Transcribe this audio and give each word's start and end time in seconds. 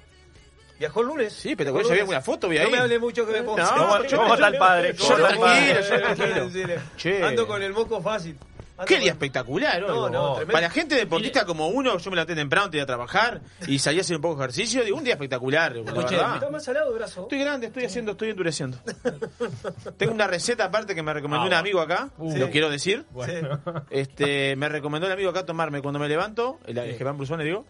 viajó 0.79 1.01
el 1.01 1.07
lunes. 1.07 1.33
Sí, 1.33 1.55
pero 1.57 1.73
Viajó 1.73 1.89
ya 1.89 1.93
el 1.95 1.99
vi 1.99 2.05
lunes. 2.05 2.15
una 2.15 2.21
foto, 2.21 2.47
vi 2.47 2.57
No 2.59 2.63
ahí. 2.65 2.71
me 2.71 2.77
hable 2.77 2.97
mucho 2.99 3.25
que 3.25 3.33
me 3.33 3.41
pongo. 3.43 3.57
No, 3.57 3.67
¿Cómo- 3.69 4.03
yo- 4.05 4.17
cómo 4.17 4.27
yo- 4.29 4.33
está 4.35 4.47
el 4.47 4.57
padre? 4.57 4.93
yo 4.93 5.03
¿Cómo 5.03 5.17
está 5.17 5.29
el 5.33 5.39
tranquilo, 5.39 5.79
padre? 5.81 6.07
yo 6.07 6.49
tranquilo. 6.49 6.81
Che. 6.95 7.23
Ando 7.23 7.45
con 7.47 7.61
el 7.61 7.73
moco 7.73 8.01
fácil. 8.01 8.38
Ando 8.79 8.85
Qué 8.88 8.97
día 9.00 9.12
espectacular, 9.12 9.81
No, 9.81 10.09
¿no? 10.09 10.40
no. 10.40 10.47
Para 10.47 10.69
gente 10.69 10.95
deportista 10.95 11.45
como 11.45 11.67
uno, 11.67 11.97
yo 11.97 12.09
me 12.09 12.16
levanté 12.16 12.34
temprano, 12.34 12.69
tenía 12.69 12.84
a 12.84 12.88
trabajar 12.88 13.41
y 13.67 13.78
salí 13.79 13.97
a 13.97 14.01
hacer 14.01 14.16
un 14.16 14.22
poco 14.22 14.35
de 14.38 14.44
ejercicio. 14.45 14.84
Digo, 14.84 14.97
un 14.97 15.03
día 15.03 15.13
espectacular, 15.13 15.75
la 15.75 15.81
Escuche, 15.81 16.16
verdad. 16.16 16.35
Está 16.35 16.50
más 16.50 16.63
salado 16.63 16.89
el 16.91 16.95
brazo. 16.97 17.22
Estoy 17.23 17.39
grande, 17.39 17.68
estoy 17.68 17.84
haciendo, 17.85 18.13
estoy 18.13 18.29
endureciendo. 18.29 18.78
Tengo 19.97 20.13
una 20.13 20.28
receta 20.28 20.66
aparte 20.66 20.95
que 20.95 21.03
me 21.03 21.13
recomendó 21.13 21.44
Ah, 21.44 21.47
un 21.47 21.53
amigo 21.53 21.81
acá, 21.81 22.09
Uh. 22.18 22.38
lo 22.38 22.50
quiero 22.50 22.69
decir. 22.69 23.06
Bueno. 23.12 23.59
Este, 23.89 24.56
me 24.56 24.69
recomendó 24.69 25.07
el 25.07 25.13
amigo 25.13 25.29
acá 25.29 25.45
tomarme 25.45 25.81
cuando 25.81 26.00
me 26.00 26.07
levanto, 26.07 26.59
el, 26.66 26.78
el 26.78 26.95
Germán 26.97 27.18
Brusone, 27.18 27.44
digo, 27.44 27.66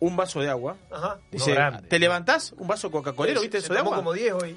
un 0.00 0.16
vaso 0.16 0.40
de 0.40 0.48
agua. 0.48 0.76
Ajá. 0.90 1.18
Dice, 1.30 1.52
grande. 1.52 1.86
¿te 1.88 1.98
levantás? 1.98 2.52
Un 2.56 2.66
vaso 2.66 2.90
Coca-Colero, 2.90 3.40
¿viste 3.40 3.60
Se 3.60 3.66
eso 3.66 3.74
de 3.74 3.80
agua? 3.80 3.96
como 3.96 4.12
10 4.12 4.32
hoy. 4.34 4.56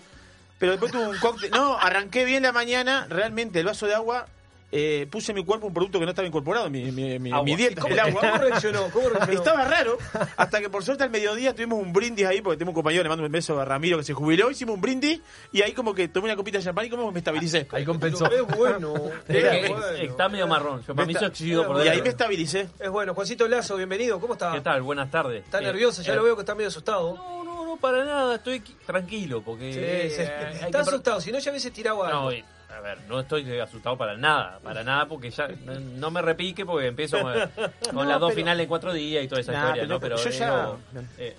Pero 0.59 0.74
después 0.74 0.92
tuve 0.92 1.08
un 1.08 1.18
cóctel. 1.20 1.52
No, 1.52 1.78
arranqué 1.78 2.26
bien 2.26 2.44
la 2.44 2.52
mañana. 2.52 3.06
Realmente 3.09 3.59
el 3.62 3.66
vaso 3.66 3.86
de 3.88 3.96
agua. 3.96 4.28
Eh, 4.72 5.07
puse 5.09 5.31
en 5.31 5.38
mi 5.38 5.46
cuerpo 5.46 5.68
un 5.68 5.74
producto 5.74 6.00
que 6.00 6.06
no 6.06 6.12
estaba 6.12 6.28
incorporado 6.28 6.68
en 6.68 6.72
mi, 6.72 6.91
mi- 6.91 7.18
mi- 7.19 7.31
Agua. 7.31 7.44
mi 7.44 7.56
dieta. 7.56 7.81
¿Cómo, 7.81 7.94
el 7.94 8.00
agua. 8.00 8.22
¿Cómo 8.22 8.38
reaccionó? 8.38 8.90
¿Cómo 8.91 9.09
reaccionó? 9.09 9.40
Estaba 9.40 9.66
raro, 9.66 9.97
hasta 10.38 10.59
que 10.62 10.69
por 10.69 10.84
suerte 10.84 11.03
al 11.03 11.09
mediodía 11.09 11.53
tuvimos 11.56 11.81
un 11.81 11.91
brindis 11.94 12.25
ahí, 12.28 12.41
porque 12.41 12.57
tengo 12.57 12.72
un 12.72 12.75
compañero, 12.75 13.03
le 13.03 13.09
mando 13.09 13.25
un 13.25 13.31
beso 13.31 13.59
a 13.59 13.66
Ramiro 13.66 13.97
que 13.97 14.03
se 14.03 14.13
jubiló, 14.13 14.52
hicimos 14.52 14.75
un 14.75 14.81
brindis 14.81 15.22
y 15.52 15.62
ahí 15.62 15.72
como 15.74 15.94
que 15.96 16.08
tomé 16.08 16.25
una 16.25 16.35
copita 16.35 16.58
de 16.59 16.63
champán 16.63 16.85
y 16.85 16.90
como 16.90 17.12
me 17.12 17.19
estabilicé. 17.19 17.68
Ahí 17.72 17.84
compensó. 17.85 18.25
Es 18.31 18.41
bueno. 18.58 18.94
Es 19.28 19.35
Es 19.44 19.62
que 19.66 19.69
bueno. 19.69 19.85
Está 19.88 20.29
medio 20.29 20.47
marrón. 20.47 20.84
Yo 20.88 20.94
para 20.94 21.06
mí 21.08 21.13
Está- 21.13 21.25
eso 21.25 21.31
exhibido 21.31 21.66
por 21.68 21.84
Y 21.85 21.90
ahí 21.90 22.02
me 22.02 22.09
estabilicé. 22.09 22.68
Es 22.79 22.90
bueno. 22.90 23.13
Juancito 23.13 23.47
Lazo, 23.47 23.75
bienvenido. 23.78 24.19
¿Cómo 24.19 24.34
está? 24.34 24.52
¿Qué 24.52 24.62
tal? 24.62 24.81
Buenas 24.81 25.09
tardes. 25.09 25.44
Está 25.44 25.59
Eh, 25.59 25.63
nervioso, 25.63 26.02
ya 26.02 26.13
eh, 26.13 26.16
lo 26.16 26.24
veo 26.24 26.35
que 26.35 26.41
está 26.41 26.53
medio 26.56 26.68
asustado. 26.68 27.16
No, 27.16 27.44
no, 27.44 27.66
no, 27.66 27.78
para 27.78 28.03
nada. 28.06 28.35
Estoy 28.35 28.59
qui- 28.59 28.75
tranquilo 28.85 29.41
porque. 29.41 29.74
Sí, 29.74 29.79
eh, 29.81 30.13
sí. 30.59 30.66
Está 30.66 30.81
asustado, 30.81 31.19
si 31.22 31.31
no 31.31 31.40
ya 31.40 31.50
hubiese 31.52 31.72
tirado 31.72 32.03
algo. 32.03 32.31
No, 32.31 32.38
a 32.75 32.81
ver, 32.81 32.97
no 33.07 33.19
estoy 33.19 33.59
asustado 33.59 33.97
para 33.97 34.16
nada. 34.18 34.59
Para 34.63 34.84
nada 34.84 35.06
porque 35.07 35.30
ya 35.31 35.47
no, 35.47 35.80
no 35.80 36.12
me 36.12 36.22
repique 36.22 36.66
porque 36.66 36.88
empiezo 36.88 37.19
con, 37.22 37.34
con 37.85 37.96
No, 37.96 38.03
las 38.06 38.19
dos 38.19 38.30
pero- 38.30 38.35
finales 38.38 38.63
en 38.63 38.69
cuatro 38.69 38.94
días 38.94 39.24
y 39.24 39.28
toda 39.28 39.41
esa 39.41 39.52
Nah, 39.52 39.59
historia, 39.75 39.81
pero 39.84 39.94
¿no? 39.94 40.00
Pero 40.00 40.16
yo 40.18 40.30
eh, 40.30 40.31
ya- 40.34 40.47
no, 40.50 40.79
eh, 41.18 41.35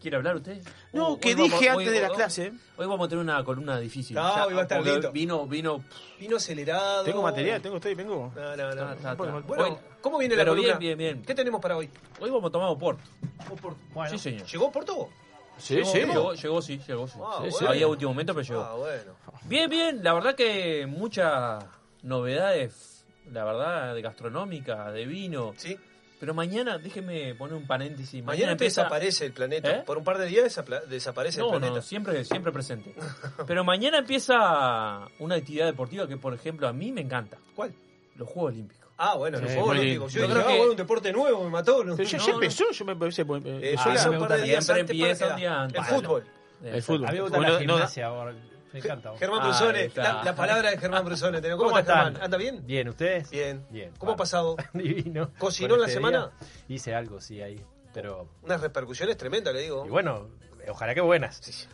¿Quiere 0.00 0.16
hablar 0.16 0.36
usted? 0.36 0.62
No, 0.92 1.08
Hoy 1.08 1.18
que 1.18 1.34
vamos- 1.34 1.50
dije 1.50 1.70
hoy- 1.72 1.78
antes 1.84 1.92
de 1.92 2.00
la 2.02 2.08
hoy- 2.10 2.14
clase. 2.16 2.52
Hoy 2.76 2.86
vamos 2.86 3.04
a 3.04 3.08
tener 3.08 3.24
una 3.24 3.42
columna 3.42 3.80
difícil. 3.80 4.14
No, 4.14 4.36
Ya, 4.36 4.46
hoy 4.46 4.54
va 4.54 4.60
a 4.60 4.62
estar 4.62 4.80
lindo. 4.80 5.10
Vino, 5.10 5.44
vino. 5.48 5.84
Vino 6.20 6.36
acelerado. 6.36 7.02
Tengo 7.02 7.20
material, 7.20 7.60
tengo, 7.60 7.76
estoy, 7.78 7.94
vengo. 7.96 8.32
No, 8.36 8.56
no, 8.56 8.56
no. 8.56 8.70
Está, 8.70 8.92
está, 8.92 9.10
está. 9.10 9.14
Bueno, 9.16 9.42
Hoy- 9.64 9.76
¿cómo 10.00 10.18
viene 10.18 10.36
pero 10.36 10.52
la 10.52 10.56
columna? 10.56 10.78
bien, 10.78 10.96
bien, 10.96 11.14
bien. 11.16 11.26
¿Qué 11.26 11.34
tenemos 11.34 11.60
para 11.60 11.76
hoy? 11.76 11.90
Hoy 12.20 12.30
vamos 12.30 12.48
a 12.48 12.52
tomar 12.52 12.68
Oporto. 12.70 13.02
Bueno. 13.92 14.10
Sí, 14.10 14.18
señor. 14.18 14.46
¿Llegó 14.46 14.70
Porto? 14.70 15.08
Sí, 15.58 15.74
llegó, 15.76 15.92
sí. 15.92 15.98
llegó, 15.98 16.34
llegó, 16.34 16.62
sí, 16.62 16.80
llegó, 16.86 17.08
sí. 17.08 17.18
Ah, 17.22 17.40
Sí, 17.44 17.48
bueno. 17.50 17.68
Había 17.70 17.86
último 17.88 18.10
momento, 18.12 18.34
pero 18.34 18.46
llegó. 18.46 18.62
Ah, 18.62 18.74
bueno. 18.74 19.12
Bien, 19.44 19.68
bien. 19.70 20.02
La 20.02 20.14
verdad 20.14 20.34
que 20.34 20.86
muchas 20.86 21.64
novedades, 22.02 23.04
la 23.30 23.44
verdad, 23.44 23.94
de 23.94 24.02
gastronómica, 24.02 24.90
de 24.92 25.04
vino. 25.06 25.54
Sí. 25.56 25.78
Pero 26.20 26.34
mañana, 26.34 26.78
déjeme 26.78 27.34
poner 27.36 27.54
un 27.54 27.66
paréntesis. 27.66 28.14
Mañana, 28.24 28.32
Mañana, 28.32 28.52
empieza... 28.52 28.82
desaparece 28.82 29.26
el 29.26 29.32
planeta. 29.32 29.70
¿Eh? 29.70 29.82
Por 29.86 29.98
un 29.98 30.04
par 30.04 30.18
de 30.18 30.26
días 30.26 30.44
desapla- 30.44 30.84
desaparece 30.84 31.40
el 31.40 31.46
planeta. 31.48 31.74
no, 31.76 31.82
siempre, 31.82 32.24
siempre 32.24 32.50
presente. 32.50 32.92
Pero 33.46 33.62
mañana 33.62 33.98
empieza 33.98 35.06
una 35.20 35.36
actividad 35.36 35.66
deportiva 35.66 36.08
que, 36.08 36.16
por 36.16 36.34
ejemplo, 36.34 36.66
a 36.66 36.72
mí 36.72 36.90
me 36.90 37.02
encanta. 37.02 37.38
¿Cuál? 37.54 37.72
Los 38.16 38.28
Juegos 38.28 38.52
Olímpicos. 38.52 38.87
Ah, 38.98 39.14
bueno, 39.16 39.38
Juegos 39.38 39.56
muy 39.66 39.78
Olímpicos. 39.78 40.12
Yo 40.12 40.20
Yo 40.26 40.26
creo 40.32 40.46
que- 40.46 40.56
bueno, 40.56 40.70
un 40.72 40.76
deporte 40.76 41.12
nuevo, 41.12 41.44
me 41.44 41.50
mató. 41.50 41.84
¿no? 41.84 41.94
Pero 41.96 42.08
ya, 42.08 42.18
No, 42.18 42.24
ya 42.26 42.32
no. 42.32 42.38
empezó, 42.42 42.70
yo 42.72 42.84
me 42.84 42.96
parece. 42.96 43.22
Eh, 43.22 43.26
Eh, 43.28 43.76
ah, 43.78 43.84
yo 43.86 43.92
hizo 43.94 44.10
la- 44.10 44.18
un 44.18 44.26
par 44.28 44.36
de 44.38 44.42
días 44.44 44.64
Siempre 44.64 44.80
antes 44.80 44.96
empieza 44.96 45.28
un 45.28 45.36
día 45.36 45.60
antes. 45.62 45.78
El 45.78 45.84
fútbol. 45.86 46.24
El 46.64 46.82
fútbol. 46.82 47.06
A 47.06 47.10
mí 47.12 47.14
me 47.16 47.22
gusta 47.22 47.38
la 47.40 47.48
no- 47.48 47.58
gimnasia 47.58 48.06
ahora. 48.06 48.34
Me 48.72 48.80
encanta. 48.80 49.12
Germán 49.18 49.40
Ah, 49.40 49.44
Brusone, 49.46 49.90
la, 49.94 50.22
la 50.24 50.34
palabra 50.34 50.70
de 50.70 50.76
Germán 50.78 51.04
Brusone. 51.04 51.40
¿Cómo, 51.40 51.56
¿Cómo 51.56 51.78
está 51.78 51.92
están? 51.92 52.04
Germán? 52.06 52.22
¿Anda 52.22 52.36
bien? 52.36 52.66
Bien, 52.66 52.88
¿ustedes? 52.88 53.30
Bien. 53.30 53.64
Bien. 53.70 53.92
¿Cómo 53.98 54.12
ha 54.12 54.16
pasado? 54.16 54.56
Divino. 54.74 55.30
¿Cocinó 55.38 55.74
en 55.74 55.80
la 55.80 55.86
este 55.86 55.94
semana? 55.98 56.32
día. 56.38 56.48
Hice 56.76 56.94
algo, 56.94 57.20
sí, 57.20 57.40
ahí. 57.40 57.64
Pero, 57.94 58.28
Unas 58.42 58.60
repercusiones 58.60 59.16
tremendas, 59.16 59.54
le 59.54 59.62
digo. 59.62 59.86
y 59.86 59.88
bueno, 59.88 60.28
ojalá 60.70 60.94
que 60.94 61.00
buenas. 61.00 61.68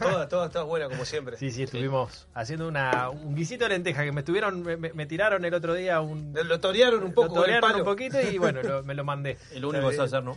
Todas, 0.00 0.28
todas, 0.28 0.50
todas 0.50 0.66
buenas 0.66 0.88
como 0.88 1.04
siempre. 1.04 1.36
Sí, 1.36 1.50
sí, 1.50 1.62
estuvimos 1.64 2.26
haciendo 2.34 2.68
una, 2.68 3.10
un 3.10 3.34
guisito 3.34 3.64
de 3.64 3.70
lenteja 3.70 4.04
que 4.04 4.12
me 4.12 4.20
estuvieron, 4.20 4.62
me, 4.62 4.76
me- 4.76 4.92
me 4.92 5.06
tiraron 5.06 5.44
el 5.44 5.54
otro 5.54 5.74
día 5.74 6.00
un... 6.00 6.34
Lo 6.44 6.60
torearon 6.60 7.02
un 7.04 7.12
poco 7.12 7.28
lo 7.28 7.34
el 7.34 7.40
torearon 7.42 7.70
palo. 7.70 7.78
un 7.80 7.84
poquito 7.84 8.20
y 8.20 8.38
bueno, 8.38 8.62
lo- 8.62 8.82
me 8.82 8.94
lo 8.94 9.04
mandé. 9.04 9.32
Es 9.52 9.60
lo 9.60 9.68
único 9.70 9.88
que 9.90 10.00
hacer, 10.00 10.22
¿no? 10.22 10.36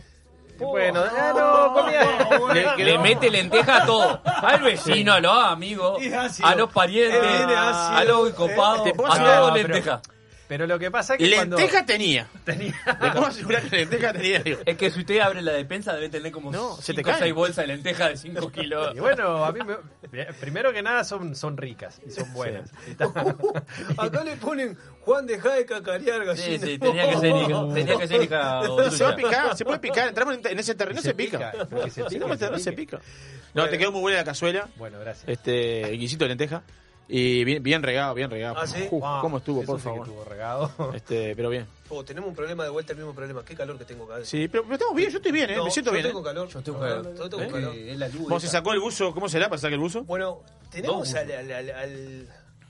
Bueno, 0.58 1.04
ah, 1.16 1.32
no, 1.36 1.72
comía... 1.72 2.74
Le, 2.76 2.84
le 2.84 2.98
mete 2.98 3.30
lenteja 3.30 3.82
a 3.82 3.86
todo. 3.86 4.20
Al 4.24 4.60
vecino, 4.62 5.12
a 5.12 5.20
los 5.20 5.44
amigos, 5.44 6.02
a 6.42 6.54
los 6.56 6.72
parientes, 6.72 7.20
a 7.22 8.02
los 8.04 8.30
copados, 8.30 8.90
puedo 8.92 9.08
a 9.10 9.14
asegurar- 9.14 9.38
todo 9.38 9.48
No, 9.48 9.54
pero- 9.54 9.68
lenteja. 9.68 10.02
Pero 10.48 10.66
lo 10.66 10.78
que 10.78 10.90
pasa 10.90 11.14
es 11.14 11.18
que 11.18 11.34
cuando... 11.34 11.58
Lenteja 11.58 11.84
tenía. 11.84 12.26
Tenía... 12.44 12.74
Te 12.84 13.10
puedo 13.10 13.26
asegurar 13.26 13.62
que 13.68 13.76
lenteja 13.76 14.12
tenía. 14.14 14.38
digo. 14.40 14.60
Es 14.64 14.76
que 14.78 14.90
si 14.90 15.00
usted 15.00 15.18
abre 15.20 15.42
la 15.42 15.52
despensa 15.52 15.92
debe 15.94 16.08
tener 16.08 16.32
como 16.32 16.50
No, 16.50 16.74
se 16.76 16.94
te 16.94 17.02
5 17.02 17.10
o 17.10 17.12
cae. 17.12 17.22
6 17.22 17.34
bolsas 17.34 17.56
de 17.56 17.66
lenteja 17.66 18.08
de 18.08 18.16
5 18.16 18.50
kilos. 18.52 18.96
Y 18.96 19.00
bueno, 19.00 19.44
a 19.44 19.52
mí 19.52 19.60
me- 20.10 20.24
primero 20.40 20.72
que 20.72 20.80
nada 20.82 21.04
son, 21.04 21.36
son 21.36 21.56
ricas 21.58 22.00
y 22.06 22.10
son 22.10 22.32
buenas. 22.32 22.70
Ta- 22.96 23.12
Acá 23.98 24.24
le 24.24 24.36
ponen 24.36 24.76
Juan 25.02 25.26
deja 25.26 25.54
de 25.54 25.66
cacarear 25.66 26.20
Sí, 26.36 26.56
gallina. 26.58 26.66
sí, 26.66 26.78
tenía 26.78 27.10
que 27.10 27.16
ser 27.18 27.36
hija, 27.36 27.74
tenía 27.74 27.96
que 27.98 28.08
ser 28.08 28.22
hija 28.22 28.62
Se 28.90 29.04
va 29.04 29.10
a 29.10 29.16
picar, 29.16 29.56
se 29.56 29.64
puede 29.64 29.78
picar. 29.78 30.08
Entramos 30.08 30.34
en, 30.36 30.46
en 30.46 30.58
ese 30.58 30.74
terreno, 30.74 31.00
se, 31.02 31.08
Se 31.08 31.14
pica. 31.14 31.50
pica, 31.52 31.66
porque 31.66 31.90
se 31.90 32.02
Si 32.08 32.14
pica, 32.16 32.26
no, 32.26 32.58
se 32.58 32.70
no 32.70 32.76
pica. 32.76 33.00
No, 33.54 33.68
te 33.68 33.76
quedó 33.78 33.92
muy 33.92 34.00
buena 34.00 34.18
la 34.18 34.24
cazuela. 34.24 34.68
Bueno, 34.76 34.98
gracias. 34.98 35.28
Este, 35.28 35.90
guisito 35.92 36.24
de 36.24 36.28
lenteja. 36.30 36.62
Y 37.10 37.42
bien, 37.44 37.62
bien 37.62 37.82
regado, 37.82 38.12
bien 38.14 38.30
regado. 38.30 38.56
¿Ah, 38.58 38.66
sí? 38.66 38.82
Uf, 38.90 39.00
Wow, 39.00 39.20
¿Cómo 39.22 39.38
estuvo, 39.38 39.62
por 39.64 39.80
favor? 39.80 40.06
estuvo 40.06 40.24
regado. 40.24 40.70
Este, 40.94 41.34
pero 41.34 41.48
bien. 41.48 41.66
Oh, 41.88 42.04
tenemos 42.04 42.28
un 42.28 42.36
problema 42.36 42.64
de 42.64 42.70
vuelta, 42.70 42.92
el 42.92 42.98
mismo 42.98 43.14
problema. 43.14 43.42
Qué 43.44 43.54
calor 43.54 43.78
que 43.78 43.86
tengo 43.86 44.04
acá. 44.04 44.22
Sí, 44.24 44.46
pero, 44.48 44.64
pero 44.64 44.74
estamos 44.74 44.94
bien, 44.94 45.10
yo 45.10 45.16
estoy 45.16 45.32
bien, 45.32 45.48
¿eh? 45.50 45.56
No, 45.56 45.64
me 45.64 45.70
siento 45.70 45.90
yo 45.90 45.94
bien. 45.94 46.06
tengo 46.08 46.20
¿eh? 46.20 46.24
calor. 46.24 46.48
Yo 46.48 46.60
tengo 46.62 46.78
No, 46.78 46.84
calor. 46.86 47.14
yo 47.16 47.30
tengo 47.30 47.42
Es 47.44 47.52
calor. 47.52 47.72
que 47.72 47.92
es 47.92 47.98
la 47.98 48.08
luz 48.08 48.28
¿Vos 48.28 48.42
se 48.42 48.48
sacó 48.48 48.72
el 48.74 48.80
buzo? 48.80 49.14
¿Cómo 49.14 49.28
será 49.30 49.48
para 49.48 49.58
sacar 49.58 49.72
el 49.72 49.78
buzo? 49.80 50.04
Bueno, 50.04 50.42
tenemos 50.70 51.14
al, 51.14 51.30
al- 51.32 51.50
al- 51.52 51.70
al- 51.70 52.28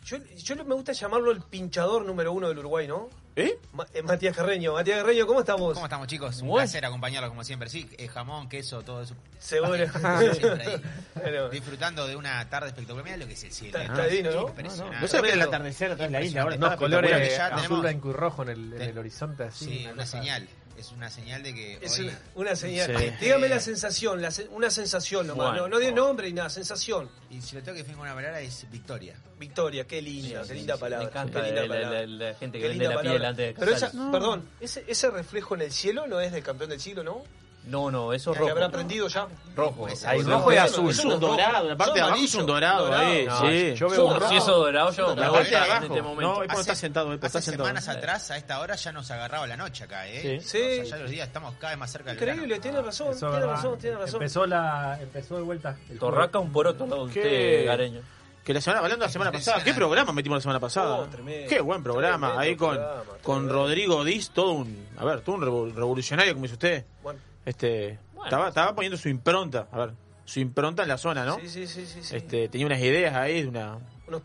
Yo, 0.08 0.16
yo 0.36 0.64
me 0.64 0.74
gusta 0.74 0.92
llamarlo 0.92 1.30
el 1.30 1.40
pinchador 1.42 2.04
número 2.04 2.32
uno 2.32 2.48
del 2.48 2.58
Uruguay, 2.60 2.86
¿no? 2.88 3.08
¿Eh? 3.36 3.58
Ma- 3.72 3.86
eh, 3.92 4.02
Matías 4.02 4.34
Carreño. 4.34 4.72
Matías 4.72 4.98
Carreño, 5.00 5.26
¿cómo 5.26 5.40
estamos? 5.40 5.74
¿Cómo 5.74 5.84
estamos, 5.86 6.06
chicos? 6.08 6.40
Un 6.40 6.48
Bueno. 6.48 6.64
placer 6.64 6.84
acompañarlos 6.86 7.30
como 7.30 7.44
siempre. 7.44 7.68
Sí, 7.68 7.88
eh, 7.98 8.08
jamón, 8.08 8.48
queso, 8.48 8.82
todo 8.82 9.02
eso. 9.02 9.14
Seguro. 9.38 9.76
Siempre 10.34 10.66
ahí. 10.66 10.82
Bueno, 11.14 11.48
Disfrutando 11.50 12.06
de 12.08 12.16
una 12.16 12.48
tarde 12.48 12.68
espectacular. 12.68 13.04
Mira 13.04 13.16
lo 13.18 13.26
que 13.26 13.34
es 13.34 13.44
el 13.44 13.52
cielo. 13.52 13.78
Está- 13.78 13.92
¿no? 13.94 14.08
divino, 14.08 14.30
¿no? 14.32 14.48
Impresionante. 14.48 14.98
No 15.00 15.06
se 15.08 15.20
ve 15.20 15.32
el 15.32 15.42
atardecer 15.42 15.92
atrás 15.92 16.08
de 16.08 16.18
la 16.18 16.24
isla 16.24 16.42
ahora. 16.42 16.56
Unos 16.56 16.68
está 16.72 16.78
colores 16.78 17.38
azul, 17.38 17.80
blanco 17.80 18.08
y 18.10 18.12
rojo 18.12 18.42
en 18.42 18.48
el, 18.48 18.72
en 18.72 18.82
el 18.82 18.98
horizonte 18.98 19.44
así. 19.44 19.64
Sí, 19.66 19.84
una 19.84 19.94
cosa- 20.02 20.06
señal. 20.06 20.48
Es 20.78 20.92
una 20.92 21.10
señal 21.10 21.42
de 21.42 21.52
que 21.54 21.78
es 21.82 21.98
hoy... 21.98 22.06
una, 22.06 22.18
una 22.36 22.56
señal. 22.56 22.96
Sí. 22.96 23.10
Dígame 23.20 23.48
la 23.48 23.58
sensación, 23.60 24.22
la 24.22 24.30
se- 24.30 24.46
una 24.48 24.70
sensación 24.70 25.26
nomás. 25.26 25.48
Bueno. 25.48 25.62
No, 25.62 25.68
no 25.68 25.78
de 25.78 25.90
nombre 25.92 26.28
ni 26.28 26.34
nada, 26.34 26.48
sensación. 26.50 27.10
Y 27.30 27.40
si 27.42 27.56
lo 27.56 27.62
tengo 27.62 27.74
que 27.74 27.78
definir 27.82 27.96
con 27.96 28.06
una 28.06 28.14
palabra 28.14 28.40
es 28.40 28.64
victoria. 28.70 29.16
Victoria, 29.38 29.86
qué 29.86 30.00
linda, 30.00 30.42
Sí, 30.44 30.48
qué 30.50 30.54
linda 30.54 30.74
sí, 30.74 30.80
palabra. 30.80 31.04
Me 31.06 31.10
encanta 31.10 31.40
qué 31.42 31.46
linda 31.46 31.60
la, 31.62 31.66
la- 31.66 31.74
palabra. 31.74 32.00
la- 32.06 32.28
la 32.30 32.34
gente 32.34 32.58
Qué 32.58 32.62
que 32.62 32.68
vende 32.68 32.84
linda 32.84 32.94
la 33.02 33.10
piel 33.10 33.24
antes 33.24 33.46
de 33.48 33.54
Pero 33.60 33.72
esa, 33.72 33.90
perdón, 34.12 34.48
ese, 34.60 34.84
ese 34.86 35.10
reflejo 35.10 35.54
en 35.56 35.62
el 35.62 35.72
cielo 35.72 36.06
no 36.06 36.20
es 36.20 36.30
del 36.32 36.42
campeón 36.42 36.70
del 36.70 36.80
siglo, 36.80 37.02
¿no? 37.02 37.24
No, 37.68 37.90
no, 37.90 38.12
eso 38.14 38.30
es 38.30 38.36
Que 38.36 38.40
rojo. 38.40 38.52
habrá 38.52 38.66
aprendido 38.66 39.08
ya. 39.08 39.26
Rojo. 39.54 39.72
Pues, 39.82 40.04
Ahí, 40.04 40.22
No, 40.22 40.38
rojo 40.38 40.52
y 40.52 40.56
azul. 40.56 40.90
Es 40.90 41.04
no 41.04 41.14
un 41.14 41.20
dorado, 41.20 41.68
la 41.68 41.76
parte 41.76 41.94
de 41.94 42.00
abajo 42.00 42.18
es 42.24 42.34
un 42.34 42.46
dorado 42.46 42.86
sí. 42.88 43.74
yo 43.74 43.88
veo 43.90 44.06
un 44.06 44.28
Si 44.28 44.36
eso 44.36 44.58
dorado, 44.58 44.90
yo 44.92 45.14
me 45.14 45.20
La 45.20 45.28
voy 45.28 45.38
parte 45.38 45.50
de 45.50 45.56
en 45.56 45.62
abajo. 45.64 45.84
este 45.84 46.02
momento. 46.02 46.22
No, 46.22 46.32
es 46.42 46.46
cuando 46.46 46.60
está 46.62 46.74
sentado, 46.74 47.10
hace 47.12 47.40
sentado. 47.42 47.64
semanas 47.66 47.88
atrás, 47.88 48.30
a 48.30 48.36
esta 48.38 48.60
hora, 48.60 48.74
ya 48.74 48.92
nos 48.92 49.10
agarraba 49.10 49.46
la 49.46 49.56
noche 49.56 49.84
acá, 49.84 50.08
¿eh? 50.08 50.40
Sí. 50.40 50.48
Sí. 50.48 50.80
O 50.80 50.86
sea, 50.86 50.96
ya 50.96 50.96
los 51.02 51.10
días 51.10 51.26
estamos 51.26 51.54
cada 51.56 51.72
vez 51.72 51.78
más 51.78 51.92
cerca 51.92 52.10
del 52.10 52.16
Increíble, 52.18 52.46
verano. 52.46 52.62
tiene 52.62 52.80
razón, 52.82 53.08
Eso 53.12 53.26
es 53.26 53.32
tiene 53.32 53.46
razón, 53.46 53.78
tiene 53.78 53.96
razón. 53.96 54.14
Empezó, 54.22 54.46
la, 54.46 54.98
empezó 55.00 55.36
de 55.36 55.42
vuelta. 55.42 55.76
el 55.90 55.98
Torraca 55.98 56.38
un 56.38 56.50
poroto 56.52 56.84
al 56.84 56.90
lado 56.90 57.06
de 57.06 57.12
¿Qué? 57.12 57.20
usted, 57.20 57.66
Gareño. 57.66 58.00
Que 58.44 58.54
la 58.54 58.62
semana, 58.62 58.80
hablando 58.80 59.02
de 59.02 59.08
la 59.08 59.12
semana 59.12 59.30
pasada, 59.30 59.62
¿qué 59.62 59.74
programa 59.74 60.10
metimos 60.12 60.38
la 60.38 60.40
semana 60.40 60.58
pasada? 60.58 61.00
Oh, 61.00 61.04
tremendo, 61.04 61.50
Qué 61.50 61.60
buen 61.60 61.82
programa, 61.82 62.28
tremendo 62.28 62.40
ahí 62.40 62.56
con, 62.56 62.76
programa, 62.76 63.02
con. 63.22 63.48
Rodrigo 63.50 64.04
Diz, 64.04 64.30
todo 64.30 64.52
un, 64.52 64.88
a 64.96 65.04
ver, 65.04 65.20
todo 65.20 65.34
un 65.36 65.42
revo- 65.42 65.74
revolucionario, 65.74 66.32
como 66.32 66.44
dice 66.44 66.54
usted. 66.54 66.84
Bueno, 67.02 67.20
Este, 67.48 67.98
Bueno. 68.12 68.24
estaba, 68.24 68.48
estaba 68.48 68.74
poniendo 68.74 68.96
su 68.98 69.08
impronta, 69.08 69.68
a 69.72 69.78
ver, 69.78 69.90
su 70.24 70.40
impronta 70.40 70.82
en 70.82 70.88
la 70.88 70.98
zona, 70.98 71.24
¿no? 71.24 71.38
sí, 71.40 71.48
sí, 71.48 71.66
sí, 71.66 71.86
sí. 71.86 72.02
sí. 72.02 72.16
Este, 72.16 72.48
tenía 72.48 72.66
unas 72.66 72.80
ideas 72.80 73.14
ahí 73.14 73.42
de 73.42 73.48
una, 73.48 73.78
Uno- 74.06 74.22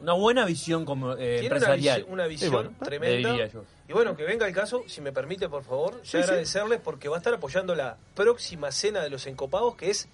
Una 0.00 0.12
buena 0.12 0.44
visión 0.46 0.84
como, 0.84 1.12
eh, 1.14 1.16
tiene 1.16 1.38
una, 1.48 1.56
empresarial. 1.56 2.06
una 2.08 2.26
visión 2.26 2.52
bueno, 2.52 2.70
tremenda. 2.82 3.30
diría 3.30 3.46
yo. 3.48 3.64
Y 3.88 3.92
bueno, 3.92 4.16
que 4.16 4.22
venga 4.24 4.46
el 4.46 4.54
caso, 4.54 4.84
si 4.86 5.00
me 5.00 5.10
permite, 5.12 5.48
por 5.48 5.64
favor, 5.64 5.94
Sí, 6.04 6.12
ya 6.18 6.22
sí. 6.22 6.28
agradecerles 6.30 6.80
porque 6.80 7.08
va 7.08 7.16
a 7.16 7.18
estar 7.18 7.34
apoyando 7.34 7.74
la 7.74 7.96
próxima 8.14 8.70
cena 8.70 9.00
de 9.02 9.10
los 9.10 9.26
encopados, 9.26 9.74
que 9.74 9.90
es 9.90 10.08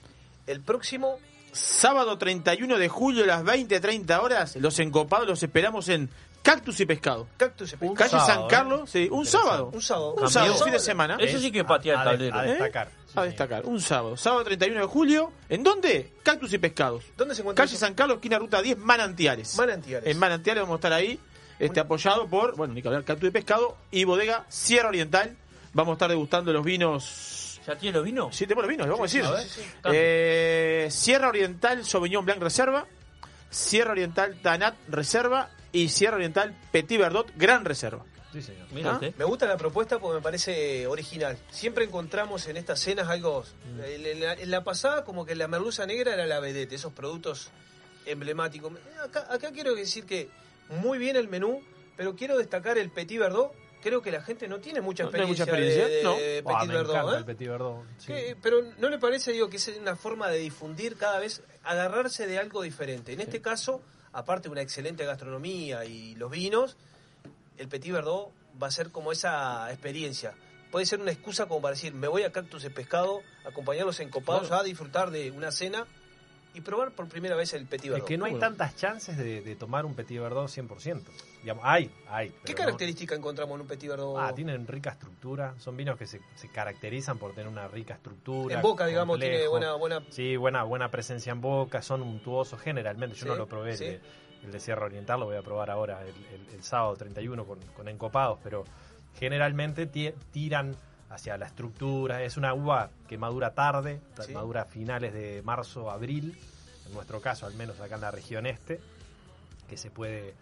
el 0.46 0.60
próximo 0.62 1.18
Sábado 1.52 2.18
31 2.18 2.76
de 2.78 2.88
julio 2.88 3.24
a 3.24 3.26
las 3.26 3.42
20-30 3.44 4.20
horas, 4.20 4.56
los 4.56 4.78
encopados 4.78 5.26
los 5.26 5.42
esperamos 5.42 5.88
en 5.88 6.10
Cactus 6.46 6.78
y 6.78 6.86
Pescado. 6.86 7.26
Cactus 7.36 7.72
y 7.72 7.76
Un 7.84 7.96
Calle 7.96 8.10
sábado, 8.10 8.26
San 8.28 8.40
¿eh? 8.42 8.46
Carlos, 8.48 8.88
sí, 8.90 9.08
un 9.10 9.26
sábado. 9.26 9.70
Un 9.74 9.82
sábado. 9.82 10.14
Un 10.14 10.30
sábado, 10.30 10.54
fin 10.62 10.72
de 10.72 10.78
semana. 10.78 11.16
Eso 11.18 11.40
sí 11.40 11.50
que 11.50 11.64
patea 11.64 11.94
el 11.98 12.04
tablero. 12.04 12.36
a 12.38 12.46
¿Eh? 12.46 12.50
destacar. 12.50 12.88
Sí, 13.06 13.12
A 13.16 13.22
destacar, 13.24 13.66
un 13.66 13.80
sábado. 13.80 14.16
Sábado 14.16 14.44
31 14.44 14.80
de 14.82 14.86
julio. 14.86 15.32
¿En 15.48 15.64
dónde? 15.64 16.12
Cactus 16.22 16.52
y 16.52 16.58
Pescados. 16.58 17.02
¿Dónde 17.16 17.34
se 17.34 17.40
encuentra? 17.40 17.64
Calle 17.64 17.74
eso? 17.74 17.84
San 17.84 17.94
Carlos, 17.94 18.18
esquina 18.18 18.38
ruta 18.38 18.62
10, 18.62 18.78
Manantiales. 18.78 19.56
Manantiales. 19.56 20.08
En 20.08 20.18
Manantiales 20.20 20.62
vamos 20.62 20.74
a 20.74 20.78
estar 20.78 20.92
ahí, 20.92 21.18
este, 21.58 21.80
apoyado 21.80 22.28
por, 22.28 22.54
bueno, 22.54 22.74
ni 22.74 22.80
que 22.82 22.86
hablar, 22.86 23.02
Cactus 23.02 23.28
y 23.28 23.32
Pescado 23.32 23.76
y 23.90 24.04
Bodega 24.04 24.44
Sierra 24.48 24.88
Oriental. 24.90 25.36
Vamos 25.72 25.94
a 25.94 25.94
estar 25.94 26.08
degustando 26.10 26.52
los 26.52 26.64
vinos. 26.64 27.60
¿Ya 27.66 27.74
tiene 27.76 27.96
los 27.96 28.04
vinos? 28.04 28.36
Sí, 28.36 28.44
tenemos 28.44 28.62
los 28.62 28.70
vinos, 28.70 28.86
vamos 28.86 29.00
a 29.00 29.18
decir. 29.18 29.24
Sí, 29.52 29.62
sí. 29.62 29.68
Eh, 29.82 30.86
Sierra 30.92 31.28
Oriental 31.28 31.84
Sauvignon 31.84 32.24
Blanc 32.24 32.40
Reserva, 32.40 32.86
Sierra 33.50 33.90
Oriental 33.90 34.38
Tanat 34.40 34.76
Reserva 34.86 35.50
y 35.76 35.88
Sierra 35.88 36.16
Oriental 36.16 36.54
Petit 36.72 36.98
Verdot 36.98 37.30
Gran 37.36 37.64
Reserva. 37.64 38.04
Sí, 38.32 38.42
señor. 38.42 38.66
Mira 38.72 38.98
¿Ah? 39.02 39.10
Me 39.16 39.24
gusta 39.24 39.46
la 39.46 39.56
propuesta 39.56 39.98
porque 39.98 40.16
me 40.16 40.22
parece 40.22 40.86
original. 40.86 41.38
Siempre 41.50 41.84
encontramos 41.84 42.46
en 42.48 42.56
estas 42.56 42.80
cenas 42.80 43.08
algo. 43.08 43.44
En, 43.84 44.04
en 44.06 44.20
la, 44.20 44.32
en 44.34 44.50
la 44.50 44.62
pasada, 44.64 45.04
como 45.04 45.24
que 45.24 45.34
la 45.34 45.48
merluza 45.48 45.86
negra 45.86 46.12
era 46.14 46.26
la 46.26 46.40
vedette, 46.40 46.74
esos 46.74 46.92
productos 46.92 47.50
emblemáticos. 48.04 48.72
Acá, 49.02 49.26
acá 49.30 49.52
quiero 49.52 49.74
decir 49.74 50.04
que 50.04 50.28
muy 50.80 50.98
bien 50.98 51.16
el 51.16 51.28
menú, 51.28 51.62
pero 51.96 52.14
quiero 52.14 52.36
destacar 52.38 52.78
el 52.78 52.90
Petit 52.90 53.18
Verdot. 53.18 53.52
Creo 53.82 54.02
que 54.02 54.10
la 54.10 54.20
gente 54.22 54.48
no 54.48 54.58
tiene 54.58 54.80
mucha 54.80 55.04
No 55.04 55.10
experiencia, 55.10 55.44
de- 55.44 55.50
experiencia, 55.52 55.86
de, 55.86 56.02
no. 56.42 56.50
Ah, 56.50 56.58
Petit 56.58 56.68
me 56.68 56.74
Verdot. 56.74 56.94
encanta 56.96 57.14
¿eh? 57.14 57.18
el 57.18 57.24
Petit 57.24 57.48
Verdot. 57.48 57.84
sí. 57.98 58.06
Que- 58.08 58.36
pero 58.42 58.62
¿no 58.78 58.88
le 58.88 58.98
parece, 58.98 59.32
digo, 59.32 59.48
que 59.48 59.56
es 59.58 59.68
una 59.80 59.94
forma 59.96 60.28
de 60.28 60.38
difundir 60.38 60.96
cada 60.96 61.20
vez, 61.20 61.42
agarrarse 61.62 62.26
de 62.26 62.38
algo 62.38 62.62
diferente? 62.62 63.12
En 63.12 63.20
este 63.20 63.40
caso, 63.40 63.80
aparte 64.16 64.48
de 64.48 64.52
una 64.52 64.62
excelente 64.62 65.04
gastronomía 65.04 65.84
y 65.84 66.14
los 66.14 66.30
vinos, 66.30 66.76
el 67.58 67.68
Petit 67.68 67.92
Verdot 67.92 68.32
va 68.60 68.68
a 68.68 68.70
ser 68.70 68.90
como 68.90 69.12
esa 69.12 69.70
experiencia. 69.70 70.32
Puede 70.72 70.86
ser 70.86 71.00
una 71.00 71.12
excusa 71.12 71.46
como 71.46 71.60
para 71.60 71.74
decir, 71.74 71.92
me 71.92 72.08
voy 72.08 72.22
a 72.22 72.32
Cactus 72.32 72.62
de 72.62 72.70
Pescado, 72.70 73.20
acompañarlos 73.44 74.00
en 74.00 74.08
copados 74.08 74.50
a 74.52 74.62
disfrutar 74.62 75.10
de 75.10 75.30
una 75.30 75.52
cena 75.52 75.86
y 76.54 76.62
probar 76.62 76.92
por 76.92 77.08
primera 77.08 77.36
vez 77.36 77.52
el 77.52 77.66
Petit 77.66 77.86
Es 77.86 77.92
Verdot. 77.92 78.08
que 78.08 78.16
no 78.16 78.24
hay 78.24 78.38
tantas 78.38 78.74
chances 78.74 79.18
de, 79.18 79.42
de 79.42 79.54
tomar 79.54 79.84
un 79.84 79.94
Petit 79.94 80.18
Verdot 80.18 80.48
100%. 80.48 81.02
Digamos, 81.46 81.62
hay, 81.64 81.88
hay. 82.08 82.30
¿Qué 82.44 82.54
no- 82.54 82.58
característica 82.58 83.14
encontramos 83.14 83.54
en 83.54 83.60
un 83.60 83.66
Petit 83.68 83.88
Verdot? 83.88 84.16
Ah, 84.18 84.34
tienen 84.34 84.66
rica 84.66 84.90
estructura. 84.90 85.54
Son 85.58 85.76
vinos 85.76 85.96
que 85.96 86.04
se, 86.04 86.20
se 86.34 86.48
caracterizan 86.48 87.18
por 87.18 87.34
tener 87.34 87.46
una 87.46 87.68
rica 87.68 87.94
estructura. 87.94 88.56
en 88.56 88.62
boca, 88.62 88.84
digamos, 88.86 89.20
tiene 89.20 89.46
buena... 89.46 89.74
buena 89.74 90.02
Sí, 90.10 90.34
buena, 90.34 90.64
buena 90.64 90.90
presencia 90.90 91.30
en 91.30 91.40
boca. 91.40 91.82
Son 91.82 92.02
untuosos 92.02 92.60
generalmente. 92.60 93.14
Yo 93.14 93.22
Sí, 93.22 93.28
no 93.28 93.36
lo 93.36 93.46
probé. 93.46 93.70
el 93.70 93.76
sí. 93.78 93.98
El 94.42 94.50
de 94.50 94.58
Sierra 94.58 94.86
Oriental 94.86 95.20
lo 95.20 95.26
voy 95.26 95.36
a 95.36 95.42
probar 95.42 95.70
ahora 95.70 96.02
el, 96.02 96.08
el- 96.34 96.48
el 96.52 96.62
sábado 96.64 96.96
31 96.96 97.44
con, 97.44 97.60
con 97.76 97.86
encopados. 97.86 98.40
Pero 98.42 98.64
generalmente 99.16 99.86
ti- 99.86 100.12
tiran 100.32 100.74
hacia 101.10 101.38
la 101.38 101.46
estructura. 101.46 102.24
Es 102.24 102.36
una 102.36 102.54
uva 102.54 102.90
que 103.06 103.18
madura 103.18 103.54
tarde, 103.54 104.00
Sí. 104.26 104.32
madura 104.32 104.62
a 104.62 104.64
finales 104.64 105.12
de 105.14 105.42
marzo, 105.44 105.92
abril. 105.92 106.36
En 106.88 106.92
nuestro 106.94 107.20
caso, 107.20 107.46
al 107.46 107.54
menos 107.54 107.78
acá 107.80 107.94
en 107.94 108.00
la 108.00 108.10
región 108.10 108.46
este, 108.46 108.80
que 109.68 109.76
se 109.76 109.92
puede 109.92 110.34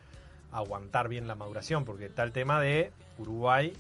aguantar 0.58 1.08
bien 1.08 1.26
la 1.28 1.34
maduración, 1.34 1.84
porque 1.84 2.06
está 2.06 2.22
el 2.22 2.32
tema 2.32 2.60
de 2.60 2.92
Uruguay, 3.18 3.72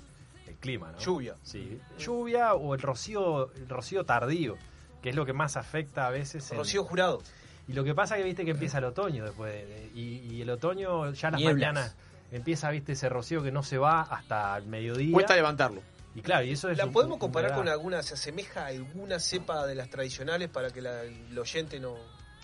el 0.46 0.54
clima, 0.56 0.92
¿no? 0.92 0.98
lluvia. 0.98 1.36
Sí, 1.42 1.80
lluvia 1.98 2.54
o 2.54 2.74
el 2.74 2.80
rocío, 2.82 3.52
el 3.54 3.68
rocío 3.68 4.04
tardío, 4.04 4.56
que 5.02 5.10
es 5.10 5.16
lo 5.16 5.24
que 5.24 5.32
más 5.32 5.56
afecta 5.56 6.06
a 6.06 6.10
veces. 6.10 6.50
en- 6.50 6.58
Rocío 6.58 6.84
Jurado. 6.84 7.22
Y 7.66 7.72
lo 7.72 7.82
que 7.84 7.94
pasa 7.94 8.16
que 8.16 8.22
viste 8.24 8.44
que 8.44 8.50
empieza 8.50 8.78
el 8.78 8.84
otoño 8.84 9.24
después, 9.24 9.52
de- 9.52 9.64
de- 9.66 9.90
y, 9.94 10.18
y 10.34 10.42
el 10.42 10.50
otoño 10.50 11.12
ya 11.12 11.30
las 11.30 11.40
Nieblas. 11.40 11.56
mañanas 11.74 11.96
empieza, 12.32 12.68
viste, 12.70 12.92
ese 12.92 13.08
rocío 13.08 13.42
que 13.42 13.50
no 13.52 13.62
se 13.62 13.78
va 13.78 14.02
hasta 14.02 14.56
el 14.56 14.66
mediodía. 14.66 15.12
Cuesta 15.12 15.34
levantarlo. 15.34 15.80
Y 16.16 16.20
claro, 16.20 16.44
y 16.44 16.52
eso 16.52 16.68
es 16.68 16.78
¿La 16.78 16.86
un- 16.86 16.92
podemos 16.92 17.18
comparar 17.18 17.54
con 17.54 17.68
alguna, 17.68 18.02
se 18.02 18.14
asemeja 18.14 18.64
a 18.64 18.66
alguna 18.66 19.18
cepa 19.18 19.66
de 19.66 19.74
las 19.74 19.88
tradicionales 19.90 20.48
para 20.48 20.70
que 20.70 20.80
la- 20.82 21.02
el 21.02 21.36
oyente 21.38 21.80
no 21.80 21.94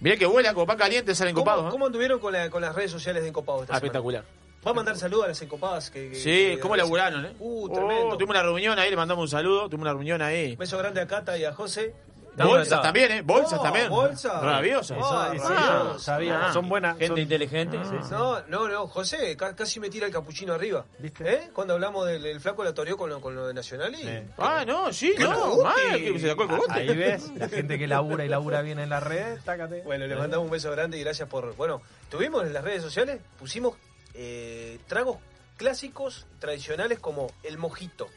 Mirá 0.00 0.16
que 0.16 0.26
vuela 0.26 0.54
pan 0.54 0.78
caliente, 0.78 1.14
salen 1.14 1.34
¿Cómo, 1.34 1.44
copados. 1.44 1.64
¿no? 1.66 1.70
cómo 1.70 1.86
anduvieron 1.86 2.18
con, 2.20 2.32
la- 2.32 2.48
con 2.50 2.62
las 2.62 2.74
redes 2.74 2.90
sociales 2.90 3.22
de 3.22 3.28
Encopados 3.28 3.62
esta 3.62 3.74
Ah, 3.74 3.76
espectacular. 3.76 4.24
Va 4.66 4.70
a 4.72 4.74
mandar 4.74 4.96
saludos 4.96 5.24
a 5.24 5.28
las 5.28 5.40
encopadas 5.42 5.90
que, 5.90 6.10
que- 6.10 6.14
Sí, 6.16 6.30
que- 6.54 6.58
cómo 6.60 6.76
laburaron, 6.76 7.24
¿eh? 7.24 7.32
Uh, 7.38 7.64
Oh, 7.64 7.72
tremendo. 7.72 8.14
tuvimos 8.16 8.34
una 8.34 8.42
reunión 8.42 8.78
ahí, 8.78 8.90
le 8.90 8.96
mandamos 8.96 9.22
un 9.22 9.28
saludo. 9.28 9.68
Tuvimos 9.70 9.84
una 9.84 9.92
reunión 9.92 10.20
ahí. 10.20 10.54
Beso 10.56 10.76
grande 10.78 11.00
a 11.00 11.06
Cata 11.06 11.36
y 11.38 11.44
a 11.44 11.52
José. 11.54 11.94
Bolsas 12.36 12.80
también, 12.82 13.12
¿eh? 13.12 13.22
Bolsas 13.22 13.58
Oh, 13.58 13.62
también. 13.62 13.88
bolsas. 13.88 14.42
Rabiosas. 14.42 14.98
Ah, 15.02 15.30
sí, 15.34 15.40
ah, 15.44 15.94
sabía, 15.98 16.46
ah. 16.46 16.52
son 16.52 16.68
buenas. 16.68 16.92
Gente 16.94 17.08
son- 17.08 17.18
inteligente. 17.18 17.78
No, 18.10 18.40
no, 18.48 18.68
no, 18.68 18.86
José 18.86 19.36
ca- 19.36 19.54
casi 19.54 19.80
me 19.80 19.90
tira 19.90 20.06
el 20.06 20.12
capuchino 20.12 20.54
arriba. 20.54 20.84
¿Viste? 20.98 21.32
¿Eh? 21.32 21.50
Cuando 21.52 21.74
hablamos 21.74 22.06
del 22.06 22.24
el 22.24 22.40
flaco 22.40 22.64
la 22.64 22.72
toreó 22.72 22.96
con 22.96 23.10
lo, 23.10 23.20
con 23.20 23.34
lo 23.34 23.46
de 23.46 23.54
Nacional 23.54 23.94
y... 23.94 24.02
Sí. 24.02 24.18
Ah, 24.38 24.64
no, 24.66 24.92
sí, 24.92 25.12
¡Qué 25.16 25.24
no. 25.24 25.58
mal, 25.62 25.74
que 25.98 26.18
se 26.18 26.28
sacó 26.28 26.44
el 26.44 26.48
cogote. 26.48 26.72
Ahí 26.72 26.96
ves, 26.96 27.30
la 27.36 27.48
gente 27.50 27.78
que 27.78 27.86
labura 27.86 28.24
y 28.24 28.28
labura 28.28 28.62
bien 28.62 28.78
en 28.78 28.88
las 28.90 29.02
redes, 29.02 29.42
tácate. 29.44 29.82
Bueno, 29.82 30.06
le 30.06 30.16
mandamos 30.16 30.44
un 30.46 30.50
beso 30.52 30.70
grande 30.70 30.98
y 30.98 31.02
gracias 31.04 31.28
por... 31.28 31.54
Bueno, 31.56 31.82
tuvimos 32.10 32.44
en 32.44 32.52
las 32.52 32.64
redes 32.64 32.82
sociales, 32.82 33.20
pusimos 33.38 33.76
eh, 34.14 34.78
tragos 34.86 35.18
clásicos, 35.56 36.26
tradicionales 36.38 36.98
como 37.00 37.30
el 37.42 37.58
mojito. 37.58 38.08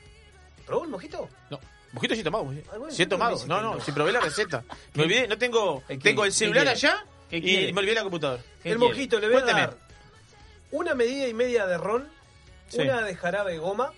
¿Probó 0.66 0.86
el 0.86 0.90
mojito? 0.90 1.28
No, 1.50 1.60
mojito 1.94 2.16
sí 2.16 2.24
tomado. 2.24 2.52
Sí, 2.90 3.04
he 3.04 3.08
tomado. 3.08 3.38
No, 3.48 3.62
no, 3.62 3.80
si 3.80 3.92
probé 3.92 4.12
la 4.12 4.20
receta. 4.20 4.64
Me 4.96 5.04
olvidé, 5.04 5.28
no 5.28 5.38
tengo. 5.38 5.84
¿Qué 5.88 5.98
Tengo 5.98 6.26
el 6.26 6.34
celular 6.34 6.64
¿Qué 6.66 6.70
allá 6.72 7.06
¿Qué 7.30 7.38
y 7.38 7.74
me 7.74 7.80
olvidé 7.80 7.96
la 7.96 8.04
computadora. 8.04 8.44
¿Qué 8.62 8.72
el 8.72 8.78
mojito 8.80 9.20
le 9.20 9.28
voy 9.28 9.38
a 9.38 9.46
dar 9.46 9.78
una 10.72 10.94
medida 10.96 11.28
y 11.28 11.34
media 11.34 11.66
de 11.66 11.78
ron, 11.78 12.08
una 12.74 13.02
de 13.02 13.16
jarabe 13.16 13.54
de 13.54 13.58
goma 13.60 13.92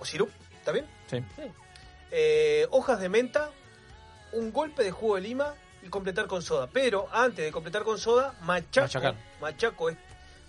o 0.00 0.04
sirup, 0.04 0.30
¿está 0.58 0.70
bien? 0.72 0.86
Sí. 1.10 1.18
Eh, 2.10 2.66
hojas 2.70 3.00
de 3.00 3.08
menta, 3.08 3.50
un 4.32 4.52
golpe 4.52 4.82
de 4.84 4.90
jugo 4.92 5.16
de 5.16 5.22
lima 5.22 5.54
y 5.82 5.88
completar 5.88 6.26
con 6.26 6.42
soda. 6.42 6.68
Pero 6.72 7.08
antes 7.12 7.44
de 7.44 7.50
completar 7.52 7.82
con 7.82 7.98
soda, 7.98 8.34
machaco, 8.42 8.86
Machacar. 8.86 9.14
machaco, 9.40 9.90
es- 9.90 9.96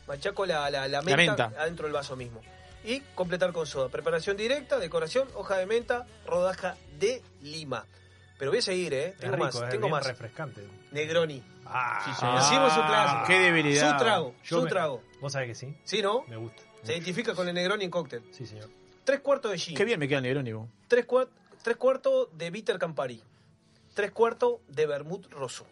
machaco 0.07 0.45
la, 0.45 0.69
la, 0.69 0.87
la 0.87 1.01
menta, 1.01 1.15
menta. 1.47 1.61
adentro 1.61 1.85
del 1.87 1.93
vaso 1.93 2.15
mismo. 2.15 2.41
Y 2.85 2.99
completar 3.15 3.51
con 3.51 3.65
soda. 3.65 3.89
Preparación 3.89 4.37
directa, 4.37 4.77
decoración, 4.79 5.27
hoja 5.33 5.57
de 5.57 5.65
menta, 5.65 6.05
rodaja 6.25 6.77
de 6.99 7.21
lima. 7.41 7.85
Pero 8.37 8.51
voy 8.51 8.59
a 8.59 8.61
seguir, 8.61 8.93
¿eh? 8.93 9.15
Tengo 9.19 9.35
rico, 9.35 9.45
más, 9.45 9.55
es 9.55 9.69
tengo 9.69 9.81
bien 9.83 9.91
más. 9.91 10.05
refrescante. 10.05 10.61
Negroni. 10.91 11.41
Ah, 11.65 12.01
Sí. 12.05 12.11
Hicimos 12.11 12.77
un 12.77 12.85
clásico. 12.85 13.23
Qué 13.27 13.39
debilidad. 13.39 13.91
Su 13.97 13.97
trago, 14.03 14.35
Yo 14.43 14.57
su 14.57 14.63
me- 14.65 14.69
trago. 14.69 15.01
Vos 15.21 15.31
sabés 15.33 15.47
que 15.49 15.55
sí, 15.55 15.75
¿Sí, 15.83 16.01
no? 16.01 16.23
me 16.27 16.35
gusta. 16.37 16.61
Se 16.83 16.93
identifica 16.93 17.33
con 17.33 17.47
el 17.47 17.55
Negroni 17.55 17.85
en 17.85 17.89
cóctel. 17.91 18.21
Sí, 18.31 18.45
señor. 18.45 18.69
Tres 19.03 19.21
cuartos 19.21 19.51
de 19.51 19.57
gin. 19.57 19.75
Qué 19.75 19.85
bien 19.85 19.99
me 19.99 20.07
queda 20.07 20.17
el 20.19 20.23
Negrónimo. 20.25 20.69
Tres, 20.87 21.05
cuar- 21.07 21.29
tres 21.63 21.77
cuartos 21.77 22.27
de 22.37 22.51
bitter 22.51 22.77
Campari. 22.77 23.23
Tres 23.95 24.11
cuartos 24.11 24.59
de 24.67 24.85
vermut 24.85 25.31
rosso. 25.31 25.65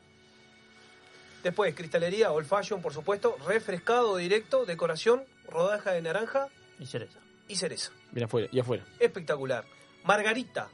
Después, 1.44 1.76
cristalería, 1.76 2.32
old 2.32 2.48
fashion, 2.48 2.82
por 2.82 2.94
supuesto. 2.94 3.36
Refrescado 3.46 4.16
directo, 4.16 4.66
decoración, 4.66 5.26
rodaja 5.48 5.92
de 5.92 6.02
naranja 6.02 6.48
Y 6.84 6.86
cereza. 6.86 7.20
y 7.48 7.56
cereza. 7.56 7.92
Bien 8.12 8.26
afuera, 8.26 8.50
y 8.52 8.60
afuera. 8.60 8.84
Espectacular. 9.00 9.64
Margarita. 10.04 10.70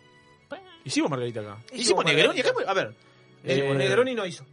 Hicimos 0.83 1.11
Margarita 1.11 1.41
acá. 1.41 1.57
Hicimos 1.67 1.81
Hicimos 1.81 2.05
Negroni 2.05 2.39
acá. 2.39 2.51
A 2.67 2.73
ver. 2.73 2.93
El 3.43 3.59
eh, 3.59 3.73
Negroni 3.75 4.15
no 4.15 4.25
hizo. 4.25 4.43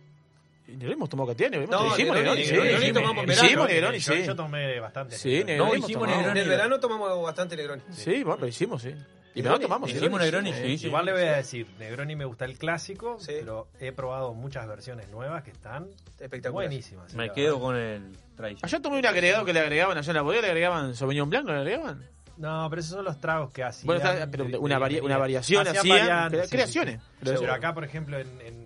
Negroni 0.67 0.93
hemos 0.93 1.09
tomado. 1.09 1.35
Negroni. 1.35 1.67
No, 1.67 1.87
hicimos 1.87 2.17
Negroni, 2.17 2.41
Negroni. 2.43 2.69
Negroni 2.69 2.93
tomamos 2.93 3.23
en 3.23 3.27
verano. 3.27 3.47
Hicimos 3.47 3.69
Negroni, 3.69 3.99
yo, 3.99 4.13
sí. 4.13 4.25
yo 4.25 4.37
tomé 4.37 4.81
bastante. 4.81 5.17
Sí, 5.17 5.29
Negroni. 5.29 5.47
Negroni. 5.47 5.71
No, 5.71 5.77
hicimos 5.77 6.03
tomado. 6.03 6.13
En 6.13 6.19
Negroni. 6.19 6.41
el 6.41 6.49
verano 6.49 6.81
tomamos 6.81 7.23
bastante 7.23 7.57
Negroni. 7.57 7.83
Sí, 7.91 8.23
bueno, 8.23 8.41
lo 8.43 8.47
hicimos, 8.49 8.83
sí. 8.83 8.95
Y 9.37 9.43
Negroni, 9.43 9.59
no 9.63 9.69
tomamos. 9.69 9.91
Hicimos 9.91 10.19
Negroni, 10.21 10.53
sí, 10.53 10.61
sí. 10.63 10.79
sí. 10.79 10.87
Igual 10.87 11.05
le 11.07 11.13
voy 11.13 11.23
a 11.23 11.37
decir, 11.37 11.67
Negroni 11.79 12.17
me 12.17 12.25
gusta 12.25 12.45
el 12.47 12.59
clásico, 12.59 13.19
Sí. 13.21 13.33
pero 13.39 13.69
he 13.79 13.93
probado 13.93 14.35
muchas 14.35 14.67
versiones 14.67 15.09
nuevas 15.11 15.45
que 15.45 15.51
están 15.51 15.89
Espectacular. 16.19 16.53
buenísimas. 16.69 17.15
Me 17.15 17.27
la 17.29 17.33
quedo 17.35 17.55
verdad. 17.55 17.61
con 17.61 17.77
el 17.77 18.13
tradicional. 18.35 18.61
Allá 18.65 18.81
tomé 18.83 18.99
un 18.99 19.07
agregado 19.07 19.45
que 19.45 19.53
le 19.53 19.61
agregaban 19.61 19.97
allá 19.99 20.11
en 20.11 20.17
la 20.17 20.23
bodega, 20.23 20.43
le 20.43 20.49
agregaban 20.49 20.95
Sauvignon 20.97 21.29
Blanc, 21.31 21.47
¿no 21.47 21.53
le 21.53 21.59
agregaban? 21.61 22.05
No, 22.39 22.67
pero 22.69 22.81
esos 22.81 22.93
son 22.95 23.05
los 23.05 23.19
tragos 23.21 23.51
que 23.51 23.63
hacían. 23.63 23.87
Bueno, 23.87 24.03
está- 24.11 24.31
pero 24.31 24.45
de- 24.45 24.59
una, 24.59 24.75
de- 24.75 24.81
varia- 24.81 25.03
una 25.03 25.17
variación 25.19 25.67
hacían 25.67 25.79
hacían, 25.79 25.99
variantes, 25.99 26.41
sí, 26.41 26.47
sí, 26.47 26.51
creaciones. 26.53 27.01
sí. 27.03 27.09
Pero 27.25 27.41
Pero 27.41 27.53
acá, 27.55 27.73
por 27.75 27.85
ejemplo, 27.85 28.19
en, 28.19 28.41
en, 28.43 28.66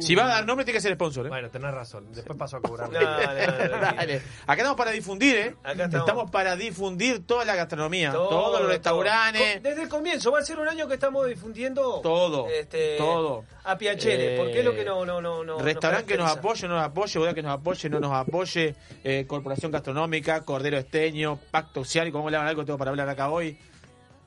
Si 0.00 0.14
va 0.14 0.24
a 0.24 0.28
dar 0.28 0.46
nombre, 0.46 0.64
tiene 0.64 0.76
que 0.78 0.80
ser 0.82 0.94
sponsor, 0.94 1.26
¿eh? 1.26 1.28
Bueno, 1.28 1.50
tenés 1.50 1.72
razón. 1.72 2.06
Después 2.12 2.38
paso 2.38 2.56
a 2.56 2.60
cobrar. 2.60 2.90
No. 3.00 3.00
Dale. 3.00 4.22
Acá 4.46 4.54
estamos 4.62 4.76
para 4.76 4.90
difundir, 4.90 5.36
¿eh? 5.36 5.56
Acá 5.62 5.84
estamos. 5.84 6.30
para 6.30 6.56
difundir 6.56 7.26
toda 7.26 7.44
la 7.44 7.54
gastronomía. 7.54 8.12
Todo, 8.12 8.28
todos 8.28 8.60
los 8.60 8.70
restaurantes. 8.70 9.62
Desde 9.62 9.82
el 9.82 9.88
comienzo, 9.88 10.30
va 10.32 10.40
a 10.40 10.42
ser 10.42 10.58
un 10.58 10.68
año 10.68 10.86
que 10.88 10.94
estamos 10.94 11.26
difundiendo 11.26 12.00
Todo, 12.02 12.48
este, 12.48 12.96
todo. 12.96 13.44
a 13.64 13.76
Piachele, 13.78 14.34
Eh, 14.34 14.38
porque 14.38 14.58
es 14.60 14.64
lo 14.64 14.74
que 14.74 14.84
no, 14.84 15.04
no, 15.04 15.20
no, 15.20 15.44
no 15.44 15.58
Restaurante 15.58 16.06
que 16.12 16.18
nos 16.18 16.30
apoye, 16.30 16.66
no 16.68 16.74
nos 16.76 16.84
apoye, 16.84 17.18
bodega 17.18 17.34
que 17.34 17.42
nos 17.42 17.52
apoye, 17.52 17.88
no 17.88 18.00
nos 18.00 18.12
apoye, 18.12 18.74
eh, 19.04 19.24
Corporación 19.26 19.70
Gastronómica, 19.72 20.42
Cordero 20.42 20.78
Esteño, 20.78 21.38
Pacto 21.50 21.84
Social, 21.84 22.10
como 22.12 22.30
le 22.30 22.36
hagan 22.36 22.48
algo 22.48 22.64
tengo 22.64 22.78
para 22.78 22.90
hablar 22.90 23.08
acá 23.08 23.28
hoy. 23.30 23.58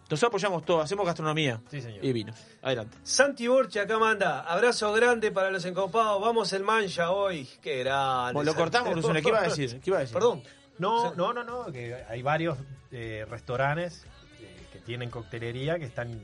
Nosotros 0.10 0.24
apoyamos 0.30 0.66
todo, 0.66 0.82
hacemos 0.82 1.06
gastronomía 1.06 1.60
Sí, 1.72 1.82
señor. 1.82 2.04
y 2.06 2.14
vinos. 2.14 2.36
Adelante. 2.62 2.98
Santi 3.04 3.48
Borchi 3.48 3.80
acá 3.80 3.98
manda, 3.98 4.42
abrazo 4.42 4.92
grande 4.94 5.32
para 5.32 5.50
los 5.50 5.64
encopados, 5.66 6.22
vamos 6.22 6.52
el 6.54 6.64
mancha 6.64 7.12
hoy, 7.12 7.48
qué 7.62 7.80
grande. 7.80 8.34
Bueno, 8.34 8.52
lo 8.52 8.56
cortamos, 8.58 8.94
Brusone, 8.94 9.22
¿qué 9.22 9.30
iba 9.30 9.40
a 9.40 9.44
decir? 9.44 9.80
¿Qué 9.80 9.90
iba 9.90 9.98
a 9.98 10.02
decir? 10.02 10.14
Perdón, 10.14 10.44
No, 10.78 11.14
no, 11.16 11.34
no, 11.34 11.44
no, 11.44 11.72
que 11.72 11.96
hay 12.08 12.22
varios 12.22 12.58
eh, 12.92 13.26
restaurantes 13.30 14.06
eh, 14.40 14.66
que 14.72 14.80
tienen 14.80 15.10
coctelería 15.10 15.80
que 15.80 15.86
están 15.86 16.20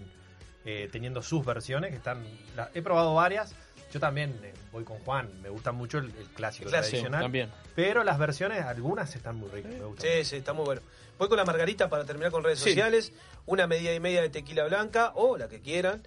eh, 0.66 0.90
teniendo 0.92 1.22
sus 1.22 1.44
versiones, 1.46 1.90
que 1.92 1.98
están... 1.98 2.24
la- 2.56 2.70
he 2.74 2.82
probado 2.82 3.16
varias, 3.16 3.56
yo 3.92 4.00
también 4.00 4.40
eh, 4.44 4.54
voy 4.72 4.84
con 4.84 5.00
Juan, 5.00 5.30
me 5.42 5.50
gusta 5.50 5.72
mucho 5.72 5.98
el, 6.00 6.06
el 6.06 6.12
clásico, 6.28 6.66
El 6.66 6.70
clásico, 6.70 6.70
tradicional, 6.70 7.22
también. 7.22 7.50
pero 7.76 8.04
las 8.04 8.20
versiones, 8.20 8.64
algunas 8.66 9.16
están 9.16 9.38
muy 9.38 9.50
ricas, 9.50 9.72
me 9.72 9.86
gustan. 9.86 10.06
sí, 10.12 10.24
sí, 10.26 10.36
está 10.36 10.54
muy 10.54 10.66
bueno. 10.66 10.82
Voy 11.20 11.28
con 11.28 11.38
la 11.38 11.46
margarita 11.46 11.90
para 11.90 12.06
terminar 12.06 12.32
con 12.32 12.44
redes 12.44 12.60
Sí. 12.60 12.70
sociales, 12.70 13.12
una 13.46 13.68
medida 13.68 13.94
y 13.94 14.00
media 14.00 14.22
de 14.22 14.30
tequila 14.30 14.64
blanca, 14.66 15.12
o 15.16 15.38
la 15.38 15.48
que 15.50 15.60
quieran, 15.62 16.02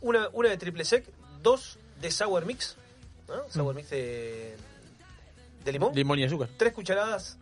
una, 0.00 0.28
una 0.32 0.50
de 0.50 0.56
triple 0.58 0.84
sec, 0.84 1.06
dos 1.42 1.78
de 2.00 2.10
sour 2.12 2.44
mix, 2.44 2.76
¿no? 3.26 3.48
sour 3.50 3.74
mix 3.74 3.90
de, 3.90 4.56
de 5.64 5.72
limón, 5.72 5.94
Limón 5.94 6.18
y 6.18 6.24
azúcar. 6.24 6.48
tres 6.56 6.72
cucharadas 6.74 7.38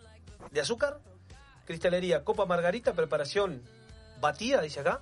de 0.52 0.60
azúcar, 0.60 0.98
cristalería, 1.66 2.22
copa 2.24 2.46
margarita, 2.46 2.92
preparación 2.94 3.60
batida, 4.20 4.62
dice 4.62 4.80
acá, 4.80 5.00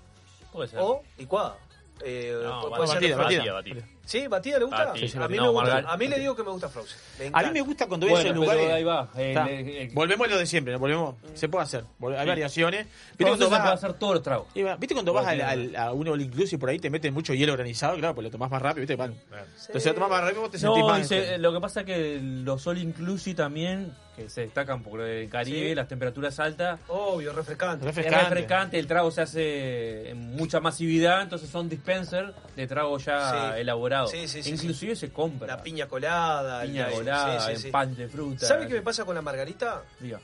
Puede 0.51 0.69
ser. 0.71 0.79
o 0.83 1.03
licuada. 1.19 1.59
Eh, 2.01 2.41
No, 2.43 2.63
pu- 2.63 2.71
batida, 2.71 2.77
puede 2.77 2.89
ser 2.89 3.17
batida, 3.17 3.53
batida. 3.53 3.53
batida. 3.53 3.89
¿Sí? 4.05 4.27
¿Batida 4.27 4.59
le 4.59 4.65
gusta? 4.67 4.85
Batida. 4.87 5.07
Sí, 5.07 5.09
sí, 5.09 5.17
a, 5.17 5.21
mí 5.21 5.23
batida. 5.23 5.41
me 5.41 5.47
No, 5.47 5.53
gusta. 5.53 5.69
margar- 5.75 5.93
a 5.93 5.97
mí 5.97 6.09
le 6.09 6.19
digo 6.19 6.37
que 6.37 6.43
me 6.43 6.51
gusta 6.51 6.69
Frozen. 6.69 6.99
Me 7.19 7.31
A 7.33 7.43
mí 7.43 7.51
me 7.53 7.61
gusta 7.63 7.87
cuando 7.87 8.07
Bueno, 8.07 8.21
en 8.21 8.27
pero 8.35 8.41
lugares. 8.41 8.71
ahí 8.73 8.85
va. 8.85 9.09
eh, 9.17 9.35
eh, 9.49 9.91
Volvemos 9.95 10.27
a 10.27 10.31
lo 10.31 10.39
de 10.39 10.47
siempre, 10.47 10.73
¿no? 10.75 10.79
volvemos. 10.79 11.15
Se 11.35 11.49
puede 11.49 11.65
hacer. 11.65 11.85
Hay 12.03 12.09
Sí. 12.23 12.27
variaciones. 12.29 12.87
¿Viste 12.87 13.25
cuando 13.25 13.47
se 13.47 13.51
vas 13.51 13.61
puede 13.61 13.71
a- 13.71 13.75
hacer 13.75 14.23
tragos. 14.23 14.47
y 14.55 14.63
va- 14.63 14.77
¿Viste 14.77 14.95
cuando 14.95 15.13
vas 15.13 15.27
al, 15.27 15.39
Porque- 15.39 15.51
al- 15.51 15.77
a 15.77 15.93
un 15.93 16.09
all 16.09 16.21
inclusive 16.21 16.59
por 16.61 16.69
ahí 16.69 16.79
te 16.79 16.91
meten 16.91 17.15
mucho 17.15 17.33
hielo 17.35 17.55
granizado? 17.55 17.97
Claro, 17.97 18.15
pues 18.15 18.25
lo 18.25 18.31
tomás 18.31 18.51
más 18.51 18.61
rápido, 18.63 18.83
¿viste? 18.83 18.97
Bueno. 18.97 19.15
Entonces 19.67 19.87
lo 19.87 19.95
tomás 19.95 20.11
más 20.11 20.21
rápido, 20.23 20.43
vos 20.43 20.51
te 20.51 20.59
sentís 20.59 20.79
No, 20.81 20.89
más. 20.89 21.01
dice, 21.09 21.39
lo 21.39 21.53
que 21.53 21.61
pasa 21.61 21.81
es 21.81 21.87
que 21.87 22.21
los 22.23 22.67
All 22.67 22.79
Inclusive 22.79 23.35
también, 23.37 23.93
que 24.17 24.29
se 24.31 24.43
destacan 24.43 24.83
por 24.83 25.01
el 25.01 25.29
Caribe, 25.29 25.71
Sí. 25.71 25.75
las 25.75 25.89
temperaturas 25.89 26.39
altas, 26.39 26.79
Obvio, 26.89 27.33
refrescante. 27.33 27.85
Refrescante. 27.85 28.19
es 28.23 28.29
refrescante, 28.31 28.79
el 28.79 28.87
trago 28.87 29.11
se 29.11 29.23
hace 29.23 30.11
en 30.11 30.37
mucha 30.37 30.61
masividad, 30.61 31.23
entonces 31.23 31.49
son 31.51 31.69
dispenser 31.69 32.33
de 32.55 32.67
trago 32.69 32.97
ya 32.99 33.55
Sí. 33.55 33.61
Elaborado. 34.03 34.09
Sí, 34.09 34.29
sí, 34.29 34.43
sí, 34.43 34.51
Inclusive 34.51 34.97
se 34.97 35.11
compra. 35.11 35.47
La 35.47 35.63
piña 35.63 35.87
colada. 35.89 36.63
el- 36.65 36.71
piña 36.71 36.89
sí, 36.91 36.95
colada, 36.97 37.57
sí. 37.57 37.71
pan 37.71 37.95
de 37.95 38.09
fruta. 38.09 38.47
¿Sabe 38.47 38.67
qué 38.69 38.75
me 38.75 38.83
pasa 38.83 39.05
con 39.05 39.15
la 39.15 39.23
margarita? 39.23 39.83
Diga. 40.01 40.21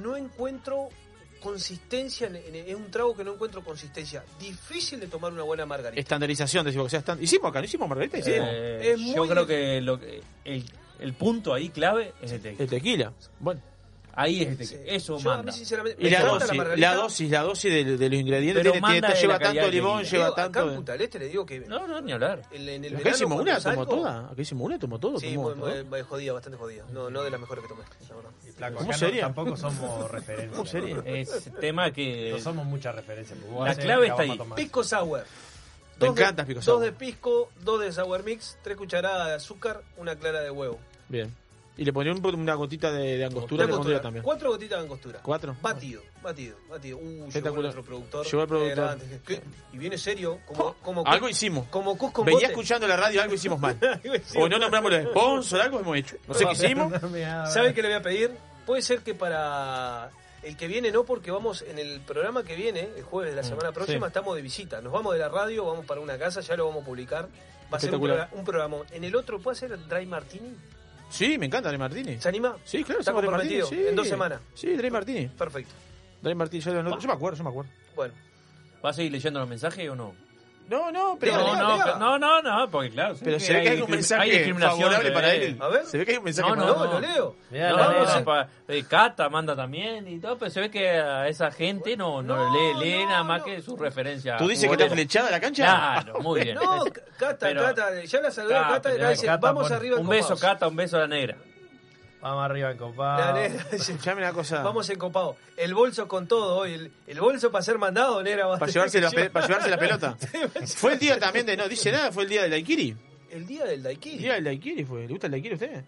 No 0.00 0.16
encuentro 0.16 0.88
consistencia. 1.40 2.26
en- 2.26 2.36
en- 2.36 2.54
Es 2.68 2.74
un 2.74 2.90
trago 2.90 3.16
que 3.16 3.22
no 3.24 3.34
encuentro 3.34 3.62
consistencia. 3.62 4.24
Difícil 4.38 4.98
de 5.00 5.06
tomar 5.06 5.32
una 5.32 5.42
buena 5.42 5.64
margarita. 5.66 6.00
Estandarización, 6.00 6.64
decimos 6.64 6.86
que 6.86 6.90
sea 6.90 7.00
stand- 7.04 7.22
Hicimos 7.22 7.50
acá, 7.50 7.60
¿no 7.60 7.64
hicimos 7.66 7.88
Margarita? 7.88 8.18
Hicimos. 8.18 8.48
Eh, 8.50 8.92
es 8.92 8.98
muy 8.98 9.14
yo 9.14 9.28
creo 9.28 9.46
que 9.46 9.80
lo 9.80 9.98
que- 10.00 10.22
el, 10.44 10.64
el 10.98 11.12
punto 11.14 11.54
ahí 11.54 11.68
clave 11.68 12.12
es 12.20 12.32
el 12.32 12.40
tequila. 12.40 12.62
El 12.64 12.68
tequila. 12.70 13.12
Bueno. 13.38 13.60
Ahí 14.18 14.42
es 14.42 14.58
de 14.58 14.66
que 14.66 14.96
eso 14.96 15.18
Yo, 15.18 15.30
a 15.30 15.36
manda. 15.36 15.52
mí, 15.52 15.58
sinceramente, 15.58 16.02
Y 16.02 16.08
la 16.08 16.22
dosis, 16.24 16.48
la, 16.48 16.54
margarita, 16.54 16.94
dosis, 16.94 17.30
la 17.30 17.42
dosis 17.42 17.70
de, 17.72 17.96
de 17.98 18.08
los 18.08 18.18
ingredientes 18.18 18.62
Pero 18.62 18.72
tiene- 18.72 18.80
manda 18.80 19.06
tiene- 19.08 19.20
lleva 19.20 19.32
la 19.34 19.38
tanto 19.38 19.70
limón, 19.70 20.02
lleva 20.04 20.24
digo, 20.24 20.24
acá 20.32 20.42
tanto. 20.44 20.60
en 20.62 20.68
de- 20.70 20.74
Punta 20.76 20.92
del 20.92 21.00
Este 21.02 21.18
le 21.18 21.28
digo 21.28 21.44
que 21.46 21.60
No, 21.60 21.86
no, 21.86 22.00
ni 22.00 22.12
hablar. 22.12 22.42
en, 22.50 22.68
en 22.68 22.84
el 22.86 22.96
Acá 22.96 23.10
hicimos 23.10 23.40
una, 23.42 23.60
tomó 23.60 23.86
toda. 23.86 24.30
Acá 24.30 24.40
hicimos 24.42 24.64
una, 24.66 24.78
tomó 24.78 24.98
todo. 24.98 25.20
Sí, 25.20 25.34
tomó 25.34 25.50
todo. 25.52 25.84
muy 25.84 26.00
jodida, 26.02 26.32
bastante 26.32 26.56
jodida. 26.58 26.84
No, 26.92 27.10
no 27.10 27.22
de 27.22 27.30
las 27.30 27.40
mejores 27.40 27.62
que 27.62 27.68
tomé, 27.68 27.82
la 28.08 28.16
verdad. 28.16 28.30
Flaco, 28.56 28.76
¿Cómo 28.78 28.92
sería? 28.94 29.20
No, 29.22 29.26
tampoco 29.34 29.56
somos 29.58 30.10
referencia. 30.10 30.50
¿Cómo 30.56 30.66
sería? 30.66 30.96
Es 31.04 31.50
tema 31.60 31.90
que. 31.90 32.30
No 32.32 32.38
somos 32.38 32.64
muchas 32.64 32.94
referencias. 32.94 33.38
porque 33.38 33.54
vos 33.54 33.68
La 33.68 33.74
clave 33.74 34.08
la 34.08 34.14
está 34.14 34.22
ahí. 34.22 34.38
Pisco 34.56 34.82
sour. 34.82 35.20
Me 36.00 36.06
Dos 36.06 36.10
encanta 36.18 36.44
pisco 36.44 36.58
Dos 36.60 36.64
sour. 36.64 36.80
de 36.84 36.92
pisco, 36.92 37.50
dos 37.62 37.80
de 37.80 37.92
sour 37.92 38.22
mix, 38.24 38.56
tres 38.62 38.76
cucharadas 38.78 39.28
de 39.28 39.34
azúcar, 39.34 39.82
una 39.98 40.16
clara 40.16 40.40
de 40.40 40.50
huevo. 40.50 40.78
Bien. 41.08 41.34
Y 41.78 41.84
le 41.84 41.92
ponía 41.92 42.10
un 42.12 42.22
po- 42.22 42.30
una 42.30 42.54
gotita 42.54 42.90
de, 42.90 43.18
de 43.18 43.24
angostura, 43.26 43.66
le 43.66 43.72
pondría 43.72 44.00
también. 44.00 44.22
Cuatro 44.24 44.50
gotitas 44.50 44.78
de 44.78 44.84
angostura. 44.84 45.20
¿Cuatro? 45.22 45.54
Batido, 45.60 46.02
batido, 46.22 46.56
batido. 46.70 46.96
Uh, 46.96 47.02
llegó 47.02 47.26
Espectacular. 47.28 47.62
nuestro 47.74 47.84
productor. 47.84 48.24
Llegó 48.26 48.42
el 48.42 48.48
productor. 48.48 48.98
Y 49.74 49.78
viene 49.78 49.98
serio, 49.98 50.38
como, 50.46 50.72
como, 50.82 51.06
Algo 51.06 51.28
hicimos. 51.28 51.66
como 51.68 51.98
Cus 51.98 52.12
con 52.12 52.24
Venía 52.24 52.38
bote. 52.38 52.52
escuchando 52.52 52.88
la 52.88 52.96
radio, 52.96 53.20
algo 53.22 53.34
hicimos 53.34 53.60
mal. 53.60 53.76
O 54.36 54.48
no 54.48 54.58
nombramos 54.58 54.90
los 54.90 55.02
sponsors, 55.10 55.62
algo 55.64 55.80
hemos 55.80 55.96
hecho. 55.98 56.16
No 56.26 56.32
sé 56.34 56.46
qué 56.46 56.52
hicimos. 56.52 56.92
¿Sabe 57.52 57.74
qué 57.74 57.82
le 57.82 57.88
voy 57.88 57.96
a 57.98 58.02
pedir? 58.02 58.30
Puede 58.64 58.80
ser 58.82 59.00
que 59.00 59.14
para 59.14 60.10
el 60.42 60.56
que 60.56 60.68
viene 60.68 60.90
no, 60.90 61.04
porque 61.04 61.30
vamos 61.30 61.62
en 61.62 61.78
el 61.78 62.00
programa 62.00 62.42
que 62.42 62.56
viene, 62.56 62.88
el 62.96 63.02
jueves 63.02 63.32
de 63.32 63.36
la 63.36 63.42
semana 63.46 63.72
próxima, 63.72 64.06
sí. 64.06 64.08
estamos 64.08 64.34
de 64.34 64.40
visita. 64.42 64.80
Nos 64.80 64.92
vamos 64.92 65.12
de 65.12 65.18
la 65.18 65.28
radio, 65.28 65.66
vamos 65.66 65.84
para 65.84 66.00
una 66.00 66.16
casa, 66.16 66.40
ya 66.40 66.56
lo 66.56 66.66
vamos 66.68 66.82
a 66.84 66.86
publicar. 66.86 67.28
Va 67.72 67.76
a 67.76 67.80
ser 67.80 67.90
un, 67.90 67.96
Espectacular. 67.96 68.30
progra- 68.30 68.38
un 68.38 68.44
programa. 68.44 68.76
En 68.92 69.04
el 69.04 69.14
otro, 69.14 69.40
¿puede 69.40 69.56
ser 69.56 69.76
Dry 69.88 70.06
Martini? 70.06 70.54
Sí, 71.08 71.38
me 71.38 71.46
encanta 71.46 71.68
Dre 71.68 71.78
Martini. 71.78 72.20
¿Se 72.20 72.28
anima? 72.28 72.56
Sí, 72.64 72.82
claro, 72.84 73.00
Está 73.00 73.12
Martini. 73.12 73.30
comprometido, 73.32 73.66
Sí. 73.68 73.86
en 73.88 73.96
dos 73.96 74.08
semanas. 74.08 74.40
Sí, 74.54 74.76
Dre 74.76 74.90
Martini. 74.90 75.28
Perfecto. 75.28 75.72
Dre 76.22 76.34
Martini, 76.34 76.62
yo, 76.62 76.72
lo 76.74 76.80
anoto. 76.80 76.98
Yo 76.98 77.08
me 77.08 77.14
acuerdo, 77.14 77.38
yo 77.38 77.44
me 77.44 77.50
acuerdo. 77.50 77.70
Bueno, 77.94 78.14
¿Va 78.84 78.90
a 78.90 78.92
seguir 78.92 79.10
leyendo 79.12 79.40
los 79.40 79.48
mensajes 79.48 79.88
o 79.88 79.96
no? 79.96 80.14
No, 80.68 80.90
no, 80.90 81.16
pero. 81.20 81.36
No, 81.38 81.54
no, 81.56 81.84
pero- 81.84 81.98
no, 81.98 82.18
no, 82.18 82.42
no, 82.42 82.70
porque 82.70 82.90
claro. 82.90 83.14
Pero 83.22 83.38
se 83.38 83.52
ve 83.54 83.62
que 83.62 83.68
hay 83.70 83.80
un 83.80 83.90
mensaje 83.90 84.22
hay 84.22 84.30
discriminación, 84.30 84.80
favorable 84.80 85.10
para 85.12 85.34
él. 85.34 85.56
A 85.60 85.68
ver. 85.68 85.86
Se 85.86 85.98
ve 85.98 86.04
que 86.04 86.10
hay 86.12 86.18
un 86.18 86.24
mensaje 86.24 86.48
No, 86.48 86.56
no, 86.56 86.84
lo 86.84 87.00
leo. 87.00 87.36
Mirá, 87.50 87.70
No, 87.70 87.76
la 87.76 87.84
no, 87.84 87.92
nena. 88.00 88.18
no, 88.18 88.24
pa- 88.24 88.48
eh, 88.68 88.84
Cata 88.88 89.28
manda 89.28 89.54
también 89.54 90.08
y 90.08 90.18
todo, 90.18 90.36
pero 90.38 90.50
se 90.50 90.60
ve 90.60 90.70
que 90.70 90.90
a 90.90 91.28
esa 91.28 91.50
gente 91.52 91.96
no, 91.96 92.20
no, 92.22 92.36
No, 92.36 92.52
lee, 92.52 92.84
lee 92.84 93.02
no, 93.04 93.10
nada 93.10 93.22
más 93.22 93.38
no. 93.40 93.44
que 93.44 93.62
su 93.62 93.76
referencia. 93.76 94.36
¿Tú 94.38 94.48
dices 94.48 94.68
que 94.68 94.74
está 94.74 94.92
flechada 94.92 95.30
la 95.30 95.40
cancha? 95.40 95.64
Claro, 96.02 96.20
muy 96.20 96.40
bien. 96.42 96.56
No, 96.56 96.82
Cata, 97.16 97.36
Pero- 97.46 97.62
Cata, 97.62 98.02
ya 98.04 98.20
la 98.20 98.30
saludé 98.30 98.56
a 98.56 98.62
Cata, 98.62 98.90
Cata 98.90 98.94
y 98.94 99.08
dice, 99.10 99.36
vamos 99.40 99.70
arriba 99.70 99.96
Un 99.98 100.08
beso. 100.08 100.36
Cata, 100.36 100.66
un 100.68 100.76
beso 100.76 100.96
a 100.96 101.00
la 101.00 101.06
negra. 101.08 101.36
Vamos 102.28 102.44
arriba 102.44 102.70
en 102.72 102.78
compadre. 102.78 103.24
La 103.24 103.32
negra 103.48 103.66
dice, 103.70 103.92
Escuchame 103.92 104.22
una 104.22 104.32
cosa. 104.32 104.62
Vamos 104.62 104.88
encopado. 104.90 105.36
El 105.56 105.74
bolso 105.74 106.08
con 106.08 106.26
todo 106.26 106.56
hoy. 106.58 106.74
El, 106.74 106.92
el 107.06 107.20
bolso 107.20 107.50
para 107.52 107.62
ser 107.62 107.78
mandado, 107.78 108.22
negra. 108.22 108.48
Para 108.58 108.70
llevarse, 108.70 109.00
la, 109.00 109.10
pe- 109.10 109.30
para 109.30 109.46
llevarse 109.46 109.70
la 109.70 109.78
pelota. 109.78 110.16
Fue 110.76 110.94
el 110.94 110.98
día 110.98 111.18
también 111.18 111.46
de. 111.46 111.56
No 111.56 111.68
dice 111.68 111.92
nada, 111.92 112.10
fue 112.12 112.24
el 112.24 112.28
día 112.28 112.42
del 112.42 112.50
Daikiri. 112.50 112.96
El 113.30 113.46
día 113.46 113.64
del 113.64 113.74
El 113.78 113.82
Daikiri. 113.82 114.18
día 114.18 114.34
del 114.34 114.44
Daikiri 114.44 114.84
fue. 114.84 115.02
¿Le 115.02 115.08
gusta 115.08 115.26
el 115.26 115.30
Daikiri 115.32 115.52
a 115.52 115.54
usted? 115.56 115.84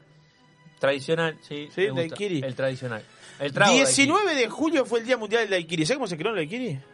Tradicional, 0.78 1.36
sí. 1.42 1.68
Sí, 1.74 1.80
me 1.82 1.88
gusta. 1.90 2.00
daiquiri. 2.02 2.40
El 2.44 2.54
tradicional. 2.54 3.02
El 3.40 3.52
trago 3.52 3.72
19 3.74 4.34
de 4.34 4.48
julio 4.48 4.84
fue 4.84 5.00
el 5.00 5.06
día 5.06 5.16
mundial 5.16 5.42
del 5.42 5.50
Daikiri. 5.50 5.86
¿Sabes 5.86 5.96
cómo 5.98 6.06
se 6.06 6.16
creó 6.16 6.30
el 6.30 6.36
Daikiri? 6.36 6.66
daiquiri. 6.74 6.84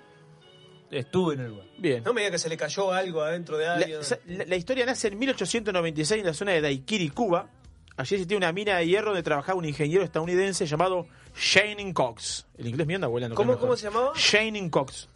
Estuve 0.91 1.35
en 1.35 1.41
el 1.41 1.49
lugar. 1.49 1.67
Bien. 1.79 2.03
No 2.05 2.13
me 2.15 2.21
diga 2.21 2.31
que 2.31 2.39
se 2.39 2.49
le 2.49 2.57
cayó 2.57 2.93
algo 2.93 3.23
adentro 3.23 3.59
de 3.59 3.67
alguien. 3.67 3.99
La, 3.99 4.05
sa- 4.05 4.19
la- 4.27 4.45
la 4.45 4.57
historia 4.57 4.87
nace 4.87 5.09
en 5.09 5.19
1896 5.19 6.21
en 6.21 6.27
la 6.27 6.35
zona 6.35 6.53
de 6.53 6.61
Daikiri, 6.61 7.09
Cuba. 7.11 7.49
Allí 7.97 8.17
existía 8.17 8.37
una 8.37 8.53
mina 8.53 8.77
de 8.77 8.87
hierro 8.87 9.09
donde 9.09 9.23
trabajaba 9.23 9.59
un 9.59 9.65
ingeniero 9.65 10.03
estadounidense 10.03 10.67
llamado 10.67 11.07
Shane 11.37 11.93
Cox. 11.95 12.47
El 12.59 12.67
inglés 12.69 12.87
me 12.87 12.97
anda 12.97 13.07
volando. 13.07 13.37
¿Cómo, 13.37 13.57
¿Cómo 13.59 13.77
se 13.77 13.85
llamaba? 13.85 14.13
Shane 14.17 14.69
Cox, 14.71 15.09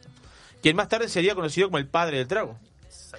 quien 0.63 0.77
más 0.77 0.89
tarde 0.89 1.09
sería 1.09 1.35
conocido 1.35 1.69
como 1.69 1.79
el 1.79 1.87
padre 1.89 2.19
del 2.19 2.29
trago. 2.29 2.57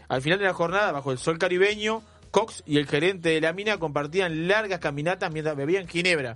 Al 0.08 0.22
final 0.22 0.40
de 0.40 0.46
la 0.46 0.54
jornada, 0.54 0.92
bajo 0.92 1.12
el 1.12 1.18
sol 1.18 1.38
caribeño, 1.38 2.02
Cox 2.32 2.64
y 2.66 2.78
el 2.78 2.88
gerente 2.88 3.30
de 3.30 3.42
la 3.42 3.54
mina 3.54 3.78
compartían 3.78 4.48
largas 4.48 4.80
caminatas 4.80 5.32
mientras 5.32 5.56
bebían 5.56 5.88
ginebra. 5.88 6.36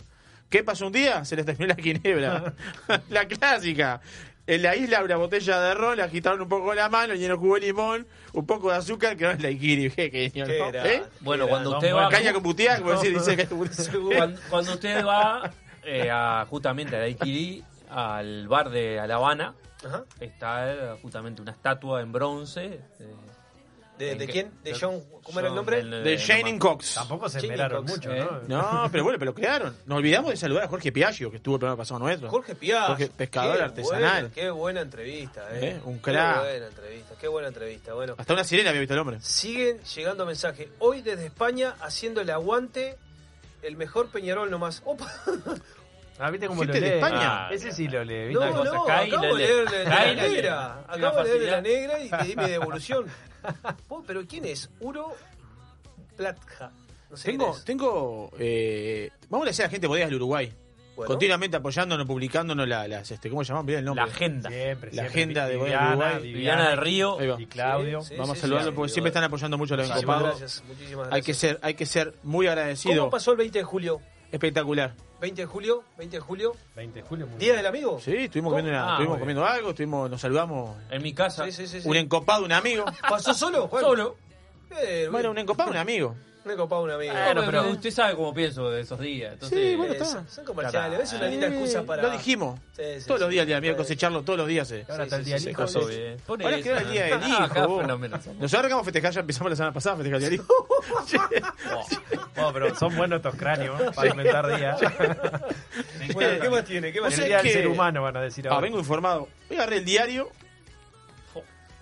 ¿Qué 0.49 0.63
pasó 0.63 0.87
un 0.87 0.93
día? 0.93 1.23
Se 1.25 1.35
les 1.35 1.45
terminó 1.45 1.73
la 1.75 1.81
ginebra. 1.81 2.53
la 3.09 3.27
clásica. 3.27 4.01
En 4.45 4.61
la 4.61 4.75
isla 4.75 5.01
una 5.03 5.15
botella 5.15 5.59
de 5.61 5.73
ron, 5.73 5.95
le 5.95 6.03
agitaron 6.03 6.41
un 6.41 6.49
poco 6.49 6.73
la 6.73 6.89
mano, 6.89 7.13
lleno 7.13 7.37
jugo 7.37 7.55
de 7.55 7.61
limón, 7.61 8.05
un 8.33 8.45
poco 8.45 8.71
de 8.71 8.75
azúcar, 8.77 9.15
que 9.15 9.23
no 9.23 9.31
es 9.31 9.41
la 9.41 9.49
Ikiri. 9.49 9.89
Qué 9.91 10.09
genio, 10.11 10.45
Qué 10.45 10.59
¿no? 10.59 10.67
grande. 10.69 10.95
¿Eh? 10.95 11.03
Bueno, 11.21 11.47
cuando 11.47 11.71
usted 11.71 11.93
va. 11.95 12.09
Caña 12.09 12.33
con 12.33 12.43
como 12.43 12.53
decir, 12.53 13.13
dice 13.17 13.37
que 13.37 13.45
Cuando, 13.47 14.39
cuando 14.49 14.73
usted 14.73 15.05
va 15.05 15.49
eh, 15.85 16.09
a, 16.11 16.45
justamente 16.49 16.95
a 16.95 16.99
Daiquiri, 16.99 17.63
al 17.89 18.47
bar 18.49 18.69
de 18.69 18.95
La 19.07 19.15
Habana, 19.15 19.53
Ajá. 19.85 20.03
está 20.19 20.73
eh, 20.73 20.97
justamente 21.01 21.41
una 21.41 21.51
estatua 21.51 22.01
en 22.01 22.11
bronce. 22.11 22.81
eh, 22.99 23.15
¿De, 23.97 24.27
quién? 24.27 24.51
¿De 24.63 24.73
John? 24.79 25.01
¿Cómo 25.23 25.39
era 25.39 25.49
el 25.49 25.55
nombre? 25.55 25.79
el- 25.79 26.03
De 26.03 26.13
eh, 26.15 26.17
Shane 26.17 26.57
Cox. 26.59 26.95
Tampoco 26.95 27.29
se 27.29 27.39
Cox, 27.47 27.89
mucho, 27.91 28.11
¿eh? 28.11 28.27
¿no? 28.47 28.61
No, 28.83 28.89
pero 28.91 29.03
bueno, 29.03 29.19
pero 29.19 29.31
lo 29.31 29.35
crearon. 29.35 29.75
Nos 29.85 29.97
olvidamos 29.99 30.31
de 30.31 30.37
saludar 30.37 30.63
a 30.63 30.67
Jorge 30.67 30.91
Piaggio, 30.91 31.29
que 31.29 31.37
estuvo 31.37 31.55
el 31.55 31.59
programa 31.59 31.77
pasado 31.77 31.99
nuestro. 31.99 32.29
Jorge 32.29 32.55
Piazza. 32.55 32.87
Jorge, 32.87 33.07
pescador 33.09 33.57
Qué 33.57 33.63
artesanal. 33.63 34.11
buena- 34.23 34.33
qué 34.33 34.49
buena 34.49 34.81
entrevista, 34.81 35.47
eh. 35.53 35.69
Eh, 35.77 35.81
un 35.85 35.99
crack. 35.99 36.41
Qué 36.43 36.49
buena 36.49 36.67
entrevista, 36.67 37.15
qué 37.21 37.27
buena 37.27 37.47
entrevista. 37.49 37.93
Bueno, 37.93 38.15
Hasta 38.17 38.33
una 38.33 38.43
sirena 38.43 38.69
había 38.69 38.81
visto 38.81 38.93
el 38.95 38.99
hombre. 38.99 39.17
siguen 39.21 39.79
llegando 39.83 40.25
mensajes. 40.25 40.67
Hoy 40.79 41.01
desde 41.01 41.25
España 41.27 41.75
haciendo 41.79 42.21
el 42.21 42.29
aguante, 42.31 42.97
el 43.61 43.77
mejor 43.77 44.09
Peñarol 44.09 44.49
nomás. 44.51 44.81
Opa. 44.85 45.09
Ah, 46.19 46.29
¿viste 46.29 46.47
cómo 46.47 46.63
lo 46.63 46.71
de 46.73 46.79
lee? 46.79 46.87
España. 46.87 47.47
Ah, 47.47 47.49
Ese 47.51 47.71
sí 47.71 47.87
lo 47.87 48.03
lee, 48.03 48.27
¿viste? 48.27 48.45
No, 48.45 48.63
no, 48.63 48.83
acabo 48.87 49.21
de 49.21 49.31
lee. 49.33 49.37
leer 49.37 49.69
de, 49.69 49.77
de 49.79 49.83
la 49.85 50.13
negra. 50.13 50.83
Acabo 50.87 51.17
de 51.17 51.23
leer 51.25 51.39
de 51.41 51.51
la 51.51 51.61
negra 51.61 51.99
y 51.99 52.09
pedí 52.09 52.35
mi 52.35 52.49
devolución. 52.49 53.05
Pero 54.07 54.21
¿quién 54.27 54.45
es? 54.45 54.69
Uro 54.79 55.13
Platja. 56.15 56.71
No 57.09 57.17
sé 57.17 57.31
Tengo, 57.31 57.45
quién 57.45 57.57
es. 57.59 57.65
tengo, 57.65 58.31
eh, 58.39 59.09
vamos 59.29 59.45
a 59.45 59.49
decir 59.49 59.63
a 59.63 59.67
la 59.67 59.71
gente 59.71 59.81
de 59.81 59.87
bodegas 59.87 60.09
del 60.09 60.15
Uruguay, 60.15 60.51
Bueno, 60.95 61.07
continuamente 61.07 61.57
apoyándonos, 61.57 62.07
publicándonos 62.07 62.67
la- 62.67 62.87
las, 62.87 63.11
este, 63.11 63.29
¿cómo 63.29 63.43
se 63.43 63.49
llaman? 63.49 63.65
Olvidé 63.65 63.79
el 63.79 63.85
nombre. 63.85 64.05
La 64.05 64.11
agenda. 64.11 64.49
Siempre, 64.49 64.89
La 64.91 65.03
siempre. 65.03 65.21
agenda 65.21 65.47
de 65.47 65.57
Viviana, 65.57 65.89
Uruguay. 65.89 66.21
Viviana 66.33 66.69
del 66.69 66.77
Río. 66.77 67.17
Y 67.39 67.45
Claudio. 67.47 68.01
Sí, 68.01 68.15
Vamos 68.15 68.37
sí, 68.37 68.39
a 68.39 68.41
saludarlo 68.41 68.71
sí, 68.71 68.75
porque 68.75 68.89
sí, 68.89 68.93
siempre 68.93 69.09
están 69.09 69.23
apoyando 69.23 69.57
mucho 69.57 69.73
a 69.75 69.77
los 69.77 69.87
Muchísimas 69.89 70.15
encopados. 70.15 70.39
gracias, 70.39 70.63
muchísimas 70.67 71.05
Hay 71.05 71.09
gracias. 71.11 71.25
que 71.25 71.33
ser, 71.33 71.59
hay 71.61 71.73
que 71.75 71.85
ser 71.85 72.13
muy 72.23 72.47
agradecido. 72.47 72.99
¿Cómo 73.01 73.11
pasó 73.11 73.31
el 73.31 73.37
20 73.37 73.59
de 73.59 73.63
julio? 73.63 74.01
Espectacular. 74.31 74.95
20 75.23 75.41
de 75.41 75.45
julio, 75.45 75.83
20 75.97 76.17
de 76.17 76.19
julio, 76.19 76.53
20 76.75 76.99
de 77.01 77.07
julio. 77.07 77.27
muy 77.27 77.37
Día 77.37 77.53
bien. 77.53 77.55
del 77.63 77.65
Amigo. 77.67 77.97
Sí, 78.01 78.13
estuvimos 78.13 78.51
comiendo, 78.51 78.71
una- 78.71 78.83
Ah, 78.87 78.91
estuvimos 78.91 79.13
muy 79.15 79.19
comiendo 79.21 79.45
algo, 79.45 79.69
estuvimos, 79.69 80.09
nos 80.09 80.19
saludamos. 80.19 80.75
En 80.91 81.01
mi 81.01 81.13
casa. 81.13 81.45
Sí, 81.45 81.53
sí, 81.53 81.65
sí. 81.67 81.79
sí. 81.81 81.87
Un 81.87 81.95
encopado, 81.95 82.43
un 82.43 82.51
amigo. 82.51 82.83
¿Pasó 83.09 83.33
solo, 83.33 83.69
Juan? 83.69 83.83
Solo. 83.85 84.17
Bien, 84.69 85.09
Bueno, 85.13 85.31
un 85.31 85.37
encopado, 85.37 85.71
un 85.71 85.77
amigo. 85.77 86.13
Un 86.45 86.51
encopado, 86.51 86.83
un 86.83 86.91
amigo. 86.91 87.13
Bueno, 87.13 87.41
pero- 87.45 87.61
pero 87.63 87.69
usted 87.73 87.91
sabe 87.91 88.15
cómo 88.15 88.33
pienso 88.33 88.69
de 88.69 88.81
esos 88.81 88.99
días. 88.99 89.33
Entonces, 89.33 89.57
Sí, 89.57 89.75
bueno, 89.75 89.93
Eh, 89.93 89.97
está. 90.01 90.25
son, 90.27 90.45
comerciales, 90.45 90.99
es 91.01 91.13
una 91.13 91.27
linda 91.27 91.47
excusa 91.47 91.83
para... 91.83 92.03
Lo 92.03 92.11
dijimos. 92.11 92.59
Sí, 92.75 92.83
sí, 92.99 93.07
todos 93.07 93.21
los 93.21 93.29
sí. 93.29 93.33
días 93.33 93.41
el 93.43 93.47
día 93.47 93.57
amigo, 93.57 93.75
Puede. 93.75 93.83
cosecharlo 93.85 94.23
todos 94.23 94.39
los 94.39 94.47
días. 94.47 94.69
eh. 94.71 94.85
Ahora 94.89 95.03
está 95.05 95.15
el 95.17 95.25
día 95.25 95.35
del 95.35 95.43
sí, 95.43 95.49
hijo. 95.51 95.61
Ahora 95.61 95.71
eso. 95.71 96.63
que 96.63 96.69
era 96.69 96.81
el 96.81 96.91
día 96.91 97.03
del 97.05 97.13
Ah, 97.23 97.43
acá 97.45 97.59
hijo. 97.61 97.83
Nosotros 98.39 98.69
vamos 98.69 98.81
a 98.81 98.83
festejar, 98.85 99.11
ya 99.13 99.19
empezamos 99.21 99.49
la 99.51 99.55
semana 99.55 99.73
pasada 99.73 99.95
a 99.95 99.97
festejar 99.99 100.21
el 100.21 100.29
día 100.29 100.29
del 100.29 100.39
hijo. 100.39 100.67
Oh, 102.37 102.51
pero 102.51 102.73
son 102.75 102.95
buenos 102.97 103.17
estos 103.17 103.35
cráneos 103.35 103.79
¿eh? 103.79 103.91
para 103.95 104.09
inventar 104.09 104.57
días. 104.57 104.79
¿qué 106.41 106.49
más 106.49 106.65
tiene? 106.65 106.91
¿Qué 106.91 106.99
más 106.99 107.17
El 107.17 107.25
día 107.25 107.37
del 107.41 107.51
ser 107.51 107.67
humano 107.67 108.01
van 108.01 108.17
a 108.17 108.21
decir 108.21 108.47
Ah, 108.47 108.51
ahora. 108.55 108.61
vengo 108.63 108.79
informado. 108.79 109.27
Voy 109.47 109.57
a 109.57 109.61
agarrar 109.61 109.77
el 109.79 109.85
diario. 109.85 110.29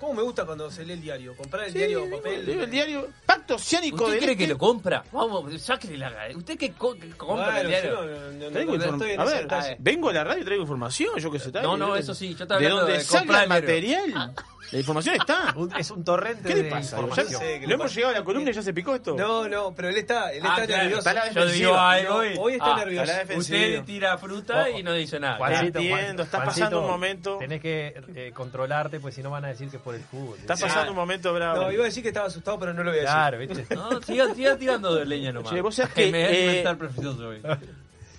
¿Cómo 0.01 0.13
me 0.15 0.23
gusta 0.23 0.45
cuando 0.45 0.69
se 0.71 0.83
lee 0.83 0.93
el 0.93 1.01
diario? 1.01 1.35
Comprar 1.35 1.67
el 1.67 1.73
diario 1.73 2.09
papel. 2.09 2.43
Leo 2.43 2.63
el 2.63 2.71
diario. 2.71 3.07
Pacto 3.23 3.53
oceánico 3.55 4.03
¿Usted 4.05 4.17
cree 4.17 4.35
que 4.35 4.43
Este. 4.45 4.53
lo 4.55 4.57
compra? 4.57 5.03
Vamos, 5.11 5.61
sáquele 5.61 5.95
la 5.99 6.09
gana. 6.09 6.35
¿Usted 6.35 6.57
qué 6.57 6.71
co- 6.73 6.95
que 6.95 7.09
compra 7.11 7.45
Bueno, 7.45 7.59
el 7.59 7.67
diario? 7.67 7.91
yo 7.91 8.01
no- 8.01 8.07
no- 8.31 8.31
no- 8.45 8.49
Traigo 8.51 8.77
no 8.77 8.83
inform- 8.83 8.93
estoy 8.93 9.11
en 9.11 9.19
A 9.19 9.25
ver, 9.25 9.77
vengo 9.79 10.09
a 10.09 10.13
la 10.13 10.23
radio 10.23 10.41
y 10.41 10.45
traigo 10.45 10.63
información, 10.63 11.19
yo 11.19 11.31
qué 11.31 11.37
sé. 11.37 11.51
tal. 11.51 11.61
No, 11.61 11.77
no, 11.77 11.95
eso 11.95 12.15
sí, 12.15 12.33
yo 12.35 12.45
estaba 12.45 12.59
¿De 12.59 12.67
dónde 12.67 12.97
de 12.97 13.05
comprar 13.05 13.45
el 13.45 13.69
el 13.69 13.81
diario. 13.81 14.33
La 14.71 14.79
información 14.79 15.15
está. 15.15 15.53
Un- 15.55 15.75
Es 15.75 15.91
un 15.91 16.03
torrente 16.03 16.47
¿Qué 16.47 16.55
le 16.55 16.63
de 16.63 16.69
pasa? 16.69 16.95
Ya, 16.97 17.01
información. 17.01 17.39
sé 17.41 17.45
qué 17.45 17.59
le 17.61 17.67
no 17.67 17.73
hemos 17.73 17.83
pasa. 17.85 17.95
llegado 17.95 18.15
a 18.15 18.19
la 18.19 18.23
columna 18.25 18.51
y 18.51 18.53
ya 18.53 18.61
se 18.61 18.73
picó 18.73 18.95
esto. 18.95 19.15
No, 19.15 19.47
no, 19.49 19.73
pero 19.75 19.89
él 19.89 19.97
está, 19.97 20.31
él 20.31 20.41
Ah, 20.45 20.49
está 20.55 20.67
claro, 20.67 20.83
nervioso. 20.83 21.09
está 21.09 21.13
la 21.13 21.23
Yo 21.25 21.29
digo 21.33 21.45
defensiva. 21.45 21.91
algo 21.91 22.23
y... 22.25 22.37
Hoy 22.37 22.53
está 22.53 22.73
Ah, 22.73 22.77
nervioso. 22.77 23.01
está 23.03 23.13
la 23.13 23.19
defensiva. 23.19 23.57
Usted 23.59 23.83
tira 23.85 24.17
fruta 24.17 24.69
y 24.69 24.83
no 24.83 24.93
dice 24.93 25.19
nada. 25.19 25.37
Juancito, 25.37 25.79
Juan- 25.79 26.19
está 26.19 26.37
Juancito, 26.37 26.45
pasando 26.45 26.81
un 26.81 26.87
momento. 26.87 27.37
Tenés 27.37 27.61
que 27.61 28.01
eh, 28.15 28.31
controlarte, 28.33 28.99
pues 28.99 29.15
si 29.15 29.21
no 29.23 29.29
van 29.31 29.45
a 29.45 29.47
decir 29.49 29.69
que 29.69 29.77
es 29.77 29.81
por 29.83 29.95
el 29.95 30.01
fútbol. 30.01 30.37
Está 30.39 30.55
pasando 30.55 30.91
un 30.91 30.97
momento 30.97 31.33
bravo. 31.33 31.63
No, 31.63 31.71
iba 31.71 31.81
a 31.83 31.85
decir 31.85 32.03
que 32.03 32.09
estaba 32.09 32.27
asustado, 32.27 32.59
pero 32.59 32.73
no 32.73 32.83
lo 32.83 32.91
voy 32.91 32.99
a 32.99 33.01
decir. 33.01 33.13
Claro, 33.15 33.37
¿viste? 33.39 33.75
No, 33.75 34.01
siga, 34.01 34.33
siga 34.33 34.57
tirando 34.57 34.95
de 34.95 35.05
leña 35.05 35.31
nomás. 35.31 35.51
Che, 35.51 35.61
vos 35.61 35.75
sabés 35.75 35.93
Que 35.95 36.05
que, 36.05 36.11
me 36.11 36.59
eh, 36.61 36.75
precioso 36.77 37.27
hoy. 37.27 37.41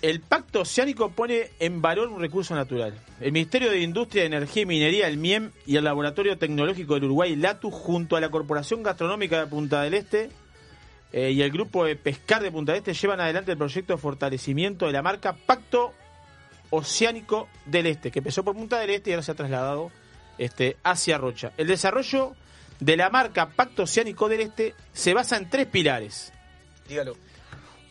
El 0.03 0.19
Pacto 0.19 0.59
Oceánico 0.59 1.11
pone 1.11 1.51
en 1.59 1.81
valor 1.81 2.09
un 2.09 2.19
recurso 2.19 2.53
natural. 2.53 2.93
El 3.21 3.31
Ministerio 3.31 3.71
de 3.71 3.79
Industria, 3.79 4.25
Energía 4.25 4.63
y 4.63 4.65
Minería, 4.65 5.07
el 5.07 5.17
MIEM, 5.17 5.51
y 5.65 5.77
el 5.77 5.85
Laboratorio 5.85 6.37
Tecnológico 6.37 6.95
del 6.95 7.05
Uruguay, 7.05 7.37
LATU, 7.37 7.71
junto 7.71 8.17
a 8.17 8.19
la 8.19 8.29
Corporación 8.29 8.83
Gastronómica 8.83 9.39
de 9.39 9.47
Punta 9.47 9.81
del 9.81 9.93
Este 9.93 10.29
eh, 11.13 11.31
y 11.31 11.41
el 11.41 11.51
Grupo 11.51 11.85
de 11.85 11.95
Pescar 11.95 12.43
de 12.43 12.51
Punta 12.51 12.73
del 12.73 12.79
Este, 12.79 12.93
llevan 12.93 13.21
adelante 13.21 13.53
el 13.53 13.57
proyecto 13.57 13.93
de 13.93 13.97
fortalecimiento 13.97 14.87
de 14.87 14.91
la 14.91 15.01
marca 15.01 15.37
Pacto 15.37 15.93
Oceánico 16.69 17.47
del 17.65 17.85
Este, 17.85 18.11
que 18.11 18.19
empezó 18.19 18.43
por 18.43 18.55
Punta 18.55 18.79
del 18.79 18.89
Este 18.89 19.11
y 19.11 19.13
ahora 19.13 19.23
se 19.23 19.31
ha 19.31 19.35
trasladado 19.35 19.89
este, 20.37 20.75
hacia 20.83 21.17
Rocha. 21.17 21.53
El 21.55 21.67
desarrollo 21.67 22.35
de 22.81 22.97
la 22.97 23.09
marca 23.09 23.51
Pacto 23.51 23.83
Oceánico 23.83 24.27
del 24.27 24.41
Este 24.41 24.75
se 24.91 25.13
basa 25.13 25.37
en 25.37 25.49
tres 25.49 25.65
pilares. 25.67 26.33
Dígalo. 26.89 27.15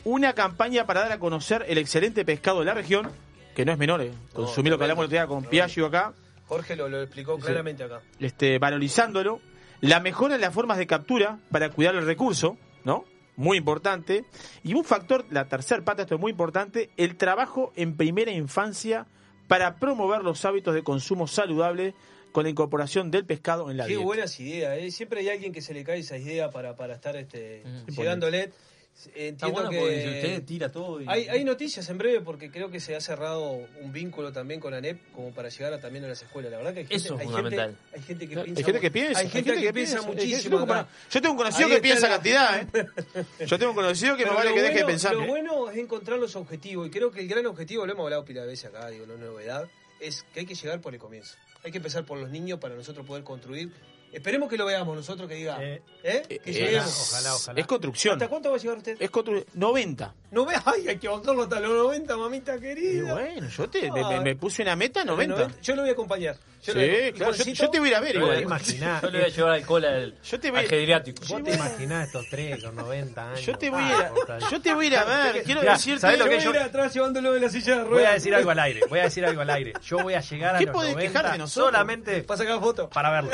Una 0.05 0.33
campaña 0.33 0.85
para 0.85 1.01
dar 1.01 1.11
a 1.13 1.19
conocer 1.19 1.65
el 1.67 1.77
excelente 1.77 2.25
pescado 2.25 2.59
de 2.59 2.65
la 2.65 2.73
región, 2.73 3.09
que 3.55 3.63
no 3.65 3.71
es 3.71 3.77
menor, 3.77 4.01
eh. 4.01 4.11
consumir 4.33 4.71
lo 4.71 4.77
que 4.77 4.83
hablamos 4.83 5.03
el 5.03 5.05
otro 5.05 5.15
día 5.17 5.27
con. 5.27 5.43
Piaggio 5.45 5.85
acá, 5.85 6.13
Jorge 6.47 6.75
lo, 6.75 6.89
lo 6.89 7.01
explicó 7.01 7.37
claramente 7.39 7.83
acá. 7.83 8.01
este, 8.19 8.59
valorizándolo, 8.59 9.39
la 9.81 9.99
mejora 10.01 10.35
en 10.35 10.41
las 10.41 10.53
formas 10.53 10.77
de 10.77 10.87
captura 10.87 11.39
para 11.51 11.69
cuidar 11.69 11.95
el 11.95 12.05
recurso, 12.05 12.57
¿no? 12.83 13.05
Muy 13.37 13.57
importante. 13.57 14.25
Y 14.63 14.73
un 14.73 14.83
factor, 14.83 15.25
la 15.31 15.45
tercer 15.45 15.83
pata, 15.83 16.03
esto 16.03 16.15
es 16.15 16.21
muy 16.21 16.31
importante, 16.31 16.89
el 16.97 17.15
trabajo 17.15 17.71
en 17.75 17.95
primera 17.95 18.31
infancia 18.31 19.07
para 19.47 19.75
promover 19.77 20.21
los 20.23 20.43
hábitos 20.45 20.73
de 20.75 20.83
consumo 20.83 21.27
saludable 21.27 21.95
con 22.31 22.43
la 22.43 22.49
incorporación 22.49 23.09
del 23.11 23.25
pescado 23.25 23.69
en 23.71 23.77
la 23.77 23.83
Qué 23.85 23.89
dieta. 23.91 24.03
buenas 24.05 24.39
ideas, 24.39 24.77
¿eh? 24.79 24.91
Siempre 24.91 25.21
hay 25.21 25.29
alguien 25.29 25.53
que 25.53 25.61
se 25.61 25.73
le 25.73 25.83
cae 25.83 25.99
esa 25.99 26.17
idea 26.17 26.49
para, 26.49 26.75
para 26.75 26.95
estar 26.95 27.15
este, 27.15 27.63
Mm. 27.65 27.91
llegándole. 27.91 28.51
Está 28.95 29.47
Entiendo 29.47 29.53
bueno 29.55 29.69
que 29.71 30.01
si 30.03 30.07
usted 30.15 30.43
tira 30.45 30.71
todo 30.71 31.01
y... 31.01 31.05
hay, 31.07 31.27
hay 31.27 31.43
noticias 31.43 31.89
en 31.89 31.97
breve 31.97 32.21
porque 32.21 32.51
creo 32.51 32.69
que 32.69 32.79
se 32.79 32.95
ha 32.95 33.01
cerrado 33.01 33.49
un 33.81 33.91
vínculo 33.91 34.31
también 34.31 34.59
con 34.59 34.73
ANEP 34.73 35.11
como 35.13 35.33
para 35.33 35.49
llegar 35.49 35.73
a, 35.73 35.79
también 35.81 36.05
a 36.05 36.07
las 36.07 36.21
escuelas. 36.21 36.51
La 36.51 36.57
verdad 36.59 36.73
que 36.73 36.79
hay 36.81 36.85
gente, 36.85 36.95
Eso 36.97 37.15
es 37.15 37.19
hay 37.21 37.25
fundamental. 37.25 37.75
gente, 37.91 37.95
hay 37.95 38.01
gente 38.03 38.27
que 38.27 38.35
Hay 38.39 38.43
piensa 38.45 38.63
gente 38.63 38.79
que 38.79 38.91
piensa, 38.91 39.19
hay 39.19 39.29
gente, 39.29 39.53
que, 39.59 39.73
piensa, 39.73 40.01
muchísimo. 40.03 40.65
yo 41.11 41.21
tengo 41.21 41.31
un 41.31 41.37
conocido 41.37 41.65
Ahí 41.65 41.69
que 41.71 41.75
está 41.77 41.81
piensa 41.81 42.07
la- 42.07 42.13
cantidad, 42.15 42.61
¿eh? 42.61 43.25
Yo 43.47 43.57
tengo 43.59 43.71
un 43.71 43.75
conocido 43.75 44.15
que 44.15 44.23
no 44.25 44.29
Pero 44.29 44.37
vale 44.37 44.49
lo 44.51 44.55
que 44.55 44.61
deje 44.61 44.73
de 44.75 44.83
bueno- 44.83 44.93
pensar. 44.93 45.15
Lo 45.15 45.23
¿eh? 45.23 45.27
bueno 45.27 45.69
es 45.71 45.77
encontrar 45.77 46.19
los 46.19 46.35
objetivos 46.35 46.87
y 46.87 46.91
creo 46.91 47.11
que 47.11 47.19
el 47.21 47.27
gran 47.27 47.45
objetivo, 47.47 47.85
lo 47.85 47.91
hemos 47.93 48.03
hablado 48.05 48.23
pila 48.23 48.41
de 48.41 48.47
veces 48.47 48.65
acá, 48.65 48.87
digo, 48.89 49.05
no 49.07 49.15
es 49.15 49.19
novedad, 49.19 49.67
es 49.99 50.23
que 50.33 50.41
hay 50.41 50.45
que 50.45 50.55
llegar 50.55 50.79
por 50.81 50.93
el 50.93 50.99
comienzo. 50.99 51.35
Hay 51.65 51.71
que 51.71 51.77
empezar 51.77 52.05
por 52.05 52.17
los 52.19 52.29
niños 52.29 52.59
para 52.59 52.75
nosotros 52.75 53.05
poder 53.05 53.23
construir. 53.23 53.71
Esperemos 54.13 54.47
que 54.49 54.57
lo 54.57 54.65
veamos 54.65 54.95
nosotros, 54.95 55.27
que 55.27 55.35
diga, 55.35 55.57
Eh, 55.61 55.81
¿eh? 56.03 56.23
Eh, 56.29 56.39
Que 56.39 56.53
lleguemos. 56.53 57.09
Ojalá, 57.11 57.35
ojalá. 57.35 57.59
Es 57.59 57.65
construcción. 57.67 58.13
¿Hasta 58.13 58.27
cuánto 58.27 58.51
va 58.51 58.57
a 58.57 58.59
llegar 58.59 58.77
usted? 58.77 58.95
Es 58.99 59.11
constru- 59.11 59.45
90. 59.53 60.13
No 60.31 60.45
ve, 60.45 60.55
ay, 60.65 60.87
hay 60.87 60.97
que 60.97 61.07
bajarlo 61.07 61.43
hasta 61.43 61.59
los 61.59 61.71
90, 61.71 62.15
mamita 62.17 62.55
Y 62.55 62.59
querida. 62.59 63.13
bueno, 63.13 63.49
yo 63.49 63.69
te, 63.69 63.91
me, 63.91 64.19
me 64.21 64.35
puse 64.35 64.61
una 64.61 64.75
meta 64.75 65.03
90. 65.03 65.47
Yo 65.61 65.75
lo 65.75 65.81
voy 65.81 65.89
a 65.89 65.93
acompañar. 65.93 66.35
Yo 66.63 66.71
Sí, 66.73 66.79
lo 66.79 66.85
y 67.07 67.11
claro, 67.11 67.33
yo, 67.33 67.43
yo 67.43 67.69
te 67.69 67.79
voy 67.79 67.89
a 67.89 67.91
ir 67.91 67.95
a 67.97 67.99
ver 67.99 68.13
Yo 68.13 68.19
igual. 68.39 68.61
Yo 69.01 69.09
le 69.09 69.17
voy 69.19 69.25
a 69.25 69.27
llevar 69.27 69.53
alcohol 69.53 69.85
al, 69.85 70.21
Yo 70.23 70.39
te 70.39 70.49
voy- 70.51 70.59
al 70.61 70.67
geriátrico. 70.67 71.23
¿Vos 71.27 71.43
te 71.43 71.53
imaginás 71.55 72.07
estos 72.07 72.25
tres 72.29 72.63
con 72.63 72.75
90 72.75 73.29
años? 73.31 73.41
Yo 73.45 73.57
te 73.57 73.69
voy 73.69 73.83
a 73.83 73.87
ir 73.87 73.93
Ah, 73.95 74.11
a, 74.45 74.49
yo 74.49 74.61
te 74.61 74.73
voy 74.73 74.85
a, 74.85 74.87
ir 74.87 74.95
a 74.95 75.03
ver. 75.03 75.43
Quiero 75.43 75.59
Mirá, 75.61 75.73
decirte. 75.73 75.99
¿sabés 76.01 76.19
lo 76.19 76.25
Yo 76.25 76.29
que 76.29 76.35
voy 76.37 76.41
a 76.41 76.45
yo- 76.45 76.51
ir 76.51 76.57
atrás 76.59 76.93
llevándolo 76.93 77.35
en 77.35 77.41
la 77.41 77.49
silla 77.49 77.75
de 77.77 77.83
ruedas. 77.83 77.89
Voy 77.91 78.03
a 78.05 78.13
decir 78.13 78.35
algo 78.35 78.49
al 78.51 78.59
aire, 78.59 78.81
voy 78.89 78.99
a 78.99 79.03
decir 79.03 79.25
algo 79.25 79.41
al 79.41 79.49
aire. 79.49 79.73
Yo 79.83 79.97
voy 79.99 80.13
a 80.13 80.21
llegar 80.21 80.55
a 80.55 80.59
¿Qué 80.59 80.65
los 80.65 80.73
podés 80.73 80.93
90 80.93 81.11
quejar 81.19 81.31
de 81.33 81.37
nosotros? 81.39 81.65
solamente 81.71 82.23
Para 82.23 82.37
sacar 82.37 82.59
fotos. 82.61 82.89
para 82.93 83.09
verlo. 83.11 83.31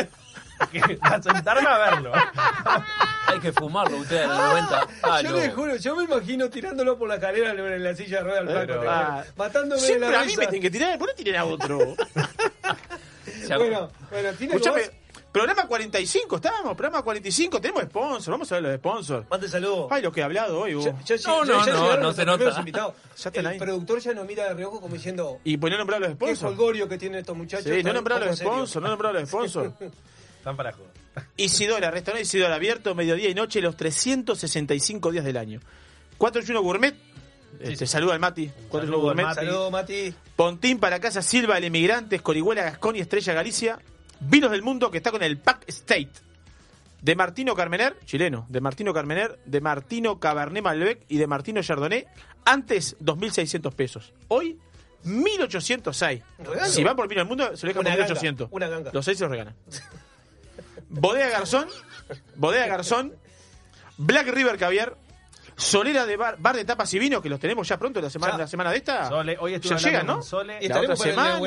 a 1.01 1.21
sentarme 1.21 1.67
a 1.69 1.77
verlo. 1.77 2.11
Hay 3.27 3.39
que 3.39 3.51
fumarlo 3.53 3.97
usted 3.97 4.23
a 4.23 4.27
los 4.27 4.37
90. 4.37 4.87
Ah, 5.03 5.21
yo 5.21 5.29
no. 5.31 5.37
le 5.37 5.49
juro, 5.51 5.75
yo 5.77 5.95
me 5.95 6.03
imagino 6.03 6.49
tirándolo 6.49 6.97
por 6.97 7.07
la 7.07 7.15
escalera 7.15 7.51
en 7.51 7.83
la 7.83 7.95
silla 7.95 8.17
de 8.17 8.23
ruedas 8.23 8.47
al 8.57 8.67
juro. 8.67 8.89
ah, 8.91 9.23
matándome 9.37 9.81
de 9.81 9.99
la 9.99 10.07
a 10.07 10.21
mí 10.21 10.27
risa. 10.27 10.39
me 10.41 10.47
tienen 10.47 10.61
que 10.61 10.69
tirar. 10.71 10.97
¿Por 10.99 11.07
qué 11.15 11.23
tienen 11.23 11.41
a 11.41 11.45
otro? 11.45 11.79
Bueno, 13.47 13.89
bueno, 14.11 14.31
tiene 14.37 14.53
Escúchame, 14.55 14.81
voz? 14.81 14.91
programa 15.31 15.65
45 15.67 16.35
estábamos, 16.35 16.75
programa 16.75 17.01
45. 17.03 17.59
Tenemos 17.61 17.83
sponsor. 17.83 18.31
Vamos 18.31 18.51
a 18.51 18.55
ver 18.55 18.63
los 18.63 18.75
sponsors. 18.75 19.25
Mande 19.29 19.47
saludos. 19.49 19.87
Ay, 19.89 20.01
lo 20.03 20.11
que 20.11 20.19
he 20.19 20.23
hablado 20.23 20.59
hoy. 20.59 20.75
Vos. 20.75 20.85
ya- 20.85 20.91
No, 21.25 21.43
ya- 21.45 21.53
no, 21.55 21.65
ya 21.65 21.73
no, 21.73 21.97
no 21.97 22.13
se 22.13 22.25
nota. 22.25 22.59
invitados. 22.59 22.93
Ya 23.17 23.29
están 23.29 23.45
el 23.45 23.47
ahí. 23.47 23.57
productor 23.59 23.99
ya 23.99 24.13
nos 24.13 24.27
mira 24.27 24.43
de 24.49 24.53
reojo 24.53 24.79
como 24.81 24.93
diciendo 24.93 25.39
Y 25.43 25.57
pues 25.57 25.71
no 25.71 25.77
nombraron 25.79 26.09
los 26.09 26.11
qué 26.11 26.15
sponsors. 26.25 26.41
folgorio 26.41 26.87
que 26.87 26.97
tienen 26.99 27.19
estos 27.19 27.35
muchachos. 27.35 27.65
Sí, 27.65 27.81
no 27.83 27.93
poco 28.03 28.19
los 28.19 28.37
sponsors. 28.37 28.83
No 28.83 28.89
nombraron 28.89 29.21
los 29.21 29.29
sponsors. 29.29 29.73
Están 30.49 30.57
para 30.57 30.71
joder. 30.71 30.91
Isidora, 31.37 31.91
restaurante 31.91 32.23
Isidora, 32.23 32.55
abierto 32.55 32.95
mediodía 32.95 33.29
y 33.29 33.35
noche 33.35 33.61
los 33.61 33.77
365 33.77 35.11
días 35.11 35.23
del 35.23 35.37
año. 35.37 35.59
481 36.17 36.61
Gourmet. 36.63 36.95
Este, 37.59 37.85
saluda 37.85 38.13
al 38.13 38.19
Mati. 38.19 38.49
481 38.69 38.81
saludo 38.81 38.95
al 38.95 39.01
Gourmet. 39.01 39.25
Mati. 39.25 39.45
Saludos, 39.45 39.71
Mati. 39.71 40.13
Pontín 40.35 40.79
para 40.79 40.99
Casa 40.99 41.21
Silva, 41.21 41.59
el 41.59 41.65
Emigrante, 41.65 42.15
Escorihuela, 42.15 42.63
Gascón 42.63 42.95
y 42.95 42.99
Estrella 42.99 43.33
Galicia. 43.33 43.79
Vinos 44.21 44.49
del 44.49 44.63
Mundo 44.63 44.89
que 44.89 44.97
está 44.97 45.11
con 45.11 45.21
el 45.21 45.37
Pack 45.37 45.65
State. 45.67 46.09
De 47.03 47.15
Martino 47.15 47.53
Carmener, 47.53 47.97
chileno. 48.05 48.47
De 48.49 48.59
Martino 48.59 48.91
Carmener, 48.91 49.37
de 49.45 49.61
Martino 49.61 50.19
Cabernet 50.19 50.63
Malbec 50.63 51.05
y 51.09 51.17
de 51.17 51.27
Martino 51.27 51.61
Chardonnay. 51.61 52.07
Antes 52.43 52.97
2.600 52.99 53.71
pesos. 53.73 54.13
Hoy 54.29 54.57
1.806. 55.05 56.23
Regalo. 56.39 56.65
Si 56.65 56.83
van 56.83 56.95
por 56.95 57.07
Vino 57.07 57.19
del 57.19 57.27
Mundo, 57.27 57.55
se 57.55 57.67
lo 57.67 57.73
dejan 57.73 57.83
por 57.83 58.07
ganga, 58.07 58.15
1.800. 58.15 58.47
una 58.49 58.67
ganga. 58.67 58.89
Los 58.91 59.05
seis 59.05 59.19
se 59.19 59.25
los 59.25 59.31
regalan. 59.31 59.55
Bodega 60.89 61.29
Garzón. 61.29 61.67
Bodega 62.35 62.67
Garzón. 62.67 63.13
Black 63.97 64.27
River 64.27 64.57
Caviar. 64.57 64.95
Solera 65.55 66.05
de 66.05 66.15
bar, 66.15 66.37
bar 66.39 66.55
de 66.55 66.63
tapas 66.63 66.93
y 66.93 66.99
vinos, 66.99 67.21
que 67.21 67.27
los 67.27 67.37
tenemos 67.37 67.67
ya 67.67 67.77
pronto 67.77 67.99
la 67.99 68.09
semana, 68.09 68.31
Ya. 68.35 68.37
la 68.39 68.47
semana 68.47 68.71
de 68.71 68.77
esta. 68.77 69.09
Sole, 69.09 69.35
hoy 69.41 69.55
estuve 69.55 69.75
ya 69.77 69.89
llegan, 69.89 70.07
¿no? 70.07 70.21
Sole. 70.21 70.57
Y 70.61 70.69
La 70.69 70.79
otra 70.79 70.95
semana. 70.95 71.37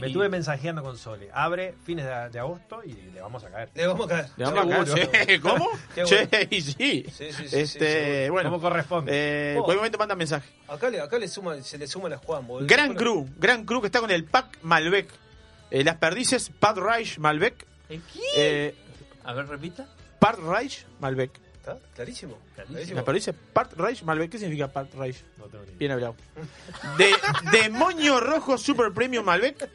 Me 0.00 0.06
estuve 0.06 0.30
mensajeando 0.30 0.82
con 0.82 0.96
Sole. 0.96 1.28
Abre 1.30 1.74
fines 1.84 2.06
de, 2.06 2.30
de 2.30 2.38
agosto 2.38 2.80
y 2.82 2.94
le 2.94 3.20
vamos 3.20 3.44
a 3.44 3.50
caer. 3.50 3.68
Le 3.74 3.86
vamos 3.86 4.06
a 4.06 4.08
caer. 4.08 4.26
Le 4.38 4.44
vamos 4.46 4.64
a 4.90 4.94
caer, 4.94 5.08
sí. 5.28 5.38
¿Cómo? 5.40 5.68
Qué 5.94 6.06
Sí, 6.06 6.14
bueno. 6.14 6.48
sí. 6.50 6.62
Sí, 6.62 7.06
sí, 7.12 7.32
sí, 7.34 7.48
sí, 7.48 7.60
este, 7.60 8.30
bueno, 8.30 8.48
¿Cómo 8.48 8.62
corresponde? 8.62 9.12
Eh, 9.14 9.56
Oh. 9.58 9.64
Por 9.64 9.72
el 9.72 9.76
momento 9.76 9.98
manda 9.98 10.14
mensaje. 10.16 10.48
Acá, 10.66 10.88
le, 10.88 10.98
acá 11.02 11.18
le 11.18 11.28
suma, 11.28 11.60
se 11.60 11.76
le 11.76 11.86
suma 11.86 12.08
la 12.08 12.16
Juan. 12.16 12.46
boludo. 12.46 12.66
Gran 12.66 12.94
Cru, 12.94 13.28
Gran 13.36 13.66
Cru 13.66 13.82
que 13.82 13.88
está 13.88 14.00
con 14.00 14.10
el 14.10 14.24
Pack 14.24 14.56
Malbec. 14.62 15.06
Eh, 15.70 15.84
las 15.84 15.96
perdices, 15.96 16.50
Pat 16.58 16.78
Reich 16.78 17.18
Malbec. 17.18 17.66
¿Eh, 17.90 18.00
qué? 18.12 18.20
Eh, 18.36 18.74
A 19.24 19.32
ver, 19.34 19.46
repita. 19.48 19.86
Pat 20.18 20.38
Reich 20.38 20.86
Malbec. 21.00 21.30
¿Está? 21.60 21.78
Clarísimo. 21.94 22.38
Clarísimo. 22.54 22.96
Las 22.96 23.04
perdices, 23.04 23.34
Pat 23.52 23.72
Reich 23.74 24.02
Malbec. 24.02 24.30
¿Qué 24.30 24.38
significa 24.38 24.68
Pat 24.68 24.92
Reich? 24.94 25.22
No 25.36 25.44
tengo 25.44 25.64
ni 25.64 25.68
idea. 25.70 25.78
Bien 25.78 25.92
hablado. 25.92 26.16
De 26.96 27.12
Demonio 27.58 28.18
Rojo 28.20 28.56
Super 28.56 28.92
Premium 28.92 29.24
Malbec. 29.26 29.68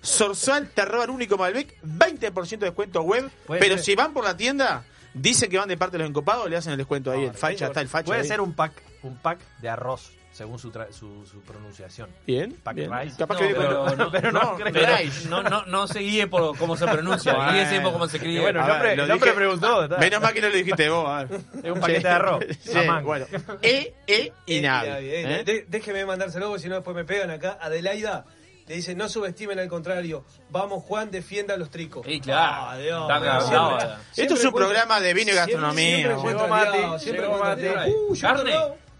Sorsal 0.00 0.70
Terroir 0.70 1.10
Único 1.10 1.36
Malbec. 1.36 1.74
20% 1.82 2.48
de 2.58 2.66
descuento 2.66 3.02
web. 3.02 3.30
Puede 3.46 3.60
Pero 3.60 3.74
ser. 3.76 3.84
si 3.84 3.94
van 3.96 4.12
por 4.14 4.24
la 4.24 4.36
tienda, 4.36 4.84
dicen 5.12 5.50
que 5.50 5.58
van 5.58 5.68
de 5.68 5.76
parte 5.76 5.96
de 5.98 6.04
los 6.04 6.08
encopados, 6.10 6.48
le 6.48 6.56
hacen 6.56 6.72
el 6.72 6.78
descuento 6.78 7.10
ahí. 7.12 7.20
No, 7.22 7.26
el 7.28 7.34
facha, 7.34 7.66
está 7.66 7.80
el 7.82 7.88
facha. 7.88 8.06
Puede 8.06 8.20
ahí. 8.22 8.28
ser 8.28 8.40
un 8.40 8.54
pack, 8.54 8.72
un 9.02 9.16
pack 9.16 9.38
de 9.60 9.68
arroz, 9.68 10.12
según 10.36 10.58
su, 10.58 10.70
tra- 10.70 10.92
su, 10.92 11.24
su 11.26 11.40
pronunciación. 11.40 12.10
Bien. 12.26 12.52
Pack 12.62 12.74
bien. 12.76 12.92
Rice. 12.92 13.16
Capaz 13.16 13.34
No, 13.34 13.40
que 13.40 13.54
pero 13.54 13.96
no, 13.96 14.10
pero 14.12 14.32
no. 14.32 14.56
Pero 14.72 14.86
no, 15.30 15.42
no, 15.42 15.64
no 15.64 15.86
se 15.86 16.00
guíe 16.00 16.26
por 16.26 16.56
cómo 16.58 16.76
se 16.76 16.86
pronuncia, 16.86 17.32
Bueno. 17.34 17.52
guíese 17.52 17.80
por 17.80 17.92
cómo 17.94 18.06
se 18.06 18.18
escribe. 18.18 18.42
Bueno, 18.42 18.66
ver, 18.66 19.00
el 19.00 19.08
dije- 19.10 19.32
preguntó. 19.32 19.84
está. 19.84 19.96
Menos 19.96 20.20
mal 20.20 20.34
que 20.34 20.40
no 20.42 20.48
lo 20.50 20.54
dijiste 20.56 20.88
vos. 20.90 21.08
a 21.08 21.24
ver. 21.24 21.40
Es 21.64 21.70
un 21.70 21.80
paquete 21.80 22.00
de 22.00 22.08
arroz. 22.08 22.44
Sí, 22.60 22.78
bueno. 23.02 23.26
E, 23.62 23.94
E 24.06 24.32
y 24.44 24.60
Navi. 24.60 24.88
Navi, 24.90 25.08
eh. 25.10 25.42
De- 25.44 25.64
déjeme 25.68 26.04
mandárselo, 26.04 26.48
porque 26.48 26.62
si 26.62 26.68
no 26.68 26.74
después 26.74 26.94
me 26.94 27.04
pegan 27.04 27.30
acá. 27.30 27.58
Adelaida 27.60 28.26
le 28.68 28.74
dice, 28.74 28.94
no 28.94 29.08
subestimen 29.08 29.58
al 29.60 29.68
contrario. 29.68 30.24
Vamos, 30.50 30.82
Juan, 30.82 31.10
defienda 31.10 31.54
a 31.54 31.56
los 31.56 31.70
tricos. 31.70 32.04
Sí, 32.04 32.20
claro. 32.20 32.66
Ah, 32.68 32.76
Dios, 32.76 33.02
Está 33.02 33.18
bueno, 33.18 33.32
cagado. 33.38 33.78
siempre- 33.80 33.96
Esto 34.22 34.34
es 34.34 34.44
un 34.44 34.52
programa 34.52 35.00
de 35.00 35.14
vino 35.14 35.30
y 35.30 35.34
siempre- 35.34 35.54
gastronomía. 35.54 36.18
Siempre 36.18 36.48
Mati, 36.48 37.02
siempre 37.04 37.28
Mati. 37.28 37.90
Uh, 37.90 38.20
¿Carne? 38.20 38.54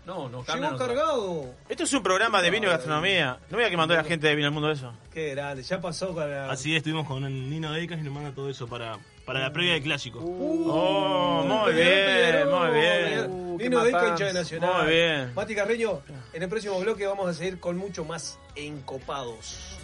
No, 0.06 0.28
no, 0.28 0.44
carne 0.44 0.62
Llegó 0.62 0.72
no. 0.72 0.78
cargado. 0.78 1.44
Esto 1.68 1.82
es 1.82 1.92
un 1.92 2.02
programa 2.02 2.40
de 2.40 2.50
vino 2.50 2.68
y 2.68 2.70
gastronomía. 2.70 3.38
No 3.50 3.56
voy 3.56 3.66
a 3.66 3.70
que 3.70 3.76
mandó 3.76 3.94
la 3.96 4.04
gente 4.04 4.28
de 4.28 4.36
vino 4.36 4.46
al 4.46 4.54
mundo 4.54 4.70
eso. 4.70 4.92
Qué 5.12 5.30
grande, 5.34 5.64
ya 5.64 5.80
pasó 5.80 6.14
para... 6.14 6.48
Así 6.48 6.70
es, 6.72 6.76
estuvimos 6.78 7.06
con 7.08 7.24
el 7.24 7.50
Nino 7.50 7.72
Decas 7.72 7.98
y 7.98 8.02
nos 8.02 8.14
manda 8.14 8.30
todo 8.32 8.48
eso 8.48 8.68
para, 8.68 8.98
para 9.24 9.40
la 9.40 9.52
previa 9.52 9.72
del 9.72 9.82
clásico. 9.82 10.20
Oh, 10.20 11.42
muy 11.42 11.72
bien, 11.74 12.48
muy 12.48 12.70
bien. 12.70 13.04
Figueroa. 13.04 13.26
Uh, 13.26 13.58
qué 13.58 13.64
Vino 13.64 13.82
de 13.84 13.90
matanza. 13.92 14.12
hincha 14.12 14.24
de 14.26 14.32
Nacional. 14.34 14.82
Muy 14.84 14.92
bien. 14.92 15.34
Mati 15.34 15.54
Carreño, 15.56 16.02
en 16.32 16.42
el 16.42 16.48
próximo 16.48 16.78
bloque 16.78 17.04
vamos 17.06 17.28
a 17.28 17.34
seguir 17.34 17.58
con 17.58 17.76
mucho 17.76 18.04
más 18.04 18.38
encopados. 18.54 19.76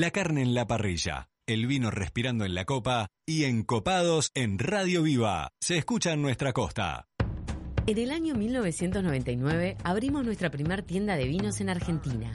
La 0.00 0.12
carne 0.12 0.40
en 0.40 0.54
la 0.54 0.66
parrilla, 0.66 1.28
el 1.46 1.66
vino 1.66 1.90
respirando 1.90 2.46
en 2.46 2.54
la 2.54 2.64
copa 2.64 3.08
y 3.26 3.44
encopados 3.44 4.30
en 4.34 4.58
Radio 4.58 5.02
Viva. 5.02 5.50
Se 5.60 5.76
escucha 5.76 6.14
en 6.14 6.22
nuestra 6.22 6.54
costa. 6.54 7.06
En 7.86 7.98
el 7.98 8.10
año 8.10 8.34
1999 8.34 9.76
abrimos 9.84 10.24
nuestra 10.24 10.50
primer 10.50 10.80
tienda 10.80 11.16
de 11.16 11.26
vinos 11.26 11.60
en 11.60 11.68
Argentina. 11.68 12.34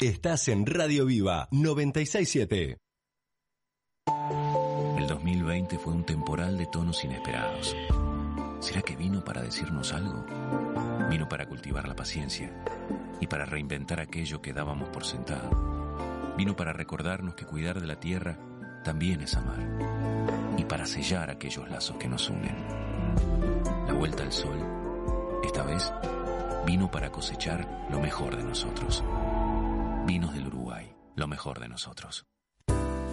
Estás 0.00 0.48
en 0.48 0.64
Radio 0.64 1.04
Viva 1.04 1.46
967. 1.50 2.78
El 4.96 5.06
2020 5.06 5.78
fue 5.78 5.92
un 5.92 6.06
temporal 6.06 6.56
de 6.56 6.64
tonos 6.64 7.04
inesperados. 7.04 7.76
¿Será 8.60 8.80
que 8.80 8.96
vino 8.96 9.22
para 9.22 9.42
decirnos 9.42 9.92
algo? 9.92 10.24
Vino 11.10 11.28
para 11.28 11.46
cultivar 11.46 11.86
la 11.86 11.94
paciencia 11.94 12.50
y 13.20 13.26
para 13.26 13.44
reinventar 13.44 14.00
aquello 14.00 14.40
que 14.40 14.54
dábamos 14.54 14.88
por 14.88 15.04
sentado. 15.04 16.34
Vino 16.38 16.56
para 16.56 16.72
recordarnos 16.72 17.34
que 17.34 17.44
cuidar 17.44 17.78
de 17.78 17.86
la 17.86 18.00
tierra 18.00 18.38
también 18.82 19.20
es 19.20 19.34
amar 19.34 19.68
y 20.56 20.64
para 20.64 20.86
sellar 20.86 21.28
aquellos 21.28 21.68
lazos 21.68 21.98
que 21.98 22.08
nos 22.08 22.30
unen. 22.30 22.56
La 23.86 23.92
vuelta 23.92 24.22
al 24.22 24.32
sol, 24.32 24.58
esta 25.44 25.62
vez, 25.62 25.92
vino 26.64 26.90
para 26.90 27.12
cosechar 27.12 27.86
lo 27.90 28.00
mejor 28.00 28.34
de 28.38 28.44
nosotros. 28.44 29.04
Vinos 30.06 30.34
del 30.34 30.46
Uruguay, 30.46 30.94
lo 31.14 31.26
mejor 31.26 31.60
de 31.60 31.68
nosotros. 31.68 32.29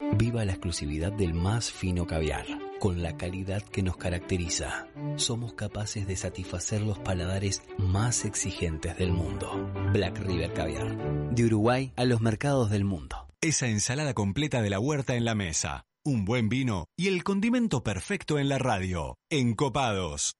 Viva 0.00 0.44
la 0.44 0.52
exclusividad 0.52 1.12
del 1.12 1.34
más 1.34 1.70
fino 1.70 2.06
caviar, 2.06 2.46
con 2.80 3.02
la 3.02 3.16
calidad 3.16 3.62
que 3.62 3.82
nos 3.82 3.96
caracteriza. 3.96 4.88
Somos 5.16 5.54
capaces 5.54 6.06
de 6.06 6.16
satisfacer 6.16 6.82
los 6.82 6.98
paladares 6.98 7.62
más 7.78 8.24
exigentes 8.24 8.96
del 8.96 9.12
mundo. 9.12 9.72
Black 9.92 10.18
River 10.18 10.52
Caviar, 10.52 11.34
de 11.34 11.44
Uruguay 11.44 11.92
a 11.96 12.04
los 12.04 12.20
mercados 12.20 12.70
del 12.70 12.84
mundo. 12.84 13.28
Esa 13.40 13.68
ensalada 13.68 14.14
completa 14.14 14.62
de 14.62 14.70
la 14.70 14.80
huerta 14.80 15.14
en 15.16 15.24
la 15.24 15.34
mesa, 15.34 15.84
un 16.04 16.24
buen 16.24 16.48
vino 16.48 16.86
y 16.96 17.08
el 17.08 17.22
condimento 17.22 17.82
perfecto 17.82 18.38
en 18.38 18.48
la 18.48 18.58
radio. 18.58 19.16
Encopados. 19.30 20.36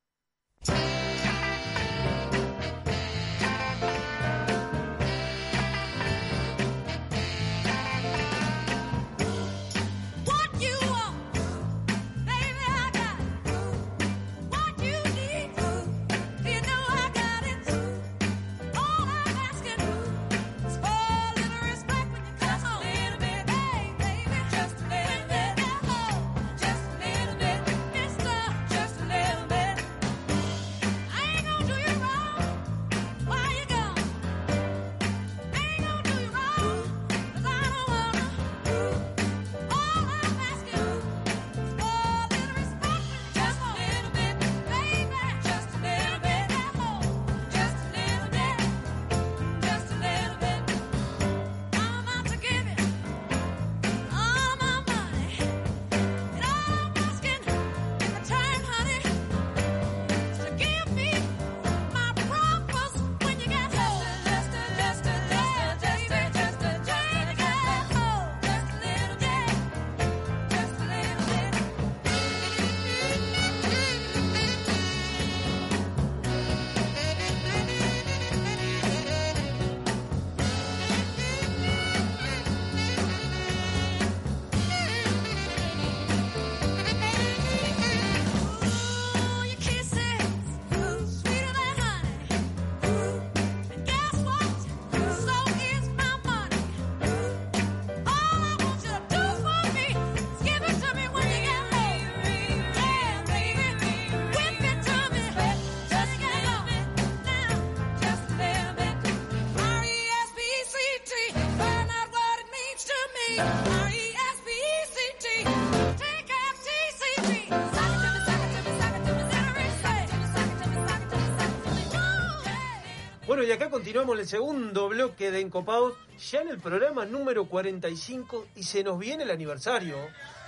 Continuamos 123.95 124.19
el 124.19 124.27
segundo 124.27 124.89
bloque 124.89 125.31
de 125.31 125.39
Encopados, 125.39 125.93
ya 126.19 126.41
en 126.41 126.49
el 126.49 126.59
programa 126.59 127.05
número 127.07 127.45
45 127.45 128.47
y 128.57 128.65
se 128.65 128.83
nos 128.83 128.99
viene 128.99 129.23
el 129.23 129.31
aniversario. 129.31 129.95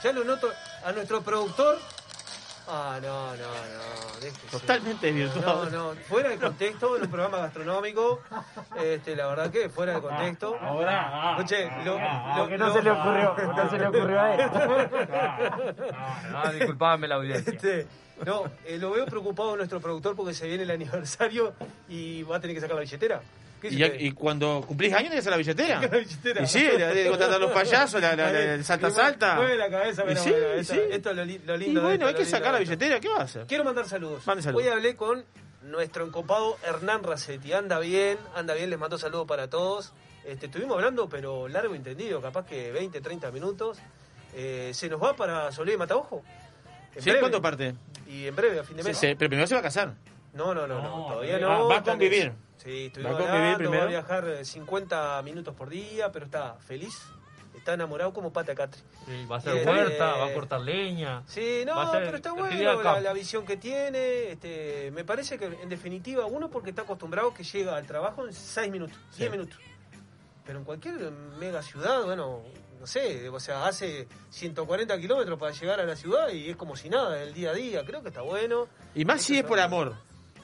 Ya 0.03 0.11
lo 0.13 0.25
noto 0.25 0.51
a 0.85 0.91
nuestro 0.91 1.23
productor. 1.23 1.79
Ah, 2.67 2.99
no, 3.01 3.37
no, 3.37 3.37
no. 3.37 4.21
déjese. 4.21 4.49
Totalmente 4.51 5.07
desvirtuado. 5.13 5.71
No, 5.71 5.95
no, 5.95 6.01
fuera 6.09 6.31
de 6.31 6.39
contexto, 6.39 6.97
en 6.97 7.05
un 7.05 7.09
programa 7.09 7.39
gastronómico. 7.39 8.21
Este, 8.83 9.15
la 9.15 9.29
verdad 9.29 9.49
que 9.53 9.69
fuera 9.69 9.95
de 9.95 10.01
contexto. 10.01 10.57
Ahora, 10.61 11.09
ah, 11.13 11.37
Oye, 11.39 11.71
lo, 11.85 11.99
ah, 12.01 12.35
lo- 12.39 12.49
que 12.49 12.59
no 12.59 12.67
lo- 12.67 12.73
se 12.75 12.83
le 12.83 12.91
ocurrió, 12.91 13.37
no 13.55 13.71
se 13.71 13.79
le 13.79 13.87
ocurrió 13.87 14.21
a 14.21 14.35
él. 14.35 14.51
Ah, 16.35 16.51
disculpame 16.53 17.07
la 17.07 17.15
audiencia. 17.15 17.53
Este, 17.53 17.87
no, 18.25 18.45
eh, 18.65 18.79
lo 18.79 18.91
veo 18.93 19.05
preocupado 19.07 19.57
nuestro 19.57 19.81
productor 19.81 20.17
porque 20.17 20.33
se 20.35 20.47
viene 20.47 20.63
el 20.63 20.71
aniversario 20.71 21.55
y 21.89 22.23
va 22.23 22.37
a 22.37 22.41
tener 22.41 22.55
que 22.57 22.61
sacar 22.61 22.77
la 22.77 22.83
billetera. 22.83 23.21
¿Qué 23.61 23.69
Y, 23.69 23.77
ya- 23.77 23.87
y 23.95 24.13
cuando 24.13 24.63
cumplís 24.67 24.93
años 24.93 25.11
tenés 25.11 25.27
la 25.27 25.37
billetera. 25.37 25.81
La 25.81 25.89
billetera. 25.89 26.43
Y 26.43 26.47
sí, 26.47 26.61
le 26.61 27.09
a 27.09 27.39
los 27.39 27.51
payasos, 27.53 28.01
la, 28.01 28.15
la- 28.15 28.31
la- 28.33 28.55
el 28.55 28.65
salta 28.65 28.91
salta. 28.91 29.37
Mueve 29.37 29.57
la 29.57 29.71
cabeza, 29.71 30.03
Y 30.03 30.07
pero 30.09 30.23
sí, 30.23 30.31
bueno, 30.31 30.65
sí. 30.65 30.81
esto 30.91 31.11
es 31.11 31.17
lo, 31.17 31.25
li- 31.25 31.41
lo 31.45 31.55
Y 31.55 31.59
lindo. 31.59 31.81
de 31.81 31.87
bueno, 31.87 32.07
esto, 32.07 32.19
hay 32.19 32.25
que 32.25 32.31
sacar 32.31 32.53
la 32.53 32.59
billetera, 32.59 33.01
¿qué 33.01 33.09
va 33.09 33.19
a 33.19 33.23
hacer? 33.23 33.47
Quiero 33.47 33.65
mandar 33.65 33.87
saludos. 33.89 34.27
Mande 34.27 34.43
saludos. 34.43 34.63
Hoy 34.67 34.71
hablé 34.73 34.95
con 34.95 35.25
nuestro 35.63 36.05
encopado 36.07 36.59
Hernán 36.65 37.03
Racetti. 37.03 37.53
Anda 37.55 37.79
bien, 37.79 38.19
anda 38.35 38.53
bien, 38.55 38.69
les 38.71 38.79
mando 38.79 38.99
saludos 38.99 39.27
para 39.27 39.49
todos. 39.49 39.93
Este, 40.27 40.47
estuvimos 40.47 40.77
hablando, 40.77 41.09
pero 41.09 41.49
largo 41.49 41.75
y 41.75 41.79
entendido, 41.79 42.21
capaz 42.21 42.45
que 42.47 42.73
20, 42.73 43.01
30 43.01 43.31
minutos. 43.31 43.79
Eh, 44.35 44.73
se 44.75 44.89
nos 44.91 45.03
va 45.03 45.17
para 45.17 45.51
Solé 45.51 45.73
y 45.73 45.77
Mataojo. 45.79 46.23
En 46.95 47.03
¿Sí? 47.03 47.11
¿Cuándo 47.21 47.41
parte? 47.41 47.75
Y 48.07 48.27
en 48.27 48.37
breve, 48.37 48.61
a 48.61 48.65
fin 48.65 48.77
de 48.77 48.83
mes. 48.85 48.97
sí, 48.97 49.15
pero 49.19 49.29
primero 49.29 49.47
se 49.47 49.55
va 49.55 49.61
a 49.61 49.63
casar. 49.65 49.95
No, 50.33 50.55
no, 50.55 50.67
no, 50.67 50.81
no, 50.83 51.07
todavía 51.09 51.37
Ah, 51.37 51.41
no. 51.41 51.69
va 51.69 51.79
a 51.79 51.83
convivir. 51.83 52.33
Sí, 52.59 52.87
estuvimos 52.87 53.13
Va 53.13 53.17
a 53.17 53.19
convivir 53.21 53.37
hablando, 53.41 53.59
primero. 53.59 53.79
va 53.81 53.87
a 53.87 53.91
viajar 53.91 54.29
eh, 54.29 54.45
50 54.45 55.23
minutos 55.23 55.55
por 55.55 55.69
día, 55.71 56.13
pero 56.13 56.27
está 56.27 56.55
feliz. 56.67 57.03
Está 57.57 57.73
enamorado 57.75 58.13
como 58.13 58.33
pata 58.33 58.55
catri. 58.55 58.81
Sí, 59.07 59.27
va 59.31 59.37
a 59.37 59.39
hacer 59.39 59.57
Eh, 59.57 59.65
huerta, 59.67 60.17
eh, 60.17 60.21
va 60.21 60.27
a 60.27 60.35
cortar 60.35 60.61
leña. 60.61 61.23
Sí, 61.27 61.65
no, 61.67 61.91
ser 61.91 62.05
pero 62.05 62.17
está 62.19 62.33
bueno 62.33 62.83
la 63.01 63.13
visión 63.13 63.45
que 63.47 63.57
tiene. 63.57 64.31
Este, 64.33 64.91
me 64.93 65.05
parece 65.05 65.39
que 65.39 65.47
en 65.47 65.69
definitiva, 65.69 66.27
uno 66.27 66.51
porque 66.51 66.71
está 66.71 66.83
acostumbrado 66.83 67.33
que 67.35 67.43
llega 67.45 67.77
al 67.77 67.87
trabajo 67.87 68.27
en 68.27 68.33
6 68.35 68.71
minutos, 68.71 68.99
10 69.17 69.31
minutos. 69.31 69.59
Pero 70.45 70.59
en 70.61 70.65
cualquier 70.65 71.11
mega 71.41 71.61
ciudad, 71.63 72.05
bueno, 72.05 72.43
no 72.87 72.93
sé, 72.93 73.29
o 73.29 73.41
sea, 73.41 73.67
hace 73.67 74.07
140 74.31 74.97
kilómetros 75.01 75.37
para 75.41 75.51
llegar 75.51 75.81
a 75.81 75.85
la 75.85 75.97
ciudad 75.97 76.29
y 76.29 76.51
es 76.51 76.57
como 76.57 76.77
si 76.77 76.89
nada, 76.89 77.21
el 77.21 77.35
día 77.35 77.51
a 77.51 77.53
día. 77.53 77.85
Creo 77.85 78.01
que 78.01 78.11
está 78.11 78.21
bueno. 78.23 78.69
Y 78.95 79.05
más 79.05 79.23
si 79.23 79.37
es 79.39 79.45
por 79.45 79.59
amor. 79.59 79.97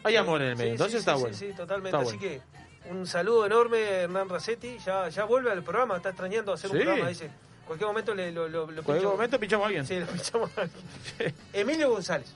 Hay 0.03 0.17
amor 0.17 0.43
en 0.43 0.49
el 0.49 0.57
Sí, 0.57 0.63
medio, 0.65 0.71
sí, 0.71 0.73
entonces 0.73 0.93
sí, 0.93 0.99
está 0.99 1.15
sí, 1.15 1.21
bueno. 1.21 1.37
Sí, 1.37 1.53
totalmente. 1.57 1.97
Está 1.97 2.09
Así 2.11 2.19
bueno. 2.19 2.43
que 2.83 2.91
un 2.91 3.07
saludo 3.07 3.47
enorme, 3.47 3.79
Hernán 3.81 4.29
Racetti. 4.29 4.77
Ya, 4.85 5.09
ya 5.09 5.23
vuelve 5.25 5.53
al 5.53 5.63
programa, 5.63 5.99
está 5.99 6.09
extrañando 6.09 6.53
hacer 6.53 6.69
un 6.73 6.79
Sí. 6.79 6.83
programa, 6.83 7.09
dice. 7.11 7.31
Cualquier 7.65 7.87
momento 7.87 8.13
le, 8.13 8.33
lo, 8.33 8.49
lo, 8.49 8.67
lo 8.67 8.79
En 8.79 8.85
cualquier 8.85 8.97
pincho- 8.99 9.11
momento 9.13 9.39
pinchamos 9.39 9.63
a 9.65 9.67
alguien. 9.69 9.87
Sí, 9.87 10.01
lo 10.01 10.07
pinchamos 10.07 10.51
a 10.59 10.63
alguien. 10.63 11.35
Emilio 11.53 11.91
González. 11.91 12.27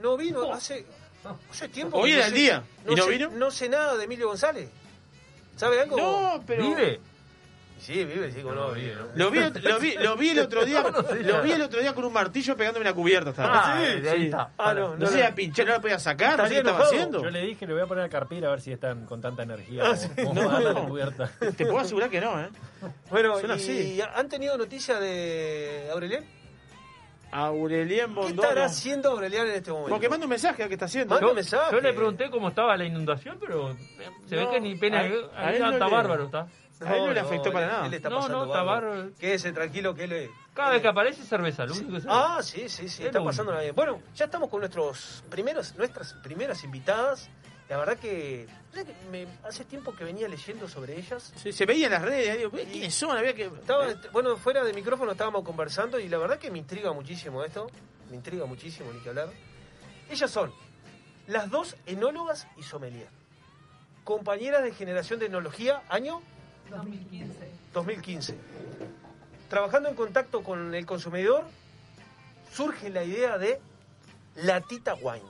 No 0.00 0.16
vino 0.16 0.52
hace, 0.52 0.86
hace 1.50 1.68
tiempo. 1.70 1.98
Hoy 1.98 2.12
era 2.12 2.20
no 2.20 2.26
el 2.26 2.32
sé- 2.34 2.38
día. 2.38 2.62
¿Y 2.88 2.94
no 2.94 3.02
sé- 3.04 3.10
vino? 3.10 3.30
No 3.30 3.50
sé 3.50 3.68
nada 3.68 3.96
de 3.96 4.04
Emilio 4.04 4.28
González. 4.28 4.68
¿Sabe 5.56 5.80
algo? 5.80 5.96
No, 5.96 6.44
pero- 6.46 6.62
¿Vive? 6.68 7.00
Sí, 7.78 8.04
vive, 8.04 8.32
sí, 8.32 8.42
no, 8.42 8.72
vive. 8.72 8.94
¿no? 8.94 9.06
Lo 9.14 9.30
vi, 9.30 9.38
lo, 9.40 9.78
vi, 9.78 9.94
lo 9.96 10.16
vi 10.16 10.30
el 10.30 10.38
otro 10.40 10.64
día, 10.64 10.82
lo 11.22 11.42
vi 11.42 11.52
el 11.52 11.62
otro 11.62 11.80
día 11.80 11.94
con 11.94 12.04
un 12.04 12.12
martillo 12.12 12.56
pegándome 12.56 12.84
una 12.84 12.94
cubierta. 12.94 13.30
Estaba. 13.30 13.74
Ah, 13.74 13.78
de 13.80 14.10
ahí 14.10 14.24
está. 14.26 14.50
Ah, 14.56 14.72
no, 14.74 14.96
No, 14.96 15.06
sé, 15.06 15.22
a 15.24 15.34
pinchar, 15.34 15.66
no 15.66 15.72
la 15.72 15.80
podía 15.80 15.98
sacar, 15.98 16.38
no 16.38 16.44
sé 16.46 16.52
qué 16.54 16.58
estaba 16.58 16.84
haciendo. 16.84 17.22
Yo 17.22 17.30
le 17.30 17.42
dije, 17.42 17.66
le 17.66 17.74
voy 17.74 17.82
a 17.82 17.86
poner 17.86 18.04
a 18.04 18.08
Carpir 18.08 18.44
a 18.46 18.50
ver 18.50 18.60
si 18.62 18.72
están 18.72 19.04
con 19.04 19.20
tanta 19.20 19.42
energía. 19.42 19.82
Ah, 19.86 19.96
sí. 19.96 20.08
como 20.24 20.34
No, 20.42 20.58
no. 20.72 20.88
cubierta. 20.88 21.30
Te 21.56 21.66
puedo 21.66 21.78
asegurar 21.80 22.08
que 22.10 22.20
no, 22.20 22.40
¿eh? 22.40 22.48
Bueno, 23.10 23.38
Son 23.40 23.50
y 23.50 23.52
así. 23.52 24.00
¿han 24.14 24.28
tenido 24.28 24.56
noticia 24.56 24.98
de 24.98 25.88
Aurelian? 25.92 26.24
Aurelien 27.32 28.06
¿Qué 28.08 28.14
Bondolo. 28.14 28.42
estará 28.48 28.64
haciendo 28.66 29.10
Aurelian 29.10 29.46
en 29.48 29.54
este 29.54 29.70
momento? 29.70 29.90
Porque 29.90 30.08
manda 30.08 30.24
un 30.24 30.30
mensaje 30.30 30.62
a 30.62 30.68
qué 30.68 30.74
está 30.74 30.86
haciendo. 30.86 31.14
Manda 31.14 31.26
Yo, 31.26 31.30
un 31.30 31.36
mensaje. 31.36 31.72
yo 31.74 31.80
le 31.80 31.92
pregunté 31.92 32.30
cómo 32.30 32.48
estaba 32.48 32.76
la 32.76 32.84
inundación, 32.84 33.36
pero 33.40 33.76
se 34.26 34.36
No, 34.36 34.46
ve 34.46 34.54
que 34.54 34.60
ni 34.60 34.74
pena. 34.76 35.00
Ahí, 35.00 35.12
a 35.36 35.52
él 35.52 35.60
no 35.62 35.72
está 35.72 35.88
bárbaro, 35.88 36.24
está. 36.24 36.46
A 36.84 36.96
él 36.96 37.06
no 37.06 37.12
le 37.12 37.20
afectó 37.20 37.52
para 37.52 37.66
él- 37.66 37.72
nada. 37.72 37.86
Él 37.86 37.94
está 37.94 38.08
No, 38.10 38.16
pasando 38.16 38.38
no, 38.38 38.44
está 38.46 38.62
bárbaro. 38.62 39.10
Quédese 39.18 39.52
tranquilo 39.52 39.94
que 39.94 40.04
él 40.04 40.12
es- 40.12 40.30
Cada 40.54 40.70
vez 40.70 40.82
que 40.82 40.88
aparece 40.88 41.22
cerveza, 41.22 41.64
lo 41.64 41.74
único 41.74 41.92
que 41.94 42.00
sé. 42.02 42.06
Ah, 42.10 42.38
sí, 42.42 42.68
sí, 42.68 42.88
sí, 42.88 43.02
Es 43.02 43.06
está 43.08 43.22
pasando 43.24 43.56
bien. 43.58 43.74
Bueno, 43.74 44.00
ya 44.14 44.26
estamos 44.26 44.48
con 44.50 44.60
nuestros 44.60 45.24
primeros, 45.30 45.74
nuestras 45.76 46.12
primeras 46.22 46.62
invitadas. 46.64 47.28
La 47.68 47.78
verdad 47.78 47.96
que, 47.98 48.46
¿sabes 48.70 48.86
que 48.86 48.94
me- 49.10 49.26
hace 49.42 49.64
tiempo 49.64 49.94
que 49.94 50.04
venía 50.04 50.28
leyendo 50.28 50.68
sobre 50.68 50.96
ellas. 50.98 51.32
Sí, 51.36 51.50
se 51.52 51.66
veía 51.66 51.86
en 51.86 51.92
las 51.92 52.02
redes, 52.02 52.38
digo, 52.38 52.50
¿quiénes 52.52 52.94
son? 52.94 53.16
Había 53.16 53.34
que... 53.34 53.46
Estaba, 53.46 53.86
bueno, 54.12 54.36
fuera 54.36 54.62
de 54.62 54.72
micrófono 54.72 55.12
estábamos 55.12 55.42
conversando 55.44 55.98
y 55.98 56.08
la 56.08 56.18
verdad 56.18 56.38
que 56.38 56.50
me 56.50 56.58
intriga 56.58 56.92
muchísimo 56.92 57.42
esto. 57.42 57.68
Me 58.10 58.16
intriga 58.16 58.44
muchísimo, 58.46 58.92
ni 58.92 59.00
que 59.00 59.08
hablar. 59.08 59.30
Ellas 60.08 60.30
son 60.30 60.52
las 61.26 61.50
dos 61.50 61.76
enólogas 61.86 62.46
y 62.56 62.62
sommelier. 62.62 63.08
Compañeras 64.04 64.62
de 64.62 64.72
generación 64.72 65.18
de 65.18 65.26
enología, 65.26 65.82
año 65.88 66.22
2015. 66.70 67.50
2015. 67.72 68.34
Trabajando 69.48 69.88
en 69.88 69.94
contacto 69.94 70.42
con 70.42 70.74
el 70.74 70.86
consumidor, 70.86 71.44
surge 72.52 72.90
la 72.90 73.04
idea 73.04 73.38
de 73.38 73.60
Latita 74.34 74.94
Wines. 74.94 75.22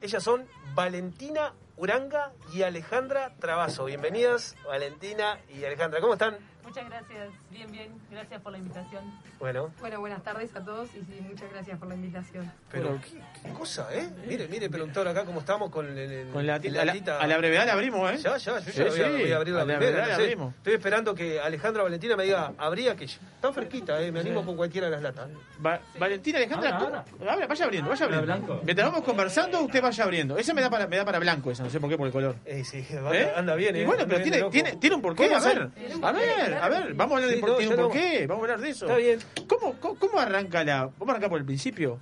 Ellas 0.00 0.22
son 0.22 0.46
Valentina 0.74 1.52
Uranga 1.76 2.32
y 2.52 2.62
Alejandra 2.62 3.32
Trabazo. 3.38 3.84
Bienvenidas, 3.86 4.56
Valentina 4.66 5.38
y 5.48 5.64
Alejandra. 5.64 6.00
¿Cómo 6.00 6.12
están? 6.14 6.38
Muchas 6.64 6.88
gracias. 6.88 7.28
Bien, 7.50 7.70
bien. 7.70 7.88
Gracias 8.10 8.40
por 8.40 8.52
la 8.52 8.58
invitación. 8.58 9.02
Bueno, 9.38 9.70
Bueno, 9.80 10.00
buenas 10.00 10.22
tardes 10.22 10.54
a 10.54 10.64
todos 10.64 10.88
y 10.94 10.98
sí, 11.00 11.20
muchas 11.28 11.50
gracias 11.50 11.78
por 11.78 11.88
la 11.88 11.94
invitación. 11.96 12.50
pero 12.70 12.98
qué, 13.02 13.20
qué 13.42 13.52
cosa, 13.52 13.88
¿eh? 13.92 14.08
Mire, 14.26 14.46
mire, 14.48 14.70
productor, 14.70 15.06
acá 15.08 15.24
cómo 15.24 15.40
estamos 15.40 15.70
con 15.70 15.86
el, 15.86 15.98
el- 15.98 16.28
Con 16.28 16.46
la, 16.46 16.56
el 16.56 16.74
a, 16.76 16.78
la, 16.78 16.84
Latita. 16.86 17.18
a 17.20 17.26
la 17.26 17.36
brevedad 17.38 17.66
la 17.66 17.72
abrimos, 17.72 18.10
¿eh? 18.12 18.16
Ya, 18.18 18.36
ya, 18.36 18.58
yo 18.60 18.60
Sí, 18.60 18.72
ya 18.78 18.84
voy, 18.84 19.00
a, 19.00 19.04
sí, 19.06 19.22
voy 19.22 19.32
a 19.32 19.36
abrir 19.36 19.54
la, 19.54 19.62
a 19.62 19.64
la 19.66 19.78
primera. 19.78 20.00
no 20.00 20.06
sé. 20.06 20.22
abrimos. 20.22 20.54
Estoy 20.54 20.74
esperando 20.74 21.14
que 21.14 21.40
Alejandra 21.40 21.82
Valentina 21.82 22.16
me 22.16 22.24
diga, 22.24 22.52
habría 22.56 22.94
que... 22.96 23.04
Está 23.04 23.52
fresquita, 23.52 24.00
¿eh? 24.00 24.12
Me 24.12 24.20
animo 24.20 24.40
Sí. 24.40 24.46
con 24.46 24.56
cualquiera 24.56 24.86
de 24.86 24.92
las 24.92 25.02
latas. 25.02 25.28
Va- 25.64 25.80
Valentina 25.98 26.38
Alejandra. 26.38 26.76
Abra, 26.78 27.46
vaya 27.48 27.64
abriendo, 27.64 27.90
vaya 27.90 28.04
abriendo. 28.04 28.26
blanco. 28.26 28.60
Mientras 28.64 28.88
vamos 28.88 29.04
conversando, 29.04 29.60
usted 29.62 29.82
vaya 29.82 30.04
abriendo. 30.04 30.38
Esa 30.38 30.54
me 30.54 30.60
da 30.62 30.70
para, 30.70 30.86
me 30.86 30.96
da 30.96 31.04
para 31.04 31.18
blanco, 31.18 31.50
esa, 31.50 31.64
no 31.64 31.70
sé 31.70 31.80
por 31.80 31.90
qué, 31.90 31.96
por 31.98 32.06
el 32.06 32.12
color. 32.12 32.36
Eh, 32.44 32.62
sí, 32.64 32.86
¿Eh? 33.12 33.32
anda 33.34 33.56
bien, 33.56 33.74
¿eh? 33.76 33.82
Y 33.82 33.84
bueno, 33.84 34.04
pero 34.08 34.22
tiene, 34.22 34.42
tiene, 34.50 34.76
tiene 34.76 34.94
un 34.96 35.02
porqué, 35.02 35.24
¿Cómo 35.28 35.36
a 35.36 35.40
ver. 35.48 35.70
A 36.02 36.12
ver, 36.12 36.51
a 36.60 36.68
ver, 36.68 36.94
vamos 36.94 37.12
a 37.12 37.16
hablar 37.16 37.34
de 37.34 37.40
por, 37.40 37.56
tiene 37.56 37.74
un 37.74 37.80
porqué, 37.82 38.26
vamos 38.26 38.42
a 38.42 38.44
hablar 38.52 38.60
de 38.60 38.70
eso. 38.70 38.86
Está 38.86 38.96
bien. 38.98 39.18
¿Cómo, 39.48 39.74
cómo, 39.80 39.98
cómo 39.98 40.18
arranca 40.18 40.64
la. 40.64 40.86
Vamos 40.86 41.08
a 41.08 41.10
arrancar 41.12 41.30
por 41.30 41.38
el 41.40 41.46
principio. 41.46 41.98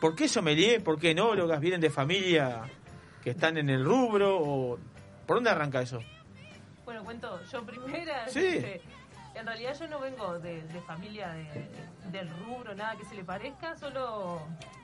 ¿Por 0.00 0.14
qué 0.16 0.28
sommelier? 0.28 0.82
¿Por 0.82 0.98
qué 0.98 1.10
enólogas? 1.12 1.60
¿Vienen 1.60 1.80
de 1.80 1.90
familia 1.90 2.62
que 3.22 3.30
están 3.30 3.56
en 3.56 3.70
el 3.70 3.84
rubro? 3.84 4.36
O... 4.40 4.78
¿Por 5.26 5.36
dónde 5.36 5.50
arranca 5.50 5.80
eso? 5.82 6.00
Bueno, 6.84 7.04
cuento 7.04 7.40
yo 7.50 7.62
primera. 7.64 8.28
Sí. 8.28 8.44
este, 8.44 8.80
en 9.34 9.46
realidad 9.46 9.76
yo 9.78 9.86
no 9.88 10.00
vengo 10.00 10.38
de, 10.40 10.62
de 10.62 10.80
familia 10.82 11.28
de- 11.32 11.68
del 12.10 12.28
rubro, 12.44 12.74
nada 12.74 12.96
que 12.96 13.04
se 13.04 13.14
le 13.14 13.24
parezca. 13.24 13.76
Solo 13.76 14.42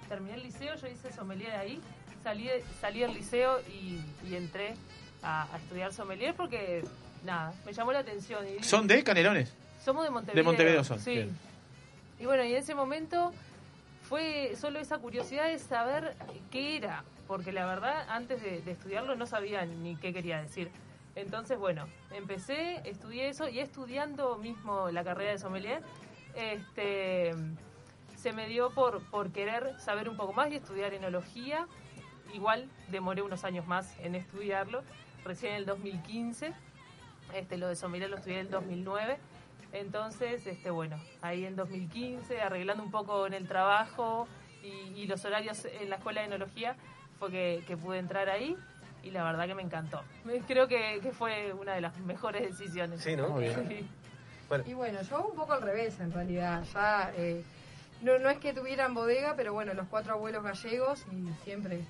terminé 0.08 0.36
el 0.36 0.44
liceo, 0.44 0.76
yo 0.76 0.86
hice 0.86 1.12
sommelier 1.12 1.50
ahí. 1.56 1.80
Salí, 2.22 2.48
salí 2.80 3.00
del 3.00 3.14
liceo 3.14 3.60
y, 3.68 4.00
y 4.28 4.34
entré 4.36 4.74
a, 5.22 5.52
a 5.52 5.56
estudiar 5.58 5.92
sommelier 5.92 6.34
porque, 6.34 6.82
nada, 7.24 7.52
me 7.64 7.72
llamó 7.72 7.92
la 7.92 8.00
atención. 8.00 8.44
Y- 8.46 8.62
Son 8.62 8.86
de 8.86 9.02
Canelones. 9.04 9.52
Somos 9.84 10.04
de 10.04 10.10
Montevideo. 10.10 10.36
De 10.36 10.42
Montevideo 10.44 10.84
son, 10.84 10.98
Sí. 11.00 11.10
bien. 11.12 11.36
Y 12.20 12.26
bueno, 12.26 12.44
y 12.44 12.52
en 12.52 12.58
ese 12.58 12.74
momento 12.74 13.32
fue 14.02 14.54
solo 14.56 14.78
esa 14.78 14.98
curiosidad 14.98 15.46
de 15.48 15.58
saber 15.58 16.16
qué 16.50 16.76
era, 16.76 17.04
porque 17.26 17.52
la 17.52 17.66
verdad 17.66 18.06
antes 18.08 18.42
de, 18.42 18.60
de 18.62 18.72
estudiarlo 18.72 19.14
no 19.16 19.26
sabía 19.26 19.64
ni 19.66 19.96
qué 19.96 20.12
quería 20.12 20.40
decir. 20.42 20.70
Entonces, 21.14 21.58
bueno, 21.58 21.86
empecé, 22.12 22.80
estudié 22.88 23.28
eso 23.28 23.48
y 23.48 23.58
estudiando 23.60 24.36
mismo 24.38 24.90
la 24.90 25.02
carrera 25.04 25.32
de 25.32 25.38
sommelier, 25.38 25.82
este, 26.36 27.32
se 28.16 28.32
me 28.32 28.46
dio 28.48 28.70
por, 28.70 29.02
por 29.10 29.30
querer 29.32 29.74
saber 29.80 30.08
un 30.08 30.16
poco 30.16 30.32
más 30.32 30.50
y 30.50 30.56
estudiar 30.56 30.94
enología. 30.94 31.66
Igual 32.34 32.68
demoré 32.88 33.22
unos 33.22 33.44
años 33.44 33.66
más 33.66 33.94
en 34.00 34.14
estudiarlo, 34.14 34.82
recién 35.24 35.52
en 35.52 35.58
el 35.58 35.66
2015. 35.66 36.52
Este, 37.34 37.56
lo 37.56 37.68
de 37.68 37.76
sommelier 37.76 38.10
lo 38.10 38.16
estudié 38.16 38.40
en 38.40 38.46
el 38.46 38.50
2009. 38.50 39.18
Entonces, 39.72 40.46
este, 40.46 40.70
bueno, 40.70 40.98
ahí 41.20 41.44
en 41.44 41.56
2015, 41.56 42.40
arreglando 42.40 42.82
un 42.82 42.90
poco 42.90 43.26
en 43.26 43.34
el 43.34 43.46
trabajo 43.46 44.26
y, 44.62 44.68
y 44.98 45.06
los 45.06 45.24
horarios 45.24 45.66
en 45.66 45.90
la 45.90 45.96
escuela 45.96 46.22
de 46.22 46.28
enología, 46.28 46.76
fue 47.18 47.30
que, 47.30 47.64
que 47.66 47.76
pude 47.76 47.98
entrar 47.98 48.28
ahí 48.28 48.56
y 49.02 49.10
la 49.10 49.24
verdad 49.24 49.46
que 49.46 49.54
me 49.54 49.62
encantó. 49.62 50.02
Creo 50.46 50.68
que, 50.68 51.00
que 51.02 51.12
fue 51.12 51.52
una 51.52 51.74
de 51.74 51.80
las 51.80 51.98
mejores 52.00 52.42
decisiones. 52.42 53.00
Sí, 53.00 53.16
¿no? 53.16 53.28
Muy 53.28 53.44
bien. 53.44 53.68
Sí. 53.68 53.88
Bueno. 54.48 54.64
Y 54.66 54.74
bueno, 54.74 55.02
yo 55.02 55.26
un 55.26 55.36
poco 55.36 55.52
al 55.52 55.62
revés 55.62 56.00
en 56.00 56.12
realidad. 56.12 56.64
Ya 56.72 57.12
eh, 57.16 57.42
no, 58.02 58.18
no 58.18 58.30
es 58.30 58.38
que 58.38 58.52
tuvieran 58.52 58.94
bodega, 58.94 59.34
pero 59.36 59.52
bueno, 59.52 59.74
los 59.74 59.86
cuatro 59.88 60.14
abuelos 60.14 60.42
gallegos 60.42 61.04
y 61.12 61.28
siempre 61.44 61.80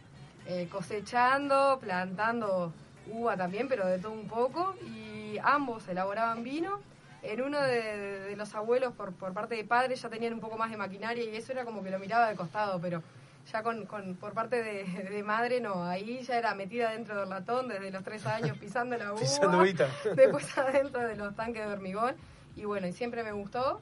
eh, 0.47 0.69
cosechando, 0.71 1.79
plantando 1.81 2.73
uva 3.11 3.37
también, 3.37 3.69
pero 3.69 3.87
de 3.87 3.99
todo 3.99 4.13
un 4.13 4.27
poco. 4.27 4.75
Y 4.83 5.08
ambos 5.43 5.87
elaboraban 5.89 6.43
vino. 6.43 6.81
En 7.23 7.43
uno 7.43 7.61
de, 7.61 8.21
de 8.21 8.37
los 8.37 8.55
abuelos, 8.55 8.95
por, 8.95 9.13
por 9.13 9.35
parte 9.35 9.57
de 9.57 9.65
padre, 9.65 9.97
ya 9.97 10.09
tenían 10.09 10.33
un 10.35 10.41
poco 10.41 10.57
más 10.57 10.71
de 10.71 10.77
maquinaria 10.77 11.25
y 11.25 11.35
eso 11.37 11.51
era 11.53 11.65
como 11.65 11.83
que 11.83 11.91
lo 11.91 11.99
miraba 11.99 12.29
de 12.29 12.37
costado, 12.37 12.81
pero 12.81 13.03
ya 13.51 13.63
con, 13.63 13.87
con- 13.87 14.15
por 14.15 14.35
parte 14.35 14.63
de, 14.63 14.85
de 14.85 15.23
madre 15.25 15.61
no, 15.61 15.85
ahí 15.85 16.21
ya 16.23 16.39
era 16.39 16.55
metida 16.55 16.93
dentro 16.93 17.19
del 17.19 17.29
latón 17.29 17.67
desde 17.67 17.91
los 17.91 18.05
tres 18.05 18.25
años 18.25 18.57
pisando 18.61 18.97
la 18.97 19.13
uva, 19.13 19.21
Pisando 19.21 19.59
después 20.15 20.57
adentro 20.59 21.01
de 21.07 21.17
los 21.17 21.35
tanques 21.35 21.67
de 21.67 21.73
hormigón. 21.73 22.15
Y 22.55 22.65
bueno, 22.65 22.87
y 22.87 22.93
siempre 22.93 23.25
me 23.25 23.33
gustó. 23.33 23.81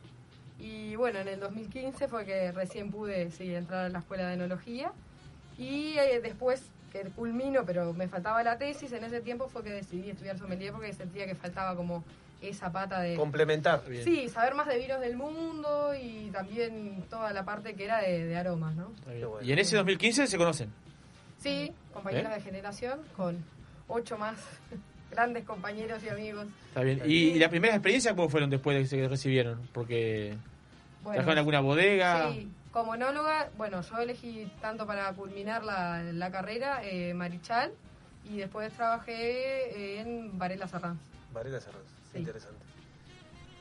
Y 0.58 0.96
bueno, 0.96 1.18
en 1.18 1.28
el 1.28 1.38
2015 1.40 2.08
fue 2.08 2.24
que 2.24 2.52
recién 2.52 2.90
pude 2.90 3.30
sí, 3.32 3.54
entrar 3.54 3.84
a 3.84 3.88
la 3.90 3.98
escuela 3.98 4.28
de 4.28 4.34
enología. 4.34 4.92
Y 5.58 5.98
eh, 5.98 6.20
después 6.22 6.70
que 7.02 7.10
culmino, 7.10 7.64
pero 7.64 7.92
me 7.92 8.08
faltaba 8.08 8.42
la 8.42 8.58
tesis, 8.58 8.92
en 8.92 9.04
ese 9.04 9.20
tiempo 9.20 9.48
fue 9.48 9.62
que 9.62 9.70
decidí 9.70 10.10
estudiar 10.10 10.38
sommelier 10.38 10.72
porque 10.72 10.92
sentía 10.92 11.26
que 11.26 11.34
faltaba 11.34 11.76
como 11.76 12.04
esa 12.40 12.70
pata 12.70 13.00
de... 13.00 13.16
Complementar. 13.16 13.82
Sí, 14.04 14.28
saber 14.28 14.54
más 14.54 14.66
de 14.66 14.78
vinos 14.78 15.00
del 15.00 15.16
mundo 15.16 15.94
y 16.00 16.30
también 16.32 17.04
toda 17.08 17.32
la 17.32 17.44
parte 17.44 17.74
que 17.74 17.84
era 17.84 18.00
de, 18.00 18.26
de 18.26 18.36
aromas, 18.36 18.74
¿no? 18.76 18.92
Y 19.42 19.52
en 19.52 19.58
ese 19.58 19.76
2015 19.76 20.26
se 20.26 20.38
conocen. 20.38 20.70
Sí, 21.38 21.72
compañeros 21.92 22.32
¿Eh? 22.32 22.34
de 22.36 22.40
generación 22.40 23.00
con 23.16 23.42
ocho 23.88 24.18
más 24.18 24.36
grandes 25.10 25.44
compañeros 25.44 26.02
y 26.04 26.08
amigos. 26.08 26.46
Está 26.68 26.82
bien. 26.82 27.02
¿Y, 27.06 27.30
y 27.30 27.38
las 27.38 27.48
primeras 27.48 27.76
experiencias 27.76 28.14
cómo 28.14 28.28
fueron 28.28 28.50
después 28.50 28.76
de 28.76 28.82
que 28.82 28.88
se 28.88 29.08
recibieron? 29.08 29.68
Porque 29.72 30.34
Bueno, 31.02 31.14
trabajaron 31.14 31.32
en 31.32 31.38
alguna 31.38 31.60
bodega. 31.60 32.32
Sí, 32.32 32.50
como 32.76 32.94
enóloga, 32.94 33.48
bueno, 33.56 33.80
yo 33.80 33.96
elegí 34.00 34.52
tanto 34.60 34.86
para 34.86 35.10
culminar 35.14 35.64
la, 35.64 36.02
la 36.02 36.30
carrera 36.30 36.84
eh, 36.84 37.14
Marichal 37.14 37.72
y 38.22 38.36
después 38.36 38.70
trabajé 38.74 39.98
en 39.98 40.36
Varela 40.38 40.68
Serrán. 40.68 41.00
Varela 41.32 41.58
Serrán, 41.58 41.80
Sí. 42.12 42.18
interesante. 42.18 42.58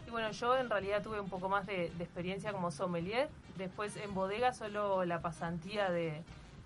Y 0.06 0.10
bueno, 0.12 0.32
yo 0.32 0.58
en 0.58 0.70
realidad 0.70 1.02
tuve 1.02 1.22
un 1.22 1.30
poco 1.30 1.48
más 1.48 1.66
de, 1.66 1.94
de 1.98 2.04
experiencia 2.04 2.52
como 2.52 2.72
sommelier. 2.72 3.30
Después 3.58 3.96
en 3.96 4.14
bodega 4.14 4.54
solo 4.54 5.06
la 5.06 5.22
pasantía 5.22 5.90
de, 5.92 6.22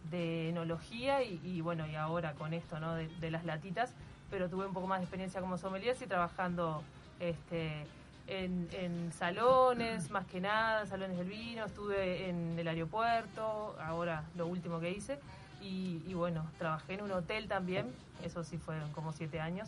de 0.10 0.50
enología 0.50 1.22
y, 1.22 1.39
y 1.43 1.62
bueno, 1.62 1.86
y 1.86 1.93
ahora 1.93 2.34
con 2.34 2.56
esto, 2.56 2.80
¿no? 2.80 2.95
De, 2.95 3.10
de 3.20 3.30
las 3.30 3.45
latitas. 3.45 3.93
Pero 4.32 4.50
tuve 4.50 4.66
un 4.66 4.74
poco 4.74 4.88
más 4.88 5.02
de 5.02 5.04
experiencia 5.04 5.39
como 5.39 5.60
sommelier, 5.60 5.95
sí, 5.95 6.08
trabajando 6.08 6.82
este, 7.20 7.86
en, 8.30 8.68
en 8.74 9.12
salones, 9.14 10.10
más 10.12 10.26
que 10.28 10.40
nada, 10.40 10.86
salones 10.86 11.18
del 11.18 11.28
vino. 11.28 11.66
Estuve 11.66 12.30
en 12.30 12.58
el 12.58 12.68
aeropuerto, 12.68 13.76
ahora 13.84 14.24
lo 14.38 14.48
último 14.48 14.80
que 14.80 14.92
hice. 14.92 15.20
Y, 15.62 16.02
y 16.08 16.14
bueno, 16.14 16.46
trabajé 16.58 16.94
en 16.94 17.02
un 17.02 17.12
hotel 17.12 17.48
también, 17.48 17.88
eso 18.24 18.44
sí 18.44 18.58
fueron 18.58 18.92
como 18.94 19.12
siete 19.12 19.40
años. 19.40 19.68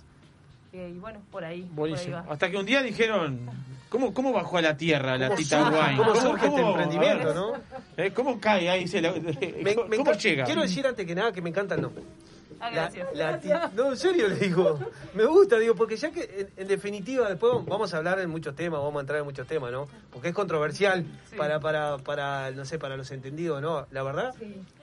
Eh, 0.73 0.93
y 0.95 0.99
bueno, 0.99 1.19
por 1.31 1.43
ahí. 1.43 1.63
por 1.63 1.85
ahí 1.85 1.91
Buenísimo. 1.91 2.15
va. 2.15 2.25
Hasta 2.31 2.49
que 2.49 2.55
un 2.57 2.65
día 2.65 2.81
dijeron, 2.81 3.41
¿cómo, 3.89 4.13
cómo 4.13 4.31
bajó 4.31 4.57
a 4.57 4.61
la 4.61 4.77
tierra 4.77 5.17
la 5.17 5.27
¿Cómo 5.27 5.37
Tita 5.37 5.59
surge- 5.69 5.85
Wine? 5.87 5.97
cómo 5.97 6.15
surge 6.15 6.47
este 6.47 6.61
emprendimiento, 6.61 7.33
no? 7.33 7.53
eh, 7.97 8.11
¿Cómo 8.13 8.39
cae 8.39 8.69
ahí? 8.69 8.87
Se 8.87 9.01
la- 9.01 9.11
Me- 9.11 9.21
me 9.63 9.75
¿Cómo 9.75 9.93
encanta- 9.95 10.13
llega? 10.17 10.45
Quiero 10.45 10.61
decir 10.61 10.87
antes 10.87 11.05
que 11.05 11.13
nada 11.13 11.33
que 11.33 11.41
me 11.41 11.49
encanta 11.49 11.75
el 11.75 11.81
nombre. 11.81 12.03
Ah, 12.61 12.69
gracias. 12.69 13.07
la 13.13 13.71
no, 13.73 13.91
en 13.91 13.97
serio 13.97 14.27
le 14.27 14.35
digo. 14.35 14.79
Me 15.13 15.25
gusta, 15.25 15.57
digo, 15.57 15.75
porque 15.75 15.97
ya 15.97 16.11
que 16.11 16.21
en, 16.23 16.49
en 16.61 16.67
definitiva 16.67 17.27
después 17.27 17.53
vamos 17.65 17.93
a 17.93 17.97
hablar 17.97 18.19
en 18.19 18.29
muchos 18.29 18.55
temas, 18.55 18.79
vamos 18.81 18.97
a 18.97 19.01
entrar 19.01 19.19
en 19.19 19.25
muchos 19.25 19.47
temas, 19.47 19.71
¿no? 19.71 19.87
Porque 20.11 20.29
es 20.29 20.33
controversial 20.35 21.05
Sí. 21.29 21.35
para, 21.37 21.59
para, 21.59 21.97
para, 21.97 22.51
no 22.51 22.65
sé, 22.65 22.77
para 22.77 22.95
los 22.97 23.09
entendidos, 23.11 23.61
¿no? 23.61 23.87
La 23.91 24.03
verdad, 24.03 24.33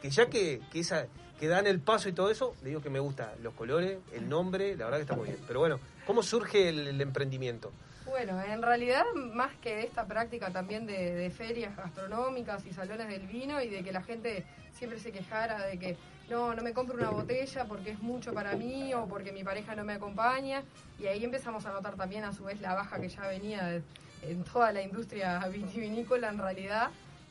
que 0.03 0.11
ya 0.11 0.26
que, 0.26 0.61
que 0.72 0.81
esa 0.81 1.07
que 1.39 1.47
dan 1.47 1.68
el 1.68 1.79
paso 1.79 2.09
y 2.09 2.12
todo 2.12 2.31
eso, 2.31 2.57
le 2.62 2.70
digo 2.70 2.81
que 2.83 2.91
me 2.91 2.99
gusta 2.99 3.33
los 3.43 3.55
colores, 3.55 3.99
el 4.12 4.29
nombre, 4.29 4.76
la 4.76 4.87
verdad 4.87 4.99
que 4.99 5.03
está 5.03 5.14
muy 5.14 5.29
bien. 5.29 5.39
Pero 5.47 5.61
bueno, 5.61 5.79
¿cómo 6.05 6.22
surge 6.24 6.68
el, 6.70 6.89
el 6.89 7.01
emprendimiento? 7.01 7.70
Bueno, 8.07 8.41
en 8.43 8.61
realidad, 8.62 9.05
más 9.14 9.55
que 9.62 9.83
esta 9.85 10.05
práctica 10.07 10.51
también 10.51 10.85
de, 10.87 11.14
de 11.14 11.31
ferias 11.31 11.76
gastronómicas 11.76 12.66
y 12.66 12.72
salones 12.72 13.07
del 13.09 13.26
vino 13.29 13.62
y 13.62 13.68
de 13.68 13.85
que 13.85 13.93
la 13.93 14.03
gente 14.03 14.45
siempre 14.72 14.99
se 14.99 15.12
quejara 15.12 15.64
de 15.66 15.79
que 15.79 15.97
no, 16.31 16.55
no 16.55 16.62
me 16.62 16.72
compro 16.72 16.97
una 16.97 17.11
botella 17.11 17.64
porque 17.64 17.91
es 17.91 18.01
mucho 18.01 18.33
para 18.33 18.55
mí 18.57 18.93
o 18.95 19.07
porque 19.07 19.33
mi 19.33 19.45
pareja 19.45 19.74
no 19.74 19.85
me 19.85 19.95
acompaña. 19.95 20.62
Y 20.99 21.07
ahí 21.07 21.24
empezamos 21.24 21.64
a 21.66 21.72
notar 21.72 21.95
también 21.95 22.24
a 22.24 22.33
su 22.33 22.45
vez 22.45 22.61
la 22.61 22.74
baja 22.74 23.01
que 23.01 23.09
ya 23.09 23.26
venía 23.26 23.64
de- 23.66 23.83
en 24.22 24.43
toda 24.45 24.72
la 24.72 24.83
industria 24.83 25.39
vitivinícola 25.49 26.29
en 26.29 26.39
realidad. 26.39 26.91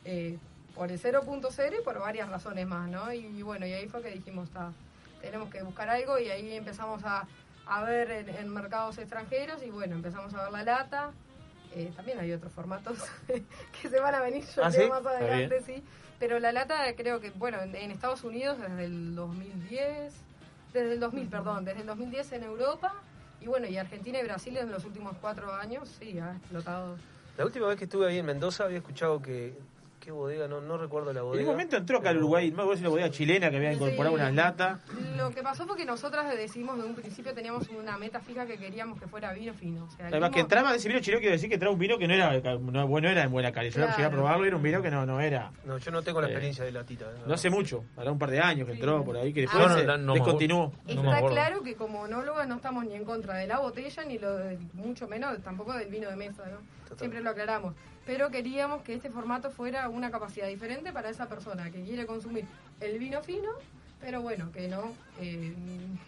eh, 0.10 0.38
por 0.74 0.90
el 0.92 1.00
0.0 1.00 1.76
y 1.80 1.84
por 1.84 2.00
varias 2.00 2.30
razones 2.30 2.66
más, 2.68 2.88
¿no? 2.88 3.12
Y, 3.12 3.42
bueno, 3.42 3.66
y 3.66 3.74
ahí 3.74 3.88
fue 3.90 4.02
que 4.04 4.12
dijimos, 4.12 4.50
"Ta, 4.52 4.72
tenemos 5.22 5.50
que 5.50 5.62
buscar 5.64 5.90
algo 5.90 6.18
y 6.20 6.30
ahí 6.30 6.54
empezamos 6.54 7.04
a, 7.04 7.28
a 7.66 7.84
ver 7.84 8.12
en, 8.12 8.30
en 8.30 8.48
mercados 8.54 8.98
extranjeros 9.00 9.62
y 9.64 9.70
bueno, 9.72 9.96
empezamos 9.96 10.34
a 10.36 10.44
ver 10.44 10.52
la 10.54 10.64
lata. 10.64 11.12
Eh, 11.76 11.92
también 11.96 12.20
hay 12.20 12.32
otros 12.32 12.54
formatos 12.54 12.98
que 13.82 13.90
se 13.90 14.00
van 14.00 14.16
a 14.16 14.22
venir 14.22 14.46
yo 14.56 14.64
¿Ah, 14.64 14.72
sí? 14.72 14.88
más 14.88 15.00
Está 15.00 15.10
adelante, 15.18 15.62
sí. 15.66 15.84
Pero 16.20 16.40
la 16.40 16.52
lata 16.52 16.96
creo 16.96 17.20
que, 17.20 17.30
bueno, 17.32 17.62
en, 17.62 17.76
en 17.76 17.92
Estados 17.92 18.24
Unidos 18.24 18.58
desde 18.60 18.86
el 18.86 19.16
2010, 19.16 20.14
desde 20.74 20.94
el 20.94 21.00
2000, 21.00 21.28
perdón, 21.28 21.66
desde 21.66 21.82
el 21.82 21.88
2010 21.88 22.32
en 22.34 22.44
Europa 22.44 22.94
y 23.42 23.48
bueno, 23.48 23.68
y 23.68 23.78
Argentina 23.78 24.20
y 24.20 24.24
Brasil 24.24 24.58
en 24.58 24.72
los 24.72 24.84
últimos 24.86 25.16
cuatro 25.22 25.54
años, 25.54 25.90
sí, 26.00 26.18
ha 26.20 26.32
explotado. 26.34 26.98
La 27.38 27.46
última 27.46 27.68
vez 27.68 27.78
que 27.78 27.84
estuve 27.84 28.08
ahí 28.08 28.18
en 28.18 28.26
Mendoza 28.26 28.64
había 28.64 28.80
escuchado 28.80 29.22
que. 29.22 29.54
¿Qué 30.08 30.14
bodega? 30.14 30.48
No, 30.48 30.62
no 30.62 30.78
recuerdo 30.78 31.12
la 31.12 31.20
En 31.20 31.26
bodega. 31.26 31.44
un 31.44 31.52
momento 31.52 31.76
entró 31.76 31.98
acá 31.98 32.12
al 32.12 32.18
Uruguay, 32.20 32.50
no 32.50 32.56
me 32.56 32.62
acuerdo 32.62 32.78
si 32.78 32.84
la 32.84 32.90
bodega 32.92 33.10
chilena 33.12 33.50
que 33.50 33.58
había 33.58 33.74
incorporado 33.74 34.16
Sí. 34.16 34.22
unas 34.22 34.34
latas. 34.36 34.80
Lo 35.18 35.32
que 35.32 35.44
pasó 35.44 35.68
fue 35.68 35.76
que 35.76 35.84
nosotras 35.84 36.34
decimos 36.38 36.78
de 36.78 36.86
un 36.86 36.96
principio 36.96 37.34
teníamos 37.34 37.68
una 37.78 37.98
meta 37.98 38.22
fija 38.22 38.46
que 38.46 38.58
queríamos 38.58 38.98
que 39.02 39.06
fuera 39.08 39.34
vino 39.34 39.54
fino. 39.54 39.84
O 39.84 39.90
sea, 39.92 40.08
Además, 40.08 40.30
que 40.30 40.40
entraba 40.40 40.74
ese 40.74 40.88
vino 40.88 41.02
chileno, 41.02 41.20
quiero 41.20 41.34
decir 41.34 41.50
que 41.50 41.56
entraba 41.56 41.74
un 41.74 41.80
vino 41.80 41.98
que 41.98 42.08
no 42.08 42.14
era, 42.14 42.40
no, 42.58 42.88
bueno, 42.88 43.10
era 43.10 43.24
en 43.24 43.32
buena 43.34 43.52
calidad. 43.52 43.74
Yo 43.74 43.82
Claro. 43.82 43.98
llegué 43.98 44.06
a 44.06 44.10
probarlo 44.12 44.46
y 44.46 44.48
era 44.48 44.56
un 44.56 44.64
vino 44.64 44.82
que 44.82 44.90
no, 44.92 45.06
no 45.06 45.20
era. 45.20 45.52
No, 45.66 45.78
yo 45.78 45.92
no 45.92 46.02
tengo 46.02 46.22
la 46.22 46.28
Eh, 46.28 46.32
experiencia 46.32 46.64
de 46.64 46.72
latita. 46.72 47.04
¿eh? 47.04 47.24
No 47.28 47.34
hace 47.34 47.50
mucho, 47.50 47.84
hará 47.98 48.10
un 48.10 48.18
par 48.18 48.32
de 48.32 48.40
años 48.40 48.66
que 48.66 48.76
entró 48.76 49.04
por 49.04 49.18
ahí, 49.18 49.34
que 49.34 49.42
después 49.42 49.62
Ah, 49.68 49.76
se 49.78 49.86
no, 49.98 50.14
descontinuó. 50.14 50.72
Está 50.88 51.22
claro 51.28 51.62
que 51.64 51.76
como 51.76 52.04
onólogas 52.04 52.48
no 52.48 52.56
estamos 52.56 52.86
ni 52.86 52.94
en 52.96 53.04
contra 53.04 53.34
de 53.36 53.48
la 53.48 53.60
botella 53.60 54.06
ni 54.06 54.18
lo 54.20 54.38
de- 54.38 54.58
mucho 54.72 55.06
menos 55.10 55.38
tampoco 55.44 55.74
del 55.74 55.90
vino 55.90 56.10
de 56.10 56.16
mesa, 56.16 56.44
¿no? 56.50 56.60
Siempre 56.98 57.22
lo 57.22 57.30
aclaramos. 57.32 57.74
Pero 58.06 58.30
queríamos 58.32 58.84
que 58.84 58.94
este 58.94 59.10
formato 59.10 59.50
fuera 59.52 59.90
una 59.90 60.10
capacidad 60.12 60.48
diferente 60.48 60.94
para 60.94 61.10
esa 61.10 61.28
persona 61.28 61.70
que 61.72 61.84
quiere 61.84 62.06
consumir 62.06 62.46
el 62.80 62.98
vino 63.00 63.22
fino, 63.22 63.50
pero 64.00 64.22
bueno, 64.22 64.52
que 64.52 64.68
no, 64.68 64.94
eh, 65.20 65.54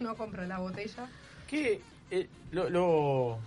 no 0.00 0.14
compra 0.16 0.46
la 0.46 0.58
botella. 0.58 1.08
¿Qué? 1.46 1.80
eh, 2.10 2.28
lo, 2.52 2.70
lo- 2.70 3.38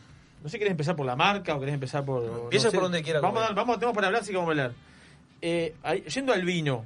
no 0.43 0.49
sé, 0.49 0.57
¿querés 0.59 0.71
empezar 0.71 0.95
por 0.95 1.05
la 1.05 1.15
marca 1.15 1.55
o 1.55 1.59
querés 1.59 1.73
empezar 1.73 2.03
por...? 2.05 2.23
Empieza 2.43 2.67
no 2.67 2.71
sé. 2.71 2.77
por 2.77 2.83
donde 2.83 3.01
quiera, 3.01 3.21
Vamos, 3.21 3.41
a 3.49 3.53
vamos, 3.53 3.75
tenemos 3.77 3.95
para 3.95 4.07
hablar, 4.07 4.21
así 4.21 4.31
que 4.31 4.37
vamos 4.37 4.49
a 4.49 4.51
hablar. 4.51 4.73
Eh, 5.41 5.73
yendo 6.13 6.31
al 6.33 6.43
vino, 6.43 6.85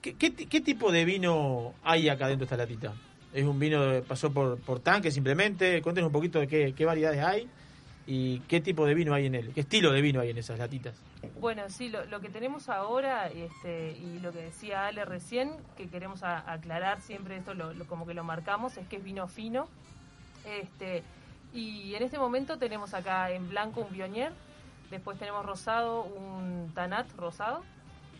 ¿qué, 0.00 0.14
qué 0.14 0.60
tipo 0.60 0.90
de 0.92 1.04
vino 1.04 1.74
hay 1.84 2.08
acá 2.08 2.28
dentro 2.28 2.46
de 2.46 2.54
esta 2.54 2.56
latita? 2.56 2.94
¿Es 3.34 3.44
un 3.44 3.58
vino 3.58 3.80
que 3.90 4.02
pasó 4.02 4.32
por, 4.32 4.58
por 4.60 4.80
tanque 4.80 5.10
simplemente? 5.10 5.82
Cuéntenos 5.82 6.08
un 6.08 6.12
poquito 6.12 6.38
de 6.40 6.46
qué, 6.48 6.72
qué 6.76 6.84
variedades 6.84 7.22
hay 7.22 7.48
y 8.06 8.40
qué 8.40 8.60
tipo 8.60 8.86
de 8.86 8.94
vino 8.94 9.12
hay 9.14 9.26
en 9.26 9.34
él, 9.34 9.50
qué 9.54 9.60
estilo 9.62 9.90
de 9.92 10.00
vino 10.00 10.20
hay 10.20 10.30
en 10.30 10.38
esas 10.38 10.58
latitas. 10.58 10.94
Bueno, 11.40 11.68
sí, 11.68 11.88
lo, 11.88 12.04
lo 12.04 12.20
que 12.20 12.28
tenemos 12.28 12.68
ahora 12.68 13.26
este, 13.28 13.92
y 13.98 14.20
lo 14.20 14.32
que 14.32 14.38
decía 14.42 14.86
Ale 14.86 15.04
recién, 15.04 15.52
que 15.76 15.88
queremos 15.88 16.22
a- 16.22 16.50
aclarar 16.52 17.00
siempre 17.00 17.36
esto, 17.36 17.54
lo, 17.54 17.72
lo- 17.74 17.86
como 17.86 18.06
que 18.06 18.14
lo 18.14 18.22
marcamos, 18.24 18.76
es 18.76 18.86
que 18.86 18.96
es 18.96 19.04
vino 19.04 19.26
fino. 19.28 19.68
Este, 20.44 21.02
y 21.52 21.94
en 21.94 22.02
este 22.02 22.18
momento 22.18 22.58
tenemos 22.58 22.94
acá 22.94 23.30
en 23.30 23.48
blanco 23.48 23.80
un 23.80 23.92
Bionier, 23.92 24.32
después 24.90 25.18
tenemos 25.18 25.44
rosado 25.44 26.04
un 26.04 26.70
Tanat 26.74 27.10
rosado 27.16 27.62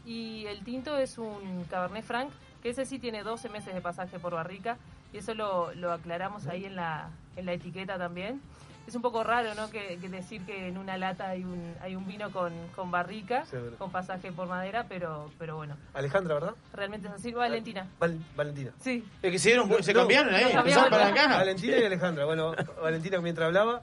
y 0.05 0.47
el 0.47 0.64
tinto 0.64 0.97
es 0.99 1.18
un 1.18 1.64
Cabernet 1.70 2.05
Franc, 2.05 2.30
que 2.62 2.70
ese 2.70 2.84
sí 2.87 2.99
tiene 2.99 3.22
12 3.22 3.49
meses 3.51 3.74
de 3.74 3.80
pasaje 3.80 4.18
por 4.18 4.32
barrica 4.34 4.76
y 5.12 5.18
eso 5.18 5.34
lo, 5.34 5.72
lo 5.74 5.93
aclaramos 5.93 6.47
ahí 6.49 6.64
en 6.64 6.74
la, 6.74 7.11
en 7.37 7.47
la 7.47 7.53
etiqueta 7.53 7.97
también. 7.99 8.41
Es 8.87 8.95
un 8.95 9.03
poco 9.03 9.24
raro, 9.24 9.55
¿no? 9.55 9.68
Que, 9.70 9.99
que 10.01 10.09
decir 10.09 10.43
que 10.47 10.68
en 10.68 10.78
una 10.78 10.97
lata 10.97 11.28
hay 11.28 11.43
un, 11.45 11.74
hay 11.80 11.97
un 11.97 12.07
vino 12.07 12.30
con, 12.30 12.53
con 12.76 12.91
barrica, 12.91 13.45
con 13.78 13.91
pasaje 13.91 14.30
por 14.32 14.47
madera, 14.49 14.87
pero, 14.89 15.30
pero 15.39 15.57
bueno, 15.57 15.76
Alejandra, 15.95 16.34
¿verdad? 16.34 16.55
realmente 16.72 17.09
es 17.09 17.14
así. 17.14 17.32
Valentina. 17.32 17.89
Val- 17.99 18.18
Valentina. 18.37 18.70
Sí. 18.80 19.05
Es 19.22 19.32
que 19.32 19.39
se 19.39 19.49
dieron, 19.51 19.82
se 19.82 19.93
No, 19.93 20.01
cambiaron 20.01 20.34
ahí, 20.34 20.45
no, 20.53 20.61
empezaron 20.61 20.91
para 20.91 21.05
cambiaron. 21.07 21.30
acá. 21.32 21.39
Valentina 21.41 21.76
y 21.78 21.84
Alejandra. 21.84 22.24
Bueno, 22.26 22.55
Valentina 22.80 23.20
mientras 23.20 23.47
hablaba, 23.47 23.82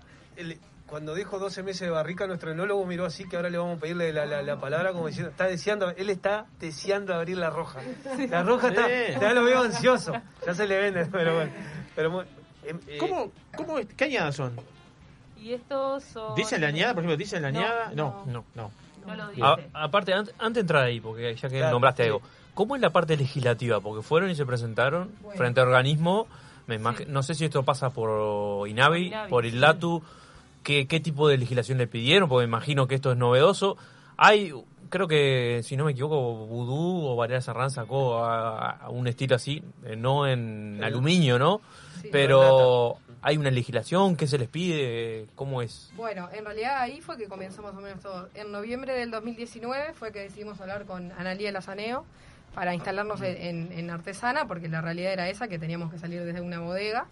cuando 0.88 1.16
dijo 1.16 1.40
12 1.40 1.64
meses 1.64 1.82
de 1.82 1.90
barrica, 1.90 2.28
nuestro 2.28 2.52
enólogo 2.52 2.86
miró 2.86 3.06
así 3.06 3.28
que 3.28 3.36
ahora 3.36 3.50
le 3.50 3.58
vamos 3.58 3.78
a 3.78 3.82
pedirle 3.82 4.14
la, 4.14 4.26
la- 4.26 4.42
la 4.44 4.60
palabra 4.60 4.94
como 4.94 5.08
diciendo, 5.08 5.32
está 5.32 5.48
deseando, 5.48 5.90
él 5.90 6.10
está 6.10 6.46
deseando 6.60 7.14
abrir 7.14 7.38
la 7.38 7.50
roja. 7.50 7.82
La 8.30 8.44
roja 8.44 8.70
está, 8.70 8.86
Sí. 8.88 9.20
ya 9.20 9.34
lo 9.34 9.44
veo 9.44 9.62
ansioso. 9.64 10.14
Ya 10.46 10.54
se 10.54 10.68
le 10.68 10.78
vende, 10.80 11.06
pero 11.08 11.36
bueno. 11.36 11.52
Pero, 11.96 12.22
em, 12.64 12.80
eh, 12.88 12.98
¿Cómo, 13.00 13.32
cómo 13.56 13.78
es? 13.80 13.88
¿Qué 13.88 14.06
añadas 14.06 14.36
son? 14.36 14.56
Y 15.44 15.54
estos 15.54 16.04
son... 16.06 16.36
¿Dicen 16.36 16.62
la 16.62 16.68
añada, 16.68 16.94
por 16.94 17.04
ejemplo? 17.04 17.18
¿Dicen 17.18 17.42
la 17.42 17.52
No, 17.52 17.60
añada? 17.60 17.92
No, 17.94 18.24
no. 18.26 18.34
no, 18.34 18.44
no. 18.56 18.72
No 19.06 19.16
lo 19.16 19.46
A- 19.46 19.58
aparte, 19.74 20.14
an- 20.14 20.30
antes 20.40 20.54
de 20.54 20.60
entrar 20.62 20.84
ahí, 20.86 21.02
porque 21.02 21.36
ya 21.36 21.50
que 21.50 21.58
Claro, 21.58 21.74
nombraste 21.74 22.04
sí. 22.04 22.08
algo, 22.08 22.22
¿cómo 22.54 22.76
es 22.78 22.82
la 22.82 22.92
parte 22.92 23.18
legislativa? 23.18 23.82
Porque 23.82 24.02
fueron 24.02 24.30
y 24.30 24.36
se 24.36 24.46
presentaron 24.46 25.12
Bueno. 25.22 25.38
frente 25.38 25.60
a 25.60 25.64
organismos, 25.64 26.28
me 26.68 26.80
no 26.80 27.22
sé 27.24 27.36
si 27.36 27.44
esto 27.44 27.64
pasa 27.64 27.90
por 27.90 28.66
INAVI, 28.70 29.08
Inavi, 29.08 29.30
por 29.30 29.46
el 29.46 29.60
LATU, 29.60 30.02
¿qué, 30.64 30.88
qué 30.88 31.02
tipo 31.02 31.28
de 31.28 31.38
legislación 31.38 31.78
le 31.80 31.88
pidieron, 31.88 32.30
porque 32.30 32.48
me 32.48 32.50
imagino 32.50 32.88
que 32.88 32.96
esto 32.96 33.12
es 33.12 33.18
novedoso. 33.18 33.76
Hay, 34.16 34.54
creo 34.88 35.10
que, 35.10 35.60
si 35.64 35.76
no 35.76 35.84
me 35.84 35.92
equivoco, 35.92 36.46
Vudú 36.46 37.06
o 37.06 37.18
Varela 37.18 37.42
Serrán 37.42 37.72
sacó 37.72 38.24
a, 38.24 38.70
a 38.70 38.90
un 38.90 39.08
estilo 39.08 39.36
así, 39.36 39.62
eh, 39.84 39.98
no 39.98 40.26
en 40.26 40.76
El- 40.78 40.84
aluminio, 40.86 41.38
¿no? 41.38 41.60
Sí. 42.02 42.08
Pero 42.10 43.00
hay 43.24 43.38
una 43.38 43.50
legislación, 43.50 44.18
¿qué 44.18 44.28
se 44.28 44.38
les 44.38 44.50
pide? 44.50 45.28
¿Cómo 45.36 45.62
es? 45.62 45.90
Bueno, 45.96 46.30
en 46.34 46.44
realidad 46.44 46.82
ahí 46.82 47.00
fue 47.00 47.18
que 47.18 47.28
comenzó 47.30 47.62
más 47.62 47.74
o 47.74 47.80
menos 47.80 48.02
todo. 48.02 48.30
En 48.36 48.52
noviembre 48.52 48.94
del 48.94 49.12
2019 49.12 49.94
fue 49.94 50.12
que 50.12 50.20
decidimos 50.20 50.60
hablar 50.60 50.86
con 50.86 51.10
Analía 51.14 51.50
Lazaneo 51.54 52.06
para 52.54 52.76
instalarnos 52.76 53.22
en, 53.22 53.90
Artesana, 53.90 54.46
porque 54.46 54.68
la 54.68 54.82
realidad 54.82 55.14
era 55.14 55.30
esa, 55.30 55.48
que 55.48 55.58
teníamos 55.58 55.92
que 55.92 56.00
salir 56.00 56.22
desde 56.24 56.42
una 56.42 56.60
bodega. 56.60 57.08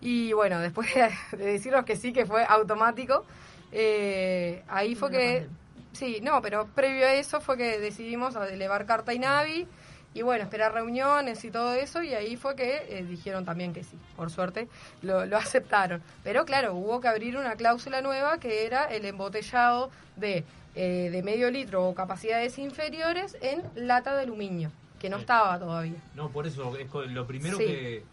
Y 0.00 0.32
bueno, 0.32 0.58
después 0.58 0.92
de, 0.94 1.10
de 1.36 1.44
decirnos 1.52 1.84
que 1.84 1.96
sí, 1.96 2.14
que 2.14 2.24
fue 2.24 2.44
automático, 2.48 3.26
eh, 3.72 4.62
ahí 4.68 4.94
fue 4.94 5.10
que... 5.10 5.48
Sí, 5.92 6.20
no, 6.22 6.40
pero 6.40 6.66
previo 6.68 7.04
a 7.04 7.12
eso 7.12 7.42
fue 7.42 7.58
que 7.58 7.78
decidimos 7.78 8.34
elevar 8.36 8.86
carta 8.86 9.12
a 9.12 9.14
Inavi 9.14 9.68
y 10.14 10.22
bueno, 10.22 10.44
esperar 10.44 10.72
reuniones 10.74 11.44
y 11.44 11.50
todo 11.50 11.72
eso 11.74 12.02
y 12.02 12.12
ahí 12.14 12.36
fue 12.36 12.54
que 12.56 12.84
eh, 12.88 13.04
dijeron 13.04 13.44
también 13.44 13.72
que 13.72 13.82
sí, 13.82 13.96
por 14.16 14.30
suerte 14.30 14.68
lo, 15.02 15.24
lo 15.26 15.36
aceptaron. 15.38 16.02
Pero 16.24 16.44
claro, 16.44 16.74
hubo 16.74 17.00
que 17.00 17.08
abrir 17.08 17.36
una 17.36 17.56
cláusula 17.56 18.02
nueva 18.02 18.38
que 18.38 18.66
era 18.66 18.84
el 18.84 19.04
embotellado 19.06 19.90
de, 20.16 20.44
eh, 20.74 21.08
de 21.10 21.22
medio 21.22 21.50
litro 21.50 21.86
o 21.88 21.94
capacidades 21.94 22.58
inferiores 22.58 23.36
en 23.40 23.62
lata 23.74 24.14
de 24.16 24.22
aluminio, 24.22 24.70
que 24.98 25.08
no 25.08 25.16
estaba 25.16 25.58
todavía. 25.58 25.96
No, 26.14 26.28
por 26.30 26.46
eso, 26.46 26.76
es 26.76 26.88
lo 27.10 27.26
primero 27.26 27.56
Sí. 27.56 27.64
que... 27.64 28.04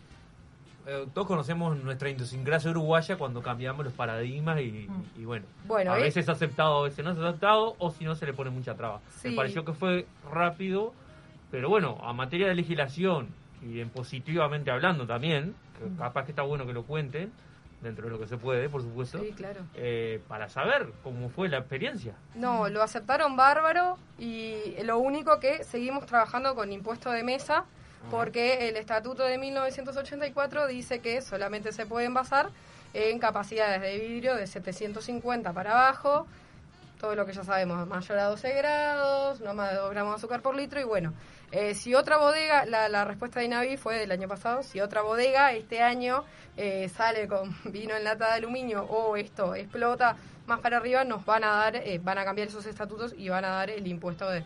eh, 0.87 1.05
todos 1.13 1.27
conocemos 1.27 1.77
nuestra 1.83 2.09
idiosincrasia 2.09 2.71
uruguaya 2.71 3.17
cuando 3.17 3.41
cambiamos 3.41 3.83
los 3.85 3.93
paradigmas 3.93 4.59
y, 4.61 4.87
y 5.17 5.25
bueno, 5.25 5.45
Bueno, 5.65 5.91
a 5.91 5.95
veces 5.97 6.27
aceptado, 6.29 6.79
a 6.79 6.83
veces 6.83 7.03
no 7.05 7.11
es 7.11 7.17
aceptado, 7.19 7.75
o 7.77 7.91
si 7.91 8.05
no 8.05 8.15
se 8.15 8.25
le 8.25 8.33
pone 8.33 8.49
mucha 8.49 8.73
traba. 8.75 9.01
Sí. 9.21 9.29
Me 9.31 9.35
pareció 9.35 9.63
que 9.65 9.73
fue 9.73 10.05
rápido, 10.31 10.93
pero 11.51 11.69
bueno, 11.69 11.97
a 12.03 12.13
materia 12.13 12.47
de 12.47 12.55
legislación 12.55 13.29
y 13.61 13.79
en 13.81 13.89
positivamente 13.89 14.71
hablando 14.71 15.05
también, 15.05 15.55
que 15.77 15.97
capaz 15.97 16.25
que 16.25 16.31
está 16.31 16.43
bueno 16.43 16.65
que 16.65 16.73
lo 16.73 16.83
cuenten, 16.83 17.31
dentro 17.81 18.05
de 18.05 18.11
lo 18.11 18.19
que 18.19 18.27
se 18.27 18.37
puede, 18.37 18.67
por 18.67 18.81
supuesto, 18.81 19.19
Sí, 19.19 19.31
claro. 19.31 19.61
eh, 19.75 20.21
para 20.27 20.49
saber 20.49 20.89
cómo 21.01 21.29
fue 21.29 21.47
la 21.47 21.59
experiencia. 21.59 22.13
No, 22.35 22.67
lo 22.67 22.83
aceptaron 22.83 23.37
bárbaro 23.37 23.97
y 24.17 24.75
lo 24.83 24.97
único 24.99 25.39
que 25.39 25.63
seguimos 25.63 26.05
trabajando 26.05 26.55
con 26.55 26.71
impuesto 26.73 27.09
de 27.11 27.23
mesa 27.23 27.63
porque 28.11 28.69
el 28.69 28.77
estatuto 28.77 29.23
de 29.23 29.37
1984 29.37 30.67
dice 30.67 30.99
que 30.99 31.21
solamente 31.21 31.71
se 31.73 31.85
pueden 31.85 32.13
basar 32.13 32.49
en 32.93 33.19
capacidades 33.19 33.81
de 33.81 33.97
vidrio 33.99 34.35
de 34.35 34.47
750 34.47 35.53
para 35.53 35.71
abajo, 35.71 36.25
todo 36.99 37.15
lo 37.15 37.25
que 37.25 37.33
ya 37.33 37.43
sabemos, 37.43 37.87
mayor 37.87 38.17
a 38.19 38.25
12 38.25 38.53
grados, 38.55 39.41
no 39.41 39.53
más 39.53 39.71
de 39.71 39.77
2 39.77 39.91
gramos 39.91 40.13
de 40.13 40.17
azúcar 40.17 40.41
por 40.41 40.55
litro 40.55 40.79
y 40.79 40.83
bueno, 40.83 41.13
eh, 41.51 41.73
si 41.75 41.95
otra 41.95 42.17
bodega, 42.17 42.65
la, 42.65 42.89
la 42.89 43.05
respuesta 43.05 43.39
de 43.39 43.45
Inavi 43.47 43.77
fue 43.77 43.97
del 43.97 44.11
año 44.11 44.27
pasado, 44.27 44.63
si 44.63 44.79
otra 44.81 45.01
bodega 45.01 45.51
este 45.53 45.81
año 45.81 46.23
eh, 46.57 46.89
sale 46.89 47.27
con 47.27 47.55
vino 47.71 47.95
en 47.95 48.03
lata 48.03 48.27
de 48.27 48.33
aluminio 48.33 48.83
o 48.83 49.15
esto 49.15 49.55
explota 49.55 50.15
más 50.47 50.59
para 50.59 50.77
arriba, 50.77 51.03
nos 51.03 51.25
van 51.25 51.43
a 51.43 51.51
dar, 51.51 51.75
eh, 51.75 51.99
van 52.03 52.17
a 52.17 52.25
cambiar 52.25 52.47
esos 52.47 52.65
estatutos 52.65 53.13
y 53.17 53.29
van 53.29 53.45
a 53.45 53.49
dar 53.49 53.69
el 53.69 53.85
impuesto 53.87 54.27
de, 54.29 54.43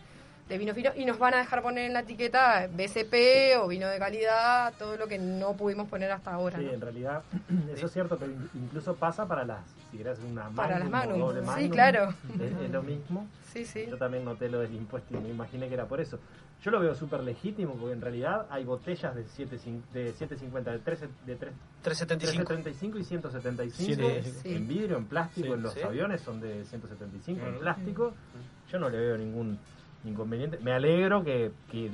de 0.48 0.58
vino 0.58 0.74
fino 0.74 0.90
y 0.94 1.06
nos 1.06 1.18
van 1.18 1.32
a 1.32 1.38
dejar 1.38 1.62
poner 1.62 1.86
en 1.86 1.94
la 1.94 2.00
etiqueta 2.00 2.68
BCP 2.70 3.58
o 3.62 3.68
vino 3.68 3.88
de 3.88 3.98
calidad, 3.98 4.74
todo 4.78 4.96
lo 4.98 5.06
que 5.08 5.18
no 5.18 5.54
pudimos 5.54 5.88
poner 5.88 6.10
hasta 6.10 6.32
ahora. 6.34 6.58
Sí, 6.58 6.66
¿no? 6.66 6.72
en 6.72 6.80
realidad 6.82 7.22
eso 7.74 7.86
es 7.86 7.92
cierto, 7.92 8.18
pero 8.18 8.32
in- 8.32 8.50
incluso 8.54 8.94
pasa 8.96 9.26
para 9.26 9.44
las, 9.46 9.60
si 9.90 9.96
querés 9.96 10.18
una 10.18 10.50
Para 10.50 10.78
las 10.78 10.90
Magnum 10.90 11.18
Magnum, 11.18 11.20
doble 11.20 11.40
sí, 11.40 11.46
Magnum, 11.46 11.70
claro. 11.70 12.14
Es, 12.38 12.52
es 12.64 12.70
lo 12.70 12.82
mismo. 12.82 13.26
Sí, 13.52 13.64
sí. 13.64 13.86
Yo 13.88 13.96
también 13.96 14.24
noté 14.24 14.48
lo 14.50 14.58
del 14.60 14.74
impuesto 14.74 15.14
y 15.16 15.20
me 15.20 15.28
imaginé 15.30 15.68
que 15.68 15.74
era 15.74 15.86
por 15.86 16.00
eso. 16.00 16.18
Yo 16.64 16.70
lo 16.70 16.80
veo 16.80 16.94
súper 16.94 17.20
legítimo 17.22 17.74
porque 17.74 17.92
en 17.92 18.00
realidad 18.00 18.46
hay 18.48 18.64
botellas 18.64 19.14
de 19.14 19.24
7.5 19.26 19.82
de 19.92 20.12
750, 20.14 20.70
de 20.72 20.78
3, 20.78 21.00
de 21.26 21.36
3, 21.36 21.52
375. 21.82 22.44
375 22.46 22.98
y 22.98 23.04
175 23.04 24.02
Sí, 24.24 24.30
sí. 24.42 24.54
en 24.54 24.66
vidrio, 24.66 24.96
en 24.96 25.04
plástico, 25.04 25.48
Sí, 25.48 25.52
en 25.52 25.62
los 25.62 25.74
sí. 25.74 25.82
aviones 25.82 26.22
son 26.22 26.40
de 26.40 26.64
175 26.64 27.46
en 27.46 27.58
plástico. 27.58 28.14
Yo 28.72 28.78
no 28.78 28.88
le 28.88 28.96
veo 28.96 29.18
ningún 29.18 29.58
inconveniente. 30.06 30.58
Me 30.62 30.72
alegro 30.72 31.22
que, 31.22 31.52
que 31.70 31.90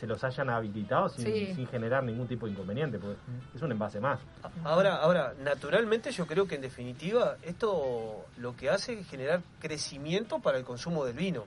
se 0.00 0.06
los 0.06 0.24
hayan 0.24 0.48
habilitado 0.48 1.10
sin, 1.10 1.24
Sí. 1.26 1.54
sin 1.54 1.66
generar 1.66 2.02
ningún 2.02 2.26
tipo 2.26 2.46
de 2.46 2.52
inconveniente, 2.52 2.98
porque 2.98 3.16
es 3.54 3.60
un 3.60 3.72
envase 3.72 4.00
más. 4.00 4.20
Ahora, 4.64 4.96
ahora, 4.96 5.34
naturalmente 5.42 6.10
yo 6.12 6.26
creo 6.26 6.46
que 6.46 6.54
en 6.54 6.62
definitiva 6.62 7.36
esto 7.42 8.24
lo 8.38 8.56
que 8.56 8.70
hace 8.70 9.00
es 9.00 9.06
generar 9.08 9.42
crecimiento 9.60 10.38
para 10.40 10.56
el 10.56 10.64
consumo 10.64 11.04
del 11.04 11.16
vino. 11.16 11.44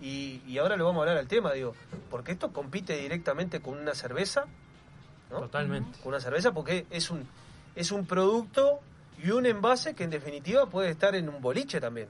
Y, 0.00 0.42
y 0.46 0.58
ahora 0.58 0.76
lo 0.76 0.84
vamos 0.84 1.00
a 1.00 1.02
hablar 1.02 1.18
al 1.18 1.28
tema, 1.28 1.52
digo, 1.52 1.74
porque 2.10 2.32
esto 2.32 2.52
compite 2.52 2.96
directamente 2.98 3.60
con 3.60 3.78
una 3.78 3.94
cerveza, 3.94 4.44
¿no? 5.30 5.40
Totalmente. 5.40 5.98
Con 6.00 6.08
una 6.08 6.20
cerveza 6.20 6.52
porque 6.52 6.86
es 6.90 7.10
un, 7.10 7.26
es 7.74 7.90
un 7.92 8.06
producto 8.06 8.80
y 9.22 9.30
un 9.30 9.46
envase 9.46 9.94
que 9.94 10.04
en 10.04 10.10
definitiva 10.10 10.66
puede 10.66 10.90
estar 10.90 11.14
en 11.14 11.28
un 11.28 11.40
boliche 11.40 11.80
también. 11.80 12.08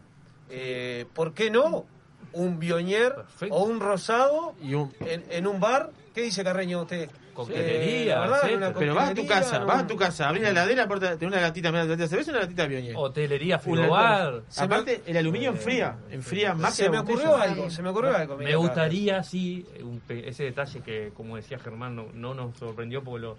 Eh, 0.51 1.07
¿Por 1.15 1.33
qué 1.33 1.51
no? 1.51 1.87
Un 2.33 2.59
bionier 2.59 3.15
o 3.51 3.65
un 3.65 3.81
rosado 3.81 4.55
En, 5.01 5.25
en 5.31 5.47
un 5.47 5.61
bar. 5.61 5.91
¿Qué 6.17 6.23
dice 6.23 6.43
Carreño 6.43 6.81
usted? 6.81 7.11
Coctelería, 7.35 8.25
Eh, 8.25 8.29
etcétera. 8.33 8.57
una 8.71 8.79
Pero 8.79 8.95
vas 8.95 9.11
a 9.11 9.15
tu 9.15 9.27
casa, 9.27 9.59
vas 9.59 9.83
a 9.83 9.87
tu 9.87 9.97
casa, 9.97 10.29
abrís 10.31 10.45
la 10.45 10.49
heladera, 10.49 10.85
aparte 10.85 11.09
tenés 11.19 11.35
una 11.35 11.43
latita, 11.43 11.71
mira, 11.71 11.85
latita 11.85 12.05
de 12.05 12.09
cerveza 12.09 12.31
y 12.31 12.33
una 12.35 12.41
latita 12.45 12.67
de. 12.67 12.95
Hotelería, 12.97 13.57
Una- 13.57 13.63
frigobar. 13.83 14.43
Aparte, 14.57 15.03
el 15.05 15.17
aluminio 15.19 15.51
enfría, 15.51 15.99
enfría 16.11 16.55
más 16.55 16.75
Se 16.75 16.85
que 16.85 16.91
me 16.91 16.99
ocurrió 17.01 17.37
algo, 17.37 17.69
se 17.69 17.83
me 17.83 17.91
ocurrió 17.91 18.17
algo. 18.17 18.39
Me 18.39 18.47
mira, 18.47 18.57
gustaría, 18.57 19.23
sí, 19.23 19.67
un 19.83 20.01
ese 20.09 20.45
detalle 20.45 20.81
que, 20.81 21.13
como 21.15 21.37
decía 21.37 21.59
Germán, 21.59 21.95
no, 21.95 22.07
no 22.15 22.33
nos 22.33 22.57
sorprendió 22.57 23.05
porque 23.05 23.21
lo, 23.27 23.37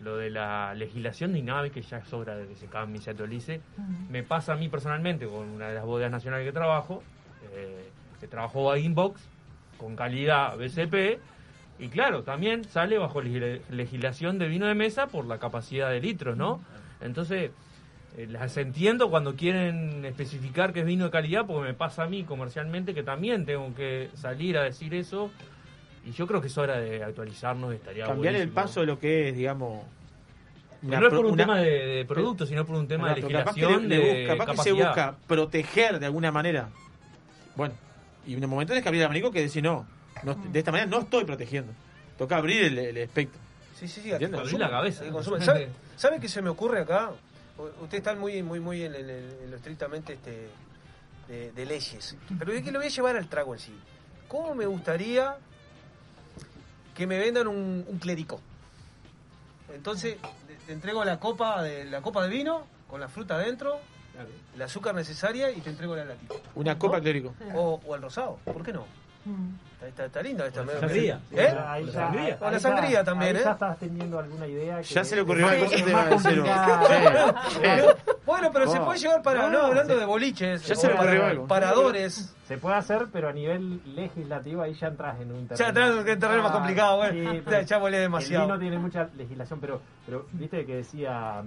lo 0.00 0.16
de 0.16 0.30
la 0.30 0.74
legislación 0.74 1.32
de 1.32 1.38
INAVI, 1.38 1.70
que 1.70 1.82
ya 1.82 1.98
es 1.98 2.12
obra 2.12 2.34
de 2.34 2.48
que 2.48 2.56
se 2.56 2.66
cambie 2.66 2.98
y 3.00 3.04
se 3.04 3.10
actualice, 3.10 3.60
me 4.10 4.24
pasa 4.24 4.54
a 4.54 4.56
mí 4.56 4.68
personalmente 4.68 5.28
con 5.28 5.48
una 5.48 5.68
de 5.68 5.74
las 5.76 5.84
bodegas 5.84 6.10
nacionales 6.10 6.44
que 6.44 6.52
trabajo, 6.52 7.04
eh, 7.54 7.88
que 8.18 8.26
trabajó 8.26 8.64
Bag 8.64 8.82
Box 8.90 9.20
con 9.78 9.94
calidad 9.94 10.56
BCP, 10.58 11.20
y 11.78 11.88
claro, 11.88 12.22
también 12.22 12.64
sale 12.64 12.98
bajo 12.98 13.20
legis- 13.22 13.60
legislación 13.70 14.38
de 14.38 14.48
vino 14.48 14.66
de 14.66 14.74
mesa 14.74 15.08
por 15.08 15.26
la 15.26 15.38
capacidad 15.38 15.90
de 15.90 16.00
litros, 16.00 16.36
¿no? 16.36 16.60
Entonces, 17.00 17.50
eh, 18.16 18.26
las 18.30 18.56
entiendo 18.56 19.10
cuando 19.10 19.36
quieren 19.36 20.04
especificar 20.06 20.72
que 20.72 20.80
es 20.80 20.86
vino 20.86 21.04
de 21.04 21.10
calidad, 21.10 21.44
porque 21.46 21.68
me 21.68 21.74
pasa 21.74 22.04
a 22.04 22.06
mí 22.08 22.24
comercialmente 22.24 22.94
que 22.94 23.02
también 23.02 23.44
tengo 23.44 23.74
que 23.74 24.08
salir 24.14 24.56
a 24.56 24.62
decir 24.62 24.94
eso, 24.94 25.30
y 26.06 26.12
yo 26.12 26.26
creo 26.26 26.40
que 26.40 26.46
es 26.46 26.56
hora 26.56 26.78
de 26.78 27.02
actualizarnos, 27.04 27.74
estaría 27.74 28.06
Cambiar 28.06 28.34
el 28.36 28.48
paso 28.48 28.80
de 28.80 28.86
lo 28.86 28.98
que 28.98 29.28
es, 29.28 29.36
digamos. 29.36 29.84
Pero 30.88 31.00
no 31.00 31.06
es 31.08 31.14
por 31.14 31.26
un 31.26 31.32
una- 31.32 31.42
tema 31.44 31.58
de, 31.58 31.70
de 31.86 32.04
producto, 32.04 32.46
sino 32.46 32.64
por 32.64 32.76
un 32.76 32.86
tema 32.86 33.08
de 33.14 33.20
Claro, 33.22 33.38
capaz 33.38 33.54
que 33.54 33.60
legislación, 33.62 33.88
le- 33.88 33.96
le 33.98 34.04
de 34.04 34.20
busca- 34.28 34.36
capaz 34.38 34.52
que 34.52 34.62
se 34.62 34.72
busca 34.72 35.16
proteger 35.26 35.98
de 35.98 36.06
alguna 36.06 36.30
manera. 36.30 36.68
Bueno, 37.56 37.74
y 38.26 38.34
en 38.34 38.44
un 38.44 38.48
momento 38.50 38.70
tenés 38.70 38.82
que 38.82 38.88
abrir 38.88 39.00
el 39.00 39.06
abanico 39.06 39.30
que 39.32 39.40
decir, 39.40 39.62
no, 39.62 39.86
no, 40.22 40.34
de 40.34 40.58
esta 40.58 40.70
manera 40.72 40.88
no 40.90 41.00
estoy 41.00 41.24
protegiendo. 41.24 41.72
Toca 42.18 42.36
abrir 42.36 42.64
el, 42.64 42.78
el 42.78 42.96
espectro. 42.96 43.40
Sí, 43.78 43.86
sí, 43.88 44.00
sí. 44.00 44.12
Consume, 44.38 44.58
que 44.98 45.04
consume. 45.12 45.36
¿Sabe, 45.44 45.68
sabe 45.96 46.20
qué 46.20 46.28
se 46.28 46.40
me 46.42 46.48
ocurre 46.48 46.80
acá? 46.80 47.10
U- 47.58 47.84
Usted 47.84 47.98
está 47.98 48.14
muy, 48.14 48.42
muy, 48.42 48.58
muy 48.60 48.82
en, 48.84 48.94
el- 48.94 49.10
en 49.10 49.50
lo 49.50 49.56
estrictamente 49.56 50.14
este, 50.14 50.48
de, 51.28 51.52
de 51.52 51.66
leyes. 51.66 52.16
Pero 52.38 52.52
es 52.52 52.62
que 52.64 52.70
lo 52.72 52.78
voy 52.78 52.86
a 52.86 52.90
llevar 52.90 53.16
al 53.16 53.28
trago 53.28 53.52
en 53.54 53.60
sí. 53.60 53.74
¿Cómo 54.28 54.54
me 54.54 54.64
gustaría 54.66 55.36
que 56.94 57.06
me 57.06 57.18
vendan 57.18 57.46
un, 57.48 57.84
un 57.86 57.98
clericó? 57.98 58.40
Entonces, 59.74 60.16
te- 60.66 60.72
entrego 60.72 61.04
la 61.04 61.18
copa 61.20 61.62
de 61.62 61.84
la 61.84 62.00
copa 62.00 62.22
de 62.22 62.28
vino 62.30 62.66
con 62.88 63.00
la 63.00 63.08
fruta 63.08 63.34
adentro, 63.34 63.78
el 64.54 64.62
azúcar 64.62 64.94
necesaria 64.94 65.50
y 65.50 65.60
te 65.60 65.70
entrego 65.70 65.94
la 65.96 66.04
latita. 66.06 66.34
Una 66.54 66.78
copa 66.78 67.00
clérico. 67.00 67.34
O, 67.54 67.80
o 67.86 67.94
el 67.94 68.00
rosado, 68.02 68.38
¿por 68.44 68.62
qué 68.62 68.72
no? 68.72 68.86
Está, 69.24 69.30
está, 69.88 70.04
está 70.06 70.22
linda 70.22 70.46
esta. 70.46 70.60
O 70.62 70.64
la 70.64 70.80
sangría. 70.80 71.20
¿Eh? 71.32 71.54
Ahí 71.66 71.84
La 71.86 71.92
ya- 71.92 71.98
sangría. 72.00 72.24
Ahí 72.34 72.38
la 72.40 72.50
ya- 72.52 72.58
sangría 72.60 73.04
también, 73.04 73.36
ahí 73.36 73.42
¿eh? 73.42 73.44
ya 73.44 73.52
estás 73.52 73.78
teniendo 73.78 74.18
alguna 74.18 74.46
idea. 74.46 74.80
Ya 74.80 75.00
que- 75.00 75.04
se 75.06 75.16
le 75.16 75.22
ocurrió 75.22 75.48
que 75.48 75.54
algo, 75.54 75.66
te 75.70 75.94
a 75.94 76.04
decir. 76.06 76.44
sí. 77.48 78.10
Bueno, 78.24 78.50
pero 78.52 78.70
se 78.70 78.80
puede 78.80 78.98
llevar 78.98 79.22
para, 79.22 79.48
no, 79.48 79.60
hablando 79.62 79.96
de 79.96 80.04
boliches, 80.04 80.66
Ya 80.66 80.74
se 80.74 80.88
le 80.88 80.94
ocurrió 80.94 81.26
algo. 81.26 81.46
paradores. 81.46 82.34
Se 82.46 82.58
puede 82.58 82.76
hacer, 82.76 83.06
pero 83.12 83.28
a 83.28 83.32
nivel 83.32 83.80
legislativo 83.96 84.62
ahí 84.62 84.74
ya 84.74 84.88
entras 84.88 85.20
en 85.20 85.32
un 85.32 85.48
terreno. 85.48 85.56
Ya 85.56 85.68
entras 85.68 85.90
en 85.90 85.98
un 85.98 86.20
terreno 86.20 86.42
más 86.44 86.52
complicado, 86.52 86.96
bueno, 86.98 87.32
sí, 87.32 87.42
ya- 87.50 87.62
ya 87.62 87.78
volé 87.78 87.98
demasiado. 87.98 88.44
El 88.44 88.50
vino 88.52 88.60
tiene 88.60 88.78
mucha 88.78 89.08
legislación, 89.16 89.60
pero, 89.60 89.80
pero 90.04 90.26
viste 90.32 90.64
que 90.64 90.76
decía 90.76 91.42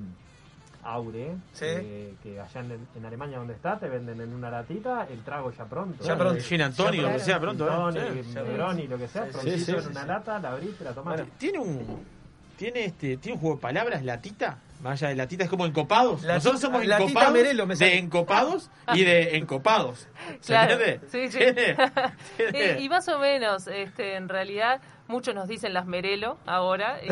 Aure, 0.84 1.36
Sí. 1.54 1.66
eh, 1.68 2.14
que 2.24 2.40
allá 2.40 2.62
en, 2.62 2.88
en 2.96 3.06
Alemania 3.06 3.38
donde 3.38 3.54
está 3.54 3.78
te 3.78 3.90
venden 3.90 4.22
en 4.22 4.34
una 4.34 4.50
latita 4.50 5.08
el 5.10 5.22
trago 5.24 5.52
ya 5.52 5.66
pronto. 5.66 6.04
Ya 6.04 6.18
pronto. 6.18 6.42
Gin 6.42 6.62
Antonio, 6.62 7.02
lo 7.02 7.12
que 7.12 7.20
sea, 7.20 7.40
pronto, 7.40 7.68
¿eh? 7.98 8.24
Negroni, 8.34 8.88
lo 8.88 8.98
que 8.98 9.08
sea, 9.08 9.26
prontito 9.26 9.80
en 9.80 9.88
una 9.88 10.06
lata, 10.06 10.40
la 10.40 10.52
abrís, 10.54 10.80
la 10.82 10.94
tomás. 10.94 11.22
Tiene 11.38 11.60
un 11.60 12.20
tiene 12.58 12.86
este 12.86 13.18
tiene 13.18 13.36
un 13.36 13.42
juego 13.42 13.56
de 13.58 13.62
palabras 13.62 14.04
latita, 14.04 14.58
más 14.80 15.02
allá 15.02 15.10
de 15.10 15.16
latita 15.16 15.44
es 15.44 15.50
como 15.50 15.66
encopados. 15.66 16.24
Nosotros 16.24 16.62
somos 16.62 16.86
latita 16.86 17.10
encopados 17.10 17.34
Merelo, 17.34 17.66
me 17.66 17.76
de 17.76 17.98
encopados 17.98 18.70
y 18.94 19.04
de 19.04 19.38
encopados. 19.38 20.08
¿Se 20.40 20.54
Claro, 20.54 20.74
entiende? 20.74 21.00
sí, 21.10 21.28
sí. 21.30 21.40
Eh, 21.42 22.78
y 22.82 22.90
más 22.90 23.08
o 23.10 23.20
menos, 23.20 23.68
este, 23.68 24.16
en 24.16 24.30
realidad, 24.30 24.82
muchos 25.08 25.36
nos 25.36 25.48
dicen 25.48 25.74
las 25.74 25.86
Merelo 25.86 26.38
ahora. 26.46 27.00
Y, 27.04 27.10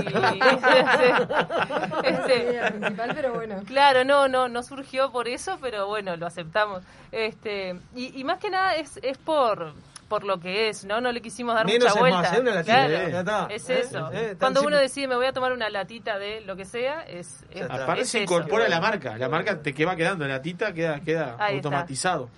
este, 2.03 2.53
La 2.53 2.72
principal, 2.72 3.11
pero 3.13 3.34
bueno. 3.34 3.61
Claro, 3.65 4.03
no, 4.05 4.28
no, 4.28 4.47
no 4.47 4.63
surgió 4.63 5.11
por 5.11 5.28
eso, 5.28 5.57
pero 5.61 5.88
bueno, 5.88 6.15
lo 6.15 6.26
aceptamos. 6.26 6.84
Este, 7.11 7.76
y, 7.95 8.18
y 8.20 8.24
más 8.24 8.39
que 8.39 8.49
nada 8.49 8.76
es, 8.76 8.99
es 9.03 9.18
por 9.18 9.74
por 10.08 10.24
lo 10.24 10.39
que 10.39 10.70
es, 10.70 10.86
¿no? 10.86 11.01
No 11.01 11.12
le 11.12 11.22
quisimos 11.22 11.53
dar 11.55 11.66
Menos 11.66 11.80
mucha 11.89 11.93
es 11.93 11.99
vuelta. 11.99 12.22
más, 12.22 12.34
¿eh? 12.34 12.39
Una 12.41 12.51
latita, 12.55 12.74
Claro, 12.74 12.93
eh, 12.93 13.12
ya 13.12 13.20
está. 13.20 13.47
es 13.49 13.70
Eh, 13.70 13.80
eso. 13.80 14.12
eh, 14.14 14.28
tan 14.30 14.38
Cuando 14.38 14.60
uno 14.62 14.70
simple. 14.70 14.82
decide 14.82 15.08
me 15.08 15.16
voy 15.16 15.26
a 15.26 15.34
tomar 15.34 15.51
una 15.53 15.70
latita 15.70 16.18
de 16.18 16.41
lo 16.41 16.55
que 16.55 16.66
sea, 16.66 17.01
es, 17.01 17.43
es 17.51 17.64
Aparte 17.64 18.01
es 18.01 18.10
se 18.10 18.24
eso. 18.24 18.34
incorpora 18.34 18.68
la 18.70 18.80
marca, 18.80 19.18
la 19.18 19.30
marca 19.30 19.62
te 19.62 19.74
que 19.74 19.86
va 19.86 19.95
quedando, 19.95 20.26
la 20.28 20.36
latita 20.36 20.74
queda 20.74 20.99
queda 21.01 21.36
Ahí 21.39 21.55
automatizado. 21.58 22.30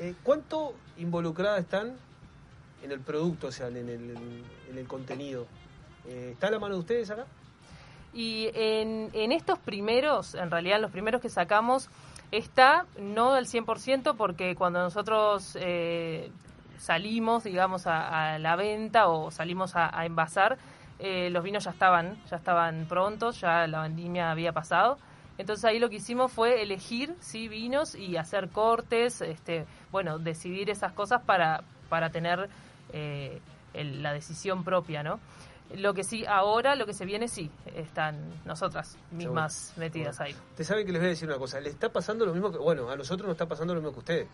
Eh, 0.00 0.14
¿Cuánto 0.22 0.74
involucradas 0.98 1.60
están 1.60 1.94
en 2.82 2.90
el 2.92 3.00
producto, 3.00 3.46
o 3.48 3.52
sea, 3.52 3.68
en 3.68 3.76
el, 3.76 3.88
en 4.70 4.78
el 4.78 4.86
contenido? 4.88 5.46
Eh, 6.08 6.30
¿Está 6.32 6.48
a 6.48 6.50
la 6.50 6.58
mano 6.58 6.74
de 6.74 6.80
ustedes 6.80 7.08
acá? 7.10 7.24
Y 8.14 8.50
en, 8.54 9.10
en 9.12 9.32
estos 9.32 9.58
primeros, 9.60 10.34
en 10.34 10.50
realidad 10.50 10.76
en 10.76 10.82
los 10.82 10.90
primeros 10.90 11.22
que 11.22 11.28
sacamos, 11.30 11.88
está 12.30 12.86
no 12.98 13.32
al 13.34 13.46
100% 13.46 14.16
porque 14.16 14.54
cuando 14.54 14.80
nosotros 14.80 15.56
eh, 15.60 16.30
salimos, 16.82 17.44
digamos, 17.44 17.86
a, 17.86 18.34
a 18.34 18.38
la 18.38 18.56
venta 18.56 19.06
o 19.08 19.30
salimos 19.30 19.76
a, 19.76 19.96
a 19.96 20.04
envasar, 20.04 20.58
eh, 20.98 21.30
los 21.30 21.42
vinos 21.44 21.64
ya 21.64 21.70
estaban, 21.70 22.16
ya 22.30 22.36
estaban 22.36 22.86
prontos, 22.88 23.40
ya 23.40 23.66
la 23.68 23.82
vendimia 23.82 24.30
había 24.30 24.52
pasado. 24.52 24.98
Entonces 25.38 25.64
ahí 25.64 25.78
lo 25.78 25.88
que 25.88 25.96
hicimos 25.96 26.30
fue 26.32 26.62
elegir 26.62 27.14
sí 27.20 27.48
vinos 27.48 27.94
y 27.94 28.16
hacer 28.16 28.48
cortes, 28.50 29.20
este, 29.20 29.64
bueno, 29.90 30.18
decidir 30.18 30.70
esas 30.70 30.92
cosas 30.92 31.22
para, 31.22 31.62
para 31.88 32.10
tener 32.10 32.48
eh, 32.92 33.40
el- 33.74 34.02
la 34.02 34.12
decisión 34.12 34.64
propia, 34.64 35.02
¿no? 35.02 35.20
Lo 35.74 35.94
que 35.94 36.04
sí, 36.04 36.26
ahora, 36.26 36.74
lo 36.76 36.84
que 36.84 36.92
se 36.92 37.06
viene, 37.06 37.28
sí, 37.28 37.50
están 37.74 38.18
nosotras 38.44 38.98
mismas 39.10 39.72
metidas 39.78 40.20
ahí. 40.20 40.36
Te 40.56 40.64
saben 40.64 40.84
que 40.84 40.92
les 40.92 41.00
voy 41.00 41.06
a 41.06 41.10
decir 41.10 41.26
una 41.28 41.38
cosa, 41.38 41.58
le 41.60 41.70
está 41.70 41.88
pasando 41.88 42.26
lo 42.26 42.32
mismo 42.34 42.52
que, 42.52 42.58
bueno, 42.58 42.90
a 42.90 42.96
nosotros 42.96 43.26
nos 43.26 43.34
está 43.34 43.46
pasando 43.46 43.72
lo 43.74 43.80
mismo 43.80 43.92
que 43.92 43.96
a 43.96 44.00
ustedes. 44.00 44.28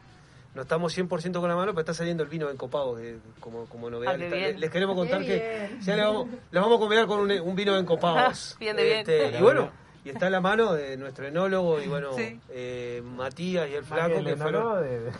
No 0.54 0.62
estamos 0.62 0.96
100% 0.96 1.40
con 1.40 1.48
la 1.48 1.54
mano, 1.54 1.72
pero 1.72 1.80
está 1.80 1.94
saliendo 1.94 2.22
el 2.22 2.28
vino 2.28 2.50
encopado 2.50 2.98
eh, 2.98 3.18
como, 3.38 3.66
como 3.66 3.90
novedad. 3.90 4.14
Ah, 4.14 4.16
les 4.18 4.70
queremos 4.70 4.96
contar 4.96 5.20
Qué 5.20 5.26
que 5.26 5.76
ya 5.84 5.94
les 5.94 6.04
vamos, 6.04 6.28
les 6.50 6.62
vamos 6.62 6.76
a 6.76 6.80
combinar 6.80 7.06
con 7.06 7.20
un, 7.20 7.30
un 7.30 7.54
vino 7.56 7.76
encopados. 7.78 8.56
Bien 8.60 8.74
de 8.76 8.82
bien. 8.84 8.98
Este, 9.00 9.38
y 9.38 9.42
bueno, 9.42 9.70
y 10.04 10.08
está 10.10 10.26
a 10.26 10.30
la 10.30 10.40
mano 10.40 10.72
de 10.72 10.96
nuestro 10.96 11.26
enólogo 11.28 11.80
y 11.80 11.86
bueno, 11.86 12.12
Sí. 12.16 12.40
eh, 12.48 13.02
Matías 13.04 13.68
y 13.70 13.74
el 13.74 13.84
flaco 13.84 14.16
que 14.18 14.24
que 14.24 14.30
el 14.30 14.36
fueron... 14.38 14.82
de- 14.82 15.12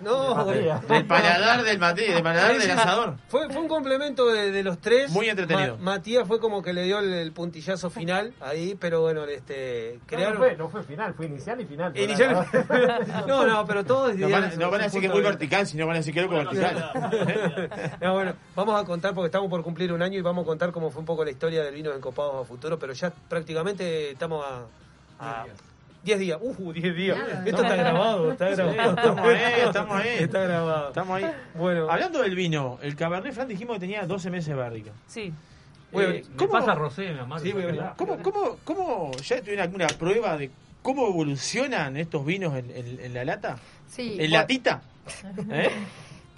No, 0.00 0.44
de. 0.44 0.74
Del 0.88 1.06
paladar 1.06 1.62
del 1.64 1.78
Mati, 1.78 2.02
del 2.04 2.22
paladar 2.22 2.58
del 2.58 2.70
asador. 2.70 3.14
Fue, 3.28 3.48
fue 3.48 3.62
un 3.62 3.68
complemento 3.68 4.26
de, 4.30 4.50
de 4.50 4.62
los 4.62 4.78
tres. 4.78 5.10
Muy 5.10 5.28
entretenido. 5.28 5.76
Ma- 5.78 5.92
Matías 5.96 6.28
fue 6.28 6.38
como 6.38 6.62
que 6.62 6.74
le 6.74 6.82
dio 6.84 6.98
el, 6.98 7.12
el 7.14 7.32
puntillazo 7.32 7.88
final 7.88 8.34
ahí, 8.40 8.76
pero 8.78 9.00
bueno, 9.00 9.24
este 9.24 9.94
No, 10.00 10.06
crearon. 10.06 10.34
no, 10.34 10.38
fue, 10.40 10.56
no 10.56 10.68
fue 10.68 10.82
final, 10.82 11.14
fue 11.14 11.26
inicial 11.26 11.60
y 11.60 11.64
final. 11.64 11.96
Inicial- 11.96 12.46
no, 13.26 13.46
no, 13.46 13.66
pero 13.66 13.84
todos 13.84 14.14
No 14.16 14.28
van, 14.28 14.58
no 14.58 14.70
van 14.70 14.80
a 14.82 14.84
decir 14.84 15.00
que 15.00 15.06
es 15.06 15.12
muy 15.12 15.22
vertical, 15.22 15.66
sino 15.66 15.86
van 15.86 15.96
a 15.96 15.98
decir 16.00 16.12
que 16.12 16.20
es 16.20 16.26
loco 16.26 16.36
vertical. 16.36 16.90
No, 18.00 18.14
bueno, 18.14 18.34
vamos 18.54 18.80
a 18.80 18.84
contar 18.84 19.14
porque 19.14 19.26
estamos 19.26 19.48
por 19.48 19.62
cumplir 19.62 19.92
un 19.92 20.02
año 20.02 20.18
y 20.18 20.22
vamos 20.22 20.42
a 20.42 20.46
contar 20.46 20.72
cómo 20.72 20.90
fue 20.90 21.00
un 21.00 21.06
poco 21.06 21.24
la 21.24 21.30
historia 21.30 21.62
del 21.64 21.74
vino 21.74 21.92
encopados 21.92 22.44
a 22.44 22.44
futuro, 22.46 22.78
pero 22.78 22.92
ya 22.92 23.10
prácticamente 23.28 24.10
estamos 24.10 24.44
a. 24.44 24.64
a 25.42 25.46
10 26.06 26.18
días. 26.18 26.38
Uh, 26.40 26.72
10 26.72 26.94
días. 26.96 27.18
Esto 27.44 27.62
no. 27.62 27.68
está 27.68 27.76
grabado, 27.76 28.32
está 28.32 28.48
Sí, 28.48 28.54
grabado. 28.62 28.90
estamos 28.96 29.20
ahí, 29.28 29.60
estamos 29.66 30.00
ahí. 30.00 30.08
Está 30.20 30.40
grabado. 30.40 30.88
Estamos 30.88 31.16
ahí. 31.22 31.30
Bueno. 31.54 31.90
Hablando 31.90 32.22
del 32.22 32.34
vino, 32.34 32.78
el 32.80 32.96
Cabernet 32.96 33.34
Franc 33.34 33.48
dijimos 33.48 33.74
que 33.76 33.80
tenía 33.80 34.06
12 34.06 34.30
meses 34.30 34.48
de 34.48 34.54
barrica. 34.54 34.92
Sí. 35.06 35.32
Bueno, 35.92 36.10
Eh, 36.14 36.24
me 36.38 36.48
pasa 36.48 36.74
Rosé, 36.74 37.12
mi 37.12 37.18
amor. 37.20 37.40
Sí. 37.40 37.52
¿Cómo, 37.96 38.18
cómo, 38.18 38.56
cómo 38.64 39.10
ya 39.22 39.40
tuvieron 39.40 39.62
alguna 39.64 39.86
prueba 39.88 40.36
de 40.36 40.50
cómo 40.82 41.06
evolucionan 41.08 41.96
estos 41.96 42.24
vinos 42.24 42.54
en, 42.56 42.70
en- 42.70 43.00
en 43.00 43.14
la 43.14 43.24
lata? 43.24 43.56
Sí, 43.88 44.12
¿En 44.12 44.16
bueno. 44.18 44.34
latita? 44.36 44.82
¿Eh? 45.50 45.70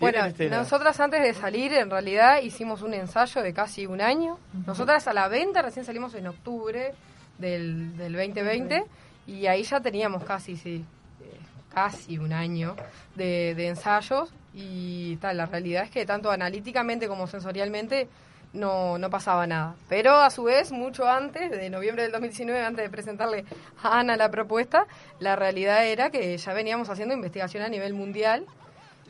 Bueno, 0.00 0.24
este, 0.26 0.48
nosotras 0.48 1.00
antes 1.00 1.20
de 1.22 1.34
salir, 1.34 1.72
en 1.72 1.90
realidad 1.90 2.40
hicimos 2.42 2.82
un 2.82 2.94
ensayo 2.94 3.42
de 3.42 3.52
casi 3.52 3.84
un 3.86 4.00
año. 4.00 4.38
Nosotras 4.66 5.08
a 5.08 5.12
la 5.12 5.26
venta 5.28 5.60
recién 5.60 5.84
salimos 5.84 6.14
en 6.14 6.28
octubre 6.28 6.92
del, 7.38 7.96
del 7.96 8.12
2020 8.12 8.84
y 9.28 9.46
ahí 9.46 9.62
ya 9.62 9.80
teníamos 9.80 10.24
casi, 10.24 10.56
sí, 10.56 10.84
eh, 11.20 11.38
casi 11.72 12.16
un 12.18 12.32
año 12.32 12.74
de, 13.14 13.54
de 13.54 13.68
ensayos 13.68 14.32
y 14.54 15.16
tal. 15.16 15.36
La 15.36 15.46
realidad 15.46 15.84
es 15.84 15.90
que 15.90 16.06
tanto 16.06 16.30
analíticamente 16.30 17.06
como 17.08 17.26
sensorialmente 17.26 18.08
no, 18.54 18.96
no 18.96 19.10
pasaba 19.10 19.46
nada. 19.46 19.74
Pero 19.88 20.16
a 20.16 20.30
su 20.30 20.44
vez, 20.44 20.72
mucho 20.72 21.06
antes, 21.06 21.50
de 21.50 21.68
noviembre 21.68 22.04
del 22.04 22.12
2019, 22.12 22.64
antes 22.64 22.84
de 22.84 22.90
presentarle 22.90 23.44
a 23.82 23.98
Ana 24.00 24.16
la 24.16 24.30
propuesta, 24.30 24.86
la 25.20 25.36
realidad 25.36 25.86
era 25.86 26.08
que 26.08 26.36
ya 26.36 26.52
veníamos 26.54 26.88
haciendo 26.88 27.14
investigación 27.14 27.62
a 27.62 27.68
nivel 27.68 27.92
mundial 27.92 28.46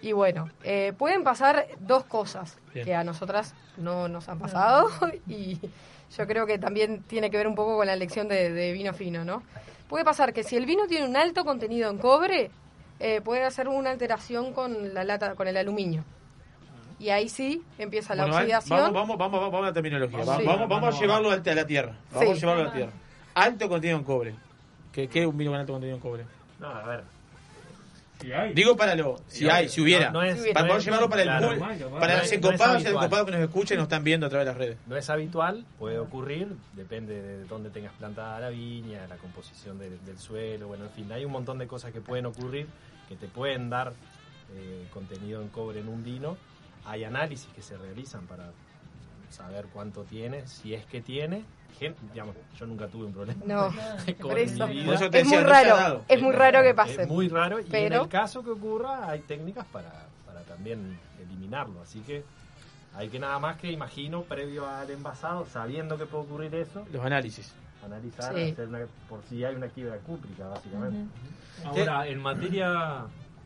y 0.03 0.13
bueno, 0.13 0.49
eh, 0.65 0.93
pueden 0.99 1.23
pasar 1.23 1.67
dos 1.81 2.05
cosas 2.05 2.59
Bien. 2.75 2.85
que 2.85 2.95
a 2.95 3.05
nosotras 3.05 3.55
no 3.77 4.09
nos 4.09 4.29
han 4.29 4.39
pasado 4.41 4.91
y 5.29 5.61
yo 6.17 6.27
creo 6.27 6.47
que 6.47 6.59
también 6.59 7.03
tiene 7.03 7.31
que 7.31 7.37
ver 7.37 7.47
un 7.47 7.55
poco 7.55 7.77
con 7.77 7.87
la 7.87 7.95
elección 7.95 8.27
de, 8.29 8.53
de 8.53 8.73
vino 8.73 8.93
fino, 8.93 9.25
¿no? 9.25 9.43
Puede 9.89 10.05
pasar 10.05 10.33
que 10.33 10.43
si 10.43 10.57
el 10.57 10.67
vino 10.67 10.87
tiene 10.87 11.07
un 11.07 11.17
alto 11.17 11.45
contenido 11.45 11.91
en 11.91 11.99
cobre, 11.99 12.51
eh, 13.01 13.21
puede 13.23 13.45
hacer 13.45 13.69
una 13.69 13.91
alteración 13.91 14.53
con 14.53 14.93
la 14.95 15.05
lata, 15.05 15.35
con 15.35 15.49
el 15.49 15.57
aluminio. 15.57 16.05
Y 17.01 17.11
ahí 17.11 17.29
sí 17.29 17.63
empieza 17.79 18.15
la 18.15 18.25
Bueno, 18.25 18.39
oxidación. 18.39 18.79
Vamos, 18.93 18.93
vamos, 18.95 19.19
vamos, 19.19 19.41
vamos 19.41 19.63
a 19.63 19.67
la 19.69 19.73
terminología. 19.73 20.25
Vamos, 20.25 20.69
vamos 20.69 20.97
a 20.97 21.01
llevarlo 21.01 21.31
a 21.31 21.37
la 21.37 21.67
tierra. 21.67 21.95
Vamos 22.13 22.29
Sí. 22.29 22.33
a 22.33 22.41
llevarlo 22.41 22.63
a 22.63 22.67
la 22.67 22.73
tierra. 22.73 22.93
Alto 23.35 23.69
contenido 23.69 23.99
en 23.99 24.05
cobre. 24.05 24.35
¿Qué, 24.93 25.07
qué 25.09 25.21
es 25.21 25.27
un 25.27 25.37
vino 25.39 25.53
con 25.53 25.61
alto 25.61 25.73
contenido 25.75 25.97
en 25.97 26.03
cobre? 26.03 26.25
No, 26.59 26.67
a 26.69 26.83
ver. 26.85 27.05
Digo 28.55 28.77
para 28.77 28.95
lo, 28.95 29.21
si 29.29 29.49
hay, 29.49 29.69
si 29.69 29.81
hubiera. 29.81 30.11
no- 30.11 30.21
no 30.21 30.23
es- 30.23 30.39
para 30.53 30.63
no 30.63 30.67
poder 30.69 30.79
es- 30.79 30.85
llevarlo 30.85 31.09
para 31.09 31.23
el 31.23 31.29
claro, 31.29 31.49
para 32.01 32.19
los 32.19 32.33
encopados 32.33 32.61
y 32.61 32.81
el 32.81 32.87
habitual. 32.89 33.05
encopado 33.05 33.27
que 33.27 33.33
nos 33.33 33.41
escuchen 33.43 33.75
y 33.75 33.79
nos 33.79 33.85
están 33.85 34.05
viendo 34.05 34.27
a 34.27 34.29
través 34.29 34.47
de 34.47 34.51
las 34.53 34.59
redes. 34.59 34.79
No 34.87 34.97
es 34.97 35.09
habitual, 35.11 35.65
puede 35.79 35.99
ocurrir, 35.99 36.49
depende 36.75 37.23
de 37.23 37.45
dónde 37.45 37.71
tengas 37.71 37.93
plantada 37.95 38.41
la 38.41 38.49
viña, 38.51 39.07
la 39.07 39.17
composición 39.17 39.79
de- 39.79 39.99
del 39.99 40.19
suelo, 40.19 40.67
bueno, 40.69 40.85
en 40.85 40.91
fin, 40.91 41.13
hay 41.13 41.25
un 41.25 41.33
montón 41.33 41.59
de 41.59 41.67
cosas 41.67 41.93
que 41.93 42.01
pueden 42.01 42.27
ocurrir 42.27 42.67
que 43.09 43.17
te 43.17 43.27
pueden 43.29 43.71
dar 43.71 43.93
eh, 44.55 44.87
contenido 44.95 45.43
en 45.43 45.49
cobre 45.49 45.81
en 45.81 45.89
un 45.89 46.03
vino. 46.03 46.37
Hay 46.87 47.05
análisis 47.05 47.49
que 47.55 47.61
se 47.61 47.77
realizan 47.77 48.27
para 48.27 48.51
saber 49.31 49.67
cuánto 49.73 50.05
tiene, 50.05 50.47
si 50.47 50.73
es 50.75 50.87
que 50.87 51.01
tiene. 51.03 51.45
Digamos, 52.13 52.35
yo 52.59 52.67
nunca 52.67 52.89
tuve 52.89 53.05
un 53.07 53.13
problema 53.13 53.41
No, 53.47 53.71
por 54.07 54.17
cobre 54.17 54.43
eso. 54.43 54.65
en 54.65 54.71
mi 54.71 54.75
vida. 54.77 54.85
Por 54.87 54.95
eso 54.95 55.11
te 55.11 55.21
Es 55.21 55.27
muy 55.29 55.37
raro, 55.39 55.77
dado. 55.77 56.05
es 56.09 56.21
muy 56.23 56.33
raro 56.33 56.63
que 56.63 56.75
pase. 56.75 57.03
Es 57.03 57.09
muy 57.09 57.29
raro 57.29 57.61
y 57.61 57.65
en 57.65 57.69
Pero- 57.71 58.03
el 58.03 58.09
caso 58.09 58.43
que 58.43 58.51
ocurra 58.51 59.09
hay 59.09 59.21
técnicas 59.21 59.65
para, 59.67 60.07
para 60.27 60.41
también 60.43 60.99
eliminarlo, 61.23 61.81
así 61.81 62.01
que 62.01 62.25
hay 62.97 63.09
que 63.09 63.21
nada 63.21 63.39
más 63.39 63.59
que 63.59 63.71
imagino 63.71 64.23
previo 64.23 64.67
al 64.69 64.91
envasado, 64.91 65.47
sabiendo 65.47 65.97
que 65.97 66.07
puede 66.07 66.25
ocurrir 66.25 66.55
eso, 66.57 66.85
Los 66.93 67.05
análisis. 67.05 67.55
analizar, 67.85 68.35
Sí. 68.35 68.51
hacer 68.51 68.67
una- 68.69 68.87
por 69.09 69.23
si 69.29 69.45
hay 69.45 69.55
una 69.55 69.69
quiebra 69.69 69.99
cúprica, 69.99 70.49
básicamente. 70.49 71.09
Ahora, 71.65 72.09
en 72.09 72.21
materia 72.21 73.05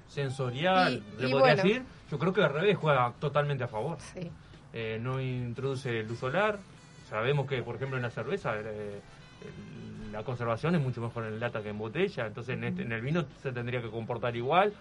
sensorial, 0.08 1.02
Y- 1.18 1.20
le 1.20 1.28
y 1.28 1.32
podría 1.32 1.38
bueno. 1.54 1.62
decir, 1.62 1.82
yo 2.10 2.18
creo 2.18 2.32
que 2.32 2.42
al 2.42 2.52
revés 2.52 2.76
juega 2.78 3.12
totalmente 3.18 3.64
a 3.64 3.68
favor. 3.68 3.98
Sí. 4.14 4.30
Eh, 4.72 4.98
no 5.02 5.20
introduce 5.20 6.02
luz 6.04 6.18
solar. 6.18 6.58
Sabemos 7.12 7.46
que, 7.46 7.62
por 7.62 7.76
ejemplo, 7.76 7.98
en 7.98 8.02
la 8.02 8.10
cerveza 8.10 8.54
eh, 8.58 9.00
la 10.10 10.22
conservación 10.24 10.74
es 10.74 10.80
mucho 10.80 11.02
mejor 11.02 11.26
en 11.26 11.38
lata 11.38 11.62
que 11.62 11.68
en 11.68 11.76
botella. 11.78 12.26
Entonces, 12.26 12.54
en, 12.56 12.64
este- 12.64 12.82
el 12.82 13.00
vino 13.02 13.26
se 13.42 13.52
tendría 13.52 13.82
que 13.82 13.90
comportar 13.90 14.34
igual. 14.34 14.72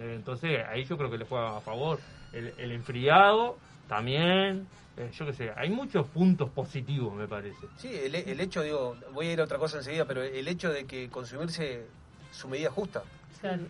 Eh, 0.00 0.14
entonces, 0.16 0.60
ahí 0.68 0.82
yo 0.84 0.96
creo 0.98 1.08
que 1.08 1.18
le 1.18 1.24
juega 1.24 1.56
a 1.56 1.60
favor. 1.60 2.00
El, 2.32 2.52
el 2.58 2.72
enfriado 2.72 3.56
también. 3.88 4.66
eh, 4.96 5.08
yo 5.12 5.26
qué 5.26 5.32
sé, 5.32 5.50
hay 5.56 5.70
muchos 5.70 6.04
puntos 6.08 6.50
positivos, 6.50 7.14
me 7.14 7.28
parece. 7.28 7.56
Sí, 7.76 7.88
el, 7.94 8.16
el 8.16 8.40
hecho, 8.40 8.62
digo, 8.64 8.96
voy 9.12 9.28
a 9.28 9.32
ir 9.34 9.40
a 9.40 9.44
otra 9.44 9.58
cosa 9.58 9.78
enseguida, 9.78 10.04
pero 10.04 10.22
el 10.24 10.48
hecho 10.48 10.72
de 10.72 10.84
que 10.84 11.08
consumirse 11.08 11.86
su 12.32 12.48
medida 12.48 12.70
justa. 12.70 13.04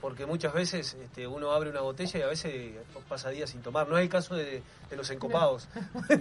Porque 0.01 0.25
muchas 0.27 0.53
veces 0.55 0.97
este, 1.03 1.27
uno 1.27 1.53
abre 1.53 1.71
una 1.71 1.81
botella 1.81 2.19
y 2.19 2.23
a 2.23 2.27
veces 2.27 2.73
pasa 3.09 3.29
días 3.31 3.51
sin 3.51 3.61
tomar. 3.63 3.89
No 3.89 3.99
es 3.99 4.03
el 4.05 4.09
caso 4.09 4.35
de, 4.35 4.63
de 4.91 4.97
los 4.97 5.09
encopados. 5.11 5.69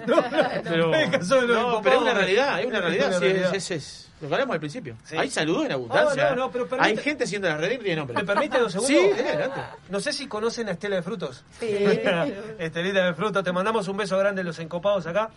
no, 0.05 0.15
Pero, 0.63 0.87
no 0.87 0.95
es 0.95 1.05
el 1.05 1.11
caso 1.19 1.35
de 1.35 1.47
los 1.47 1.49
no, 1.49 1.61
encopados. 1.61 1.81
pero 1.83 1.95
es 1.95 2.01
una 2.01 2.13
realidad, 2.13 2.59
es 2.59 2.65
una 2.65 2.81
realidad. 2.81 3.11
Es 3.13 3.17
una 3.17 3.49
sí, 3.51 3.55
es- 3.57 3.71
es- 3.71 3.71
es- 3.71 4.03
lo 4.19 4.27
hablamos 4.33 4.55
al 4.55 4.59
principio. 4.59 4.95
Sí. 5.03 5.15
Hay 5.15 5.29
salud 5.29 5.63
en 5.65 5.71
abundancia. 5.73 6.27
Ah, 6.31 6.35
no, 6.35 6.45
no, 6.47 6.51
pero 6.51 6.67
permite- 6.67 6.89
Hay 6.89 6.97
gente 6.97 7.25
haciendo 7.25 7.47
las 7.49 7.59
redes 7.59 7.73
y 7.73 7.77
no 7.77 7.83
tiene 7.83 7.95
nombre. 7.97 8.17
¿Me 8.17 8.23
permite 8.25 8.57
dos 8.59 8.71
segundos? 8.71 8.95
Sí, 8.97 9.11
adelante. 9.21 9.61
No 9.89 9.99
sé 9.99 10.11
si 10.11 10.27
conocen 10.27 10.67
a 10.69 10.71
Estela 10.71 10.95
de 10.95 11.03
Frutos. 11.03 11.43
Sí. 11.59 11.67
Estelita 12.59 13.05
de 13.05 13.13
Frutos, 13.13 13.43
te 13.43 13.51
mandamos 13.51 13.87
un 13.87 13.97
beso 13.97 14.17
grande 14.17 14.43
los 14.43 14.57
encopados 14.59 15.05
acá. 15.05 15.29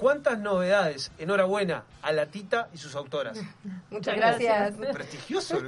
¿Cuántas 0.00 0.38
novedades? 0.38 1.12
Enhorabuena 1.18 1.84
a 2.00 2.10
la 2.12 2.26
Tita 2.26 2.68
y 2.72 2.78
sus 2.78 2.94
autoras. 2.96 3.38
Muchas 3.90 4.16
gracias. 4.16 4.72
Prestigioso. 4.92 5.58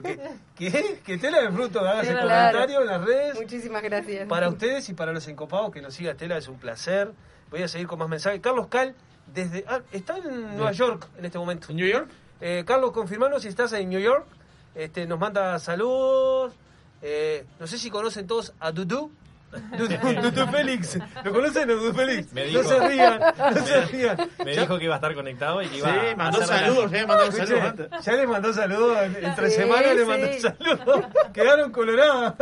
¿Qué? 0.56 1.00
Que 1.04 1.14
Estela 1.14 1.42
de 1.42 1.50
Frutos 1.52 1.82
haga 1.82 2.00
ese 2.02 2.12
Claro. 2.12 2.28
comentario 2.28 2.80
en 2.80 2.86
las 2.86 3.04
redes. 3.04 3.34
Muchísimas 3.40 3.82
gracias. 3.82 4.26
Para 4.28 4.48
ustedes 4.48 4.88
y 4.88 4.94
para 4.94 5.12
los 5.12 5.28
encopados 5.28 5.70
que 5.70 5.82
nos 5.82 5.92
siga 5.94 6.12
Estela, 6.12 6.38
es 6.38 6.48
un 6.48 6.58
placer. 6.58 7.12
Voy 7.50 7.62
a 7.62 7.68
seguir 7.68 7.86
con 7.86 7.98
más 7.98 8.08
mensajes. 8.08 8.40
Carlos 8.40 8.68
Cal, 8.68 8.94
desde. 9.26 9.64
ah, 9.68 9.80
está 9.92 10.16
en 10.16 10.56
Nueva 10.56 10.72
York 10.72 11.06
en 11.18 11.26
este 11.26 11.38
momento. 11.38 11.66
¿En 11.70 11.76
New 11.76 11.86
York? 11.86 12.08
Eh, 12.40 12.64
Carlos, 12.66 12.92
confirmanos 12.92 13.42
si 13.42 13.48
estás 13.48 13.72
en 13.74 13.90
New 13.90 14.00
York. 14.00 14.26
Este, 14.74 15.06
nos 15.06 15.18
manda 15.18 15.58
saludos. 15.58 16.54
Eh, 17.02 17.44
no 17.60 17.66
sé 17.66 17.76
si 17.76 17.90
conocen 17.90 18.26
todos 18.26 18.54
a 18.60 18.72
Dudu. 18.72 19.12
Dudu, 19.52 20.46
Félix. 20.50 20.98
¿Lo 21.24 21.32
conocen 21.32 21.70
a 21.70 21.74
Dudu 21.74 21.92
Félix? 21.92 22.32
Me 22.32 22.42
no 22.50 22.58
dijo. 22.60 22.62
se 22.64 22.88
rían, 22.88 23.20
no 23.38 23.66
se 23.66 23.80
rían. 23.82 24.16
Me 24.44 24.54
Ya- 24.54 24.60
dijo 24.62 24.78
que 24.78 24.84
iba 24.84 24.94
a 24.94 24.96
estar 24.96 25.14
conectado 25.14 25.60
y 25.62 25.68
que 25.68 25.76
iba 25.78 25.88
Sí, 25.92 25.98
a 26.12 26.16
mandó 26.16 26.38
la- 26.40 26.46
saludos, 26.46 26.92
eh, 26.92 27.06
mandó 27.06 27.32
saludos 27.32 27.60
antes. 27.62 27.88
ya 28.04 28.12
le 28.14 28.26
mandó 28.26 28.52
saludos, 28.54 28.98
entre 29.20 29.50
Sí, 29.50 29.56
semanas 29.56 29.94
le 29.94 30.04
mandó 30.06 30.26
saludos. 30.40 31.04
Quedaron 31.34 31.70
coloradas. 31.72 32.34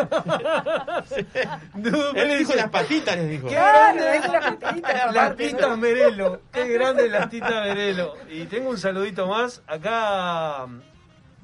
Dudu 1.75 1.99
Él 2.15 2.15
le 2.15 2.21
Félix 2.23 2.39
dijo 2.39 2.55
las 2.55 2.71
patitas, 2.71 3.17
les 3.17 3.29
dijo. 3.31 3.49
Qué 3.49 3.55
grande 3.55 4.17
es 4.17 4.29
la 4.31 4.41
patita, 4.59 5.13
las 5.13 5.37
titas 5.37 5.79
Merelo. 5.79 6.41
Qué 6.53 6.69
grande 6.69 7.09
las 7.09 7.29
titas 7.31 7.51
Merelo. 7.67 8.15
Y 8.31 8.45
tengo 8.45 8.71
un 8.71 8.79
saludito 8.79 9.27
más. 9.27 9.63
Acá 9.67 10.67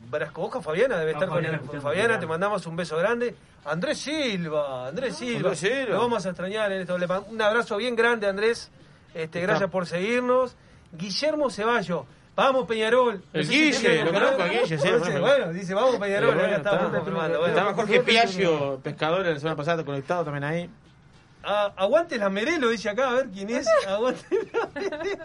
Brasco 0.08 0.42
Boca 0.42 0.60
Fabiana 0.60 0.96
debe 0.98 1.12
estar 1.12 1.28
Fabiana, 1.28 1.58
con 1.58 1.66
Fabiana, 1.66 1.82
Fabiana. 1.82 2.20
te 2.20 2.26
mandamos 2.26 2.66
un 2.66 2.76
beso 2.76 2.96
grande. 2.96 3.34
Andrés 3.66 3.98
Silva, 3.98 4.88
Andrés 4.88 5.16
Silva. 5.16 5.50
Andrés 5.50 5.58
Silva. 5.58 5.90
Lo 5.90 5.98
vamos 5.98 6.24
a 6.26 6.28
extrañar 6.30 6.72
en 6.72 6.82
esto. 6.82 6.96
Un 7.30 7.42
abrazo 7.42 7.76
bien 7.76 7.96
grande, 7.96 8.26
Andrés. 8.26 8.70
Este, 9.14 9.40
gracias 9.40 9.70
por 9.70 9.86
seguirnos. 9.86 10.56
Guillermo 10.92 11.50
Ceballos. 11.50 12.04
Vamos 12.36 12.66
Peñarol. 12.66 13.22
El 13.32 13.40
No 13.46 13.46
sé 13.46 13.52
si 13.52 13.72
Guille, 13.88 14.04
lo 14.04 14.12
conozco 14.12 14.42
a 14.42 14.46
Guille, 14.48 14.78
sí, 14.78 14.88
Bueno, 15.20 15.52
dice, 15.52 15.72
vamos 15.74 15.96
Peñarol. 15.96 16.34
Bueno, 16.34 16.48
acá 16.48 16.56
estamos 16.58 16.80
está- 16.82 16.96
confirmando. 16.98 17.38
Bueno. 17.38 17.54
Estaba 17.54 17.74
Jorge 17.74 18.00
Piaggio, 18.02 18.80
pescador, 18.82 19.24
la 19.24 19.38
semana 19.38 19.56
pasada 19.56 19.84
conectado 19.84 20.24
también 20.24 20.44
ahí. 20.44 20.70
Ah, 21.42 21.72
aguante 21.76 22.18
la 22.18 22.28
Merelo, 22.28 22.68
dice 22.68 22.90
acá, 22.90 23.08
a 23.10 23.14
ver 23.14 23.28
quién 23.32 23.48
es. 23.50 23.66
Aguante 23.88 24.26
la 24.52 24.68
Merelo. 24.80 25.24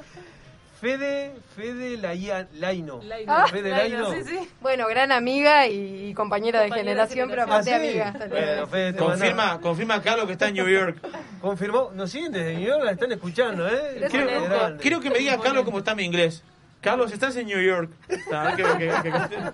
Fede, 0.81 1.31
Fede 1.55 1.95
Laia- 1.97 2.47
Laino. 2.53 2.99
Laino. 3.03 3.31
Ah, 3.31 3.45
Fede 3.47 3.69
Laino, 3.69 4.09
Laino. 4.09 4.25
sí, 4.27 4.35
sí. 4.39 4.49
Bueno, 4.61 4.87
gran 4.87 5.11
amiga 5.11 5.67
y, 5.67 6.11
compañera 6.15 6.61
de 6.61 6.71
generación, 6.71 7.29
pero 7.29 7.43
aparte 7.43 7.71
Ah, 7.73 7.79
sí. 7.79 7.85
amiga. 7.87 8.13
Bueno, 8.27 8.67
Fede, 8.67 8.93
te 8.93 8.97
Confirma, 8.99 9.35
mandamos- 9.35 9.61
confirma 9.61 10.01
Carlos 10.01 10.25
que 10.25 10.31
está 10.33 10.47
en 10.47 10.55
New 10.55 10.67
York. 10.67 10.97
Confirmó. 11.41 11.91
Nos 11.93 12.09
siguen 12.11 12.31
desde 12.31 12.55
New 12.55 12.67
York, 12.67 12.83
la 12.83 12.91
están 12.93 13.11
escuchando, 13.11 13.67
¿eh? 13.67 14.07
Grande. 14.11 14.77
quiero 14.81 14.99
que 14.99 15.11
me 15.11 15.19
diga 15.19 15.37
Carlos 15.39 15.63
cómo 15.65 15.77
está 15.79 15.93
mi 15.93 16.03
inglés. 16.03 16.43
Carlos, 16.81 17.11
estás 17.11 17.35
en 17.35 17.45
New 17.45 17.61
York. 17.61 17.91
A 18.33 18.43
ver, 18.55 18.55
que- 18.55 18.63
que- 18.63 18.89
que- 19.03 19.11
que- 19.11 19.51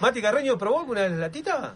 Mati 0.00 0.22
Carreño, 0.22 0.56
¿probó 0.56 0.80
alguna 0.80 1.02
vez 1.02 1.12
la 1.12 1.28
tita? 1.28 1.74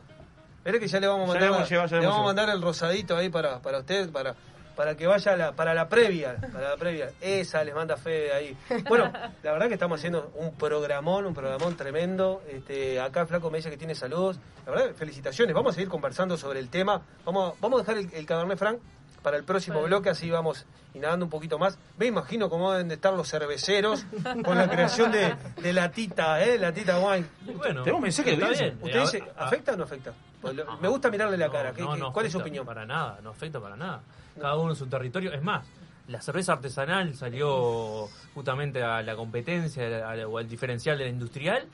Espera 0.58 0.78
que 0.78 0.88
ya 0.88 0.98
le 0.98 1.06
vamos 1.06 1.28
a 1.30 1.34
Ya 1.34 1.40
mandar, 1.40 1.42
le 1.42 1.50
vamos 1.50 1.66
a 1.66 1.70
llevar, 1.74 1.88
ya 1.90 1.96
le 1.98 2.06
vamos 2.06 2.20
a 2.22 2.24
mandar 2.24 2.48
el 2.48 2.62
rosadito 2.62 3.16
ahí 3.16 3.28
para, 3.28 3.58
para 3.60 3.78
usted, 3.80 4.10
para, 4.10 4.34
para 4.76 4.94
que 4.96 5.06
vaya 5.06 5.32
a 5.32 5.36
la, 5.36 5.52
para 5.52 5.72
la 5.74 5.88
previa, 5.88 6.36
para 6.52 6.70
la 6.70 6.76
previa. 6.76 7.10
Esa 7.20 7.64
les 7.64 7.74
manda 7.74 7.96
Fede 7.96 8.32
ahí. 8.32 8.56
Bueno, 8.88 9.10
la 9.42 9.52
verdad 9.52 9.68
que 9.68 9.74
estamos 9.74 9.98
haciendo 9.98 10.30
un 10.36 10.52
programón, 10.54 11.26
un 11.26 11.34
programón 11.34 11.76
tremendo. 11.76 12.42
Este, 12.48 13.00
acá 13.00 13.24
flaco 13.26 13.50
me 13.50 13.58
dice 13.58 13.70
que 13.70 13.76
tiene 13.78 13.94
saludos. 13.94 14.38
La 14.66 14.72
verdad, 14.72 14.94
felicitaciones. 14.94 15.54
Vamos 15.54 15.70
a 15.72 15.74
seguir 15.76 15.88
conversando 15.88 16.36
sobre 16.36 16.60
el 16.60 16.68
tema. 16.68 17.00
Vamos, 17.24 17.54
a- 17.54 17.56
vamos 17.60 17.80
a 17.80 17.82
dejar 17.84 17.96
el, 17.98 18.12
el 18.14 18.26
Cabernet 18.26 18.58
Franc 18.58 18.78
para 19.22 19.36
el 19.38 19.44
próximo 19.44 19.80
Bueno. 19.80 19.96
bloque, 19.96 20.10
así 20.10 20.30
vamos 20.30 20.66
inhalando 20.94 21.24
un 21.26 21.30
poquito 21.30 21.58
más. 21.58 21.78
Me 21.98 22.06
imagino 22.06 22.48
cómo 22.48 22.70
deben 22.72 22.86
de 22.88 22.94
estar 22.94 23.12
los 23.12 23.28
cerveceros 23.28 24.06
con 24.44 24.56
la 24.56 24.68
creación 24.70 25.10
de, 25.10 25.34
de 25.60 25.72
la 25.72 25.90
tita, 25.90 26.42
¿eh? 26.44 26.58
La 26.58 26.72
tita 26.72 26.98
wine. 27.00 27.26
Bueno, 27.56 27.82
Tenemos 27.82 28.02
mensaje 28.02 28.30
de 28.30 28.36
bien. 28.36 28.78
¿Usted 28.80 28.96
Eh, 28.96 29.00
dice, 29.00 29.24
afecta 29.36 29.72
o 29.72 29.76
no 29.76 29.84
afecta? 29.84 30.12
Pues 30.40 30.54
lo- 30.54 30.76
me 30.78 30.86
gusta 30.88 31.10
mirarle 31.10 31.36
la 31.36 31.50
cara. 31.50 31.72
¿Qué- 31.72 31.82
no, 31.82 31.94
qué- 31.94 31.98
no 32.00 32.12
¿Cuál 32.12 32.26
es 32.26 32.32
su 32.32 32.38
opinión? 32.38 32.64
Para 32.64 32.86
nada, 32.86 33.18
no 33.22 33.30
afecta 33.30 33.58
para 33.58 33.74
nada. 33.74 34.00
Cada 34.40 34.56
uno 34.56 34.70
en 34.70 34.76
su 34.76 34.86
territorio. 34.86 35.32
Es 35.32 35.42
más, 35.42 35.66
la 36.08 36.20
cerveza 36.20 36.52
artesanal 36.52 37.14
salió 37.14 38.08
justamente 38.34 38.82
a 38.82 39.02
la 39.02 39.16
competencia 39.16 40.08
a 40.08 40.14
la- 40.16 40.28
o 40.28 40.38
al 40.38 40.48
diferencial 40.48 40.98
de 40.98 41.04
la 41.04 41.10
industrial 41.10 41.66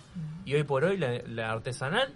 y 0.44 0.54
hoy 0.54 0.62
por 0.64 0.84
hoy 0.84 0.96
la, 0.96 1.20
la 1.26 1.52
artesanal 1.52 2.12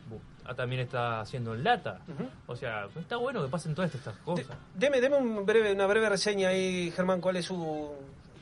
ah, 0.46 0.54
también 0.54 0.80
está 0.82 1.20
haciendo 1.20 1.54
en 1.54 1.64
lata. 1.64 2.00
O 2.46 2.56
sea, 2.56 2.86
está 2.98 3.16
bueno 3.16 3.42
que 3.42 3.48
pasen 3.48 3.74
todas 3.74 3.94
estas 3.94 4.14
De- 4.16 4.22
cosas. 4.22 4.56
deme 4.74 5.00
deme 5.00 5.16
un 5.18 5.44
breve, 5.44 5.72
una 5.72 5.86
breve 5.86 6.08
reseña 6.08 6.48
ahí, 6.48 6.90
Germán. 6.92 7.20
¿Cuál 7.20 7.36
es 7.36 7.44
su, 7.46 7.92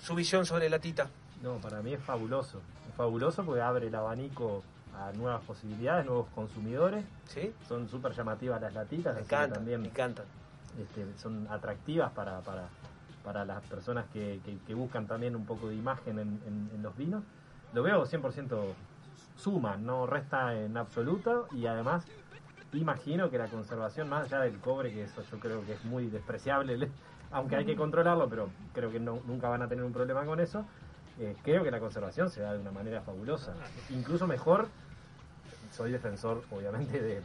su 0.02 0.14
visión 0.14 0.46
sobre 0.46 0.68
la 0.70 0.78
tita? 0.78 1.08
No, 1.42 1.54
para 1.56 1.82
mí 1.82 1.92
es 1.94 2.00
fabuloso. 2.00 2.60
Es 2.88 2.94
fabuloso 2.96 3.44
porque 3.44 3.60
abre 3.60 3.88
el 3.88 3.94
abanico 3.94 4.62
a 4.96 5.10
nuevas 5.12 5.42
posibilidades, 5.42 6.06
nuevos 6.06 6.28
consumidores. 6.34 7.04
¿Sí? 7.26 7.52
Son 7.68 7.88
súper 7.88 8.12
llamativas 8.12 8.60
las 8.62 8.72
latitas, 8.72 9.14
Me 9.16 9.22
encantan, 9.22 9.54
también 9.54 9.80
me 9.82 9.88
encantan. 9.88 10.24
Este, 10.78 11.06
son 11.18 11.46
atractivas 11.50 12.12
para, 12.12 12.40
para, 12.40 12.68
para 13.22 13.44
las 13.44 13.62
personas 13.64 14.06
que, 14.12 14.40
que- 14.44 14.58
que 14.66 14.74
buscan 14.74 15.06
también 15.06 15.36
un 15.36 15.46
poco 15.46 15.68
de 15.68 15.76
imagen 15.76 16.18
en, 16.18 16.40
en- 16.46 16.70
en 16.74 16.82
los 16.82 16.96
vinos. 16.96 17.22
Lo 17.72 17.82
veo 17.82 18.04
100% 18.06 18.74
suma, 19.36 19.76
no 19.76 20.06
resta 20.06 20.54
en 20.58 20.76
absoluto 20.76 21.48
y 21.52 21.66
además 21.66 22.06
imagino 22.72 23.30
que 23.30 23.38
la 23.38 23.48
conservación, 23.48 24.08
más 24.08 24.24
allá 24.32 24.42
del 24.44 24.58
cobre, 24.60 24.92
que 24.92 25.02
eso 25.04 25.22
yo 25.22 25.38
creo 25.38 25.64
que 25.64 25.72
es 25.74 25.84
muy 25.84 26.06
despreciable, 26.08 26.76
le- 26.76 26.90
aunque 27.30 27.56
hay 27.56 27.64
que 27.64 27.76
controlarlo, 27.76 28.28
pero 28.28 28.48
creo 28.72 28.90
que 28.90 29.00
no- 29.00 29.20
nunca 29.26 29.48
van 29.48 29.62
a 29.62 29.68
tener 29.68 29.84
un 29.84 29.92
problema 29.92 30.24
con 30.24 30.40
eso, 30.40 30.64
eh, 31.18 31.36
creo 31.42 31.62
que 31.62 31.70
la 31.70 31.78
conservación 31.80 32.30
se 32.30 32.40
da 32.42 32.52
de 32.52 32.58
una 32.60 32.72
manera 32.72 33.00
fabulosa, 33.02 33.54
incluso 33.90 34.26
mejor, 34.26 34.68
soy 35.70 35.90
defensor 35.92 36.42
obviamente 36.50 37.00
de, 37.00 37.22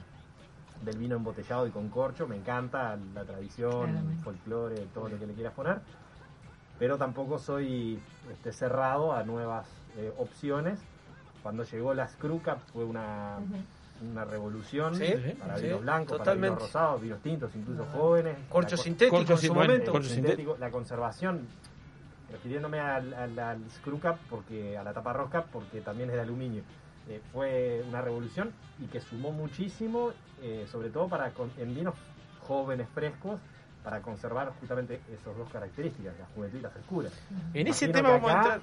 del 0.84 0.98
vino 0.98 1.16
embotellado 1.16 1.68
y 1.68 1.72
con 1.72 1.90
corcho, 1.90 2.28
me 2.28 2.36
encanta 2.38 2.98
la 3.14 3.24
tradición, 3.26 3.98
el 3.98 4.18
folclore, 4.24 4.88
todo 4.94 5.10
lo 5.10 5.20
que 5.20 5.28
le 5.28 5.34
quieras 5.34 5.54
poner, 5.54 5.80
pero 6.78 6.98
tampoco 6.98 7.38
soy 7.38 8.00
este, 8.32 8.54
cerrado 8.54 9.14
a 9.14 9.24
nuevas 9.24 9.68
eh, 9.98 10.14
opciones. 10.18 10.80
Cuando 11.44 11.64
llegó 11.64 11.94
la 11.94 12.08
Screw 12.08 12.42
Cup 12.42 12.60
fue 12.74 12.84
una, 12.86 13.38
una 14.12 14.26
revolución 14.26 14.96
Sí, 14.96 15.14
para 15.40 15.58
sí, 15.58 15.66
vinos 15.66 15.82
blancos, 15.82 16.18
para 16.20 16.34
vinos 16.36 16.60
rosados, 16.60 17.02
vinos 17.02 17.20
tintos, 17.22 17.56
incluso 17.56 17.86
jóvenes. 17.94 18.38
Corcho 18.50 18.76
La 18.76 18.82
sintético 18.84 19.18
Corcho 19.18 19.34
en 19.34 19.40
su 19.40 19.54
bueno, 19.54 19.72
momento. 19.74 19.92
corcho 19.92 20.10
sintético, 20.10 20.58
la 20.60 20.70
conservación, 20.72 21.48
refiriéndome 22.32 22.80
al, 22.80 23.14
al, 23.14 23.40
al 23.40 23.70
Screw 23.72 24.00
Cap, 24.00 24.18
porque, 24.30 24.78
a 24.78 24.84
la 24.84 24.94
tapa 24.94 25.14
rosca, 25.14 25.44
porque 25.44 25.82
también 25.82 26.10
es 26.10 26.16
de 26.16 26.22
aluminio. 26.22 26.64
Eh, 27.10 27.22
fue 27.34 27.84
una 27.88 28.02
revolución 28.02 28.54
y 28.80 28.86
que 28.86 29.02
sumó 29.02 29.32
muchísimo, 29.32 30.12
eh, 30.44 30.68
sobre 30.72 30.90
todo 30.90 31.08
para 31.08 31.32
con- 31.32 31.52
en 31.58 31.74
vinos 31.74 31.96
jóvenes, 32.48 32.88
frescos, 32.94 33.40
para 33.84 34.02
conservar 34.02 34.52
justamente 34.60 35.02
esas 35.12 35.36
dos 35.36 35.50
características, 35.52 36.14
la 36.20 36.26
juventud 36.36 36.60
y 36.60 36.62
la 36.62 36.70
frescura. 36.70 37.10
En 37.54 37.68
ese 37.68 37.88
tema 37.94 38.10
vamos 38.12 38.30
a 38.30 38.34
entrar. 38.38 38.62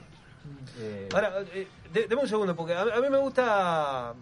eh, 0.79 1.09
Ahora, 1.13 1.41
eh, 1.53 1.67
de- 1.93 2.07
deme 2.07 2.23
un 2.23 2.29
segundo, 2.29 2.55
porque 2.55 2.75
a, 2.75 2.83
a 2.83 3.01
mí 3.01 3.11
me 3.11 3.19
gusta 3.19 4.15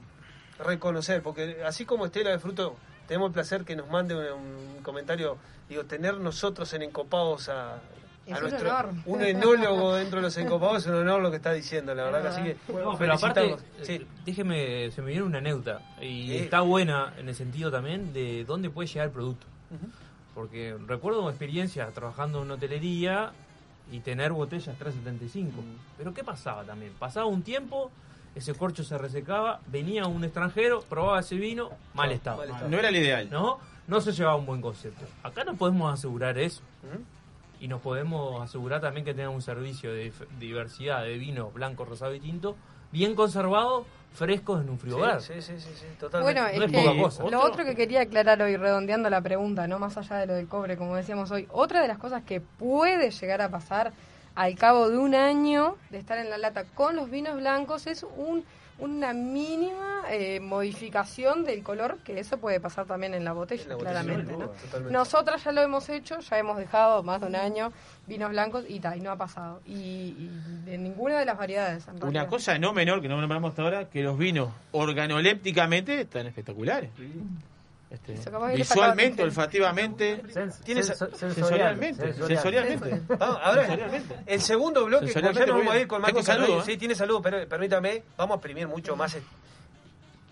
reconocer, 0.58 1.22
porque 1.22 1.62
así 1.64 1.84
como 1.84 2.06
Estela 2.06 2.30
de 2.30 2.38
Fruto, 2.38 2.76
tenemos 3.06 3.28
el 3.28 3.32
placer 3.34 3.64
que 3.64 3.76
nos 3.76 3.90
mande 3.90 4.14
un, 4.32 4.40
un 4.76 4.82
comentario, 4.82 5.36
digo, 5.68 5.84
tener 5.84 6.16
nosotros 6.18 6.72
en 6.74 6.82
Encopados 6.82 7.48
a, 7.50 7.74
Es 8.26 8.32
a 8.34 8.36
un 8.36 8.42
nuestro 8.50 8.70
honor. 8.70 8.90
un 9.06 9.22
enólogo 9.22 9.94
dentro 9.96 10.18
de 10.18 10.22
los 10.22 10.36
Encopados, 10.38 10.82
es 10.82 10.86
un 10.88 10.94
honor 10.94 11.20
lo 11.20 11.30
que 11.30 11.36
está 11.36 11.52
diciendo, 11.52 11.94
la 11.94 12.04
verdad 12.04 12.22
que 12.22 12.28
así 12.28 12.42
que 12.42 12.56
No, 12.72 12.96
pero 12.96 13.14
aparte, 13.14 13.52
eh, 13.52 13.56
Sí. 13.82 14.06
déjeme, 14.24 14.90
se 14.92 15.02
me 15.02 15.08
viene 15.10 15.24
una 15.24 15.38
anécdota. 15.38 15.80
Y 16.00 16.28
Sí. 16.28 16.36
está 16.38 16.60
buena 16.62 17.12
en 17.18 17.28
el 17.28 17.34
sentido 17.34 17.70
también 17.70 18.12
de 18.12 18.44
dónde 18.46 18.70
puede 18.70 18.88
llegar 18.88 19.06
el 19.08 19.12
producto. 19.12 19.46
Ujú. 19.70 19.90
Porque 20.34 20.76
recuerdo 20.86 21.28
experiencias 21.28 21.92
trabajando 21.92 22.42
en 22.42 22.50
hotelería 22.50 23.32
y 23.92 24.00
tener 24.00 24.32
botellas 24.32 24.74
375. 24.78 25.62
Pero 25.98 26.14
¿qué 26.14 26.24
pasaba 26.24 26.64
también? 26.64 26.92
Pasaba 26.98 27.26
un 27.26 27.42
tiempo, 27.42 27.90
ese 28.34 28.54
corcho 28.54 28.82
se 28.82 28.96
resecaba, 28.96 29.60
venía 29.66 30.06
un 30.06 30.24
extranjero, 30.24 30.80
probaba 30.88 31.20
ese 31.20 31.36
vino, 31.36 31.70
mal 31.92 32.10
estado. 32.10 32.38
mal 32.38 32.48
estado. 32.48 32.68
No 32.70 32.78
era 32.78 32.88
el 32.88 32.96
ideal. 32.96 33.28
¿No? 33.30 33.58
No 33.86 34.00
se 34.00 34.12
llevaba 34.12 34.36
un 34.36 34.46
buen 34.46 34.62
concepto. 34.62 35.04
Acá 35.22 35.44
no 35.44 35.54
podemos 35.56 35.92
asegurar 35.92 36.38
eso. 36.38 36.62
Y 37.64 37.68
nos 37.68 37.80
podemos 37.80 38.42
asegurar 38.42 38.82
también 38.82 39.06
que 39.06 39.14
tenga 39.14 39.30
un 39.30 39.40
servicio 39.40 39.90
de 39.90 40.12
diversidad 40.38 41.02
de 41.02 41.16
vino 41.16 41.50
blanco, 41.50 41.86
rosado 41.86 42.14
y 42.14 42.20
tinto, 42.20 42.56
bien 42.92 43.14
conservado, 43.14 43.86
frescos 44.12 44.60
en 44.60 44.68
un 44.68 44.78
frigobar. 44.78 45.22
Sí, 45.22 45.40
sí, 45.40 45.58
sí, 45.58 45.70
sí, 45.74 45.86
totalmente. 45.98 46.42
Bueno, 46.42 46.52
es 46.52 46.58
No 46.58 46.64
es 46.66 46.70
que 46.70 46.90
poca 46.90 47.02
cosa. 47.02 47.24
lo 47.24 47.40
otro 47.40 47.64
que 47.64 47.74
quería 47.74 48.02
aclarar 48.02 48.42
hoy, 48.42 48.58
redondeando 48.58 49.08
la 49.08 49.22
pregunta, 49.22 49.66
no 49.66 49.78
más 49.78 49.96
allá 49.96 50.16
de 50.16 50.26
lo 50.26 50.34
del 50.34 50.46
cobre, 50.46 50.76
como 50.76 50.94
decíamos 50.94 51.30
hoy, 51.30 51.48
otra 51.50 51.80
de 51.80 51.88
las 51.88 51.96
cosas 51.96 52.22
que 52.22 52.42
puede 52.42 53.10
llegar 53.10 53.40
a 53.40 53.48
pasar 53.48 53.94
al 54.34 54.54
cabo 54.56 54.90
de 54.90 54.98
un 54.98 55.14
año 55.14 55.78
de 55.88 55.96
estar 55.96 56.18
en 56.18 56.28
la 56.28 56.36
lata 56.36 56.64
con 56.74 56.96
los 56.96 57.08
vinos 57.08 57.34
blancos 57.36 57.86
es 57.86 58.04
un 58.18 58.44
una 58.78 59.12
mínima 59.12 60.02
eh, 60.10 60.40
modificación 60.40 61.44
del 61.44 61.62
color, 61.62 61.98
que 62.04 62.18
eso 62.18 62.38
puede 62.38 62.58
pasar 62.60 62.86
también 62.86 63.14
en 63.14 63.24
la 63.24 63.32
botella, 63.32 63.62
En 63.62 63.68
la 63.68 63.74
botella, 63.76 64.02
claramente. 64.02 64.36
¿no? 64.36 64.90
Nosotras 64.90 65.44
ya 65.44 65.52
lo 65.52 65.62
hemos 65.62 65.88
hecho, 65.88 66.18
ya 66.20 66.38
hemos 66.38 66.56
dejado 66.58 67.02
más 67.02 67.20
de 67.20 67.28
un 67.28 67.36
año 67.36 67.72
vinos 68.06 68.30
blancos 68.30 68.64
y, 68.68 68.80
ta, 68.80 68.96
y 68.96 69.00
no 69.00 69.10
ha 69.12 69.16
pasado. 69.16 69.60
Y, 69.66 69.72
y 69.72 70.30
de 70.64 70.76
ninguna 70.78 71.18
de 71.20 71.24
las 71.24 71.38
variedades. 71.38 71.86
en 71.86 71.94
Una 71.94 72.00
realidad. 72.06 72.28
cosa 72.28 72.58
no 72.58 72.72
menor 72.72 73.00
que 73.00 73.08
no 73.08 73.16
nombramos 73.18 73.50
hasta 73.50 73.62
ahora, 73.62 73.88
que 73.88 74.02
los 74.02 74.18
vinos 74.18 74.50
organolépticamente 74.72 76.00
están 76.00 76.26
espectaculares. 76.26 76.90
Este, 77.90 78.14
visualmente, 78.56 79.22
olfativamente, 79.22 80.22
Tiene 80.64 80.82
sensorialmente, 80.82 82.12
sensorialmente. 82.14 83.02
Vamos, 83.18 83.38
ahora, 83.42 83.62
Sensorialmente. 83.66 84.18
el 84.26 84.40
segundo 84.40 84.84
bloque, 84.84 85.12
como 85.12 85.30
ya 85.30 85.46
nos 85.46 85.56
vamos 85.58 85.74
a 85.74 85.78
ir 85.78 85.86
con 85.86 86.02
Tengo 86.02 86.22
saludo. 86.22 86.60
¿eh? 86.60 86.62
Sí, 86.66 86.76
tiene 86.76 86.94
saludo, 86.96 87.22
pero 87.22 87.46
permítame, 87.48 88.02
vamos 88.16 88.34
a 88.34 88.38
exprimir 88.38 88.66
mucho 88.66 88.96
más 88.96 89.14
el- 89.14 89.22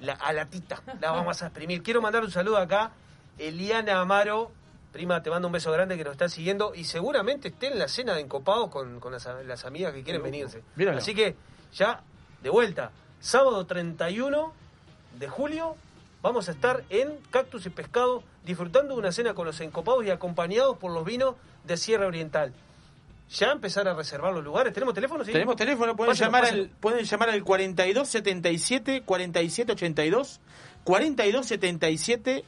la, 0.00 0.14
a 0.14 0.32
la 0.32 0.46
tita. 0.46 0.82
La 1.00 1.12
vamos 1.12 1.40
a 1.42 1.46
exprimir. 1.46 1.82
Quiero 1.84 2.02
mandar 2.02 2.24
un 2.24 2.30
saludo 2.32 2.56
acá, 2.56 2.90
Eliana 3.38 4.00
Amaro. 4.00 4.50
Prima, 4.92 5.22
te 5.22 5.30
mando 5.30 5.46
un 5.48 5.52
beso 5.52 5.70
grande 5.70 5.96
que 5.96 6.04
nos 6.04 6.12
está 6.12 6.28
siguiendo 6.28 6.74
y 6.74 6.84
seguramente 6.84 7.48
esté 7.48 7.68
en 7.68 7.78
la 7.78 7.86
cena 7.88 8.14
de 8.14 8.20
encopados 8.22 8.68
con, 8.70 8.98
con 9.00 9.12
las, 9.12 9.26
las 9.46 9.64
amigas 9.64 9.92
que 9.94 10.02
quieren 10.02 10.22
venirse. 10.22 10.62
Míralo. 10.76 10.98
Así 10.98 11.14
que 11.14 11.36
ya, 11.72 12.02
de 12.42 12.50
vuelta, 12.50 12.90
sábado 13.20 13.64
31 13.64 14.52
de 15.18 15.28
julio, 15.28 15.76
vamos 16.22 16.48
a 16.48 16.52
estar 16.52 16.84
en 16.88 17.18
Cactus 17.30 17.66
y 17.66 17.70
Pescado 17.70 18.22
disfrutando 18.44 18.94
de 18.94 19.00
una 19.00 19.12
cena 19.12 19.34
con 19.34 19.46
los 19.46 19.60
encopados 19.60 20.04
y 20.04 20.10
acompañados 20.10 20.78
por 20.78 20.92
los 20.92 21.04
vinos 21.04 21.34
de 21.64 21.76
Sierra 21.76 22.06
Oriental. 22.06 22.52
Ya 23.30 23.50
empezar 23.50 23.88
a 23.88 23.94
reservar 23.94 24.32
los 24.34 24.44
lugares. 24.44 24.74
¿Tenemos 24.74 24.94
teléfono? 24.94 25.24
Sí? 25.24 25.32
Tenemos 25.32 25.56
teléfono, 25.56 25.96
pueden 25.96 26.12
Pásalo, 26.12 26.28
llamar, 26.28 26.42
pásalo. 26.42 26.62
al, 26.62 26.68
pueden 26.68 27.04
llamar 27.04 27.30
al 27.30 27.42
4277 27.42 29.02
4782, 29.04 30.40
4277 30.84 32.44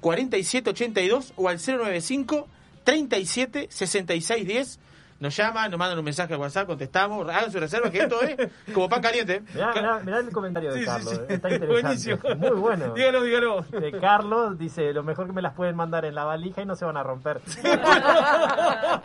4782 0.00 1.32
o 1.36 1.48
al 1.48 1.58
095 1.58 2.48
37 2.84 3.68
6610. 3.70 4.78
Nos 5.18 5.34
llaman, 5.34 5.70
nos 5.70 5.78
mandan 5.78 5.98
un 5.98 6.04
mensaje 6.04 6.34
al 6.34 6.40
WhatsApp, 6.40 6.66
contestamos, 6.66 7.26
hagan 7.28 7.50
su 7.50 7.58
reserva, 7.58 7.90
que 7.90 8.00
esto 8.00 8.20
es 8.20 8.36
como 8.74 8.88
pan 8.88 9.00
caliente. 9.00 9.42
Mirá, 9.54 9.72
mirá- 9.74 10.00
mirá 10.04 10.18
el 10.18 10.30
comentario 10.30 10.72
de 10.72 10.80
Sí, 10.80 10.84
Carlos, 10.84 11.10
sí. 11.14 11.16
eh, 11.20 11.34
está 11.34 11.50
interesante. 11.50 11.66
Buenísimo. 11.82 12.18
Muy 12.36 12.50
bueno. 12.50 12.92
Dígalo, 12.94 13.22
dígalo. 13.22 13.62
De 13.62 13.92
Carlos 13.98 14.58
dice, 14.58 14.92
lo 14.92 15.02
mejor 15.02 15.26
que 15.26 15.32
me 15.32 15.40
las 15.42 15.54
pueden 15.54 15.74
mandar 15.74 16.04
en 16.04 16.14
la 16.14 16.24
valija 16.24 16.60
y 16.60 16.66
no 16.66 16.76
se 16.76 16.84
van 16.84 16.96
a 16.98 17.02
romper. 17.02 17.40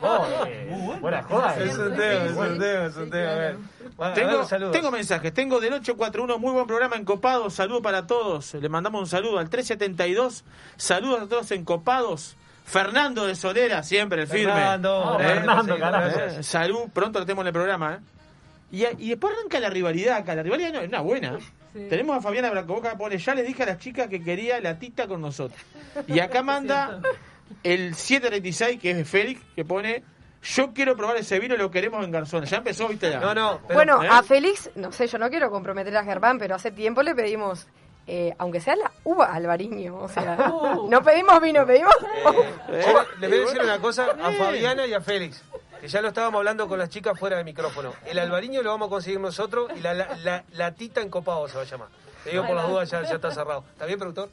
Oh, 0.01 0.25
eh, 0.47 0.97
buena 0.99 1.23
joda. 1.23 1.55
Es 1.57 1.77
un 1.77 1.95
tema, 1.95 2.25
es 2.25 2.31
un 2.35 2.59
tema, 2.59 2.85
es 2.85 2.97
un 2.97 3.09
tema. 3.09 3.33
ver. 3.33 3.57
Ver, 3.97 4.13
Tengo, 4.13 4.43
saludos. 4.45 4.71
tengo 4.71 4.91
mensajes, 4.91 5.33
tengo 5.33 5.59
del 5.59 5.73
841, 5.73 6.39
muy 6.39 6.51
buen 6.53 6.65
programa 6.65 6.95
Encopados, 6.95 7.53
saludo 7.53 7.81
para 7.81 8.07
todos, 8.07 8.53
le 8.55 8.67
mandamos 8.69 9.01
un 9.01 9.07
saludo 9.07 9.37
al 9.37 9.49
372, 9.49 10.43
saludos 10.77 11.21
a 11.21 11.27
todos 11.27 11.51
Encopados, 11.51 12.35
Fernando 12.65 13.25
de 13.25 13.35
Solera, 13.35 13.83
siempre 13.83 14.21
el 14.21 14.27
firme. 14.27 14.53
Fernando, 14.53 15.17
Eh, 15.19 15.23
Fernando, 15.23 15.75
eh, 15.75 15.77
gracias. 15.79 16.45
salud, 16.45 16.89
pronto 16.93 17.19
lo 17.19 17.25
tenemos 17.25 17.43
en 17.43 17.47
el 17.47 17.53
programa. 17.53 17.95
eh. 17.95 17.99
Y, 18.71 19.05
y 19.05 19.09
después 19.09 19.33
arranca 19.37 19.59
la 19.59 19.69
rivalidad 19.69 20.17
acá, 20.17 20.33
la 20.35 20.43
rivalidad 20.43 20.71
no, 20.73 20.79
es 20.79 20.87
una 20.87 21.01
buena. 21.01 21.37
Tenemos 21.89 22.17
a 22.17 22.21
Fabiana 22.21 22.49
Brancoboca, 22.49 22.97
pone, 22.97 23.17
ya 23.17 23.33
les 23.35 23.47
dije 23.47 23.63
a 23.63 23.65
las 23.67 23.77
chicas 23.79 24.07
que 24.09 24.21
quería 24.23 24.59
la 24.61 24.77
tita 24.77 25.07
con 25.07 25.21
nosotros. 25.21 25.59
Y 26.07 26.19
acá 26.19 26.41
manda 26.43 26.99
el 27.63 27.95
736, 27.95 28.79
que 28.79 28.91
es 28.91 28.97
de 28.97 29.05
Félix, 29.05 29.41
que 29.55 29.63
pone, 29.65 30.03
yo 30.43 30.73
quiero 30.73 30.95
probar 30.97 31.17
ese 31.17 31.39
vino, 31.39 31.55
lo 31.57 31.71
queremos 31.71 32.03
en 32.05 32.11
Garzón. 32.11 32.43
Ya 32.45 32.57
empezó, 32.57 32.87
viste, 32.87 33.09
la- 33.09 33.19
No, 33.19 33.33
no, 33.33 33.59
pero- 33.67 33.73
bueno, 33.77 34.03
¿eh? 34.03 34.07
a 34.09 34.21
Félix, 34.23 34.69
no 34.75 34.91
sé, 34.91 35.07
yo 35.07 35.17
no 35.17 35.29
quiero 35.29 35.49
comprometer 35.51 35.95
a 35.97 36.03
Germán, 36.03 36.37
pero 36.39 36.55
hace 36.55 36.71
tiempo 36.71 37.03
le 37.03 37.13
pedimos, 37.15 37.67
eh, 38.07 38.33
aunque 38.39 38.59
sea 38.59 38.75
la 38.75 38.91
uva 39.03 39.25
albariño, 39.33 39.95
o 39.97 40.07
sea, 40.09 40.35
no 40.89 41.03
pedimos 41.03 41.39
vino, 41.41 41.65
pedimos 41.65 41.93
Yo 42.67 43.05
le 43.19 43.27
voy 43.27 43.37
a 43.37 43.41
decir 43.41 43.61
una 43.61 43.79
cosa 43.79 44.07
a 44.21 44.31
Fabiana 44.33 44.85
y 44.87 44.93
a 44.93 45.01
Félix, 45.01 45.41
que 45.79 45.87
ya 45.87 46.01
lo 46.01 46.09
estábamos 46.09 46.39
hablando 46.39 46.67
con 46.67 46.77
las 46.79 46.89
chicas 46.89 47.17
fuera 47.19 47.37
del 47.37 47.45
micrófono. 47.45 47.93
El 48.05 48.19
albariño 48.19 48.61
lo 48.63 48.69
vamos 48.71 48.87
a 48.87 48.89
conseguir 48.89 49.19
nosotros 49.19 49.71
y 49.75 49.79
la, 49.81 49.93
la, 49.93 50.15
la- 50.17 50.43
la 50.51 50.71
tita 50.73 51.01
encopado 51.01 51.47
se 51.47 51.55
va 51.55 51.61
a 51.61 51.65
llamar. 51.65 51.87
Te 52.23 52.31
digo 52.31 52.45
por 52.45 52.55
las 52.55 52.67
dudas, 52.67 52.89
ya, 52.89 53.01
ya 53.03 53.15
está 53.15 53.31
cerrado. 53.31 53.63
¿Está 53.73 53.85
bien, 53.85 53.97
productor? 53.97 54.29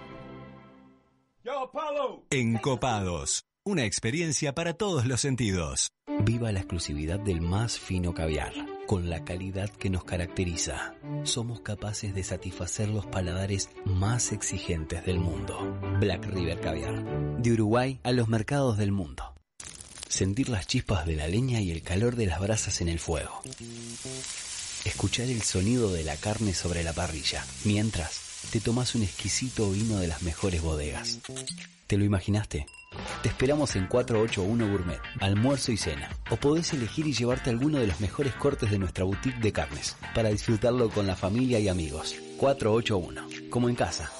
Encopados. 2.30 3.49
Una 3.66 3.84
experiencia 3.84 4.56
para 4.56 4.74
todos 4.74 5.06
los 5.06 5.20
sentidos. 5.20 5.92
Viva 6.24 6.52
la 6.54 6.60
exclusividad 6.60 7.20
del 7.20 7.42
más 7.42 7.78
fino 7.78 8.14
caviar, 8.14 8.54
con 8.88 9.10
la 9.10 9.26
calidad 9.26 9.70
que 9.70 9.90
nos 9.90 10.06
caracteriza. 10.06 10.96
Somos 11.24 11.60
capaces 11.60 12.16
de 12.16 12.24
satisfacer 12.24 12.88
los 12.88 13.06
paladares 13.06 13.70
más 13.84 14.32
exigentes 14.32 15.06
del 15.06 15.20
mundo. 15.20 15.78
Black 16.00 16.26
River 16.26 16.62
Caviar. 16.62 17.04
De 17.42 17.52
Uruguay 17.52 18.00
a 18.04 18.14
los 18.14 18.30
mercados 18.30 18.78
del 18.78 18.94
mundo. 18.94 19.36
Sentir 20.08 20.48
las 20.48 20.66
chispas 20.66 21.06
de 21.06 21.18
la 21.18 21.28
leña 21.28 21.60
y 21.60 21.72
el 21.72 21.84
calor 21.84 22.16
de 22.16 22.28
las 22.28 22.40
brasas 22.40 22.80
en 22.80 22.88
el 22.88 23.00
fuego. 23.00 23.42
Escuchar 24.86 25.28
el 25.28 25.42
sonido 25.42 25.92
de 25.92 26.06
la 26.06 26.16
carne 26.16 26.54
sobre 26.54 26.84
la 26.84 26.94
parrilla, 26.94 27.46
mientras 27.66 28.22
te 28.52 28.62
tomas 28.62 28.96
un 28.96 29.04
exquisito 29.04 29.70
vino 29.70 29.98
de 29.98 30.08
las 30.08 30.24
mejores 30.24 30.62
bodegas. 30.62 31.20
¿Te 31.90 31.98
lo 31.98 32.06
imaginaste? 32.06 32.68
Te 33.24 33.30
esperamos 33.30 33.76
en 33.76 33.88
481 33.88 34.72
Gourmet, 34.72 35.00
almuerzo 35.22 35.72
y 35.72 35.78
cena. 35.78 36.08
O 36.30 36.36
podés 36.36 36.72
elegir 36.72 37.08
y 37.08 37.14
llevarte 37.14 37.50
alguno 37.50 37.80
de 37.80 37.88
los 37.88 38.00
mejores 38.00 38.36
cortes 38.36 38.70
de 38.70 38.78
nuestra 38.78 39.06
boutique 39.06 39.40
de 39.40 39.52
carnes, 39.52 39.98
para 40.14 40.30
disfrutarlo 40.30 40.92
con 40.92 41.08
la 41.08 41.16
familia 41.16 41.60
y 41.60 41.68
amigos. 41.68 42.16
481, 42.38 43.50
como 43.50 43.70
en 43.70 43.76
casa. 43.76 44.12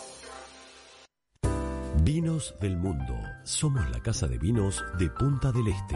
Vinos 2.02 2.56
del 2.60 2.76
mundo. 2.76 3.14
Somos 3.44 3.88
la 3.92 4.02
casa 4.02 4.26
de 4.26 4.40
vinos 4.40 4.84
de 4.98 5.12
Punta 5.12 5.52
del 5.52 5.68
Este. 5.68 5.96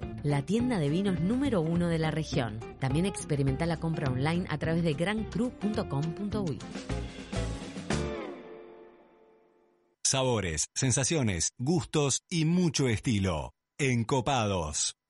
la 0.23 0.41
tienda 0.43 0.79
de 0.79 0.89
vinos 0.89 1.19
número 1.19 1.61
uno 1.61 1.87
de 1.87 1.99
la 1.99 2.11
región. 2.11 2.59
También 2.79 3.05
experimenta 3.05 3.65
la 3.65 3.77
compra 3.77 4.11
online 4.11 4.45
a 4.49 4.57
través 4.57 4.83
de 4.83 4.93
grancru.com.uy. 4.93 6.59
Sabores, 10.03 10.69
sensaciones, 10.75 11.53
gustos 11.57 12.23
y 12.29 12.45
mucho 12.45 12.87
estilo. 12.87 13.53
Encopados. 13.77 15.00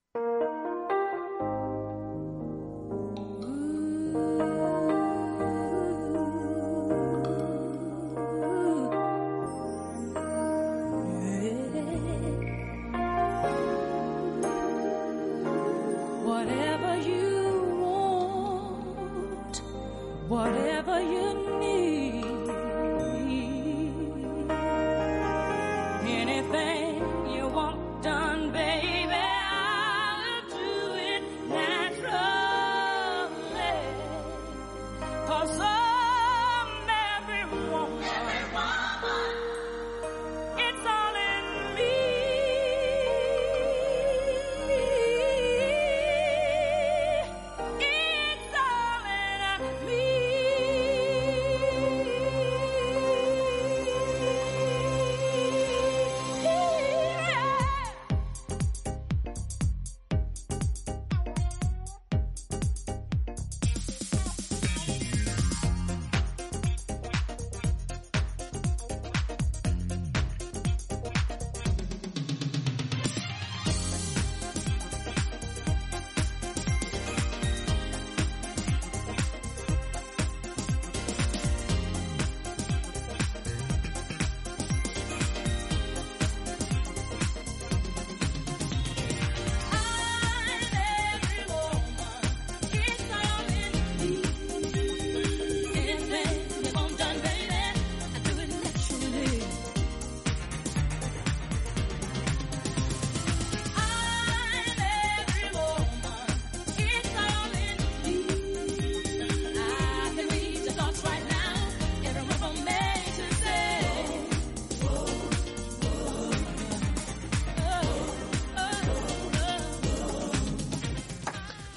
Whatever 20.31 21.01
you 21.01 21.59
need, 21.59 21.90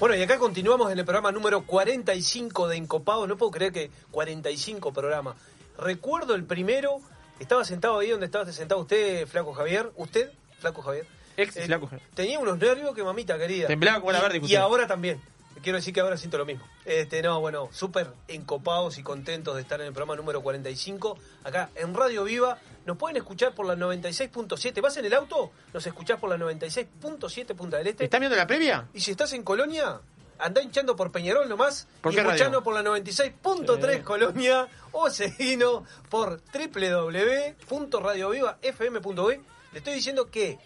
Bueno, 0.05 0.17
y 0.19 0.21
acá 0.21 0.37
continuamos 0.37 0.91
en 0.91 0.99
el 0.99 1.03
programa 1.03 1.31
número 1.31 1.65
45 1.65 2.67
de 2.67 2.77
Encopado. 2.77 3.25
No 3.25 3.37
puedo 3.37 3.51
creer 3.51 3.71
que 3.73 3.89
45 4.11 4.93
programas. 4.93 5.35
Recuerdo 5.79 6.35
el 6.35 6.43
primero, 6.43 6.99
estaba 7.39 7.65
sentado 7.65 7.97
ahí 7.97 8.11
donde 8.11 8.27
estaba 8.27 8.45
sentado 8.51 8.81
usted, 8.81 9.25
Flaco 9.25 9.53
Javier. 9.53 9.91
¿Usted, 9.95 10.29
Flaco 10.59 10.83
Javier? 10.83 11.07
Ex 11.37 11.57
Eh, 11.57 11.65
flaco. 11.65 11.89
Tenía 12.13 12.37
unos 12.37 12.59
nervios 12.59 12.93
que 12.93 13.03
mamita 13.03 13.35
querida. 13.39 13.65
Temblaba 13.65 13.99
como 13.99 14.11
la 14.11 14.19
Y- 14.19 14.21
verde, 14.21 14.37
Y, 14.37 14.41
usted. 14.41 14.57
ahora 14.57 14.85
también. 14.85 15.19
Quiero 15.63 15.77
decir 15.79 15.91
que 15.91 16.01
ahora 16.01 16.17
siento 16.17 16.37
lo 16.37 16.45
mismo. 16.45 16.63
Este, 16.85 17.23
no, 17.23 17.39
bueno, 17.39 17.69
súper 17.71 18.11
encopados 18.27 18.99
y 18.99 19.01
contentos 19.01 19.55
de 19.55 19.61
estar 19.63 19.81
en 19.81 19.87
el 19.87 19.93
programa 19.93 20.15
número 20.15 20.43
45. 20.43 21.17
Acá 21.43 21.71
en 21.73 21.95
Radio 21.95 22.25
Viva. 22.25 22.59
Nos 22.85 22.97
pueden 22.97 23.17
escuchar 23.17 23.53
por 23.55 23.65
la 23.65 23.75
96.7. 23.75 24.81
¿Vas 24.81 24.95
en 24.97 25.05
el 25.05 25.13
auto? 25.13 25.51
Nos 25.73 25.85
escuchás 25.87 26.19
por 26.19 26.29
la 26.29 26.37
96.7 26.37 27.55
Punta 27.55 27.77
del 27.77 27.87
Este. 27.87 28.03
¿Están 28.05 28.19
viendo 28.21 28.37
la 28.37 28.45
previa? 28.47 28.87
Y 28.93 28.99
si 29.01 29.11
estás 29.11 29.33
en 29.33 29.43
Colonia, 29.43 29.99
andá 30.37 30.61
hinchando 30.61 30.95
por 30.95 31.11
Peñarol 31.11 31.49
nomás. 31.49 31.87
¿Por 32.01 32.13
y 32.13 32.17
escuchando 32.17 32.63
por 32.63 32.73
la 32.75 32.83
96.3 32.83 33.95
Sí. 33.97 34.01
Colonia 34.03 34.67
o 34.91 35.09
seguino 35.09 35.83
por 36.09 36.39
www.radiovivafm.b. 36.53 39.41
Le 39.71 39.77
estoy 39.79 39.93
diciendo 39.93 40.29
que 40.29 40.59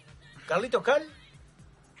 Carlitos 0.46 0.82
Cal, 0.82 1.02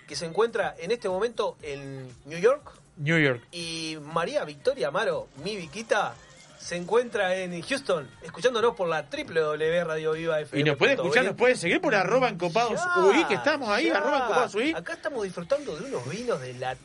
que 0.06 0.16
se 0.16 0.26
encuentra 0.26 0.74
en 0.78 0.90
este 0.90 1.08
momento 1.08 1.56
en 1.62 2.14
New 2.26 2.38
York, 2.38 2.72
New 2.96 3.18
York. 3.18 3.42
y 3.52 3.96
María 4.02 4.44
Victoria 4.44 4.88
Amaro, 4.88 5.28
mi 5.42 5.56
Viquita, 5.56 6.14
se 6.60 6.76
encuentra 6.76 7.34
en 7.36 7.62
Houston, 7.62 8.08
escuchándonos 8.22 8.76
por 8.76 8.86
la 8.86 9.02
www.radiovivafm.b. 9.10 10.60
Y 10.60 10.62
nos 10.62 10.76
puede 10.76 10.92
escuchar, 10.92 11.24
nos 11.24 11.34
puede 11.34 11.56
seguir 11.56 11.80
por 11.80 11.94
arroba 11.94 12.28
encopados 12.28 12.80
UI, 12.98 13.24
que 13.24 13.34
estamos 13.34 13.68
ahí, 13.70 13.86
ya. 13.86 13.96
arroba 13.96 14.18
encopados 14.18 14.54
UI. 14.54 14.74
Acá 14.74 14.92
estamos 14.92 15.24
disfrutando 15.24 15.74
de 15.76 15.86
unos 15.86 16.08
vinos 16.08 16.40
de 16.40 16.54
la 16.54 16.76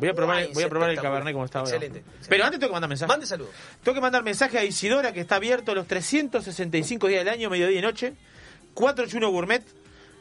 Voy 0.00 0.08
a 0.08 0.14
probar, 0.14 0.48
voy 0.52 0.64
a 0.64 0.68
probar 0.68 0.90
el 0.90 1.00
cabernet 1.00 1.32
como 1.32 1.44
está 1.44 1.60
ahora. 1.60 1.70
Excelente. 1.70 2.02
Pero 2.28 2.44
antes 2.44 2.58
tengo 2.58 2.70
que 2.70 2.74
mandar 2.74 2.88
mensaje. 2.88 3.08
Mande 3.08 3.26
saludos. 3.26 3.52
Tengo 3.84 3.94
que 3.94 4.00
mandar 4.00 4.24
mensaje 4.24 4.58
a 4.58 4.64
Isidora, 4.64 5.12
que 5.12 5.20
está 5.20 5.36
abierto 5.36 5.74
los 5.76 5.86
365 5.86 7.06
días 7.06 7.24
del 7.24 7.32
año, 7.32 7.50
mediodía 7.50 7.78
y 7.78 7.82
noche. 7.82 8.14
481 8.74 9.30
Gourmet. 9.30 9.62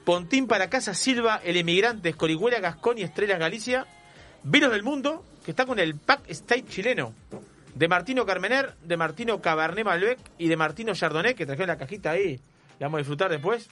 Pontín 0.04 0.46
para 0.46 0.70
Casa 0.70 0.94
Silva, 0.94 1.42
El 1.44 1.58
Emigrante, 1.58 2.10
Escorihuela, 2.10 2.60
Gascón 2.60 3.00
y 3.00 3.02
Estrellas 3.02 3.40
Galicia. 3.40 3.88
Vinos 4.44 4.72
del 4.72 4.84
Mundo, 4.84 5.26
que 5.44 5.50
está 5.50 5.66
con 5.66 5.80
el 5.80 5.96
Pack 5.96 6.30
State 6.30 6.66
chileno. 6.70 7.14
De 7.76 7.88
Martino 7.88 8.26
Carmener, 8.26 8.76
de 8.82 8.98
Martino 8.98 9.42
Cabernet 9.42 9.86
Malbec 9.86 10.20
y 10.38 10.48
de 10.48 10.58
Martino 10.58 10.94
Chardonnay, 10.94 11.36
que 11.36 11.46
trajeron 11.46 11.68
la 11.68 11.78
cajita 11.78 12.12
ahí. 12.12 12.40
La 12.80 12.88
vamos 12.88 12.98
a 12.98 13.00
disfrutar 13.00 13.30
después. 13.30 13.70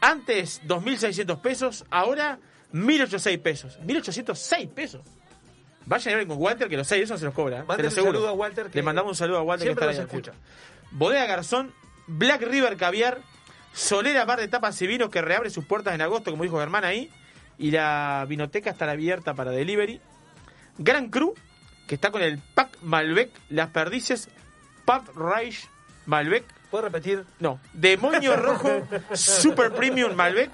Antes 0.00 0.62
2.600 0.66 1.40
pesos, 1.40 1.84
ahora 1.90 2.38
1.806 2.72 3.38
pesos. 3.40 3.78
1.806 3.86 4.68
pesos. 4.70 5.02
Vayan 5.86 6.14
hablen 6.14 6.28
con 6.28 6.38
Walter, 6.38 6.68
que 6.68 6.76
los 6.76 6.90
hay, 6.92 7.02
eso 7.02 7.16
se 7.18 7.24
los 7.24 7.34
cobra. 7.34 7.64
Manden 7.64 7.76
te 7.76 7.82
lo 7.82 8.02
un 8.02 8.12
saludo 8.12 8.28
a 8.28 8.32
Walter, 8.32 8.70
que 8.70 8.78
Le 8.78 8.82
mandamos 8.82 9.10
un 9.10 9.16
saludo 9.16 9.38
a 9.38 9.42
Walter 9.42 9.66
siempre 9.66 9.86
que 9.86 9.92
está 9.92 10.02
nos 10.02 10.10
escucha. 10.10 10.32
Bodega 10.92 11.26
Garzón, 11.26 11.74
Black 12.06 12.42
River 12.42 12.76
Caviar, 12.76 13.20
Solera 13.72 14.24
Bar 14.24 14.40
de 14.40 14.48
Tapas 14.48 14.80
y 14.80 14.86
Vinos 14.86 15.10
que 15.10 15.20
reabre 15.20 15.50
sus 15.50 15.64
puertas 15.64 15.94
en 15.94 16.00
agosto, 16.00 16.30
como 16.30 16.44
dijo 16.44 16.58
Germán 16.58 16.84
ahí. 16.84 17.10
Y 17.58 17.70
la 17.70 18.24
vinoteca 18.28 18.70
estará 18.70 18.92
abierta 18.92 19.34
para 19.34 19.50
delivery. 19.50 20.00
Gran 20.78 21.10
Cru, 21.10 21.34
que 21.86 21.94
está 21.94 22.10
con 22.10 22.22
el 22.22 22.38
Pack 22.38 22.78
Malbec, 22.82 23.30
Las 23.50 23.70
Perdices, 23.70 24.28
Pub 24.84 25.02
Reich 25.16 25.68
Malbec. 26.06 26.44
¿Puedo 26.70 26.84
repetir? 26.84 27.24
No. 27.40 27.60
Demonio 27.72 28.36
Rojo, 28.40 28.86
Super 29.14 29.72
Premium 29.72 30.14
Malbec, 30.14 30.50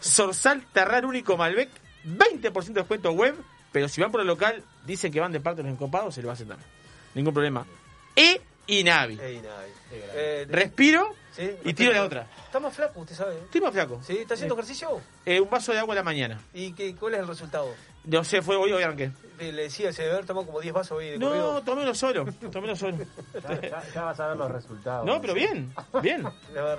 Sorsal 0.00 0.62
Terrar 0.72 1.04
Único 1.06 1.36
Malbec, 1.36 1.68
20% 2.06 2.64
de 2.66 2.72
descuento 2.74 3.12
web, 3.12 3.34
pero 3.72 3.88
si 3.88 4.00
van 4.00 4.10
por 4.12 4.20
el 4.20 4.26
local, 4.26 4.62
dicen 4.84 5.12
que 5.12 5.20
van 5.20 5.32
de 5.32 5.40
parte 5.40 5.58
de 5.62 5.68
los 5.68 5.72
encopados, 5.72 6.14
se 6.14 6.22
lo 6.22 6.30
hacen 6.30 6.48
también. 6.48 6.68
Ningún 7.14 7.34
problema. 7.34 7.66
E 8.14 8.40
y 8.66 8.84
Navi. 8.84 9.18
Ey, 9.20 9.36
Navi. 9.40 9.70
Eh, 9.92 10.46
Respiro 10.48 11.14
sí, 11.34 11.42
y 11.42 11.46
respiro. 11.46 11.74
tiro 11.76 11.92
la 11.92 12.02
otra. 12.04 12.26
Está 12.46 12.60
más 12.60 12.74
flaco, 12.74 13.00
usted 13.00 13.14
sabe. 13.14 13.34
¿eh? 13.34 13.40
Estoy 13.44 13.60
más 13.60 13.72
flaco. 13.72 14.00
¿Sí? 14.06 14.18
¿Está 14.18 14.34
haciendo 14.34 14.54
ejercicio? 14.54 15.00
Eh, 15.24 15.40
un 15.40 15.50
vaso 15.50 15.72
de 15.72 15.78
agua 15.78 15.94
a 15.94 15.96
la 15.96 16.02
mañana. 16.02 16.40
¿Y 16.54 16.72
qué, 16.72 16.94
cuál 16.94 17.14
es 17.14 17.20
el 17.20 17.28
resultado? 17.28 17.74
No 18.04 18.24
sé, 18.24 18.42
fue 18.42 18.56
hoy, 18.56 18.72
hoy 18.72 18.82
arranqué. 18.82 19.10
Le 19.38 19.52
decía, 19.52 19.92
se 19.92 20.02
debe 20.02 20.14
haber 20.14 20.26
tomado 20.26 20.46
como 20.46 20.60
10 20.60 20.72
vasos 20.74 20.98
hoy 20.98 21.10
de 21.10 21.18
No, 21.18 21.28
corrido. 21.28 21.62
tomé 21.62 21.82
uno 21.82 21.94
solo. 21.94 22.24
Tomé 22.50 22.66
uno 22.68 22.76
solo. 22.76 22.96
Ya, 23.34 23.60
ya- 23.60 23.82
ya 23.94 24.02
vas 24.04 24.18
a 24.20 24.28
ver 24.28 24.36
los 24.36 24.50
resultados. 24.50 25.04
No, 25.06 25.20
pero 25.20 25.34
bien, 25.34 25.72
bien. 26.02 26.24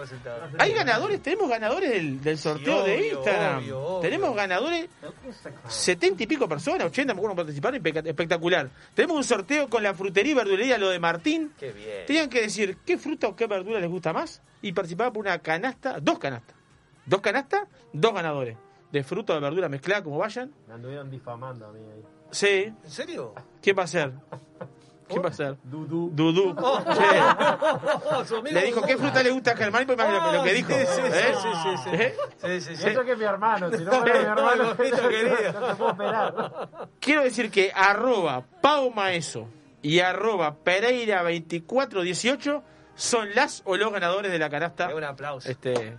Hay 0.58 0.74
ganadores, 0.74 1.22
tenemos 1.22 1.50
ganadores 1.50 1.90
del, 1.92 2.22
del 2.22 2.38
sorteo 2.38 2.84
Sí, 2.84 2.90
de 2.92 3.08
Instagram. 3.10 3.58
obvio, 3.60 3.80
obvio. 3.80 4.00
Tenemos 4.02 4.36
ganadores, 4.36 4.90
70 5.68 6.24
y 6.24 6.28
pico 6.28 6.48
personas, 6.50 6.86
80, 6.88 7.14
me 7.14 7.20
acuerdo 7.20 7.36
participaron, 7.36 7.82
espectacular. 7.86 8.70
Tenemos 8.94 9.18
un 9.18 9.24
sorteo 9.24 9.70
con 9.70 9.84
la 9.84 9.94
frutería 9.94 10.32
y 10.32 10.36
verdulería, 10.36 10.78
lo 10.78 10.90
de 10.90 11.00
Martín. 11.00 11.54
Qué 11.60 11.72
bien. 11.72 12.06
Tenían 12.08 12.30
que 12.30 12.42
decir 12.42 12.78
qué 12.86 12.98
fruta 12.98 13.28
o 13.28 13.36
qué 13.36 13.48
verdura 13.48 13.80
les 13.80 13.90
gusta 13.90 14.14
más 14.14 14.42
y 14.62 14.72
participaba 14.72 15.12
por 15.14 15.22
una 15.26 15.40
canasta, 15.40 16.00
dos 16.02 16.18
canastas. 16.20 16.56
Dos 17.06 17.22
canastas, 17.22 17.68
dos 17.94 18.14
ganadores. 18.14 18.58
De 18.92 19.04
fruta 19.04 19.34
o 19.34 19.36
de 19.36 19.42
verdura 19.42 19.70
mezclada, 19.70 20.04
como 20.04 20.18
vayan. 20.18 20.52
Me 20.68 20.74
anduvieron 20.74 21.10
difamando 21.12 21.68
a 21.68 21.72
mí 21.72 21.80
ahí. 21.80 22.04
Sí. 22.32 22.74
¿En 22.84 22.90
serio? 22.90 23.34
¿Quién 23.62 23.78
va 23.78 23.84
a 23.84 23.88
ser? 23.88 24.12
¿Quién 25.08 25.24
va 25.24 25.30
a 25.30 25.34
ser? 25.34 25.56
Dudú. 25.64 26.10
Dudú. 26.14 26.54
Oh, 26.58 26.82
Sí. 28.26 28.36
Le 28.52 28.62
dijo. 28.66 28.82
¿qué 28.82 28.98
fruta 28.98 29.24
le 29.24 29.30
gusta 29.32 29.52
a 29.52 29.56
Germán? 29.56 29.84
Y 29.84 29.86
pues 29.86 29.98
más 29.98 30.12
lo, 30.12 30.32
lo 30.34 30.44
que 30.44 30.54
dijo. 30.54 30.70
Sí, 30.70 30.76
sí, 30.86 31.02
sí, 31.02 31.02
¿Eh? 31.14 31.34
sí, 31.42 31.48
sí, 31.64 31.70
sí. 31.84 31.90
¿Eh? 31.94 32.16
Sí, 32.38 32.62
sí, 32.62 32.74
Y 32.74 32.76
sí. 32.76 32.90
eso 32.90 33.06
que 33.06 33.12
es 33.14 33.18
mi 33.18 33.24
hermano, 33.24 33.72
si 33.72 33.84
no 33.86 33.92
fuera 33.92 34.14
mi 34.20 34.26
hermano, 34.26 34.64
No, 34.68 34.76
te 34.76 35.76
puedo 35.76 35.90
esperar. 35.92 36.60
Quiero 37.00 37.24
decir 37.24 37.50
que 37.50 37.72
arroba 37.74 38.44
Pau 38.62 38.92
Maeso 38.92 39.48
y 39.82 40.00
arroba 40.02 40.58
Pereira2418 40.66 42.62
son 42.96 43.30
las 43.36 43.62
o 43.66 43.78
los 43.78 43.92
ganadores 43.94 44.32
de 44.32 44.40
la 44.40 44.50
canasta. 44.50 44.94
Un 44.94 45.04
aplauso. 45.04 45.50
Este, 45.50 45.98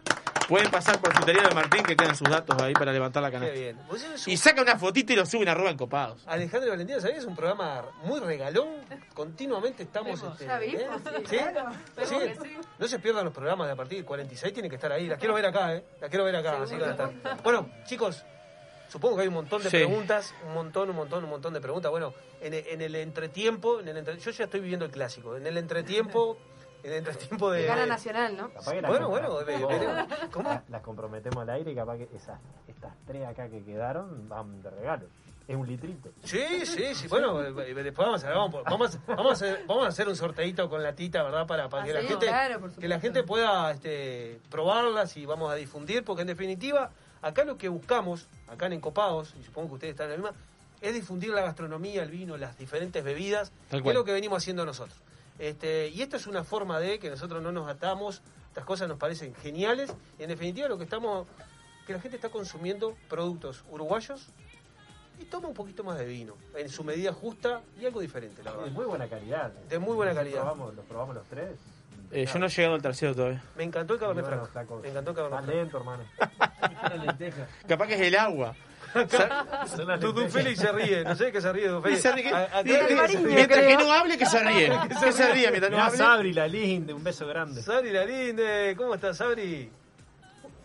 pueden 0.49 0.70
pasar 0.70 0.99
por 1.01 1.12
Frutería 1.14 1.42
de 1.46 1.55
Martín 1.55 1.82
que 1.84 1.94
quedan 1.94 2.16
sus 2.16 2.28
datos 2.28 2.61
ahí 2.61 2.72
para 2.72 2.92
levantar 2.92 3.22
la 3.22 3.28
Qué 3.30 3.34
canasta. 3.34 3.55
bien. 3.55 3.78
Vos 3.86 4.01
sos 4.01 4.26
un- 4.26 4.32
Y 4.32 4.36
saca 4.36 4.62
una 4.62 4.78
fotito 4.78 5.12
y 5.12 5.16
lo 5.16 5.26
suben 5.26 5.49
a 5.49 5.53
arroba 5.53 5.70
encopados. 5.70 6.22
Alejandro 6.26 6.68
y 6.68 6.70
Valentina, 6.70 7.01
¿sabés? 7.01 7.18
Es 7.18 7.24
un 7.26 7.36
programa 7.36 7.84
muy 8.03 8.18
regalón. 8.20 8.68
Continuamente 9.14 9.82
estamos. 9.82 10.22
Este, 10.22 10.46
ya 10.46 10.59
vimos, 10.59 10.80
¿eh? 10.82 10.88
sí, 11.05 11.11
¿Sí? 11.28 11.36
claro. 11.36 11.70
Sí. 11.72 12.14
Vemos 12.16 12.22
que 12.40 12.49
sí. 12.49 12.57
No 12.78 12.88
se 12.88 12.99
pierdan 12.99 13.24
los 13.26 13.34
programas 13.34 13.66
de 13.66 13.72
a 13.74 13.76
partir 13.76 13.99
de 13.99 14.05
46, 14.05 14.53
tienen 14.53 14.70
que 14.70 14.76
estar 14.76 14.90
ahí. 14.90 15.07
Las 15.07 15.18
quiero 15.18 15.34
ver 15.34 15.46
acá, 15.46 15.74
¿eh? 15.74 15.84
Las 16.01 16.09
quiero 16.11 16.24
ver 16.24 16.36
acá. 16.36 16.62
Así 16.62 16.76
que 16.76 16.84
estar. 16.88 17.11
Bueno, 17.42 17.68
chicos, 17.84 18.24
supongo 18.88 19.16
que 19.16 19.22
hay 19.22 19.28
un 19.28 19.34
montón 19.34 19.62
de 19.62 19.70
Sí. 19.70 19.76
preguntas. 19.76 20.34
Un 20.46 20.55
montón, 20.55 20.88
un 20.90 20.96
montón, 20.96 21.24
un 21.24 21.30
montón 21.30 21.53
de 21.53 21.61
preguntas. 21.61 21.90
Bueno, 21.90 22.14
en, 22.40 22.55
el- 22.55 22.66
en 22.68 22.80
el 22.80 22.94
entretiempo, 22.96 23.80
en 23.80 23.88
el 23.88 23.99
entre- 23.99 24.18
yo 24.18 24.30
ya 24.30 24.44
estoy 24.44 24.61
viviendo 24.61 24.86
el 24.86 24.90
clásico. 24.92 25.36
En 25.36 25.46
el 25.46 25.59
entretiempo, 25.59 26.38
en 26.83 26.91
el 26.93 26.99
entretiempo 26.99 27.51
de. 27.51 27.64
Gana 27.66 27.87
Nacional, 27.87 28.37
¿no? 28.37 28.49
Capaz 28.51 28.72
que 28.72 28.81
Bueno, 28.83 29.09
bueno, 29.09 29.29
¿Cómo? 29.61 30.07
¿Cómo? 30.33 30.62
Las, 30.68 30.83
comprometemos 30.83 31.43
al 31.43 31.51
aire 31.51 31.72
y 31.72 31.74
capaz 31.74 31.97
que 31.97 32.09
esas, 32.14 32.41
estas 32.66 32.93
tres 33.07 33.26
acá 33.26 33.49
que 33.49 33.62
quedaron 33.64 34.29
van 34.29 34.62
de 34.62 34.70
regalo. 34.70 35.07
Es 35.47 35.57
un 35.57 35.66
litrito. 35.66 36.11
Sí, 36.24 36.66
sí, 36.66 36.95
sí. 36.95 37.09
Bueno, 37.09 37.43
eh, 37.43 37.74
después 37.74 38.07
vamos 38.07 38.22
a, 38.22 38.31
vamos, 38.31 38.62
vamos, 38.64 38.99
vamos, 39.07 39.31
a 39.31 39.33
hacer, 39.33 39.64
vamos 39.66 39.87
a 39.87 39.89
hacer 39.89 40.07
un 40.07 40.14
sorteito 40.14 40.68
con 40.68 40.83
la 40.83 40.95
tita, 40.95 41.22
¿verdad? 41.22 41.47
Para, 41.47 41.70
para 41.70 41.85
Ah, 41.85 41.87
que, 41.87 41.93
la 41.95 42.03
gente, 42.03 42.26
claro, 42.26 42.70
que 42.79 42.87
la 42.87 43.01
gente 43.01 43.22
pueda 43.22 43.70
este, 43.70 44.41
probarlas 44.51 45.16
y 45.16 45.24
vamos 45.24 45.51
a 45.51 45.55
difundir, 45.55 46.05
porque 46.05 46.20
en 46.20 46.29
definitiva, 46.29 46.91
acá 47.22 47.45
lo 47.45 47.57
que 47.57 47.70
buscamos, 47.70 48.29
acá 48.47 48.66
en 48.66 48.74
Encopados, 48.74 49.35
y 49.41 49.43
supongo 49.43 49.68
que 49.68 49.74
ustedes 49.74 49.91
están 49.93 50.11
en 50.11 50.22
la 50.22 50.31
misma, 50.31 50.35
es 50.83 50.93
difundir 50.93 51.31
la 51.31 51.41
gastronomía, 51.41 52.03
el 52.03 52.11
vino, 52.11 52.37
las 52.37 52.59
diferentes 52.59 53.03
bebidas, 53.03 53.51
que 53.70 53.79
es 53.79 53.95
lo 53.95 54.05
que 54.05 54.12
venimos 54.12 54.43
haciendo 54.43 54.66
nosotros. 54.66 54.99
Este, 55.39 55.89
y 55.89 56.03
esto 56.03 56.16
es 56.16 56.26
una 56.26 56.43
forma 56.45 56.80
de 56.80 56.99
que 56.99 57.11
nosotros 57.11 57.43
no 57.43 57.53
nos 57.53 57.68
atamos, 57.68 58.22
estas 58.49 58.64
cosas 58.64 58.89
nos 58.89 58.99
parecen 58.99 59.34
geniales, 59.36 59.93
y 60.18 60.22
en 60.24 60.28
definitiva 60.30 60.68
lo 60.68 60.78
que 60.78 60.84
estamos, 60.84 61.28
que 61.86 61.93
la 61.93 62.01
gente 62.01 62.16
está 62.16 62.28
consumiendo 62.28 62.97
productos 63.09 63.64
uruguayos 63.70 64.26
y 65.20 65.24
toma 65.24 65.49
un 65.49 65.55
poquito 65.55 65.82
más 65.84 65.99
de 65.99 66.07
vino, 66.07 66.34
en 66.57 66.68
su 66.68 66.84
medida 66.84 67.12
justa 67.12 67.61
y 67.80 67.86
algo 67.86 68.01
diferente, 68.01 68.43
la 68.43 68.51
De 68.53 68.57
verdad. 68.59 68.72
muy 68.72 68.84
buena 68.84 69.09
calidad. 69.09 69.53
De 69.68 69.78
muy 69.78 69.95
buena 69.95 70.12
Los 70.12 70.18
calidad. 70.20 70.41
Probamos, 70.41 70.74
los 70.74 70.84
probamos 70.86 71.14
los 71.16 71.26
tres. 71.26 71.51
Eh, 72.11 72.24
yo 72.24 72.39
no 72.39 72.47
he 72.47 72.49
llegado 72.49 72.74
al 72.74 72.80
tercero 72.82 73.14
todavía. 73.14 73.43
Me 73.57 73.64
encantó 73.64 73.95
el 73.95 74.01
Cabernet 74.01 74.24
Y 74.24 74.28
bueno, 74.28 74.43
Franc. 74.47 74.53
flaco, 74.53 74.80
Me 74.82 74.89
encantó 74.89 75.11
el 75.11 75.16
Cabernet 75.16 75.41
Más 75.41 75.45
Franc. 75.47 75.59
lento, 75.59 75.76
hermano. 75.76 76.05
Capaz 77.68 77.86
que 77.86 77.95
es 77.95 78.01
el 78.01 78.16
agua. 78.16 78.55
Dudu 80.01 80.28
Félix 80.28 80.61
se 80.61 80.72
ríe, 80.72 81.05
no 81.05 81.14
sé 81.14 81.30
qué 81.32 81.41
se 81.41 81.53
ríe 81.53 81.68
Félix. 81.82 82.03
Se 82.03 82.12
ríe. 82.12 82.32
A- 82.32 82.62
mientras 82.64 83.61
que 83.66 83.76
no 83.76 83.93
hable, 83.93 84.18
que 84.18 84.26
se 84.26 84.39
ríe. 84.41 84.70
Que 85.05 85.12
se 85.12 85.32
ríe 85.32 85.51
mientras 85.51 85.70
no 85.72 85.78
hable. 85.82 85.97
Sabri, 85.99 86.32
la 86.32 86.47
linde, 86.49 86.93
un 86.93 87.05
beso 87.05 87.26
grande. 87.26 87.62
Sabri 87.62 87.91
Lalinde, 87.93 88.74
¿cómo 88.76 88.95
estás, 88.95 89.16
Sabri? 89.18 89.70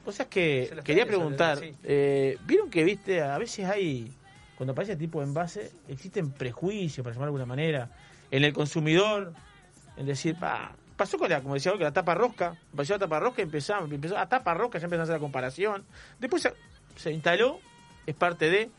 Vos 0.06 0.16
sabés 0.16 0.30
que 0.30 0.78
quería 0.84 1.06
preguntar, 1.06 1.60
sí. 1.60 1.74
eh, 1.84 2.38
¿vieron 2.46 2.70
que 2.70 2.84
viste, 2.84 3.22
a 3.22 3.38
veces 3.38 3.66
hay, 3.70 4.12
cuando 4.58 4.74
aparece 4.74 4.98
tipo 4.98 5.20
de 5.22 5.28
envase, 5.28 5.72
existen 5.88 6.32
prejuicios, 6.32 7.04
para 7.04 7.14
llamar 7.14 7.28
de 7.28 7.30
alguna 7.30 7.46
manera, 7.46 7.90
en 8.30 8.44
el 8.44 8.52
consumidor, 8.52 9.32
en 9.96 10.06
decir, 10.06 10.36
pa, 10.38 10.74
pasó 10.98 11.18
con 11.18 11.30
la, 11.30 11.40
como 11.42 11.54
decía 11.54 11.72
hoy, 11.72 11.80
la 11.80 11.94
tapa 11.94 12.16
rosca, 12.16 12.54
apareció 12.74 12.96
la 12.96 13.00
tapa 13.00 13.20
rosca 13.22 13.42
y 13.42 13.46
empezamos, 13.46 13.90
empezó 13.90 14.18
a 14.18 14.28
tapa 14.28 14.54
rosca, 14.54 14.78
ya 14.78 14.86
empezó 14.86 15.02
a 15.02 15.04
hacer 15.04 15.16
la 15.16 15.20
comparación, 15.22 15.86
después 16.20 16.42
se, 16.44 16.54
se 16.98 17.12
instaló, 17.14 17.62
es 18.06 18.16
parte 18.16 18.50
de, 18.50 18.70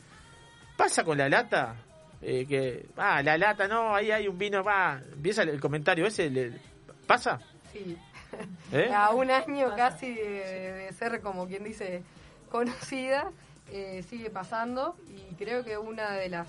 pasa 0.76 1.04
con 1.04 1.18
la 1.18 1.28
lata, 1.28 1.76
eh, 2.22 2.46
que, 2.46 2.86
ah, 2.96 3.22
la 3.22 3.36
lata, 3.38 3.68
no, 3.68 3.94
ahí 3.94 4.10
hay 4.10 4.28
un 4.28 4.38
vino, 4.38 4.62
va, 4.64 5.00
empieza 5.12 5.42
el, 5.42 5.50
el 5.50 5.60
comentario 5.60 6.06
ese, 6.06 6.30
le- 6.30 6.52
¿pasa? 7.06 7.38
Sí. 7.72 7.96
¿Eh? 8.72 8.90
A 8.92 9.10
un 9.10 9.30
año 9.30 9.74
casi 9.76 10.12
de, 10.14 10.72
de 10.72 10.92
ser, 10.92 11.20
como 11.20 11.46
quien 11.46 11.62
dice, 11.64 12.02
conocida, 12.50 13.30
eh, 13.70 14.04
sigue 14.08 14.30
pasando 14.30 14.96
y 15.08 15.34
creo 15.36 15.64
que 15.64 15.78
una 15.78 16.12
de 16.12 16.28
las 16.28 16.48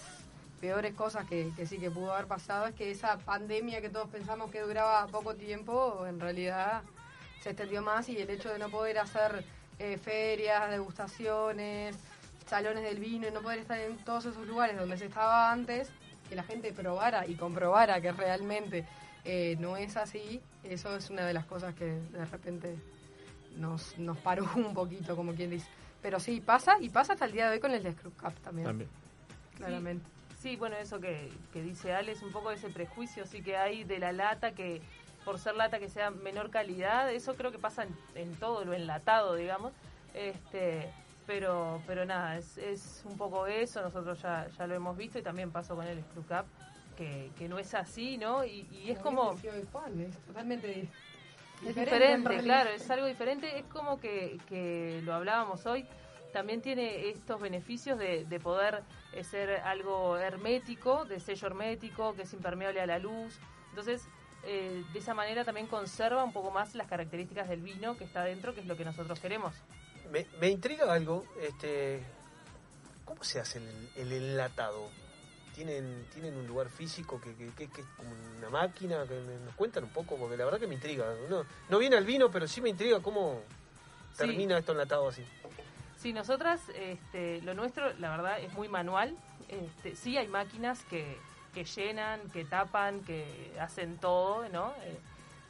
peores 0.60 0.96
cosas 0.96 1.26
que, 1.28 1.52
que 1.56 1.68
sí 1.68 1.78
que 1.78 1.92
pudo 1.92 2.14
haber 2.14 2.26
pasado 2.28 2.66
es 2.66 2.74
que 2.76 2.90
esa 2.90 3.18
pandemia 3.20 3.82
que 3.82 3.90
todos 3.90 4.10
pensamos 4.10 4.50
que 4.50 4.62
duraba 4.62 5.06
poco 5.08 5.36
tiempo, 5.36 6.06
en 6.08 6.20
realidad 6.20 6.82
se 7.42 7.50
extendió 7.50 7.82
más 7.84 8.10
y 8.10 8.18
el 8.18 8.30
hecho 8.32 8.50
de 8.52 8.58
no 8.58 8.70
poder 8.70 8.98
hacer 8.98 9.46
eh, 9.78 9.98
ferias, 9.98 10.72
degustaciones, 10.72 11.96
salones 12.46 12.84
del 12.84 13.00
vino 13.00 13.28
y 13.28 13.32
no 13.32 13.42
poder 13.42 13.60
estar 13.60 13.80
en 13.80 13.98
todos 13.98 14.26
esos 14.26 14.46
lugares 14.48 14.78
donde 14.78 14.98
se 14.98 15.06
estaba 15.06 15.52
antes, 15.52 15.92
que 16.30 16.36
la 16.36 16.44
gente 16.44 16.72
probara 16.74 17.28
y 17.28 17.36
comprobara 17.36 18.02
que 18.02 18.12
realmente 18.12 18.86
eh, 19.24 19.56
no 19.60 19.78
es 19.78 19.98
así, 19.98 20.42
eso 20.64 20.96
es 20.96 21.10
una 21.10 21.26
de 21.26 21.34
las 21.34 21.46
cosas 21.46 21.74
que 21.76 21.86
de 21.86 22.26
repente 22.26 22.76
nos, 23.58 23.98
nos 23.98 24.18
paró 24.20 24.48
un 24.56 24.74
poquito, 24.74 25.16
como 25.16 25.34
quien 25.34 25.50
dice. 25.52 25.68
Pero 26.02 26.20
sí, 26.20 26.40
pasa 26.40 26.78
y 26.80 26.90
pasa 26.90 27.14
hasta 27.14 27.26
el 27.26 27.32
día 27.32 27.46
de 27.48 27.54
hoy 27.54 27.60
con 27.60 27.72
el 27.72 27.82
Screw 27.82 28.12
Cup 28.14 28.34
también, 28.44 28.68
También. 28.68 28.90
claramente. 29.58 30.06
Sí, 30.40 30.56
bueno, 30.56 30.76
eso 30.76 31.00
que, 31.00 31.32
que 31.52 31.64
dice 31.64 31.94
Ale 31.94 32.12
es 32.12 32.22
un 32.22 32.32
poco 32.32 32.52
ese 32.52 32.70
prejuicio 32.70 33.26
sí 33.26 33.42
que 33.42 33.58
hay 33.58 33.84
de 33.84 33.98
la 33.98 34.12
lata 34.12 34.52
que 34.52 34.80
por 35.24 35.40
ser 35.40 35.56
lata 35.56 35.80
que 35.80 35.90
sea 35.90 36.12
menor 36.12 36.52
calidad, 36.52 37.12
eso 37.12 37.34
creo 37.34 37.52
que 37.52 37.58
pasa 37.58 37.84
en, 37.84 37.96
en 38.14 38.36
todo 38.36 38.64
lo 38.64 38.76
enlatado, 38.76 39.34
digamos. 39.34 39.74
Este, 40.14 40.94
pero 41.26 41.82
pero 41.88 42.06
nada, 42.06 42.38
es, 42.38 42.58
es 42.58 43.04
un 43.06 43.18
poco 43.18 43.48
eso, 43.48 43.82
nosotros 43.82 44.22
ya, 44.22 44.48
ya 44.58 44.68
lo 44.68 44.76
hemos 44.76 44.96
visto 44.96 45.20
y 45.20 45.22
también 45.22 45.52
pasó 45.52 45.76
con 45.76 45.86
el 45.86 46.02
Screw 46.04 46.24
Cup, 46.24 46.46
que, 46.96 47.32
que 47.38 47.48
no 47.48 47.60
es 47.60 47.74
así, 47.74 48.18
¿no? 48.18 48.46
Y, 48.46 48.68
y 48.72 48.92
es 48.92 49.00
como... 49.00 49.34
es 49.34 50.18
totalmente 50.28 50.90
Es 51.64 51.76
diferente, 51.76 52.12
en 52.14 52.22
diferente, 52.22 52.44
claro, 52.44 52.70
es 52.70 52.90
algo 52.90 53.06
diferente. 53.06 53.60
Es 53.60 53.66
como 53.66 54.00
que, 54.00 54.38
que 54.48 55.02
lo 55.04 55.14
hablábamos 55.14 55.66
hoy, 55.66 55.86
también 56.34 56.62
tiene 56.62 57.10
estos 57.10 57.40
beneficios 57.40 57.98
de, 57.98 58.26
de 58.26 58.40
poder 58.40 58.84
eh, 59.14 59.24
ser 59.24 59.62
algo 59.62 60.18
hermético, 60.18 61.06
de 61.06 61.20
sello 61.20 61.48
hermético, 61.48 62.14
que 62.14 62.24
es 62.24 62.34
impermeable 62.34 62.82
a 62.82 62.86
la 62.86 63.00
luz. 63.00 63.40
Entonces, 63.70 64.08
eh, 64.44 64.84
de 64.92 65.00
esa 65.00 65.14
manera 65.14 65.44
también 65.44 65.68
conserva 65.68 66.24
un 66.24 66.34
poco 66.34 66.52
más 66.52 66.76
las 66.76 66.88
características 66.88 67.48
del 67.48 67.62
vino 67.62 67.98
que 67.98 68.04
está 68.04 68.24
dentro, 68.24 68.54
que 68.54 68.60
es 68.62 68.68
lo 68.68 68.76
que 68.76 68.86
nosotros 68.86 69.20
queremos. 69.20 69.56
Me, 70.16 70.26
me 70.40 70.48
intriga 70.50 70.94
algo, 70.94 71.26
este, 71.42 72.02
¿cómo 73.04 73.22
se 73.26 73.42
hace 73.42 73.58
el, 73.58 73.90
el 73.98 74.14
enlatado? 74.14 74.88
tienen 75.54 76.06
tienen 76.14 76.36
un 76.36 76.46
lugar 76.48 76.68
físico 76.70 77.20
que, 77.22 77.34
que- 77.36 77.50
que- 77.52 77.70
que 77.70 77.80
es 77.82 77.88
como 77.98 78.10
una 78.38 78.50
máquina, 78.50 79.06
que 79.08 79.14
me- 79.22 79.38
nos 79.46 79.54
cuentan 79.56 79.84
un 79.86 79.90
poco, 79.90 80.16
porque 80.18 80.36
la 80.38 80.44
verdad 80.46 80.60
que 80.60 80.68
me 80.68 80.76
intriga. 80.76 81.06
No, 81.30 81.46
no 81.70 81.78
viene 81.80 81.96
al 81.98 82.04
vino, 82.06 82.30
pero 82.32 82.46
sí 82.48 82.60
me 82.62 82.70
intriga 82.70 83.00
cómo 83.02 83.42
Sí. 84.12 84.18
termina 84.20 84.58
esto 84.58 84.72
enlatado 84.74 85.08
así. 85.10 85.26
Sí, 85.98 86.12
nosotras, 86.14 86.62
este, 86.76 87.42
lo 87.42 87.54
nuestro, 87.54 87.92
la 88.00 88.10
verdad, 88.12 88.40
es 88.40 88.52
muy 88.54 88.68
manual. 88.70 89.16
Este, 89.50 89.96
sí 89.98 90.18
hay 90.18 90.28
máquinas 90.28 90.84
que, 90.90 91.18
que 91.54 91.64
llenan, 91.66 92.20
que 92.32 92.44
tapan, 92.46 93.00
que 93.02 93.54
hacen 93.60 93.98
todo, 93.98 94.48
¿no? 94.50 94.74
Eh, 94.84 94.98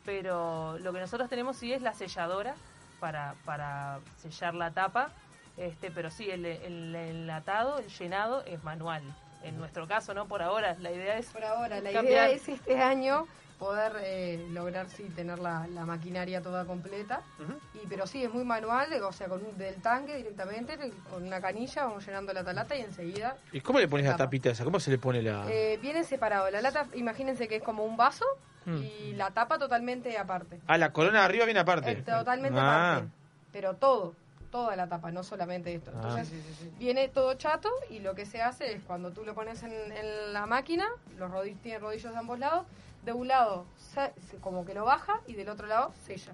pero 0.06 0.78
lo 0.80 0.92
que 0.94 1.00
nosotros 1.00 1.30
tenemos 1.30 1.58
sí 1.58 1.72
es 1.74 1.82
la 1.84 1.94
selladora 1.96 2.56
para, 3.00 3.36
para 3.46 4.00
sellar 4.18 4.54
la 4.54 4.72
tapa. 4.72 5.10
Este, 5.58 5.90
pero 5.92 6.10
sí, 6.12 6.30
el, 6.30 6.46
el 6.46 6.96
enlatado, 6.96 7.80
el 7.80 7.88
llenado 7.88 8.44
es 8.46 8.64
manual. 8.64 9.04
En 9.44 9.58
nuestro 9.58 9.88
caso, 9.88 10.14
¿no? 10.14 10.28
Por 10.28 10.42
ahora, 10.42 10.76
la 10.80 10.92
idea 10.92 11.18
es... 11.18 11.28
Por 11.28 11.44
ahora, 11.44 11.80
la 11.80 11.92
cambiar. 11.92 12.30
idea 12.30 12.30
es 12.30 12.50
este 12.50 12.82
año 12.82 13.28
poder 13.60 13.94
eh, 14.02 14.48
lograr 14.52 14.90
sí 14.90 15.04
tener 15.16 15.40
la, 15.40 15.66
la 15.68 15.86
maquinaria 15.86 16.42
toda 16.42 16.66
completa. 16.66 17.22
y 17.74 17.88
Pero 17.88 18.06
sí, 18.08 18.24
es 18.24 18.34
muy 18.34 18.44
manual, 18.44 18.92
o 19.04 19.12
sea, 19.12 19.28
con 19.28 19.44
un, 19.46 19.58
del 19.58 19.76
tanque 19.82 20.18
directamente, 20.18 20.78
con 21.10 21.24
una 21.26 21.40
canilla, 21.42 21.86
vamos 21.86 22.06
llenando 22.06 22.34
la 22.34 22.44
talata 22.44 22.76
y 22.76 22.82
enseguida 22.82 23.38
¿Y 23.52 23.62
cómo 23.62 23.80
le 23.80 23.88
pones 23.88 24.06
la 24.06 24.18
tapita 24.18 24.50
esa? 24.50 24.64
¿Cómo 24.64 24.80
se 24.80 24.92
le 24.92 24.98
pone 24.98 25.22
la...? 25.22 25.46
Eh, 25.50 25.80
viene 25.82 26.04
separado. 26.04 26.50
La 26.52 26.62
lata, 26.62 26.88
imagínense 26.96 27.48
que 27.48 27.58
es 27.58 27.64
como 27.64 27.84
un 27.86 27.98
vaso 27.98 28.26
Mm. 28.68 28.82
y 28.82 29.14
la 29.14 29.30
tapa 29.30 29.60
totalmente 29.60 30.18
aparte. 30.18 30.60
Ah, 30.66 30.80
la 30.80 30.92
corona 30.92 31.20
de 31.20 31.26
arriba 31.26 31.46
viene 31.46 31.60
aparte. 31.60 31.92
Eh, 31.92 31.96
totalmente 32.02 32.60
Ah. 32.60 32.94
aparte. 32.96 33.12
Pero 33.54 33.76
todo, 33.76 34.16
toda 34.50 34.76
la 34.76 34.88
tapa, 34.90 35.12
no 35.12 35.22
solamente 35.24 35.72
esto. 35.76 35.92
Ah. 35.94 36.00
Entonces, 36.02 36.34
viene 36.80 37.08
todo 37.10 37.36
chato 37.36 37.70
y 37.92 38.00
lo 38.00 38.16
que 38.16 38.26
se 38.26 38.42
hace 38.42 38.74
es 38.74 38.82
cuando 38.84 39.12
tú 39.12 39.24
lo 39.24 39.36
pones 39.36 39.62
en, 39.62 39.72
en 39.72 40.34
la 40.34 40.48
máquina, 40.48 40.88
los 41.20 41.30
rodillos, 41.30 41.62
tiene 41.62 41.78
rodillos 41.78 42.12
de 42.12 42.18
ambos 42.18 42.40
lados, 42.40 42.66
de 43.06 43.14
un 43.14 43.28
lado 43.28 43.66
se- 43.78 44.12
se- 44.30 44.38
como 44.38 44.66
que 44.66 44.74
lo 44.74 44.84
baja 44.86 45.22
y 45.28 45.34
del 45.34 45.50
otro 45.50 45.68
lado 45.68 45.94
sella. 46.06 46.34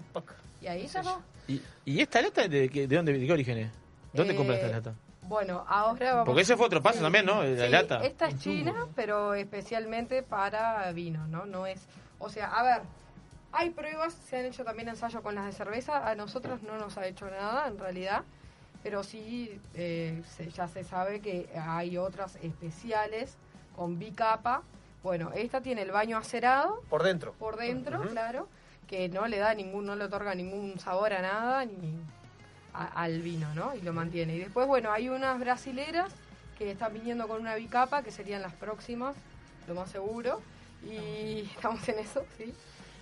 Y 0.62 0.68
ahí 0.68 0.88
ya 0.88 1.02
va. 1.02 1.20
¿Y, 1.48 1.62
y 1.86 2.00
esta 2.02 2.22
lata 2.22 2.48
de, 2.48 2.70
qué- 2.70 2.88
de 2.88 2.96
dónde, 2.96 3.14
de 3.14 3.26
qué 3.26 3.32
origen 3.34 3.58
es? 3.58 3.72
¿Dónde 4.14 4.34
Eh, 4.34 4.38
compras 4.38 4.60
esta 4.60 4.72
lata? 4.72 4.94
Bueno, 5.24 5.64
ahora 5.68 6.12
vamos... 6.14 6.26
Porque 6.26 6.42
ese 6.42 6.58
fue 6.58 6.66
otro 6.66 6.82
paso 6.82 7.02
también, 7.02 7.26
¿no? 7.26 7.44
La 7.44 7.66
Sí, 7.66 7.72
lata. 7.72 8.04
Esta 8.04 8.28
es 8.28 8.40
china, 8.40 8.74
pero 8.96 9.34
especialmente 9.34 10.24
para 10.24 10.92
vino, 10.94 11.28
¿no? 11.28 11.46
No 11.46 11.66
es... 11.68 11.88
O 12.20 12.30
sea, 12.30 12.48
a 12.48 12.64
ver, 12.64 12.82
hay 13.52 13.70
pruebas, 13.70 14.14
se 14.14 14.38
han 14.40 14.46
hecho 14.46 14.64
también 14.64 14.90
ensayos 14.90 15.22
con 15.22 15.36
las 15.36 15.46
de 15.46 15.52
cerveza, 15.54 16.08
a 16.10 16.16
nosotros 16.16 16.62
no 16.64 16.78
nos 16.78 16.98
ha 16.98 17.06
hecho 17.06 17.30
nada 17.30 17.68
en 17.68 17.78
realidad, 17.78 18.24
pero 18.84 19.04
sí 19.04 19.60
eh, 19.76 20.22
se- 20.38 20.50
ya 20.50 20.68
se 20.68 20.84
sabe 20.84 21.22
que 21.22 21.50
hay 21.56 21.98
otras 21.98 22.36
especiales 22.42 23.38
con 23.76 24.00
bicapa. 24.00 24.64
Bueno, 25.04 25.32
esta 25.36 25.62
tiene 25.62 25.82
el 25.82 25.92
baño 25.92 26.18
acerado 26.18 26.82
Por 26.90 27.04
dentro. 27.04 27.34
por 27.34 27.58
dentro, 27.58 28.02
claro, 28.02 28.48
que 28.88 29.10
no 29.10 29.28
le 29.28 29.40
da 29.40 29.54
ningún, 29.54 29.86
no 29.86 29.96
le 29.96 30.04
otorga 30.06 30.36
ningún 30.36 30.80
sabor 30.80 31.14
a 31.14 31.22
nada 31.22 31.66
ni 31.66 31.96
a- 32.74 33.02
al 33.04 33.22
vino, 33.22 33.54
¿no? 33.56 33.74
Y 33.76 33.82
lo 33.82 33.94
mantiene. 33.94 34.36
Y 34.36 34.40
después, 34.40 34.68
bueno, 34.68 34.92
hay 34.92 35.10
unas 35.10 35.40
brasileras 35.40 36.12
que 36.58 36.72
están 36.72 36.94
viniendo 36.94 37.28
con 37.28 37.42
una 37.42 37.56
bicapa, 37.56 38.04
que 38.04 38.12
serían 38.12 38.42
las 38.44 38.54
próximas, 38.54 39.16
lo 39.68 39.74
más 39.76 39.90
seguro. 39.90 40.40
Y 40.84 41.50
estamos 41.56 41.88
en 41.90 42.00
eso, 42.00 42.24
sí. 42.38 42.54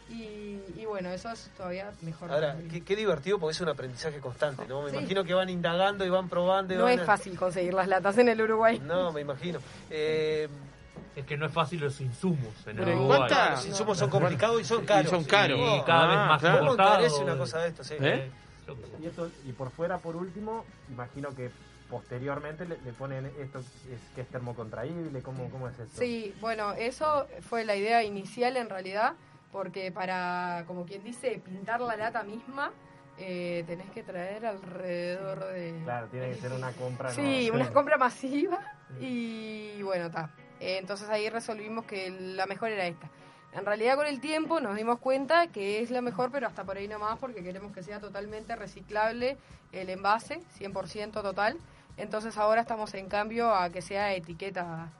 Y, 0.09 0.59
y 0.81 0.85
bueno, 0.87 1.09
eso 1.09 1.29
es 1.31 1.51
todavía 1.55 1.91
mejor. 2.01 2.31
Ahora, 2.31 2.55
qué, 2.71 2.83
qué 2.83 2.95
divertido 2.95 3.37
porque 3.39 3.51
es 3.51 3.61
un 3.61 3.69
aprendizaje 3.69 4.19
constante, 4.19 4.65
¿no? 4.67 4.81
Me 4.81 4.89
Sí. 4.89 4.97
imagino 4.97 5.23
que 5.23 5.33
van 5.35 5.49
indagando 5.49 6.03
y 6.05 6.09
van 6.09 6.27
probando. 6.29 6.73
y 6.73 6.77
no 6.77 6.85
van 6.85 6.93
es 6.93 7.01
a- 7.01 7.05
fácil 7.05 7.37
conseguir 7.37 7.73
las 7.75 7.87
latas 7.87 8.17
en 8.17 8.29
el 8.29 8.41
Uruguay. 8.41 8.79
No, 8.79 9.11
me 9.11 9.21
imagino. 9.21 9.59
Eh, 9.91 10.47
Es 11.15 11.25
que 11.25 11.35
no 11.37 11.45
es 11.47 11.51
fácil 11.51 11.81
los 11.81 11.99
insumos 12.01 12.53
en 12.65 12.77
Pero 12.77 12.83
el 12.83 12.89
¿y 12.89 12.93
Uruguay. 12.95 13.17
cuánta- 13.19 13.51
Los 13.51 13.65
insumos 13.65 13.97
son 13.97 14.09
complicados 14.09 14.61
y 14.61 14.63
son 14.63 14.85
caros. 14.85 15.05
Y 15.05 15.09
son 15.15 15.23
caros. 15.25 15.59
Y 15.59 15.81
cada 15.85 16.07
vez 16.07 16.17
Ah, 16.17 16.25
más 16.27 16.39
claro. 16.39 16.59
¿Cómo 16.59 17.23
una 17.23 17.37
cosa 17.37 17.59
de 17.59 17.67
esto? 17.69 17.83
Sí. 17.83 17.95
¿Eh? 17.99 18.31
Y, 19.01 19.07
esto, 19.07 19.29
y 19.45 19.51
por 19.51 19.71
fuera, 19.71 19.97
por 19.97 20.15
último, 20.15 20.63
imagino 20.89 21.33
que 21.35 21.49
posteriormente 21.89 22.65
le, 22.65 22.77
le 22.85 22.93
ponen 22.93 23.25
esto 23.39 23.59
es, 23.59 23.65
que 24.13 24.21
es 24.21 24.27
termocontraíble, 24.27 25.21
¿cómo, 25.23 25.49
cómo 25.49 25.67
es 25.67 25.79
esto? 25.79 25.99
Sí, 25.99 26.35
bueno, 26.39 26.73
eso 26.73 27.25
fue 27.41 27.65
la 27.65 27.75
idea 27.75 28.03
inicial 28.03 28.55
en 28.57 28.69
realidad, 28.69 29.13
porque 29.51 29.91
para, 29.91 30.65
como 30.67 30.85
quien 30.85 31.03
dice, 31.03 31.41
pintar 31.43 31.81
la 31.81 31.95
lata 31.97 32.21
misma, 32.21 32.71
eh, 33.17 33.63
tenés 33.65 33.89
que 33.89 34.03
traer 34.03 34.45
alrededor 34.45 35.45
de... 35.51 35.81
Claro, 35.83 36.07
tiene 36.11 36.29
que 36.29 36.35
ser 36.35 36.53
una 36.53 36.71
compra. 36.73 37.09
Sí, 37.09 37.47
¿no? 37.49 37.55
una 37.55 37.73
compra 37.73 37.97
masiva 37.97 38.59
y 39.01 39.81
bueno, 39.81 40.05
está. 40.05 40.29
Entonces 40.59 41.09
ahí 41.09 41.29
resolvimos 41.29 41.85
que 41.85 42.09
la 42.09 42.45
mejor 42.45 42.69
era 42.69 42.85
esta. 42.85 43.09
En 43.53 43.65
realidad 43.65 43.95
con 43.95 44.05
el 44.05 44.21
tiempo 44.21 44.59
nos 44.59 44.75
dimos 44.75 44.99
cuenta 44.99 45.47
que 45.47 45.81
es 45.81 45.89
la 45.89 46.01
mejor, 46.01 46.31
pero 46.31 46.47
hasta 46.47 46.63
por 46.63 46.77
ahí 46.77 46.87
nomás 46.87 47.17
porque 47.17 47.43
queremos 47.43 47.71
que 47.71 47.81
sea 47.81 47.99
totalmente 47.99 48.55
reciclable 48.55 49.37
el 49.71 49.89
envase, 49.89 50.41
100% 50.59 51.11
total. 51.11 51.57
Entonces 51.97 52.37
ahora 52.37 52.61
estamos 52.61 52.93
en 52.93 53.07
cambio 53.07 53.53
a 53.53 53.69
que 53.69 53.81
sea 53.81 54.13
etiqueta 54.13 54.91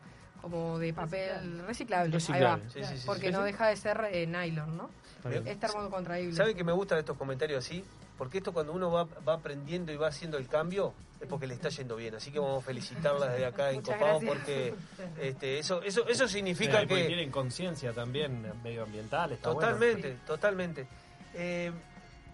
como 0.42 0.80
de 0.80 0.94
papel 0.94 1.64
reciclable. 1.68 2.12
Reciclable. 2.12 2.48
Ahí 2.48 2.62
va. 2.62 2.70
Sí, 2.70 2.84
sí, 2.84 2.98
sí, 2.98 3.04
porque 3.06 3.28
sí, 3.28 3.34
no 3.34 3.44
deja 3.44 3.68
de 3.68 3.76
ser 3.76 4.10
eh, 4.12 4.26
nylon, 4.26 4.78
¿no? 4.78 4.90
Está 5.18 5.30
bien. 5.30 5.48
Es 5.48 5.60
termocontraíble. 5.60 6.36
¿Sabe 6.36 6.56
que 6.56 6.64
me 6.64 6.72
gustan 6.72 6.98
estos 6.98 7.18
comentarios 7.18 7.64
así? 7.66 7.84
Porque 8.18 8.40
esto 8.40 8.52
cuando 8.52 8.74
uno 8.74 8.92
va, 8.92 9.04
va 9.28 9.34
aprendiendo 9.34 9.92
y 9.92 9.98
va 9.98 10.08
haciendo 10.08 10.38
el 10.38 10.48
cambio 10.48 10.94
es 11.20 11.28
porque 11.28 11.48
le 11.48 11.54
está 11.54 11.70
yendo 11.70 11.96
bien. 11.96 12.16
Así 12.16 12.32
que 12.32 12.40
vamos 12.40 12.64
a 12.64 12.66
felicitarlas 12.66 13.32
desde 13.32 13.46
acá 13.46 13.72
en 13.72 13.82
Copado 13.84 14.20
porque 14.26 14.74
este, 15.20 15.60
eso, 15.60 15.82
eso, 15.82 16.08
eso 16.08 16.28
significa 16.28 16.86
que... 16.86 17.06
tienen 17.06 17.32
conciencia 17.32 17.94
también 17.94 18.52
medioambiental, 18.64 19.34
está 19.34 19.52
Totalmente, 19.52 20.08
bueno. 20.10 20.24
totalmente. 20.26 20.88
Eh, 21.34 21.72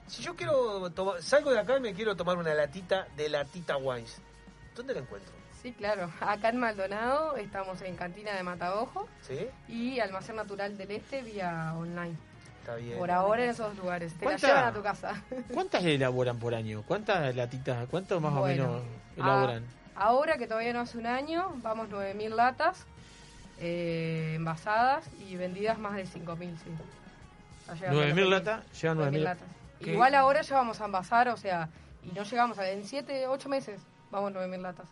si 0.07 0.21
yo 0.21 0.35
quiero 0.35 0.89
tomar, 0.91 1.21
salgo 1.21 1.51
de 1.51 1.59
acá 1.59 1.77
y 1.77 1.81
me 1.81 1.93
quiero 1.93 2.15
tomar 2.15 2.37
una 2.37 2.53
latita 2.53 3.07
de 3.15 3.29
latita 3.29 3.77
wines, 3.77 4.21
¿dónde 4.75 4.93
la 4.93 4.99
encuentro? 4.99 5.33
Sí, 5.61 5.71
claro. 5.71 6.11
Acá 6.19 6.49
en 6.49 6.57
Maldonado 6.57 7.35
estamos 7.37 7.81
en 7.81 7.95
Cantina 7.95 8.35
de 8.35 8.43
Mataojo 8.43 9.07
¿Sí? 9.21 9.47
y 9.67 9.99
Almacén 9.99 10.35
Natural 10.35 10.77
del 10.77 10.91
Este 10.91 11.23
vía 11.23 11.73
online. 11.75 12.15
Está 12.65 12.77
bien. 12.77 12.97
Por 12.97 13.11
ahora 13.11 13.43
en 13.43 13.51
esos 13.51 13.77
lugares. 13.77 14.11
Te 14.13 14.25
la 14.25 14.31
¿Cuánta- 14.31 14.47
llevan 14.47 14.63
a 14.65 14.73
tu 14.73 14.81
casa. 14.81 15.21
¿Cuántas 15.53 15.83
elaboran 15.83 16.39
por 16.39 16.55
año? 16.55 16.81
¿Cuántas 16.87 17.35
latitas? 17.35 17.87
¿Cuánto 17.91 18.19
más 18.19 18.33
Bueno, 18.33 18.63
o 18.63 18.67
menos 18.69 18.83
elaboran? 19.17 19.63
a- 19.95 20.03
ahora 20.03 20.37
que 20.39 20.47
todavía 20.47 20.73
no 20.73 20.79
hace 20.79 20.97
un 20.97 21.05
año, 21.05 21.53
vamos 21.61 21.89
9.000 21.89 22.35
latas 22.35 22.85
eh, 23.59 24.33
envasadas 24.35 25.05
y 25.29 25.35
vendidas 25.35 25.77
más 25.77 25.93
de 25.95 26.05
5.000, 26.07 26.57
sí. 26.57 26.71
Ya 27.67 27.73
llegando 27.75 28.01
a 28.01 28.05
los 28.05 28.13
9.000 28.15 28.25
10.000. 28.25 28.29
latas, 28.29 28.81
llevan 28.81 28.97
9.000 28.97 29.11
9.000 29.11 29.23
latas. 29.23 29.47
¿Qué? 29.79 29.91
Igual 29.93 30.15
ahora 30.15 30.41
ya 30.41 30.55
vamos 30.57 30.81
a 30.81 30.85
envasar, 30.85 31.29
o 31.29 31.37
sea, 31.37 31.69
y 32.03 32.11
no 32.13 32.23
llegamos 32.23 32.57
a... 32.59 32.69
En 32.69 32.83
7, 32.83 33.27
8 33.27 33.47
meses 33.47 33.79
vamos 34.11 34.33
9.000 34.33 34.61
latas. 34.61 34.87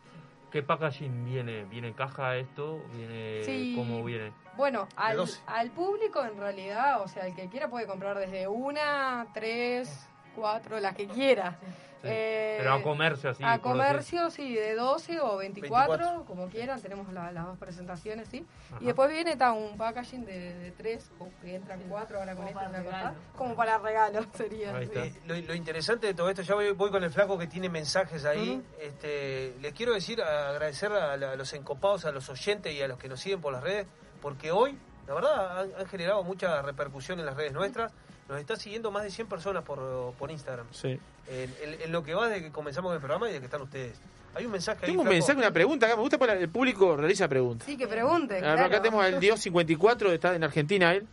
¿Qué 0.53 0.61
packaging 0.61 1.25
viene? 1.25 1.65
¿Viene 1.65 1.87
en 1.87 1.93
caja 1.95 2.37
esto? 2.37 2.79
¿Viene 2.95 3.43
Sí. 3.43 3.73
cómo 3.75 4.03
viene? 4.03 4.31
Bueno, 4.55 4.87
al, 4.95 5.17
12. 5.17 5.41
al 5.47 5.71
público 5.71 6.23
en 6.23 6.37
realidad, 6.37 7.01
o 7.01 7.07
sea, 7.07 7.25
el 7.25 7.33
que 7.33 7.49
quiera 7.49 7.69
puede 7.71 7.87
comprar 7.87 8.19
desde 8.19 8.47
una, 8.47 9.25
tres, 9.33 10.07
cuatro, 10.35 10.79
las 10.79 10.95
que 10.95 11.07
quiera. 11.07 11.57
Eh, 12.05 12.55
Pero 12.59 12.73
a 12.73 12.81
comercio 12.81 13.29
así. 13.29 13.43
a 13.45 13.59
comercio, 13.59 14.29
sí, 14.29 14.53
de 14.55 14.75
12 14.75 15.19
o 15.21 15.37
24, 15.37 15.87
24. 15.97 16.25
como 16.25 16.49
quieran, 16.49 16.81
tenemos 16.81 17.11
la- 17.13 17.31
las 17.31 17.45
dos 17.45 17.57
presentaciones, 17.57 18.27
sí. 18.27 18.45
Ajá. 18.71 18.77
Y 18.81 18.85
después 18.87 19.09
viene 19.09 19.35
ta, 19.37 19.53
un 19.53 19.77
packaging 19.77 20.25
de, 20.25 20.53
de 20.55 20.71
tres, 20.71 21.09
o 21.19 21.29
que 21.41 21.55
entran 21.55 21.81
cuatro 21.87 22.19
ahora 22.19 22.35
con 22.35 22.45
Como 22.45 22.59
este, 22.59 22.69
para 22.71 22.83
regalo. 22.83 23.15
como 23.37 23.55
para 23.55 23.77
regalo 23.77 24.25
sería. 24.33 24.81
Eh, 24.81 25.13
lo, 25.25 25.35
lo 25.35 25.55
interesante 25.55 26.07
de 26.07 26.13
todo 26.13 26.29
esto, 26.29 26.41
ya 26.41 26.55
voy, 26.55 26.71
voy 26.71 26.91
con 26.91 27.03
el 27.03 27.09
flaco 27.11 27.37
que 27.37 27.47
tiene 27.47 27.69
mensajes 27.69 28.25
ahí. 28.25 28.51
Ujú. 28.57 28.63
este, 28.81 29.55
les 29.61 29.73
quiero 29.73 29.93
decir, 29.93 30.21
agradecer 30.21 30.91
a, 30.91 31.15
la- 31.17 31.31
a 31.31 31.35
los 31.35 31.53
encopados, 31.53 32.05
a 32.05 32.11
los 32.11 32.29
oyentes 32.29 32.73
y 32.73 32.81
a 32.81 32.87
los 32.87 32.97
que 32.97 33.07
nos 33.07 33.19
siguen 33.19 33.39
por 33.41 33.53
las 33.53 33.63
redes, 33.63 33.87
porque 34.21 34.51
hoy, 34.51 34.77
la 35.07 35.13
verdad, 35.13 35.59
han, 35.61 35.71
han 35.79 35.85
generado 35.87 36.23
mucha 36.23 36.61
repercusión 36.61 37.19
en 37.19 37.25
las 37.25 37.35
redes 37.37 37.53
nuestras. 37.53 37.91
Nos 38.29 38.39
está 38.39 38.55
siguiendo 38.55 38.89
más 38.91 39.03
de 39.03 39.11
100 39.11 39.27
personas 39.27 39.63
por, 39.63 40.13
por 40.13 40.31
Instagram. 40.31 40.65
Sí. 40.71 40.99
En, 41.27 41.53
en- 41.61 41.81
en 41.81 41.91
lo 41.91 42.03
que 42.03 42.13
va 42.13 42.29
desde 42.29 42.43
que 42.45 42.51
comenzamos 42.51 42.93
el 42.93 42.99
programa 42.99 43.25
y 43.27 43.29
desde 43.29 43.39
que 43.41 43.45
están 43.45 43.61
ustedes. 43.61 43.97
Hay 44.35 44.45
un 44.45 44.51
mensaje 44.51 44.79
ahí. 44.85 44.91
Tengo 44.91 45.01
un 45.01 45.07
flaco. 45.07 45.13
mensaje, 45.15 45.37
una 45.39 45.51
pregunta 45.51 45.85
acá. 45.85 45.95
Me 45.95 46.01
gusta 46.01 46.17
porque 46.17 46.33
el 46.33 46.49
público 46.49 46.95
realiza 46.97 47.27
preguntas. 47.27 47.65
Sí, 47.67 47.77
que 47.77 47.87
pregunte. 47.87 48.37
Ah, 48.37 48.39
claro. 48.41 48.65
Acá 48.65 48.81
tenemos 48.81 49.03
al 49.05 49.19
Dios 49.19 49.39
54, 49.41 50.11
está 50.11 50.35
en 50.35 50.43
Argentina 50.43 50.91
él. 50.93 51.05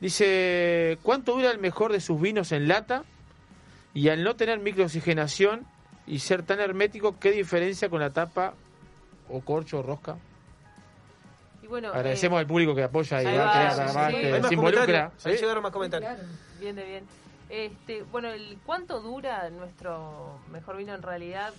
Dice, 0.00 0.98
¿cuánto 1.02 1.32
dura 1.32 1.50
el 1.50 1.58
mejor 1.58 1.90
de 1.92 2.00
sus 2.00 2.20
vinos 2.20 2.52
en 2.52 2.68
lata? 2.68 3.02
Y 3.94 4.10
al 4.10 4.22
no 4.22 4.36
tener 4.36 4.58
microoxigenación 4.60 5.66
y 6.06 6.20
ser 6.20 6.42
tan 6.44 6.60
hermético, 6.60 7.18
¿qué 7.18 7.32
diferencia 7.32 7.88
con 7.88 8.00
la 8.00 8.10
tapa 8.10 8.54
o 9.28 9.40
corcho 9.40 9.80
o 9.80 9.82
rosca? 9.82 10.16
Bueno, 11.68 11.88
Agradecemos 11.88 12.36
eh, 12.36 12.40
al 12.40 12.46
público 12.46 12.74
que 12.74 12.82
apoya 12.84 13.22
y 13.22 13.26
ahí 13.26 13.36
va, 13.38 13.44
va, 13.44 13.52
que 13.52 13.58
sí, 13.74 13.80
además 13.80 14.06
sí. 14.12 14.20
que 14.20 14.26
Hay 14.26 14.40
más 14.40 14.48
se 14.48 14.54
involucra. 14.54 14.80
comentarios, 14.86 15.26
ahí 15.26 15.34
¿sí? 15.34 15.40
llegaron 15.42 15.62
más 15.62 15.72
comentarios. 15.72 16.12
Claro. 16.14 16.28
viene 16.58 16.84
bien. 16.84 17.06
Este, 17.50 18.02
bueno, 18.02 18.28
el 18.28 18.58
cuánto 18.66 19.00
dura 19.00 19.48
nuestro 19.50 20.38
mejor 20.50 20.76
vino 20.76 20.94
en 20.94 21.02
realidad. 21.02 21.52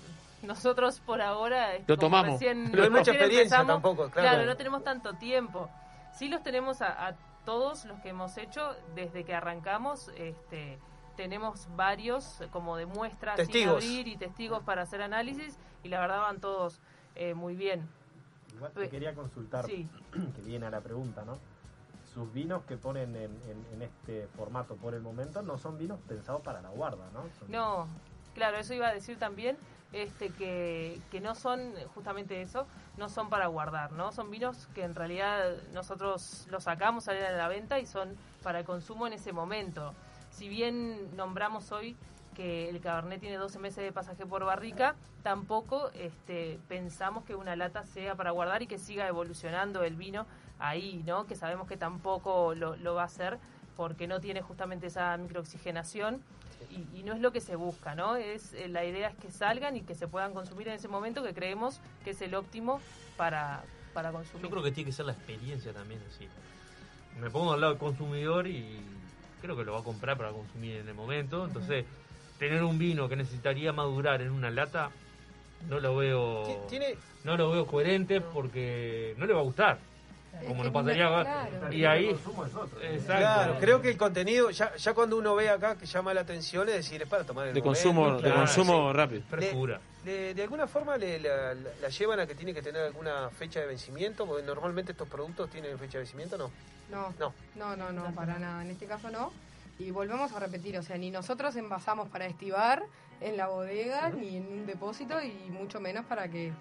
Nosotros 0.43 0.99
por 1.01 1.21
ahora 1.21 1.71
Lo 1.85 1.97
tomamos. 1.97 2.39
recién- 2.39 2.71
No 2.71 2.83
hay 2.83 2.89
mucha 2.89 3.11
experiencia 3.11 3.57
empezamos. 3.59 3.67
tampoco, 3.83 4.09
claro. 4.09 4.45
no 4.45 4.55
tenemos 4.55 4.83
tanto 4.83 5.13
tiempo. 5.15 5.69
Sí 6.17 6.29
los 6.29 6.41
tenemos 6.43 6.81
a, 6.81 7.07
a 7.07 7.15
todos 7.45 7.85
los 7.85 7.99
que 8.01 8.09
hemos 8.09 8.37
hecho 8.37 8.75
desde 8.95 9.23
que 9.25 9.33
arrancamos. 9.33 10.09
Este, 10.15 10.77
tenemos 11.17 11.67
varios 11.75 12.41
como 12.51 12.77
de 12.77 12.85
muestras 12.85 13.35
sin 13.35 13.45
Testigos. 13.47 13.83
abrir 13.83 14.07
y 14.07 14.17
testigos 14.17 14.63
para 14.63 14.83
hacer 14.83 15.01
análisis 15.01 15.57
y 15.83 15.89
la 15.89 15.99
verdad 15.99 16.21
van 16.21 16.39
todos 16.39 16.79
eh, 17.15 17.33
muy 17.33 17.55
bien. 17.55 17.89
Igual 18.59 18.73
te 18.73 18.89
quería 18.89 19.15
consultar, 19.15 19.65
Sí. 19.65 19.87
que 20.35 20.41
viene 20.41 20.65
a 20.65 20.69
la 20.69 20.81
pregunta, 20.81 21.23
¿no? 21.25 21.37
Sus 22.13 22.31
vinos 22.33 22.63
que 22.65 22.75
ponen 22.75 23.15
en, 23.15 23.31
en- 23.47 23.65
en 23.73 23.81
este 23.83 24.27
formato 24.35 24.75
por 24.75 24.93
el 24.93 25.01
momento 25.01 25.41
no 25.41 25.57
son 25.57 25.77
vinos 25.77 25.99
pensados 26.07 26.41
para 26.41 26.61
la 26.61 26.69
guarda, 26.69 27.05
¿no? 27.13 27.21
Son- 27.39 27.49
No, 27.51 27.87
claro, 28.35 28.57
eso 28.57 28.73
iba 28.73 28.87
a 28.87 28.93
decir 28.93 29.17
también, 29.17 29.57
este 29.93 30.29
que, 30.29 30.99
que 31.11 31.21
no 31.21 31.35
son 31.35 31.73
justamente 31.95 32.41
eso, 32.41 32.67
no 32.97 33.09
son 33.09 33.29
para 33.29 33.47
guardar, 33.47 33.91
¿no? 33.93 34.11
Son 34.11 34.29
vinos 34.29 34.67
que 34.75 34.83
en 34.83 34.93
realidad 34.95 35.55
nosotros 35.73 36.47
los 36.49 36.63
sacamos, 36.63 37.05
salen 37.05 37.23
a 37.25 37.31
la 37.31 37.47
venta 37.47 37.79
y 37.79 37.85
son 37.85 38.15
para 38.43 38.59
el 38.59 38.65
consumo 38.65 39.07
en 39.07 39.13
ese 39.13 39.31
momento. 39.31 39.93
Si 40.31 40.49
bien 40.49 41.15
nombramos 41.15 41.71
hoy 41.71 41.95
que 42.39 42.69
el 42.69 42.79
Cabernet 42.79 43.19
tiene 43.19 43.35
12 43.35 43.59
meses 43.59 43.83
de 43.83 43.91
pasaje 43.91 44.25
por 44.25 44.45
barrica, 44.45 44.95
tampoco 45.23 45.91
este, 45.93 46.57
pensamos 46.69 47.25
que 47.25 47.35
una 47.35 47.57
lata 47.57 47.83
sea 47.83 48.15
para 48.15 48.31
guardar 48.31 48.61
y 48.61 48.67
que 48.67 48.77
siga 48.77 49.09
evolucionando 49.09 49.83
el 49.83 49.97
vino 49.97 50.25
ahí, 50.57 51.03
¿no? 51.05 51.27
Que 51.27 51.35
sabemos 51.35 51.67
que 51.67 51.75
tampoco 51.75 52.55
lo, 52.55 52.77
lo 52.77 52.95
va 52.95 53.01
a 53.01 53.05
hacer 53.07 53.39
porque 53.75 54.07
no 54.07 54.21
tiene 54.21 54.41
justamente 54.41 54.87
esa 54.87 55.17
microoxigenación 55.17 56.21
y, 56.69 56.99
y 56.99 57.03
no 57.03 57.11
es 57.11 57.19
lo 57.19 57.33
que 57.33 57.41
se 57.41 57.57
busca, 57.57 57.93
¿no? 57.93 58.15
Es 58.15 58.53
eh, 58.53 58.69
la 58.69 58.85
idea 58.85 59.09
es 59.09 59.17
que 59.17 59.31
salgan 59.31 59.75
y 59.75 59.81
que 59.81 59.93
se 59.93 60.07
puedan 60.07 60.33
consumir 60.33 60.69
en 60.69 60.75
ese 60.75 60.87
momento 60.87 61.21
que 61.21 61.33
creemos 61.33 61.81
que 62.05 62.11
es 62.11 62.21
el 62.21 62.35
óptimo 62.35 62.79
para, 63.17 63.63
para 63.93 64.13
consumir. 64.13 64.43
Yo 64.43 64.49
creo 64.49 64.63
que 64.63 64.71
tiene 64.71 64.91
que 64.91 64.95
ser 64.95 65.07
la 65.07 65.11
experiencia 65.11 65.73
también 65.73 65.99
así. 66.07 66.25
Me 67.19 67.29
pongo 67.29 67.51
al 67.51 67.59
lado 67.59 67.73
del 67.73 67.79
consumidor 67.81 68.47
y 68.47 68.79
creo 69.41 69.57
que 69.57 69.65
lo 69.65 69.73
va 69.73 69.79
a 69.79 69.83
comprar 69.83 70.15
para 70.15 70.31
consumir 70.31 70.77
en 70.77 70.87
el 70.87 70.95
momento. 70.95 71.43
Entonces, 71.43 71.83
tener 72.39 72.63
un 72.63 72.79
vino 72.79 73.07
que 73.09 73.15
necesitaría 73.15 73.71
madurar 73.73 74.21
en 74.21 74.31
una 74.31 74.49
lata, 74.49 74.89
no 75.67 75.79
lo 75.79 75.95
veo, 75.97 76.65
Tiene, 76.69 76.95
no 77.25 77.35
lo 77.37 77.51
veo 77.51 77.67
coherente 77.67 78.21
porque 78.21 79.13
no 79.17 79.25
le 79.25 79.33
va 79.33 79.41
a 79.41 79.43
gustar. 79.43 79.77
Como 80.47 80.63
nos 80.63 80.71
pasaría 80.71 81.07
Claro. 81.09 81.73
y 81.73 81.83
ahí 81.85 82.09
exacto 82.09 83.03
Claro, 83.07 83.57
creo 83.59 83.81
que 83.81 83.89
el 83.89 83.97
contenido, 83.97 84.51
ya, 84.51 84.73
ya 84.75 84.93
cuando 84.93 85.17
uno 85.17 85.35
ve 85.35 85.49
acá 85.49 85.75
que 85.75 85.85
llama 85.87 86.13
la 86.13 86.21
atención, 86.21 86.69
es 86.69 86.75
decir, 86.75 87.01
es 87.01 87.09
para 87.09 87.23
tomar 87.23 87.47
el 87.47 87.53
De 87.53 87.59
momento, 87.61 87.83
consumo, 87.83 88.21
de 88.21 88.31
consumo 88.31 88.91
sí. 88.91 88.95
rápido. 88.97 89.21
Frescura. 89.29 89.81
Le- 90.05 90.33
de 90.35 90.43
alguna 90.43 90.67
forma 90.67 90.95
le, 90.97 91.19
la, 91.19 91.53
la- 91.55 91.69
la 91.81 91.89
llevan 91.89 92.19
a 92.21 92.27
que 92.27 92.35
tiene 92.35 92.53
que 92.53 92.61
tener 92.61 92.83
alguna 92.83 93.29
fecha 93.31 93.59
de 93.59 93.65
vencimiento, 93.65 94.25
porque 94.27 94.43
normalmente 94.43 94.91
estos 94.93 95.09
productos 95.09 95.49
tienen 95.49 95.77
fecha 95.79 95.93
de 95.93 96.03
vencimiento, 96.03 96.37
¿no? 96.37 96.51
No, 96.91 97.13
No. 97.19 97.33
no, 97.55 97.75
no, 97.75 97.91
no, 97.91 98.15
para 98.15 98.37
nada. 98.39 98.61
En 98.63 98.69
este 98.71 98.85
caso 98.85 99.09
no. 99.09 99.33
Y 99.79 99.91
volvemos 99.91 100.31
a 100.33 100.39
repetir, 100.39 100.77
o 100.77 100.83
sea, 100.83 100.97
ni 100.97 101.09
nosotros 101.09 101.55
envasamos 101.55 102.09
para 102.09 102.25
estivar 102.25 102.83
en 103.21 103.37
la 103.37 103.47
bodega, 103.47 104.09
ni 104.09 104.37
en 104.37 104.47
un 104.47 104.65
depósito, 104.65 105.15
y 105.21 105.49
mucho 105.49 105.79
menos 105.79 106.05
para 106.05 106.29
que 106.29 106.47
eh, 106.47 106.53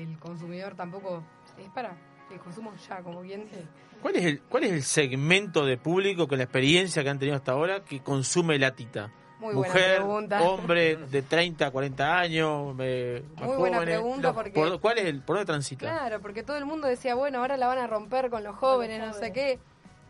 el 0.00 0.18
consumidor 0.18 0.74
tampoco... 0.74 1.22
Es 1.58 1.68
para 1.70 1.94
el 2.30 2.38
consumo 2.38 2.72
ya, 2.88 3.02
como 3.02 3.20
bien 3.20 3.44
dice. 3.44 3.62
¿Cuál 4.00 4.16
es, 4.16 4.24
el, 4.24 4.40
¿Cuál 4.42 4.64
es 4.64 4.72
el 4.72 4.82
segmento 4.82 5.66
de 5.66 5.76
público 5.76 6.26
con 6.26 6.38
la 6.38 6.44
experiencia 6.44 7.02
que 7.02 7.10
han 7.10 7.18
tenido 7.18 7.36
hasta 7.36 7.52
ahora 7.52 7.84
que 7.84 8.00
consume 8.00 8.58
latita? 8.58 9.10
Muy 9.38 9.54
buena 9.54 9.72
Mujer, 9.74 9.96
pregunta. 9.96 10.42
hombre 10.42 10.96
de 11.10 11.22
30, 11.22 11.70
40 11.70 12.18
años, 12.18 12.74
eh, 12.78 13.22
más 13.36 13.44
Muy 13.46 13.56
buena 13.56 13.76
jóvenes. 13.78 13.98
pregunta 13.98 14.32
porque- 14.32 14.50
¿por, 14.52 14.80
¿Cuál 14.80 14.98
es 14.98 15.04
el, 15.06 15.20
¿Por 15.22 15.36
dónde 15.36 15.46
transita? 15.46 15.80
Claro, 15.86 16.20
porque 16.20 16.42
todo 16.42 16.56
el 16.56 16.64
mundo 16.64 16.86
decía, 16.88 17.14
bueno, 17.14 17.40
ahora 17.40 17.56
la 17.58 17.66
van 17.66 17.78
a 17.78 17.86
romper 17.86 18.30
con 18.30 18.42
los 18.44 18.56
jóvenes, 18.56 19.00
no 19.00 19.12
sé 19.12 19.32
qué. 19.32 19.58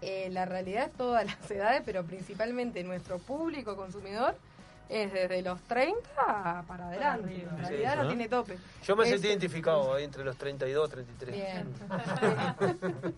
Eh, 0.03 0.29
la 0.31 0.45
realidad 0.47 0.87
es 0.87 0.93
todas 0.93 1.25
las 1.27 1.51
edades, 1.51 1.83
pero 1.85 2.05
principalmente 2.05 2.83
nuestro 2.85 3.19
público 3.19 3.77
consumidor 3.77 4.35
es 4.89 5.13
desde 5.13 5.43
los 5.43 5.61
30 5.63 6.65
para 6.67 6.89
adelante. 6.89 7.47
En 7.49 7.59
realidad 7.59 7.97
no 7.97 8.03
¿no? 8.05 8.09
tiene 8.09 8.29
tope. 8.29 8.59
Yo 8.85 8.97
me 8.97 9.05
Es- 9.05 9.11
sentí 9.11 9.29
identificado 9.29 9.95
ahí 9.95 10.03
entre 10.05 10.25
los 10.25 10.37
32 10.37 10.89
y 10.89 10.93
33. 10.93 11.35
Bien. 11.37 11.75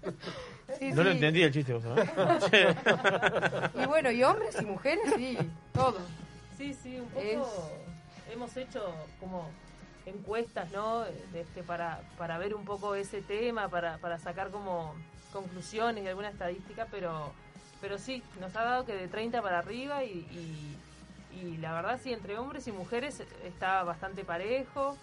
Sí, 0.79 0.91
no 0.93 1.03
lo 1.03 1.11
sí. 1.11 1.17
entendí 1.17 1.43
el 1.43 1.53
chiste, 1.53 1.75
vos. 1.75 1.85
Y 3.75 3.87
bueno, 3.87 4.11
y 4.11 4.23
hombres 4.25 4.57
y 4.61 4.65
mujeres, 4.65 5.05
sí, 5.17 5.37
todo. 5.73 5.99
Sí, 6.57 6.75
sí, 6.75 6.99
un 6.99 7.09
poco 7.09 7.21
Es- 7.23 8.33
hemos 8.33 8.57
hecho 8.57 8.95
como 9.21 9.49
encuestas, 10.07 10.71
¿no? 10.73 11.05
Este, 11.35 11.63
para, 11.63 12.01
para 12.19 12.39
ver 12.39 12.55
un 12.55 12.65
poco 12.65 12.95
ese 12.95 13.21
tema, 13.21 13.69
para, 13.69 13.99
para 13.99 14.19
sacar 14.19 14.51
como 14.51 14.95
conclusiones 15.33 16.05
y 16.05 16.09
alguna 16.09 16.29
estadística, 16.29 16.87
pero, 16.91 17.33
pero 17.81 17.99
sí, 17.99 18.23
nos 18.41 18.55
ha 18.57 18.63
dado 18.65 18.85
que 18.87 18.95
de 18.95 19.09
30 19.09 19.41
para 19.43 19.59
arriba 19.59 20.05
y, 20.05 20.11
y, 21.33 21.39
y 21.41 21.57
la 21.59 21.73
verdad 21.75 21.99
sí, 22.03 22.13
entre 22.13 22.39
hombres 22.39 22.67
y 22.69 22.73
mujeres 22.73 23.23
está 23.45 23.83
bastante 23.83 24.25
parejo 24.25 24.97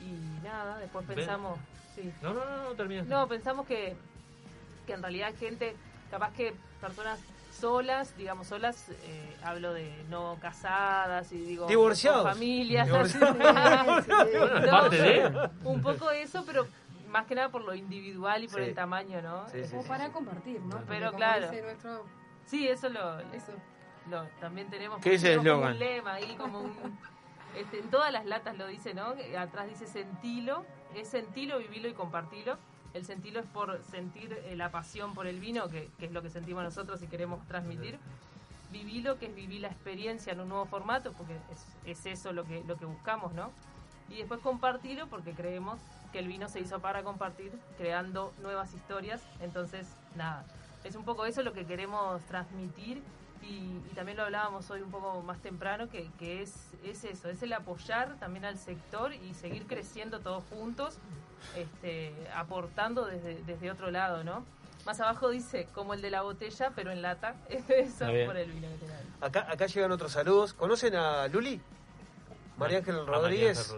y 0.00 0.44
nada, 0.44 0.78
después 0.78 1.06
pensamos... 1.06 1.58
Sí. 1.94 2.12
No, 2.20 2.34
no, 2.34 2.44
no, 2.44 2.62
no 2.64 2.74
termina. 2.74 3.02
No, 3.04 3.26
pensamos 3.26 3.66
que, 3.66 3.96
que 4.86 4.92
en 4.92 5.00
realidad 5.00 5.28
hay 5.28 5.36
gente, 5.36 5.74
capaz 6.10 6.32
que 6.34 6.52
personas 6.80 7.18
solas, 7.58 8.14
digamos 8.18 8.48
solas, 8.48 8.90
eh, 9.04 9.36
hablo 9.42 9.72
de 9.72 9.90
no 10.10 10.36
casadas 10.42 11.32
y 11.32 11.38
digo 11.38 11.66
Divorciados. 11.66 12.22
con 12.24 12.32
familias, 12.32 12.86
Divorciados. 12.86 13.36
así, 13.40 14.10
no, 14.66 14.70
Parte 14.70 14.96
de- 15.00 15.50
un 15.64 15.80
poco 15.80 16.10
eso, 16.10 16.44
pero 16.46 16.66
más 17.16 17.26
que 17.26 17.34
nada 17.34 17.48
por 17.48 17.62
lo 17.62 17.74
individual 17.74 18.44
y 18.44 18.48
por 18.48 18.60
Sí. 18.60 18.68
el 18.68 18.74
tamaño, 18.74 19.22
¿no? 19.22 19.48
Sí, 19.48 19.64
sí, 19.64 19.70
Como 19.70 19.82
sí, 19.84 19.88
para 19.88 20.06
sí. 20.06 20.12
compartir, 20.12 20.60
¿no? 20.60 20.68
Porque 20.70 20.84
Pero 20.86 21.06
como 21.06 21.16
claro. 21.16 21.50
dice 21.50 21.62
nuestro- 21.62 22.04
Sí, 22.44 22.68
eso 22.68 22.88
lo, 22.90 23.18
Eso. 23.32 23.52
lo- 24.10 24.26
también 24.38 24.68
tenemos, 24.68 25.00
¿Qué 25.00 25.10
dice 25.12 25.28
tenemos 25.36 25.44
como 25.46 25.68
eslogan? 25.68 25.72
un 25.72 25.78
lema 25.78 26.12
ahí, 26.14 26.36
como 26.36 26.60
un, 26.60 26.98
este, 27.56 27.80
en 27.80 27.88
todas 27.90 28.12
las 28.12 28.26
latas 28.26 28.56
lo 28.58 28.66
dice, 28.66 28.92
¿no? 28.94 29.14
Atrás 29.38 29.66
dice 29.68 29.86
sentilo, 29.86 30.64
es 30.94 31.08
sentilo, 31.08 31.58
vivilo 31.58 31.88
y 31.88 31.94
compartilo. 31.94 32.58
El 32.94 33.04
sentilo 33.04 33.40
es 33.40 33.46
por 33.46 33.82
sentir 33.84 34.32
eh, 34.44 34.54
la 34.56 34.70
pasión 34.70 35.14
por 35.14 35.26
el 35.26 35.40
vino, 35.40 35.68
que, 35.68 35.90
que 35.98 36.06
es 36.06 36.12
lo 36.12 36.22
que 36.22 36.30
sentimos 36.30 36.62
nosotros 36.64 37.02
y 37.02 37.06
queremos 37.08 37.44
transmitir. 37.48 37.98
Vivilo, 38.70 39.18
que 39.18 39.26
es 39.26 39.34
vivir 39.34 39.62
la 39.62 39.68
experiencia 39.68 40.32
en 40.34 40.40
un 40.40 40.48
nuevo 40.50 40.66
formato, 40.66 41.12
porque 41.14 41.34
es, 41.50 41.66
es 41.84 42.06
eso 42.06 42.32
lo 42.32 42.44
que, 42.44 42.62
lo 42.64 42.76
que 42.76 42.84
buscamos, 42.84 43.32
¿no? 43.32 43.50
Y 44.10 44.18
después 44.18 44.40
compartirlo, 44.40 45.06
porque 45.08 45.32
creemos 45.32 45.78
que 46.12 46.20
el 46.20 46.28
vino 46.28 46.48
se 46.48 46.60
hizo 46.60 46.78
para 46.80 47.02
compartir, 47.02 47.52
creando 47.76 48.32
nuevas 48.40 48.72
historias. 48.74 49.22
Entonces, 49.40 49.86
nada, 50.14 50.44
es 50.84 50.94
un 50.94 51.04
poco 51.04 51.26
eso 51.26 51.42
lo 51.42 51.52
que 51.52 51.66
queremos 51.66 52.22
transmitir 52.22 53.02
y, 53.42 53.80
y 53.90 53.92
también 53.94 54.16
lo 54.16 54.24
hablábamos 54.24 54.70
hoy 54.70 54.82
un 54.82 54.90
poco 54.90 55.22
más 55.22 55.38
temprano, 55.38 55.88
que, 55.88 56.10
que 56.18 56.42
es, 56.42 56.54
es 56.84 57.04
eso, 57.04 57.28
es 57.28 57.42
el 57.42 57.52
apoyar 57.52 58.16
también 58.18 58.44
al 58.44 58.58
sector 58.58 59.12
y 59.12 59.34
seguir 59.34 59.66
creciendo 59.66 60.20
todos 60.20 60.42
juntos, 60.50 60.98
este, 61.56 62.12
aportando 62.34 63.04
desde, 63.04 63.42
desde 63.44 63.70
otro 63.70 63.90
lado, 63.90 64.24
¿no? 64.24 64.44
Más 64.84 65.00
abajo 65.00 65.30
dice, 65.30 65.68
como 65.74 65.94
el 65.94 66.02
de 66.02 66.10
la 66.10 66.22
botella, 66.22 66.72
pero 66.74 66.92
en 66.92 67.02
lata, 67.02 67.34
eso 67.48 68.06
por 68.26 68.36
el 68.36 68.52
vino 68.52 68.68
que. 68.78 69.24
Acá, 69.24 69.46
acá 69.50 69.66
llegan 69.66 69.90
otros 69.90 70.12
saludos. 70.12 70.54
¿Conocen 70.54 70.94
a 70.94 71.26
Luli? 71.26 71.60
María 72.56 72.78
Ángel 72.78 73.06
Rodríguez. 73.06 73.74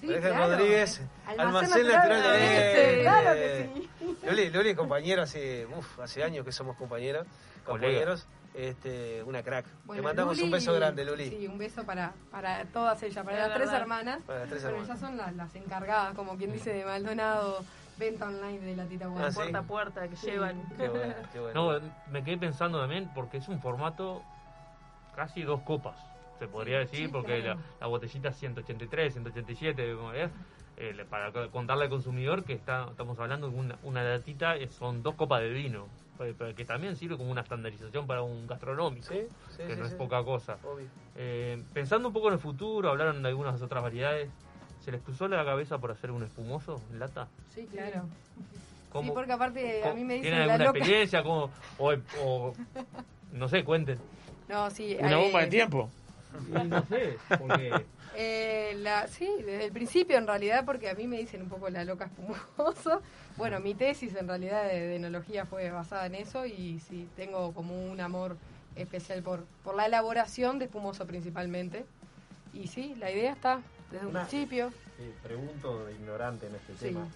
Sí, 0.00 0.06
claro. 0.08 0.50
Rodríguez. 0.50 1.00
Almacén 1.26 1.40
Almacén 1.40 1.86
Natural 1.86 2.22
de 2.22 2.56
Este, 2.56 3.02
claro 3.02 3.32
que 3.34 3.70
sí. 3.74 4.18
Luli, 4.26 4.50
Luli 4.50 4.68
es 4.70 4.76
compañera 4.76 5.22
hace, 5.22 5.66
uf, 5.66 6.00
hace 6.00 6.22
años 6.22 6.44
que 6.44 6.52
somos 6.52 6.76
compañeras, 6.76 7.26
compañeros. 7.64 8.26
Este, 8.54 9.22
una 9.24 9.42
crack. 9.42 9.66
Bueno, 9.84 10.00
Le 10.00 10.04
mandamos 10.08 10.38
un 10.40 10.50
beso 10.50 10.72
grande, 10.72 11.04
Luli. 11.04 11.28
Sí, 11.28 11.46
un 11.46 11.58
beso 11.58 11.84
para, 11.84 12.14
para 12.30 12.64
todas 12.66 13.02
ellas, 13.02 13.22
para 13.22 13.48
las 13.48 13.54
tres 13.58 13.70
hermanas. 13.70 14.20
Para 14.26 14.38
las 14.40 14.48
tres 14.48 14.62
Pero 14.62 14.76
hermanas. 14.76 14.88
ellas 14.88 15.00
son 15.00 15.16
las, 15.18 15.34
las 15.34 15.54
encargadas, 15.56 16.14
como 16.14 16.38
quien 16.38 16.52
dice, 16.52 16.72
de 16.72 16.84
Maldonado, 16.86 17.62
venta 17.98 18.26
online 18.28 18.60
de 18.60 18.76
la 18.76 18.86
Tita 18.86 19.08
Guay. 19.08 19.24
Ah, 19.26 19.30
sí. 19.30 19.36
Puerta 19.36 19.58
a 19.58 19.62
puerta 19.62 20.08
que 20.08 20.16
Sí. 20.16 20.26
llevan. 20.30 20.62
Qué 20.78 20.88
bueno, 20.88 21.14
qué 21.34 21.40
bueno. 21.40 21.72
No, 21.80 21.90
me 22.10 22.24
quedé 22.24 22.38
pensando 22.38 22.80
también 22.80 23.10
porque 23.14 23.36
es 23.36 23.48
un 23.48 23.60
formato 23.60 24.22
casi 25.14 25.42
dos 25.42 25.60
copas, 25.60 25.96
se 26.38 26.48
podría 26.48 26.78
decir, 26.78 27.06
sí, 27.06 27.08
porque 27.08 27.40
claro. 27.40 27.60
la, 27.60 27.76
la 27.80 27.86
botellita 27.86 28.28
es 28.28 28.36
183, 28.36 29.12
187, 29.14 29.94
como 29.94 30.12
es, 30.12 30.30
eh, 30.76 31.04
para 31.08 31.32
co- 31.32 31.50
contarle 31.50 31.84
al 31.84 31.90
consumidor 31.90 32.44
que 32.44 32.52
está, 32.52 32.88
estamos 32.90 33.18
hablando 33.18 33.48
de 33.50 33.56
una, 33.56 33.76
una 33.82 34.02
latita, 34.04 34.56
eh, 34.56 34.68
son 34.68 35.02
dos 35.02 35.14
copas 35.14 35.40
de 35.40 35.48
vino, 35.50 35.86
eh, 36.20 36.34
pero 36.36 36.54
que 36.54 36.64
también 36.64 36.96
sirve 36.96 37.16
como 37.16 37.30
una 37.30 37.40
estandarización 37.42 38.06
para 38.06 38.22
un 38.22 38.46
gastronómico, 38.46 39.06
Sí, 39.08 39.20
sí, 39.56 39.62
que 39.66 39.74
sí, 39.74 39.78
no 39.80 39.86
es 39.86 39.92
sí. 39.92 39.96
poca 39.96 40.22
cosa. 40.24 40.58
Obvio. 40.64 40.86
Eh, 41.16 41.62
pensando 41.72 42.08
un 42.08 42.14
poco 42.14 42.28
en 42.28 42.34
el 42.34 42.40
futuro, 42.40 42.90
hablaron 42.90 43.22
de 43.22 43.28
algunas 43.28 43.60
otras 43.62 43.82
variedades, 43.82 44.28
¿se 44.84 44.92
les 44.92 45.00
cruzó 45.00 45.28
la 45.28 45.44
cabeza 45.44 45.78
por 45.78 45.90
hacer 45.90 46.10
un 46.10 46.22
espumoso 46.22 46.80
en 46.92 46.98
lata? 46.98 47.28
Sí, 47.54 47.66
claro. 47.72 48.02
Sí, 48.34 48.58
¿Cómo- 48.92 49.14
porque 49.14 49.32
aparte 49.32 49.82
a 49.84 49.92
mí 49.94 50.04
me 50.04 50.14
dicen 50.14 50.22
¿Tienen 50.30 50.38
la 50.46 50.54
alguna 50.54 50.64
loca. 50.66 50.78
experiencia? 50.78 51.22
¿Cómo, 51.22 51.50
o, 51.78 51.92
o- 52.22 52.52
no 53.32 53.48
sé, 53.48 53.64
cuenten. 53.64 53.98
No, 54.48 54.70
sí. 54.70 54.96
Una 55.00 55.18
eh, 55.18 55.22
bomba 55.22 55.40
de 55.40 55.46
tiempo. 55.48 55.90
No 56.68 56.86
sé, 56.86 57.16
porque 57.38 57.84
Eh, 58.18 58.74
la, 58.78 59.06
sí, 59.08 59.28
desde 59.44 59.66
el 59.66 59.72
principio 59.72 60.16
en 60.16 60.26
realidad, 60.26 60.64
porque 60.64 60.88
a 60.88 60.94
mí 60.94 61.06
me 61.06 61.18
dicen 61.18 61.42
un 61.42 61.48
poco 61.50 61.68
la 61.68 61.84
loca 61.84 62.06
espumosa. 62.06 63.00
Bueno, 63.36 63.60
mi 63.60 63.74
tesis 63.74 64.14
en 64.14 64.26
realidad 64.26 64.64
de, 64.64 64.80
de 64.86 64.96
enología 64.96 65.44
fue 65.44 65.70
basada 65.70 66.06
en 66.06 66.14
eso 66.14 66.46
y 66.46 66.80
sí, 66.80 67.06
tengo 67.14 67.52
como 67.52 67.78
un 67.90 68.00
amor 68.00 68.38
especial 68.76 69.22
por, 69.22 69.44
por 69.62 69.74
la 69.74 69.84
elaboración 69.84 70.58
de 70.58 70.64
espumoso 70.64 71.06
principalmente. 71.06 71.84
Y 72.54 72.68
sí, 72.68 72.94
la 72.94 73.10
idea 73.10 73.32
está 73.32 73.60
desde 73.92 74.06
un 74.06 74.12
Una- 74.12 74.26
principio. 74.26 74.72
Sí, 74.96 75.12
pregunto 75.22 75.84
de 75.84 75.92
ignorante 75.92 76.46
en 76.46 76.54
este 76.54 76.72
Sí. 76.72 76.78
tema. 76.86 77.06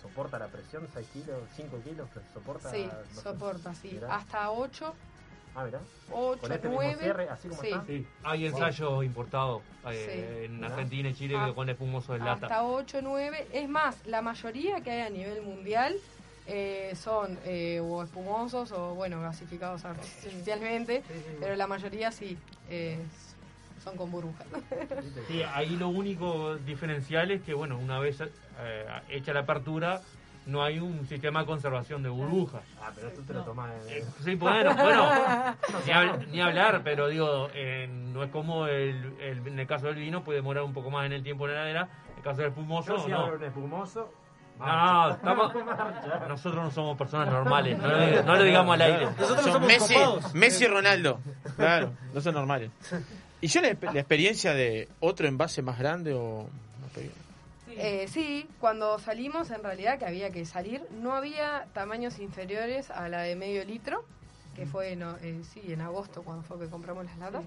¿Soporta 0.00 0.38
la 0.38 0.46
presión 0.46 0.88
6 0.94 1.06
kilos, 1.12 1.36
5 1.54 1.78
kilos? 1.84 2.08
que 2.14 2.20
¿Soporta? 2.32 2.70
Sí, 2.70 2.86
no 2.86 3.14
sé. 3.14 3.20
soporta, 3.20 3.74
sí. 3.74 4.00
Hasta 4.08 4.50
8, 4.50 4.94
Ah, 5.58 5.64
mirá. 5.64 5.80
8, 6.12 6.40
Con 6.40 6.52
este 6.52 6.68
9. 6.68 6.86
mismo 6.88 7.02
cierre, 7.02 7.28
así 7.28 7.48
como 7.48 7.60
sí. 7.60 7.66
está. 7.68 7.84
sí, 7.84 8.06
hay 8.22 8.46
ensayos 8.46 9.04
importados 9.04 9.62
eh, 9.90 10.42
en 10.46 10.56
Mirá. 10.56 10.68
Argentina 10.68 11.08
y 11.08 11.14
Chile 11.14 11.34
Ah, 11.36 11.52
con 11.54 11.68
espumoso 11.68 12.12
de 12.12 12.20
lata. 12.20 12.46
Hasta 12.46 12.64
8, 12.64 13.00
9. 13.02 13.48
Es 13.52 13.68
más, 13.68 14.06
la 14.06 14.22
mayoría 14.22 14.80
que 14.82 14.90
hay 14.92 15.00
a 15.00 15.10
nivel 15.10 15.42
mundial 15.42 15.96
eh, 16.46 16.92
son 16.94 17.38
eh, 17.44 17.80
o 17.82 18.02
espumosos 18.04 18.70
o, 18.72 18.94
bueno, 18.94 19.20
gasificados 19.20 19.84
artificialmente, 19.84 21.02
pero 21.40 21.56
la 21.56 21.66
mayoría 21.66 22.12
sí 22.12 22.38
eh, 22.70 22.98
son 23.82 23.96
con 23.96 24.10
burbujas. 24.12 24.46
Sí, 25.26 25.42
ahí 25.42 25.70
lo 25.76 25.88
único 25.88 26.56
diferencial 26.56 27.30
es 27.32 27.42
que, 27.42 27.52
bueno, 27.52 27.78
una 27.78 27.98
vez 27.98 28.20
eh, 28.20 28.86
hecha 29.08 29.32
la 29.32 29.40
apertura, 29.40 30.00
no 30.48 30.62
hay 30.64 30.78
un 30.80 31.06
sistema 31.06 31.40
de 31.40 31.46
conservación 31.46 32.02
de 32.02 32.08
burbujas. 32.08 32.62
Ah, 32.82 32.90
pero 32.94 33.10
tú 33.12 33.22
te 33.22 33.32
lo 33.34 33.42
tomás 33.42 33.70
en... 33.86 34.02
Sí, 34.24 34.34
bueno, 34.34 34.74
bueno, 34.74 35.08
ni, 35.86 35.92
hab- 35.92 36.26
ni 36.28 36.40
hablar, 36.40 36.80
pero 36.82 37.06
digo, 37.08 37.48
eh, 37.54 37.86
no 37.88 38.24
es 38.24 38.30
como 38.30 38.66
el, 38.66 39.14
el- 39.20 39.46
en 39.46 39.58
el 39.58 39.66
caso 39.66 39.86
del 39.86 39.96
vino, 39.96 40.24
puede 40.24 40.38
demorar 40.38 40.64
un 40.64 40.72
poco 40.72 40.90
más 40.90 41.04
en 41.06 41.12
el 41.12 41.22
tiempo 41.22 41.46
en 41.46 41.54
la 41.54 41.60
heladera. 41.60 41.88
En 42.12 42.16
el 42.16 42.22
caso 42.22 42.38
del 42.40 42.48
espumoso, 42.48 42.96
Yo 42.96 43.04
si 43.04 43.10
no. 43.10 43.26
un 43.26 43.44
espumoso... 43.44 44.12
No, 44.58 45.10
estamos- 45.10 45.52
nosotros 46.28 46.64
no 46.64 46.70
somos 46.72 46.96
personas 46.98 47.28
normales, 47.30 47.78
no 47.78 47.86
lo, 47.86 48.22
no 48.24 48.34
lo 48.36 48.42
digamos 48.42 48.74
al 48.74 48.82
aire. 48.82 49.08
Son 49.44 49.64
Messi, 49.66 49.94
Messi 50.34 50.64
y 50.64 50.66
Ronaldo. 50.66 51.20
Claro, 51.56 51.92
no 52.12 52.20
son 52.20 52.34
normales. 52.34 52.70
¿Y 53.40 53.46
yo 53.46 53.60
la, 53.60 53.68
la 53.92 54.00
experiencia 54.00 54.54
de 54.54 54.88
otro 54.98 55.28
envase 55.28 55.62
más 55.62 55.78
grande 55.78 56.12
o? 56.14 56.48
Eh, 57.78 58.08
sí, 58.08 58.48
cuando 58.60 58.98
salimos, 58.98 59.50
en 59.50 59.62
realidad 59.62 59.98
que 59.98 60.06
había 60.06 60.30
que 60.30 60.44
salir, 60.44 60.84
no 61.00 61.12
había 61.14 61.66
tamaños 61.74 62.18
inferiores 62.18 62.90
a 62.90 63.08
la 63.08 63.22
de 63.22 63.36
medio 63.36 63.64
litro, 63.64 64.04
que 64.56 64.66
fue 64.66 64.92
en, 64.92 65.02
eh, 65.02 65.42
sí, 65.52 65.62
en 65.72 65.80
agosto 65.80 66.22
cuando 66.22 66.42
fue 66.42 66.58
que 66.58 66.66
compramos 66.66 67.04
las 67.04 67.16
latas, 67.18 67.44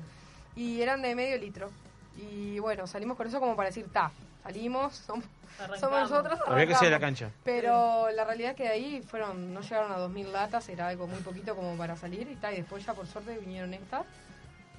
y 0.55 0.81
eran 0.81 1.01
de 1.01 1.15
medio 1.15 1.37
litro. 1.37 1.69
Y 2.17 2.59
bueno, 2.59 2.87
salimos 2.87 3.17
con 3.17 3.27
eso 3.27 3.39
como 3.39 3.55
para 3.55 3.69
decir, 3.69 3.87
ta, 3.91 4.11
salimos, 4.43 4.95
somos, 5.07 5.25
somos 5.79 6.09
nosotros. 6.09 6.39
Había 6.47 6.67
que 6.67 6.75
ser 6.75 6.89
la 6.91 6.95
arrancamos". 6.97 7.19
cancha. 7.19 7.31
Pero 7.43 8.09
la 8.11 8.23
realidad 8.23 8.51
es 8.51 8.57
que 8.57 8.63
de 8.63 8.69
ahí 8.69 9.01
fueron, 9.01 9.53
no 9.53 9.61
llegaron 9.61 9.91
a 9.91 9.97
2.000 9.97 10.31
latas, 10.31 10.69
era 10.69 10.87
algo 10.87 11.07
muy 11.07 11.19
poquito 11.21 11.55
como 11.55 11.75
para 11.75 11.95
salir 11.97 12.29
y 12.31 12.35
ta, 12.35 12.53
y 12.53 12.57
después 12.57 12.85
ya 12.85 12.93
por 12.93 13.05
suerte 13.07 13.37
vinieron 13.37 13.73
estas. 13.73 14.05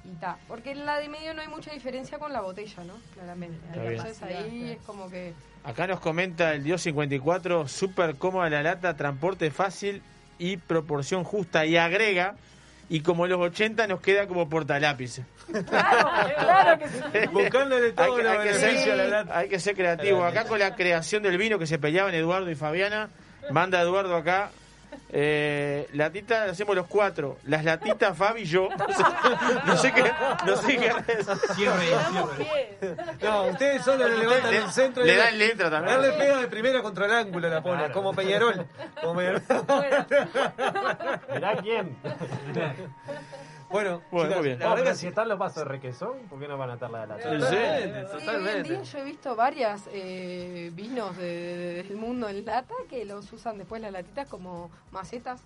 Y 0.05 0.15
ta, 0.19 0.37
porque 0.47 0.71
en 0.71 0.85
la 0.85 0.99
de 0.99 1.07
medio 1.07 1.33
no 1.33 1.41
hay 1.41 1.47
mucha 1.47 1.71
diferencia 1.71 2.17
con 2.19 2.33
la 2.33 2.41
botella, 2.41 2.83
¿no? 2.83 2.93
Claramente. 3.13 3.57
Está 3.67 3.81
bien. 3.81 3.91
Entonces 3.93 4.23
ahí 4.23 4.71
es 4.71 4.85
como 4.85 5.09
que... 5.09 5.33
Acá 5.63 5.87
nos 5.87 6.01
comenta 6.01 6.53
el 6.53 6.63
Dios 6.63 6.81
54, 6.81 7.67
súper 7.69 8.15
cómoda 8.17 8.49
la 8.49 8.61
lata, 8.63 8.97
transporte 8.97 9.49
fácil 9.49 10.01
y 10.37 10.57
proporción 10.57 11.23
justa. 11.23 11.65
Y 11.65 11.77
agrega, 11.77 12.35
y 12.89 12.99
como 12.99 13.27
los 13.27 13.39
80 13.39 13.87
nos 13.87 14.01
queda 14.01 14.27
como 14.27 14.49
portalápices. 14.49 15.25
Claro 15.53 16.79
que 16.79 16.87
sí. 16.89 17.27
Buscándole 17.31 17.91
todo 17.93 18.05
hay, 18.05 18.17
que- 18.17 18.23
los 18.23 18.63
hay 18.63 18.83
que 18.83 18.95
la 18.95 19.05
lata. 19.07 19.37
hay 19.37 19.49
que 19.49 19.59
ser 19.59 19.75
creativo. 19.75 20.23
Acá 20.23 20.45
con 20.45 20.59
la 20.59 20.75
creación 20.75 21.23
del 21.23 21.37
vino 21.37 21.59
que 21.59 21.67
se 21.67 21.77
peleaban 21.79 22.13
Eduardo 22.13 22.49
y 22.51 22.55
Fabiana, 22.55 23.09
manda 23.51 23.81
Eduardo 23.81 24.15
acá. 24.15 24.51
Eh, 25.09 25.87
latita, 25.93 26.45
hacemos 26.45 26.75
los 26.75 26.87
cuatro. 26.87 27.37
Las 27.45 27.63
latitas, 27.63 28.17
Fabi 28.17 28.41
y 28.41 28.45
yo. 28.45 28.69
No 29.65 29.77
sé 29.77 29.91
qué. 29.93 30.11
No 30.45 30.55
sé 30.57 30.77
qué. 30.77 30.91
No, 33.21 33.45
ustedes 33.47 33.83
solo 33.83 34.07
le 34.07 34.17
levantan 34.17 34.53
el 34.53 34.71
centro 34.71 35.03
y 35.03 35.07
Le 35.07 35.15
dan 35.15 35.37
letra 35.37 35.69
también. 35.69 35.95
Él 35.95 36.01
le 36.01 36.11
pega 36.13 36.37
de 36.37 36.47
primera 36.47 36.81
contra 36.81 37.05
el 37.05 37.13
ángulo, 37.13 37.49
la 37.49 37.61
pone, 37.61 37.91
como 37.91 38.13
Peñarol. 38.13 38.65
Como 39.01 39.15
Peñarol. 39.15 39.41
Mirá 41.33 41.55
quién. 41.61 41.97
Bueno, 43.73 44.01
Bueno, 44.11 44.27
chicas, 44.29 44.37
muy 44.37 44.47
bien. 44.47 44.59
la 44.59 44.69
verdad 44.75 44.91
que 44.91 44.95
si 44.97 45.07
están 45.07 45.27
los 45.27 45.37
vasos 45.39 45.57
de 45.57 45.63
requesón, 45.65 46.17
¿por 46.29 46.39
qué 46.39 46.47
no 46.47 46.57
van 46.57 46.69
a 46.69 46.73
estar 46.75 46.89
la 46.91 47.01
de 47.01 47.07
la 47.07 47.15
Totalmente, 47.17 47.49
Sí, 47.49 47.55
hoy 47.57 47.99
en 47.99 48.07
totalmente. 48.07 48.69
día 48.69 48.83
yo 48.83 48.97
he 48.99 49.03
visto 49.03 49.35
varias 49.35 49.81
eh, 49.91 50.69
vinos 50.73 51.17
de- 51.17 51.23
de- 51.57 51.83
del 51.83 51.97
mundo 51.97 52.29
en 52.29 52.45
lata 52.45 52.75
que 52.89 53.03
los 53.03 53.33
usan 53.33 53.57
después 53.57 53.81
las 53.81 53.91
latitas 53.91 54.27
como 54.29 54.69
macetas. 54.91 55.41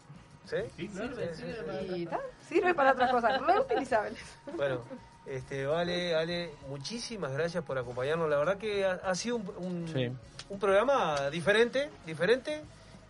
¿Sí? 0.45 0.57
Sirve, 0.77 1.31
Y 1.95 2.05
ta, 2.05 2.19
sirve 2.47 2.73
para 2.73 2.91
otras 2.91 3.11
cosas, 3.11 3.41
reutilizables. 3.41 4.19
Bueno, 4.55 4.81
este, 5.25 5.65
vale, 5.65 6.13
vale, 6.13 6.51
muchísimas 6.69 7.31
gracias 7.31 7.63
por 7.63 7.77
acompañarnos. 7.77 8.29
La 8.29 8.37
verdad 8.37 8.57
que 8.57 8.85
ha, 8.85 8.93
ha 9.05 9.15
sido 9.15 9.37
un, 9.37 9.47
un, 9.57 9.87
Sí. 9.93 10.09
un 10.49 10.59
programa 10.59 11.29
diferente, 11.29 11.89
diferente, 12.05 12.61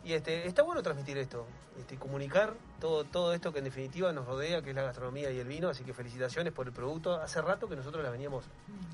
y 0.03 0.13
este, 0.13 0.47
está 0.47 0.61
bueno 0.63 0.81
transmitir 0.83 1.17
esto, 1.17 1.45
este, 1.79 1.95
comunicar 1.97 2.53
todo, 2.79 3.03
todo 3.03 3.33
esto 3.33 3.51
que 3.51 3.59
en 3.59 3.65
definitiva 3.65 4.11
nos 4.13 4.25
rodea, 4.25 4.61
que 4.61 4.69
es 4.69 4.75
la 4.75 4.83
gastronomía 4.83 5.31
y 5.31 5.39
el 5.39 5.47
vino. 5.47 5.69
Así 5.69 5.83
que 5.83 5.93
felicitaciones 5.93 6.53
por 6.53 6.67
el 6.67 6.73
producto. 6.73 7.15
Hace 7.21 7.41
rato 7.41 7.67
que 7.67 7.75
nosotros 7.75 8.03
la 8.03 8.09
veníamos 8.09 8.45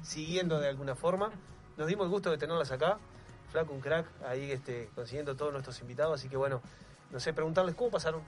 siguiendo 0.04 0.60
de 0.60 0.70
alguna 0.70 0.96
forma. 0.96 1.32
Nos 1.78 1.88
dimos 1.88 2.06
el 2.06 2.12
gusto 2.12 2.32
de 2.32 2.38
tenerlas 2.38 2.72
acá. 2.72 2.98
Flaco, 3.52 3.74
un 3.74 3.82
crack, 3.82 4.08
ahí 4.26 4.52
este, 4.52 4.90
consiguiendo 4.96 5.36
todos 5.36 5.52
nuestros 5.52 5.80
invitados. 5.82 6.20
Así 6.20 6.30
que 6.30 6.38
bueno, 6.38 6.62
no 7.12 7.20
sé, 7.20 7.34
preguntarles 7.34 7.76
cómo 7.76 7.92
pasaron. 7.92 8.22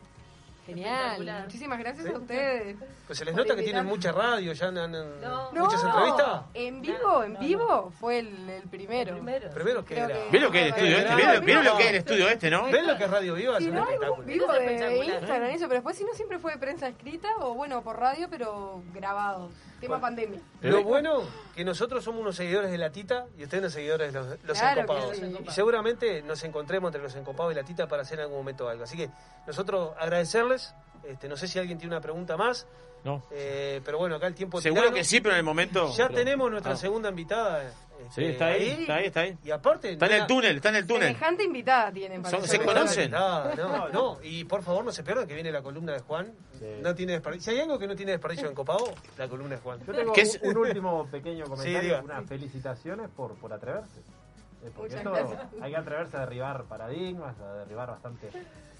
Genial, 0.65 1.43
muchísimas 1.43 1.77
gracias 1.77 2.07
¿Sí? 2.07 2.11
a 2.13 2.17
ustedes. 2.17 2.75
Pues 3.05 3.19
se 3.19 3.25
les 3.25 3.35
nota 3.35 3.55
que 3.55 3.61
tienen 3.61 3.85
mucha 3.85 4.11
radio, 4.11 4.51
ya 4.53 4.67
han, 4.67 4.77
han- 4.79 5.21
No, 5.21 5.51
muchas 5.53 5.83
entrevistas. 5.83 6.41
En 6.55 6.81
vivo, 6.81 7.23
en 7.23 7.37
vivo 7.39 7.91
fue 7.99 8.19
el, 8.19 8.49
el 8.49 8.63
primero. 8.63 9.15
Primero 9.53 9.85
que 9.85 9.95
era. 9.97 10.07
¿Ves 10.31 10.41
lo 10.41 10.51
que 10.51 10.59
es 10.61 10.65
el 10.65 10.73
estudio 10.73 10.97
este? 10.97 11.15
¿Ves 11.15 11.63
lo, 11.63 11.77
que 11.77 11.83
es 11.83 11.89
el 11.89 11.95
estudio 11.95 12.29
este, 12.29 12.49
no? 12.49 12.65
¿Ves 12.65 12.85
lo 12.87 12.97
que 12.97 13.03
es 13.03 13.09
Radio 13.11 13.33
Viva? 13.35 13.57
Si 13.59 13.65
es 13.65 13.69
un 13.69 13.75
no, 13.75 13.83
espectáculo. 13.83 14.23
vivo 14.25 14.51
de 14.53 14.65
espectacular. 14.65 15.19
Instagram, 15.21 15.49
eso, 15.51 15.65
pero 15.67 15.73
después 15.75 15.97
si 15.97 16.03
no 16.03 16.13
siempre 16.13 16.39
fue 16.39 16.53
de 16.53 16.57
prensa 16.57 16.87
escrita 16.87 17.29
o 17.39 17.53
bueno, 17.53 17.83
por 17.83 17.99
radio, 17.99 18.27
pero 18.29 18.81
grabado. 18.93 19.51
Tema 19.79 19.99
pandemia. 19.99 20.39
Lo 20.61 20.83
bueno 20.83 21.23
que 21.55 21.63
nosotros 21.65 22.03
somos 22.03 22.21
unos 22.21 22.35
seguidores 22.35 22.71
de 22.71 22.77
la 22.77 22.91
Tita 22.91 23.25
y 23.37 23.43
ustedes 23.43 23.61
unos 23.61 23.73
seguidores 23.73 24.13
de 24.13 24.19
los, 24.19 24.27
los 24.43 24.57
Claro 24.59 24.75
que 24.75 24.81
encopados. 24.81 25.17
sí. 25.17 25.37
Y 25.47 25.51
seguramente 25.51 26.21
nos 26.23 26.43
encontremos 26.43 26.89
entre 26.89 27.01
los 27.03 27.15
encopados 27.15 27.51
y 27.51 27.55
la 27.55 27.63
Tita 27.63 27.87
para 27.87 28.01
hacer 28.03 28.19
en 28.19 28.23
algún 28.23 28.37
momento 28.39 28.67
algo. 28.69 28.83
Así 28.85 28.95
que 28.97 29.09
nosotros 29.45 29.91
agradecerles. 29.99 30.73
Este, 31.03 31.27
no 31.27 31.37
sé 31.37 31.47
si 31.47 31.59
alguien 31.59 31.77
tiene 31.77 31.93
una 31.95 32.01
pregunta 32.01 32.35
más. 32.37 32.65
No. 33.03 33.21
Eh, 33.29 33.81
pero 33.85 33.99
bueno, 33.99 34.15
acá 34.15 34.25
el 34.25 34.33
tiempo 34.33 34.59
Seguro 34.59 34.81
tirano. 34.81 34.95
que 34.95 35.03
sí, 35.03 35.21
pero 35.21 35.33
en 35.33 35.39
el 35.39 35.43
momento. 35.45 35.91
Ya 35.95 36.09
tenemos 36.09 36.49
nuestra 36.49 36.73
Ah. 36.73 36.77
segunda 36.77 37.09
invitada. 37.09 37.71
Sí, 38.09 38.21
este, 38.21 38.29
está 38.31 38.45
ahí, 38.47 38.69
está 38.79 38.95
ahí, 38.95 39.05
está 39.05 39.19
ahí. 39.21 39.37
Y 39.43 39.51
aparte. 39.51 39.93
Está 39.93 40.05
en 40.07 40.13
el 40.13 40.27
túnel, 40.27 40.55
está 40.57 40.69
en 40.69 40.75
el 40.75 40.87
túnel. 40.87 41.07
Semejante 41.07 41.43
invitada 41.43 41.91
tienen 41.91 42.21
para 42.21 42.41
¿se 42.41 42.59
conocen? 42.59 43.11
No, 43.11 43.55
no, 43.55 43.89
no. 43.89 44.17
Y 44.23 44.43
por 44.45 44.63
favor 44.63 44.85
no 44.85 44.91
se 44.91 45.03
pierdan 45.03 45.27
que 45.27 45.33
viene 45.33 45.51
la 45.51 45.61
columna 45.61 45.93
de 45.93 45.99
Juan. 45.99 46.33
No 46.81 46.95
tiene 46.95 47.13
desperdicio. 47.13 47.51
Si 47.51 47.57
hay 47.57 47.63
algo 47.63 47.77
que 47.77 47.87
no 47.87 47.95
tiene 47.95 48.13
desperdicio 48.13 48.47
en 48.47 48.55
Copado, 48.55 48.93
la 49.17 49.27
columna 49.27 49.55
de 49.55 49.61
Juan. 49.61 49.79
Yo 49.85 49.93
tengo 49.93 50.13
un, 50.43 50.57
último 50.57 51.07
pequeño 51.07 51.45
comentario, 51.45 52.01
unas 52.03 52.25
felicitaciones 52.25 53.09
por, 53.09 53.35
por 53.35 53.53
atreverse. 53.53 53.99
Eh, 53.99 54.71
Porque 54.75 54.95
Muchas 54.95 54.97
esto 54.97 55.11
gracias. 55.11 55.61
hay 55.61 55.71
que 55.71 55.77
atreverse 55.77 56.17
a 56.17 56.19
derribar 56.21 56.63
paradigmas, 56.63 57.39
a 57.39 57.53
derribar 57.53 57.89
bastante. 57.89 58.29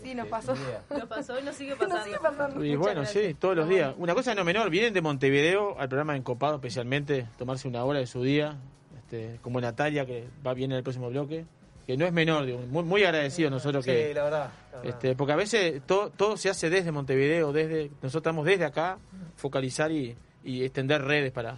Sí, 0.02 0.16
nos 0.16 0.26
este, 0.26 0.30
pasó. 0.30 0.56
ideas. 0.56 0.84
Nos 0.90 1.06
pasó 1.06 1.40
y 1.40 1.44
nos 1.44 1.56
sigue 1.56 1.70
Nos 1.80 1.80
pasando. 1.80 2.04
sigue 2.04 2.20
pasando. 2.20 2.66
Y 2.66 2.70
Muchas 2.70 2.80
bueno, 2.80 3.02
gracias. 3.02 3.26
sí, 3.26 3.34
todos 3.36 3.56
los 3.56 3.70
días. 3.70 3.94
Una 3.98 4.14
cosa 4.14 4.36
no 4.36 4.44
menor, 4.44 4.70
vienen 4.70 4.94
de 4.94 5.02
Montevideo 5.02 5.80
al 5.80 5.88
programa 5.88 6.16
Encopado 6.16 6.56
especialmente, 6.56 7.28
tomarse 7.38 7.68
una 7.68 7.84
hora 7.84 8.00
de 8.00 8.08
su 8.08 8.22
día, 8.24 8.58
este, 9.06 9.40
como 9.42 9.62
Natalia, 9.62 10.06
que 10.06 10.28
va 10.46 10.54
bien 10.54 10.72
en 10.72 10.78
el 10.78 10.84
próximo 10.84 11.10
bloque, 11.10 11.46
que 11.86 11.96
no 11.96 12.06
es 12.06 12.12
menor, 12.14 12.46
digo, 12.46 12.60
muy, 12.68 12.84
muy 12.84 13.04
agradecidos 13.04 13.52
nosotros 13.52 13.86
Sí, 13.86 13.92
que... 13.92 14.14
la 14.14 14.24
verdad. 14.24 14.50
la 14.72 14.78
verdad. 14.80 14.96
Este, 14.96 15.16
porque 15.16 15.34
a 15.34 15.36
veces 15.36 15.82
todo, 15.86 16.10
todo 16.10 16.36
se 16.38 16.50
hace 16.50 16.70
desde 16.70 16.92
Montevideo, 16.92 17.54
desde 17.54 17.92
nosotros 18.02 18.22
estamos 18.22 18.46
desde 18.46 18.66
acá, 18.66 18.98
focalizar 19.38 19.92
y, 19.92 20.16
y 20.44 20.64
extender 20.64 21.04
redes 21.04 21.32
para, 21.32 21.58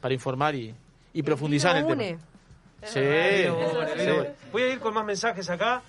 para 0.00 0.14
informar 0.14 0.54
y, 0.54 0.74
y 1.12 1.22
profundizar 1.22 1.76
en 1.76 1.78
el 1.78 1.84
Vino 1.84 1.96
tema. 1.98 2.10
une. 2.12 2.36
Sí, 2.82 3.00
sí. 3.00 4.00
vino. 4.00 4.26
Voy 4.52 4.62
a 4.62 4.72
ir 4.72 4.78
con 4.78 4.94
más 4.94 5.04
mensajes 5.04 5.48
acá. 5.50 5.82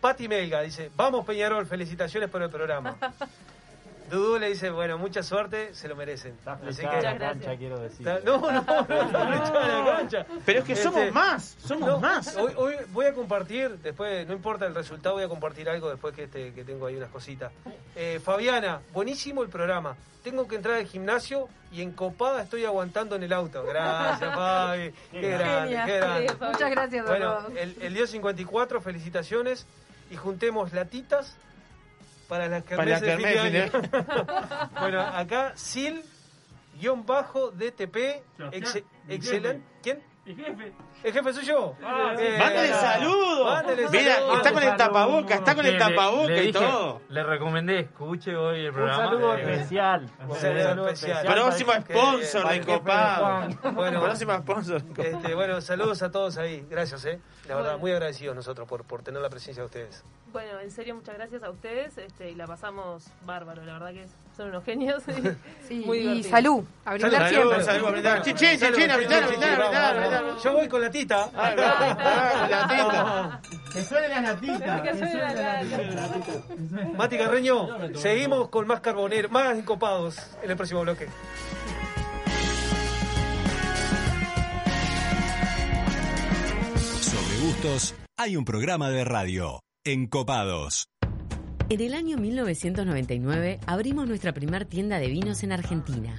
Pati 0.00 0.28
Melga 0.28 0.60
dice, 0.60 0.90
vamos 0.94 1.24
Peñarol, 1.24 1.64
felicitaciones 1.66 2.28
por 2.28 2.42
el 2.42 2.50
programa. 2.50 2.96
Dudú 4.10 4.38
le 4.38 4.48
dice, 4.48 4.70
bueno, 4.70 4.98
mucha 4.98 5.22
suerte, 5.22 5.74
se 5.74 5.88
lo 5.88 5.96
merecen. 5.96 6.32
Está 6.32 6.58
Así 6.66 6.82
que- 6.82 7.02
la 7.02 7.18
cancha, 7.18 7.56
quiero 7.56 7.78
decir. 7.80 8.06
No, 8.24 8.38
no, 8.38 8.52
no, 8.52 8.84
flechada 8.84 9.84
la 9.84 9.96
cancha. 9.96 10.26
Pero 10.44 10.60
es 10.60 10.64
que 10.64 10.76
somos 10.76 11.00
Este, 11.00 11.12
más, 11.12 11.56
somos 11.64 11.88
no, 11.88 12.00
más. 12.00 12.36
Hoy, 12.36 12.52
hoy 12.56 12.74
voy 12.92 13.06
a 13.06 13.12
compartir, 13.14 13.78
después, 13.78 14.26
no 14.26 14.32
importa 14.34 14.66
el 14.66 14.74
resultado, 14.74 15.16
voy 15.16 15.24
a 15.24 15.28
compartir 15.28 15.68
algo 15.68 15.90
después 15.90 16.14
que, 16.14 16.24
este, 16.24 16.52
que 16.52 16.64
tengo 16.64 16.86
ahí 16.86 16.96
unas 16.96 17.10
cositas. 17.10 17.52
Eh, 17.94 18.20
Fabiana, 18.22 18.80
buenísimo 18.92 19.42
el 19.42 19.48
programa. 19.48 19.96
Tengo 20.22 20.48
que 20.48 20.56
entrar 20.56 20.74
al 20.76 20.86
gimnasio 20.86 21.48
y 21.70 21.82
en 21.82 21.92
copada 21.92 22.42
estoy 22.42 22.64
aguantando 22.64 23.14
en 23.16 23.22
el 23.22 23.32
auto. 23.32 23.62
Gracias, 23.64 24.34
Fabi. 24.34 24.92
Qué 25.12 25.28
grande, 25.30 25.82
qué 25.86 25.96
grande. 25.98 26.32
Muchas 26.40 26.70
gracias 26.70 27.06
Bueno, 27.06 27.38
el 27.54 27.94
día 27.94 28.06
54, 28.06 28.80
felicitaciones. 28.80 29.66
Y 30.10 30.16
juntemos 30.16 30.72
latitas 30.72 31.36
para 32.28 32.48
las 32.48 32.64
kermeses 32.64 33.00
de 33.02 33.16
fin 33.16 33.26
de 33.52 33.60
año. 33.62 33.72
bueno, 34.80 35.00
acá 35.00 35.52
Sil, 35.58 36.02
guion 36.80 37.04
bajo, 37.06 37.50
DTP, 37.50 37.96
ex- 38.52 38.82
excelente. 39.08 39.64
¿Quién? 39.82 40.02
Mi 40.24 40.34
jefe. 40.34 40.72
¿El 41.06 41.12
jefe 41.12 41.32
soy 41.32 41.44
yo? 41.44 41.76
Ah, 41.84 42.14
sí. 42.16 42.22
Bien. 42.24 42.38
Mándale 42.38 42.68
saludos. 42.72 43.44
Mándale 43.54 43.88
Mira, 43.90 44.14
saludos. 44.16 44.36
está 44.38 44.52
con 44.52 44.62
el 44.64 44.76
tapaboca, 44.76 45.34
está 45.36 45.54
con 45.54 45.64
el 45.66 45.72
Le- 45.72 45.78
le 45.78 45.84
tapaboca 45.94 46.32
y 46.32 46.40
dije- 46.46 46.52
todo. 46.52 47.00
Le 47.08 47.22
recomendé, 47.22 47.78
escuche 47.78 48.34
hoy 48.34 48.66
el 48.66 48.72
programa. 48.72 49.04
saludo 49.04 49.36
Eh, 49.36 49.40
especial. 49.52 50.10
Un 50.28 50.34
saludo 50.36 50.88
especial. 50.88 51.26
Próximo 51.26 51.72
sponsor 51.74 52.48
de 52.48 52.56
Encopado. 52.56 53.48
Bueno, 53.72 54.02
Próximo 54.02 54.36
sponsor. 54.38 54.82
este, 54.98 55.34
bueno, 55.36 55.60
saludos 55.60 56.02
a 56.02 56.10
todos 56.10 56.38
ahí. 56.38 56.66
Gracias, 56.68 57.04
eh. 57.04 57.20
La 57.46 57.54
verdad, 57.54 57.78
muy 57.78 57.92
agradecidos 57.92 58.34
nosotros 58.34 58.66
por, 58.66 58.84
por 58.84 59.02
tener 59.02 59.22
la 59.22 59.28
presencia 59.30 59.62
de 59.62 59.66
ustedes. 59.66 60.02
Bueno, 60.32 60.58
en 60.60 60.70
serio, 60.72 60.94
muchas 60.96 61.14
gracias 61.14 61.42
a 61.44 61.50
ustedes 61.50 61.96
este, 61.96 62.30
y 62.30 62.34
la 62.34 62.46
pasamos 62.46 63.04
bárbaro. 63.24 63.64
La 63.64 63.74
verdad 63.74 63.92
que 63.92 64.06
son 64.36 64.48
unos 64.48 64.64
genios. 64.64 65.02
Sí, 65.66 65.82
muy 65.86 65.98
y 65.98 66.22
salud, 66.24 66.64
a 66.84 66.92
brindar 66.94 67.12
Salud, 67.12 67.28
siempre. 67.28 67.62
salud, 67.64 67.86
a 67.86 67.90
brindar. 67.92 68.22
Chichín, 68.22 68.48
chichín, 68.58 68.90
a 68.90 68.96
brindar, 68.96 69.22
a 69.22 69.26
brindar, 69.28 69.52
a 69.52 69.56
brindar, 69.62 69.96
a 69.96 70.20
brindar. 70.20 70.36
Yo 70.42 70.52
voy 70.52 70.68
con 70.68 70.80
la 70.82 70.90
tita. 70.98 71.30
La 71.32 72.66
tita. 72.68 73.40
Que 73.72 73.82
suene 73.82 74.08
la 74.08 74.20
natita. 74.20 74.82
Que 74.82 74.96
suene 74.96 75.18
la 75.18 75.52
lata. 75.94 76.18
Mati 76.96 77.18
Carreño, 77.18 77.68
seguimos 77.94 78.48
con 78.48 78.66
más 78.66 78.80
carbonero, 78.80 79.28
más 79.28 79.56
encopados 79.56 80.16
en 80.42 80.50
el 80.50 80.56
próximo 80.56 80.82
bloque. 80.82 81.08
Sobre 87.00 87.46
gustos, 87.46 87.94
hay 88.16 88.36
un 88.36 88.44
programa 88.44 88.90
de 88.90 89.04
radio. 89.04 89.60
Encopados. 89.84 90.88
En 91.68 91.80
el 91.80 91.94
año 91.94 92.16
1999 92.16 93.60
abrimos 93.66 94.06
nuestra 94.06 94.32
primer 94.32 94.66
tienda 94.66 94.98
de 94.98 95.08
vinos 95.08 95.42
en 95.42 95.52
Argentina. 95.52 96.18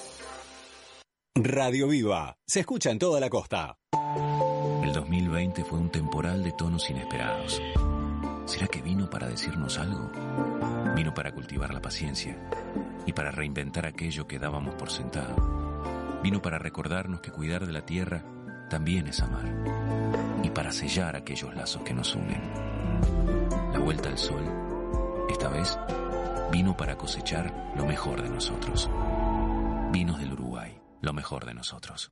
Radio 1.35 1.87
Viva. 1.87 2.37
Se 2.45 2.59
escucha 2.59 2.91
en 2.91 2.99
toda 2.99 3.21
la 3.21 3.29
costa. 3.29 3.77
El 4.83 4.91
2020 4.91 5.63
fue 5.63 5.79
un 5.79 5.89
temporal 5.89 6.43
de 6.43 6.51
tonos 6.51 6.89
inesperados. 6.89 7.61
¿Será 8.45 8.67
que 8.67 8.81
vino 8.81 9.09
para 9.09 9.29
decirnos 9.29 9.77
algo? 9.77 10.11
Vino 10.93 11.13
para 11.13 11.31
cultivar 11.31 11.73
la 11.73 11.81
paciencia 11.81 12.37
y 13.05 13.13
para 13.13 13.31
reinventar 13.31 13.85
aquello 13.85 14.27
que 14.27 14.39
dábamos 14.39 14.75
por 14.75 14.91
sentado. 14.91 16.19
Vino 16.21 16.41
para 16.41 16.59
recordarnos 16.59 17.21
que 17.21 17.31
cuidar 17.31 17.65
de 17.65 17.71
la 17.71 17.85
tierra 17.85 18.25
también 18.69 19.07
es 19.07 19.21
amar 19.21 19.45
y 20.43 20.49
para 20.49 20.73
sellar 20.73 21.15
aquellos 21.15 21.55
lazos 21.55 21.81
que 21.83 21.93
nos 21.93 22.13
unen. 22.13 22.41
La 23.71 23.79
vuelta 23.79 24.09
al 24.09 24.17
sol, 24.17 24.43
esta 25.29 25.47
vez, 25.47 25.79
vino 26.51 26.75
para 26.75 26.97
cosechar 26.97 27.71
lo 27.77 27.85
mejor 27.85 28.21
de 28.21 28.29
nosotros. 28.29 28.89
Vinos 29.91 30.19
del 30.19 30.33
Uruguay, 30.33 30.60
lo 31.01 31.13
mejor 31.13 31.45
de 31.45 31.53
nosotros. 31.53 32.11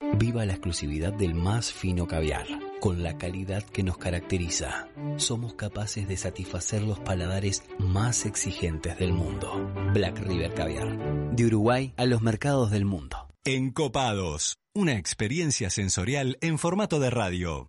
Viva 0.00 0.46
la 0.46 0.54
exclusividad 0.54 1.12
del 1.12 1.34
más 1.34 1.74
fino 1.74 2.06
caviar, 2.06 2.46
con 2.80 3.02
la 3.02 3.18
calidad 3.18 3.62
que 3.62 3.82
nos 3.82 3.98
caracteriza. 3.98 4.88
Somos 5.16 5.54
capaces 5.54 6.08
de 6.08 6.16
satisfacer 6.16 6.82
los 6.82 6.98
paladares 6.98 7.62
más 7.78 8.24
exigentes 8.24 8.98
del 8.98 9.12
mundo. 9.12 9.70
Black 9.92 10.18
River 10.20 10.54
Caviar, 10.54 11.34
de 11.36 11.44
Uruguay 11.44 11.92
a 11.98 12.06
los 12.06 12.22
mercados 12.22 12.70
del 12.70 12.86
mundo. 12.86 13.28
Encopados. 13.44 14.56
Una 14.74 14.94
experiencia 14.94 15.68
sensorial 15.68 16.38
en 16.40 16.58
formato 16.58 16.98
de 16.98 17.10
radio. 17.10 17.68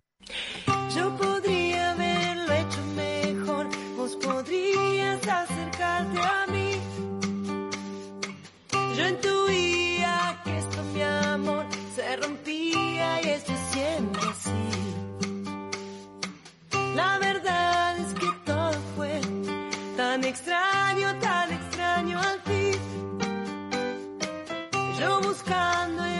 La 16.94 17.18
verdad 17.18 17.96
es 17.98 18.12
que 18.14 18.26
todo 18.44 18.72
fue 18.96 19.20
tan 19.96 20.24
extraño, 20.24 21.18
tan 21.20 21.52
extraño 21.52 22.18
al 22.20 22.40
fin. 22.42 22.78
Yo 24.98 25.20
buscando 25.20 26.11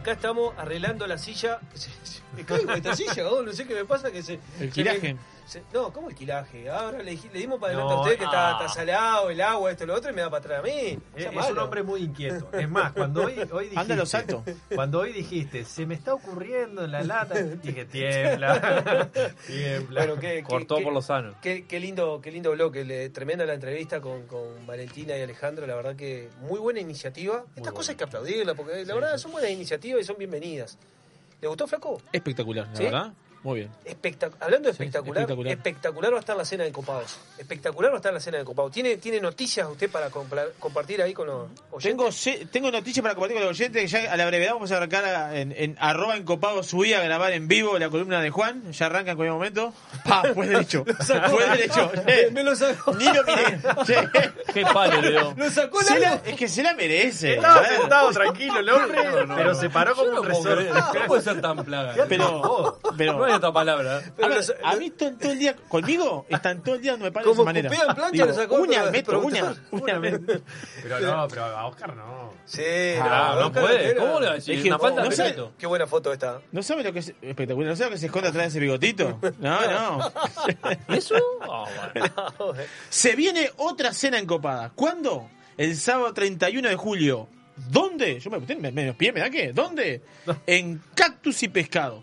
acá 0.00 0.12
estamos 0.12 0.54
arreglando 0.58 1.06
la 1.06 1.18
silla. 1.18 1.60
Me 2.36 2.44
caigo 2.44 2.72
esta 2.72 2.94
silla, 2.94 3.28
oh, 3.28 3.42
no 3.42 3.52
sé 3.52 3.66
qué 3.66 3.74
me 3.74 3.84
pasa 3.84 4.10
que 4.10 4.22
se. 4.22 4.38
El 4.60 4.72
se 4.72 4.84
me- 4.84 5.16
se- 5.50 5.62
no, 5.72 5.92
¿cómo 5.92 6.08
el 6.08 6.14
quilaje? 6.14 6.70
Ahora 6.70 6.98
le, 7.02 7.12
le 7.16 7.38
dimos 7.38 7.58
para 7.58 7.72
adelante 7.72 7.94
No, 7.94 8.00
a 8.00 8.02
usted 8.04 8.18
que 8.18 8.24
está, 8.24 8.48
ah. 8.50 8.52
está 8.64 8.68
salado, 8.72 9.30
el 9.30 9.40
agua, 9.40 9.70
esto, 9.70 9.84
lo 9.86 9.94
otro, 9.94 10.10
y 10.10 10.14
me 10.14 10.20
da 10.22 10.30
para 10.30 10.38
atrás 10.40 10.58
a 10.60 10.62
mí. 10.62 10.98
Es, 11.16 11.22
Sea 11.24 11.32
es 11.32 11.50
un 11.50 11.58
hombre 11.58 11.82
muy 11.82 12.02
inquieto. 12.02 12.48
Es 12.52 12.68
más, 12.68 12.92
cuando 12.92 13.24
hoy, 13.24 13.34
hoy 13.52 13.64
dijiste, 13.70 13.78
Anda 13.80 13.96
los. 13.96 14.14
Cuando 14.74 15.00
hoy 15.00 15.12
dijiste, 15.12 15.64
se 15.64 15.86
me 15.86 15.94
está 15.94 16.14
ocurriendo 16.14 16.84
en 16.84 16.92
la 16.92 17.02
lata, 17.02 17.34
dije, 17.62 17.84
tiembla, 17.84 19.10
tiembla. 19.46 20.00
Bueno, 20.06 20.20
qué, 20.20 20.28
qué- 20.36 20.42
Cortó 20.42 20.76
qué- 20.76 20.84
por 20.84 20.92
lo 20.92 21.02
sano. 21.02 21.34
Qué, 21.42 21.66
qué 21.66 21.80
lindo, 21.80 22.20
qué 22.22 22.30
lindo 22.30 22.52
bloque, 22.52 22.84
le- 22.84 23.10
tremenda 23.10 23.44
la 23.44 23.54
entrevista 23.54 24.00
con, 24.00 24.26
con 24.26 24.66
Valentina 24.66 25.16
y 25.16 25.22
Alejandro, 25.22 25.66
la 25.66 25.74
verdad 25.74 25.96
que 25.96 26.28
muy 26.42 26.58
buena 26.58 26.80
iniciativa. 26.80 27.44
Estas 27.56 27.72
cosas 27.72 27.90
hay 27.90 27.96
que 27.96 28.04
aplaudirlas, 28.04 28.56
porque 28.56 28.84
la 28.84 28.94
verdad 28.94 29.16
son 29.18 29.32
buenas 29.32 29.50
iniciativas 29.50 30.02
y 30.02 30.04
son 30.04 30.16
bienvenidas. 30.18 30.78
¿Le 31.40 31.48
gustó, 31.48 31.66
Flaco? 31.66 32.00
Espectacular, 32.12 32.68
la 32.68 32.76
¿Sí? 32.76 32.84
verdad. 32.84 33.12
Muy 33.42 33.60
bien. 33.60 33.70
Espectac- 33.86 34.32
Hablando 34.38 34.68
de 34.68 34.74
Sí, 34.74 34.82
espectacular, 34.82 35.26
espectacular, 35.46 36.12
va 36.12 36.16
a 36.18 36.20
estar 36.20 36.36
la 36.36 36.44
cena 36.44 36.64
de 36.64 36.72
copados. 36.72 37.16
Espectacular 37.38 37.90
va 37.90 37.94
a 37.94 37.96
estar 37.96 38.12
la 38.12 38.20
cena 38.20 38.36
de 38.36 38.44
copados. 38.44 38.70
¿Tiene, 38.70 38.98
tiene 38.98 39.18
noticias 39.18 39.66
usted 39.66 39.90
para 39.90 40.10
compartir 40.10 41.00
ahí 41.00 41.14
con 41.14 41.26
los 41.26 41.48
oyentes? 41.70 41.82
Tengo, 41.90 42.12
se- 42.12 42.46
tengo 42.52 42.70
noticias 42.70 43.02
para 43.02 43.14
compartir 43.14 43.38
con 43.38 43.46
los 43.48 43.58
oyentes. 43.58 43.80
que 43.82 43.88
Ya 43.88 44.12
a 44.12 44.16
la 44.18 44.26
brevedad 44.26 44.52
vamos 44.52 44.70
a 44.72 44.76
arrancar 44.76 45.04
a- 45.06 45.38
en, 45.38 45.52
en 45.56 45.74
arroba 45.80 46.16
encopado 46.16 46.62
subí 46.62 46.92
a 46.92 47.00
grabar 47.02 47.32
en 47.32 47.48
vivo 47.48 47.78
la 47.78 47.88
columna 47.88 48.20
de 48.20 48.28
Juan. 48.30 48.72
Ya 48.72 48.86
arranca 48.86 49.12
en 49.12 49.16
cualquier 49.16 49.32
momento. 49.32 49.72
Pa, 50.04 50.22
fue 50.34 50.46
derecho. 50.46 50.84
sacó. 51.00 51.30
fue 51.30 51.48
derecho. 51.48 51.90
Me- 52.06 52.30
me 52.32 52.42
lo 52.44 52.54
sacó. 52.54 52.92
Ni 52.94 53.04
lo 53.06 53.24
miré. 53.24 53.58
Qué 54.52 54.62
palo 54.66 55.00
le 55.00 55.10
dio. 55.12 55.34
Lo 55.36 55.50
sacó 55.50 55.80
largo. 55.80 55.98
la- 55.98 56.14
es 56.30 56.36
que 56.36 56.46
se 56.46 56.62
la 56.62 56.74
merece. 56.74 57.34
Estaba 57.36 57.66
sentado 57.66 58.10
tranquilo 58.10 58.58
el 58.60 58.68
hombre, 58.68 59.02
No, 59.04 59.26
no, 59.26 59.36
pero 59.36 59.52
no. 59.54 59.60
se 59.60 59.70
paró 59.70 59.94
como 59.94 60.10
no 60.12 60.20
un 60.20 60.26
resorte. 60.26 60.68
¿Cómo 60.68 61.06
puede 61.06 61.22
ser 61.22 61.40
tan 61.40 61.64
plaga? 61.64 61.94
Pero, 62.06 62.78
pero 62.98 63.12
No 63.14 63.29
hay 63.30 63.36
otra 63.36 63.52
palabra. 63.52 64.02
A, 64.22 64.28
ver, 64.28 64.44
a 64.62 64.76
mí 64.76 64.90
todo, 64.90 65.12
todo 65.12 65.32
el 65.32 65.38
día, 65.38 65.56
conmigo, 65.68 66.26
están 66.28 66.62
todo 66.62 66.74
el 66.74 66.82
día 66.82 66.96
no 66.96 67.04
me 67.04 67.12
paran 67.12 67.26
de 67.26 67.30
esa 67.32 67.36
Como 67.36 67.44
manera. 67.44 67.70
en 67.70 67.94
plancha 67.94 68.10
Digo, 68.10 68.32
sacó 68.32 68.56
uña 68.56 68.90
metro, 68.90 69.20
uña, 69.20 69.54
uña 69.70 69.98
metro. 69.98 70.40
Pero 70.82 71.00
no, 71.00 71.28
pero 71.28 71.44
a 71.44 71.66
Oscar 71.66 71.96
no. 71.96 72.32
Sí, 72.44 72.62
Ah, 73.00 73.36
no, 73.40 73.52
puede. 73.52 73.94
¿Cómo 73.96 74.20
le 74.20 74.26
va 74.26 74.32
a 74.32 74.34
decir? 74.36 74.56
Es 74.56 74.62
que 74.62 74.68
Una 74.68 74.78
falta 74.78 75.02
de 75.02 75.34
no. 75.34 75.52
Qué 75.58 75.66
buena 75.66 75.86
foto 75.86 76.12
esta. 76.12 76.40
¿No 76.52 76.62
sabe 76.62 76.82
lo 76.82 76.92
que 76.92 76.98
es 77.00 77.14
espectacular? 77.22 77.70
¿No 77.70 77.76
sabe 77.76 77.90
lo 77.90 77.94
que 77.94 78.00
se 78.00 78.06
esconde 78.06 78.28
atrás 78.28 78.44
de 78.44 78.48
ese 78.48 78.60
bigotito? 78.60 79.18
No, 79.38 79.60
no. 79.70 80.12
¿Eso? 80.94 81.14
Bueno. 81.94 82.54
Se 82.88 83.14
viene 83.16 83.50
otra 83.56 83.92
cena 83.92 84.18
encopada. 84.18 84.70
¿Cuándo? 84.74 85.28
El 85.56 85.76
sábado 85.76 86.12
31 86.14 86.68
de 86.68 86.76
julio. 86.76 87.28
¿Dónde? 87.56 88.18
Yo 88.20 88.30
me, 88.30 88.38
me, 88.38 88.70
me, 88.72 88.94
me 88.98 89.12
da 89.20 89.30
qué? 89.30 89.52
¿Dónde? 89.52 90.02
En 90.46 90.82
Cactus 90.94 91.42
y 91.42 91.48
Pescado. 91.48 92.02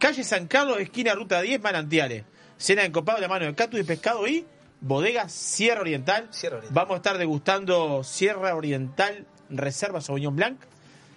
Calle 0.00 0.24
San 0.24 0.46
Carlos, 0.46 0.80
esquina 0.80 1.14
Ruta 1.14 1.42
10, 1.42 1.60
Manantiales. 1.60 2.24
Cena 2.56 2.86
encopado 2.86 3.16
de 3.16 3.22
la 3.22 3.28
mano 3.28 3.44
de 3.44 3.54
Cactus 3.54 3.80
y 3.80 3.84
Pescado 3.84 4.26
y 4.26 4.46
Bodega 4.80 5.28
Sierra 5.28 5.82
Oriental. 5.82 6.28
Sierra 6.30 6.56
Oriental. 6.56 6.74
Vamos 6.74 6.94
a 6.94 6.96
estar 6.96 7.18
degustando 7.18 8.02
Sierra 8.02 8.54
Oriental 8.54 9.26
Reserva 9.50 10.00
Sauvignon 10.00 10.34
Blanc, 10.34 10.58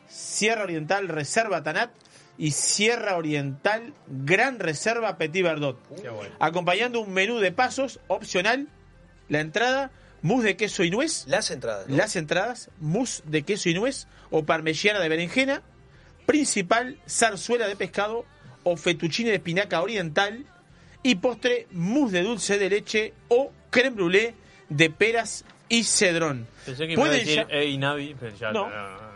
Sierra 0.10 0.64
Oriental 0.64 1.08
Reserva 1.08 1.64
Tanat 1.64 1.92
y 2.38 2.52
Sierra 2.52 3.16
Oriental 3.16 3.94
Gran 4.08 4.60
Reserva 4.60 5.18
Petit 5.18 5.44
Verdot. 5.44 5.80
Qué 6.02 6.10
bueno. 6.10 6.36
Acompañando 6.40 7.00
un 7.00 7.14
menú 7.14 7.40
de 7.40 7.54
pasos 7.54 8.02
opcional, 8.10 8.68
la 9.30 9.40
entrada, 9.40 9.92
mousse 10.22 10.44
de 10.44 10.58
queso 10.58 10.84
y 10.84 10.92
nuez, 10.92 11.24
Las 11.28 11.52
entradas. 11.52 11.88
¿no? 11.88 11.96
las 11.96 12.18
entradas, 12.18 12.70
mousse 12.82 13.24
de 13.28 13.44
queso 13.44 13.70
y 13.70 13.76
nuez 13.76 14.08
o 14.30 14.44
parmellana 14.44 15.00
de 15.00 15.08
berenjena, 15.08 15.62
principal, 16.26 17.00
zarzuela 17.08 17.66
de 17.68 17.78
pescado 17.78 18.26
o 18.64 18.76
fettuccine 18.78 19.30
de 19.30 19.36
espinaca 19.36 19.82
oriental 19.82 20.46
y 21.04 21.16
postre, 21.16 21.68
mousse 21.72 22.14
de 22.14 22.24
dulce 22.24 22.58
de 22.58 22.70
leche 22.70 23.14
o 23.30 23.52
creme 23.70 23.96
brûlée 23.96 24.34
de 24.70 24.90
peras 24.90 25.44
y 25.70 25.84
cedrón. 25.84 26.48
Pensé 26.66 26.88
que 26.88 26.94
iba 26.94 27.04
a 27.04 27.06
Pueden 27.08 27.26
decir, 27.26 27.46
hey, 27.50 27.78
Navi, 27.78 28.16
pero 28.20 28.36
ya 28.38 28.52
No. 28.52 28.70
no. 28.70 29.14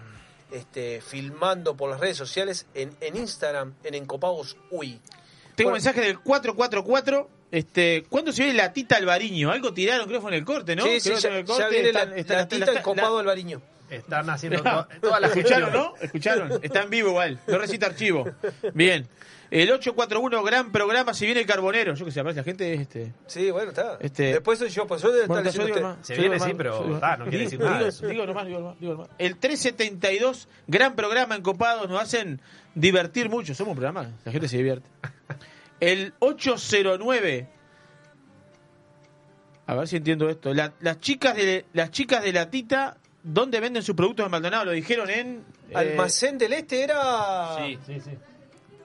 este, 0.52 1.02
filmando 1.02 1.76
por 1.76 1.90
las 1.90 1.99
redes 1.99 2.18
sociales 2.18 2.65
en, 2.73 2.95
en 3.02 3.15
Instagram 3.15 3.73
en 3.84 3.95
Encopados 3.95 4.57
Uy. 4.72 4.99
tengo 5.56 5.69
Bueno. 5.72 5.73
mensaje 5.73 6.02
del 6.02 6.19
444 6.19 7.30
este, 7.52 8.03
¿Cuándo 8.10 8.31
se 8.31 8.44
viene 8.44 8.57
la 8.57 8.72
tita 8.73 8.98
Albariño? 8.98 9.49
Algo 9.52 9.73
tiraron, 9.73 10.06
creo 10.07 10.19
que 10.19 10.22
fue 10.22 10.31
en 10.31 10.38
el 10.38 10.45
corte, 10.45 10.76
¿no? 10.76 10.84
Sí, 10.84 10.99
sí, 10.99 11.14
ya, 11.19 11.30
en 11.30 11.36
el 11.38 11.45
ya 11.45 11.53
corte 11.53 11.69
viene 11.72 11.91
la, 11.94 11.99
están- 12.02 12.11
la 12.11 12.18
están- 12.19 12.48
tita 12.48 12.65
la- 12.68 12.72
el 12.77 12.81
copado 12.84 13.18
Alvariño. 13.18 13.60
Están 13.90 14.30
haciendo 14.30 14.61
to- 14.61 14.88
toda 15.02 15.19
la 15.19 15.27
¿Escucharon, 15.30 15.73
no? 15.73 15.95
¿Escucharon? 15.99 16.60
Está 16.61 16.84
en 16.84 16.91
vivo 16.91 17.10
igual. 17.10 17.40
No 17.48 17.57
recita 17.57 17.88
archivo. 17.88 18.23
Bien. 18.76 19.07
El 19.52 19.72
841, 19.72 20.44
gran 20.44 20.72
programa. 20.72 21.14
Si 21.14 21.26
viene 21.26 21.42
el 21.42 21.48
carbonero. 21.48 21.96
Yo 21.96 22.06
que 22.06 22.12
sé, 22.12 22.20
aparece 22.20 22.40
la 22.42 22.44
gente. 22.44 22.74
Este, 22.74 23.14
Sí, 23.26 23.50
bueno, 23.50 23.70
está. 23.70 23.98
Este- 24.00 24.34
Después 24.34 24.60
soy 24.60 24.70
yo, 24.70 24.86
pues 24.86 25.02
yo 25.02 25.10
Bueno, 25.28 25.50
digo 25.52 25.64
usted. 25.66 25.82
nomás, 25.82 25.98
Se 26.06 26.16
yo 26.16 26.22
viene, 26.22 26.40
sí, 26.40 26.52
pero, 26.56 26.80
yo 26.82 26.86
digo- 26.88 27.00
ah, 27.02 27.18
no 27.18 27.26
quiere 27.26 27.44
decir 27.46 27.60
nada 27.60 27.78
digo- 27.78 27.90
eso. 27.90 28.08
Digo 28.08 28.26
nomás, 28.28 28.46
digo 28.46 28.60
nomás, 28.60 28.80
digo 28.80 28.94
nomás. 28.94 29.10
El 29.18 29.38
372, 29.38 30.48
gran 30.68 30.96
programa 30.96 31.36
en 31.36 31.42
Copados. 31.42 31.90
Nos 31.90 32.00
hacen 32.02 32.42
divertir 32.76 33.30
mucho. 33.30 33.56
Somos 33.56 33.72
un 33.72 33.78
programa. 33.78 34.12
La 34.24 34.32
gente 34.32 34.48
se 34.48 34.58
divierte. 34.58 34.88
El 35.80 36.14
809. 36.20 37.48
A 39.66 39.76
ver 39.76 39.88
si 39.88 39.98
entiendo 39.98 40.30
esto. 40.30 40.54
La- 40.54 40.74
las 40.80 41.00
chicas 41.00 41.36
de 41.36 41.66
las 41.74 41.92
chicas 41.92 42.24
de 42.24 42.34
la 42.34 42.50
tita, 42.50 42.98
¿dónde 43.24 43.60
venden 43.60 43.84
sus 43.84 43.96
productos 43.96 44.26
en 44.26 44.32
Maldonado? 44.32 44.66
Lo 44.66 44.72
dijeron 44.72 45.10
en 45.10 45.44
eh, 45.70 45.74
Almacén 45.76 46.38
del 46.38 46.54
Este 46.54 46.84
era. 46.84 47.56
Sí, 47.58 47.78
Sí, 47.86 48.00
sí. 48.00 48.12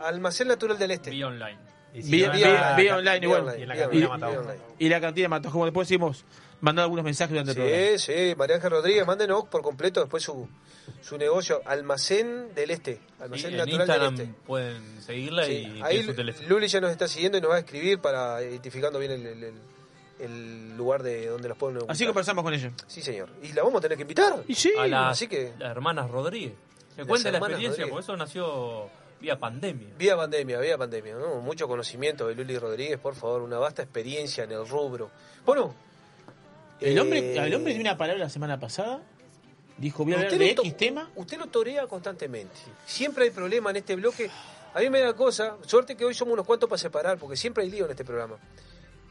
Almacén 0.06 0.48
Natural 0.48 0.78
del 0.78 0.90
Este. 0.92 1.10
vía 1.10 1.26
online. 1.26 1.58
Y 1.94 2.02
si 2.02 2.10
Vía, 2.10 2.28
online 2.96 3.20
igual. 3.22 3.40
online, 3.42 3.58
Y 3.58 3.62
en 3.62 3.68
la 3.68 3.76
cantina 3.76 4.08
online. 4.08 4.60
Y 4.80 4.88
la 4.88 5.00
cantina 5.00 5.28
mató. 5.28 5.50
Como 5.50 5.64
después 5.64 5.86
decimos, 5.88 6.24
mandado 6.60 6.86
algunos 6.86 7.04
mensajes 7.04 7.30
durante 7.30 7.52
el 7.52 7.56
programa. 7.56 7.98
Sí, 7.98 8.12
sí, 8.30 8.34
María 8.36 8.56
Ángel 8.56 8.70
Rodríguez, 8.72 9.06
mándenos 9.06 9.44
por 9.44 9.62
completo 9.62 10.00
después 10.00 10.22
su, 10.24 10.48
su 11.02 11.16
negocio, 11.18 11.62
Almacén 11.64 12.52
del 12.54 12.70
Este. 12.72 12.94
Sí, 12.94 13.00
Almacén 13.20 13.50
en 13.52 13.56
Natural 13.58 13.80
Instagram 13.80 14.16
del 14.16 14.26
Este. 14.26 14.40
pueden 14.44 15.02
seguirla 15.02 15.44
Sí, 15.44 15.52
y 15.78 15.82
ahí 15.82 16.02
su 16.02 16.14
teléfono. 16.14 16.48
Luli 16.48 16.66
ya 16.66 16.80
nos 16.80 16.90
está 16.90 17.06
siguiendo 17.06 17.38
y 17.38 17.40
nos 17.40 17.50
va 17.52 17.56
a 17.56 17.58
escribir 17.60 18.00
para 18.00 18.42
identificando 18.42 18.98
bien 18.98 19.12
el, 19.12 19.26
el- 19.26 19.44
el- 19.44 19.54
el 20.20 20.76
lugar 20.76 21.02
de 21.02 21.26
donde 21.26 21.48
los 21.48 21.58
pueden 21.58 21.76
Así 21.76 21.84
ubicar. 22.04 22.06
conversamos 22.08 22.44
con 22.44 22.54
ella. 22.54 22.70
Sí, 22.86 23.02
señor. 23.02 23.28
Y 23.42 23.52
la 23.52 23.62
vamos 23.62 23.78
a 23.78 23.82
tener 23.82 23.96
que 23.98 24.02
invitar. 24.02 24.42
Y 24.48 24.54
sí. 24.54 24.72
a 24.78 24.86
las, 24.86 25.12
así 25.12 25.28
que- 25.28 25.52
las 25.58 25.70
hermanas 25.70 26.10
Rodríguez. 26.10 26.52
Que 26.94 27.00
Las 27.02 27.08
cuente 27.08 27.32
la 27.32 27.38
experiencia, 27.38 27.70
Rodríguez. 27.84 27.90
porque 27.90 28.02
eso 28.04 28.16
nació 28.16 28.88
vía 29.20 29.38
pandemia. 29.38 29.88
Vía 29.98 30.16
pandemia, 30.16 30.58
vía 30.60 30.78
pandemia, 30.78 31.14
¿no? 31.14 31.40
Mucho 31.40 31.66
conocimiento 31.68 32.26
de 32.28 32.34
Luli 32.34 32.58
Rodríguez, 32.58 32.98
por 32.98 33.14
favor, 33.14 33.42
una 33.42 33.58
vasta 33.58 33.82
experiencia 33.82 34.44
en 34.44 34.52
el 34.52 34.66
rubro. 34.68 35.10
Bueno. 35.44 35.74
El 36.80 36.98
hombre, 36.98 37.18
eh, 37.20 37.46
el 37.46 37.54
hombre 37.54 37.72
dio 37.72 37.80
una 37.80 37.96
palabra 37.96 38.24
la 38.24 38.28
semana 38.28 38.58
pasada. 38.60 39.00
Dijo, 39.78 40.04
voy 40.04 40.12
a 40.12 40.16
hablar 40.16 40.38
de 40.38 40.50
X 40.50 40.76
tema. 40.76 41.10
Usted 41.16 41.38
lo 41.38 41.46
torea 41.46 41.86
constantemente. 41.86 42.54
Siempre 42.86 43.24
hay 43.24 43.30
problema 43.30 43.70
en 43.70 43.76
este 43.76 43.96
bloque. 43.96 44.30
A 44.74 44.80
mí 44.80 44.90
me 44.90 45.00
da 45.00 45.14
cosa, 45.14 45.56
suerte 45.66 45.96
que 45.96 46.04
hoy 46.04 46.14
somos 46.14 46.34
unos 46.34 46.46
cuantos 46.46 46.68
para 46.68 46.78
separar, 46.78 47.16
porque 47.18 47.36
siempre 47.36 47.62
hay 47.64 47.70
lío 47.70 47.84
en 47.84 47.92
este 47.92 48.04
programa. 48.04 48.36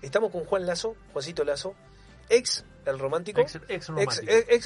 Estamos 0.02 0.32
con 0.32 0.44
Juan 0.44 0.66
Lazo, 0.66 0.96
Juancito 1.14 1.44
Lazo, 1.46 1.74
ex 2.30 2.66
el 2.86 3.00
romántico. 3.00 3.40
Ex- 3.42 3.60
ex 3.70 3.88
romántico. 3.88 4.32
Ex, 4.50 4.66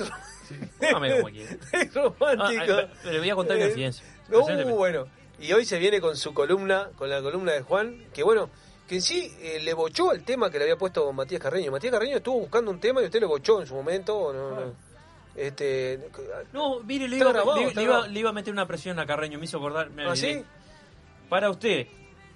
romántico. 1.94 2.74
Ah, 2.74 2.90
ah, 3.04 3.10
le 3.12 3.20
voy 3.20 3.30
a 3.30 3.36
contar 3.36 3.58
mi 3.58 3.84
Eh. 3.84 3.92
No, 4.30 4.76
bueno. 4.76 5.08
Y 5.40 5.52
hoy 5.54 5.66
se 5.66 5.78
viene 5.78 6.02
con 6.02 6.16
su 6.18 6.34
columna, 6.34 6.90
con 6.98 7.10
la 7.10 7.22
columna 7.22 7.52
de 7.54 7.62
Juan, 7.62 8.06
que 8.14 8.24
bueno, 8.24 8.50
que 8.88 8.96
en 8.96 9.02
sí 9.02 9.32
eh, 9.40 9.60
le 9.62 9.74
bochó 9.74 10.12
el 10.14 10.24
tema 10.24 10.50
que 10.50 10.58
le 10.58 10.64
había 10.64 10.78
puesto 10.78 11.12
Matías 11.14 11.42
Carreño. 11.42 11.72
Matías 11.72 11.92
Carreño 11.94 12.18
estuvo 12.18 12.40
buscando 12.40 12.72
un 12.72 12.80
tema 12.80 13.02
y 13.02 13.06
usted 13.06 13.20
le 13.20 13.26
bochó 13.28 13.62
en 13.62 13.68
su 13.68 13.76
momento. 13.76 14.18
¿o 14.18 14.34
no, 14.34 14.52
no? 14.52 14.74
Este, 15.36 16.00
No, 16.54 16.80
mire, 16.80 17.08
le 17.08 17.18
iba, 17.18 17.32
grabado, 17.32 17.58
le- 17.58 17.72
iba- 17.72 17.82
grabado. 17.84 18.08
le 18.08 18.20
iba 18.20 18.30
a 18.32 18.34
meter 18.34 18.52
una 18.52 18.66
presión 18.66 18.98
a 19.00 19.06
Carreño, 19.06 19.38
me 19.38 19.46
hizo 19.46 19.58
acordar. 19.58 19.90
me 19.92 20.06
¿Ah, 20.08 20.16
sí? 20.16 20.44
Para 21.30 21.50
usted, 21.52 21.86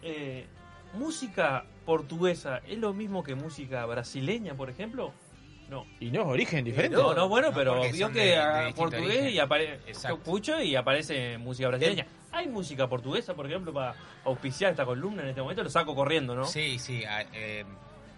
eh, 0.03 0.45
¿música 0.93 1.65
portuguesa 1.85 2.61
es 2.67 2.77
lo 2.77 2.93
mismo 2.93 3.23
que 3.23 3.33
música 3.33 3.83
brasileña, 3.87 4.53
por 4.55 4.69
ejemplo? 4.69 5.13
No. 5.69 5.85
Y 5.99 6.11
no, 6.11 6.25
origen 6.27 6.63
diferente. 6.65 6.95
No, 6.97 7.13
no, 7.15 7.27
bueno, 7.29 7.51
pero 7.55 7.81
vio 7.91 8.11
que 8.11 8.19
de- 8.19 8.65
de 8.65 8.73
portugués 8.75 9.05
origen. 9.07 9.29
y 9.29 9.39
aparece 9.39 9.79
Exacto. 9.87 10.17
escucho 10.17 10.61
y 10.61 10.75
aparece 10.75 11.37
música 11.39 11.69
brasileña. 11.69 12.05
¿Hay 12.31 12.47
música 12.47 12.87
portuguesa, 12.87 13.33
por 13.33 13.45
ejemplo, 13.45 13.73
para 13.73 13.95
auspiciar 14.25 14.71
esta 14.71 14.85
columna 14.85 15.23
en 15.23 15.29
este 15.29 15.41
momento? 15.41 15.63
Lo 15.63 15.69
saco 15.69 15.93
corriendo, 15.95 16.35
¿no? 16.35 16.45
Sí, 16.45 16.79
sí. 16.79 17.03
a- 17.05 17.21
eh, 17.33 17.65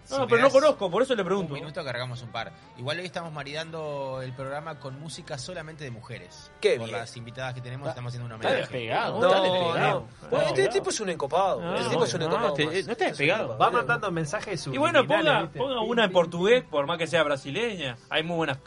si 0.04 0.14
No, 0.18 0.26
pero 0.28 0.42
no 0.42 0.50
conozco, 0.50 0.90
por 0.90 1.02
eso 1.02 1.14
le 1.14 1.24
pregunto. 1.24 1.54
Un 1.54 1.60
minuto 1.60 1.82
cargamos 1.82 2.20
un 2.22 2.28
par. 2.28 2.52
Igual 2.76 2.98
hoy 2.98 3.06
estamos 3.06 3.32
maridando 3.32 4.20
el 4.22 4.34
programa 4.34 4.78
con 4.78 5.00
música 5.00 5.38
solamente 5.38 5.82
de 5.82 5.90
mujeres. 5.90 6.52
Qué 6.60 6.76
Por 6.76 6.88
bien. 6.88 6.98
las 6.98 7.16
invitadas 7.16 7.54
que 7.54 7.62
tenemos 7.62 7.88
estamos 7.88 8.10
haciendo 8.10 8.26
un 8.26 8.32
Está 8.40 8.48
homenaje. 8.48 8.60
despegado, 8.72 9.20
No, 9.20 9.26
está 9.26 9.38
no, 9.38 9.42
despegado. 9.54 10.04
Bueno, 10.30 10.46
este 10.48 10.64
No, 10.64 10.68
tipo 10.70 10.90
es 10.90 11.00
un 11.00 11.08
encopado. 11.08 11.60
No, 11.62 11.74
este 11.76 11.88
tipo 11.88 12.04
es 12.04 12.12
un 12.14 12.20
no, 12.20 12.26
encopado. 12.26 12.52
te- 12.52 12.64
más. 12.66 12.74
no 12.74 12.78
está 12.80 12.92
Este 12.92 13.04
despegado. 13.06 13.56
Va 13.58 13.70
mandando 13.70 14.10
mensajes 14.12 14.66
Y 14.66 14.76
bueno, 14.76 15.06
ponga, 15.06 15.48
ponga 15.56 15.80
una 15.80 16.04
en 16.04 16.12
portugués, 16.12 16.64
por 16.64 16.86
más 16.86 16.98
que 16.98 17.06
sea 17.06 17.22
brasileña. 17.22 17.96
Hay 18.10 18.22
muy 18.22 18.36
buenas 18.36 18.58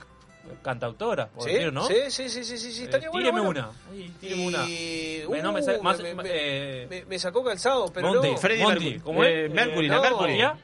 c- 0.47 0.57
cantautoras, 0.61 1.29
por 1.29 1.43
¿Sí? 1.43 1.51
decir, 1.53 1.73
¿no? 1.73 1.85
sí, 1.87 1.95
sí, 2.09 2.29
sí, 2.29 2.43
sí, 2.43 2.57
sí, 2.57 2.71
sí, 2.71 2.81
Eh, 2.81 2.85
estaría 2.85 3.09
bueno, 3.09 3.25
tíreme 3.29 3.41
bueno. 3.45 3.71
una. 3.91 4.09
Tíreme 4.19 4.47
una. 4.47 4.63
Y, 4.69 5.23
Me- 5.29 5.41
no 5.41 5.51
me 5.51 5.61
sa- 5.61 5.77
más- 5.81 5.99
me, 6.01 6.15
me- 6.15 6.23
eh, 6.25 6.87
me- 6.89 7.05
me 7.05 7.19
sacó 7.19 7.43
calzado, 7.43 7.91
pero 7.93 8.07
Monty, 8.13 8.31
no. 8.31 8.37
Freddie 8.37 8.63
Monty, 8.63 8.79
Mercury. 8.85 8.99
¿cómo 9.01 9.23
Eh, 9.23 9.45
es? 9.45 9.51
Mercury, 9.51 9.85
Eh, 9.85 9.89
la 9.89 9.95
no. 9.95 10.01
Mercury. 10.01 10.31
¿María? 10.31 10.57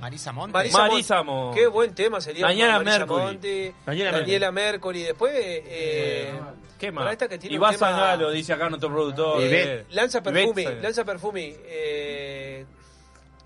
Marisa 0.00 0.32
Monte. 0.32 0.52
Marisa, 0.54 0.78
Marisa 0.78 1.22
Mon- 1.22 1.36
Mon- 1.46 1.54
Qué 1.54 1.66
buen 1.66 1.94
tema 1.94 2.20
sería. 2.22 2.46
Daniela 2.46 2.78
Mercury. 2.80 3.22
Monti, 3.22 3.72
Daniela 3.84 4.12
Daniela, 4.12 4.50
Mercury. 4.52 5.02
Después, 5.02 5.32
eh, 5.36 6.32
¿Qué 6.78 6.90
más? 6.90 7.12
esta 7.12 7.28
que 7.28 7.36
tiene 7.38 7.54
y 7.54 7.58
un 7.58 7.64
va 7.64 7.70
tema- 7.72 7.88
Zangalo, 7.90 8.30
dice 8.30 8.54
acá 8.54 8.70
nuestro 8.70 8.88
productor. 8.88 9.42
eh, 9.42 9.48
eh, 9.80 9.84
Lanza 9.90 10.22
Perfumi. 10.22 10.62
Ivette, 10.62 10.82
Lanza 10.82 11.04
Perfumi. 11.04 11.54
Eh, 11.64 12.64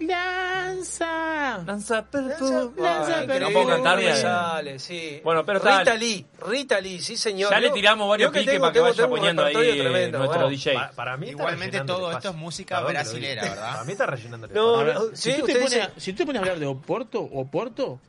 Lanza. 0.01 1.59
Lanza 1.65 2.03
perfume. 2.05 2.71
Lanza 2.83 3.19
Ay, 3.21 3.27
Perfumi. 3.27 3.53
No 3.55 3.61
puedo 3.63 3.69
cantar 3.77 3.99
bien. 3.99 4.17
sale, 4.17 4.79
sí. 4.79 5.21
Bueno, 5.23 5.45
pero 5.45 5.59
está- 5.59 5.79
Rita 5.81 5.95
Lee, 5.95 6.27
Rita 6.47 6.81
Lee, 6.81 7.01
sí 7.01 7.17
señor. 7.17 7.51
Ya 7.51 7.61
le 7.61 7.71
tiramos 7.71 8.09
varios 8.09 8.31
piques 8.33 8.47
tengo- 8.47 8.61
para 8.63 8.73
que 8.73 8.79
tengo- 8.81 8.91
vaya 8.91 9.09
poniendo 9.09 9.45
ahí 9.45 9.57
eh, 9.57 9.81
tremendo, 9.83 10.19
nuestro 10.19 10.41
bueno. 10.41 10.51
DJ. 10.51 10.75
Pa- 10.75 10.91
para 10.95 11.17
mí 11.17 11.29
Igualmente 11.29 11.81
todo 11.83 12.11
esto 12.13 12.29
es 12.31 12.35
música 12.35 12.81
brasilera. 12.81 13.43
¿verdad? 13.43 13.73
Para 13.73 13.85
mí 13.85 13.93
está 13.93 14.07
rellenando 14.07 14.47
el 14.47 14.53
No. 14.53 14.61
Ahora, 14.77 14.95
no, 14.95 15.01
si, 15.15 15.33
sí, 15.33 15.41
tú 15.41 15.47
te 15.47 15.81
a- 15.83 15.91
si 15.97 16.13
tú 16.13 16.19
te 16.19 16.27
pones 16.27 16.41
a 16.41 16.43
hablar 16.43 16.59
de 16.59 16.67
Oporto, 16.67 17.21
Oporto, 17.21 18.01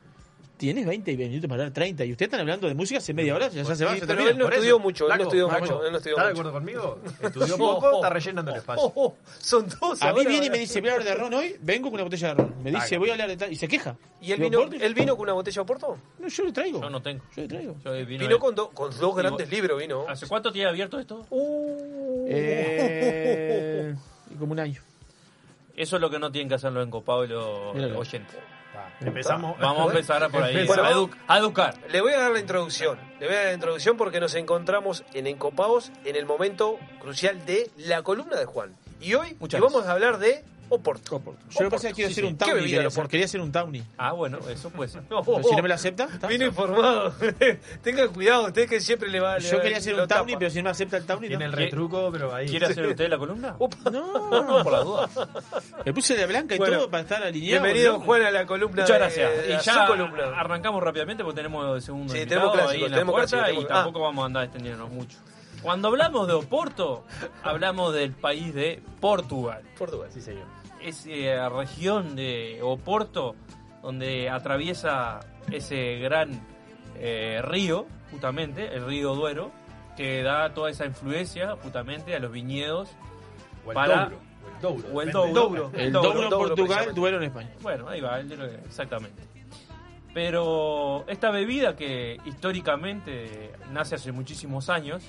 tienes 0.56 0.86
20 0.86 1.16
minutos 1.16 1.48
para 1.48 1.62
hablar 1.64 1.72
30 1.74 2.04
y 2.04 2.12
ustedes 2.12 2.28
están 2.28 2.40
hablando 2.40 2.66
de 2.66 2.74
música 2.74 2.98
hace 2.98 3.12
media 3.12 3.34
hora, 3.34 3.48
ya 3.48 3.62
se 3.64 3.84
va, 3.84 3.94
Sí, 3.94 4.00
se 4.00 4.06
pero 4.06 4.18
termina. 4.18 4.30
él 4.30 4.38
no 4.38 4.48
estudió 4.48 4.78
mucho, 4.78 5.10
él 5.10 5.18
no 5.18 5.22
estudió 5.24 5.48
mucho, 5.48 5.84
él 5.84 5.92
no 5.92 5.98
estudió 5.98 6.16
¿Está 6.16 6.26
de 6.26 6.32
acuerdo 6.32 6.52
conmigo? 6.52 6.98
Estudió 7.22 7.56
poco, 7.58 7.94
está 7.96 8.10
rellenando 8.10 8.50
el 8.52 8.56
espacio. 8.58 8.84
Oh, 8.84 8.92
oh, 9.06 9.16
son 9.38 9.68
dos 9.68 10.02
A 10.02 10.12
mí 10.12 10.18
ahora, 10.20 10.28
viene 10.30 10.46
y 10.46 10.50
me 10.50 10.58
dice, 10.58 10.80
voy 10.80 10.90
a 10.90 10.92
hablar 10.94 11.08
de 11.08 11.14
ron 11.14 11.34
hoy, 11.34 11.56
vengo 11.60 11.84
con 11.88 11.94
una 11.94 12.04
botella 12.04 12.28
de 12.28 12.34
ron. 12.34 12.54
Me 12.62 12.70
dice, 12.70 12.96
voy 12.98 13.10
a 13.10 13.12
hablar 13.12 13.28
de 13.28 13.36
tal, 13.36 13.52
y 13.52 13.56
se 13.56 13.68
queja. 13.68 13.96
¿Y 14.20 14.32
él 14.32 14.40
vino, 14.40 14.60
"Porto". 14.60 14.76
él 14.80 14.94
vino 14.94 15.14
con 15.16 15.24
una 15.24 15.32
botella 15.34 15.54
de 15.56 15.60
Oporto? 15.60 15.98
No, 16.18 16.28
yo 16.28 16.44
le 16.44 16.52
traigo. 16.52 16.80
Yo 16.80 16.90
no 16.90 17.02
tengo. 17.02 17.22
Yo 17.36 17.42
le 17.42 17.48
traigo. 17.48 17.76
Yo 17.84 17.92
vino, 18.06 18.20
Vino 18.26 18.38
con, 18.38 18.54
do- 18.54 18.70
con 18.70 18.98
dos 18.98 19.14
grandes 19.14 19.50
libros, 19.50 19.78
vino. 19.78 20.06
¿Hace 20.08 20.26
cuánto 20.26 20.50
tiene 20.50 20.68
abierto 20.70 20.98
esto? 20.98 21.26
Uh. 21.30 22.26
Eh, 22.28 23.94
y 24.30 24.34
como 24.36 24.52
un 24.52 24.60
año. 24.60 24.82
Eso 25.76 25.96
es 25.96 26.02
lo 26.02 26.08
que 26.08 26.18
no 26.18 26.32
tienen 26.32 26.48
que 26.48 26.54
hacer 26.54 26.72
los 26.72 26.86
encopados 26.86 27.26
y 27.26 27.28
los 27.28 27.76
oyentes. 27.76 28.36
Empezamos. 29.00 29.58
Vamos 29.58 29.86
a 29.88 29.90
empezar 29.92 30.30
por 30.30 30.42
ahí. 30.42 30.66
Bueno, 30.66 30.84
a, 30.84 30.90
edu- 30.92 31.10
a 31.28 31.38
educar. 31.38 31.74
Le 31.90 32.00
voy 32.00 32.12
a 32.12 32.18
dar 32.18 32.32
la 32.32 32.40
introducción. 32.40 32.98
Le 33.20 33.26
voy 33.26 33.34
a 33.34 33.38
dar 33.38 33.46
la 33.48 33.54
introducción 33.54 33.96
porque 33.96 34.20
nos 34.20 34.34
encontramos 34.34 35.04
en 35.14 35.26
Encopados 35.26 35.92
en 36.04 36.16
el 36.16 36.24
momento 36.26 36.78
crucial 37.00 37.44
de 37.46 37.70
la 37.76 38.02
columna 38.02 38.36
de 38.36 38.46
Juan. 38.46 38.74
Y 39.00 39.14
hoy 39.14 39.36
vamos 39.60 39.86
a 39.86 39.92
hablar 39.92 40.18
de 40.18 40.42
Oporto. 40.68 41.20
Yo 41.50 41.62
lo 41.62 41.70
que 41.70 41.76
pasa 41.76 41.88
es 41.88 41.92
que 41.92 41.94
quiero 41.96 42.08
Sí, 42.08 42.12
hacer 42.14 42.24
sí. 42.24 42.30
un 42.30 42.36
¿Qué 42.36 42.44
townie. 42.44 42.60
Quería, 42.62 42.80
de 42.80 42.86
hacer- 42.86 42.98
Oporto? 42.98 43.10
quería 43.10 43.24
hacer 43.26 43.40
un 43.40 43.52
townie. 43.52 43.82
Ah, 43.98 44.12
bueno, 44.12 44.38
eso 44.50 44.70
puede 44.70 44.88
ser. 44.90 45.02
Oh, 45.10 45.22
Pero 45.24 45.42
si 45.48 45.54
no 45.56 45.62
me 45.62 45.68
lo 45.68 45.74
acepta. 45.74 46.06
Vino 46.28 46.46
informado. 46.46 47.14
Tenga 47.82 48.08
cuidado, 48.08 48.46
usted 48.46 48.68
que 48.68 48.80
siempre 48.80 49.08
le 49.08 49.20
va 49.20 49.38
Yo 49.38 49.56
le- 49.56 49.62
quería 49.62 49.78
hacer 49.78 49.94
lo 49.94 50.02
un 50.02 50.08
townie, 50.08 50.34
tapa. 50.34 50.38
pero 50.40 50.50
si 50.50 50.58
no 50.58 50.64
me 50.64 50.70
acepta 50.70 50.96
el 50.96 51.06
townie, 51.06 51.28
Tiene 51.28 51.44
el 51.44 51.50
no. 51.52 51.56
retruco, 51.56 52.08
pero 52.10 52.34
ahí. 52.34 52.48
¿Quiere 52.48 52.66
hacer 52.66 52.86
usted 52.86 53.08
la 53.08 53.18
columna? 53.18 53.54
Opa. 53.58 53.76
No, 53.90 54.30
No, 54.42 54.62
por 54.64 54.72
la 54.72 54.80
duda. 54.80 55.08
Me 55.84 55.92
puse 55.92 56.14
de 56.16 56.26
blanca 56.26 56.54
y 56.54 56.58
Bueno, 56.58 56.78
todo 56.78 56.90
para 56.90 57.02
estar 57.02 57.22
alineado. 57.22 57.62
Bienvenido 57.62 57.92
¿no? 57.94 58.00
Juan 58.00 58.22
a 58.22 58.30
la 58.30 58.46
columna 58.46 58.82
Muchas 58.82 58.98
gracias. 58.98 59.30
de- 59.46 59.50
y 59.50 59.52
a 59.52 59.60
ya 59.60 59.72
su 59.86 59.92
columna. 59.92 60.24
arrancamos 60.40 60.82
rápidamente 60.82 61.22
porque 61.22 61.36
tenemos 61.36 61.76
el 61.76 61.82
segundo 61.82 62.12
Sí, 62.12 62.18
invitado 62.20 62.50
tenemos 62.50 62.54
clásicos, 62.54 62.72
ahí 62.74 62.84
en 62.84 62.90
la 62.90 62.96
tenemos 62.96 63.14
puerta 63.14 63.52
y 63.52 63.64
ah. 63.64 63.68
tampoco 63.68 64.00
vamos 64.00 64.22
a 64.22 64.26
andar 64.26 64.44
extendiéndonos 64.44 64.90
mucho. 64.92 65.18
Cuando 65.62 65.88
hablamos 65.88 66.28
de 66.28 66.34
Oporto, 66.34 67.04
hablamos 67.42 67.92
del 67.94 68.12
país 68.12 68.54
de 68.54 68.82
Portugal. 69.00 69.62
Portugal. 69.76 70.08
Sí, 70.12 70.20
señor. 70.20 70.44
Esa 70.86 71.48
región 71.48 72.14
de 72.14 72.60
Oporto 72.62 73.34
donde 73.82 74.30
atraviesa 74.30 75.20
ese 75.50 75.98
gran 75.98 76.40
eh, 76.96 77.40
río, 77.42 77.86
justamente, 78.10 78.74
el 78.74 78.86
río 78.86 79.14
Duero, 79.14 79.50
que 79.96 80.22
da 80.22 80.54
toda 80.54 80.70
esa 80.70 80.86
influencia 80.86 81.56
justamente 81.62 82.14
a 82.14 82.20
los 82.20 82.30
viñedos 82.30 82.90
O 83.64 83.70
el 83.70 83.74
para... 83.74 84.12
Douro. 84.62 84.86
O 84.92 85.02
el 85.02 85.10
Douro. 85.10 85.28
El. 85.28 85.34
Douro. 85.34 85.70
El 85.74 85.92
Douro, 85.92 86.08
Douro 86.08 86.22
en 86.22 86.30
Douro, 86.30 86.48
Portugal. 86.48 86.94
Duero 86.94 87.16
en 87.18 87.22
España. 87.24 87.50
Bueno, 87.62 87.88
ahí 87.88 88.00
va, 88.00 88.20
exactamente. 88.20 89.22
Pero 90.14 91.04
esta 91.08 91.30
bebida 91.30 91.76
que 91.76 92.18
históricamente 92.24 93.52
nace 93.70 93.96
hace 93.96 94.12
muchísimos 94.12 94.70
años, 94.70 95.04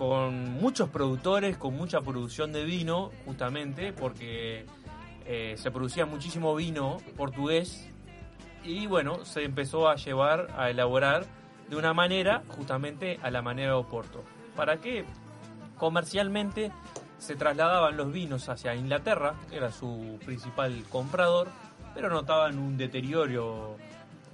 con 0.00 0.54
muchos 0.54 0.88
productores, 0.88 1.58
con 1.58 1.76
mucha 1.76 2.00
producción 2.00 2.52
de 2.52 2.64
vino, 2.64 3.10
justamente, 3.26 3.92
porque 3.92 4.64
eh, 5.26 5.56
se 5.58 5.70
producía 5.70 6.06
muchísimo 6.06 6.54
vino 6.54 6.96
portugués 7.18 7.86
y 8.64 8.86
bueno, 8.86 9.26
se 9.26 9.44
empezó 9.44 9.90
a 9.90 9.96
llevar, 9.96 10.54
a 10.56 10.70
elaborar 10.70 11.26
de 11.68 11.76
una 11.76 11.92
manera, 11.92 12.42
justamente 12.48 13.20
a 13.22 13.30
la 13.30 13.42
manera 13.42 13.72
de 13.72 13.76
Oporto. 13.76 14.24
¿Para 14.56 14.78
qué? 14.78 15.04
Comercialmente 15.76 16.72
se 17.18 17.36
trasladaban 17.36 17.98
los 17.98 18.10
vinos 18.10 18.48
hacia 18.48 18.74
Inglaterra, 18.74 19.34
que 19.50 19.58
era 19.58 19.70
su 19.70 20.18
principal 20.24 20.82
comprador, 20.88 21.48
pero 21.92 22.08
notaban 22.08 22.58
un 22.58 22.78
deterioro, 22.78 23.76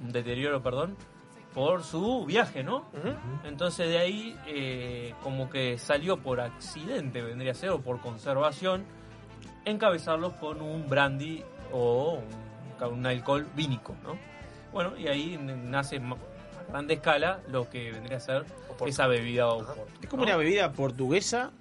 un 0.00 0.12
deterioro, 0.12 0.62
perdón, 0.62 0.96
por 1.56 1.82
su 1.84 2.26
viaje, 2.26 2.62
¿no? 2.62 2.84
Entonces 3.44 3.88
de 3.88 3.96
ahí 3.98 4.36
eh, 4.46 5.14
como 5.22 5.48
que 5.48 5.78
salió 5.78 6.18
por 6.18 6.38
accidente, 6.40 7.22
vendría 7.22 7.52
a 7.52 7.54
ser, 7.54 7.70
o 7.70 7.80
por 7.80 7.98
conservación, 8.02 8.84
encabezarlos 9.64 10.34
con 10.34 10.60
un 10.60 10.86
brandy 10.86 11.42
o 11.72 12.18
un, 12.82 12.92
un 12.92 13.06
alcohol 13.06 13.46
vínico, 13.56 13.96
¿no? 14.04 14.18
Bueno, 14.70 14.98
y 14.98 15.08
ahí 15.08 15.38
nace 15.38 15.96
a 15.96 16.16
grande 16.70 16.94
escala 16.94 17.40
lo 17.48 17.70
que 17.70 17.90
vendría 17.90 18.18
a 18.18 18.20
ser 18.20 18.44
esa 18.86 19.06
bebida 19.06 19.48
Oporto. 19.48 19.86
Es 20.02 20.08
como 20.10 20.24
una 20.24 20.36
bebida 20.36 20.72
portuguesa 20.72 21.52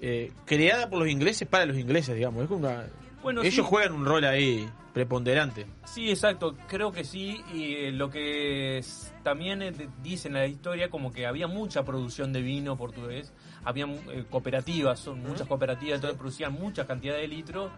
eh, 0.00 0.30
creada 0.44 0.88
por 0.88 1.00
los 1.00 1.08
ingleses 1.08 1.48
para 1.48 1.66
los 1.66 1.76
ingleses, 1.76 2.14
digamos. 2.14 2.42
Es 2.44 2.48
como 2.48 2.60
una- 2.68 2.84
Bueno, 3.26 3.40
Ellos 3.42 3.54
sí. 3.54 3.60
juegan 3.62 3.92
un 3.92 4.04
rol 4.04 4.24
ahí 4.24 4.70
preponderante. 4.94 5.66
Sí, 5.84 6.10
exacto, 6.10 6.54
creo 6.68 6.92
que 6.92 7.02
sí. 7.02 7.42
Y 7.52 7.74
eh, 7.74 7.90
lo 7.90 8.08
que 8.08 8.78
es- 8.78 9.12
también 9.24 9.62
eh, 9.62 9.72
dice 10.00 10.28
en 10.28 10.34
la 10.34 10.46
historia, 10.46 10.90
como 10.90 11.10
que 11.12 11.26
había 11.26 11.48
mucha 11.48 11.84
producción 11.84 12.32
de 12.32 12.40
vino 12.40 12.76
portugués, 12.76 13.32
había 13.64 13.86
eh, 13.86 14.24
cooperativas, 14.30 15.00
son 15.00 15.24
muchas 15.24 15.48
cooperativas, 15.48 15.96
entonces 15.96 16.16
producían 16.16 16.52
mucha 16.52 16.86
cantidad 16.86 17.16
de 17.16 17.26
litros 17.26 17.72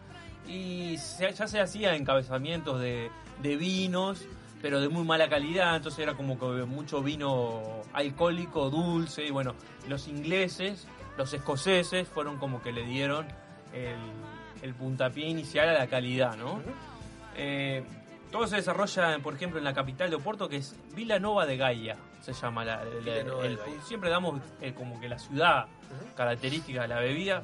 y 0.47 0.99
se- 0.99 1.33
ya 1.33 1.49
se 1.49 1.61
hacía 1.61 1.97
encabezamientos 1.97 2.79
de, 2.83 3.11
de 3.43 3.57
vinos 3.57 4.27
pero 4.61 4.83
de 4.83 4.91
muy 4.91 5.05
mala 5.05 5.31
calidad, 5.31 5.77
entonces 5.77 6.01
era 6.01 6.13
como 6.15 6.39
que 6.39 6.45
mucho 6.67 7.01
vino 7.03 7.63
alcohólico, 7.95 8.69
dulce, 8.69 9.25
y 9.25 9.31
bueno, 9.31 9.55
los 9.89 10.09
ingleses, 10.09 10.87
los 11.17 11.33
escoceses 11.33 12.07
fueron 12.07 12.37
como 12.37 12.61
que 12.61 12.71
le 12.73 12.85
dieron 12.85 13.27
el, 13.73 13.97
el 14.63 14.75
puntapié 14.75 15.27
inicial 15.29 15.69
a 15.69 15.73
la 15.75 15.87
calidad, 15.87 16.37
¿no? 16.37 16.61
Eh, 17.37 17.85
todo 18.31 18.47
se 18.47 18.57
desarrolla, 18.57 19.19
por 19.21 19.35
ejemplo, 19.35 19.59
en 19.59 19.65
la 19.65 19.73
capital 19.73 20.11
de 20.11 20.17
Oporto, 20.17 20.49
que 20.49 20.57
es 20.57 20.75
Villanova 20.95 21.47
de 21.47 21.57
Gaia, 21.57 21.97
se 22.21 22.33
llama 22.33 22.65
la, 22.65 22.85
la- 22.85 23.17
el-. 23.17 23.59
Siempre 23.87 24.11
damos 24.11 24.41
eh, 24.61 24.75
como 24.75 25.01
que 25.01 25.09
la 25.09 25.19
ciudad 25.19 25.67
característica 26.17 26.83
de 26.83 26.89
la 26.89 27.01
bebida. 27.01 27.43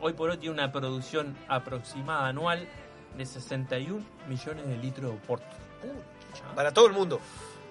Hoy 0.00 0.12
por 0.14 0.30
hoy 0.30 0.36
tiene 0.38 0.54
una 0.54 0.72
producción 0.72 1.36
aproximada 1.48 2.28
anual 2.28 2.66
de 3.16 3.24
61 3.24 4.04
millones 4.28 4.66
de 4.66 4.76
litros 4.78 5.10
de 5.12 5.16
Oporto. 5.16 5.46
Para 6.54 6.72
todo 6.72 6.86
el 6.86 6.92
mundo. 6.92 7.20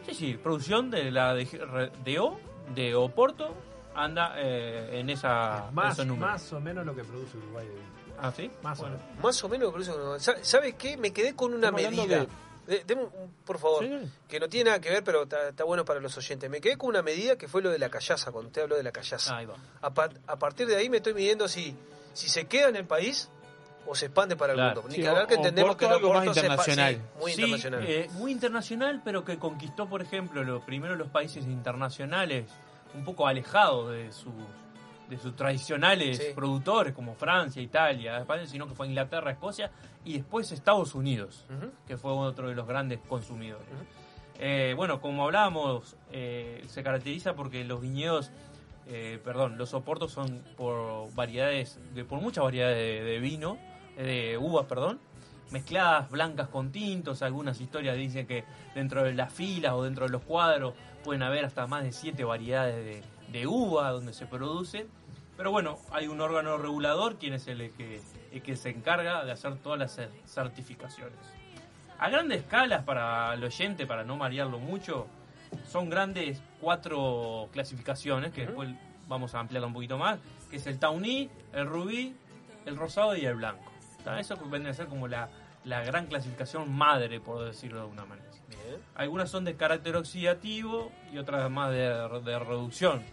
Sí, 0.07 0.13
sí, 0.13 0.33
producción 0.41 0.89
de 0.89 1.11
la 1.11 1.33
de, 1.33 1.91
de 2.03 2.19
O, 2.19 2.39
de 2.73 2.95
Oporto, 2.95 3.53
anda 3.95 4.33
eh, 4.37 4.99
en 4.99 5.09
esa 5.09 5.69
Más, 5.73 5.93
esos 5.93 6.05
números. 6.07 6.29
más 6.31 6.53
o 6.53 6.59
menos 6.61 6.85
lo 6.85 6.95
que 6.95 7.03
produce 7.03 7.37
Uruguay 7.37 7.65
de 7.67 7.73
vino. 7.73 7.85
¿Ah, 8.19 8.31
sí? 8.35 8.49
Más 8.61 8.77
Bueno. 8.79 8.95
o 8.95 8.99
menos. 8.99 9.23
Más 9.23 9.43
o 9.43 9.49
menos, 9.49 9.71
por 9.71 9.81
eso, 9.81 10.19
¿sabe- 10.19 10.43
¿sabes 10.43 10.75
qué? 10.75 10.97
Me 10.97 11.11
quedé 11.11 11.35
con 11.35 11.53
una 11.53 11.71
medida. 11.71 12.25
De- 12.67 12.93
un- 12.95 13.09
por 13.45 13.59
favor, 13.59 13.85
que 14.27 14.39
no 14.39 14.49
tiene 14.49 14.71
nada 14.71 14.81
que 14.81 14.89
ver, 14.89 15.03
pero 15.03 15.23
está, 15.23 15.63
bueno 15.65 15.85
para 15.85 15.99
los 15.99 16.17
oyentes. 16.17 16.49
Me 16.49 16.59
quedé 16.61 16.77
con 16.77 16.89
una 16.89 17.03
medida 17.03 17.37
que 17.37 17.47
fue 17.47 17.61
lo 17.61 17.69
de 17.69 17.77
la 17.77 17.89
callaza, 17.89 18.31
cuando 18.31 18.47
usted 18.47 18.63
habló 18.63 18.75
de 18.75 18.81
la 18.83 18.91
callaza. 18.91 19.37
Ahí 19.37 19.45
va. 19.45 19.53
A, 19.81 19.93
pa- 19.93 20.09
a 20.25 20.39
partir 20.39 20.65
de 20.65 20.75
ahí 20.75 20.89
me 20.89 20.97
estoy 20.97 21.13
midiendo 21.13 21.47
si, 21.47 21.75
si 22.13 22.27
se 22.27 22.45
queda 22.45 22.69
en 22.69 22.75
el 22.75 22.85
país 22.85 23.29
o 23.85 23.93
se 23.93 24.07
expande 24.07 24.35
para 24.35 24.53
el 24.53 24.57
Claro. 24.57 24.81
mundo. 24.81 24.89
Ni 24.89 24.95
Sí, 24.95 25.01
que 25.03 25.07
hablar 25.07 25.27
que 25.27 25.35
entendemos 25.35 25.75
que 25.75 25.85
el 25.85 25.91
algo 25.91 26.11
más 26.11 26.25
internacional. 26.25 26.95
sí, 26.95 27.01
muy 27.19 27.31
Sí, 27.33 27.41
internacional. 27.43 27.85
eh, 27.87 28.09
muy 28.13 28.31
internacional, 28.31 29.01
pero 29.05 29.23
que 29.23 29.37
conquistó, 29.37 29.87
por 29.87 30.01
ejemplo, 30.01 30.43
los 30.43 30.63
primeros 30.63 30.97
los 30.97 31.09
países 31.09 31.45
internacionales 31.45 32.47
un 32.95 33.05
poco 33.05 33.27
alejados 33.27 33.91
de 33.91 34.11
sus 34.11 34.33
de 35.09 35.17
sus 35.17 35.35
tradicionales 35.35 36.17
Sí. 36.17 36.23
productores 36.33 36.93
como 36.93 37.13
Francia, 37.15 37.61
Italia, 37.61 38.17
España, 38.17 38.45
sino 38.47 38.67
que 38.67 38.73
fue 38.73 38.87
Inglaterra, 38.87 39.31
Escocia 39.31 39.71
y 40.03 40.13
después 40.13 40.51
Estados 40.51 40.95
Unidos, 40.95 41.45
que 41.87 41.97
fue 41.97 42.11
otro 42.11 42.47
de 42.49 42.55
los 42.55 42.67
grandes 42.67 42.99
consumidores. 43.07 43.65
Eh, 44.39 44.73
bueno, 44.75 44.99
como 44.99 45.23
hablábamos, 45.25 45.95
eh, 46.11 46.63
se 46.67 46.83
caracteriza 46.83 47.35
porque 47.35 47.63
los 47.63 47.81
viñedos, 47.81 48.31
eh, 48.87 49.19
perdón, 49.23 49.57
los 49.57 49.69
soportos 49.69 50.11
son 50.11 50.43
por 50.57 51.13
variedades, 51.15 51.79
de, 51.93 52.03
por 52.03 52.19
muchas 52.19 52.43
variedades 52.43 52.77
de, 52.77 53.03
de 53.03 53.19
vino, 53.19 53.57
de 53.95 54.37
uvas, 54.37 54.65
perdón, 54.65 54.99
mezcladas 55.51 56.09
blancas 56.11 56.49
con 56.49 56.71
tintos. 56.71 57.21
Algunas 57.21 57.61
historias 57.61 57.95
dicen 57.95 58.27
que 58.27 58.43
dentro 58.73 59.03
de 59.03 59.13
las 59.13 59.31
filas 59.31 59.73
o 59.73 59.83
dentro 59.83 60.05
de 60.05 60.11
los 60.11 60.23
cuadros 60.23 60.73
pueden 61.03 61.23
haber 61.23 61.45
hasta 61.45 61.65
más 61.67 61.83
de 61.83 61.91
siete 61.93 62.23
variedades 62.23 62.75
de, 62.75 63.03
de 63.31 63.47
uva 63.47 63.91
donde 63.91 64.13
se 64.13 64.25
produce. 64.25 64.87
Pero 65.37 65.51
bueno, 65.51 65.79
hay 65.91 66.07
un 66.07 66.21
órgano 66.21 66.57
regulador 66.57 67.17
quien 67.17 67.33
es 67.33 67.47
el 67.47 67.71
que, 67.71 68.01
el 68.31 68.41
que 68.41 68.55
se 68.55 68.69
encarga 68.69 69.25
de 69.25 69.31
hacer 69.31 69.57
todas 69.57 69.77
las 69.79 69.97
cer- 69.97 70.09
certificaciones. 70.25 71.17
A 71.99 72.09
grandes 72.09 72.39
escalas 72.39 72.83
para 72.83 73.33
el 73.33 73.43
oyente, 73.43 73.85
para 73.85 74.03
no 74.03 74.15
marearlo 74.17 74.59
mucho, 74.59 75.07
son 75.67 75.89
grandes 75.89 76.41
cuatro 76.61 77.49
clasificaciones 77.51 78.31
que 78.33 78.45
después 78.45 78.69
vamos 79.07 79.35
a 79.35 79.39
ampliarla 79.39 79.67
un 79.67 79.73
poquito 79.73 79.97
más, 79.97 80.19
que 80.49 80.57
es 80.57 80.67
el 80.67 80.79
tawny, 80.79 81.29
el 81.53 81.65
rubí, 81.67 82.15
el 82.65 82.75
rosado 82.77 83.15
y 83.15 83.25
el 83.25 83.35
blanco. 83.35 83.71
¿Está? 83.97 84.19
Eso 84.19 84.35
vendría 84.49 84.71
a 84.71 84.73
ser 84.75 84.87
como 84.87 85.07
la, 85.07 85.29
la 85.63 85.83
gran 85.83 86.07
clasificación 86.07 86.71
madre, 86.73 87.19
por 87.19 87.43
decirlo 87.43 87.77
de 87.77 87.83
alguna 87.83 88.05
manera. 88.05 88.29
Algunas 88.95 89.29
son 89.29 89.43
de 89.45 89.55
carácter 89.55 89.95
oxidativo 89.95 90.91
y 91.13 91.17
otras 91.17 91.49
más 91.51 91.71
de, 91.71 91.79
de 92.23 92.39
reducción, 92.39 93.03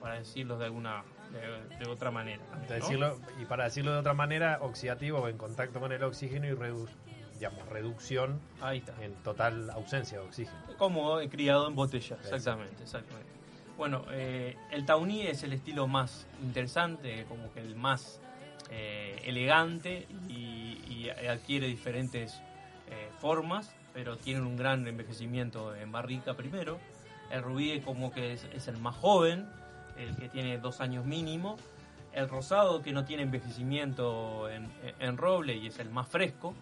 para 0.00 0.14
decirlo 0.18 0.58
de 0.58 0.66
alguna 0.66 1.02
de, 1.32 1.84
de 1.84 1.90
otra 1.90 2.10
manera. 2.10 2.42
¿no? 2.52 2.74
Decirlo- 2.74 3.18
y 3.40 3.44
para 3.44 3.64
decirlo 3.64 3.92
de 3.92 3.98
otra 3.98 4.14
manera, 4.14 4.58
oxidativo 4.62 5.28
en 5.28 5.36
contacto 5.36 5.80
con 5.80 5.92
el 5.92 6.02
oxígeno 6.02 6.46
y 6.46 6.50
redu- 6.52 6.88
digamos, 7.34 7.68
reducción 7.68 8.40
en 9.00 9.14
total 9.22 9.70
ausencia 9.70 10.18
de 10.18 10.24
oxígeno. 10.26 10.58
Como 10.76 11.18
criado 11.30 11.68
en 11.68 11.74
botella, 11.74 12.16
exactamente, 12.22 12.82
exactamente. 12.82 13.28
Bueno, 13.76 14.04
eh, 14.10 14.56
el 14.72 14.84
tawny 14.86 15.22
es 15.28 15.44
el 15.44 15.52
estilo 15.52 15.86
más 15.86 16.26
interesante, 16.42 17.26
como 17.28 17.52
que 17.52 17.60
el 17.60 17.76
más 17.76 18.20
eh, 18.70 19.20
elegante 19.24 20.08
y, 20.28 20.80
y 20.88 21.10
adquiere 21.28 21.68
diferentes 21.68 22.40
eh, 22.90 23.08
formas, 23.20 23.72
pero 23.94 24.16
tiene 24.16 24.40
un 24.40 24.56
gran 24.56 24.86
envejecimiento 24.88 25.76
en 25.76 25.92
barrica 25.92 26.34
primero. 26.34 26.78
El 27.30 27.42
rubí 27.42 27.70
es 27.70 27.84
como 27.84 28.12
que 28.12 28.32
es, 28.32 28.44
es 28.52 28.66
el 28.66 28.78
más 28.78 28.96
joven, 28.96 29.46
el 29.98 30.16
que 30.16 30.28
tiene 30.28 30.58
dos 30.58 30.80
años 30.80 31.04
mínimo. 31.04 31.56
El 32.12 32.28
rosado 32.28 32.82
que 32.82 32.92
no 32.92 33.04
tiene 33.04 33.22
envejecimiento 33.24 34.48
en, 34.50 34.70
en 34.98 35.16
roble 35.16 35.54
y 35.56 35.66
es 35.68 35.78
el 35.78 35.90
más 35.90 36.08
fresco. 36.08 36.54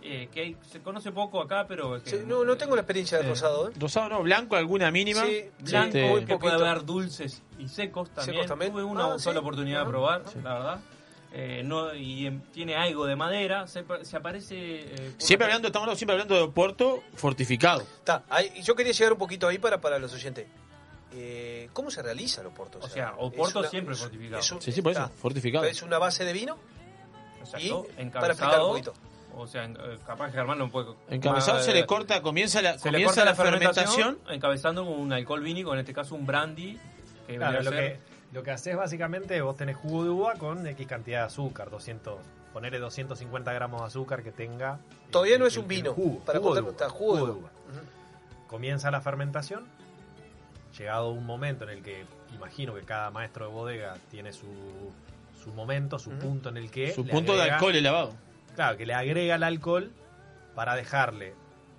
eh, 0.00 0.28
que 0.32 0.40
hay- 0.40 0.56
se 0.70 0.80
conoce 0.80 1.10
poco 1.10 1.40
acá, 1.42 1.66
pero 1.66 1.96
es 1.96 2.04
que 2.04 2.10
Sí, 2.10 2.16
no, 2.24 2.44
no 2.44 2.56
tengo 2.56 2.76
la 2.76 2.82
experiencia 2.82 3.18
del 3.18 3.26
Eh, 3.26 3.30
rosado, 3.30 3.68
¿eh? 3.68 3.72
Rosado 3.80 4.08
no, 4.08 4.22
blanco 4.22 4.54
alguna 4.54 4.92
mínima. 4.92 5.24
Sí, 5.24 5.46
Blanco, 5.58 5.96
Este, 5.98 6.24
que 6.24 6.38
puede 6.38 6.54
haber 6.54 6.84
dulces 6.84 7.42
y 7.58 7.66
secos 7.68 8.08
también. 8.10 8.36
Secos 8.36 8.46
también. 8.46 8.70
Tuve 8.72 8.84
una 8.84 9.14
Ah, 9.14 9.18
sola 9.18 9.40
sí. 9.40 9.44
oportunidad 9.44 9.78
de 9.78 9.82
Ajá. 9.82 9.90
probar, 9.90 10.22
la 10.44 10.54
verdad. 10.54 10.80
Eh, 11.32 11.62
no, 11.64 11.92
y 11.96 12.26
em, 12.26 12.40
tiene 12.52 12.76
algo 12.76 13.06
de 13.06 13.16
madera, 13.16 13.66
se, 13.66 13.84
se 14.02 14.16
aparece... 14.16 14.54
eh, 14.56 15.14
Siempre 15.18 15.46
hablando, 15.46 15.66
estamos 15.66 15.98
siempre 15.98 16.12
hablando 16.12 16.36
de 16.36 16.42
Oporto 16.42 17.02
fortificado. 17.16 17.80
Está, 17.80 18.22
ahí- 18.30 18.52
yo 18.62 18.76
quería 18.76 18.92
llegar 18.92 19.12
un 19.14 19.18
poquito 19.18 19.48
ahí 19.48 19.58
para, 19.58 19.80
para 19.80 19.98
los 19.98 20.14
oyentes. 20.14 20.46
Eh, 21.12 21.70
¿Cómo 21.72 21.90
se 21.90 22.02
realiza 22.02 22.40
el 22.42 22.48
Oporto? 22.48 22.78
O 22.82 22.88
sea, 22.88 23.14
Oporto 23.18 23.60
una- 23.60 23.68
siempre 23.68 23.94
es- 23.94 24.00
fortificado. 24.00 24.40
es 24.40 24.52
un- 24.52 24.60
Sí, 24.62 24.72
sí, 24.72 24.82
por 24.82 24.92
eso, 24.92 25.04
está. 25.04 25.14
fortificado. 25.16 25.64
¿Es 25.64 25.82
una 25.82 25.98
base 25.98 26.24
de 26.24 26.32
vino? 26.32 26.56
Exacto, 27.40 27.58
y, 27.64 27.70
para 27.70 27.80
explicar 27.82 28.04
encabezado, 28.06 28.66
un 28.66 28.72
poquito. 28.72 28.94
O 29.36 29.46
sea, 29.46 29.64
eh, 29.64 29.98
capaz 30.06 30.26
que 30.26 30.32
Germán 30.32 30.58
no 30.58 30.70
puede... 30.70 30.88
Encabezado 31.08 31.58
más, 31.58 31.64
se 31.64 31.70
eh, 31.70 31.74
le 31.74 31.86
corta, 31.86 32.20
comienza 32.22 32.60
la, 32.60 32.78
se 32.78 32.88
le 32.90 32.98
comienza 32.98 33.14
corta 33.24 33.24
la 33.24 33.34
fermentación. 33.34 34.18
encabezando 34.28 34.84
con 34.84 34.94
un 34.98 35.12
alcohol 35.12 35.42
vínico, 35.42 35.72
en 35.72 35.80
este 35.80 35.94
caso 35.94 36.14
un 36.14 36.26
brandy. 36.26 36.78
Que 37.26 37.36
Claro, 37.36 37.62
lo 37.62 37.70
ser- 37.70 37.92
que, 37.98 38.00
lo 38.32 38.42
que 38.42 38.50
haces 38.50 38.76
básicamente, 38.76 39.40
vos 39.40 39.56
tenés 39.56 39.76
jugo 39.76 40.02
de 40.04 40.10
uva 40.10 40.34
con 40.34 40.66
X 40.66 40.86
cantidad 40.86 41.20
de 41.20 41.26
azúcar, 41.26 41.70
200, 41.70 42.18
ponerle 42.52 42.78
250 42.80 43.52
gramos 43.52 43.80
de 43.82 43.86
azúcar 43.86 44.22
que 44.22 44.32
tenga. 44.32 44.80
Todavía 45.10 45.34
el- 45.34 45.40
no 45.40 45.46
es 45.46 45.54
el- 45.54 45.60
un 45.62 45.68
vino, 45.68 45.92
Jugo, 45.94 46.18
para 46.20 46.38
jugo 46.38 46.54
de 46.54 46.60
uva, 46.62 46.70
está, 46.72 46.88
jugo 46.90 47.16
de 47.16 47.22
uva. 47.22 47.32
uva. 47.32 47.50
Comienza 48.48 48.90
la 48.90 49.00
fermentación, 49.00 49.66
llegado 50.76 51.10
un 51.10 51.24
momento 51.26 51.64
en 51.64 51.70
el 51.70 51.82
que 51.82 52.04
imagino 52.34 52.74
que 52.74 52.82
cada 52.82 53.10
maestro 53.10 53.46
de 53.46 53.52
bodega 53.52 53.96
tiene 54.10 54.32
su, 54.32 54.46
su 55.42 55.52
momento, 55.52 55.98
su 55.98 56.10
punto 56.12 56.48
en 56.48 56.56
el 56.58 56.70
que... 56.70 56.92
Su 56.92 57.06
punto 57.06 57.36
de 57.36 57.50
alcohol 57.50 57.74
elevado. 57.74 58.12
Claro, 58.54 58.76
que 58.76 58.86
le 58.86 58.94
agrega 58.94 59.36
el 59.36 59.42
alcohol 59.42 59.90
para 60.54 60.74
dejarle 60.74 61.34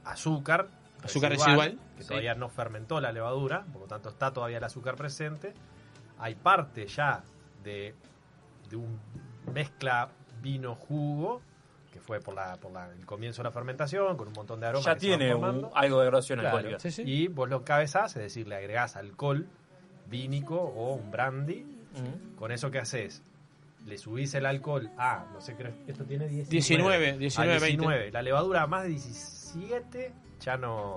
azúcar, 0.05 0.67
Azúcar 1.03 1.31
residual. 1.31 1.77
que 1.97 2.03
Sí. 2.03 2.09
todavía 2.09 2.33
no 2.35 2.49
fermentó 2.49 2.99
la 3.01 3.11
levadura, 3.11 3.65
por 3.73 3.81
lo 3.83 3.87
tanto 3.87 4.09
está 4.09 4.31
todavía 4.31 4.57
el 4.57 4.63
azúcar 4.63 4.95
presente. 4.95 5.53
Hay 6.17 6.35
parte 6.35 6.87
ya 6.87 7.23
de, 7.63 7.93
de 8.69 8.75
un 8.77 8.99
mezcla 9.53 10.09
vino-jugo, 10.41 11.41
fue 12.10 12.19
por, 12.22 12.34
la, 12.34 12.57
por 12.57 12.72
la- 12.72 12.90
el 12.91 13.06
comienzo 13.06 13.44
de 13.44 13.49
la 13.49 13.52
fermentación, 13.52 14.18
con 14.18 14.27
un 14.30 14.34
montón 14.34 14.60
de 14.60 14.65
aromas. 14.65 14.84
Ya 14.84 14.95
que 14.95 14.99
se 15.02 15.10
van 15.11 15.19
tiene 15.19 15.36
un- 15.36 15.69
algo 15.76 15.99
de 15.99 16.06
graduación 16.07 16.40
Claro. 16.40 16.57
alcohólica. 16.57 16.80
Sí, 16.80 16.90
sí. 16.90 17.03
Y 17.06 17.27
vos 17.27 17.48
lo 17.48 17.57
encabezás, 17.57 18.15
es 18.15 18.23
decir, 18.23 18.48
le 18.48 18.56
agregás 18.56 18.95
alcohol 18.95 19.45
vínico 20.07 20.56
o 20.60 20.95
un 20.95 21.11
brandy. 21.11 21.68
Con 22.38 22.52
eso, 22.52 22.72
¿qué 22.72 22.80
haces? 22.80 23.22
Le 23.86 23.98
subís 23.99 24.34
el 24.34 24.48
alcohol 24.48 24.90
a, 24.98 25.26
no 25.34 25.40
sé, 25.40 25.53
creo 25.56 25.72
esto 25.88 26.03
tiene 26.03 26.27
19. 26.27 26.49
19, 26.49 27.10
a 27.11 27.18
19, 27.18 27.60
19. 27.68 28.11
La 28.11 28.22
levadura 28.23 28.64
a 28.64 28.68
más 28.68 28.84
de 28.84 28.90
17 28.90 30.11
ya 30.41 30.57
no. 30.57 30.95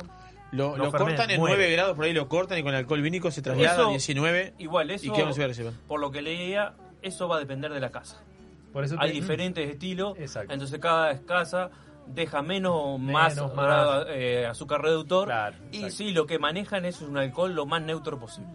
Lo, 0.51 0.77
no 0.79 0.85
lo 0.85 0.93
cortan 0.93 1.31
en 1.31 1.41
muere. 1.41 1.57
9 1.57 1.73
grados, 1.73 1.95
por 1.97 2.07
ahí 2.07 2.13
lo 2.15 2.27
cortan 2.29 2.57
y 2.59 2.63
con 2.63 2.71
el 2.73 2.77
alcohol 2.81 3.03
vínico 3.03 3.31
se 3.31 3.43
traslada 3.43 3.75
Eso- 3.75 3.87
a 3.89 3.91
19. 3.91 4.55
Igual, 4.59 4.91
eso, 4.91 5.07
¿Y 5.07 5.11
qué 5.13 5.23
vamos 5.23 5.39
a 5.39 5.47
ver, 5.47 5.73
por 5.87 6.01
lo 6.01 6.11
que 6.11 6.23
leía, 6.23 6.73
eso 7.03 7.29
va 7.29 7.37
a 7.37 7.39
depender 7.39 7.71
de 7.73 7.81
la 7.81 7.91
casa. 7.91 8.23
Por 8.73 8.85
eso 8.85 8.97
Hay 8.99 9.11
te- 9.11 9.15
diferentes 9.15 9.69
estilos, 9.71 10.17
Exacto. 10.19 10.53
entonces 10.53 10.79
cada 10.81 11.21
casa 11.23 11.71
deja 12.07 12.43
menos, 12.43 12.99
más, 12.99 13.35
Menos, 13.37 13.55
más. 13.55 14.07
eh, 14.09 14.47
azúcar 14.47 14.83
reductor 14.83 15.31
y 15.71 15.91
sí, 15.91 16.13
lo 16.13 16.27
que 16.27 16.39
manejan 16.39 16.85
es 16.85 17.01
un 17.01 17.17
alcohol 17.17 17.55
lo 17.55 17.67
más 17.67 17.83
neutro 17.83 18.19
posible. 18.19 18.55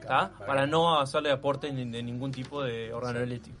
Claro, 0.00 0.30
Para 0.46 0.66
no 0.66 0.98
hacerle 1.00 1.30
aporte 1.30 1.70
de 1.70 2.02
ningún 2.02 2.32
tipo 2.32 2.62
de 2.62 2.92
organoeléctrico. 2.92 3.58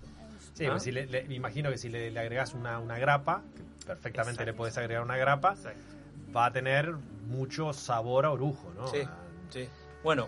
Sí, 0.54 0.66
¿Ah? 0.66 0.70
pues 0.72 0.82
si 0.82 0.90
le, 0.92 1.06
le- 1.06 1.24
me 1.24 1.34
imagino 1.34 1.70
que 1.70 1.78
si 1.78 1.88
le, 1.88 2.10
le 2.10 2.18
agregás 2.20 2.52
una, 2.54 2.78
una 2.80 2.98
grapa, 2.98 3.42
que 3.54 3.86
perfectamente 3.86 4.44
le 4.44 4.52
podés 4.52 4.76
agregar 4.76 5.02
una 5.04 5.16
grapa, 5.16 5.54
va 6.34 6.46
a 6.46 6.52
tener 6.52 6.92
mucho 7.28 7.72
sabor 7.72 8.26
a 8.26 8.30
orujo, 8.32 8.72
¿no? 8.76 8.88
Sí, 8.88 8.98
A- 9.02 9.18
sí. 9.50 9.68
Bueno, 10.02 10.26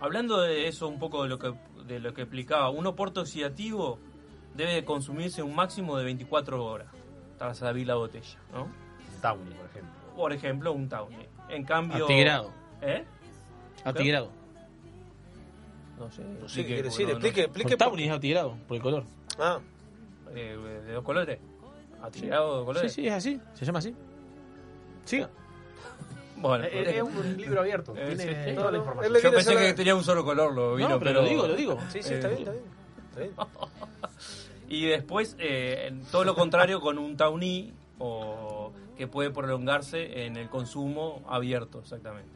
hablando 0.00 0.40
de 0.40 0.66
eso 0.66 0.88
un 0.88 0.98
poco 0.98 1.22
de 1.24 1.28
lo 1.28 1.38
que 1.38 1.52
de 1.86 1.98
lo 2.00 2.14
que 2.14 2.22
explicaba, 2.22 2.70
un 2.70 2.86
oporto 2.86 3.20
oxidativo 3.20 3.98
debe 4.60 4.74
de 4.74 4.84
consumirse 4.84 5.42
un 5.42 5.54
máximo 5.54 5.96
de 5.96 6.04
24 6.04 6.64
horas 6.64 6.88
tras 7.38 7.62
abrir 7.62 7.86
la 7.86 7.94
botella, 7.96 8.38
¿no? 8.52 8.68
Tawny, 9.20 9.50
por 9.54 9.66
ejemplo. 9.66 9.90
por 10.16 10.32
ejemplo, 10.32 10.72
un 10.72 10.88
Tawny. 10.88 11.26
En 11.48 11.64
cambio... 11.64 12.04
Atigrado. 12.04 12.52
¿Eh? 12.82 13.04
Atigrado. 13.84 14.30
No 15.98 16.10
sé. 16.10 16.22
No 16.22 16.48
sé 16.48 16.60
qué 16.62 16.66
quiere 16.66 16.82
decir, 16.84 17.06
no- 17.06 17.12
explique, 17.12 17.42
explique. 17.42 17.76
Tawny 17.76 18.04
es 18.04 18.10
atigrado, 18.12 18.56
por 18.68 18.76
el 18.76 18.82
color. 18.82 19.04
Ah, 19.38 19.58
Eh, 20.34 20.56
¿De 20.86 20.92
dos 20.92 21.04
colores? 21.04 21.38
¿Atigrado 22.02 22.60
de 22.60 22.64
colores? 22.66 22.92
Sí, 22.92 23.02
sí, 23.02 23.08
es 23.08 23.12
así. 23.14 23.40
Se 23.54 23.64
llama 23.64 23.80
así. 23.80 23.94
Sí. 25.04 25.22
Bueno, 26.36 26.64
Es, 26.64 26.88
es 26.88 27.02
un 27.02 27.36
libro 27.36 27.60
abierto, 27.60 27.92
Eh, 27.96 28.14
tiene 28.16 28.22
sí, 28.44 28.50
sí. 28.50 28.54
toda 28.56 28.70
la 28.72 28.78
información. 28.78 29.14
Yo 29.22 29.30
pensé 29.32 29.56
que 29.56 29.74
tenía 29.74 29.94
un 29.94 30.04
solo 30.04 30.24
color, 30.24 30.54
lo 30.54 30.74
vino, 30.76 30.88
No, 30.88 30.98
pero 30.98 31.20
lo 31.20 31.28
digo, 31.28 31.46
lo 31.46 31.54
digo. 31.54 31.78
sí, 31.90 32.02
sí, 32.02 32.14
está 32.14 32.28
Eh, 32.28 32.36
bien, 32.36 32.40
está 32.48 32.52
bien. 32.52 32.64
Está 33.10 33.20
bien. 33.20 33.34
Y 34.70 34.86
después, 34.86 35.36
eh, 35.40 35.92
todo 36.12 36.22
lo 36.22 36.36
contrario 36.36 36.80
con 36.80 36.96
un 36.96 37.16
Tawny, 37.16 37.72
o 37.98 38.72
que 38.96 39.08
puede 39.08 39.30
prolongarse 39.30 40.24
en 40.24 40.36
el 40.36 40.48
consumo 40.48 41.22
abierto, 41.28 41.80
exactamente. 41.80 42.30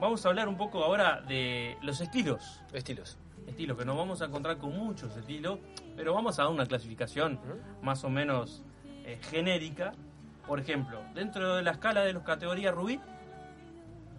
Vamos 0.00 0.26
a 0.26 0.28
hablar 0.28 0.48
un 0.48 0.56
poco 0.56 0.82
ahora 0.82 1.20
de 1.20 1.76
los 1.82 2.00
estilos. 2.00 2.60
Estilos. 2.72 3.16
Estilos, 3.46 3.78
que 3.78 3.84
nos 3.84 3.96
vamos 3.96 4.22
a 4.22 4.24
encontrar 4.24 4.58
con 4.58 4.76
muchos 4.76 5.16
estilos, 5.16 5.60
pero 5.94 6.14
vamos 6.14 6.36
a 6.40 6.42
dar 6.42 6.50
una 6.50 6.66
clasificación 6.66 7.38
más 7.80 8.02
o 8.02 8.10
menos 8.10 8.64
eh, 9.04 9.20
genérica. 9.30 9.92
Por 10.48 10.58
ejemplo, 10.58 11.00
dentro 11.14 11.54
de 11.54 11.62
la 11.62 11.70
escala 11.70 12.00
de 12.00 12.12
las 12.12 12.24
categorías 12.24 12.74
Rubí, 12.74 13.00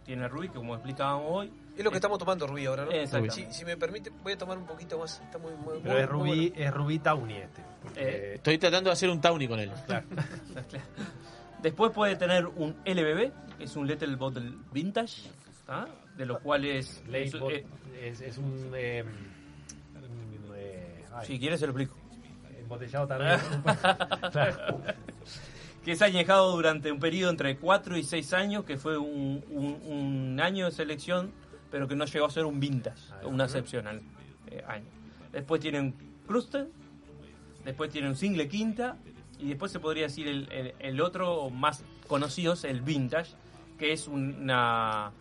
tiene 0.06 0.30
Rubí, 0.30 0.48
que 0.48 0.56
como 0.56 0.76
explicábamos 0.76 1.26
hoy, 1.28 1.52
Es 1.78 1.84
lo 1.84 1.90
que 1.92 1.98
estamos 1.98 2.18
tomando 2.20 2.48
Rubí 2.48 2.66
ahora, 2.66 2.86
¿no? 2.86 2.92
Exactamente. 2.92 3.52
Si, 3.52 3.60
si 3.60 3.66
me 3.66 3.76
permite, 3.78 4.10
voy 4.24 4.34
a 4.34 4.38
tomar 4.38 4.58
un 4.58 4.66
poquito 4.66 4.98
más. 4.98 5.20
Está 5.22 5.38
muy, 5.38 5.52
muy, 5.56 5.80
Pero 5.84 5.94
muy- 5.94 6.02
es 6.02 6.10
muy 6.10 6.20
Rubí, 6.30 6.50
bueno. 6.50 6.66
es 6.66 6.74
Rubí 6.74 7.00
Tawny 7.00 7.34
este. 7.36 7.62
porque- 7.84 8.02
Eh, 8.02 8.36
Estoy 8.36 8.58
tratando 8.58 8.90
de 8.90 8.94
hacer 8.94 9.10
un 9.10 9.20
Tawny 9.22 9.48
con 9.48 9.60
él. 9.60 9.72
Después 11.62 11.92
puede 11.92 12.16
tener 12.16 12.46
un 12.46 12.76
LBB, 12.86 13.32
es 13.60 13.76
un 13.76 13.88
Little 13.88 14.16
Bottle 14.16 14.52
Vintage, 14.72 15.24
¿tá? 15.66 15.88
de 16.16 16.26
los 16.26 16.40
cuales... 16.40 17.02
Es- 17.12 17.34
eh, 17.34 17.66
es, 18.02 18.22
es 18.22 18.38
un. 18.38 18.72
eh, 18.76 19.04
eh, 20.56 21.04
si 21.26 21.40
quieres 21.40 21.60
se 21.60 21.66
lo 21.66 21.72
explico. 21.72 21.96
Embotellado 22.60 23.08
también. 23.08 23.40
Claro. 24.32 24.82
que 25.84 25.92
es 25.92 26.02
añejado 26.02 26.52
durante 26.56 26.92
un 26.92 27.00
periodo 27.00 27.30
entre 27.32 27.58
4 27.58 27.98
y 27.98 28.04
6 28.04 28.34
años, 28.34 28.64
que 28.66 28.78
fue 28.78 28.98
un, 28.98 29.44
un- 29.50 29.82
un 29.86 30.40
año 30.42 30.66
de 30.66 30.72
selección, 30.72 31.32
pero 31.76 31.90
que 31.90 31.96
no 31.98 32.06
llegó 32.06 32.26
a 32.26 32.30
ser 32.30 32.46
un 32.46 32.58
vintage, 32.58 33.02
una 33.26 33.44
excepcional 33.44 34.02
eh, 34.48 34.64
año. 34.66 34.86
Después 35.34 35.60
tienen 35.60 35.94
Cluster, 36.26 36.70
después 37.66 37.92
tienen 37.92 38.12
un 38.12 38.16
single 38.16 38.48
quinta, 38.48 38.96
y 39.40 39.50
después 39.50 39.74
se 39.74 39.82
podría 39.82 40.04
decir 40.04 40.26
el, 40.30 40.50
el- 40.54 40.74
el 40.80 41.02
otro 41.02 41.50
más 41.50 41.84
conocido 42.08 42.54
es 42.54 42.64
el 42.64 42.80
vintage, 42.80 43.34
que 43.78 43.92
es 43.92 44.08
una, 44.08 45.12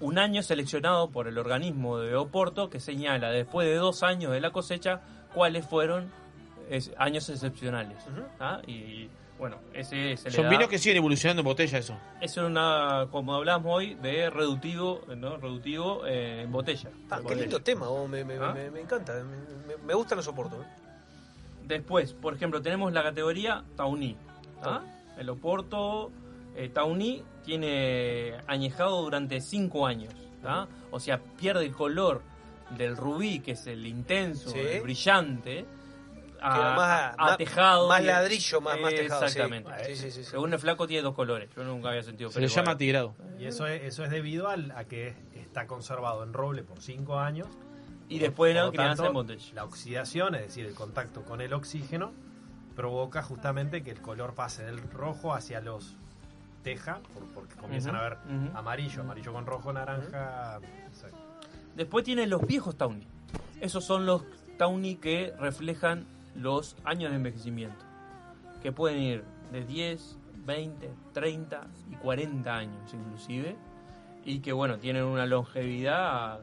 un 0.00 0.18
año 0.18 0.42
seleccionado 0.42 1.10
por 1.10 1.28
el 1.28 1.38
organismo 1.38 1.98
de 1.98 2.16
Oporto 2.16 2.70
que 2.70 2.80
señala 2.80 3.30
después 3.30 3.68
de 3.68 3.76
dos 3.76 4.02
años 4.02 4.32
de 4.32 4.40
la 4.40 4.50
cosecha 4.50 5.02
cuáles 5.32 5.64
fueron 5.64 6.10
es- 6.68 6.90
años 6.98 7.28
excepcionales. 7.28 7.98
¿ah? 8.40 8.62
Y 8.66 9.08
bueno, 9.40 9.56
ese 9.74 10.16
se 10.16 10.28
le 10.30 10.36
Son 10.36 10.44
da- 10.44 10.50
vinos 10.50 10.68
que 10.68 10.78
siguen 10.78 10.98
evolucionando 10.98 11.40
en 11.40 11.44
botella, 11.46 11.78
eso. 11.78 11.96
eso 12.20 12.40
es 12.42 12.46
una, 12.46 13.08
como 13.10 13.34
hablamos 13.34 13.74
hoy, 13.74 13.94
de 13.94 14.30
reductivo, 14.30 15.00
¿no? 15.16 15.36
Reductivo 15.38 16.06
eh, 16.06 16.42
en 16.42 16.52
botella. 16.52 16.90
Ah, 17.10 17.16
qué 17.16 17.22
Botella. 17.22 17.40
lindo 17.40 17.60
tema, 17.62 17.88
oh, 17.88 18.06
me, 18.06 18.22
me, 18.24 18.36
¿Ah? 18.36 18.52
me, 18.52 18.70
me 18.70 18.80
encanta. 18.82 19.14
Me, 19.84 19.94
gusta 19.94 20.14
los 20.14 20.24
soportos. 20.26 20.60
¿eh? 20.64 20.68
Después, 21.64 22.12
por 22.12 22.34
ejemplo, 22.34 22.60
tenemos 22.62 22.92
la 22.92 23.02
categoría 23.02 23.64
Tauní. 23.76 24.16
¿ah? 24.62 24.82
El 25.18 25.28
Oporto 25.30 26.10
eh, 26.56 26.68
Tauní 26.68 27.22
tiene 27.44 28.34
añejado 28.46 29.02
durante 29.02 29.40
5 29.40 29.86
años. 29.86 30.12
¿tá? 30.42 30.68
O 30.90 31.00
sea, 31.00 31.18
pierde 31.18 31.64
el 31.66 31.72
color 31.72 32.22
del 32.76 32.96
rubí, 32.96 33.40
que 33.40 33.52
es 33.52 33.66
el 33.66 33.86
intenso, 33.86 34.50
Sí. 34.50 34.58
el 34.58 34.82
brillante, 34.82 35.64
a, 36.42 36.54
Queda 36.54 36.74
más- 36.76 37.14
a 37.18 37.36
tejado. 37.36 37.88
más 37.88 38.02
ladrillo, 38.04 38.60
más- 38.60 38.80
más 38.80 38.90
tejado. 38.94 39.24
Exactamente. 39.24 39.70
Sí, 39.86 39.96
sí, 39.96 40.10
sí, 40.10 40.24
sí. 40.24 40.30
Según 40.30 40.52
el 40.52 40.58
flaco 40.58 40.86
tiene 40.86 41.02
dos 41.02 41.14
colores. 41.14 41.50
Yo 41.56 41.64
nunca 41.64 41.90
había 41.90 42.02
sentido 42.02 42.30
Se 42.30 42.40
le 42.40 42.48
llama 42.48 42.62
igual. 42.62 42.74
atigrado. 42.76 43.14
Y 43.38 43.44
eso 43.46 43.66
es, 43.66 43.82
eso 43.84 44.04
es 44.04 44.10
debido 44.10 44.48
al- 44.48 44.70
a 44.72 44.84
que 44.84 45.14
está 45.34 45.66
conservado 45.66 46.22
en 46.24 46.32
roble 46.32 46.62
por 46.62 46.80
5 46.80 47.18
años. 47.18 47.46
Y 48.08 48.18
después 48.18 48.56
Por 48.56 48.72
tanto, 48.74 49.06
en 49.06 49.12
botella. 49.12 49.54
La 49.54 49.64
oxidación, 49.64 50.34
es 50.34 50.42
decir, 50.42 50.66
el 50.66 50.74
contacto 50.74 51.22
con 51.22 51.40
el 51.40 51.52
oxígeno, 51.52 52.12
provoca 52.74 53.22
justamente 53.22 53.82
que 53.82 53.90
el 53.90 54.00
color 54.00 54.34
pase 54.34 54.64
del 54.64 54.80
rojo 54.90 55.32
hacia 55.34 55.60
los 55.60 55.96
teja, 56.64 57.00
por- 57.14 57.26
porque 57.28 57.54
comienzan 57.54 57.94
a 57.96 58.02
ver 58.02 58.18
amarillo, 58.54 59.02
amarillo 59.02 59.32
con 59.32 59.46
rojo, 59.46 59.72
naranja. 59.72 60.58
exacto. 60.88 61.16
Después 61.76 62.04
tienen 62.04 62.28
los 62.30 62.46
viejos 62.46 62.76
Tawny. 62.76 63.06
Esos 63.60 63.84
son 63.84 64.06
los 64.06 64.24
Tawny 64.58 64.96
que 64.96 65.32
reflejan 65.38 66.04
los 66.34 66.76
años 66.84 67.10
de 67.10 67.16
envejecimiento. 67.16 67.84
Que 68.62 68.72
pueden 68.72 69.00
ir 69.02 69.24
de 69.52 69.64
10, 69.64 70.18
20, 70.46 70.90
30 71.12 71.66
y 71.90 71.94
40 71.96 72.54
años 72.56 72.94
inclusive. 72.94 73.56
Y 74.24 74.40
que 74.40 74.52
bueno, 74.52 74.78
tienen 74.78 75.04
una 75.04 75.24
longevidad 75.26 76.40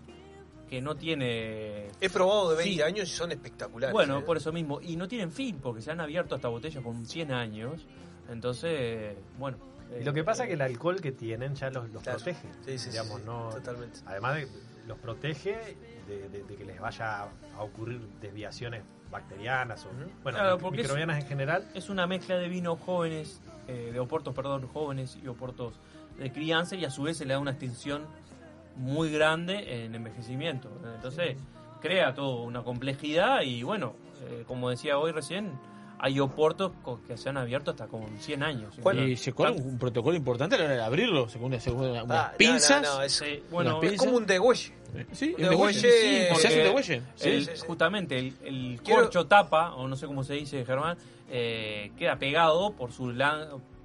que 0.69 0.81
no 0.81 0.95
tiene... 0.95 1.88
He 2.01 2.09
probado 2.09 2.49
de 2.49 2.57
20 2.57 2.73
Sí. 2.76 2.81
años 2.81 3.07
y 3.09 3.11
son 3.14 3.31
espectaculares. 3.31 3.93
Bueno, 3.93 4.19
¿eh? 4.19 4.22
por 4.23 4.35
eso 4.38 4.51
mismo. 4.51 4.81
Y 4.81 4.95
no 4.97 5.07
tienen 5.07 5.31
fin, 5.31 5.59
porque 5.61 5.81
se 5.81 5.91
han 5.91 6.01
abierto 6.01 6.35
hasta 6.35 6.47
botellas 6.49 6.84
con 6.84 7.05
100 7.05 7.31
años. 7.31 7.85
Entonces, 8.30 9.15
bueno. 9.38 9.57
Y 9.97 10.03
lo 10.03 10.11
que 10.14 10.23
pasa 10.26 10.43
es 10.43 10.47
que 10.49 10.55
el 10.55 10.61
alcohol 10.61 10.99
que 10.99 11.14
tienen 11.14 11.55
ya 11.55 11.69
los, 11.69 11.89
los 11.91 12.03
Claro. 12.03 12.18
protege. 12.18 12.47
Sí, 12.65 12.72
sí, 12.72 12.77
sí, 12.80 12.89
digamos, 12.89 13.19
sí, 13.22 13.26
no, 13.26 13.49
totalmente. 13.49 13.99
Además 14.05 14.35
de 14.35 14.47
los 14.85 14.97
protege 14.99 15.77
de, 16.07 16.27
de- 16.30 16.43
de 16.43 16.55
que 16.55 16.65
les 16.65 16.80
vaya 16.81 17.23
a 17.23 17.64
ocurrir 17.64 18.01
desviaciones 18.19 18.84
bacterianas 19.09 19.85
o 19.85 19.89
bueno, 20.23 20.38
Claro, 20.38 20.71
microbianas 20.71 21.21
en 21.21 21.27
general. 21.27 21.67
Es 21.73 21.89
una 21.89 22.07
mezcla 22.07 22.38
de 22.38 22.49
vinos 22.49 22.79
jóvenes, 22.79 23.41
eh, 23.67 23.91
de 23.91 23.99
oportos, 23.99 24.34
perdón, 24.34 24.67
jóvenes 24.67 25.17
y 25.23 25.27
oportos 25.27 25.73
de 26.17 26.31
crianza 26.31 26.75
y 26.75 26.85
a 26.85 26.89
su 26.89 27.03
vez 27.03 27.17
se 27.17 27.25
le 27.25 27.34
da 27.34 27.39
una 27.39 27.51
extensión 27.51 28.05
muy 28.75 29.11
grande 29.11 29.84
en 29.84 29.95
envejecimiento. 29.95 30.69
Entonces 30.95 31.38
crea 31.81 32.13
toda 32.13 32.43
una 32.43 32.63
complejidad 32.63 33.41
y 33.41 33.63
bueno, 33.63 33.95
eh, 34.23 34.43
como 34.47 34.69
decía 34.69 34.97
hoy 34.97 35.11
recién, 35.11 35.51
hay 35.99 36.19
oportos 36.19 36.71
que 37.07 37.17
se 37.17 37.29
han 37.29 37.37
abierto 37.37 37.71
hasta 37.71 37.87
con 37.87 38.05
100 38.19 38.43
años. 38.43 38.73
y 38.95 39.15
se 39.17 39.33
corre 39.33 39.51
un, 39.51 39.77
protocolo 39.79 40.15
importante 40.15 40.55
a 40.55 40.59
la 40.59 40.65
hora 40.65 40.73
de 40.75 40.81
abrirlo, 40.83 41.27
según 41.29 41.47
una, 41.47 41.59
según 41.59 41.89
una- 41.89 42.03
unas 42.03 42.17
Ah, 42.27 42.33
pinzas. 42.37 42.81
no, 42.83 42.95
no, 42.97 43.01
es- 43.03 43.23
bueno, 43.49 43.81
es 43.81 43.97
como 43.97 44.17
un 44.17 44.25
degüelle. 44.25 44.73
Sí, 45.11 45.35
un 45.37 45.49
degüelle. 45.49 45.79
Sí, 45.79 46.25
porque 46.29 46.41
se 46.41 46.47
hace 46.47 46.57
un 46.59 46.63
degüelle. 46.63 47.01
Sí, 47.15 47.29
el- 47.29 47.45
sí, 47.45 47.51
sí. 47.55 47.63
Justamente 47.65 48.17
el, 48.17 48.33
el 48.43 48.79
Quiero- 48.83 49.01
corcho 49.03 49.25
tapa, 49.27 49.73
o 49.75 49.87
no 49.87 49.95
sé 49.95 50.05
cómo 50.07 50.23
se 50.23 50.35
dice 50.35 50.63
Germán, 50.65 50.97
eh, 51.29 51.91
queda 51.97 52.15
pegado 52.17 52.71
por 52.73 52.91
su 52.91 53.11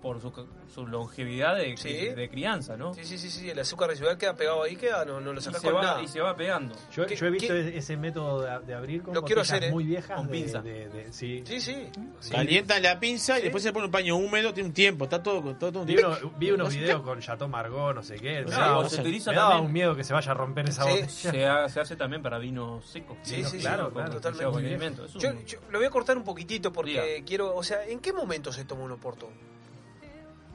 por 0.03 0.21
su, 0.21 0.33
su 0.75 0.87
longevidad 0.87 1.57
de, 1.57 1.77
Sí. 1.77 2.09
de 2.09 2.29
crianza, 2.29 2.77
¿no? 2.77 2.93
Sí, 2.93 3.05
sí, 3.05 3.17
sí, 3.19 3.31
sí, 3.31 3.49
el 3.49 3.59
azúcar 3.61 3.89
residual 3.89 4.19
queda 4.19 4.35
pegado 4.35 4.63
ahí, 4.65 4.75
queda, 4.75 5.05
no, 5.05 5.21
no 5.21 5.33
lo 5.33 5.41
sacas 5.41 5.63
con 5.63 5.77
va, 5.77 5.83
nada. 5.83 6.03
y 6.03 6.09
se 6.09 6.21
va 6.21 6.35
pegando. 6.37 6.75
Yo, 6.93 7.07
¿Qué- 7.07 7.15
yo 7.15 7.27
he 7.27 7.31
visto 7.31 7.55
qué- 7.55 7.79
ese 7.79 7.97
método 7.97 8.43
de, 8.43 8.67
de 8.67 8.75
abrir 8.75 9.03
con 9.03 9.15
Lo 9.15 9.23
quiero 9.23 9.43
hacer, 9.43 9.63
¿eh? 9.65 9.71
muy 9.71 9.85
viejas. 9.85 10.17
Con 10.17 10.27
de- 10.27 10.33
pinza. 10.33 10.61
de- 10.61 10.89
de- 10.89 11.13
sí. 11.13 11.43
Sí, 11.47 11.61
sí. 11.61 11.89
Calientan 12.31 12.83
la 12.83 12.99
pinza 12.99 13.39
y 13.39 13.43
después 13.43 13.63
se 13.63 13.73
pone 13.73 13.87
un 13.87 13.93
paño 13.93 14.17
húmedo, 14.17 14.53
tiene 14.53 14.69
un 14.71 14.75
tiempo, 14.75 15.05
está 15.05 15.23
todo, 15.23 15.41
todo, 15.55 15.71
todo 15.71 15.81
un 15.83 15.87
Vi, 15.87 15.95
tiempo. 15.97 16.17
uno- 16.21 16.33
vi 16.37 16.51
unos 16.51 16.75
videos 16.75 17.01
con 17.03 17.21
Chateau 17.21 17.49
Margaux, 17.49 17.95
no 17.95 18.03
sé 18.03 18.17
qué. 18.17 18.41
Me 18.43 18.49
Sí, 18.49 18.51
daba, 18.59 18.79
o 18.79 18.89
se 18.89 19.01
utiliza 19.01 19.31
me 19.31 19.37
daba 19.37 19.61
un 19.61 19.73
miedo 19.73 19.95
que 19.95 20.05
se 20.05 20.13
vaya 20.13 20.33
a 20.33 20.35
romper 20.35 20.69
esa 20.69 20.83
Sí, 20.85 20.91
botella. 20.91 21.09
Se, 21.09 21.47
ha- 21.47 21.69
se 21.69 21.81
hace 21.81 21.97
también 21.97 22.23
para 22.23 22.39
vinos 22.39 22.85
secos. 22.87 23.17
Sí, 23.23 23.45
sí, 23.45 23.59
claro, 23.59 23.89
totalmente. 23.91 25.03
Yo, 25.19 25.31
yo 25.47 25.59
lo 25.71 25.79
voy 25.79 25.87
a 25.87 25.91
cortar 25.91 26.17
un 26.17 26.25
poquitito 26.25 26.73
porque 26.73 26.91
Diga. 26.91 27.25
quiero, 27.27 27.55
o 27.55 27.63
sea, 27.63 27.85
¿en 27.87 28.01
qué 28.01 28.13
momento 28.13 28.53
se 28.53 28.65
toma 28.65 28.83
un 28.83 28.93
oporto? 28.93 29.31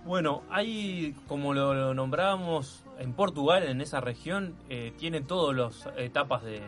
Bueno, 0.07 0.43
hay, 0.49 1.13
como 1.27 1.53
lo, 1.53 1.73
lo 1.73 1.93
nombrábamos, 1.93 2.84
en 2.99 3.13
Portugal, 3.13 3.63
en 3.63 3.81
esa 3.81 3.99
región, 4.01 4.55
eh, 4.69 4.93
tiene 4.97 5.21
todas 5.21 5.55
las 5.55 5.89
etapas 5.97 6.43
de, 6.43 6.61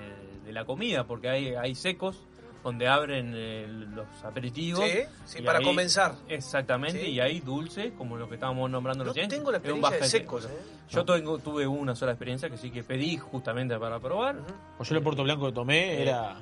de 0.46 0.52
la 0.54 0.66
comida, 0.66 1.06
porque 1.06 1.30
hay, 1.30 1.56
hay 1.56 1.74
secos 1.74 2.22
donde 2.64 2.88
abren 2.90 3.32
eh, 3.36 3.66
los 3.96 4.06
aperitivos. 4.26 4.84
Sí, 5.26 5.42
para 5.42 5.60
ahí- 5.60 5.64
comenzar. 5.66 6.16
Exactamente, 6.28 7.02
Sí. 7.02 7.12
y 7.12 7.20
hay 7.22 7.40
dulce, 7.40 7.94
como 7.98 8.18
lo 8.18 8.28
que 8.28 8.36
estábamos 8.36 8.70
nombrando 8.70 9.06
No 9.06 9.10
recién. 9.14 9.30
tengo 9.30 9.50
la 9.52 9.58
experiencia 9.60 9.98
de 9.98 10.04
secos, 10.04 10.46
¿eh? 10.46 10.50
Yo 10.90 11.06
tengo, 11.06 11.38
tuve 11.40 11.66
una 11.66 11.96
sola 11.96 12.12
experiencia 12.12 12.50
que 12.50 12.58
sí 12.58 12.70
que 12.72 12.84
pedí 12.84 13.16
justamente 13.18 13.78
para 13.80 14.00
probar. 14.00 14.36
O 14.78 14.84
yo 14.84 14.96
el 14.98 15.02
Puerto 15.04 15.24
Blanco 15.24 15.46
que 15.46 15.54
tomé 15.54 16.02
era. 16.02 16.36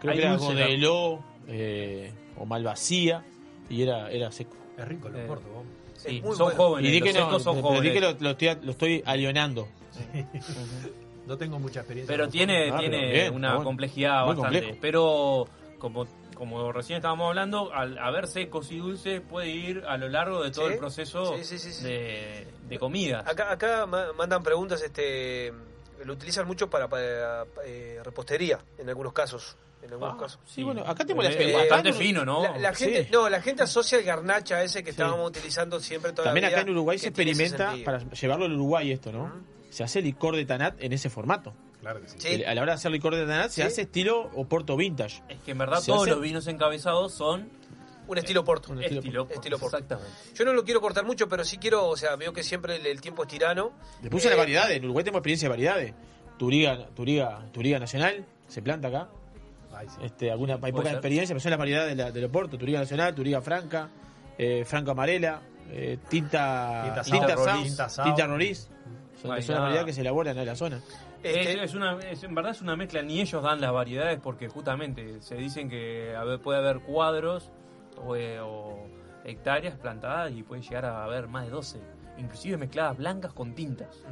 Creo 0.00 0.12
que 0.14 0.20
era 0.20 0.36
dulce 0.36 0.52
Godeló 0.54 1.18
eh, 1.48 2.12
o 2.36 2.46
Malvasía 2.46 3.24
y 3.68 3.82
era, 3.82 4.10
era 4.12 4.30
seco. 4.30 4.56
Es 4.76 4.86
rico 4.86 5.08
el 5.08 5.16
Eh, 5.16 5.26
vos. 5.26 5.40
Sí, 5.98 6.18
Es 6.18 6.22
muy 6.24 6.36
son 6.36 6.46
bueno. 6.46 6.56
jóvenes, 6.62 6.88
Y 6.88 6.92
di 6.94 7.00
que 7.02 7.12
los 7.12 7.28
no, 7.30 7.38
son 7.40 7.56
di 7.56 7.62
jóvenes. 7.62 7.92
que 7.92 8.00
lo, 8.00 8.12
lo 8.20 8.30
estoy, 8.30 8.56
lo 8.62 8.70
estoy 8.70 9.02
alionando. 9.04 9.68
No 11.26 11.36
tengo 11.36 11.58
mucha 11.58 11.80
experiencia. 11.80 12.12
Pero 12.16 12.28
tiene, 12.28 12.70
Ah, 12.70 12.76
pero 12.78 12.90
tiene 12.90 13.12
bien, 13.12 13.34
una 13.34 13.48
bueno. 13.50 13.64
complejidad 13.64 14.24
bastante. 14.24 14.60
complejo. 14.60 14.78
Pero 14.80 15.48
como, 15.78 16.06
como 16.34 16.72
recién 16.72 16.96
estábamos 16.98 17.28
hablando, 17.28 17.72
al 17.74 17.98
haber 17.98 18.26
secos 18.28 18.70
y 18.72 18.78
dulces 18.78 19.20
puede 19.20 19.48
ir 19.50 19.84
a 19.86 19.96
lo 19.98 20.08
largo 20.08 20.42
de 20.42 20.50
todo 20.50 20.68
Sí. 20.68 20.72
el 20.74 20.78
proceso 20.78 21.36
Sí, 21.36 21.44
sí, 21.44 21.58
sí, 21.58 21.72
sí. 21.72 21.84
De, 21.84 22.46
de 22.68 22.78
comida. 22.78 23.24
Acá, 23.26 23.52
acá 23.52 23.84
ma- 23.86 24.12
mandan 24.16 24.42
preguntas, 24.42 24.80
este, 24.82 25.52
lo 26.04 26.12
utilizan 26.14 26.46
mucho 26.46 26.70
para, 26.70 26.88
para, 26.88 27.44
eh, 27.66 28.00
repostería, 28.04 28.58
en 28.78 28.88
algunos 28.88 29.12
casos. 29.12 29.56
En 29.88 29.94
algunos 29.94 30.14
Ah, 30.14 30.18
casos. 30.20 30.40
Sí, 30.46 30.62
bueno, 30.62 30.82
acá 30.82 31.04
tenemos 31.04 31.24
la 31.24 31.30
Es 31.30 31.54
bastante 31.54 31.92
fino, 31.94 32.24
¿no? 32.24 32.42
La, 32.42 32.58
la 32.58 32.74
gente, 32.74 33.04
Sí. 33.04 33.10
No, 33.10 33.28
la 33.28 33.40
gente 33.40 33.62
asocia 33.62 33.98
el 33.98 34.04
garnacha 34.04 34.62
ese 34.62 34.84
que 34.84 34.90
estábamos 34.90 35.26
utilizando 35.28 35.80
siempre 35.80 36.12
toda 36.12 36.24
También 36.26 36.42
la 36.42 36.48
vida, 36.50 36.58
acá 36.58 36.66
en 36.68 36.72
Uruguay 36.74 36.98
se 36.98 37.08
experimenta 37.08 37.74
para 37.84 37.98
llevarlo 38.10 38.44
al 38.44 38.52
Uruguay 38.52 38.92
esto, 38.92 39.10
¿no? 39.12 39.32
Se 39.70 39.82
hace 39.84 40.00
licor 40.02 40.36
de 40.36 40.44
Tanat 40.44 40.76
en 40.82 40.92
ese 40.92 41.08
formato. 41.10 41.54
Claro 41.80 42.00
que 42.02 42.08
sí. 42.08 42.16
Sí. 42.18 42.44
A 42.44 42.54
la 42.54 42.62
hora 42.62 42.72
de 42.72 42.76
hacer 42.76 42.90
licor 42.90 43.14
de 43.14 43.22
Tanat 43.24 43.48
se 43.50 43.62
Sí. 43.62 43.62
hace 43.62 43.82
estilo 43.82 44.30
Oporto 44.34 44.76
Vintage. 44.76 45.22
Es 45.28 45.40
que 45.40 45.52
en 45.52 45.58
verdad 45.58 45.78
Se 45.80 45.86
todos 45.86 46.02
hace- 46.02 46.10
los 46.10 46.20
vinos 46.20 46.46
encabezados 46.48 47.12
son 47.14 47.48
Un 48.08 48.16
estilo 48.18 48.42
porto. 48.44 48.72
Un 48.72 48.82
estilo 48.82 49.00
estilo, 49.00 49.28
Estilo 49.30 49.58
Porto. 49.58 49.76
Exactamente. 49.76 50.10
Yo 50.34 50.44
no 50.46 50.52
lo 50.54 50.64
quiero 50.64 50.80
cortar 50.80 51.04
mucho, 51.04 51.28
pero 51.28 51.44
sí 51.44 51.58
quiero, 51.58 51.86
o 51.88 51.96
sea, 51.96 52.16
veo 52.16 52.32
que 52.32 52.42
siempre 52.42 52.76
el, 52.76 52.86
el 52.86 53.00
tiempo 53.02 53.22
es 53.22 53.28
tirano. 53.28 53.72
Le 54.02 54.08
puse 54.10 54.28
Eh, 54.28 54.30
la 54.30 54.36
variedad. 54.36 54.70
En 54.72 54.82
Uruguay 54.84 55.04
tenemos 55.04 55.18
experiencia 55.20 55.46
de 55.46 55.50
variedades. 55.50 55.94
Turiga, 56.38 56.86
Turiga, 56.94 57.44
Turiga 57.52 57.78
Nacional, 57.78 58.24
se 58.48 58.62
planta 58.62 58.88
acá. 58.88 59.08
Ay. 59.78 59.86
Este, 60.02 60.30
alguna, 60.30 60.58
hay 60.60 60.72
poca 60.72 60.84
ser. 60.84 60.92
experiencia, 60.94 61.34
pero 61.34 61.40
son 61.40 61.50
las 61.50 61.58
variedades 61.58 61.96
de 61.96 62.02
la, 62.02 62.10
del 62.10 62.24
Oporto. 62.24 62.58
Turiga 62.58 62.80
Nacional, 62.80 63.14
Turiga 63.14 63.40
Franca, 63.40 63.88
eh, 64.36 64.64
Franca 64.64 64.90
Amarela, 64.92 65.40
eh, 65.70 65.98
tinta, 66.08 66.82
Tinta 66.84 67.02
tinta, 68.04 68.26
Roriz. 68.26 68.68
Son, 69.22 69.32
Ahí 69.32 69.42
son 69.42 69.54
las 69.54 69.60
va. 69.60 69.64
variedades 69.66 69.86
que 69.86 69.92
se 69.92 70.00
elaboran 70.00 70.36
en 70.38 70.46
la 70.46 70.54
zona. 70.56 70.80
Este, 71.22 71.52
Es, 71.54 71.70
es 71.70 71.74
una, 71.74 71.98
es- 71.98 72.22
en 72.22 72.34
verdad 72.34 72.52
es 72.52 72.60
una 72.62 72.76
mezcla, 72.76 73.02
ni 73.02 73.20
ellos 73.20 73.42
dan 73.42 73.60
las 73.60 73.72
variedades 73.72 74.20
porque 74.20 74.48
justamente 74.48 75.20
se 75.20 75.34
dicen 75.34 75.68
que 75.68 76.14
puede 76.42 76.58
haber 76.58 76.80
cuadros 76.80 77.50
o, 77.96 78.14
eh, 78.14 78.38
o 78.40 78.86
hectáreas 79.24 79.76
plantadas 79.76 80.32
y 80.32 80.42
puede 80.44 80.62
llegar 80.62 80.84
a 80.86 81.04
haber 81.04 81.26
más 81.26 81.44
de 81.44 81.50
12, 81.50 81.80
inclusive 82.18 82.56
mezcladas 82.56 82.96
blancas 82.96 83.32
con 83.32 83.54
tintas. 83.54 84.04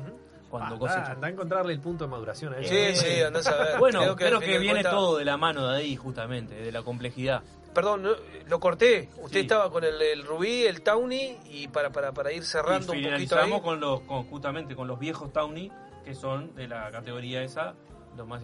Cuando 0.50 0.86
Ah, 0.86 1.16
a 1.20 1.28
encontrarle 1.28 1.72
el 1.72 1.80
punto 1.80 2.04
de 2.04 2.10
maduración 2.10 2.54
a 2.54 2.62
Sí, 2.62 2.76
ellos. 2.76 2.98
sí, 3.00 3.20
andás 3.22 3.46
a 3.48 3.56
ver. 3.56 3.78
Bueno, 3.80 4.00
Creo 4.00 4.16
que 4.16 4.24
creo 4.26 4.40
que, 4.40 4.58
viene 4.58 4.82
todo 4.84 5.16
de 5.18 5.24
la 5.24 5.36
mano 5.36 5.66
de 5.68 5.78
ahí 5.78 5.96
justamente, 5.96 6.54
de 6.54 6.70
la 6.72 6.82
complejidad. 6.82 7.42
Perdón, 7.74 8.04
no, 8.04 8.10
lo 8.46 8.60
corté. 8.60 9.10
Usted 9.18 9.40
Sí. 9.40 9.40
estaba 9.40 9.70
con 9.70 9.84
el, 9.84 10.00
el 10.00 10.24
rubí, 10.24 10.62
el 10.64 10.80
tawny, 10.82 11.36
y 11.50 11.68
para, 11.68 11.90
para, 11.90 12.12
para 12.12 12.32
ir 12.32 12.44
cerrando 12.44 12.94
y 12.94 12.98
un 12.98 13.02
poquito 13.04 13.08
ahí. 13.16 13.26
finalizamos 13.26 13.60
con 13.62 13.80
los, 13.80 14.00
con, 14.02 14.24
justamente 14.28 14.74
con 14.74 14.86
los 14.88 14.98
viejos 14.98 15.30
Tawny, 15.32 15.70
que 16.04 16.14
son 16.14 16.54
de 16.54 16.68
la 16.68 16.90
categoría 16.90 17.42
esa, 17.42 17.74
los 18.16 18.26
más. 18.26 18.40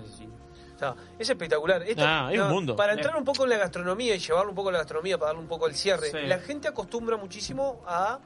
Está, 0.74 0.94
es 1.18 1.30
espectacular. 1.30 1.82
Esto- 1.84 2.02
Ah, 2.04 2.28
es 2.32 2.40
un 2.40 2.50
mundo. 2.50 2.76
Para 2.76 2.92
Eh. 2.92 2.96
entrar 2.96 3.16
un 3.16 3.24
poco 3.24 3.44
en 3.44 3.50
la 3.50 3.56
gastronomía 3.58 4.14
y 4.14 4.18
llevarlo 4.18 4.50
un 4.50 4.56
poco 4.56 4.68
a 4.68 4.72
la 4.72 4.78
gastronomía, 4.78 5.16
para 5.16 5.28
darle 5.28 5.40
un 5.42 5.48
poco 5.48 5.66
el 5.66 5.74
cierre, 5.76 6.10
Sí. 6.10 6.18
la 6.26 6.38
gente 6.40 6.68
acostumbra 6.68 7.16
muchísimo 7.16 7.80
a 7.86 8.18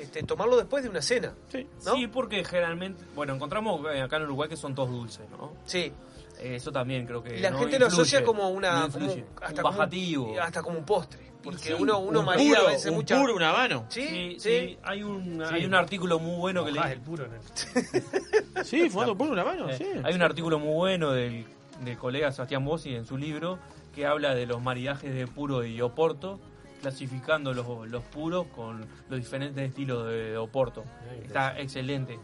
este, 0.00 0.22
tomarlo 0.22 0.56
después 0.56 0.82
de 0.82 0.88
una 0.88 1.02
cena. 1.02 1.34
Sí. 1.48 1.66
¿No? 1.84 1.94
Sí, 1.94 2.06
porque 2.06 2.44
generalmente, 2.44 3.04
bueno, 3.14 3.34
encontramos 3.34 3.80
eh, 3.94 4.00
acá 4.02 4.16
en 4.16 4.24
Uruguay 4.24 4.48
que 4.48 4.56
son 4.56 4.74
todos 4.74 4.90
dulces, 4.90 5.28
¿no? 5.30 5.52
Sí. 5.64 5.92
Eh, 6.38 6.54
Eso 6.56 6.72
también 6.72 7.06
creo 7.06 7.22
que 7.22 7.38
la 7.38 7.50
no 7.50 7.58
gente 7.58 7.78
lo 7.78 7.86
influye, 7.86 8.02
asocia 8.02 8.24
como 8.24 8.48
una. 8.48 8.80
no 8.80 8.86
influye. 8.86 9.24
como- 9.34 9.46
hasta 9.46 9.48
un 9.50 9.56
como 9.66 9.78
bajativo. 9.78 10.40
hasta 10.40 10.62
como 10.62 10.78
un 10.78 10.84
postre. 10.84 11.30
Porque 11.42 11.58
Sí, 11.58 11.72
uno, 11.78 11.98
uno 12.00 12.20
un 12.20 12.26
marida 12.26 12.56
puro, 12.58 12.68
a 12.68 12.70
veces 12.72 12.90
un 12.90 12.96
mucha. 12.96 13.18
puro, 13.18 13.34
un 13.34 13.42
habano. 13.42 13.86
Sí, 13.88 14.36
Sí, 14.38 14.78
hay 14.82 15.02
un, 15.02 15.42
hay 15.42 15.64
un 15.64 15.74
artículo 15.74 16.18
muy 16.18 16.36
bueno 16.36 16.64
que 16.66 16.72
leí. 16.72 16.82
el 16.92 17.00
puro 17.00 17.24
en 17.24 17.32
el... 17.34 17.40
Sí, 18.64 18.90
fumando 18.90 19.16
puro 19.16 19.32
un 19.32 19.38
habano. 19.38 19.70
Eh, 19.70 19.74
sí. 19.78 19.86
Hay 20.04 20.14
un 20.14 20.22
artículo 20.22 20.58
muy 20.58 20.74
bueno 20.74 21.12
del, 21.12 21.46
del 21.82 21.96
colega 21.96 22.30
Sebastián 22.32 22.62
Bossi 22.64 22.94
en 22.94 23.06
su 23.06 23.16
libro 23.16 23.58
que 23.94 24.04
habla 24.06 24.34
de 24.34 24.44
los 24.46 24.60
maridajes 24.62 25.14
de 25.14 25.26
puro 25.26 25.64
y 25.64 25.80
oporto, 25.80 26.38
clasificando 26.80 27.52
los, 27.52 27.88
los 27.88 28.02
puros 28.04 28.46
con 28.48 28.80
los 29.08 29.18
diferentes 29.18 29.68
estilos 29.68 30.06
de, 30.08 30.36
oporto. 30.36 30.84
Está 31.24 31.58
excelente. 31.60 32.18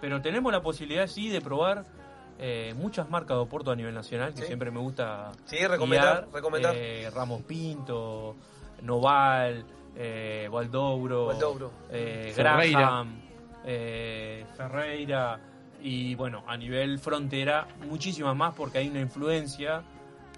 Pero 0.00 0.20
tenemos 0.20 0.52
la 0.52 0.62
posibilidad, 0.62 1.06
sí, 1.06 1.28
de 1.28 1.40
probar 1.40 1.84
eh, 2.38 2.74
muchas 2.76 3.08
marcas 3.08 3.36
de 3.36 3.42
oporto 3.42 3.70
a 3.70 3.76
nivel 3.76 3.94
nacional, 3.94 4.32
que 4.34 4.40
Sí. 4.42 4.46
siempre 4.48 4.70
me 4.70 4.80
gusta 4.80 5.32
Sí, 5.44 5.64
recomendar, 5.66 6.22
guiar. 6.22 6.32
recomendar. 6.34 6.74
Eh, 6.76 7.08
Ramos 7.14 7.42
Pinto, 7.42 8.34
Noval, 8.82 9.64
eh, 9.96 10.48
Valdouro, 10.50 11.26
Valdouro. 11.26 11.70
eh, 11.90 12.32
Ferreira. 12.34 12.78
Graham, 12.80 13.20
eh, 13.64 14.44
Ferreira 14.56 15.38
y 15.80 16.14
bueno, 16.16 16.42
a 16.46 16.56
nivel 16.56 16.98
frontera 16.98 17.66
muchísimas 17.88 18.34
más 18.36 18.54
porque 18.54 18.78
hay 18.78 18.88
una 18.88 19.00
influencia 19.00 19.82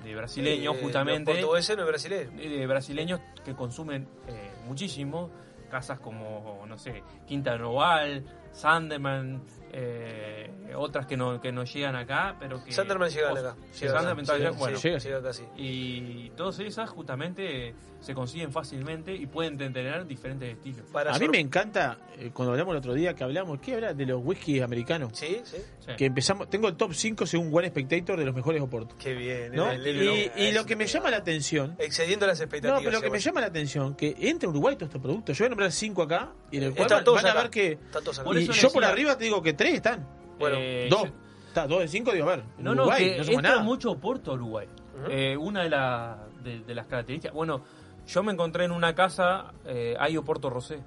de 0.05 0.15
brasileños 0.15 0.77
Eh, 0.77 0.81
justamente, 0.83 1.33
Los 1.33 1.41
portugueses 1.41 1.77
no 1.77 1.83
es 1.83 1.89
brasileño. 1.89 2.31
de, 2.37 2.67
brasileños 2.67 3.21
que 3.45 3.55
consumen 3.55 4.07
eh, 4.29 4.53
muchísimo, 4.67 5.31
casas 5.71 5.99
como, 5.99 6.65
no 6.69 6.79
sé, 6.79 7.03
Quinta 7.27 7.57
Noval, 7.59 8.25
Sandeman, 8.53 9.43
eh, 9.73 10.51
otras 10.77 11.07
que 11.07 11.17
no, 11.17 11.41
que 11.41 11.51
no 11.51 11.65
llegan 11.65 11.97
acá, 11.97 12.37
pero 12.39 12.63
que... 12.63 12.71
Sanderman 12.73 13.11
llega 13.11 13.33
o- 13.33 13.37
acá. 13.37 13.57
Llega 13.81 13.93
acá. 13.93 13.99
Sanderman 14.01 14.27
Sí, 14.27 14.33
llega, 14.33 14.53
sí, 14.53 14.59
bueno, 14.59 14.79
llega. 14.79 14.99
llega 14.99 15.19
acá, 15.19 15.33
sí. 15.33 15.45
y 15.57 16.31
todas 16.37 16.59
esas 16.61 16.89
justamente 16.91 17.75
se 18.05 18.15
consiguen 18.15 18.53
fácilmente 18.53 19.15
y 19.15 19.27
pueden 19.27 19.57
tener 19.57 20.07
diferentes 20.07 20.51
estilos. 20.53 20.83
Para 20.93 21.15
A 21.15 21.19
mí 21.19 21.29
me 21.29 21.41
encanta, 21.41 21.99
eh, 22.19 22.31
cuando 22.35 22.53
hablamos 22.53 22.73
el 22.73 22.79
otro 22.79 22.93
día, 22.95 23.15
que 23.15 23.25
hablamos, 23.25 23.59
¿qué 23.61 23.75
habla? 23.75 23.95
De 23.95 24.05
los 24.07 24.21
whiskies 24.23 24.63
americanos. 24.63 25.13
Sí, 25.15 25.41
sí. 25.45 25.57
Que 25.97 26.05
empezamos, 26.07 26.51
tengo 26.51 26.69
el 26.69 26.77
top 26.77 26.93
5 26.93 27.25
según 27.27 27.49
One 27.53 27.69
Spectator 27.69 28.19
de 28.19 28.25
los 28.27 28.35
mejores 28.35 28.61
oportos. 28.61 28.97
Qué 28.99 29.15
bien. 29.15 29.55
¿no? 29.55 29.71
el- 29.71 29.87
el- 29.87 30.31
Y, 30.37 30.53
lo 30.53 30.65
que 30.67 30.77
me 30.77 30.87
llama 30.87 31.11
la 31.11 31.17
atención, 31.19 31.75
Excediendo 31.79 32.27
las 32.27 32.39
no, 32.39 32.45
expectativas. 32.45 32.81
pero 32.83 32.93
lo 32.93 33.01
que 33.01 33.11
me 33.11 33.19
llama 33.19 33.41
la 33.41 33.47
atención, 33.47 33.95
que 33.95 34.15
entra 34.21 34.47
en 34.47 34.51
Uruguay 34.51 34.77
todos 34.77 34.89
estos 34.91 35.01
productos. 35.03 35.37
Yo 35.39 35.45
voy 35.45 35.47
a 35.47 35.51
nombrar 35.51 35.73
5 35.73 36.03
acá 36.03 36.33
y 36.51 36.59
en 36.59 36.63
el 36.65 36.71
cual 36.75 36.83
Están 36.93 37.05
van, 37.15 37.27
a 37.27 37.35
ver 37.35 37.51
que. 37.51 37.73
Están 37.73 38.03
todos 38.05 38.19
acá. 38.19 38.25
Por 38.27 38.39
Y 38.39 38.47
yo 38.47 38.71
por 38.73 38.85
arriba 38.85 39.17
te 39.17 39.25
digo 39.25 39.43
que 39.43 39.55
3 39.55 39.75
están. 39.75 40.07
Bueno, 40.39 40.57
Eh, 40.59 40.89
Dos. 40.91 41.05
yo- 41.05 41.13
Está, 41.49 41.69
dos 41.69 41.79
de 41.83 41.87
5, 41.89 42.11
digo, 42.13 42.29
a 42.29 42.35
ver. 42.35 42.45
No, 42.59 42.75
no, 42.75 42.83
Uruguay, 42.83 43.13
que 43.13 43.19
no 43.19 43.25
somos 43.25 43.39
entra 43.39 43.51
nada. 43.53 43.63
mucho 43.63 43.91
Oporto 43.93 44.33
a 44.33 44.35
Uruguay. 44.35 44.67
Eh, 45.09 45.37
una 45.37 45.63
de, 45.63 45.71
la- 45.71 46.27
de, 46.43 46.61
de 46.61 46.75
las 46.75 46.87
características. 46.87 47.33
Bueno, 47.33 47.63
yo 48.07 48.23
me 48.23 48.33
encontré 48.33 48.65
en 48.65 48.73
una 48.73 48.95
casa, 48.95 49.53
eh, 49.67 49.95
hay 49.99 50.17
Oporto 50.17 50.51
Rosé. 50.51 50.79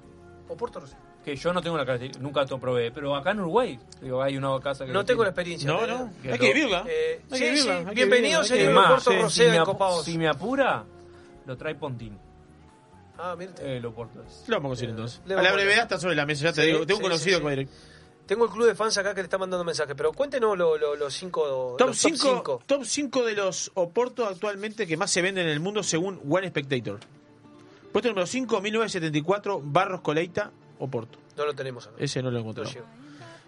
O 0.48 0.56
Porto 0.56 0.80
Rosé. 0.80 0.96
Que 1.24 1.36
yo 1.36 1.52
no 1.52 1.60
tengo 1.60 1.76
la 1.76 1.84
característica, 1.84 2.22
nunca 2.22 2.44
lo 2.44 2.58
probé. 2.58 2.90
Pero 2.90 3.14
acá 3.14 3.32
en 3.32 3.40
Uruguay, 3.40 3.78
digo, 4.00 4.22
hay 4.22 4.36
una 4.36 4.58
casa 4.60 4.86
que. 4.86 4.92
No 4.92 5.00
lo 5.00 5.04
tengo 5.04 5.22
la 5.24 5.30
experiencia. 5.30 5.68
No, 5.70 5.86
no. 5.86 6.10
Que 6.22 6.28
Hay 6.32 6.38
lo- 6.38 6.40
que 6.40 6.52
vivirla. 6.54 6.84
Eh, 6.88 7.22
Hay 7.30 7.38
sí, 7.38 7.44
que 7.44 7.50
vivirla, 7.50 7.72
sí, 7.72 7.78
hay 7.80 7.84
que 7.86 7.94
bienvenido, 7.94 8.40
vivirla, 8.40 8.40
hay 8.40 8.42
que 8.42 8.48
señor 8.48 8.60
Es 8.60 8.66
vivirla. 8.68 8.80
más, 8.80 8.90
Porto 9.04 9.10
eh, 9.12 9.22
Rosé 9.22 9.44
si, 9.44 9.50
me 9.50 9.56
en 9.56 10.04
si 10.04 10.18
me 10.18 10.28
apura, 10.28 10.84
lo 11.44 11.56
trae 11.56 11.74
Pontín. 11.74 12.18
Ah, 13.18 13.34
mira. 13.36 13.52
El 13.60 13.84
Oporto 13.84 14.22
es. 14.22 14.44
Lo 14.46 14.56
vamos 14.56 14.68
a 14.68 14.70
conseguir 14.70 14.90
entonces. 14.90 15.20
A 15.28 15.42
la 15.42 15.52
brevedad 15.52 15.82
está 15.82 15.98
sobre 15.98 16.14
la 16.14 16.24
mesa, 16.24 16.44
ya 16.44 16.52
te 16.52 16.62
Sí, 16.62 16.66
digo. 16.68 16.86
Tengo 16.86 16.98
un 16.98 17.04
sí, 17.04 17.08
conocido 17.10 17.38
sí, 17.40 17.44
que 17.56 17.66
sí. 17.66 17.70
Tengo 18.28 18.44
el 18.44 18.50
club 18.50 18.66
de 18.66 18.74
fans 18.76 18.96
acá 18.98 19.14
que 19.14 19.22
le 19.22 19.24
está 19.24 19.38
mandando 19.38 19.64
mensajes, 19.64 19.94
pero 19.96 20.12
cuéntenos 20.12 20.56
lo- 20.56 20.76
lo- 20.78 20.94
los 20.94 21.12
cinco. 21.14 21.74
Top 21.78 21.88
los 21.88 21.98
5 21.98 22.16
cinco. 22.18 22.62
top 22.66 22.84
5 22.84 23.24
de 23.24 23.34
los 23.34 23.70
Oportos 23.74 24.28
actualmente 24.30 24.86
que 24.86 24.96
más 24.96 25.10
se 25.10 25.22
venden 25.22 25.46
en 25.46 25.52
el 25.52 25.60
mundo 25.60 25.82
según 25.82 26.20
One 26.28 26.46
Spectator. 26.48 27.00
Puesto 27.90 28.10
número 28.10 28.26
5, 28.26 28.60
1974, 28.60 29.62
Barros 29.64 30.02
Coleita, 30.02 30.50
Oporto. 30.78 31.18
No 31.38 31.46
lo 31.46 31.54
tenemos 31.54 31.86
acá. 31.86 31.96
Ese 31.98 32.22
no 32.22 32.30
lo 32.30 32.34
No 32.34 32.50
encontré. 32.50 32.66
llega. 32.66 32.84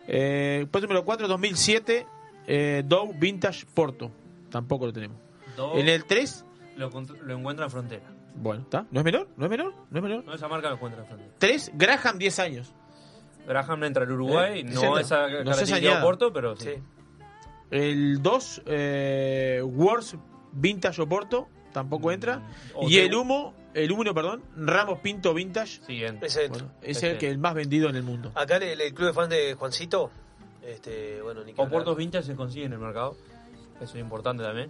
Eh, 0.09 0.67
puesto 0.71 0.87
número 0.89 1.05
4, 1.05 1.29
2007, 1.29 2.07
eh, 2.47 2.83
Dow 2.87 3.13
Vintage 3.15 3.67
Porto. 3.75 4.11
Tampoco 4.51 4.87
lo 4.87 4.93
tenemos. 4.95 5.19
En 5.75 5.89
el 5.91 6.05
3, 6.07 6.45
lo, 6.77 6.89
lo 6.89 7.37
encuentra 7.37 7.67
en 7.67 7.71
frontera. 7.71 8.03
bueno, 8.35 8.63
¿está? 8.63 8.87
¿No 8.91 9.01
es 9.01 9.05
menor? 9.05 9.29
¿No 9.37 9.45
es 9.45 9.51
menor? 9.51 9.75
¿No 9.91 9.99
es 9.99 10.03
menor? 10.03 10.25
No, 10.25 10.33
esa 10.35 10.49
marca 10.49 10.69
lo 10.71 10.77
encuentra 10.77 11.03
en 11.03 11.07
frontera. 11.07 11.31
3, 11.39 11.73
Graham, 11.75 12.17
10 12.19 12.39
años. 12.39 12.73
Graham 13.47 13.85
entra 13.85 14.05
al 14.05 14.13
Uruguay, 14.13 14.61
Eh, 14.61 14.65
no 14.65 14.99
esa 14.99 15.27
no 15.29 15.45
característica. 15.45 15.99
Oporto, 16.01 16.33
pero 16.33 16.57
sí. 16.57 16.71
Sí. 16.75 16.83
El 17.71 18.23
2, 18.23 18.63
eh, 18.67 19.63
Wars 19.65 20.17
Vintage 20.53 21.01
Oporto. 21.03 21.49
Tampoco 21.73 22.11
entra. 22.11 22.39
Mm, 22.39 22.43
O 22.75 22.89
Y 22.91 22.99
el 22.99 23.15
humo, 23.15 23.55
el 23.75 23.93
humo, 23.93 24.03
perdón, 24.13 24.43
Ramos 24.57 24.99
Pinto 25.01 25.33
Vintage. 25.33 25.81
Entra. 25.89 26.27
Ese. 26.27 26.49
Bueno, 26.49 26.71
es 26.83 27.01
el 27.05 27.17
que 27.19 27.29
el 27.31 27.39
más 27.39 27.55
vendido 27.55 27.89
en 27.89 27.95
el 27.97 28.03
mundo. 28.03 28.33
Acá 28.35 28.57
el, 28.57 28.81
el 28.81 28.93
club 28.93 29.09
de 29.09 29.13
fans 29.15 29.29
de 29.31 29.55
Juancito. 29.55 30.11
Este, 30.63 31.23
bueno, 31.23 31.43
ni. 31.45 31.53
Oportos 31.57 31.97
vintage 31.97 32.25
se 32.27 32.35
consiguen 32.35 32.73
en 32.73 32.73
el 32.75 32.79
mercado. 32.85 33.17
Eso 33.81 33.95
es 33.97 34.01
importante 34.03 34.43
también. 34.43 34.69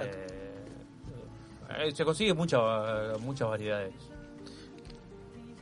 Eh, 0.00 0.26
eh, 1.78 1.92
se 1.92 2.04
consigue 2.04 2.32
mucha- 2.34 3.18
muchas 3.20 3.48
variedades. 3.48 3.92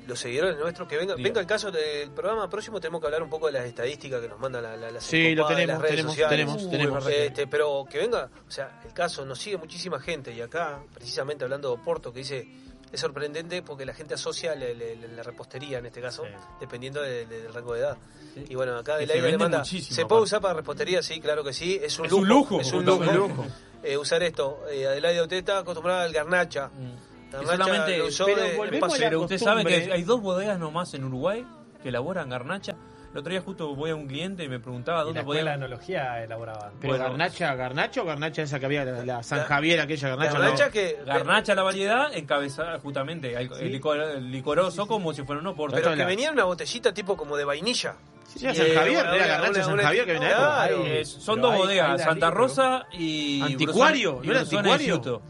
Los 0.06 0.20
seguidores 0.20 0.56
nuestros 0.56 0.86
que 0.88 0.96
vengan. 0.96 1.20
Venga 1.20 1.40
el 1.40 1.46
caso 1.46 1.70
del 1.72 2.10
programa 2.12 2.48
próximo, 2.48 2.80
tenemos 2.80 3.00
que 3.00 3.06
hablar 3.08 3.22
un 3.22 3.28
poco 3.30 3.46
de 3.46 3.52
las 3.52 3.64
estadísticas 3.64 4.20
que 4.20 4.28
nos 4.28 4.38
mandan 4.38 4.62
la, 4.62 4.76
la, 4.76 4.90
las 4.92 5.02
Sí, 5.04 5.34
lo 5.34 5.46
tenemos, 5.46 5.68
las 5.68 5.78
redes 5.80 5.90
tenemos, 5.96 6.12
sociales. 6.12 6.70
tenemos, 6.70 7.06
Uy, 7.06 7.12
Este, 7.12 7.46
pero 7.48 7.84
que 7.90 7.98
venga, 7.98 8.30
o 8.46 8.50
sea, 8.50 8.80
el 8.84 8.92
caso 8.92 9.24
nos 9.24 9.38
sigue 9.38 9.56
muchísima 9.56 9.98
gente 9.98 10.32
y 10.32 10.40
acá, 10.40 10.80
precisamente 10.94 11.42
hablando 11.44 11.68
de 11.70 11.74
Oporto, 11.74 12.12
que 12.12 12.20
dice, 12.20 12.46
es 12.92 13.00
sorprendente 13.00 13.62
porque 13.62 13.84
la 13.84 13.94
gente 13.94 14.14
asocia 14.14 14.54
la, 14.54 14.66
la- 14.68 15.08
la 15.16 15.22
repostería 15.24 15.78
en 15.78 15.86
este 15.86 16.00
caso, 16.00 16.22
Sí. 16.24 16.30
dependiendo 16.60 17.02
de- 17.02 17.26
de- 17.26 17.42
del 17.42 17.52
rango 17.52 17.74
de 17.74 17.80
edad. 17.80 17.96
Sí. 18.34 18.44
Y 18.48 18.54
bueno, 18.54 18.76
acá 18.78 18.96
del 18.98 19.10
aire 19.10 19.32
le 19.32 19.38
manda, 19.38 19.64
¿se 19.64 20.06
puede 20.06 20.22
usar 20.22 20.40
para 20.40 20.54
repostería? 20.54 21.02
Sí, 21.02 21.20
claro 21.20 21.42
que 21.42 21.52
sí, 21.52 21.80
es 21.82 21.98
un 21.98 22.06
Es 22.06 22.12
lujo. 22.12 22.22
un 22.22 22.28
lujo, 22.28 22.60
es 22.60 22.72
un 22.72 22.84
lujo. 22.86 23.44
eh, 23.82 23.96
usar 23.96 24.22
esto. 24.22 24.62
Eh, 24.70 24.86
Adelaide 24.86 25.36
está 25.38 25.58
acostumbrada 25.58 26.04
al 26.04 26.12
garnacha. 26.12 26.70
Garnacha 26.70 27.15
solamente, 27.30 28.02
pero, 28.26 28.86
la 28.86 28.98
pero 28.98 29.20
usted 29.22 29.38
sabe 29.38 29.64
que 29.64 29.92
hay 29.92 30.02
dos 30.02 30.20
bodegas 30.20 30.58
nomás 30.58 30.92
en 30.94 31.04
Uruguay 31.04 31.44
que 31.82 31.88
elaboran 31.90 32.28
garnacha. 32.28 32.76
El 33.12 33.20
otro 33.20 33.30
día 33.30 33.40
justo 33.40 33.74
voy 33.74 33.90
a 33.90 33.94
un 33.94 34.06
cliente 34.06 34.44
y 34.44 34.48
me 34.48 34.60
preguntaba 34.60 35.02
dónde 35.02 35.20
la 35.20 35.24
podía... 35.24 35.54
enología 35.54 36.22
elaboraba. 36.22 36.70
Pero 36.80 36.92
Bueno. 36.92 37.04
garnacha, 37.08 37.54
garnacha 37.54 38.02
o 38.02 38.04
garnacha 38.04 38.42
esa 38.42 38.60
que 38.60 38.66
había, 38.66 38.84
la, 38.84 39.04
la 39.06 39.22
San 39.22 39.44
Javier, 39.44 39.80
aquella 39.80 40.08
garnacha. 40.10 40.32
Garnacha 40.38 40.66
no. 40.66 40.70
que- 40.72 40.98
Garnacha 41.06 41.54
la 41.54 41.62
variedad 41.62 42.14
encabezada 42.14 42.78
justamente 42.78 43.32
el, 43.34 43.50
el 43.58 43.72
licor, 43.72 43.98
el 44.00 44.30
licoroso 44.30 44.86
como 44.86 45.14
si 45.14 45.22
fuera 45.22 45.40
un 45.40 45.46
oporto. 45.46 45.76
Pero 45.76 45.94
que 45.94 46.04
venía 46.04 46.26
en 46.28 46.34
una 46.34 46.44
botellita 46.44 46.92
tipo 46.92 47.16
como 47.16 47.38
de 47.38 47.44
vainilla. 47.46 47.94
Sí, 48.28 48.44
era 48.44 48.54
San 48.54 48.66
Javier, 48.74 49.06
era 49.14 49.26
garnacha 49.26 49.64
San 49.64 49.76
Javier 49.78 50.04
que 50.06 50.12
venía 50.12 50.28
Claro. 50.36 50.84
ahí. 50.84 51.04
Son 51.04 51.40
dos 51.40 51.56
bodegas, 51.56 52.02
Santa. 52.02 52.30
Rosa 52.30 52.86
y 52.92 53.40
Anticuario, 53.42 54.20
¿no 54.22 54.30
era 54.30 54.40
anticuario? 54.40 55.22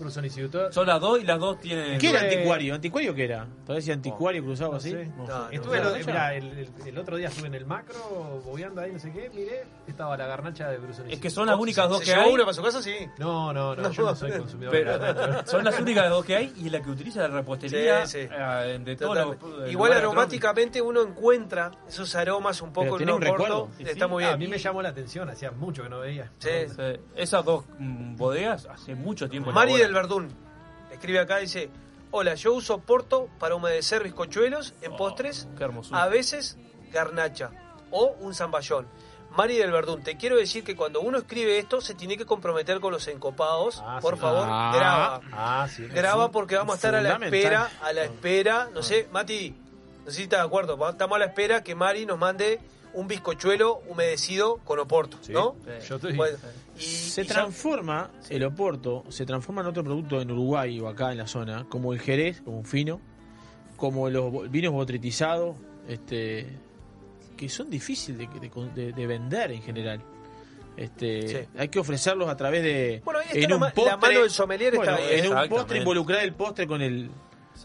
Son 0.71 0.87
las 0.87 1.01
dos 1.01 1.21
y 1.21 1.25
las 1.25 1.39
dos 1.39 1.61
tienen... 1.61 1.99
¿Qué 1.99 2.11
era 2.11 2.21
anticuario? 2.21 2.75
¿Anticuario 2.75 3.15
qué 3.15 3.25
era? 3.25 3.47
¿Todavía 3.63 3.77
decía 3.77 3.95
anticuario 3.95 4.43
cruzado 4.43 4.75
así? 4.77 4.97
Estuve, 5.51 5.79
el, 6.87 6.99
otro 6.99 7.17
día 7.17 7.29
estuve 7.29 7.47
en 7.49 7.55
el 7.55 7.67
macro, 7.67 7.97
bobeando 8.45 8.81
ahí, 8.81 8.93
no 8.93 8.99
sé 8.99 9.13
qué, 9.13 9.31
miré, 9.35 9.65
estaba 9.87 10.17
la 10.17 10.27
garnacha 10.27 10.69
de 10.71 10.79
Bruson 10.79 11.11
Es 11.11 11.21
que 11.21 11.31
son 11.31 11.47
las 11.47 11.59
únicas 11.59 11.89
dos 11.89 11.99
¿Se 12.01 12.05
que 12.07 12.15
hay. 12.15 12.33
una 12.33 12.45
para 12.45 12.55
su 12.55 12.63
casa? 12.63 12.83
Sí. 12.83 12.95
No, 13.19 13.53
no, 13.53 13.75
no, 13.75 13.91
yo 13.91 14.03
no 14.05 14.15
soy 14.17 14.33
consumidor 14.33 14.73
Pero 14.73 14.99
de 14.99 15.13
garnacha. 15.13 15.47
son 15.51 15.65
las 15.65 15.79
únicas 15.79 16.09
dos 16.11 16.25
que 16.25 16.37
hay 16.37 16.53
y 16.57 16.71
la 16.71 16.81
que 16.83 16.91
utiliza 16.91 17.21
la 17.21 17.29
repostería 17.29 18.07
Sí, 18.07 18.23
sí. 18.23 18.29
eh, 18.31 18.79
de 18.83 18.97
todos 18.97 19.17
los 19.17 19.39
Totalmente. 19.39 19.69
eh, 19.69 19.73
Igual 19.73 19.93
aromáticamente 19.93 20.81
uno 20.83 21.03
encuentra 21.03 21.71
esos 21.89 22.15
aromas 22.15 22.61
un 22.63 22.73
poco 22.73 22.86
Tiene 22.97 23.13
un 23.13 23.23
oporto. 23.23 23.33
recuerdo. 23.45 23.69
Está 23.79 24.07
muy 24.07 24.23
bien. 24.25 24.35
A 24.35 24.37
mí 24.37 24.47
me 24.49 24.59
llamó 24.59 24.83
la 24.83 24.91
atención, 24.91 25.29
hacía 25.31 25.51
mucho 25.51 25.83
que 25.83 25.89
no 25.89 26.01
veía. 26.01 26.31
Sí. 26.39 26.51
Esas 27.17 27.45
dos 27.45 27.65
mm, 27.79 28.17
bodegas 28.17 28.67
hace 28.67 28.95
mucho 28.95 29.29
tiempo. 29.29 29.51
Mari 29.53 29.77
del 29.77 29.93
Verdún 29.93 30.29
escribe 30.93 31.19
acá, 31.21 31.39
dice, 31.39 31.69
hola, 32.11 32.35
yo 32.35 32.55
uso 32.55 32.79
porto 32.79 33.29
para 33.39 33.55
humedecer 33.55 34.03
bizcochuelos 34.03 34.75
en 34.83 34.93
Oh, 34.93 34.97
postres, 34.97 35.49
Qué 35.59 35.65
hermosura. 35.65 36.03
a 36.03 36.09
veces 36.09 36.57
garnacha 36.93 37.51
o 37.91 38.15
un 38.21 38.35
zamballón. 38.35 38.87
Mari 39.37 39.57
del 39.59 39.71
Verdún, 39.71 40.03
te 40.03 40.17
quiero 40.17 40.37
decir 40.37 40.65
que 40.65 40.75
cuando 40.75 41.03
uno 41.03 41.19
escribe 41.19 41.59
esto 41.59 41.83
se 41.83 41.95
tiene 41.95 42.17
que 42.17 42.25
comprometer 42.25 42.81
con 42.81 42.91
los 42.93 43.07
encopados. 43.09 43.83
Ah, 43.85 43.99
Por 44.01 44.15
sí. 44.15 44.21
favor, 44.21 44.47
Ah. 44.49 44.73
graba. 44.75 45.21
Ah, 45.33 45.69
sí. 45.71 45.87
Graba 45.89 46.31
porque 46.31 46.57
vamos 46.57 46.73
a 46.75 46.77
estar 46.77 46.95
a 46.95 47.03
la 47.03 47.17
espera, 47.17 47.69
a 47.83 47.93
la 47.93 48.05
espera, 48.05 48.71
no 48.73 48.83
sé, 48.83 49.09
Mati, 49.13 49.55
no 50.07 50.11
sé 50.11 50.17
si 50.17 50.23
estás 50.23 50.41
de 50.41 50.47
acuerdo, 50.47 50.79
estamos 50.89 51.17
a 51.17 51.19
la 51.19 51.27
espera 51.27 51.63
que 51.63 51.75
Mari 51.75 52.07
nos 52.07 52.19
mande 52.19 52.61
un 52.97 53.07
bizcochuelo 53.09 53.83
humedecido 53.89 54.57
con 54.65 54.79
oporto, 54.81 55.19
Sí. 55.21 55.33
¿no? 55.33 55.55
Sí. 55.65 55.87
Yo 55.89 55.95
estoy... 55.97 56.13
Bueno, 56.15 56.37
y, 56.77 56.81
Se 56.83 57.23
y 57.23 57.27
ya- 57.27 57.35
transforma 57.35 58.11
el 58.29 58.43
oporto, 58.45 59.05
se 59.09 59.25
transforma 59.25 59.61
en 59.63 59.69
otro 59.69 59.85
producto 59.85 60.21
en 60.21 60.31
Uruguay 60.31 60.81
o 60.81 60.89
acá 60.89 61.13
en 61.13 61.19
la 61.19 61.27
zona, 61.27 61.67
como 61.69 61.93
el 61.93 62.01
jerez, 62.01 62.41
como 62.43 62.59
un 62.59 62.65
fino, 62.65 63.01
como 63.77 64.11
los 64.11 64.51
vinos 64.51 64.73
botritizados, 64.73 65.57
este, 65.89 66.47
que 67.37 67.49
son 67.49 67.71
difíciles 67.71 68.19
de, 68.19 68.27
de- 68.49 68.71
de- 68.75 68.93
de 68.93 69.07
vender 69.07 69.53
en 69.53 69.63
general. 69.63 70.01
Este, 70.77 71.29
Sí. 71.29 71.49
Hay 71.57 71.69
que 71.69 71.79
ofrecerlos 71.79 72.29
a 72.29 72.37
través 72.37 72.63
de 72.63 73.01
Bueno, 73.05 73.21
ahí 73.21 73.27
está 73.29 73.39
en 73.39 73.49
la 73.51 73.57
un 73.57 73.63
la 73.63 73.71
postre, 73.73 73.97
mano 73.97 74.21
del 74.21 74.31
sommelier 74.31 74.75
está 74.75 74.93
bueno, 74.97 75.09
en 75.09 75.33
un 75.33 75.49
postre 75.49 75.79
involucrar 75.79 76.23
el 76.25 76.35
postre 76.35 76.67
con 76.67 76.83
el 76.83 77.11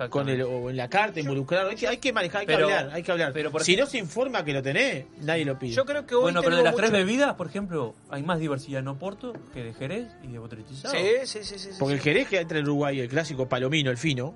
con 0.09 0.29
el 0.29 0.41
o 0.41 0.69
en 0.69 0.77
la 0.77 0.89
carta 0.89 1.19
involucrarlo. 1.19 1.69
Hay 1.71 1.75
que, 1.75 1.87
hay 1.87 1.97
que 1.97 2.13
manejar, 2.13 2.41
hay 2.41 2.47
que 2.47 2.53
hablar, 2.53 2.89
hay 2.93 3.03
que 3.03 3.11
hablar. 3.11 3.31
pero 3.33 3.51
por 3.51 3.63
si 3.63 3.73
ejemplo- 3.73 3.85
no 3.85 3.91
se 3.91 3.97
informa 3.97 4.43
que 4.45 4.53
lo 4.53 4.61
tenés, 4.61 5.05
nadie 5.19 5.45
lo 5.45 5.57
pide. 5.59 5.73
Yo 5.73 5.85
creo 5.85 6.05
que 6.05 6.15
hoy 6.15 6.21
Bueno, 6.23 6.41
pero 6.41 6.55
de 6.57 6.63
las 6.63 6.75
tres 6.75 6.91
bebidas, 6.91 7.35
por 7.35 7.47
ejemplo, 7.47 7.93
hay 8.09 8.23
más 8.23 8.39
diversidad 8.39 8.79
en 8.79 8.87
Oporto 8.87 9.33
que 9.53 9.63
de 9.63 9.73
Jerez 9.73 10.07
y 10.23 10.27
de 10.27 10.39
botritizado. 10.39 10.93
Sí, 10.93 11.05
sí, 11.25 11.43
sí, 11.43 11.57
sí. 11.59 11.71
sí, 11.73 11.77
Porque 11.79 11.95
el. 11.95 11.99
Jerez 12.01 12.27
que 12.27 12.39
entra 12.39 12.57
en 12.59 12.65
Uruguay, 12.65 12.99
el 12.99 13.09
clásico 13.09 13.47
palomino, 13.47 13.91
el 13.91 13.97
fino, 13.97 14.33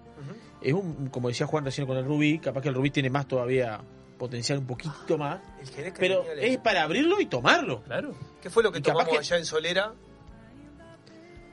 es 0.61 0.73
un, 0.73 1.07
como 1.09 1.27
decía 1.27 1.45
Juan 1.47 1.63
recién 1.65 1.85
con 1.87 1.97
el 1.97 2.05
Rubí, 2.05 2.39
capaz 2.39 2.61
que 2.61 2.69
el 2.69 2.75
Rubí 2.75 2.89
tiene 2.91 3.09
más 3.09 3.27
todavía 3.27 3.79
potencial 4.17 4.59
un 4.59 4.65
poquito 4.65 5.17
más, 5.17 5.39
El 5.61 5.67
Jerez 5.69 5.93
que 5.93 5.99
pero 5.99 6.23
el- 6.31 6.39
es 6.39 6.57
para 6.57 6.83
abrirlo 6.83 7.19
y 7.21 7.25
tomarlo. 7.27 7.81
Claro. 7.83 8.15
¿Qué 8.41 8.49
fue 8.49 8.63
lo 8.63 8.71
que 8.71 8.79
y 8.79 8.81
capaz 8.81 8.93
tomamos 9.05 9.13
que- 9.13 9.19
allá 9.19 9.37
en 9.37 9.45
Solera? 9.45 9.93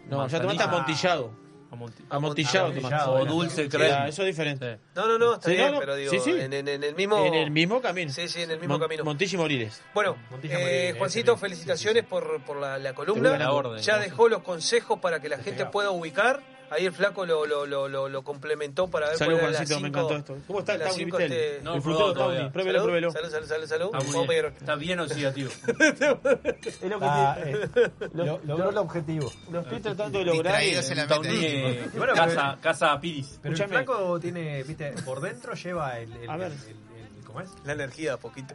No, 0.08 0.10
ya 0.10 0.16
Manzanilla. 0.16 0.48
tomaste 0.52 0.62
amontillado. 0.64 1.41
Amonti- 1.72 2.04
Amontillado. 2.10 3.12
O 3.14 3.24
dulce 3.24 3.64
Sí, 3.64 3.68
crema. 3.70 4.06
eso 4.06 4.22
es 4.22 4.26
diferente. 4.28 4.74
Sí. 4.76 4.80
No, 4.94 5.06
no, 5.08 5.18
no, 5.18 5.34
está 5.34 5.48
Sí, 5.48 5.54
bien, 5.56 5.66
no, 5.68 5.72
no. 5.72 5.80
pero 5.80 5.96
digo, 5.96 6.10
Sí, 6.10 6.20
sí. 6.20 6.30
En, 6.32 6.52
en- 6.52 6.68
en 6.68 6.84
el 6.84 6.94
mismo... 6.94 7.24
En 7.24 7.32
el 7.34 7.50
mismo 7.50 7.80
camino. 7.80 8.12
Sí, 8.12 8.28
sí, 8.28 8.42
en 8.42 8.50
el 8.50 8.58
mismo 8.60 8.74
Mon- 8.74 8.80
camino. 8.82 9.04
Montilla 9.04 9.34
y 9.34 9.38
Moriles. 9.38 9.82
Bueno, 9.94 10.16
Montilla 10.30 10.58
eh, 10.58 10.62
Moriles, 10.64 10.98
Juancito, 10.98 11.36
felicitaciones 11.38 12.04
por, 12.04 12.42
por 12.44 12.58
la, 12.58 12.92
columna. 12.94 13.38
la 13.38 13.52
orden, 13.52 13.78
ya 13.82 13.98
dejó 13.98 14.28
los 14.28 14.42
consejos 14.42 14.98
para 15.00 15.20
que 15.20 15.28
la 15.30 15.38
gente 15.38 15.64
pueda 15.66 15.90
ubicar. 15.90 16.42
Ahí 16.72 16.86
el 16.86 16.92
flaco 16.92 17.26
lo, 17.26 17.44
lo, 17.46 17.66
lo, 17.66 17.88
lo, 17.88 18.08
lo 18.08 18.22
complementó 18.24 18.88
para 18.88 19.08
ver 19.08 19.16
Salud, 19.18 19.34
cuál 19.34 19.44
era 19.50 19.56
Juancito, 19.58 19.80
me 19.80 19.88
las 19.90 19.92
cinco- 20.00 20.12
encantó 20.14 20.32
esto. 20.34 20.46
¿Cómo 20.46 20.58
está 20.60 20.74
el 20.74 20.80
Tawny, 20.80 21.04
viste? 21.04 21.24
este- 21.24 21.60
No, 21.62 21.74
el 21.74 21.82
frutero. 21.82 22.12
Tawny. 22.14 22.50
Pruébelo, 22.50 22.78
Salud, 22.78 22.84
pruébelo. 22.84 23.10
salud, 23.12 23.30
salud, 23.30 23.46
salud, 23.46 23.66
salud. 23.66 23.90
Está, 23.94 23.98
muy 24.18 24.26
bien. 24.26 24.46
Está 24.46 24.74
bien 24.76 25.00
oxidativo. 25.00 25.50
Es 26.62 26.82
lo 26.82 26.98
que 26.98 27.04
Ah, 27.04 27.36
eh, 27.44 27.68
lo- 28.14 28.40
logró 28.44 28.70
el 28.70 28.78
objetivo. 28.78 29.32
lo 29.50 29.60
estoy 29.60 29.80
tratando 29.80 30.18
de 30.18 30.24
lograr. 30.24 30.62
la. 30.62 31.06
Tawny, 31.06 31.78
casa, 32.14 32.58
casa 32.60 33.00
Piris. 33.00 33.38
Pero 33.42 33.54
el 33.54 33.68
flaco 33.68 34.18
tiene, 34.20 34.62
viste, 34.62 34.92
por 35.04 35.20
dentro 35.20 35.54
lleva 35.54 35.98
el, 35.98 36.12
el, 36.12 36.28
A 37.34 37.38
ver. 37.38 37.46
¿cómo 37.48 37.60
es? 37.60 37.66
La 37.66 37.72
energía, 37.72 38.16
poquito. 38.16 38.54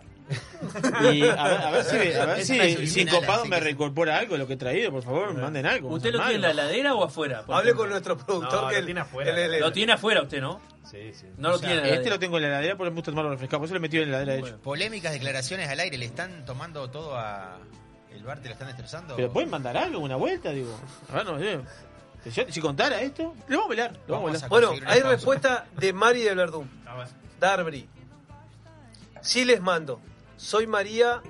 Y 1.13 1.23
a 1.23 1.43
ver, 1.43 1.61
a 1.61 1.71
ver 1.71 1.83
si, 1.83 2.13
a 2.13 2.25
ver 2.25 2.45
si, 2.45 2.87
si 2.87 3.05
Copado 3.05 3.45
me 3.45 3.59
reincorpora 3.59 4.17
algo 4.17 4.33
de 4.33 4.39
lo 4.39 4.47
que 4.47 4.53
he 4.53 4.57
traído, 4.57 4.91
por 4.91 5.03
favor, 5.03 5.33
manden 5.35 5.65
algo. 5.65 5.89
¿Usted 5.89 6.11
lo 6.11 6.19
tiene 6.19 6.35
en 6.35 6.41
la 6.41 6.51
heladera 6.51 6.93
o 6.95 7.03
afuera? 7.03 7.43
Hable 7.47 7.73
con 7.73 7.89
nuestro 7.89 8.17
productor 8.17 8.63
No, 8.63 8.67
que 8.69 8.79
lo 8.79 8.85
tiene 8.85 8.99
afuera. 9.01 9.47
Lo 9.59 9.71
tiene 9.71 9.93
afuera 9.93 10.21
usted, 10.21 10.41
¿no? 10.41 10.59
Sí, 10.89 11.11
sí. 11.13 11.25
No 11.37 11.49
lo 11.49 11.55
O 11.55 11.59
sea, 11.59 11.67
tiene 11.69 11.83
en 11.83 11.89
la 11.89 11.95
Este 11.95 12.09
lo 12.09 12.19
tengo 12.19 12.37
en 12.37 12.43
la 12.43 12.47
heladera 12.49 12.77
porque 12.77 12.91
me 12.91 12.95
gusta 12.95 13.11
tomarlo 13.11 13.31
refrescado, 13.31 13.59
por 13.59 13.65
eso 13.65 13.73
lo 13.73 13.79
he 13.79 13.81
metido 13.81 14.03
en 14.03 14.11
la 14.11 14.21
heladera 14.21 14.41
de 14.43 14.49
hecho. 14.49 14.61
Polémicas 14.61 15.11
declaraciones 15.11 15.69
al 15.69 15.79
aire, 15.79 15.97
le 15.97 16.05
están 16.05 16.45
tomando 16.45 16.89
todo 16.89 17.17
a. 17.17 17.57
El 18.11 18.23
bar 18.23 18.39
te 18.39 18.47
lo 18.47 18.53
están 18.53 18.67
destrozando. 18.67 19.15
Pero 19.15 19.31
pueden 19.31 19.49
mandar 19.49 19.77
algo, 19.77 19.99
una 19.99 20.15
vuelta, 20.15 20.49
digo. 20.51 20.75
A 21.11 21.17
ver, 21.17 21.25
no 21.25 21.37
sé. 21.39 21.59
Si, 22.23 22.31
yo- 22.31 22.45
si 22.49 22.61
contara 22.61 22.99
esto, 23.01 23.35
lo 23.47 23.57
vamos 23.57 23.65
a 23.65 23.69
velar. 23.69 23.91
Lo 24.07 24.15
vamos 24.15 24.41
a 24.43 24.47
Vamos 24.47 24.61
velar. 24.61 24.71
a- 24.71 24.75
Bueno, 24.75 24.91
hay 24.91 24.99
pausa. 25.01 25.15
respuesta 25.15 25.65
de 25.77 25.93
Mari 25.93 26.21
del 26.23 26.35
Verdún. 26.37 26.69
Darbri. 27.39 27.87
Sí 29.27 29.43
les 29.43 29.59
mando. 29.59 29.99
Soy 30.37 30.67
María 30.67 31.21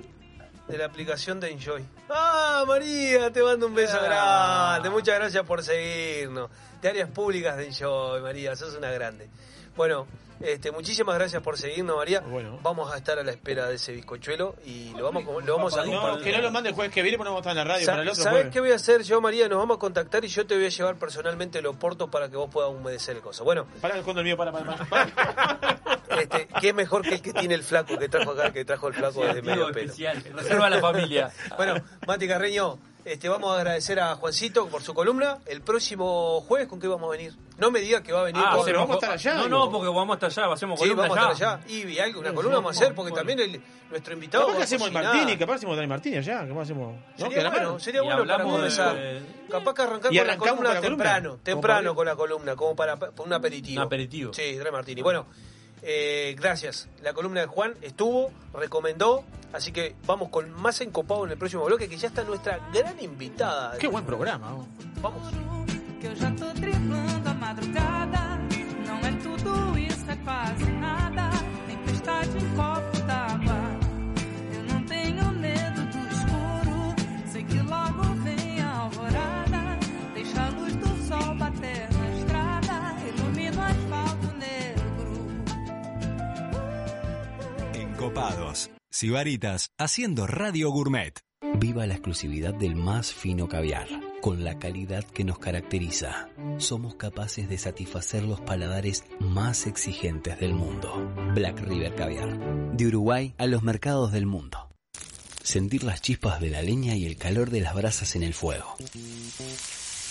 de 0.68 0.78
la 0.78 0.84
aplicación 0.84 1.40
de 1.40 1.50
Enjoy. 1.50 1.84
Ah, 2.08 2.62
María, 2.64 3.32
te 3.32 3.42
mando 3.42 3.66
un 3.66 3.74
beso 3.74 3.96
Ah. 4.00 4.74
grande. 4.74 4.90
Muchas 4.90 5.16
gracias 5.18 5.44
por 5.44 5.64
seguirnos. 5.64 6.48
De 6.80 6.88
áreas 6.90 7.10
públicas 7.10 7.56
de 7.56 7.66
Enjoy, 7.66 8.20
María, 8.22 8.54
sos 8.54 8.76
una 8.76 8.92
grande. 8.92 9.28
Bueno, 9.76 10.06
este, 10.40 10.70
muchísimas 10.72 11.14
gracias 11.16 11.42
por 11.42 11.58
seguirnos, 11.58 11.96
María. 11.96 12.20
Bueno. 12.20 12.58
Vamos 12.62 12.92
a 12.92 12.96
estar 12.96 13.18
a 13.18 13.22
la 13.24 13.32
espera 13.32 13.66
de 13.68 13.74
ese 13.76 13.92
bizcochuelo 13.92 14.54
y 14.64 14.90
lo 14.96 15.04
vamos, 15.04 15.24
a- 15.24 15.44
lo 15.46 15.56
vamos 15.56 15.76
a 15.76 15.84
No, 15.84 15.92
compartir. 15.92 16.24
que 16.24 16.32
no 16.32 16.42
lo 16.42 16.50
mande 16.50 16.68
el 16.70 16.74
jueves 16.74 16.92
que 16.94 17.02
viene, 17.02 17.16
porque 17.18 17.28
no 17.30 17.34
vamos 17.34 17.46
a 17.46 17.50
estar 17.50 17.62
en 17.62 17.68
la 17.68 17.74
radio 17.74 17.86
Sa- 17.86 17.92
para 17.92 18.02
el 18.02 18.08
otro 18.08 18.22
¿Sabes 18.22 18.36
jueves. 18.38 18.52
qué 18.52 18.60
voy 18.60 18.72
a 18.72 18.74
hacer 18.76 19.02
yo, 19.02 19.20
María? 19.20 19.48
Nos 19.48 19.58
vamos 19.58 19.76
a 19.76 19.80
contactar 19.80 20.24
y 20.24 20.28
yo 20.28 20.46
te 20.46 20.54
voy 20.56 20.66
a 20.66 20.68
llevar 20.68 20.96
personalmente 20.96 21.60
los 21.62 21.76
portos 21.76 22.08
para 22.10 22.28
que 22.28 22.36
vos 22.36 22.48
puedas 22.50 22.70
humedecer 22.70 23.16
el 23.16 23.22
coso. 23.22 23.44
Bueno, 23.44 23.66
Para 23.80 23.96
el 23.96 24.04
fondo 24.04 24.20
el 24.20 24.26
mío, 24.26 24.36
para, 24.36 24.52
para, 24.52 24.76
para. 24.86 25.78
este, 26.20 26.48
¿qué 26.60 26.68
es 26.68 26.74
mejor 26.74 27.02
que 27.02 27.14
el 27.16 27.22
que 27.22 27.32
tiene 27.32 27.54
el 27.54 27.62
flaco 27.62 27.98
que 27.98 28.08
trajo 28.08 28.32
acá, 28.32 28.52
que 28.52 28.64
trajo 28.64 28.88
el 28.88 28.94
flaco 28.94 29.20
desde 29.24 29.38
Activo 29.40 29.54
medio 29.54 29.66
pelo? 29.72 29.80
especial. 29.86 30.22
Reserva 30.34 30.66
a 30.66 30.70
la 30.70 30.80
familia. 30.80 31.30
Bueno, 31.56 31.74
Mati 32.06 32.26
Carreño, 32.28 32.78
este, 33.12 33.28
vamos 33.28 33.50
a 33.52 33.56
agradecer 33.58 33.98
a 34.00 34.14
Juancito 34.16 34.68
por 34.68 34.82
su 34.82 34.94
columna. 34.94 35.38
El 35.46 35.62
próximo 35.62 36.40
jueves, 36.42 36.68
¿con 36.68 36.78
qué 36.80 36.86
vamos 36.88 37.08
a 37.08 37.12
venir? 37.16 37.34
No 37.56 37.70
me 37.70 37.80
diga 37.80 38.02
que 38.02 38.12
va 38.12 38.20
a 38.20 38.24
venir 38.24 38.42
Ah, 38.46 38.54
con... 38.56 38.64
pero 38.64 38.78
vamos 38.80 38.94
a 38.94 38.98
estar 38.98 39.12
allá, 39.12 39.34
No, 39.34 39.44
digo. 39.44 39.58
no, 39.66 39.70
porque 39.72 39.88
vamos 39.88 40.14
hasta 40.14 40.26
allá. 40.26 40.52
Hacemos 40.52 40.78
Sí, 40.78 40.84
columna 40.88 41.02
vamos 41.08 41.18
a 41.18 41.20
allá. 41.22 41.32
estar 41.32 41.58
allá. 41.58 41.66
Y 41.92 41.98
algo, 41.98 42.20
una 42.20 42.32
columna 42.34 42.56
vamos 42.58 42.76
a 42.76 42.80
hacer, 42.84 42.94
porque 42.94 43.12
también 43.12 43.40
el- 43.40 43.60
nuestro 43.90 44.12
invitado... 44.14 44.46
Capaz 44.46 44.58
que 44.58 44.64
hacemos. 44.64 44.92
Martini, 44.92 45.36
capaz 45.36 45.54
hacemos 45.54 45.76
Dani 45.76 45.88
Martini 45.88 46.16
allá. 46.18 46.46
Capaz 46.46 46.60
hacemos. 46.62 46.94
¿no? 46.94 47.24
Sería 47.30 47.50
bueno, 47.50 47.78
sería 47.80 48.00
Y 48.02 48.04
bueno 48.04 48.26
para 48.26 48.44
comenzar. 48.44 48.94
de- 48.94 49.22
Capaz 49.50 49.74
que 49.74 49.82
arrancar 49.82 50.12
Y 50.12 50.18
con 50.18 50.26
la 50.26 50.32
arrancamos 50.34 50.38
columna 50.58 50.68
con 50.68 50.74
la 50.74 50.80
columna. 50.82 51.04
temprano, 51.04 51.38
temprano 51.42 51.94
con 51.94 52.06
la 52.06 52.16
columna, 52.16 52.56
como 52.56 52.76
para, 52.76 52.96
para 52.96 53.12
un 53.22 53.32
aperitivo. 53.32 53.80
Un 53.80 53.86
aperitivo. 53.86 54.32
Sí, 54.34 54.54
Dre 54.56 54.70
Martini. 54.70 55.00
Bueno, 55.02 55.26
eh, 55.82 56.34
gracias. 56.38 56.88
La 57.02 57.12
columna 57.12 57.40
de 57.40 57.46
Juan 57.46 57.74
estuvo, 57.82 58.30
recomendó, 58.54 59.24
así 59.52 59.72
que 59.72 59.94
vamos 60.06 60.28
con 60.28 60.50
más 60.50 60.80
encopado 60.80 61.24
en 61.24 61.32
el 61.32 61.38
próximo 61.38 61.64
bloque, 61.64 61.88
que 61.88 61.96
ya 61.96 62.08
está 62.08 62.24
nuestra 62.24 62.60
gran 62.72 63.00
invitada. 63.00 63.78
Qué 63.78 63.88
buen 63.88 64.04
programa. 64.04 64.54
oh. 64.54 64.66
Vamos. 65.00 65.22
que 66.00 66.06
eu 66.06 66.14
já 66.14 66.30
tô 66.32 66.52
driblando 66.52 67.28
a 67.28 67.34
madrugada. 67.34 68.38
Não 68.86 68.98
é 69.00 69.12
tudo 69.22 69.78
isso, 69.78 70.10
é 70.10 70.16
quase 70.24 70.64
nada. 70.72 71.30
Tempestade 71.66 72.36
em 72.38 72.56
copo 72.56 72.87
Sibaritas 88.90 89.70
haciendo 89.78 90.26
Radio 90.26 90.70
Gourmet. 90.70 91.20
Viva 91.58 91.86
la 91.86 91.94
exclusividad 91.94 92.54
del 92.54 92.74
más 92.74 93.12
fino 93.12 93.48
caviar, 93.48 93.86
con 94.22 94.44
la 94.44 94.58
calidad 94.58 95.04
que 95.04 95.24
nos 95.24 95.38
caracteriza, 95.38 96.28
somos 96.58 96.94
capaces 96.94 97.48
de 97.48 97.58
satisfacer 97.58 98.24
los 98.24 98.40
paladares 98.40 99.04
más 99.20 99.66
exigentes 99.66 100.40
del 100.40 100.54
mundo. 100.54 101.12
Black 101.34 101.60
River 101.60 101.94
Caviar. 101.94 102.76
De 102.76 102.86
Uruguay 102.86 103.34
a 103.38 103.46
los 103.46 103.62
mercados 103.62 104.12
del 104.12 104.26
mundo. 104.26 104.68
Sentir 105.42 105.84
las 105.84 106.00
chispas 106.00 106.40
de 106.40 106.50
la 106.50 106.62
leña 106.62 106.96
y 106.96 107.06
el 107.06 107.16
calor 107.16 107.50
de 107.50 107.60
las 107.60 107.74
brasas 107.74 108.16
en 108.16 108.22
el 108.22 108.34
fuego. 108.34 108.76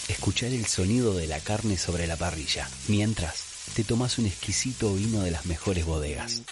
Escuchar 0.08 0.52
el 0.52 0.66
sonido 0.66 1.16
de 1.16 1.28
la 1.28 1.40
carne 1.40 1.78
sobre 1.78 2.08
la 2.08 2.16
parrilla, 2.16 2.68
mientras 2.88 3.44
te 3.76 3.84
tomas 3.84 4.18
un 4.18 4.26
exquisito 4.26 4.94
vino 4.94 5.22
de 5.22 5.32
las 5.32 5.46
mejores 5.46 5.86
bodegas. 5.86 6.44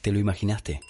¿Te 0.00 0.12
lo 0.12 0.18
imaginaste? 0.18 0.80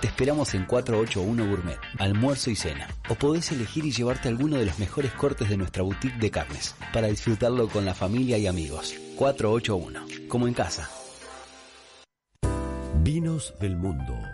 Te 0.00 0.06
esperamos 0.06 0.54
en 0.54 0.64
481 0.64 1.48
Gourmet, 1.48 1.78
almuerzo 1.98 2.50
y 2.50 2.56
cena. 2.56 2.88
O 3.08 3.14
podés 3.14 3.50
elegir 3.52 3.84
y 3.84 3.92
llevarte 3.92 4.28
alguno 4.28 4.58
de 4.58 4.66
los 4.66 4.78
mejores 4.78 5.12
cortes 5.12 5.48
de 5.48 5.56
nuestra 5.56 5.82
boutique 5.82 6.18
de 6.18 6.30
carnes, 6.30 6.74
para 6.92 7.08
disfrutarlo 7.08 7.68
con 7.68 7.84
la 7.84 7.94
familia 7.94 8.38
y 8.38 8.46
amigos. 8.46 8.94
481, 9.16 10.28
como 10.28 10.46
en 10.46 10.54
casa. 10.54 10.88
Vinos 13.02 13.54
del 13.60 13.76
mundo. 13.76 14.16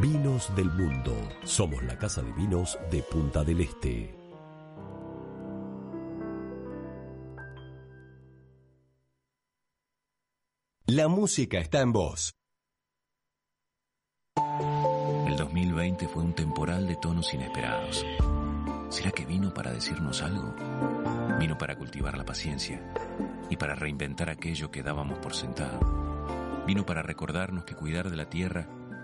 Vinos 0.00 0.54
del 0.56 0.70
Mundo. 0.70 1.14
Somos 1.44 1.82
la 1.84 1.96
casa 1.96 2.22
de 2.22 2.32
vinos 2.32 2.78
de 2.90 3.02
Punta 3.02 3.44
del 3.44 3.60
Este. 3.60 4.14
La 10.86 11.08
música 11.08 11.58
está 11.58 11.80
en 11.80 11.92
vos. 11.92 12.34
El 15.26 15.36
2020 15.36 16.08
fue 16.08 16.22
un 16.22 16.34
temporal 16.34 16.86
de 16.88 16.96
tonos 16.96 17.32
inesperados. 17.32 18.04
¿Será 18.88 19.12
que 19.12 19.24
vino 19.24 19.54
para 19.54 19.72
decirnos 19.72 20.22
algo? 20.22 20.54
Vino 21.38 21.56
para 21.56 21.76
cultivar 21.76 22.18
la 22.18 22.24
paciencia 22.24 22.82
y 23.48 23.56
para 23.56 23.74
reinventar 23.74 24.30
aquello 24.30 24.70
que 24.70 24.82
dábamos 24.82 25.18
por 25.18 25.34
sentado. 25.34 26.64
Vino 26.66 26.84
para 26.84 27.02
recordarnos 27.02 27.64
que 27.64 27.74
cuidar 27.74 28.10
de 28.10 28.16
la 28.16 28.28
tierra 28.28 28.68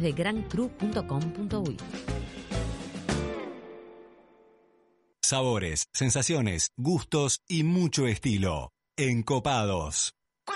de 0.00 0.12
grancru.com.uy. 0.12 1.76
Sabores, 5.24 5.86
sensaciones, 5.94 6.72
gustos 6.76 7.40
y 7.48 7.62
mucho 7.62 8.06
estilo. 8.06 8.70
Encopados. 8.98 10.12
Pa, 10.44 10.54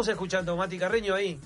estamos 0.00 0.08
escuchando, 0.08 0.56
Mati 0.56 0.78
Carreño, 0.78 1.14
ahí? 1.14 1.38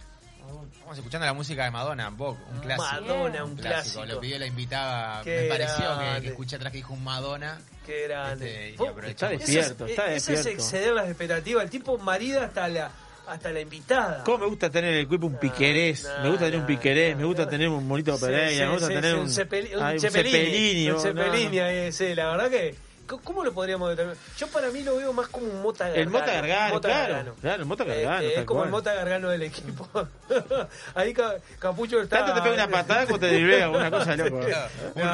Estamos 0.75 0.99
escuchando 0.99 1.27
la 1.27 1.33
música 1.33 1.65
de 1.65 1.71
Madonna, 1.71 2.11
Vogue, 2.11 2.39
un 2.53 2.61
clásico. 2.61 2.87
Madonna, 2.93 3.45
un 3.45 3.57
clásico. 3.57 4.05
Lo 4.05 4.21
pidió 4.21 4.39
la 4.39 4.47
invitada, 4.47 5.23
Qué 5.23 5.41
me 5.43 5.49
pareció 5.49 5.85
que, 6.21 6.29
escuché 6.29 6.57
atrás 6.57 6.71
que 6.71 6.79
dijo 6.79 6.93
un 6.95 7.03
Madonna. 7.03 7.59
Qué 7.87 8.03
grande. 8.07 8.47
Este, 8.47 8.71
y 8.71 8.77
Vos- 8.77 8.89
aprovechamos. 8.91 9.43
eso 9.49 9.61
es- 9.87 9.99
Eso 10.09 10.33
es 10.33 10.47
exceder 10.47 10.93
las 10.93 11.09
expectativas. 11.09 11.65
El 11.65 11.71
tipo 11.71 11.99
marida 11.99 12.45
hasta 12.45 12.69
la, 12.69 12.91
hasta 13.27 13.51
la 13.51 13.61
invitada. 13.61 14.23
¿Cómo 14.25 14.39
me 14.39 14.47
gusta 14.47 14.71
tener 14.71 14.91
en 14.91 14.97
el 15.01 15.07
equipo 15.07 15.27
un 15.27 15.39
piquerés? 15.39 16.07
me 16.23 16.29
gusta 16.29 16.45
tener 16.45 16.61
un 16.61 16.67
piquerés, 16.67 17.17
me 17.17 17.25
gusta 17.25 17.49
tener 17.49 17.69
un 17.69 17.89
monito 17.89 18.17
Sí, 18.17 18.25
Pereira, 18.27 18.51
sí, 18.51 18.61
me 18.61 18.69
gusta 18.71 18.87
sí, 18.89 18.95
tener 18.95 19.13
sí, 19.15 19.19
un, 19.19 19.29
Cepeli- 19.29 19.77
un 19.77 19.83
ay, 19.83 19.95
un 19.95 20.01
Cepelini, 20.01 20.31
Cepelini, 20.39 20.91
un 20.91 21.01
Cepelini 21.01 21.87
no, 21.87 21.93
sí, 21.93 22.15
la 22.15 22.31
verdad 22.31 22.51
que 22.51 22.75
¿Cómo 23.07 23.45
lo 23.45 23.53
podríamos 23.53 23.91
determinar? 23.91 24.17
Yo 24.37 24.47
para 24.49 24.71
mí 24.71 24.83
lo 24.83 24.97
veo 24.97 25.13
más 25.13 25.29
como 25.29 25.47
un 25.47 25.61
Mota 25.63 25.85
Gargano. 25.89 26.03
El 26.03 26.09
Mota 26.11 26.33
Gargano, 26.33 26.75
Mota 26.75 26.89
claro. 26.89 27.15
Gargano. 27.15 27.35
Claro, 27.41 27.63
el 27.63 27.69
Mota 27.69 27.83
Este, 27.85 28.03
Gargano. 28.03 28.27
es 28.29 28.35
tal 28.35 28.45
como 28.47 28.59
cual. 28.61 28.67
el 28.69 28.73
Mota 28.73 28.95
Gargano 28.95 29.29
del 29.31 29.43
equipo. 29.43 29.89
Ahí 30.95 31.13
Ca- 31.15 31.37
Capucho 31.59 32.01
está... 32.01 32.19
Tanto 32.19 32.35
te 32.35 32.41
pega 32.43 32.55
una 32.55 32.69
patada 32.69 33.07
como 33.07 33.19
te 33.19 33.27
driblea, 33.33 33.69
una 33.71 33.91
cosa 33.91 34.17
No, 34.17 34.25
no, 34.31 34.41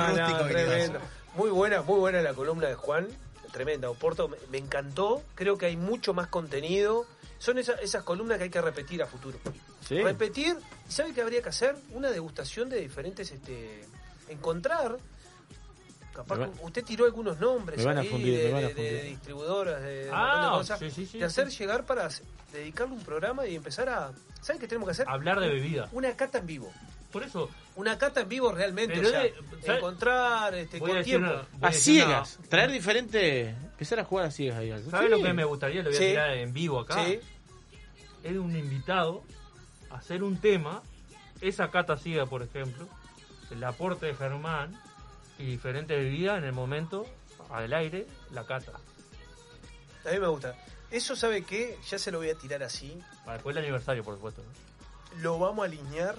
rústico 0.08 0.44
tremendo. 0.48 1.00
Muy 1.34 1.50
buena, 1.50 1.82
muy 1.82 1.98
buena 2.00 2.22
la 2.22 2.34
columna 2.34 2.68
de 2.68 2.74
Juan. 2.74 3.08
Tremenda. 3.52 3.90
Oporto 3.90 4.28
me, 4.28 4.36
me 4.50 4.58
encantó. 4.58 5.22
Creo 5.34 5.58
que 5.58 5.66
hay 5.66 5.76
mucho 5.76 6.14
más 6.14 6.28
contenido. 6.28 7.06
Son 7.38 7.58
esas, 7.58 7.80
esas 7.80 8.04
columnas 8.04 8.38
que 8.38 8.44
hay 8.44 8.50
que 8.50 8.60
repetir 8.60 9.02
a 9.02 9.06
futuro. 9.06 9.38
Sí. 9.88 10.00
Repetir. 10.02 10.56
¿Y 10.88 10.92
sabe 10.92 11.12
qué 11.14 11.22
habría 11.22 11.42
que 11.42 11.48
hacer? 11.48 11.74
Una 11.90 12.10
degustación 12.10 12.68
de 12.68 12.80
diferentes... 12.80 13.30
este 13.32 13.84
Encontrar... 14.28 14.96
Capaz 16.22 16.38
va- 16.38 16.51
usted 16.62 16.84
tiró 16.84 17.05
algunos 17.05 17.38
nombres 17.40 17.78
me 17.78 17.84
van 17.84 17.98
a 17.98 18.01
ahí 18.01 18.09
fundir, 18.09 18.36
de, 18.38 18.44
me 18.47 18.52
van 18.52 18.64
a 18.64 18.68
de- 18.68 18.74
de 18.74 18.88
fundir. 18.90 19.05
distribuidoras, 19.10 19.82
de, 19.82 20.10
Ah, 20.12 20.51
cosas, 20.55 20.78
sí, 20.78 20.90
sí, 20.90 21.06
sí, 21.06 21.18
de 21.18 21.24
hacer 21.24 21.51
sí. 21.51 21.59
llegar 21.59 21.84
para 21.84 22.09
dedicarle 22.52 22.94
un 22.94 23.02
programa 23.02 23.47
y 23.47 23.56
empezar 23.56 23.88
a... 23.88 24.12
¿Sabe 24.40 24.59
qué 24.59 24.66
tenemos 24.68 24.86
que 24.86 24.92
hacer? 24.92 25.06
Hablar 25.09 25.38
de 25.40 25.48
bebida. 25.48 25.88
Una 25.92 26.16
cata 26.16 26.38
en 26.38 26.47
vivo. 26.47 26.72
Por 27.12 27.22
eso. 27.24 27.51
Una 27.76 27.98
cata 27.98 28.20
en 28.20 28.28
vivo 28.28 28.52
realmente, 28.52 28.94
Pero 28.94 29.09
o 29.09 29.10
sea, 29.10 29.20
de- 29.22 29.34
¿sabe? 29.64 29.78
encontrar 29.78 30.55
este, 30.55 30.78
con 30.78 31.02
tiempo. 31.02 31.30
una- 31.59 31.68
A 31.68 31.72
ciegas. 31.72 32.36
una- 32.38 32.48
Traer 32.48 32.70
diferente. 32.70 33.48
Empezar 33.51 34.01
a 34.01 34.05
jugar 34.05 34.26
a 34.26 34.30
ciegas 34.30 34.59
ahí. 34.59 34.70
¿Sabes 34.90 35.06
Sí. 35.10 35.18
lo 35.18 35.22
que 35.22 35.32
me 35.32 35.44
gustaría? 35.44 35.82
Lo 35.82 35.90
voy 35.90 35.97
a 35.97 36.01
Sí. 36.01 36.06
tirar 36.09 36.30
en 36.36 36.52
vivo 36.52 36.80
acá. 36.80 37.05
Sí. 37.05 37.20
Es 38.22 38.36
un 38.36 38.55
invitado 38.56 39.22
a 39.90 39.97
hacer 39.97 40.22
un 40.22 40.36
tema, 40.38 40.82
esa 41.40 41.70
cata 41.70 41.97
ciega, 41.97 42.26
por 42.26 42.42
ejemplo, 42.42 42.86
el 43.51 43.64
aporte 43.64 44.06
de 44.06 44.14
Germán 44.14 44.78
y 45.40 45.46
diferentes 45.46 45.96
bebidas 45.96 46.38
en 46.38 46.44
el 46.44 46.52
momento, 46.52 47.06
al 47.50 47.72
aire, 47.72 48.06
la 48.32 48.44
cata. 48.44 48.72
A 50.06 50.10
mí 50.12 50.18
me 50.18 50.26
gusta. 50.28 50.54
Eso, 50.90 51.14
¿sabe 51.16 51.42
qué? 51.44 51.78
Ya 51.88 51.98
se 51.98 52.10
lo 52.10 52.18
voy 52.18 52.30
a 52.30 52.34
tirar 52.34 52.62
así. 52.62 53.00
Para 53.24 53.34
después 53.34 53.54
del 53.54 53.64
aniversario, 53.64 54.02
por 54.04 54.14
supuesto. 54.14 54.42
¿no? 54.42 55.20
Lo 55.22 55.38
vamos 55.38 55.62
a 55.62 55.66
alinear 55.66 56.16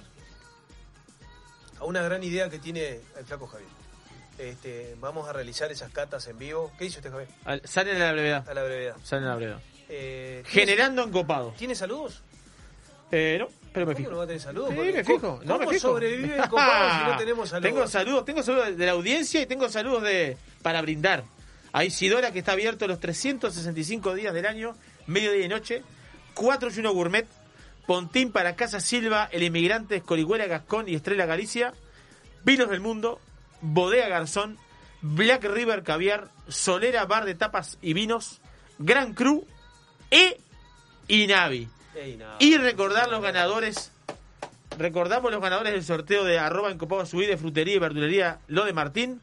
a 1.78 1.84
una 1.84 2.02
gran 2.02 2.22
idea 2.22 2.48
que 2.48 2.58
tiene 2.58 3.00
el 3.18 3.24
flaco 3.24 3.46
Javier. 3.46 3.68
Este, 4.38 4.96
vamos 5.00 5.28
a 5.28 5.32
realizar 5.32 5.70
esas 5.70 5.92
catas 5.92 6.26
en 6.26 6.38
vivo. 6.38 6.72
¿Qué 6.78 6.84
dice 6.84 6.98
usted, 6.98 7.10
Javier? 7.10 7.28
Al- 7.44 7.62
Salen 7.66 7.96
a 7.96 8.06
la 8.06 8.12
brevedad. 8.12 8.48
A 8.48 8.54
la 8.54 8.62
brevedad. 8.62 8.96
Salen 9.02 9.24
a 9.26 9.28
la 9.30 9.36
brevedad. 9.36 9.60
Eh, 9.88 10.42
¿tiene- 10.50 10.66
Generando 10.72 11.02
encopado. 11.04 11.54
¿Tiene 11.58 11.74
saludos? 11.74 12.22
Eh, 13.10 13.36
no, 13.38 13.48
pero 13.72 13.86
me 13.86 13.92
¿Cómo 13.94 13.98
fijo. 14.04 14.10
no 14.10 14.16
va 14.18 14.24
a 14.24 14.26
tener 14.26 14.42
saludos? 14.42 14.70
Sí, 14.70 14.76
me 14.76 15.04
¿cómo- 15.04 15.18
fijo. 15.18 15.40
No, 15.44 15.54
¿Cómo 15.54 15.58
me 15.70 15.74
fijo. 15.74 15.88
sobrevive 15.88 16.34
el 16.36 16.42
copado 16.48 16.98
si 17.04 17.10
no 17.10 17.16
tenemos 17.16 17.48
saludos? 17.48 17.72
Tengo 17.72 17.86
saludos, 17.88 18.24
tengo 18.24 18.42
saludos 18.42 18.76
de 18.76 18.86
la 18.86 18.92
audiencia 18.92 19.40
y 19.40 19.46
tengo 19.46 19.68
saludos 19.68 20.02
de 20.02 20.36
para 20.62 20.82
brindar. 20.82 21.24
A 21.72 21.84
Isidora 21.84 22.32
que 22.32 22.40
está 22.40 22.52
abierto 22.52 22.86
los 22.86 23.00
365 23.00 24.14
días 24.14 24.34
del 24.34 24.46
año, 24.46 24.76
mediodía 25.06 25.44
y 25.46 25.48
noche. 25.48 25.82
4 26.34 26.70
y 26.74 26.78
1 26.80 26.92
Gourmet. 26.92 27.26
Pontín 27.86 28.30
para 28.30 28.54
Casa 28.56 28.78
Silva, 28.80 29.28
El 29.32 29.42
Inmigrante, 29.42 29.96
Escorihuela 29.96 30.46
Gascón 30.46 30.88
y 30.88 30.94
Estrella 30.94 31.26
Galicia. 31.26 31.72
Vinos 32.44 32.68
del 32.70 32.80
Mundo, 32.80 33.20
Bodega 33.60 34.08
Garzón, 34.08 34.58
Black 35.00 35.44
River 35.44 35.82
Caviar, 35.82 36.28
Solera 36.48 37.04
Bar 37.06 37.24
de 37.24 37.34
Tapas 37.34 37.78
y 37.82 37.92
Vinos, 37.92 38.40
Gran 38.78 39.14
Cru 39.14 39.46
e 40.10 40.38
Inavi. 41.08 41.68
Y 42.38 42.56
recordar 42.58 43.08
los 43.10 43.22
ganadores. 43.22 43.92
Recordamos 44.78 45.30
los 45.30 45.40
ganadores 45.42 45.72
del 45.74 45.84
sorteo 45.84 46.24
de 46.24 46.38
arroba 46.38 46.70
encopado 46.70 47.04
subí 47.04 47.26
de 47.26 47.36
frutería 47.36 47.74
y 47.74 47.78
verdulería 47.78 48.38
Lo 48.48 48.64
de 48.64 48.72
Martín. 48.72 49.20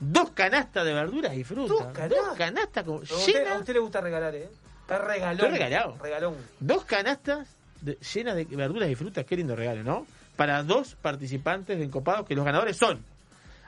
Dos 0.00 0.30
canastas 0.30 0.84
de 0.84 0.92
verduras 0.94 1.34
y 1.36 1.44
frutas. 1.44 1.68
Dos 1.78 1.86
canastas. 1.92 2.26
Dos 2.26 2.36
canastas 2.38 2.86
A 2.86 2.90
usted, 2.90 3.32
llenas- 3.34 3.56
a 3.56 3.58
usted 3.58 3.72
le 3.74 3.78
gusta 3.80 4.00
regalar, 4.00 4.34
¿eh? 4.34 4.48
Está 4.82 4.98
regalón. 4.98 5.50
Regalado. 5.52 5.96
Regalón. 6.02 6.34
Dos 6.58 6.84
canastas 6.84 7.48
de- 7.82 7.98
llenas 8.14 8.34
de 8.36 8.44
verduras 8.46 8.88
y 8.90 8.94
frutas. 8.96 9.24
Qué 9.26 9.36
lindo 9.36 9.54
regalo, 9.54 9.82
¿no? 9.84 10.06
Para 10.36 10.62
dos 10.62 10.96
participantes 11.00 11.78
de 11.78 11.84
encopados 11.84 12.26
que 12.26 12.34
los 12.34 12.44
ganadores 12.44 12.76
son 12.76 13.04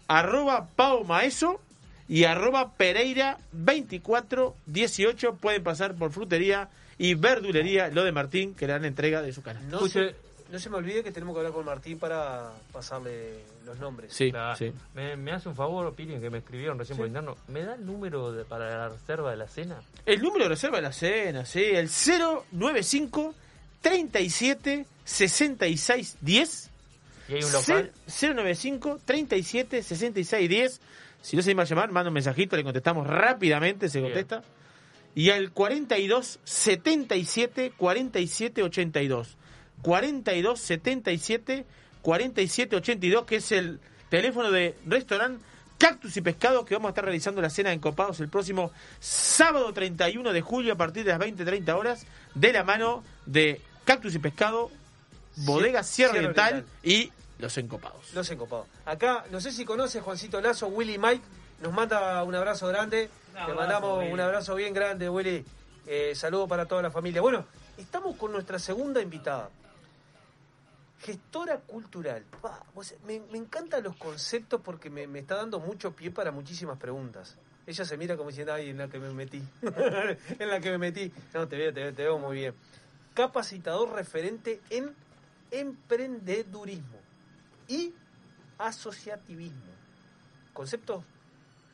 arroba 0.09 0.66
Pau 0.74 1.05
Maeso 1.05 1.60
y 2.09 2.24
arroba 2.24 2.73
Pereira 2.73 3.39
2418. 3.52 5.35
Pueden 5.36 5.62
pasar 5.62 5.94
por 5.94 6.10
frutería 6.12 6.69
y 7.03 7.15
verdulería 7.15 7.89
Lo 7.89 8.05
de 8.05 8.12
Martín 8.12 8.55
que 8.55 8.66
le 8.66 8.73
dan 8.74 8.85
entrega 8.85 9.23
de 9.23 9.33
su 9.33 9.43
canasta. 9.43 9.69
No 9.69 9.89
se, 9.89 10.15
no 10.51 10.59
se 10.59 10.70
me 10.70 10.77
olvide 10.77 11.03
que 11.03 11.11
tenemos 11.12 11.35
que 11.35 11.41
hablar 11.41 11.53
con 11.53 11.65
Martín 11.65 11.99
para 11.99 12.53
pasarle 12.73 13.41
los 13.65 13.79
nombres. 13.79 14.12
Sí, 14.12 14.31
Claro. 14.31 14.57
sí. 14.57 14.73
Me, 14.95 15.16
me 15.16 15.33
hace 15.33 15.49
un 15.49 15.55
favor, 15.57 15.95
Piri, 15.95 16.19
que 16.20 16.31
me 16.31 16.39
escribieron 16.39 16.79
recién 16.79 16.97
por 16.99 17.07
interno. 17.07 17.37
¿Me 17.49 17.62
da 17.65 17.74
el 17.74 17.85
número 17.87 18.33
de- 18.33 18.45
para 18.45 18.69
la 18.77 18.89
reserva 18.89 19.31
de 19.31 19.37
la 19.37 19.49
cena? 19.49 19.81
El 20.07 20.20
número 20.23 20.45
de 20.45 20.49
reserva 20.51 20.77
de 20.77 20.83
la 20.83 20.93
cena, 20.93 21.45
sí, 21.45 21.61
el 21.62 21.89
095 22.53 23.35
37 23.81 24.87
66 25.05 26.16
10. 26.20 26.70
¿Y 27.29 27.35
hay 27.35 27.43
un 27.45 27.53
local? 27.53 27.93
095 28.07 29.01
37 29.05 29.83
66 29.83 30.49
10. 30.49 30.81
Si 31.23 31.37
no 31.37 31.43
se 31.43 31.51
anima 31.51 31.62
a 31.62 31.66
llamar, 31.66 31.91
manda 31.93 32.09
un 32.11 32.15
mensajito, 32.15 32.57
le 32.57 32.65
contestamos 32.65 33.07
rápidamente, 33.07 33.89
se 33.89 34.01
Bien. 34.01 34.12
Y 35.15 35.31
al 35.31 35.53
42 35.53 36.41
77 36.45 37.73
47 37.77 38.63
82. 38.63 39.37
42 39.83 40.61
77 40.61 41.67
47 42.03 42.77
82, 42.77 43.25
que 43.25 43.37
es 43.37 43.53
el 43.53 43.81
teléfono 44.09 44.51
de 44.51 44.77
restaurante 44.87 45.45
Cactus 45.79 46.17
y 46.17 46.21
Pescado, 46.21 46.65
que 46.65 46.75
vamos 46.75 46.91
a 46.91 46.91
estar 46.91 47.05
realizando 47.05 47.43
la 47.43 47.51
cena 47.51 47.73
en 47.73 47.81
Copados 47.81 48.21
el 48.21 48.29
próximo 48.29 48.71
sábado 49.01 49.73
31 49.73 50.33
de 50.33 50.41
julio 50.41 50.75
a 50.75 50.77
partir 50.77 51.05
de 51.05 51.11
las 51.11 51.19
20-30 51.19 51.75
horas, 51.77 52.07
de 52.37 52.53
la 52.53 52.63
mano 52.63 53.03
de 53.27 53.61
Cactus 53.85 54.15
y 54.15 54.21
Pescado, 54.21 54.71
Bodega 55.39 55.83
Sierra 55.83 56.13
Sierra 56.13 56.29
Oriental 56.29 56.53
Oriental. 56.53 56.73
y 56.85 57.11
Los 57.41 57.59
Encopados. 57.59 58.15
Los 58.15 58.31
encopados. 58.31 58.69
Acá, 58.85 59.25
no 59.33 59.41
sé 59.41 59.51
si 59.51 59.65
conoce 59.65 60.01
Juancito 60.01 60.41
Lazo, 60.41 60.69
Willy 60.69 60.99
Mike, 60.99 61.25
nos 61.63 61.73
manda 61.73 62.23
un 62.25 62.35
abrazo 62.35 62.69
grande. 62.69 63.09
Un 63.41 63.47
Te 63.47 63.55
mandamos 63.55 63.99
Willy. 64.01 64.13
un 64.13 64.21
abrazo 64.21 64.55
bien 64.55 64.75
grande, 64.75 65.09
Willy. 65.09 65.45
Eh, 65.87 66.15
saludo 66.15 66.47
para 66.47 66.67
toda 66.67 66.83
la 66.83 66.91
familia. 66.91 67.21
Bueno, 67.23 67.47
estamos 67.79 68.17
con 68.17 68.33
nuestra 68.33 68.59
segunda 68.59 69.01
invitada. 69.01 69.49
Gestora 71.01 71.59
cultural. 71.59 72.25
Pa, 72.41 72.63
vos- 72.75 72.95
me, 73.05 73.21
me 73.31 73.39
encantan 73.39 73.83
los 73.83 73.97
conceptos 73.97 74.61
porque 74.63 74.89
me, 74.91 75.07
me 75.09 75.21
está 75.21 75.37
dando 75.37 75.59
mucho 75.59 75.93
pie 75.97 76.11
para 76.11 76.31
muchísimas 76.31 76.79
preguntas. 76.79 77.37
Ella 77.67 77.85
se 77.85 77.97
mira 77.97 78.17
como 78.17 78.29
diciendo, 78.31 78.53
ay, 78.53 78.71
en 78.71 78.79
la 78.79 78.89
que 78.89 78.99
me 78.99 79.11
metí. 79.13 79.43
en 79.63 80.49
la 80.49 80.61
que 80.61 80.71
me 80.71 80.79
metí. 80.79 81.13
No, 81.35 81.49
te 81.49 81.57
veo, 81.57 81.73
te 81.73 81.81
veo, 81.83 81.95
te 81.95 82.03
veo 82.03 82.19
muy 82.19 82.37
bien. 82.37 82.55
Capacitador 83.15 83.93
referente 83.95 84.61
en 84.71 84.95
emprendedurismo 85.51 86.99
y 87.69 87.93
asociativismo. 88.59 89.73
Conceptos 90.53 91.05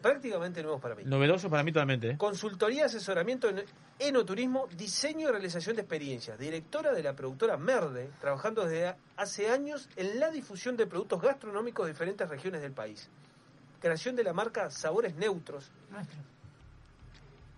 prácticamente 0.01 0.63
nuevos 0.63 0.81
para 0.81 0.95
mí. 0.95 1.03
Novedoso 1.05 1.51
para 1.51 1.63
mí 1.63 1.73
totalmente. 1.73 2.11
¿eh? 2.11 2.17
Consultoría, 2.17 2.87
asesoramiento 2.87 3.49
en 3.49 3.65
enoturismo, 3.99 4.67
diseño 4.77 5.29
y 5.29 5.33
realización 5.33 5.77
de 5.77 5.83
experiencias. 5.83 6.39
Directora 6.39 6.93
de 6.93 7.03
la 7.03 7.15
productora 7.15 7.57
Merde, 7.57 8.11
trabajando 8.21 8.65
desde 8.65 8.95
hace 9.17 9.51
años 9.51 9.89
en 9.97 10.21
la 10.21 10.31
difusión 10.31 10.77
de 10.77 10.87
productos 10.87 11.21
gastronómicos 11.21 11.87
de 11.87 11.93
diferentes 11.93 12.29
regiones 12.29 12.63
del 12.63 12.73
país. 12.73 13.09
Creación 13.81 14.17
de 14.17 14.25
la 14.25 14.33
marca 14.33 14.71
Sabores 14.71 15.15
Neutros. 15.15 15.71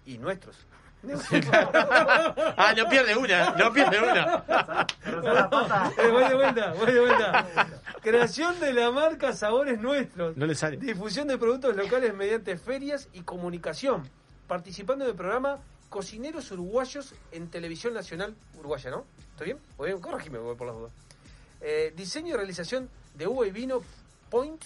Y 0.07 0.19
nuestros. 0.19 0.57
Ah, 2.57 2.75
no 2.77 2.89
pierde 2.89 3.17
una, 3.17 3.51
no 3.53 3.73
pierde 3.73 3.99
una. 4.01 4.87
Eh, 5.99 6.09
voy 6.11 6.25
de 6.25 6.35
vuelta, 6.35 6.73
voy 6.75 6.93
de 6.93 7.01
vuelta. 7.01 7.47
Creación 8.03 8.61
de 8.61 8.73
la 8.73 8.91
marca 8.91 9.33
Sabores 9.33 9.81
Nuestros. 9.81 10.37
No 10.37 10.47
le 10.47 10.55
sale. 10.55 10.77
Difusión 10.77 11.29
de 11.29 11.39
productos 11.39 11.75
locales 11.75 12.15
mediante 12.15 12.57
ferias 12.57 13.09
y 13.13 13.23
comunicación. 13.23 14.09
Participando 14.47 15.05
del 15.05 15.15
programa 15.15 15.59
Cocineros 15.89 16.51
Uruguayos 16.53 17.15
en 17.33 17.49
Televisión 17.49 17.95
Nacional 17.95 18.35
Uruguaya, 18.59 18.91
¿no? 18.91 19.05
¿Estoy 19.33 19.47
bien? 19.47 19.59
Voy 19.77 19.89
bien, 19.89 20.01
corregime 20.01 20.39
voy 20.39 20.55
por 20.55 20.67
las 20.67 20.77
dudas. 20.77 20.93
Eh, 21.61 21.93
diseño 21.97 22.35
y 22.35 22.37
realización 22.37 22.89
de 23.15 23.27
uva 23.27 23.47
y 23.47 23.51
vino 23.51 23.83
Point 24.31 24.63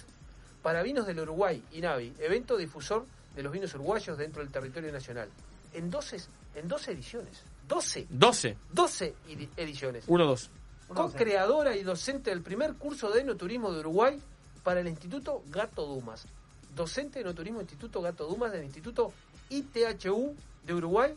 para 0.62 0.82
vinos 0.82 1.06
del 1.06 1.20
Uruguay, 1.20 1.62
INAVI, 1.72 2.14
evento 2.20 2.56
difusor 2.56 3.06
de 3.34 3.42
los 3.42 3.52
vinos 3.52 3.74
uruguayos 3.74 4.16
dentro 4.16 4.42
del 4.42 4.50
territorio 4.50 4.92
nacional. 4.92 5.28
En 5.74 5.90
12, 5.90 6.16
en 6.54 6.68
12 6.68 6.92
ediciones. 6.92 7.42
12. 7.68 8.06
12. 8.10 8.56
12 8.72 9.14
edi- 9.28 9.48
ediciones. 9.56 10.04
1, 10.06 10.24
2. 10.26 10.50
Co-creadora 10.88 11.76
y 11.76 11.82
docente 11.82 12.30
del 12.30 12.42
primer 12.42 12.74
curso 12.74 13.10
de 13.10 13.20
enoturismo 13.22 13.72
de 13.72 13.80
Uruguay 13.80 14.20
para 14.62 14.80
el 14.80 14.88
Instituto 14.88 15.42
Gato 15.48 15.86
Dumas. 15.86 16.26
Docente 16.74 17.14
de 17.18 17.22
enoturismo 17.22 17.60
Instituto 17.60 18.00
Gato 18.02 18.26
Dumas 18.26 18.52
del 18.52 18.64
Instituto 18.64 19.12
ITHU 19.50 20.34
de 20.64 20.74
Uruguay. 20.74 21.14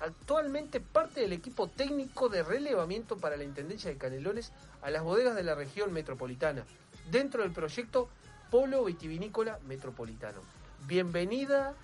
Actualmente 0.00 0.80
parte 0.80 1.20
del 1.20 1.32
equipo 1.32 1.68
técnico 1.68 2.28
de 2.28 2.42
relevamiento 2.42 3.16
para 3.18 3.36
la 3.36 3.44
Intendencia 3.44 3.90
de 3.90 3.96
Canelones 3.98 4.50
a 4.82 4.90
las 4.90 5.02
bodegas 5.04 5.36
de 5.36 5.44
la 5.44 5.54
región 5.54 5.92
metropolitana, 5.92 6.64
dentro 7.10 7.42
del 7.42 7.52
proyecto 7.52 8.08
Polo 8.50 8.84
Vitivinícola 8.84 9.58
Metropolitano. 9.68 10.40
Bienvenida 10.88 11.74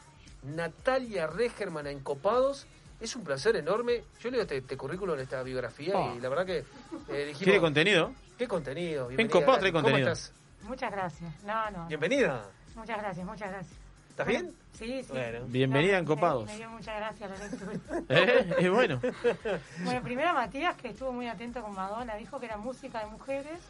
Natalia 0.43 1.27
Regerman 1.27 1.87
en 1.87 2.01
Copados. 2.01 2.67
Es 3.01 3.15
un 3.15 3.23
placer 3.25 3.55
enorme. 3.57 4.03
Yo 4.21 4.31
leo 4.31 4.43
este, 4.43 4.57
este 4.59 4.77
currículum, 4.77 5.19
esta 5.21 5.43
biografía, 5.43 5.95
Oh. 5.97 6.15
y 6.17 6.21
la 6.21 6.29
verdad 6.29 6.47
que 6.47 6.59
eh, 6.59 7.25
dijimos... 7.27 7.39
¿Tiene 7.45 7.61
contenido? 7.61 8.13
¿Qué 8.37 8.49
contenido? 8.49 9.11
En 9.11 9.29
Copados 9.29 9.61
trae 9.61 9.73
¿Cómo 9.73 9.85
contenido. 9.85 10.13
estás? 10.13 10.33
Muchas 10.63 10.91
gracias. 10.91 11.45
No, 11.45 11.71
no. 11.71 11.87
Bienvenida. 11.87 12.45
Muchas 12.75 12.99
gracias, 12.99 13.25
muchas 13.27 13.51
gracias. 13.51 13.79
¿Estás 14.11 14.27
bien? 14.27 14.53
Sí, 14.73 15.03
sí. 15.05 15.13
Bueno. 15.13 15.45
Bienvenida 15.47 15.93
No, 15.93 15.99
en 15.99 16.05
me- 16.05 16.09
Copados. 16.09 16.47
Me, 16.47 16.57
dio 16.57 16.71
muchas 16.71 16.97
gracias 16.97 17.31
la 17.31 17.37
lectura. 17.47 18.03
¿Eh? 18.09 18.55
Es 18.59 18.71
bueno. 18.71 19.01
Bueno, 19.85 20.03
primero 20.03 20.35
Matías, 20.35 20.75
que 20.77 20.89
estuvo 20.89 21.13
muy 21.13 21.29
atento 21.29 21.63
con 21.63 21.73
Madonna, 21.75 22.17
dijo 22.17 22.41
que 22.41 22.47
era 22.47 22.57
música 22.57 22.99
de 23.01 23.07
mujeres. 23.07 23.61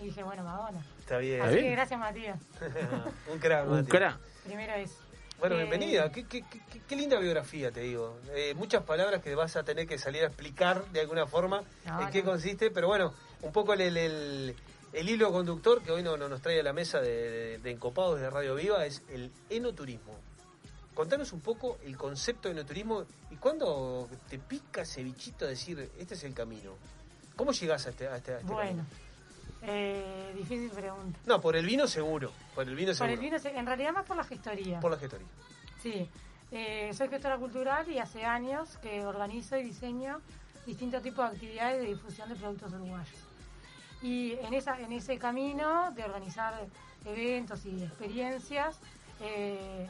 Y 0.00 0.04
dije, 0.04 0.22
bueno, 0.22 0.44
Madonna. 0.44 0.80
Está 1.00 1.18
bien. 1.18 1.42
Así 1.42 1.56
que 1.56 1.70
gracias, 1.72 2.00
Matías. 2.00 2.38
un 3.32 3.38
crack, 3.38 3.68
Un 3.68 3.84
crack. 3.84 4.18
Primero 4.46 4.72
es. 4.74 4.96
Bueno, 5.38 5.54
Eh, 5.54 5.58
bienvenida. 5.58 6.10
Qué, 6.10 6.24
qué- 6.26 6.42
qué- 6.42 6.80
qué 6.86 6.96
linda 6.96 7.18
biografía, 7.18 7.70
te 7.70 7.80
digo. 7.80 8.18
Eh, 8.34 8.54
muchas 8.54 8.82
palabras 8.82 9.22
que 9.22 9.34
vas 9.34 9.54
a 9.56 9.62
tener 9.62 9.86
que 9.86 9.98
salir 9.98 10.22
a 10.24 10.26
explicar 10.26 10.84
de 10.90 11.00
alguna 11.00 11.26
forma 11.26 11.62
No, 11.86 12.02
en 12.02 12.10
qué 12.10 12.24
consiste, 12.24 12.70
pero 12.70 12.88
bueno, 12.88 13.14
un 13.42 13.52
poco 13.52 13.72
el, 13.74 13.80
el- 13.82 13.96
el- 13.96 14.56
el 14.92 15.08
hilo 15.08 15.30
conductor 15.30 15.82
que 15.82 15.92
hoy 15.92 16.02
no, 16.02 16.16
no 16.16 16.28
nos 16.28 16.40
trae 16.42 16.58
a 16.58 16.62
la 16.62 16.72
mesa 16.72 17.00
de, 17.00 17.30
de- 17.30 17.58
de 17.58 17.70
Encopados 17.70 18.20
de 18.20 18.28
Radio 18.30 18.54
Viva 18.56 18.84
es 18.84 19.02
el 19.10 19.30
enoturismo. 19.48 20.18
Contanos 20.94 21.32
un 21.32 21.40
poco 21.40 21.78
el 21.84 21.96
concepto 21.96 22.48
de 22.48 22.54
enoturismo 22.54 23.04
y 23.30 23.36
cuándo 23.36 24.08
te 24.28 24.38
pica 24.40 24.82
ese 24.82 25.04
bichito 25.04 25.44
de 25.44 25.52
decir, 25.52 25.88
este 25.98 26.14
es 26.14 26.24
el 26.24 26.34
camino. 26.34 26.72
¿Cómo 27.36 27.52
llegás 27.52 27.86
a 27.86 27.90
este, 27.90 28.08
a 28.08 28.16
este, 28.16 28.32
a 28.34 28.38
este 28.40 28.52
Bueno, 28.52 28.70
camino? 28.70 28.86
Eh, 29.62 30.32
difícil 30.36 30.70
pregunta. 30.70 31.18
No, 31.26 31.40
por 31.40 31.56
el 31.56 31.66
vino 31.66 31.86
seguro. 31.86 32.32
Por 32.54 32.68
el 32.68 32.74
vino 32.74 32.88
Por 32.88 32.96
seguro. 32.96 33.12
el 33.14 33.20
vino, 33.20 33.36
en 33.42 33.66
realidad 33.66 33.92
más 33.92 34.04
por 34.06 34.16
la 34.16 34.24
gestoría. 34.24 34.80
Por 34.80 34.90
la 34.90 34.98
gestoría. 34.98 35.26
Sí, 35.82 36.08
eh, 36.50 36.90
soy 36.94 37.08
gestora 37.08 37.36
cultural 37.36 37.88
y 37.90 37.98
hace 37.98 38.24
años 38.24 38.78
que 38.78 39.04
organizo 39.04 39.56
y 39.56 39.62
diseño 39.64 40.20
distintos 40.66 41.02
tipos 41.02 41.28
de 41.30 41.36
actividades 41.36 41.80
de 41.80 41.88
difusión 41.88 42.28
de 42.28 42.34
productos 42.36 42.72
uruguayos. 42.72 43.18
Y 44.02 44.32
en, 44.42 44.54
esa, 44.54 44.78
en 44.80 44.92
ese 44.92 45.18
camino 45.18 45.90
de 45.92 46.04
organizar 46.04 46.66
eventos 47.04 47.64
y 47.66 47.82
experiencias, 47.82 48.78
eh, 49.20 49.88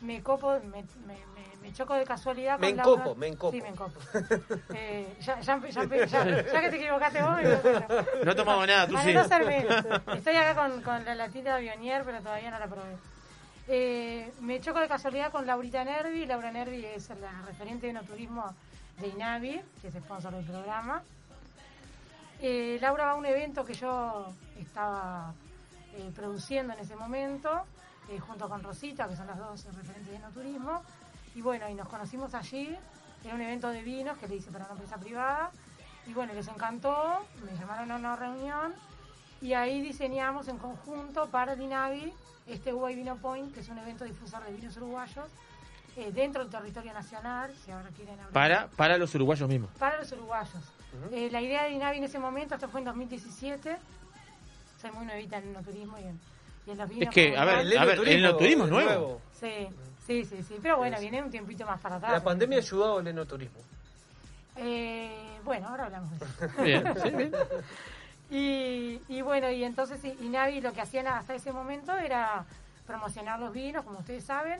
me 0.00 0.22
copo, 0.22 0.58
me, 0.60 0.82
me- 1.06 1.14
me- 1.34 1.56
me 1.62 1.72
choco 1.72 1.94
de 1.94 2.04
casualidad 2.04 2.58
Me 2.60 2.68
con 2.68 2.76
Laura- 2.76 2.92
encopo, 3.02 3.14
me 3.16 3.26
encopo. 3.28 3.52
Sí, 3.52 3.60
me 3.62 3.68
encopo. 3.68 4.00
Eh, 4.74 5.16
ya, 5.20 5.40
ya, 5.40 5.58
ya 5.68 5.84
ya- 5.84 6.06
ya 6.06 6.60
que 6.60 6.70
te 6.70 6.76
equivocaste 6.76 7.22
vos, 7.22 7.36
me. 7.36 8.24
No 8.24 8.36
tomamos 8.36 8.66
nada, 8.66 8.86
tú 8.86 8.92
Para 8.94 9.04
sí. 9.04 9.12
no. 9.14 10.14
Estoy 10.14 10.36
acá 10.36 10.54
con, 10.54 10.80
con 10.82 11.04
la 11.04 11.14
latita 11.14 11.56
Bionier, 11.58 12.04
pero 12.04 12.20
todavía 12.20 12.50
no 12.50 12.58
la 12.58 12.66
probé. 12.68 12.96
Eh, 13.68 14.32
me 14.42 14.60
choco 14.60 14.78
de 14.78 14.86
casualidad 14.86 15.32
con 15.32 15.44
Laurita 15.44 15.82
Nervi. 15.82 16.24
Laura 16.24 16.52
Nervi 16.52 16.84
es 16.84 17.08
la 17.20 17.42
referente 17.46 17.86
de 17.86 17.90
enoturismo 17.90 18.54
de 19.00 19.08
INAVI, 19.08 19.60
que 19.82 19.88
es 19.88 19.94
sponsor 19.94 20.34
del 20.34 20.44
programa. 20.44 21.02
Eh, 22.40 22.78
Laura 22.80 23.06
va 23.06 23.10
a 23.12 23.14
un 23.16 23.26
evento 23.26 23.64
que 23.64 23.74
yo 23.74 24.32
estaba 24.58 25.32
eh, 25.96 26.10
produciendo 26.14 26.74
en 26.74 26.80
ese 26.80 26.94
momento, 26.94 27.64
eh, 28.10 28.18
junto 28.18 28.48
con 28.48 28.62
Rosita, 28.62 29.08
que 29.08 29.16
son 29.16 29.26
las 29.26 29.38
dos 29.38 29.64
referentes 29.64 30.06
de 30.06 30.16
enoturismo. 30.16 30.82
Y 31.34 31.42
bueno, 31.42 31.68
y 31.68 31.74
nos 31.74 31.88
conocimos 31.88 32.34
allí. 32.34 32.76
Era 33.24 33.34
un 33.34 33.40
evento 33.40 33.68
de 33.68 33.82
vinos 33.82 34.16
que 34.18 34.28
le 34.28 34.36
hice 34.36 34.50
para 34.50 34.64
una 34.64 34.74
empresa 34.74 34.96
privada. 34.96 35.50
Y 36.06 36.12
bueno, 36.12 36.32
les 36.34 36.46
encantó, 36.48 37.26
me 37.44 37.56
llamaron 37.58 37.90
a 37.90 37.96
una 37.96 38.16
reunión 38.16 38.74
y 39.40 39.52
ahí 39.52 39.82
diseñamos 39.82 40.48
en 40.48 40.58
conjunto 40.58 41.28
para 41.28 41.56
Dinavi 41.56 42.12
este 42.46 42.70
Uruguay 42.70 42.94
Vino 42.94 43.16
Point, 43.16 43.52
que 43.52 43.60
es 43.60 43.68
un 43.68 43.78
evento 43.78 44.04
difusor 44.04 44.44
de 44.44 44.52
vinos 44.52 44.76
uruguayos 44.76 45.26
eh, 45.96 46.12
dentro 46.12 46.42
del 46.42 46.50
territorio 46.50 46.92
nacional, 46.92 47.52
si 47.64 47.70
ahora 47.70 47.88
quieren 47.90 48.14
hablar. 48.14 48.32
Para, 48.32 48.68
para 48.68 48.98
los 48.98 49.14
uruguayos 49.14 49.48
mismos. 49.48 49.70
Para 49.78 49.98
los 49.98 50.12
uruguayos. 50.12 50.62
Eh, 51.10 51.28
la 51.30 51.40
idea 51.40 51.64
de 51.64 51.70
Dinavi 51.70 51.98
en 51.98 52.04
ese 52.04 52.18
momento, 52.18 52.54
esto 52.54 52.68
fue 52.68 52.80
en 52.80 52.86
2017, 52.86 53.76
soy 54.80 54.90
muy 54.92 55.04
nuevita 55.06 55.38
en 55.38 55.56
el 55.56 55.64
turismo 55.64 55.98
y 55.98 56.04
en, 56.04 56.20
y. 56.66 57.02
Es 57.02 57.10
que, 57.10 57.36
a 57.36 57.44
ver, 57.44 57.68
tal. 57.68 57.78
a 57.78 57.84
ver, 57.84 57.98
el 58.00 58.24
enoturismo 58.24 58.64
es 58.64 58.70
nuevo. 58.70 59.20
Sí, 59.32 59.68
sí, 60.06 60.24
sí, 60.24 60.42
sí, 60.42 60.56
pero 60.60 60.78
bueno, 60.78 60.98
viene 60.98 61.22
un 61.22 61.30
tiempito 61.30 61.64
más 61.66 61.80
para 61.80 61.96
atrás. 61.96 62.12
La 62.12 62.24
pandemia 62.24 62.58
ha 62.58 62.60
ayudado 62.60 62.98
al 62.98 63.06
enoturismo. 63.06 63.58
Eh, 64.56 65.38
bueno, 65.44 65.68
ahora 65.68 65.84
hablamos 65.84 66.10
de 66.18 66.26
eso. 66.26 66.62
Bien, 66.62 66.94
sí, 67.02 67.10
bien. 67.10 67.32
Y, 68.28 69.00
y 69.06 69.22
bueno, 69.22 69.48
y 69.52 69.62
entonces 69.62 70.00
Inavi 70.20 70.60
lo 70.60 70.72
que 70.72 70.80
hacían 70.80 71.06
hasta 71.06 71.36
ese 71.36 71.52
momento 71.52 71.96
era 71.96 72.44
promocionar 72.84 73.38
los 73.38 73.52
vinos, 73.52 73.84
como 73.84 74.00
ustedes 74.00 74.24
saben, 74.24 74.58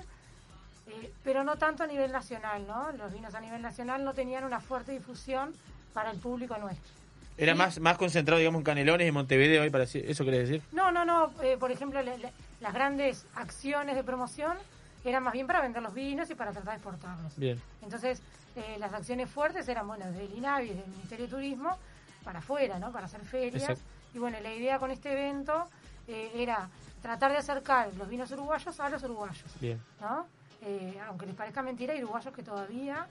eh, 0.87 1.12
pero 1.24 1.43
no 1.43 1.57
tanto 1.57 1.83
a 1.83 1.87
nivel 1.89 2.12
nacional, 2.12 2.65
¿no? 2.65 2.93
Los 2.93 3.12
vinos 3.12 3.35
a 3.35 3.41
nivel 3.41 3.61
nacional 3.62 4.05
no 4.05 4.15
tenían 4.15 4.45
una 4.45 4.61
fuerte 4.61 4.93
difusión 4.93 5.53
para 5.93 6.12
el 6.12 6.19
público 6.19 6.57
nuestro. 6.59 6.93
Era 7.39 7.53
Sí. 7.53 7.59
más, 7.59 7.81
más 7.81 7.99
concentrado, 7.99 8.39
digamos, 8.39 8.61
en 8.61 8.65
Canelones 8.65 9.07
y 9.09 9.13
Montevideo, 9.13 9.63
ahí 9.63 9.71
para 9.71 9.85
¿eso 9.85 10.25
querés 10.25 10.49
decir? 10.49 10.63
No, 10.73 10.91
no, 10.91 11.05
no. 11.05 11.31
eh, 11.43 11.57
por 11.59 11.71
ejemplo, 11.71 12.01
le- 12.03 12.19
le- 12.19 12.33
las 12.61 12.73
grandes 12.73 13.27
acciones 13.35 13.95
de 13.97 14.03
promoción 14.05 14.57
eran 15.05 15.23
más 15.23 15.33
bien 15.35 15.47
para 15.47 15.61
vender 15.61 15.83
los 15.83 15.93
vinos 15.95 16.31
y 16.31 16.35
para 16.35 16.53
tratar 16.53 16.71
de 16.73 16.77
exportarlos. 16.77 17.37
Bien. 17.37 17.61
Entonces, 17.83 18.23
eh, 18.57 18.77
las 18.79 18.93
acciones 18.93 19.31
fuertes 19.31 19.69
eran, 19.69 19.87
bueno, 19.87 20.07
desde 20.07 20.25
el 20.25 20.33
INAVI, 20.35 20.69
desde 20.69 20.83
el 20.85 20.89
Ministerio 20.91 21.27
de 21.27 21.31
Turismo, 21.31 21.77
para 22.25 22.39
afuera, 22.41 22.79
¿no? 22.79 22.91
Para 22.91 23.05
hacer 23.07 23.21
ferias. 23.21 23.63
Exacto. 23.63 23.83
Y 24.15 24.19
bueno, 24.19 24.39
la 24.41 24.53
idea 24.55 24.79
con 24.79 24.91
este 24.91 25.13
evento 25.13 25.69
eh, 26.09 26.31
era 26.35 26.69
tratar 27.03 27.33
de 27.33 27.39
acercar 27.39 27.93
los 27.95 28.09
vinos 28.09 28.31
uruguayos 28.33 28.81
a 28.81 28.89
los 28.89 29.03
uruguayos, 29.03 29.45
Bien. 29.61 29.81
¿no? 30.01 30.27
Eh, 30.63 30.99
aunque 31.07 31.27
les 31.27 31.35
parezca 31.35 31.63
mentira, 31.63 31.93
hay 31.93 32.03
uruguayos 32.03 32.33
que 32.35 32.43
todavía 32.43 33.07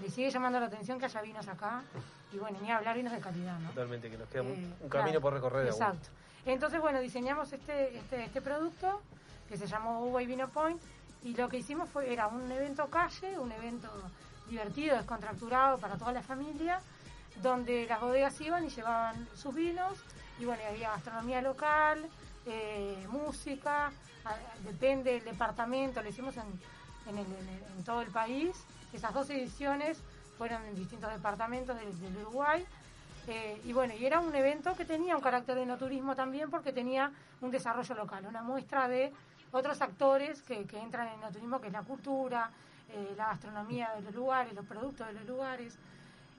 les 0.00 0.14
sigue 0.14 0.30
llamando 0.30 0.60
la 0.60 0.66
atención 0.66 0.98
que 0.98 1.06
haya 1.06 1.20
vinos 1.22 1.46
acá. 1.48 1.82
Y 2.34 2.38
bueno, 2.38 2.58
ni 2.60 2.70
hablar 2.70 2.96
vinos 2.96 3.12
de 3.12 3.20
calidad, 3.20 3.58
¿no? 3.60 3.68
Totalmente, 3.68 4.10
que 4.10 4.18
nos 4.18 4.28
queda 4.28 4.42
un- 4.42 4.48
Eh, 4.48 4.74
un 4.80 4.88
camino 4.88 4.90
claro, 4.90 5.20
por 5.20 5.32
recorrer. 5.34 5.62
aún. 5.68 5.72
Exacto. 5.72 6.08
Entonces, 6.44 6.80
bueno, 6.80 7.00
diseñamos 7.00 7.52
este, 7.52 7.96
este, 7.96 8.24
este 8.24 8.42
producto 8.42 9.00
que 9.48 9.56
se 9.56 9.66
llamó 9.66 10.00
Uruguay 10.00 10.26
Vino 10.26 10.48
Point 10.48 10.82
y 11.22 11.34
lo 11.36 11.48
que 11.48 11.58
hicimos 11.58 11.88
fue, 11.88 12.12
era 12.12 12.26
un 12.26 12.50
evento 12.50 12.86
calle, 12.88 13.38
un 13.38 13.52
evento 13.52 13.88
divertido, 14.48 14.96
descontracturado 14.96 15.78
para 15.78 15.96
toda 15.96 16.12
la 16.12 16.22
familia, 16.22 16.80
donde 17.40 17.86
las 17.86 18.00
bodegas 18.00 18.38
iban 18.40 18.64
y 18.64 18.68
llevaban 18.68 19.28
sus 19.36 19.54
vinos 19.54 19.92
y 20.40 20.44
bueno, 20.44 20.60
y 20.64 20.74
había 20.74 20.90
gastronomía 20.90 21.40
local, 21.40 22.04
eh, 22.46 23.06
música, 23.10 23.86
a- 24.24 24.36
depende 24.64 25.12
del 25.12 25.24
departamento, 25.24 26.02
lo 26.02 26.08
hicimos 26.08 26.36
en, 26.36 26.44
en, 27.08 27.18
el- 27.18 27.26
en 27.26 27.48
el- 27.48 27.64
en 27.78 27.84
todo 27.84 28.02
el 28.02 28.10
país. 28.10 28.56
Esas 28.92 29.14
dos 29.14 29.30
ediciones 29.30 29.98
fueron 30.38 30.64
en 30.64 30.74
distintos 30.74 31.10
departamentos 31.12 31.76
del, 31.76 31.98
del 32.00 32.16
Uruguay. 32.22 32.64
Eh, 33.26 33.60
y 33.64 33.72
bueno, 33.72 33.94
y 33.94 34.04
era 34.04 34.20
un 34.20 34.34
evento 34.34 34.74
que 34.76 34.84
tenía 34.84 35.16
un 35.16 35.22
carácter 35.22 35.54
de 35.56 35.62
enoturismo 35.62 36.14
también 36.14 36.50
porque 36.50 36.72
tenía 36.72 37.10
un 37.40 37.50
desarrollo 37.50 37.94
local, 37.94 38.26
una 38.26 38.42
muestra 38.42 38.86
de 38.86 39.12
otros 39.50 39.80
actores 39.80 40.42
que, 40.42 40.64
que 40.64 40.78
entran 40.78 41.08
en 41.08 41.14
enoturismo, 41.14 41.60
que 41.60 41.68
es 41.68 41.72
la 41.72 41.82
cultura, 41.82 42.50
eh, 42.90 43.14
la 43.16 43.26
gastronomía 43.28 43.92
de 43.94 44.02
los 44.02 44.14
lugares, 44.14 44.52
los 44.52 44.66
productos 44.66 45.06
de 45.06 45.14
los 45.14 45.26
lugares. 45.26 45.78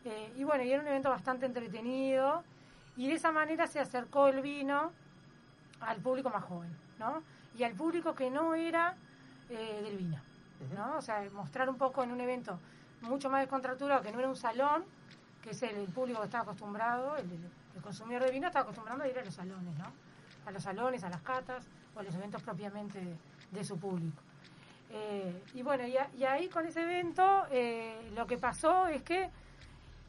Eh, 0.03 0.33
y 0.35 0.43
bueno, 0.43 0.63
y 0.63 0.71
era 0.71 0.81
un 0.81 0.87
evento 0.87 1.09
bastante 1.09 1.47
entretenido 1.47 2.43
y 2.95 3.07
de 3.07 3.15
esa 3.15 3.31
manera 3.31 3.65
se 3.65 3.79
acercó 3.79 4.27
el 4.27 4.41
vino 4.41 4.91
al 5.81 5.97
público 5.97 6.29
más 6.29 6.43
joven, 6.43 6.69
¿no? 6.99 7.23
Y 7.57 7.63
al 7.63 7.73
público 7.73 8.13
que 8.13 8.29
no 8.29 8.53
era 8.53 8.95
del 9.49 9.97
vino, 9.97 10.19
¿no? 10.75 10.97
O 10.97 11.01
sea, 11.01 11.23
mostrar 11.33 11.69
un 11.69 11.77
poco 11.77 12.03
en 12.03 12.11
un 12.11 12.21
evento 12.21 12.59
mucho 13.01 13.29
más 13.29 13.41
descontracturado, 13.41 14.01
que 14.01 14.11
no 14.11 14.19
era 14.19 14.29
un 14.29 14.35
salón, 14.35 14.83
que 15.41 15.51
es 15.51 15.61
el, 15.63 15.75
el 15.75 15.87
público 15.87 16.19
que 16.19 16.25
estaba 16.25 16.43
acostumbrado, 16.43 17.17
el, 17.17 17.29
el 17.75 17.81
consumidor 17.81 18.23
de 18.23 18.31
vino 18.31 18.47
estaba 18.47 18.63
acostumbrado 18.63 19.03
a 19.03 19.07
ir 19.07 19.17
a 19.19 19.23
los 19.23 19.33
salones, 19.33 19.77
¿no? 19.77 19.91
A 20.45 20.51
los 20.51 20.63
salones, 20.63 21.03
a 21.03 21.09
las 21.09 21.21
catas 21.21 21.65
o 21.95 21.99
a 21.99 22.03
los 22.03 22.13
eventos 22.15 22.41
propiamente 22.41 22.99
de, 22.99 23.15
de 23.51 23.63
su 23.63 23.77
público. 23.77 24.21
Eh, 24.91 25.43
y 25.53 25.61
bueno, 25.61 25.85
y, 25.85 25.97
a- 25.97 26.09
y 26.17 26.23
ahí 26.23 26.47
con 26.47 26.65
ese 26.65 26.81
evento 26.83 27.45
eh, 27.51 28.11
lo 28.15 28.25
que 28.27 28.37
pasó 28.37 28.87
es 28.87 29.01
que 29.03 29.29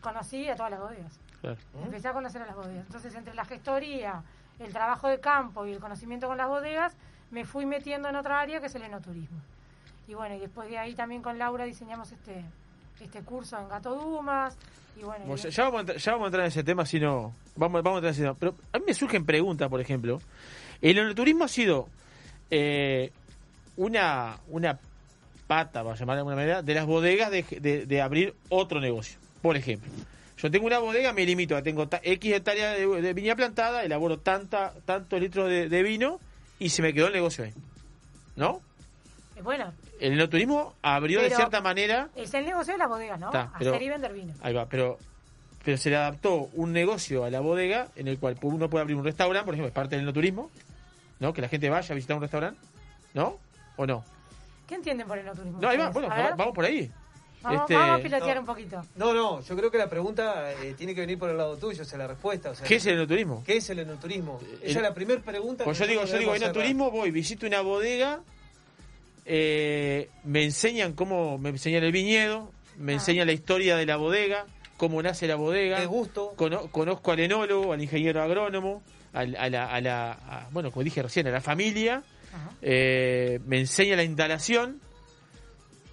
conocí 0.01 0.49
a 0.49 0.55
todas 0.57 0.71
las 0.71 0.81
bodegas. 0.81 1.19
Claro. 1.41 1.57
Empecé 1.83 2.09
a 2.09 2.13
conocer 2.13 2.43
a 2.43 2.47
las 2.47 2.55
bodegas. 2.57 2.87
Entonces, 2.87 3.15
entre 3.15 3.35
la 3.35 3.45
gestoría, 3.45 4.23
el 4.59 4.73
trabajo 4.73 5.09
de 5.09 5.21
campo 5.21 5.67
y 5.67 5.73
el 5.73 5.81
conocimiento 5.81 6.29
con 6.29 6.37
las 6.37 6.49
bodegas, 6.49 6.97
me 7.31 7.45
fui 7.45 7.67
metiendo 7.67 8.09
en 8.09 8.17
otra 8.17 8.41
área 8.41 8.61
que 8.61 8.67
es 8.67 8.75
el 8.75 8.83
enoturismo. 8.83 9.39
Y 10.07 10.15
bueno, 10.15 10.35
y 10.37 10.39
después 10.39 10.69
de 10.69 10.79
ahí 10.79 10.95
también 10.95 11.23
con 11.23 11.37
Laura 11.39 11.65
diseñamos 11.65 12.13
este 12.13 12.45
este 13.01 13.21
curso 13.23 13.59
en 13.59 13.69
Gato 13.69 13.95
Dumas. 13.95 14.57
Y 14.99 15.03
bueno, 15.05 15.25
y- 15.35 15.39
ya, 15.39 15.49
ya 15.51 15.65
vamos 15.65 15.77
a 15.79 15.81
entrar, 15.81 15.99
ya 15.99 16.13
vamos 16.13 16.25
a 16.25 16.29
entrar 16.29 16.45
en 16.45 16.49
ese 16.49 16.65
tema, 16.65 16.87
si 16.87 16.99
no. 17.01 17.35
Vamos, 17.57 17.83
vamos 17.83 17.97
a 17.97 17.99
entrar 17.99 18.05
en 18.05 18.11
ese 18.15 18.23
tema. 18.23 18.35
Pero 18.39 18.55
a 18.73 18.79
mí 18.79 18.85
me 18.87 18.95
surgen 18.95 19.25
preguntas, 19.27 19.69
por 19.69 19.81
ejemplo. 19.81 20.21
El 20.81 20.99
enoturismo 20.99 21.45
ha 21.45 21.49
sido 21.49 21.89
eh, 22.51 23.11
una, 23.77 24.39
una 24.49 24.79
pata, 25.47 25.85
para 25.85 25.97
llamar 25.97 26.17
de 26.17 26.21
alguna 26.21 26.37
manera, 26.37 26.63
de 26.63 26.75
las 26.75 26.87
bodegas 26.87 27.31
de, 27.31 27.43
de- 27.61 27.87
de 27.87 28.03
abrir 28.03 28.35
otro 28.49 28.81
negocio. 28.81 29.19
Por 29.43 29.57
ejemplo, 29.57 29.91
yo 30.39 30.51
tengo 30.51 30.67
una 30.67 30.79
bodega, 30.79 31.13
me 31.13 31.25
limito 31.25 31.57
a 31.57 31.63
tengo 31.63 31.89
X 32.03 32.33
hectáreas 32.33 32.77
de, 32.79 32.87
de 33.03 33.13
viña 33.15 33.37
plantada, 33.37 33.85
elaboro 33.85 34.19
tanta, 34.19 34.73
tantos 34.85 35.21
litros 35.21 35.49
de, 35.49 35.83
vino 35.83 36.19
y 36.59 36.71
se 36.71 36.83
me 36.83 36.93
quedó 36.93 37.07
el 37.09 37.13
negocio 37.13 37.45
ahí. 37.45 37.53
¿No? 38.35 38.61
Eh, 39.37 39.43
Bueno, 39.43 39.73
El 40.01 40.13
enoturismo 40.13 40.75
abrió 40.83 41.21
de 41.23 41.31
cierta 41.31 41.61
manera. 41.61 42.09
es 42.17 42.33
el 42.35 42.45
negocio 42.47 42.73
de 42.75 42.79
las 42.79 42.89
bodegas, 42.89 43.19
¿no? 43.19 43.27
Está, 43.27 43.53
pero- 43.59 43.71
Hacer 43.73 43.83
y 43.83 43.89
vender 43.89 44.13
vino. 44.13 44.35
Ahí 44.43 44.53
va, 44.55 44.67
pero, 44.67 44.99
pero 45.65 45.77
se 45.79 45.91
le 45.91 45.97
adaptó 45.97 46.49
un 46.55 46.73
negocio 46.73 47.25
a 47.25 47.31
la 47.31 47.41
bodega 47.41 47.89
en 47.97 48.09
el 48.09 48.19
cual 48.19 48.37
uno 48.43 48.69
puede 48.69 48.83
abrir 48.83 48.97
un 48.97 49.05
restaurante, 49.05 49.45
por 49.45 49.55
ejemplo, 49.55 49.69
es 49.69 49.75
parte 49.75 49.97
del 49.97 50.05
enoturismo, 50.05 50.51
¿no? 51.21 51.33
Que 51.33 51.41
la 51.41 51.49
gente 51.49 51.69
vaya 51.71 51.93
a 51.93 51.95
visitar 51.95 52.17
un 52.17 52.23
restaurante, 52.23 52.61
¿no? 53.15 53.39
¿O 53.77 53.87
no? 53.87 54.05
¿Qué 54.69 54.75
entienden 54.75 55.07
por 55.07 55.17
el 55.19 55.27
turismo? 55.31 55.59
No, 55.61 55.69
ahí 55.69 55.77
va, 55.79 55.91
bueno, 55.91 56.09
vamos 56.09 56.55
por 56.55 56.65
ahí. 56.65 56.91
Vamos, 57.43 57.61
Este, 57.63 57.75
vamos 57.77 58.01
a 58.01 58.03
pilotear 58.03 58.35
no. 58.35 58.41
un 58.41 58.47
poquito. 58.47 58.83
No, 58.97 59.15
no, 59.15 59.41
yo 59.41 59.57
creo 59.57 59.71
que 59.71 59.79
la 59.79 59.89
pregunta 59.89 60.51
eh, 60.53 60.75
tiene 60.77 60.95
que 60.95 61.03
venir 61.03 61.17
por 61.19 61.31
el 61.31 61.37
lado 61.37 61.57
tuyo, 61.57 61.83
o 61.83 61.85
sea, 61.85 61.97
la 61.99 62.09
respuesta. 62.09 62.51
O 62.51 62.55
sea, 62.57 62.67
¿Qué 62.67 62.77
es 62.77 62.87
el 62.87 62.95
enoturismo? 62.95 63.45
¿Qué 63.47 63.59
es 63.59 63.71
el 63.71 63.79
enoturismo? 63.79 64.41
Esa 64.43 64.65
el- 64.65 64.77
es 64.79 64.83
la 64.83 64.95
primera 64.95 65.21
pregunta 65.23 65.63
Pues 65.63 65.79
que 65.79 65.85
yo 65.85 65.91
digo, 65.91 66.05
yo 66.05 66.19
digo, 66.19 66.35
enoturismo, 66.35 66.91
voy, 66.91 67.13
visito 67.13 67.47
una 67.47 67.61
bodega, 67.61 68.19
eh, 69.27 70.09
me 70.25 70.45
enseñan 70.45 70.93
cómo, 70.95 71.37
me 71.39 71.51
enseñan 71.51 71.83
el 71.85 71.93
viñedo, 71.93 72.51
me 72.79 72.93
enseñan 72.95 73.27
la 73.27 73.33
historia 73.33 73.77
de 73.77 73.85
la 73.87 73.97
bodega, 73.97 74.47
cómo 74.77 75.03
nace 75.03 75.27
la 75.27 75.37
bodega. 75.37 75.79
Qué 75.79 75.87
gusto. 75.87 76.33
Cono- 76.37 76.71
conozco 76.71 77.13
al 77.13 77.21
enólogo, 77.21 77.73
al 77.73 77.83
ingeniero 77.83 78.23
agrónomo, 78.23 78.83
al- 79.13 79.37
a, 79.37 79.49
la, 79.49 79.67
a 79.67 79.81
la- 79.81 80.13
a- 80.13 80.49
bueno, 80.53 80.71
como 80.71 80.85
dije 80.85 81.03
recién, 81.03 81.27
a 81.27 81.31
la 81.31 81.41
familia, 81.41 82.03
eh, 82.63 83.41
me 83.47 83.59
enseña 83.59 83.97
la 83.97 84.03
instalación, 84.05 84.81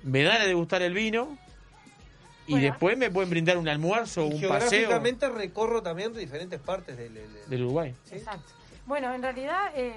me 0.03 0.23
dan 0.23 0.41
a 0.41 0.45
degustar 0.45 0.81
el 0.81 0.93
vino 0.93 1.37
y 2.45 2.51
Bueno. 2.51 2.67
después 2.67 2.97
me 2.97 3.09
pueden 3.09 3.29
brindar 3.29 3.57
un 3.57 3.69
almuerzo 3.69 4.23
o 4.23 4.27
un 4.27 4.41
paseo 4.41 4.69
geográficamente 4.69 5.29
recorro 5.29 5.81
también 5.81 6.13
diferentes 6.13 6.59
partes 6.59 6.97
del... 6.97 7.13
del- 7.13 7.29
del 7.47 7.61
Uruguay. 7.63 7.95
Exacto. 8.11 8.51
Bueno, 8.85 9.13
en 9.13 9.21
realidad 9.21 9.71
eh, 9.75 9.95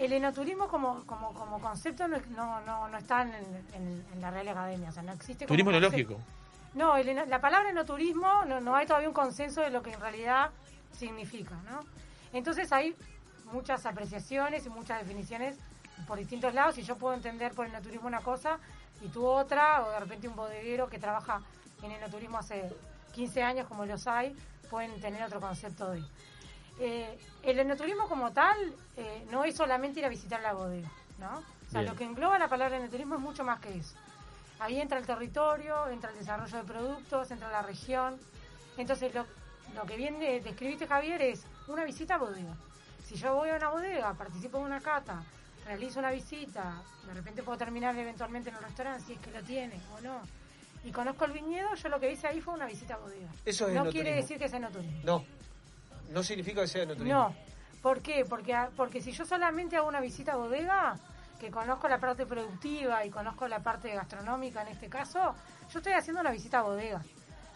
el 0.00 0.12
enoturismo 0.14 0.66
como, 0.68 1.04
como, 1.06 1.32
como 1.34 1.60
concepto 1.60 2.08
no, 2.08 2.18
no, 2.30 2.60
no, 2.62 2.88
no 2.88 2.98
está 2.98 3.22
en, 3.22 3.32
en- 3.74 4.04
en 4.12 4.20
la 4.20 4.30
Real 4.30 4.48
Academia, 4.48 4.88
o 4.88 4.92
sea, 4.92 5.02
no 5.02 5.12
existe 5.12 5.46
como 5.46 5.48
Turismo 5.54 5.70
enológico. 5.70 6.18
No, 6.74 6.96
el 6.96 7.14
la 7.28 7.40
palabra 7.40 7.70
enoturismo 7.70 8.44
no, 8.46 8.60
no 8.60 8.76
hay 8.76 8.86
todavía 8.86 9.08
un 9.08 9.14
consenso 9.14 9.60
de 9.60 9.70
lo 9.70 9.82
que 9.82 9.92
en 9.92 10.00
realidad 10.00 10.50
significa, 10.96 11.54
¿no? 11.70 11.80
Entonces 12.32 12.70
hay 12.72 12.94
muchas 13.52 13.84
apreciaciones 13.86 14.64
y 14.66 14.70
muchas 14.70 15.00
definiciones 15.02 15.56
por 16.06 16.18
distintos 16.18 16.54
lados 16.54 16.78
y 16.78 16.82
yo 16.82 16.96
puedo 16.96 17.14
entender 17.14 17.52
por 17.52 17.66
enoturismo 17.66 18.06
una 18.06 18.20
cosa 18.20 18.58
y 19.02 19.08
tú 19.08 19.26
otra, 19.26 19.84
o 19.84 19.90
de 19.90 20.00
repente 20.00 20.28
un 20.28 20.36
bodeguero 20.36 20.88
que 20.88 20.98
trabaja 20.98 21.40
en 21.82 21.90
enoturismo 21.90 22.38
hace 22.38 22.72
15 23.12 23.42
años 23.42 23.66
como 23.66 23.84
los 23.84 24.06
hay, 24.06 24.36
pueden 24.70 25.00
tener 25.00 25.22
otro 25.24 25.40
concepto 25.40 25.90
de... 25.90 26.02
Eh, 26.82 27.18
el 27.42 27.58
enoturismo 27.58 28.08
como 28.08 28.32
tal 28.32 28.56
eh, 28.96 29.26
no 29.30 29.44
es 29.44 29.54
solamente 29.54 30.00
ir 30.00 30.06
a 30.06 30.08
visitar 30.08 30.40
la 30.40 30.54
bodega, 30.54 30.90
¿no? 31.18 31.38
O 31.38 31.70
sea, 31.70 31.82
Bien. 31.82 31.92
lo 31.92 31.98
que 31.98 32.04
engloba 32.04 32.38
la 32.38 32.48
palabra 32.48 32.78
enoturismo 32.78 33.16
es 33.16 33.20
mucho 33.20 33.44
más 33.44 33.60
que 33.60 33.76
eso. 33.76 33.94
Ahí 34.58 34.80
entra 34.80 34.98
el 34.98 35.06
territorio, 35.06 35.88
entra 35.88 36.10
el 36.10 36.18
desarrollo 36.18 36.56
de 36.58 36.64
productos, 36.64 37.30
entra 37.30 37.50
la 37.50 37.62
región. 37.62 38.18
Entonces, 38.78 39.14
lo, 39.14 39.26
lo 39.74 39.84
que 39.84 39.96
bien 39.96 40.18
de- 40.18 40.40
describiste, 40.40 40.86
Javier, 40.86 41.20
es 41.22 41.44
una 41.68 41.84
visita 41.84 42.14
a 42.14 42.18
bodega. 42.18 42.54
Si 43.04 43.14
yo 43.16 43.34
voy 43.34 43.50
a 43.50 43.56
una 43.56 43.68
bodega, 43.68 44.14
participo 44.14 44.58
en 44.58 44.64
una 44.64 44.80
cata, 44.80 45.22
realizo 45.66 45.98
una 45.98 46.10
visita, 46.10 46.82
de 47.06 47.12
repente 47.14 47.42
puedo 47.42 47.58
terminar 47.58 47.96
eventualmente 47.96 48.48
en 48.50 48.56
el 48.56 48.62
restaurante, 48.62 49.04
si 49.04 49.12
es 49.14 49.18
que 49.20 49.30
lo 49.30 49.42
tiene 49.42 49.78
o 49.96 50.00
no, 50.00 50.20
y 50.84 50.92
conozco 50.92 51.26
el 51.26 51.32
viñedo, 51.32 51.74
yo 51.74 51.88
lo 51.90 52.00
que 52.00 52.10
hice 52.12 52.26
ahí 52.26 52.40
fue 52.40 52.54
una 52.54 52.66
visita 52.66 52.94
a 52.94 52.98
bodega. 52.98 53.28
Eso 53.44 53.66
es 53.68 53.74
no 53.74 53.82
enoturismo. 53.82 53.90
quiere 53.92 54.16
decir 54.16 54.38
que 54.38 54.48
sea 54.48 54.58
enoturismo. 54.58 55.00
No, 55.04 55.24
no 56.10 56.22
significa 56.22 56.60
que 56.62 56.68
sea 56.68 56.82
enoturismo. 56.82 57.18
No. 57.18 57.34
¿Por 57.82 58.00
qué? 58.02 58.24
Porque, 58.28 58.54
a- 58.54 58.70
porque 58.76 59.00
si 59.00 59.12
yo 59.12 59.24
solamente 59.24 59.76
hago 59.76 59.88
una 59.88 60.00
visita 60.00 60.32
a 60.32 60.36
bodega, 60.36 60.96
que 61.38 61.50
conozco 61.50 61.88
la 61.88 61.98
parte 61.98 62.26
productiva 62.26 63.04
y 63.06 63.10
conozco 63.10 63.48
la 63.48 63.60
parte 63.60 63.94
gastronómica 63.94 64.60
en 64.62 64.68
este 64.68 64.88
caso, 64.88 65.34
yo 65.72 65.78
estoy 65.78 65.94
haciendo 65.94 66.20
una 66.20 66.30
visita 66.30 66.58
a 66.58 66.62
bodega. 66.62 67.00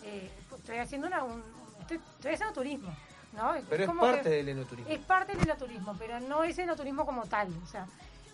Eh, 0.03 0.31
estoy 0.57 0.79
haciendo 0.79 1.07
una, 1.07 1.23
un- 1.23 1.43
estoy, 1.83 1.99
estoy 2.17 2.33
haciendo 2.33 2.55
turismo. 2.55 2.95
¿no? 3.35 3.53
Pero 3.69 3.85
es 3.85 3.91
parte 3.99 4.31
del 4.31 4.49
enoturismo. 4.51 4.91
Es 4.93 4.99
parte 5.01 5.33
del 5.35 5.43
enoturismo, 5.43 5.97
pero 5.99 6.21
no 6.21 6.45
es 6.45 6.57
enoturismo 6.59 7.05
como 7.05 7.25
tal. 7.27 7.49
O 7.65 7.67
sea, 7.67 7.85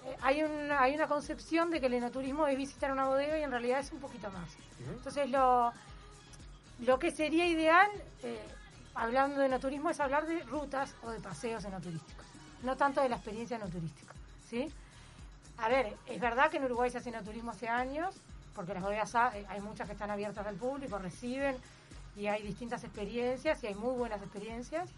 eh, 0.04 0.16
hay, 0.20 0.42
una, 0.42 0.82
hay 0.82 0.94
una 0.94 1.06
concepción 1.08 1.70
de 1.70 1.80
que 1.80 1.86
el 1.86 1.94
enoturismo 1.94 2.46
es 2.46 2.56
visitar 2.58 2.92
una 2.92 3.06
bodega 3.06 3.38
y 3.38 3.42
en 3.42 3.50
realidad 3.50 3.80
es 3.80 3.90
un 3.92 3.98
poquito 3.98 4.30
más. 4.30 4.50
Entonces, 4.92 5.30
lo, 5.30 5.72
lo 6.80 6.98
que 6.98 7.10
sería 7.10 7.46
ideal, 7.46 7.88
eh, 8.22 8.40
hablando 8.94 9.40
de 9.40 9.46
enoturismo, 9.46 9.90
es 9.90 10.00
hablar 10.00 10.26
de 10.26 10.40
rutas 10.44 10.94
o 11.02 11.10
de 11.10 11.20
paseos 11.20 11.64
enoturísticos, 11.64 12.26
no 12.62 12.76
tanto 12.76 13.00
de 13.00 13.08
la 13.08 13.16
experiencia 13.16 13.56
enoturística. 13.56 14.14
¿sí? 14.48 14.68
A 15.58 15.68
ver, 15.68 15.96
es 16.06 16.20
verdad 16.20 16.50
que 16.50 16.56
en 16.56 16.64
Uruguay 16.64 16.90
se 16.90 16.98
hace 16.98 17.10
enoturismo 17.10 17.50
hace 17.50 17.68
años, 17.68 18.14
porque 18.54 18.74
las 18.74 18.82
bodegas 18.82 19.14
eh, 19.34 19.46
hay 19.48 19.60
muchas 19.60 19.86
que 19.86 19.92
están 19.92 20.10
abiertas 20.10 20.46
al 20.46 20.56
público, 20.56 20.98
reciben 20.98 21.56
y 22.16 22.26
hay 22.26 22.42
distintas 22.42 22.82
experiencias 22.84 23.62
y 23.62 23.68
hay 23.68 23.74
muy 23.74 23.94
buenas 23.94 24.20
experiencias. 24.22 24.88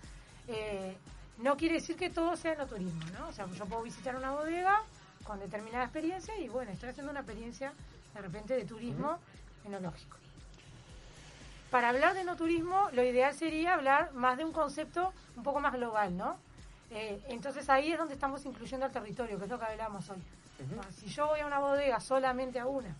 Eh, 0.48 0.96
no 1.38 1.56
quiere 1.56 1.74
decir 1.74 1.96
que 1.96 2.10
todo 2.10 2.36
sea 2.36 2.52
enoturismo, 2.52 3.04
¿no? 3.18 3.28
O 3.28 3.32
sea, 3.32 3.46
yo 3.46 3.66
puedo 3.66 3.82
visitar 3.82 4.16
una 4.16 4.30
bodega 4.32 4.82
con 5.24 5.38
determinada 5.38 5.84
experiencia 5.84 6.36
y 6.38 6.48
bueno, 6.48 6.72
estoy 6.72 6.90
haciendo 6.90 7.10
una 7.10 7.20
experiencia 7.20 7.72
de 8.14 8.20
repente 8.20 8.54
de 8.54 8.64
turismo 8.64 9.18
enológico. 9.64 10.16
Para 11.72 11.88
hablar 11.88 12.12
de 12.12 12.20
enoturismo, 12.20 12.90
lo 12.92 13.02
ideal 13.02 13.34
sería 13.34 13.72
hablar 13.72 14.12
más 14.12 14.36
de 14.36 14.44
un 14.44 14.52
concepto 14.52 15.14
un 15.38 15.42
poco 15.42 15.58
más 15.58 15.72
global, 15.72 16.14
¿no? 16.14 16.36
Eh, 16.90 17.18
entonces 17.28 17.70
ahí 17.70 17.90
es 17.92 17.98
donde 17.98 18.12
estamos 18.12 18.44
incluyendo 18.44 18.84
al 18.84 18.92
territorio, 18.92 19.38
que 19.38 19.44
es 19.44 19.50
lo 19.50 19.58
que 19.58 19.64
hablamos 19.64 20.10
hoy. 20.10 20.18
Ah, 20.78 20.84
Si 20.94 21.06
yo 21.06 21.28
voy 21.28 21.40
a 21.40 21.46
una 21.46 21.60
bodega 21.60 21.98
solamente 21.98 22.60
a 22.60 22.66
una 22.66 22.94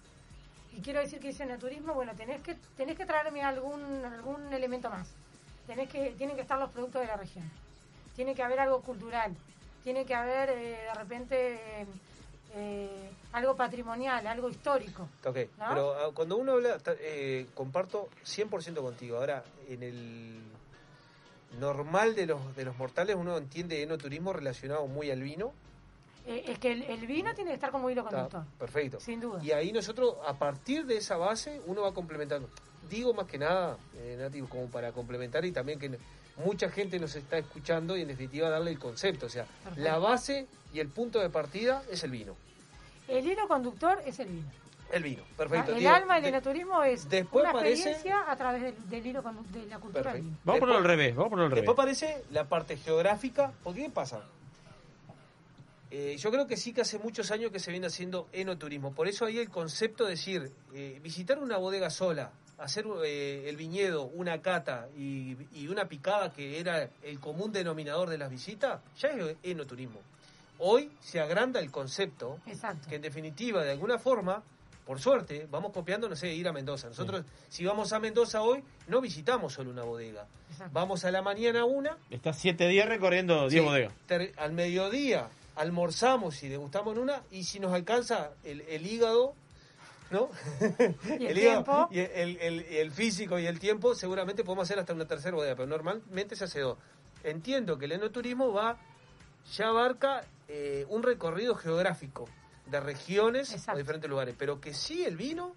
y 0.74 0.80
quiero 0.80 1.00
decir 1.00 1.20
que 1.20 1.28
hice 1.28 1.42
enoturismo, 1.42 1.92
bueno, 1.92 2.14
tenés 2.14 2.40
que 2.40 2.54
tenés 2.74 2.96
que 2.96 3.04
traerme 3.04 3.42
algún 3.42 3.82
algún 4.06 4.50
elemento 4.54 4.88
más. 4.88 5.10
Tenés 5.66 5.90
que 5.90 6.12
tienen 6.12 6.34
que 6.34 6.40
estar 6.40 6.58
los 6.58 6.70
productos 6.70 7.02
de 7.02 7.08
la 7.08 7.18
región. 7.18 7.44
Tiene 8.16 8.34
que 8.34 8.42
haber 8.42 8.58
algo 8.58 8.80
cultural. 8.80 9.36
Tiene 9.84 10.06
que 10.06 10.14
haber 10.14 10.48
eh, 10.48 10.78
de 10.88 10.94
repente 10.94 11.86
eh, 12.54 13.10
algo 13.32 13.56
patrimonial, 13.56 14.26
algo 14.26 14.48
histórico. 14.48 15.08
Ok, 15.24 15.36
¿No? 15.58 15.66
pero 15.68 15.94
ah, 15.94 16.10
cuando 16.14 16.36
uno 16.36 16.52
habla, 16.52 16.78
eh, 17.00 17.46
comparto 17.54 18.08
100% 18.24 18.74
contigo. 18.80 19.16
Ahora, 19.16 19.44
en 19.68 19.82
el 19.82 20.40
normal 21.58 22.14
de 22.14 22.26
los, 22.26 22.56
de 22.56 22.64
los 22.64 22.76
mortales, 22.76 23.16
uno 23.16 23.36
entiende 23.36 23.82
enoturismo 23.82 24.32
relacionado 24.32 24.86
muy 24.86 25.10
al 25.10 25.22
vino. 25.22 25.52
Eh, 26.26 26.44
es 26.46 26.58
que 26.58 26.72
el, 26.72 26.82
el 26.84 27.06
vino 27.06 27.34
tiene 27.34 27.50
que 27.50 27.54
estar 27.54 27.70
como 27.70 27.90
hilo 27.90 28.02
Está, 28.02 28.10
conductor. 28.28 28.44
perfecto. 28.58 29.00
Sin 29.00 29.20
duda. 29.20 29.42
Y 29.42 29.50
ahí 29.52 29.72
nosotros, 29.72 30.16
a 30.26 30.34
partir 30.34 30.86
de 30.86 30.96
esa 30.96 31.16
base, 31.16 31.60
uno 31.66 31.82
va 31.82 31.92
complementando. 31.92 32.48
Digo 32.88 33.12
más 33.14 33.26
que 33.26 33.38
nada, 33.38 33.76
eh, 33.96 34.16
Nati, 34.18 34.40
como 34.42 34.66
para 34.66 34.92
complementar 34.92 35.44
y 35.44 35.52
también 35.52 35.78
que 35.78 35.90
mucha 36.44 36.70
gente 36.70 36.98
nos 36.98 37.14
está 37.16 37.38
escuchando 37.38 37.96
y 37.96 38.02
en 38.02 38.08
definitiva 38.08 38.48
darle 38.48 38.70
el 38.70 38.78
concepto. 38.78 39.26
O 39.26 39.28
sea, 39.28 39.44
Perfecto. 39.44 39.82
la 39.82 39.98
base 39.98 40.46
y 40.72 40.80
el 40.80 40.88
punto 40.88 41.18
de 41.18 41.28
partida 41.30 41.82
es 41.90 42.04
el 42.04 42.10
vino. 42.10 42.36
El 43.18 43.26
hilo 43.26 43.46
conductor 43.48 44.00
es 44.06 44.18
el 44.20 44.28
vino. 44.28 44.48
El 44.90 45.02
vino, 45.02 45.22
perfecto. 45.36 45.72
el 45.72 45.78
Digo, 45.78 45.90
alma 45.90 46.14
del 46.14 46.22
de- 46.24 46.28
enoturismo 46.30 46.82
es 46.84 47.08
después 47.08 47.42
una 47.44 47.52
aparece- 47.52 47.72
experiencia 47.72 48.30
a 48.30 48.36
través 48.36 48.62
del, 48.62 48.90
del 48.90 49.06
hilo 49.06 49.22
de 49.50 49.66
la 49.66 49.78
cultura 49.78 50.12
del 50.12 50.22
vino. 50.22 50.36
Vamos 50.44 50.60
ponerlo 50.60 50.78
al 50.80 50.84
revés, 50.84 51.14
vamos 51.16 51.26
a 51.26 51.30
ponerlo 51.30 51.44
al 51.46 51.50
revés. 51.52 51.62
Después 51.62 51.74
aparece 51.78 52.24
la 52.30 52.44
parte 52.44 52.76
geográfica. 52.76 53.52
porque 53.64 53.82
qué 53.84 53.90
pasa? 53.90 54.22
Eh, 55.90 56.16
yo 56.18 56.30
creo 56.30 56.46
que 56.46 56.56
sí 56.56 56.72
que 56.72 56.80
hace 56.80 56.98
muchos 56.98 57.30
años 57.30 57.50
que 57.52 57.58
se 57.58 57.70
viene 57.70 57.86
haciendo 57.86 58.26
enoturismo. 58.32 58.92
Por 58.94 59.08
eso 59.08 59.26
ahí 59.26 59.38
el 59.38 59.50
concepto 59.50 60.04
de 60.04 60.10
decir, 60.10 60.50
eh, 60.74 60.98
visitar 61.02 61.38
una 61.38 61.58
bodega 61.58 61.90
sola, 61.90 62.30
hacer 62.58 62.86
eh, 63.04 63.44
el 63.48 63.56
viñedo, 63.56 64.04
una 64.04 64.40
cata 64.40 64.88
y, 64.96 65.36
y 65.52 65.68
una 65.68 65.86
picada 65.88 66.32
que 66.32 66.58
era 66.60 66.88
el 67.02 67.20
común 67.20 67.52
denominador 67.52 68.08
de 68.08 68.16
las 68.16 68.30
visitas, 68.30 68.80
ya 68.98 69.08
es 69.08 69.36
enoturismo. 69.42 70.00
Hoy 70.58 70.90
se 71.00 71.20
agranda 71.20 71.60
el 71.60 71.70
concepto, 71.70 72.38
Exacto. 72.46 72.88
que 72.88 72.96
en 72.96 73.02
definitiva, 73.02 73.64
de 73.64 73.72
alguna 73.72 73.98
forma, 73.98 74.42
por 74.86 75.00
suerte, 75.00 75.46
vamos 75.50 75.72
copiando, 75.72 76.08
no 76.08 76.16
sé, 76.16 76.32
ir 76.34 76.46
a 76.48 76.52
Mendoza. 76.52 76.88
Nosotros, 76.88 77.24
si 77.48 77.64
vamos 77.64 77.92
a 77.92 77.98
Mendoza 77.98 78.42
hoy, 78.42 78.62
no 78.88 79.00
visitamos 79.00 79.52
solo 79.54 79.70
una 79.70 79.82
bodega. 79.82 80.26
Vamos 80.72 81.04
a 81.04 81.10
la 81.10 81.22
mañana 81.22 81.64
una, 81.64 81.96
Está 82.10 82.32
siete 82.32 82.68
días 82.68 82.88
recorriendo 82.88 83.48
10 83.48 83.52
Sí, 83.52 83.60
bodegas. 83.60 83.92
ter- 84.06 84.32
al 84.36 84.52
mediodía 84.52 85.28
almorzamos 85.56 86.42
y 86.42 86.48
degustamos 86.48 86.94
en 86.96 87.02
una, 87.02 87.22
y 87.30 87.44
si 87.44 87.58
nos 87.60 87.72
alcanza 87.72 88.30
el, 88.44 88.60
el 88.62 88.86
hígado, 88.86 89.34
¿no? 90.10 90.30
Y 91.18 91.26
el 91.26 91.38
hígado 91.38 91.64
tiempo. 91.64 91.88
y 91.90 91.98
el, 92.00 92.36
el- 92.38 92.60
el 92.60 92.90
físico 92.92 93.38
y 93.38 93.46
el 93.46 93.58
tiempo, 93.58 93.94
seguramente 93.94 94.44
podemos 94.44 94.64
hacer 94.68 94.78
hasta 94.78 94.92
una 94.92 95.06
tercera 95.06 95.34
bodega, 95.36 95.56
pero 95.56 95.66
normalmente 95.68 96.36
se 96.36 96.44
hace 96.44 96.60
dos. 96.60 96.78
Entiendo 97.24 97.78
que 97.78 97.86
el 97.86 97.92
enoturismo 97.92 98.52
va, 98.52 98.76
ya 99.56 99.68
abarca 99.68 100.24
eh, 100.54 100.84
un 100.90 101.02
recorrido 101.02 101.54
geográfico 101.54 102.28
de 102.66 102.78
regiones 102.78 103.54
o 103.68 103.76
diferentes 103.76 104.08
lugares, 104.10 104.34
pero 104.38 104.60
que 104.60 104.74
sí 104.74 105.02
el 105.04 105.16
vino 105.16 105.54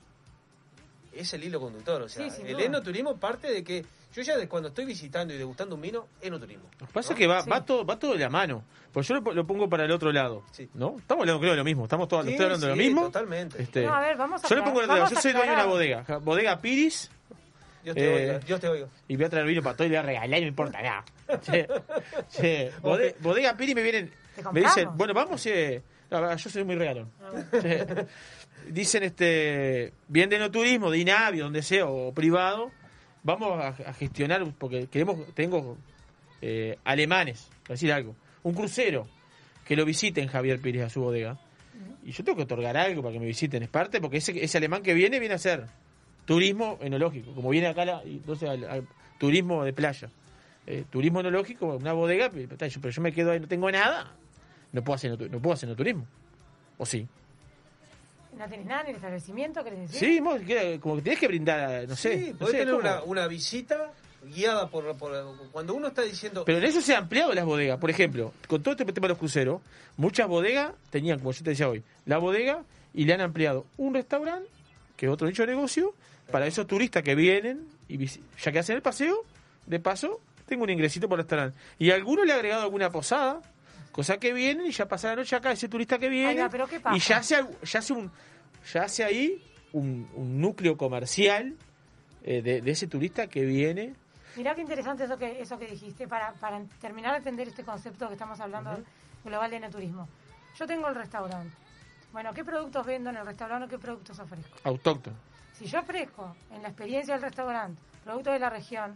es 1.14 1.33
el 1.33 1.43
hilo 1.43 1.59
conductor. 1.59 2.01
O 2.01 2.09
sea, 2.09 2.30
Sí, 2.30 2.41
el 2.45 2.59
enoturismo 2.59 3.17
parte 3.17 3.51
de 3.51 3.64
que 3.64 3.85
yo 4.14 4.22
ya 4.22 4.38
de 4.38 4.48
cuando 4.48 4.69
estoy 4.69 4.85
visitando 4.85 5.33
y 5.33 5.38
degustando 5.38 5.75
un 5.75 5.82
vino, 5.82 6.07
enoturismo. 6.22 6.69
Lo 6.80 6.88
que 6.88 6.93
pasa 6.93 7.11
es 7.14 7.19
que 7.19 7.27
va, 7.27 7.43
va, 7.43 7.65
todo, 7.65 7.85
va 7.85 7.99
todo 7.99 8.14
de 8.14 8.19
la 8.19 8.30
mano. 8.30 8.64
Pues 8.93 9.06
yo 9.07 9.15
lo, 9.15 9.33
lo 9.33 9.45
pongo 9.45 9.67
para 9.69 9.83
el 9.83 9.91
otro 9.91 10.11
lado. 10.14 10.43
¿No? 10.74 10.95
Estamos 10.98 11.22
hablando, 11.24 11.40
creo, 11.41 11.51
de 11.51 11.57
lo 11.57 11.64
mismo. 11.65 11.83
Estamos 11.83 12.07
todos 12.07 12.24
Sí, 12.25 12.32
estoy 12.32 12.45
hablando 12.45 12.67
de 12.67 12.72
lo 12.72 12.77
mismo. 12.77 13.01
totalmente. 13.07 13.61
Este, 13.61 13.83
No, 13.85 13.93
a 13.93 13.99
ver, 13.99 14.15
vamos 14.15 14.43
a 14.43 14.48
yo 14.48 14.56
le 14.56 14.61
aclarar- 14.61 14.65
pongo 14.65 14.80
el 14.80 14.85
otro 14.85 14.98
lado. 15.03 15.14
Yo 15.15 15.22
soy 15.22 15.32
dueño 15.33 15.48
de 15.51 15.56
una 15.57 15.65
bodega. 15.65 16.06
Bodega 16.19 16.59
Piris. 16.61 17.11
Dios 17.83 17.95
te 17.95 18.03
Eh, 18.06 18.15
oiga, 18.30 18.40
Dios 18.40 18.59
te 18.61 18.67
oiga. 18.69 18.88
Y 19.07 19.15
voy 19.17 19.25
a 19.25 19.30
traer 19.30 19.45
vino 19.45 19.61
para 19.61 19.75
todo 19.75 19.85
y 19.85 19.90
le 19.91 19.98
voy 19.98 20.03
a 20.03 20.07
regalar 20.07 20.40
y 20.40 20.41
no 20.43 20.48
importa 20.48 20.82
nada. 20.82 21.06
Che, 21.41 21.67
che, 22.32 22.72
bode- 22.82 23.15
bodega 23.19 23.56
Piri 23.57 23.75
me 23.75 23.83
vienen. 23.83 24.11
¿Te 24.35 24.43
Me 24.51 24.61
dicen, 24.61 24.89
bueno, 24.97 25.14
vamos. 25.14 25.45
Eh, 25.45 25.81
no, 26.11 26.35
yo 26.35 26.49
soy 26.49 26.64
muy 26.64 26.75
regalón. 26.75 27.09
Dicen, 28.69 29.03
este, 29.03 29.93
bien 30.07 30.30
de 30.30 30.39
no 30.39 30.49
turismo, 30.49 30.89
de 30.89 30.97
INAVI, 30.99 31.39
donde 31.39 31.61
sea, 31.61 31.85
o 31.85 32.11
privado. 32.14 32.72
Vamos 33.23 33.59
a, 33.64 33.67
a 33.69 33.93
gestionar, 33.93 34.43
porque 34.57 34.88
queremos, 34.88 35.17
tengo 35.35 35.77
eh, 36.41 36.77
alemanes, 36.83 37.47
para 37.64 37.73
decir 37.75 37.91
algo. 37.93 38.15
Un 38.43 38.53
crucero 38.53 39.07
que 39.65 39.75
lo 39.75 39.85
visiten 39.85 40.27
Javier 40.27 40.59
Pires 40.61 40.83
a 40.83 40.89
su 40.89 41.01
bodega. 41.01 41.38
Y 42.03 42.11
yo 42.11 42.23
tengo 42.23 42.35
que 42.38 42.43
otorgar 42.43 42.77
algo 42.77 43.01
para 43.01 43.14
que 43.14 43.19
me 43.19 43.25
visiten, 43.25 43.64
es 43.64 43.69
parte, 43.69 43.99
porque 43.99 44.17
ese, 44.17 44.43
ese 44.43 44.57
alemán 44.57 44.83
que 44.83 44.93
viene 44.93 45.19
viene 45.19 45.33
a 45.33 45.38
hacer 45.38 45.65
turismo 46.25 46.77
enológico, 46.81 47.33
como 47.33 47.49
viene 47.49 47.67
acá, 47.67 47.83
la, 47.85 48.01
entonces 48.03 48.47
al- 48.49 48.64
al 48.65 48.88
turismo 49.19 49.64
de 49.64 49.73
playa. 49.73 50.09
Eh, 50.67 50.83
turismo 50.89 51.19
enológico, 51.19 51.67
una 51.75 51.93
bodega, 51.93 52.30
pero 52.31 52.91
yo 52.91 53.01
me 53.01 53.11
quedo 53.11 53.31
ahí, 53.31 53.39
no 53.39 53.47
tengo 53.47 53.72
nada, 53.72 54.11
no 54.76 54.84
puedo 54.84 54.95
hacer, 54.95 55.32
no, 55.32 55.40
puedo 55.40 55.54
hacer 55.54 55.74
turismo. 55.76 56.06
¿O 56.78 56.86
sí? 56.86 57.08
¿No 58.38 58.48
tenés 58.50 58.66
nada 58.66 58.82
en 58.82 58.88
el 58.90 58.95
establecimiento? 58.95 59.64
¿querés 59.64 59.80
decir? 59.92 60.00
Sí, 60.00 60.45
que- 60.45 60.80
como 60.82 60.98
que 60.98 61.02
tenés 61.04 61.20
que 61.20 61.28
brindar, 61.28 61.88
no 61.88 61.95
sé. 61.95 62.20
Sí, 62.20 62.32
no 62.34 62.38
podés 62.40 62.52
sé, 62.52 62.58
tener 62.60 62.74
una, 62.74 63.02
una 63.04 63.28
visita 63.28 63.92
guiada 64.24 64.68
por, 64.70 64.95
por- 64.98 65.50
Cuando 65.52 65.74
uno 65.74 65.88
está 65.88 66.02
diciendo... 66.02 66.44
Pero 66.45 66.58
en 66.58 66.66
eso 66.66 66.82
se 66.82 66.94
han 66.95 67.04
ampliado 67.04 67.34
las 67.34 67.45
bodegas. 67.45 67.80
Por 67.80 67.90
ejemplo, 67.90 68.34
con 68.48 68.62
todo 68.62 68.74
este 68.74 68.84
tema 68.92 69.06
de 69.08 69.10
los 69.14 69.18
cruceros, 69.20 69.62
muchas 69.98 70.28
bodegas 70.28 70.74
tenían, 70.90 71.20
como 71.20 71.32
yo 71.32 71.44
te 71.44 71.52
decía 71.52 71.70
hoy, 71.70 71.82
la 72.06 72.18
bodega 72.18 72.64
y 72.94 73.06
le 73.06 73.14
han 73.14 73.22
ampliado 73.22 73.66
un 73.78 73.94
restaurante, 73.94 74.50
que 74.98 75.06
es 75.06 75.12
otro 75.12 75.28
nicho 75.28 75.44
de 75.45 75.54
negocio, 75.54 75.94
para 76.32 76.48
esos 76.48 76.68
turistas 76.68 77.04
que 77.04 77.16
vienen 77.16 77.68
y 77.88 78.06
ya 78.06 78.52
que 78.52 78.60
hacen 78.60 78.76
el 78.76 78.82
paseo, 78.82 79.24
de 79.68 79.80
paso, 79.80 80.20
tengo 80.45 80.64
un 80.64 80.70
ingresito 80.72 81.08
por 81.08 81.20
el 81.20 81.24
restaurante. 81.24 81.58
Y 81.80 81.92
a 81.92 81.95
alguno 81.95 82.26
le 82.26 82.34
ha 82.34 82.36
agregado 82.36 82.64
alguna 82.64 82.90
posada, 82.90 83.42
cosa 83.95 84.17
que 84.17 84.33
vienen 84.33 84.65
y 84.65 84.72
ya 84.72 84.90
pasa 84.90 85.07
la 85.07 85.15
noche 85.15 85.38
acá 85.38 85.53
ese 85.53 85.69
turista 85.69 85.98
que 85.98 86.09
viene. 86.09 86.32
Oiga, 86.32 86.49
¿pero 86.49 86.67
qué 86.67 86.82
pasa? 86.82 86.98
Y 86.98 86.99
ya 86.99 87.17
hace, 87.19 87.45
ya 87.64 87.80
hace 87.80 87.93
un 87.93 88.11
ya 88.74 88.83
hace 88.83 89.06
ahí 89.06 89.41
un, 89.72 90.09
un 90.15 90.41
núcleo 90.41 90.75
comercial 90.75 91.56
eh, 92.22 92.41
de, 92.41 92.59
de 92.59 92.72
ese 92.72 92.88
turista 92.88 93.27
que 93.27 93.45
viene 93.45 93.95
Mirá 94.35 94.53
qué 94.53 94.59
interesante 94.59 95.06
eso 95.06 95.17
que 95.17 95.41
eso 95.41 95.57
que 95.57 95.67
dijiste 95.67 96.09
para, 96.09 96.33
para 96.33 96.61
terminar 96.82 97.14
de 97.14 97.19
entender 97.19 97.48
este 97.48 97.64
concepto 97.64 98.07
que 98.07 98.15
estamos 98.15 98.38
hablando 98.41 98.83
global 99.24 99.49
de 99.49 99.57
enoturismo. 99.57 100.09
Yo 100.59 100.67
tengo 100.67 100.90
el 100.90 100.95
restaurante. 100.95 101.56
Bueno, 102.11 102.33
¿qué 102.33 102.43
productos 102.43 102.85
vendo 102.85 103.11
en 103.11 103.15
el 103.15 103.25
restaurante 103.25 103.65
o 103.65 103.69
qué 103.69 103.80
productos 103.80 104.19
ofrezco? 104.19 104.57
autóctono. 104.65 105.15
Si 105.53 105.67
yo 105.67 105.80
ofrezco 105.80 106.35
en 106.51 106.61
la 106.64 106.67
experiencia 106.67 107.14
del 107.14 107.24
restaurante 107.24 107.82
productos 108.03 108.33
de 108.33 108.40
la 108.40 108.49
región, 108.49 108.93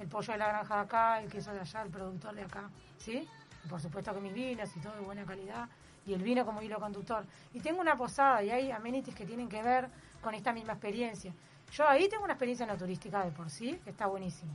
el 0.00 0.08
pollo 0.08 0.32
de 0.32 0.38
la 0.40 0.48
granja 0.48 0.74
de 0.74 0.80
acá, 0.80 1.22
el 1.22 1.30
queso 1.30 1.52
de 1.52 1.60
allá, 1.60 1.82
el 1.82 1.90
productor 1.90 2.34
de 2.34 2.42
acá, 2.42 2.68
¿sí? 2.98 3.28
Por 3.68 3.80
supuesto 3.80 4.12
que 4.14 4.20
mis 4.20 4.34
vinos 4.34 4.70
y 4.76 4.80
todo 4.80 4.94
de 4.94 5.00
buena 5.00 5.24
calidad, 5.24 5.68
y 6.06 6.14
el 6.14 6.22
vino 6.22 6.44
como 6.44 6.62
hilo 6.62 6.78
conductor. 6.80 7.24
Y 7.54 7.60
tengo 7.60 7.80
una 7.80 7.96
posada 7.96 8.42
y 8.42 8.50
hay 8.50 8.70
amenities 8.70 9.16
que 9.16 9.24
tienen 9.24 9.48
que 9.48 9.62
ver 9.62 9.88
con 10.20 10.34
esta 10.34 10.52
misma 10.52 10.72
experiencia. 10.72 11.32
Yo 11.72 11.88
ahí 11.88 12.08
tengo 12.08 12.24
una 12.24 12.34
experiencia 12.34 12.66
no 12.66 12.76
turística 12.76 13.24
de 13.24 13.30
por 13.30 13.48
sí, 13.50 13.80
que 13.84 13.90
está 13.90 14.06
buenísimo. 14.06 14.52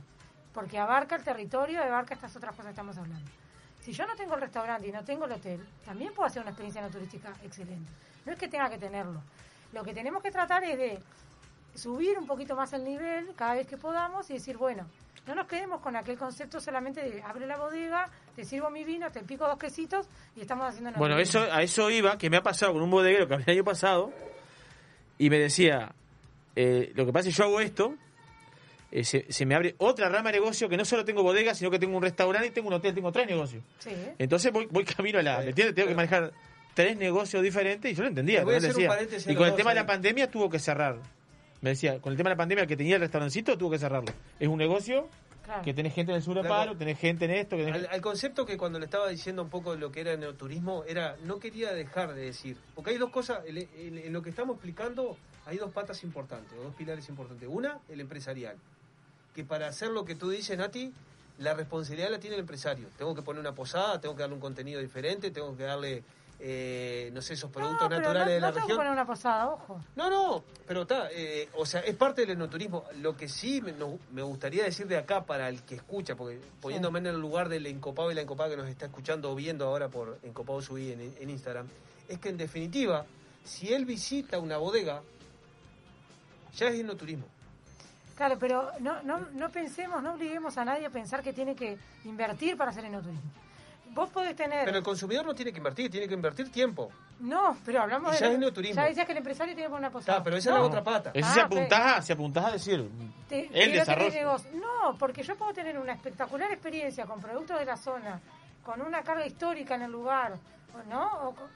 Porque 0.52 0.78
abarca 0.78 1.16
el 1.16 1.24
territorio, 1.24 1.82
abarca 1.82 2.14
estas 2.14 2.34
otras 2.36 2.52
cosas 2.52 2.66
que 2.66 2.70
estamos 2.70 2.96
hablando. 2.98 3.30
Si 3.80 3.92
yo 3.92 4.06
no 4.06 4.14
tengo 4.16 4.34
el 4.34 4.40
restaurante 4.40 4.86
y 4.86 4.92
no 4.92 5.04
tengo 5.04 5.24
el 5.24 5.32
hotel, 5.32 5.66
también 5.84 6.12
puedo 6.12 6.26
hacer 6.26 6.42
una 6.42 6.50
experiencia 6.50 6.82
no 6.82 6.90
turística 6.90 7.32
excelente. 7.42 7.90
No 8.26 8.32
es 8.32 8.38
que 8.38 8.48
tenga 8.48 8.68
que 8.68 8.78
tenerlo. 8.78 9.22
Lo 9.72 9.82
que 9.82 9.94
tenemos 9.94 10.22
que 10.22 10.30
tratar 10.30 10.64
es 10.64 10.76
de 10.76 11.02
subir 11.78 12.18
un 12.18 12.26
poquito 12.26 12.54
más 12.54 12.72
el 12.72 12.84
nivel 12.84 13.28
cada 13.36 13.54
vez 13.54 13.66
que 13.66 13.76
podamos 13.76 14.28
y 14.30 14.34
decir, 14.34 14.56
bueno, 14.56 14.86
no 15.26 15.34
nos 15.34 15.46
quedemos 15.46 15.80
con 15.80 15.94
aquel 15.96 16.18
concepto 16.18 16.60
solamente 16.60 17.02
de 17.02 17.22
abre 17.22 17.46
la 17.46 17.56
bodega, 17.56 18.10
te 18.34 18.44
sirvo 18.44 18.70
mi 18.70 18.84
vino, 18.84 19.10
te 19.10 19.20
pico 19.20 19.46
dos 19.46 19.58
quesitos 19.58 20.08
y 20.36 20.40
estamos 20.40 20.66
haciendo 20.66 20.90
una 20.90 20.98
Bueno, 20.98 21.18
eso, 21.18 21.40
a 21.40 21.62
eso 21.62 21.90
iba, 21.90 22.18
que 22.18 22.30
me 22.30 22.38
ha 22.38 22.42
pasado 22.42 22.72
con 22.72 22.82
un 22.82 22.90
bodeguero 22.90 23.28
que 23.28 23.34
el 23.46 23.50
año 23.50 23.64
pasado, 23.64 24.12
y 25.18 25.30
me 25.30 25.38
decía, 25.38 25.92
eh, 26.56 26.92
lo 26.94 27.06
que 27.06 27.12
pasa 27.12 27.28
es 27.28 27.34
que 27.34 27.38
yo 27.42 27.48
hago 27.48 27.60
esto, 27.60 27.94
eh, 28.90 29.04
se, 29.04 29.30
se 29.30 29.44
me 29.44 29.54
abre 29.54 29.74
otra 29.78 30.08
rama 30.08 30.32
de 30.32 30.38
negocio 30.38 30.68
que 30.68 30.76
no 30.78 30.84
solo 30.84 31.04
tengo 31.04 31.22
bodega, 31.22 31.54
sino 31.54 31.70
que 31.70 31.78
tengo 31.78 31.96
un 31.96 32.02
restaurante 32.02 32.48
y 32.48 32.50
tengo 32.50 32.68
un 32.68 32.74
hotel, 32.74 32.94
tengo 32.94 33.12
tres 33.12 33.26
negocios. 33.26 33.62
Sí. 33.78 33.90
Entonces 34.18 34.50
voy, 34.50 34.66
voy 34.70 34.84
camino 34.84 35.18
a 35.18 35.22
la... 35.22 35.38
¿me 35.40 35.48
entiendes? 35.48 35.74
Tengo 35.74 35.88
que 35.88 35.94
manejar 35.94 36.32
tres 36.72 36.96
negocios 36.96 37.42
diferentes 37.42 37.92
y 37.92 37.94
yo 37.94 38.02
lo 38.02 38.08
entendía. 38.08 38.44
Voy 38.44 38.54
a 38.54 38.58
hacer 38.58 38.70
un 38.70 38.82
decía. 38.82 38.92
a 38.92 39.32
y 39.32 39.34
con 39.34 39.44
el 39.44 39.50
dos 39.50 39.56
tema 39.56 39.70
de 39.70 39.76
la 39.76 39.86
pandemia 39.86 40.30
tuvo 40.30 40.48
que 40.48 40.58
cerrar. 40.58 41.00
Me 41.60 41.70
decía, 41.70 42.00
con 42.00 42.12
el 42.12 42.16
tema 42.16 42.30
de 42.30 42.34
la 42.34 42.38
pandemia 42.38 42.62
el 42.62 42.68
que 42.68 42.76
tenía 42.76 42.94
el 42.96 43.00
restaurancito 43.00 43.56
tuvo 43.58 43.70
que 43.70 43.78
cerrarlo. 43.78 44.12
Es 44.38 44.48
un 44.48 44.58
negocio 44.58 45.08
Claro. 45.44 45.62
que 45.62 45.72
tenés 45.72 45.94
gente 45.94 46.12
en 46.12 46.16
el 46.16 46.22
sur 46.22 46.34
de 46.34 46.42
Claro. 46.42 46.54
palo, 46.56 46.76
tenés 46.76 46.98
gente 46.98 47.24
en 47.24 47.30
esto, 47.30 47.56
que 47.56 47.64
tenés... 47.64 47.84
Al, 47.86 47.94
al 47.94 48.00
concepto 48.02 48.44
que 48.44 48.58
cuando 48.58 48.78
le 48.78 48.84
estaba 48.84 49.08
diciendo 49.08 49.42
un 49.42 49.48
poco 49.48 49.74
lo 49.76 49.90
que 49.90 50.00
era 50.02 50.14
neoturismo, 50.14 50.84
era 50.86 51.16
no 51.24 51.38
quería 51.38 51.72
dejar 51.72 52.12
de 52.14 52.20
decir, 52.26 52.58
porque 52.74 52.90
hay 52.90 52.98
dos 52.98 53.08
cosas, 53.10 53.40
en, 53.46 53.56
en- 53.56 53.96
en 53.98 54.12
lo 54.12 54.20
que 54.20 54.28
estamos 54.28 54.56
explicando 54.56 55.16
hay 55.46 55.56
dos 55.56 55.72
patas 55.72 56.04
importantes, 56.04 56.52
o 56.58 56.64
dos 56.64 56.74
pilares 56.74 57.08
importantes. 57.08 57.48
Una, 57.50 57.78
el 57.88 57.98
empresarial, 58.02 58.56
que 59.34 59.42
para 59.42 59.68
hacer 59.68 59.88
lo 59.88 60.04
que 60.04 60.14
tú 60.14 60.28
dices, 60.28 60.58
Nati, 60.58 60.92
la 61.38 61.54
responsabilidad 61.54 62.10
la 62.10 62.20
tiene 62.20 62.34
el 62.36 62.40
empresario. 62.40 62.86
Tengo 62.98 63.14
que 63.14 63.22
poner 63.22 63.40
una 63.40 63.52
posada, 63.54 63.98
tengo 64.02 64.14
que 64.14 64.20
darle 64.20 64.34
un 64.34 64.42
contenido 64.42 64.82
diferente, 64.82 65.30
tengo 65.30 65.56
que 65.56 65.62
darle, 65.62 66.02
eh, 66.40 67.10
no 67.12 67.20
sé, 67.20 67.34
esos 67.34 67.50
productos 67.50 67.88
No, 67.90 67.96
naturales 67.96 68.26
no, 68.26 68.32
de 68.34 68.40
la 68.40 68.50
no 68.50 68.54
región. 68.56 68.76
poner 68.76 68.92
una 68.92 69.04
posada, 69.06 69.48
ojo. 69.50 69.80
No, 69.96 70.08
no, 70.08 70.44
pero 70.66 70.82
está, 70.82 71.08
eh, 71.10 71.48
o 71.56 71.66
sea, 71.66 71.80
es 71.80 71.96
parte 71.96 72.20
del 72.22 72.30
enoturismo. 72.30 72.84
Lo 73.00 73.16
que 73.16 73.28
sí 73.28 73.60
me, 73.60 73.74
me 74.12 74.22
gustaría 74.22 74.64
decir 74.64 74.86
de 74.86 74.96
acá 74.98 75.24
para 75.24 75.48
el 75.48 75.62
que 75.62 75.74
escucha, 75.74 76.14
porque 76.14 76.40
poniéndome 76.60 77.00
en 77.00 77.06
el 77.06 77.18
lugar 77.20 77.48
del 77.48 77.66
encopado 77.66 78.12
y 78.12 78.14
la 78.14 78.20
encopada 78.22 78.50
que 78.50 78.56
nos 78.56 78.68
está 78.68 78.86
escuchando 78.86 79.30
o 79.32 79.34
viendo 79.34 79.66
ahora 79.66 79.88
por 79.88 80.18
Encopado 80.22 80.62
Subí 80.62 80.92
en, 80.92 81.00
en 81.18 81.30
Instagram, 81.30 81.66
es 82.08 82.18
que 82.18 82.28
en 82.28 82.36
definitiva, 82.36 83.04
si 83.44 83.72
él 83.72 83.84
visita 83.84 84.38
una 84.38 84.58
bodega, 84.58 85.02
ya 86.56 86.68
es 86.68 86.80
enoturismo. 86.80 87.26
Claro, 88.16 88.36
pero 88.38 88.70
no, 88.80 89.02
no, 89.02 89.20
no 89.32 89.48
pensemos, 89.50 90.02
no 90.02 90.14
obliguemos 90.14 90.56
a 90.58 90.64
nadie 90.64 90.86
a 90.86 90.90
pensar 90.90 91.22
que 91.22 91.32
tiene 91.32 91.54
que 91.54 91.78
invertir 92.04 92.56
para 92.56 92.70
hacer 92.72 92.84
enoturismo. 92.84 93.30
Vos 93.94 94.10
podés 94.10 94.36
tener... 94.36 94.64
Pero 94.64 94.78
el 94.78 94.84
consumidor 94.84 95.24
no 95.26 95.34
tiene 95.34 95.50
que 95.52 95.58
invertir, 95.58 95.90
tiene 95.90 96.06
que 96.08 96.14
invertir 96.14 96.50
tiempo. 96.52 96.90
No, 97.20 97.56
pero 97.64 97.82
hablamos 97.82 98.10
Y 98.10 98.24
de... 98.24 98.38
ya 98.40 98.70
es. 98.70 98.76
Ya 98.76 98.84
decías 98.84 99.06
que 99.06 99.12
el 99.12 99.18
empresario 99.18 99.54
tiene 99.54 99.66
que 99.66 99.70
poner 99.70 99.80
una 99.88 99.90
posada. 99.90 100.12
Está, 100.18 100.24
pero 100.24 100.36
esa 100.36 100.50
es 100.50 100.54
la 100.56 100.62
otra 100.62 100.82
pata. 100.84 101.10
Eso 101.14 101.26
Ah, 101.28 101.34
se 101.34 101.40
pe- 101.40 101.44
apuntás, 101.46 101.80
a- 101.98 102.02
se 102.02 102.12
apuntás 102.12 102.44
a 102.44 102.50
decir, 102.52 102.88
Te- 103.28 103.48
el 103.52 103.72
desarrollo. 103.72 104.36
No, 104.54 104.96
porque 104.98 105.22
yo 105.22 105.34
puedo 105.36 105.52
tener 105.52 105.78
una 105.78 105.92
espectacular 105.94 106.50
experiencia 106.52 107.06
con 107.06 107.20
productos 107.20 107.58
de 107.58 107.64
la 107.64 107.76
zona, 107.76 108.20
con 108.64 108.80
una 108.82 109.02
carga 109.02 109.26
histórica 109.26 109.74
en 109.74 109.82
el 109.82 109.90
lugar, 109.90 110.34
o 110.74 110.88
¿no? 110.88 111.28
O 111.28 111.34
con- 111.34 111.48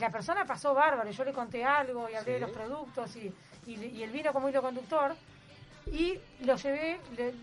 la 0.00 0.08
persona 0.10 0.44
pasó 0.46 0.72
bárbaro, 0.72 1.10
y 1.10 1.12
yo 1.12 1.24
le 1.24 1.32
conté 1.32 1.64
algo 1.64 2.08
y 2.08 2.14
hablé 2.14 2.34
de 2.34 2.40
los 2.40 2.50
productos 2.50 3.14
y, 3.16 3.30
y, 3.66 4.02
el 4.02 4.10
vino 4.10 4.32
como 4.32 4.48
hilo 4.48 4.62
conductor, 4.62 5.14
y 5.92 6.18
lo 6.44 6.56
llevé, 6.56 7.00
le- 7.16 7.34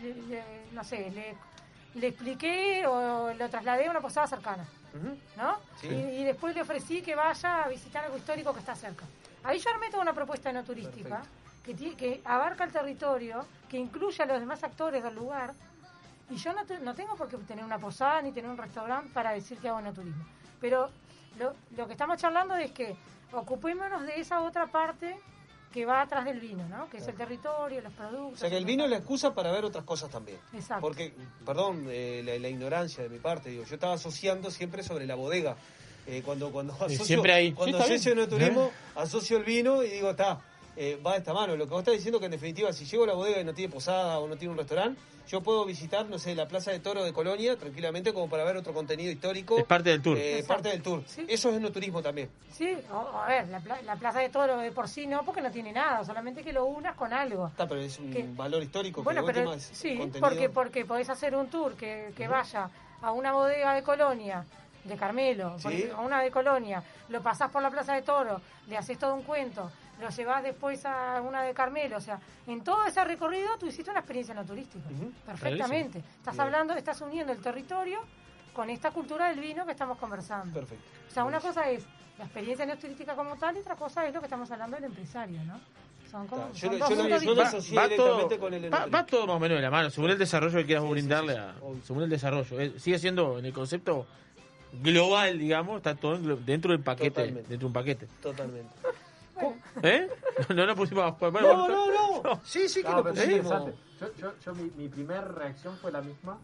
le- 0.00 0.14
le- 0.28 0.44
no 0.72 0.82
sé, 0.82 1.10
le, 1.10 1.36
le 1.96 2.08
expliqué 2.08 2.86
o 2.86 3.32
lo 3.34 3.48
trasladé 3.48 3.86
a 3.86 3.90
una 3.90 4.00
posada 4.00 4.26
cercana. 4.26 4.64
¿no? 5.36 5.56
Sí. 5.80 5.88
Y, 5.88 5.92
y 6.20 6.24
después 6.24 6.54
le 6.54 6.62
ofrecí 6.62 7.02
que 7.02 7.14
vaya 7.14 7.64
a 7.64 7.68
visitar 7.68 8.04
algo 8.04 8.16
histórico 8.16 8.52
que 8.54 8.60
está 8.60 8.74
cerca. 8.74 9.04
Ahí 9.44 9.58
yo 9.58 9.68
armé 9.70 9.90
toda 9.90 10.02
una 10.02 10.12
propuesta 10.14 10.50
no 10.52 10.64
turística 10.64 11.22
que, 11.62 11.74
que 11.96 12.22
abarca 12.24 12.64
el 12.64 12.72
territorio, 12.72 13.44
que 13.68 13.76
incluye 13.76 14.22
a 14.22 14.26
los 14.26 14.40
demás 14.40 14.62
actores 14.64 15.02
del 15.02 15.14
lugar. 15.14 15.52
Y 16.30 16.36
yo 16.36 16.52
no, 16.54 16.64
te- 16.64 16.78
no 16.80 16.94
tengo 16.94 17.14
por 17.14 17.28
qué 17.28 17.36
tener 17.38 17.64
una 17.64 17.78
posada 17.78 18.22
ni 18.22 18.32
tener 18.32 18.50
un 18.50 18.56
restaurante 18.56 19.10
para 19.12 19.32
decir 19.32 19.58
que 19.58 19.68
hago 19.68 19.80
no 19.82 19.92
turismo. 19.92 20.24
Pero 20.60 20.88
lo, 21.38 21.54
lo 21.76 21.86
que 21.86 21.92
estamos 21.92 22.16
charlando 22.18 22.54
es 22.56 22.72
que 22.72 22.96
ocupémonos 23.32 24.02
de 24.02 24.18
esa 24.20 24.40
otra 24.40 24.66
parte 24.66 25.18
que 25.76 25.84
va 25.84 26.00
atrás 26.00 26.24
del 26.24 26.40
vino, 26.40 26.66
¿no? 26.70 26.88
Que 26.88 26.96
es 26.96 27.06
el 27.06 27.14
territorio, 27.14 27.82
los 27.82 27.92
productos. 27.92 28.32
O 28.32 28.36
sea 28.36 28.48
que 28.48 28.56
el 28.56 28.64
vino 28.64 28.84
es 28.84 28.90
la 28.90 28.96
excusa 28.96 29.34
para 29.34 29.52
ver 29.52 29.62
otras 29.62 29.84
cosas 29.84 30.08
también. 30.08 30.38
Exacto. 30.54 30.80
Porque, 30.80 31.12
perdón, 31.44 31.84
eh, 31.90 32.22
la, 32.24 32.38
la 32.38 32.48
ignorancia 32.48 33.02
de 33.02 33.10
mi 33.10 33.18
parte, 33.18 33.50
digo, 33.50 33.62
yo 33.64 33.74
estaba 33.74 33.92
asociando 33.92 34.50
siempre 34.50 34.82
sobre 34.82 35.06
la 35.06 35.16
bodega. 35.16 35.54
Eh, 36.06 36.22
cuando 36.24 36.50
cuando 36.50 36.72
asocio, 36.72 37.04
siempre 37.04 37.34
ahí. 37.34 37.52
Cuando 37.52 37.76
Sí, 37.82 37.92
asocio 37.92 38.12
el 38.14 38.26
turismo, 38.26 38.70
asocio 38.94 39.36
el 39.36 39.44
vino 39.44 39.82
y 39.82 39.90
digo, 39.90 40.12
está. 40.12 40.40
Eh, 40.76 41.00
va 41.04 41.12
de 41.12 41.18
esta 41.18 41.32
mano. 41.32 41.56
Lo 41.56 41.64
que 41.66 41.70
vos 41.70 41.80
estás 41.80 41.94
diciendo 41.94 42.18
que 42.20 42.26
en 42.26 42.32
definitiva, 42.32 42.72
si 42.72 42.84
llego 42.84 43.04
a 43.04 43.06
la 43.08 43.14
bodega 43.14 43.40
y 43.40 43.44
no 43.44 43.54
tiene 43.54 43.72
posada 43.72 44.18
o 44.18 44.28
no 44.28 44.36
tiene 44.36 44.52
un 44.52 44.58
restaurante, 44.58 45.00
yo 45.28 45.40
puedo 45.40 45.64
visitar, 45.64 46.06
no 46.06 46.18
sé, 46.20 46.34
la 46.36 46.46
Plaza 46.46 46.70
de 46.70 46.78
Toro 46.78 47.02
de 47.02 47.12
Colonia 47.12 47.56
tranquilamente 47.56 48.12
como 48.12 48.28
para 48.30 48.44
ver 48.44 48.56
otro 48.56 48.72
contenido 48.72 49.10
histórico. 49.10 49.58
Es 49.58 49.64
parte 49.64 49.90
del 49.90 50.00
tour. 50.02 50.16
Eh, 50.16 50.44
parte 50.46 50.68
del 50.68 50.82
tour. 50.82 51.02
Eso 51.26 51.50
es 51.50 51.56
enoturismo 51.56 52.00
también. 52.00 52.30
Sí, 52.52 52.76
o, 52.92 53.18
a 53.18 53.26
ver, 53.26 53.48
la, 53.48 53.58
pla- 53.58 53.82
la 53.82 53.96
Plaza 53.96 54.20
de 54.20 54.28
Toro 54.28 54.56
de 54.58 54.70
por 54.70 54.88
sí 54.88 55.06
no, 55.08 55.24
porque 55.24 55.40
no 55.40 55.50
tiene 55.50 55.72
nada, 55.72 56.04
solamente 56.04 56.44
que 56.44 56.52
lo 56.52 56.66
unas 56.66 56.94
con 56.94 57.12
algo. 57.12 57.48
Está, 57.48 57.66
pero 57.66 57.80
es 57.80 57.98
un 57.98 58.12
Que- 58.12 58.24
valor 58.34 58.62
histórico. 58.62 59.02
Bueno, 59.02 59.26
que 59.26 59.32
pero 59.32 59.52
es 59.54 59.62
sí, 59.64 59.96
contenido. 59.96 60.20
porque, 60.28 60.48
porque 60.48 60.84
podés 60.84 61.10
hacer 61.10 61.34
un 61.34 61.48
tour 61.48 61.74
que, 61.74 62.12
que 62.16 62.28
vaya 62.28 62.70
a 63.02 63.10
una 63.12 63.32
bodega 63.32 63.74
de 63.74 63.82
Colonia, 63.82 64.44
de 64.84 64.96
Carmelo, 64.96 65.58
Sí. 65.58 65.88
a 65.92 66.00
una 66.00 66.22
de 66.22 66.30
Colonia, 66.30 66.82
lo 67.08 67.20
pasás 67.20 67.50
por 67.50 67.60
la 67.62 67.70
Plaza 67.70 67.94
de 67.94 68.02
Toro, 68.02 68.40
le 68.68 68.76
haces 68.76 68.96
todo 68.96 69.14
un 69.14 69.22
cuento, 69.24 69.70
lo 70.00 70.08
llevas 70.10 70.42
después 70.42 70.84
a 70.84 71.20
una 71.22 71.42
de 71.42 71.54
Carmelo, 71.54 71.96
o 71.96 72.00
sea, 72.00 72.18
en 72.46 72.62
todo 72.62 72.84
ese 72.84 73.02
recorrido 73.04 73.56
tú 73.58 73.66
hiciste 73.66 73.90
una 73.90 74.00
experiencia 74.00 74.34
no 74.34 74.44
turística, 74.44 74.84
perfectamente. 75.24 75.98
Estás 75.98 76.34
Bien. 76.34 76.40
hablando, 76.42 76.74
estás 76.74 77.00
uniendo 77.00 77.32
el 77.32 77.38
territorio 77.40 78.00
con 78.52 78.68
esta 78.70 78.90
cultura 78.90 79.28
del 79.28 79.40
vino 79.40 79.64
que 79.64 79.72
estamos 79.72 79.98
conversando. 79.98 80.52
Perfecto. 80.58 80.84
O 81.08 81.12
sea, 81.12 81.24
una 81.24 81.40
cosa 81.40 81.70
es 81.70 81.84
la 82.18 82.24
experiencia 82.24 82.64
no 82.66 82.76
turística 82.78 83.14
como 83.14 83.36
tal 83.36 83.56
y 83.56 83.60
otra 83.60 83.76
cosa 83.76 84.06
es 84.06 84.14
lo 84.14 84.20
que 84.20 84.26
estamos 84.26 84.50
hablando 84.50 84.76
del 84.76 84.84
empresario, 84.86 85.42
¿no? 85.44 85.60
Son 86.10 86.26
como 86.28 86.52
Yo 86.52 86.68
son 86.70 86.72
yo 86.72 86.78
lo- 86.78 86.88
yo 86.88 86.96
lo 87.04 87.04
distintos. 87.18 87.44
asocié 87.48 87.76
va, 87.76 87.88
todo, 87.88 88.16
directamente 88.16 88.38
con 88.38 88.54
el 88.54 88.72
va, 88.72 88.86
va 88.86 89.04
todo 89.06 89.26
más 89.26 89.36
o 89.36 89.40
menos 89.40 89.56
de 89.58 89.62
la 89.62 89.70
mano, 89.70 89.90
según 89.90 90.10
el 90.10 90.18
desarrollo 90.18 90.56
que 90.58 90.64
quieras 90.66 90.88
brindarle, 90.88 91.36
a, 91.36 91.54
según 91.82 92.04
el 92.04 92.08
desarrollo. 92.10 92.60
Eh, 92.60 92.74
sigue 92.78 92.98
siendo 92.98 93.38
en 93.38 93.44
el 93.46 93.52
concepto 93.52 94.06
global, 94.72 95.38
digamos, 95.38 95.78
está 95.78 95.94
todo 95.94 96.16
dentro 96.36 96.70
del 96.72 96.80
paquete, 96.80 97.10
Totalmente. 97.10 97.48
dentro 97.48 97.58
de 97.58 97.66
un 97.66 97.72
paquete. 97.72 98.06
Totalmente. 98.22 98.68
¿Eh? 99.82 100.08
No, 100.54 100.66
no 100.66 100.74
pusimos... 100.74 101.18
Bueno, 101.18 101.40
No, 101.40 101.68
no, 101.68 102.22
no. 102.22 102.40
Sí, 102.44 102.68
sí 102.68 102.82
que 102.82 102.88
No, 102.88 102.96
lo 102.96 103.04
pusimos. 103.04 103.28
interesante. 103.28 103.74
Yo, 104.00 104.06
yo, 104.18 104.32
yo 104.44 104.54
mi, 104.54 104.70
mi 104.76 104.88
primer 104.88 105.26
reacción 105.32 105.76
fue 105.78 105.90
la 105.92 106.00
misma. 106.00 106.38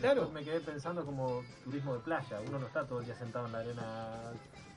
Claro. 0.00 0.22
Después 0.22 0.32
me 0.32 0.44
quedé 0.44 0.60
pensando 0.60 1.04
como 1.04 1.42
turismo 1.64 1.94
de 1.94 2.00
playa. 2.00 2.40
Uno 2.46 2.58
no 2.58 2.66
está 2.66 2.84
todo 2.84 3.00
el 3.00 3.04
día 3.06 3.14
sentado 3.14 3.46
en 3.46 3.52
la 3.52 3.58
arena. 3.58 3.82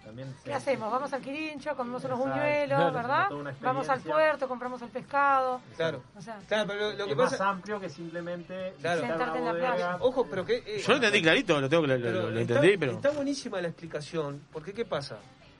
También 0.03 0.31
se- 0.37 0.43
¿Qué 0.49 0.53
hacemos? 0.53 0.91
Vamos 0.91 1.11
al 1.13 1.21
Quirincho, 1.21 1.75
comemos 1.75 2.03
unos 2.03 2.19
Exacto. 2.19 2.39
buñuelos, 2.39 2.77
Claro, 2.77 2.93
¿verdad? 2.93 3.55
Vamos 3.61 3.89
al 3.89 4.01
puerto, 4.01 4.47
compramos 4.47 4.79
el 4.83 4.89
pescado. 4.89 5.61
Claro. 5.75 6.03
O 6.15 6.21
sea, 6.21 6.37
Claro, 6.47 6.67
pero 6.67 6.79
lo, 6.91 6.97
lo 6.97 7.03
es 7.05 7.09
que 7.09 7.15
más 7.15 7.31
pasa. 7.31 7.49
amplio 7.49 7.79
que 7.79 7.89
simplemente 7.89 8.75
Claro. 8.81 9.01
Sentarte 9.01 9.39
en 9.39 9.45
la 9.45 9.53
playa. 9.53 9.97
Ojo, 10.01 10.27
pero 10.29 10.45
que. 10.45 10.57
eh, 10.57 10.79
Yo 10.85 10.89
lo 10.89 10.95
entendí 10.97 11.21
clarito, 11.23 11.59
lo 11.59 11.67
tengo 11.69 11.87
lo, 11.87 11.97
lo- 11.97 12.03
Pero 12.03 12.21
lo 12.29 12.39
está, 12.39 12.53
entendí, 12.53 12.77
pero... 12.77 12.91
está 12.91 13.09
buenísima 13.09 13.59
la 13.61 13.69
explicación, 13.69 14.43
porque 14.53 14.73
¿qué 14.73 14.85
pasa? 14.85 15.17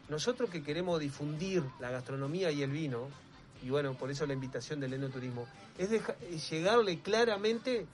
Nosotros 0.09 0.49
que 0.49 0.61
queremos 0.63 0.99
difundir 0.99 1.63
la 1.79 1.89
gastronomía 1.89 2.51
y 2.51 2.61
el 2.61 2.69
vino, 2.69 3.07
y 3.63 3.69
bueno, 3.69 3.95
por 3.95 4.11
eso 4.11 4.25
la 4.27 4.33
invitación 4.33 4.79
del 4.79 4.93
enoturismo, 4.93 5.47
es, 5.77 5.89
llegarle 6.49 6.99
claramente 6.99 7.87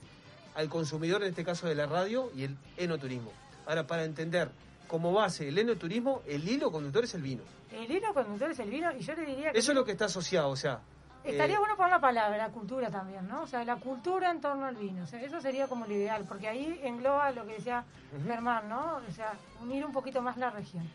al 0.54 0.68
consumidor, 0.68 1.22
en 1.22 1.30
este 1.30 1.44
caso 1.44 1.66
de 1.66 1.74
la 1.74 1.86
radio, 1.86 2.30
y 2.34 2.44
el 2.44 2.56
enoturismo. 2.76 3.32
Ahora, 3.66 3.86
para 3.86 4.04
entender 4.04 4.50
como 4.86 5.12
base 5.12 5.48
el 5.48 5.56
enoturismo, 5.56 6.22
el 6.26 6.46
hilo 6.46 6.70
conductor 6.70 7.04
es 7.04 7.14
el 7.14 7.22
vino. 7.22 7.42
el 7.70 7.90
hilo 7.90 8.12
conductor 8.12 8.50
es 8.50 8.58
el 8.58 8.68
vino 8.68 8.92
y 8.92 9.00
yo 9.00 9.14
le 9.14 9.24
diría 9.24 9.52
que 9.52 9.58
Eso 9.58 9.72
es 9.72 9.76
lo 9.76 9.84
que 9.84 9.92
está 9.92 10.04
asociado, 10.04 10.50
o 10.50 10.56
sea... 10.56 10.80
estaría 11.24 11.56
eh, 11.56 11.58
bueno 11.58 11.76
poner 11.76 11.92
la 11.92 12.00
palabra, 12.00 12.36
la 12.36 12.50
cultura 12.50 12.90
también, 12.90 13.26
¿no? 13.26 13.44
O 13.44 13.46
sea, 13.46 13.64
la 13.64 13.76
cultura 13.76 14.30
en 14.30 14.42
torno 14.42 14.66
al 14.66 14.76
vino. 14.76 15.04
O 15.04 15.06
sea, 15.06 15.22
eso 15.22 15.40
sería 15.40 15.66
como 15.66 15.86
lo 15.86 15.94
ideal, 15.94 16.26
porque 16.28 16.48
ahí 16.48 16.78
engloba 16.82 17.30
lo 17.30 17.46
que 17.46 17.54
decía. 17.54 17.84
Germán, 18.26 18.68
¿no? 18.68 19.00
O 19.08 19.12
sea, 19.12 19.32
unir 19.62 19.86
un 19.86 19.92
poquito 19.92 20.20
más 20.20 20.36
la 20.36 20.50
región. 20.50 20.86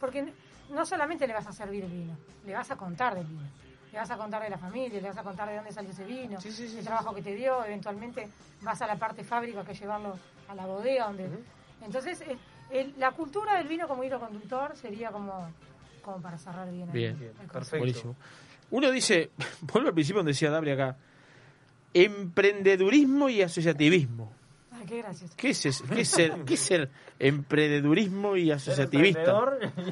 Porque 0.00 0.32
no 0.70 0.84
solamente 0.86 1.26
le 1.26 1.32
vas 1.34 1.46
a 1.46 1.52
servir 1.52 1.84
el 1.84 1.90
vino, 1.90 2.16
le 2.46 2.52
vas 2.54 2.70
a 2.70 2.76
contar 2.76 3.14
del 3.14 3.26
vino. 3.26 3.42
Le 3.92 3.98
vas 4.00 4.10
a 4.10 4.16
contar 4.16 4.42
de 4.42 4.50
la 4.50 4.58
familia, 4.58 5.00
le 5.00 5.06
vas 5.08 5.18
a 5.18 5.22
contar 5.22 5.48
de 5.48 5.54
dónde 5.54 5.70
salió 5.70 5.90
ese 5.92 6.04
vino, 6.04 6.38
el 6.42 6.84
trabajo 6.84 7.14
que 7.14 7.22
te 7.22 7.32
dio, 7.34 7.64
eventualmente 7.64 8.28
vas 8.62 8.82
a 8.82 8.88
la 8.88 8.96
parte 8.96 9.22
fábrica 9.22 9.64
que 9.64 9.72
llevarlo 9.72 10.18
a 10.48 10.54
la 10.56 10.66
bodega 10.66 11.06
donde 11.06 11.28
entonces 11.84 12.20
el- 12.70 12.94
la 12.98 13.12
cultura 13.12 13.56
del 13.56 13.68
vino 13.68 13.86
como 13.86 14.02
hilo 14.02 14.18
conductor 14.18 14.76
sería 14.76 15.10
como 15.10 15.48
como 16.02 16.20
para 16.20 16.36
cerrar 16.38 16.68
bien, 16.70 16.90
Bien, 16.92 17.16
el 17.40 17.46
concepto. 17.48 17.78
buenísimo. 17.78 18.16
Uno 18.72 18.90
dice, 18.90 19.30
vuelvo 19.62 19.88
al 19.88 19.94
principio 19.94 20.18
donde 20.18 20.32
decía 20.32 20.50
Dabri 20.50 20.72
acá, 20.72 20.96
emprendedurismo 21.94 23.28
y 23.28 23.42
asociativismo. 23.42 24.32
Ay, 24.84 24.86
qué 24.90 24.98
gracioso. 25.02 25.34
¿Qué 25.36 25.50
es, 25.50 25.64
eso? 25.66 25.84
¿Qué 25.92 26.00
es 26.02 26.08
ser, 26.08 26.32
qué 26.44 26.54
es 26.54 26.60
ser 26.60 26.90
emprendedurismo 27.18 28.36
y 28.36 28.50
asociativista? 28.50 29.40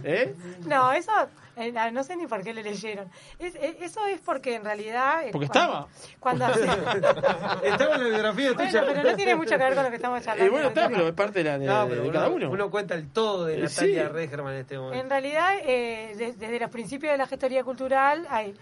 ¿Eh? 0.05 0.35
No, 0.67 0.93
eso 0.93 1.11
eh, 1.57 1.73
no 1.93 2.03
sé 2.05 2.17
ni 2.17 2.27
por 2.27 2.43
qué 2.43 2.53
le 2.55 2.63
leyeron. 2.63 3.09
Es- 3.39 3.55
eh, 3.57 3.77
eso 3.81 4.07
es 4.07 4.21
porque 4.21 4.55
en 4.57 4.65
realidad... 4.65 5.27
eh, 5.27 5.31
Porque 5.33 5.49
cuando- 5.49 5.89
Cuando, 6.21 6.47
Estaba 7.63 7.95
en 7.97 8.03
la 8.03 8.09
biografía 8.09 8.53
Bueno, 8.53 8.71
tuya. 8.71 8.85
pero 8.87 9.03
no 9.11 9.17
tiene 9.17 9.35
mucho 9.37 9.51
que 9.51 9.57
ver 9.65 9.75
con 9.75 9.85
lo 9.85 9.91
que 9.91 9.97
estamos 9.97 10.23
charlando. 10.23 10.45
Eh, 10.47 10.51
bueno, 10.51 10.69
está, 10.69 10.89
pero 10.89 11.09
es 11.09 11.15
parte 11.15 11.39
de, 11.41 11.45
la, 11.45 11.59
de, 11.59 11.67
No, 11.67 11.87
de 11.89 12.01
uno, 12.01 12.13
cada 12.13 12.29
uno. 12.29 12.51
uno 12.51 12.71
cuenta 12.71 12.95
el 12.95 13.09
todo 13.11 13.47
de 13.47 13.55
Eh, 13.59 13.63
Natalia 13.63 14.07
sí. 14.07 14.13
Regerman 14.13 14.55
en 14.55 14.61
este 14.61 14.79
momento. 14.79 15.03
En 15.05 15.11
realidad, 15.11 15.55
eh, 15.63 16.15
de- 16.17 16.33
desde 16.33 16.61
los 16.61 16.71
principios 16.71 17.13
de 17.13 17.19
la 17.19 17.27
gestoría 17.27 17.65
cultural, 17.65 18.27
hay- 18.31 18.55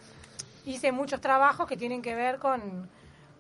hice 0.67 0.93
muchos 0.93 1.21
trabajos 1.21 1.67
que 1.69 1.77
tienen 1.77 2.03
que 2.03 2.15
ver 2.15 2.39
con, 2.39 2.89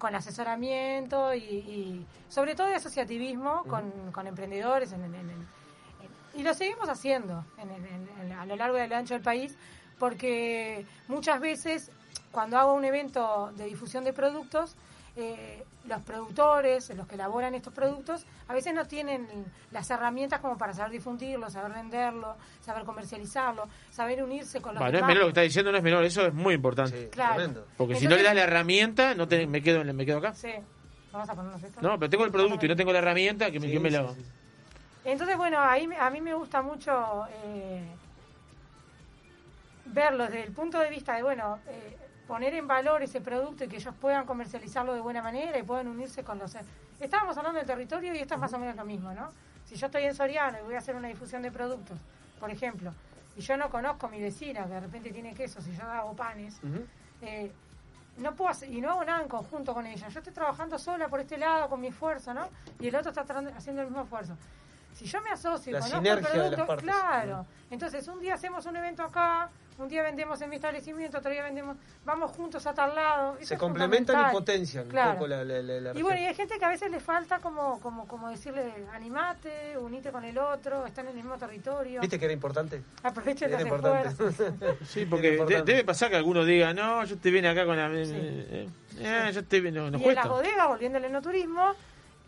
con 0.00 0.14
asesoramiento 0.16 1.34
y, 1.34 1.38
y 1.44 2.06
sobre 2.30 2.54
todo 2.56 2.66
de 2.68 2.74
asociativismo 2.76 3.64
con, 3.64 4.10
con 4.12 4.26
emprendedores 4.26 4.90
en- 4.92 5.04
en- 5.04 5.14
en- 5.14 5.46
y 6.34 6.42
lo 6.42 6.54
seguimos 6.54 6.88
haciendo 6.88 7.44
en- 7.58 7.70
en- 7.70 7.84
en- 7.86 8.08
en- 8.22 8.32
a 8.32 8.46
lo 8.46 8.56
largo 8.56 8.78
y 8.78 8.80
a 8.80 8.86
lo 8.86 8.96
ancho 8.96 9.12
del 9.14 9.22
país 9.22 9.54
porque 9.98 10.86
muchas 11.06 11.38
veces 11.38 11.90
cuando 12.32 12.58
hago 12.58 12.72
un 12.72 12.84
evento 12.84 13.52
de 13.56 13.66
difusión 13.66 14.02
de 14.02 14.12
productos 14.14 14.74
eh, 15.16 15.64
los 15.84 16.02
productores, 16.02 16.94
los 16.94 17.06
que 17.06 17.14
elaboran 17.14 17.54
estos 17.54 17.72
productos, 17.72 18.24
a 18.48 18.52
veces 18.52 18.74
no 18.74 18.86
tienen 18.86 19.26
las 19.70 19.90
herramientas 19.90 20.40
como 20.40 20.58
para 20.58 20.74
saber 20.74 20.92
difundirlo, 20.92 21.48
saber 21.50 21.72
venderlo, 21.72 22.36
saber 22.60 22.84
comercializarlo, 22.84 23.66
saber 23.90 24.22
unirse 24.22 24.60
con 24.60 24.74
los 24.74 24.82
Va, 24.82 24.90
no 24.90 24.98
es 24.98 25.04
menor, 25.04 25.16
lo 25.18 25.24
que 25.26 25.30
está 25.30 25.40
diciendo 25.40 25.72
no 25.72 25.78
es 25.78 25.82
menor, 25.84 26.04
eso 26.04 26.26
es 26.26 26.34
muy 26.34 26.54
importante. 26.54 27.08
Claro. 27.08 27.34
tremendo. 27.36 27.66
Porque 27.76 27.96
si 27.96 28.06
no 28.06 28.14
le 28.16 28.22
das 28.22 28.34
la 28.34 28.42
herramienta, 28.42 29.14
no 29.14 29.26
te, 29.26 29.46
me, 29.46 29.62
quedo, 29.62 29.82
me 29.84 30.04
quedo 30.04 30.18
acá. 30.18 30.34
Sí, 30.34 30.52
vamos 31.12 31.28
a 31.28 31.34
ponernos 31.34 31.62
esto. 31.62 31.80
No, 31.80 31.98
pero 31.98 32.10
tengo 32.10 32.24
el 32.24 32.30
producto 32.30 32.66
y 32.66 32.68
no 32.68 32.76
tengo 32.76 32.92
la 32.92 32.98
herramienta, 32.98 33.50
que 33.50 33.58
me, 33.58 33.70
que 33.70 33.80
me 33.80 33.90
la... 33.90 34.06
Entonces, 35.02 35.36
bueno, 35.38 35.58
ahí 35.60 35.86
me- 35.88 35.96
a 35.96 36.10
mí 36.10 36.20
me 36.20 36.34
gusta 36.34 36.60
mucho 36.60 37.24
eh, 37.44 37.82
verlo 39.86 40.24
desde 40.24 40.42
el 40.44 40.52
punto 40.52 40.78
de 40.78 40.90
vista 40.90 41.14
de, 41.16 41.22
bueno, 41.22 41.58
eh, 41.68 41.96
poner 42.30 42.54
en 42.54 42.68
valor 42.68 43.02
ese 43.02 43.20
producto 43.20 43.64
y 43.64 43.68
que 43.68 43.76
ellos 43.78 43.92
puedan 44.00 44.24
comercializarlo 44.24 44.94
de 44.94 45.00
buena 45.00 45.20
manera 45.20 45.58
y 45.58 45.64
puedan 45.64 45.88
unirse 45.88 46.22
con 46.22 46.38
los... 46.38 46.56
Estábamos 47.00 47.36
hablando 47.36 47.58
del 47.58 47.66
territorio 47.66 48.14
y 48.14 48.18
esto 48.18 48.34
es 48.34 48.40
más 48.40 48.52
o 48.52 48.58
menos 48.58 48.76
lo 48.76 48.84
mismo, 48.84 49.12
¿no? 49.12 49.30
Si 49.64 49.74
yo 49.74 49.86
estoy 49.86 50.04
en 50.04 50.14
Soriano 50.14 50.58
y 50.60 50.62
voy 50.62 50.76
a 50.76 50.78
hacer 50.78 50.94
una 50.94 51.08
difusión 51.08 51.42
de 51.42 51.50
productos, 51.50 51.98
por 52.38 52.48
ejemplo, 52.48 52.92
y 53.36 53.40
yo 53.40 53.56
no 53.56 53.68
conozco 53.68 54.06
a 54.06 54.10
mi 54.10 54.20
vecina 54.22 54.62
que 54.62 54.74
de 54.74 54.80
repente 54.80 55.10
tiene 55.10 55.34
quesos 55.34 55.66
y 55.66 55.76
yo 55.76 55.82
hago 55.82 56.14
panes, 56.14 56.60
eh, 57.22 57.50
no 58.18 58.32
puedo 58.36 58.50
hacer- 58.50 58.70
y 58.70 58.80
no 58.80 58.90
hago 58.92 59.04
nada 59.04 59.22
en 59.22 59.28
conjunto 59.28 59.74
con 59.74 59.84
ella. 59.86 60.06
Yo 60.08 60.18
estoy 60.20 60.32
trabajando 60.32 60.78
sola 60.78 61.08
por 61.08 61.18
este 61.18 61.36
lado 61.36 61.68
con 61.68 61.80
mi 61.80 61.88
esfuerzo, 61.88 62.32
¿no? 62.32 62.48
Y 62.78 62.86
el 62.86 62.94
otro 62.94 63.10
está 63.10 63.22
haciendo 63.56 63.82
el 63.82 63.88
mismo 63.88 64.02
esfuerzo. 64.04 64.36
Si 64.94 65.04
yo 65.04 65.20
me 65.20 65.30
asocio 65.30 65.70
y 65.70 65.74
conozco 65.80 66.00
el 66.18 66.24
producto, 66.54 66.66
claro. 66.84 67.46
Entonces, 67.70 68.06
un 68.06 68.20
día 68.20 68.34
hacemos 68.34 68.66
un 68.66 68.76
evento 68.76 69.02
acá, 69.02 69.48
un 69.80 69.88
día 69.88 70.02
vendemos 70.02 70.40
en 70.42 70.50
mi 70.50 70.56
establecimiento, 70.56 71.18
otro 71.18 71.30
día 71.30 71.42
vendemos, 71.42 71.76
vamos 72.04 72.30
juntos 72.32 72.66
a 72.66 72.74
tal 72.74 72.94
lado. 72.94 73.36
Eso 73.38 73.46
Se 73.48 73.56
complementan 73.58 74.28
y 74.28 74.32
potencian 74.32 74.86
Claro. 74.88 75.10
un 75.10 75.16
poco 75.16 75.26
la, 75.28 75.44
la, 75.44 75.62
la- 75.62 75.80
la 75.80 75.98
Y 75.98 76.02
bueno, 76.02 76.20
y 76.20 76.24
hay 76.26 76.34
gente 76.34 76.58
que 76.58 76.64
a 76.64 76.68
veces 76.68 76.90
le 76.90 77.00
falta 77.00 77.38
como, 77.38 77.80
como, 77.80 78.06
como 78.06 78.28
decirle, 78.28 78.72
animate, 78.92 79.76
unite 79.78 80.10
con 80.12 80.24
el 80.24 80.36
otro, 80.38 80.86
están 80.86 81.06
en 81.06 81.10
el 81.12 81.16
mismo 81.16 81.36
territorio. 81.38 82.00
¿Viste 82.00 82.18
que 82.18 82.24
era 82.26 82.34
importante? 82.34 82.82
Aprovechen 83.02 83.52
Era 83.52 83.62
importante. 83.62 84.10
Sí, 84.86 85.06
porque 85.10 85.32
de- 85.44 85.62
debe 85.62 85.84
pasar 85.84 86.10
que 86.10 86.16
alguno 86.16 86.44
diga, 86.44 86.74
no, 86.74 87.04
yo 87.04 87.16
te 87.18 87.30
viene 87.30 87.48
acá 87.48 87.64
con 87.64 87.76
la... 87.76 87.88
eh, 87.92 88.68
eh, 88.98 89.30
yo 89.32 89.44
te 89.44 89.60
no, 89.72 89.90
nos 89.90 90.00
y 90.00 90.04
en 90.04 90.14
las 90.14 90.26
cuesta. 90.26 90.28
bodegas, 90.28 90.68
volviendo 90.68 90.98
al 90.98 91.04
enoturismo, 91.06 91.72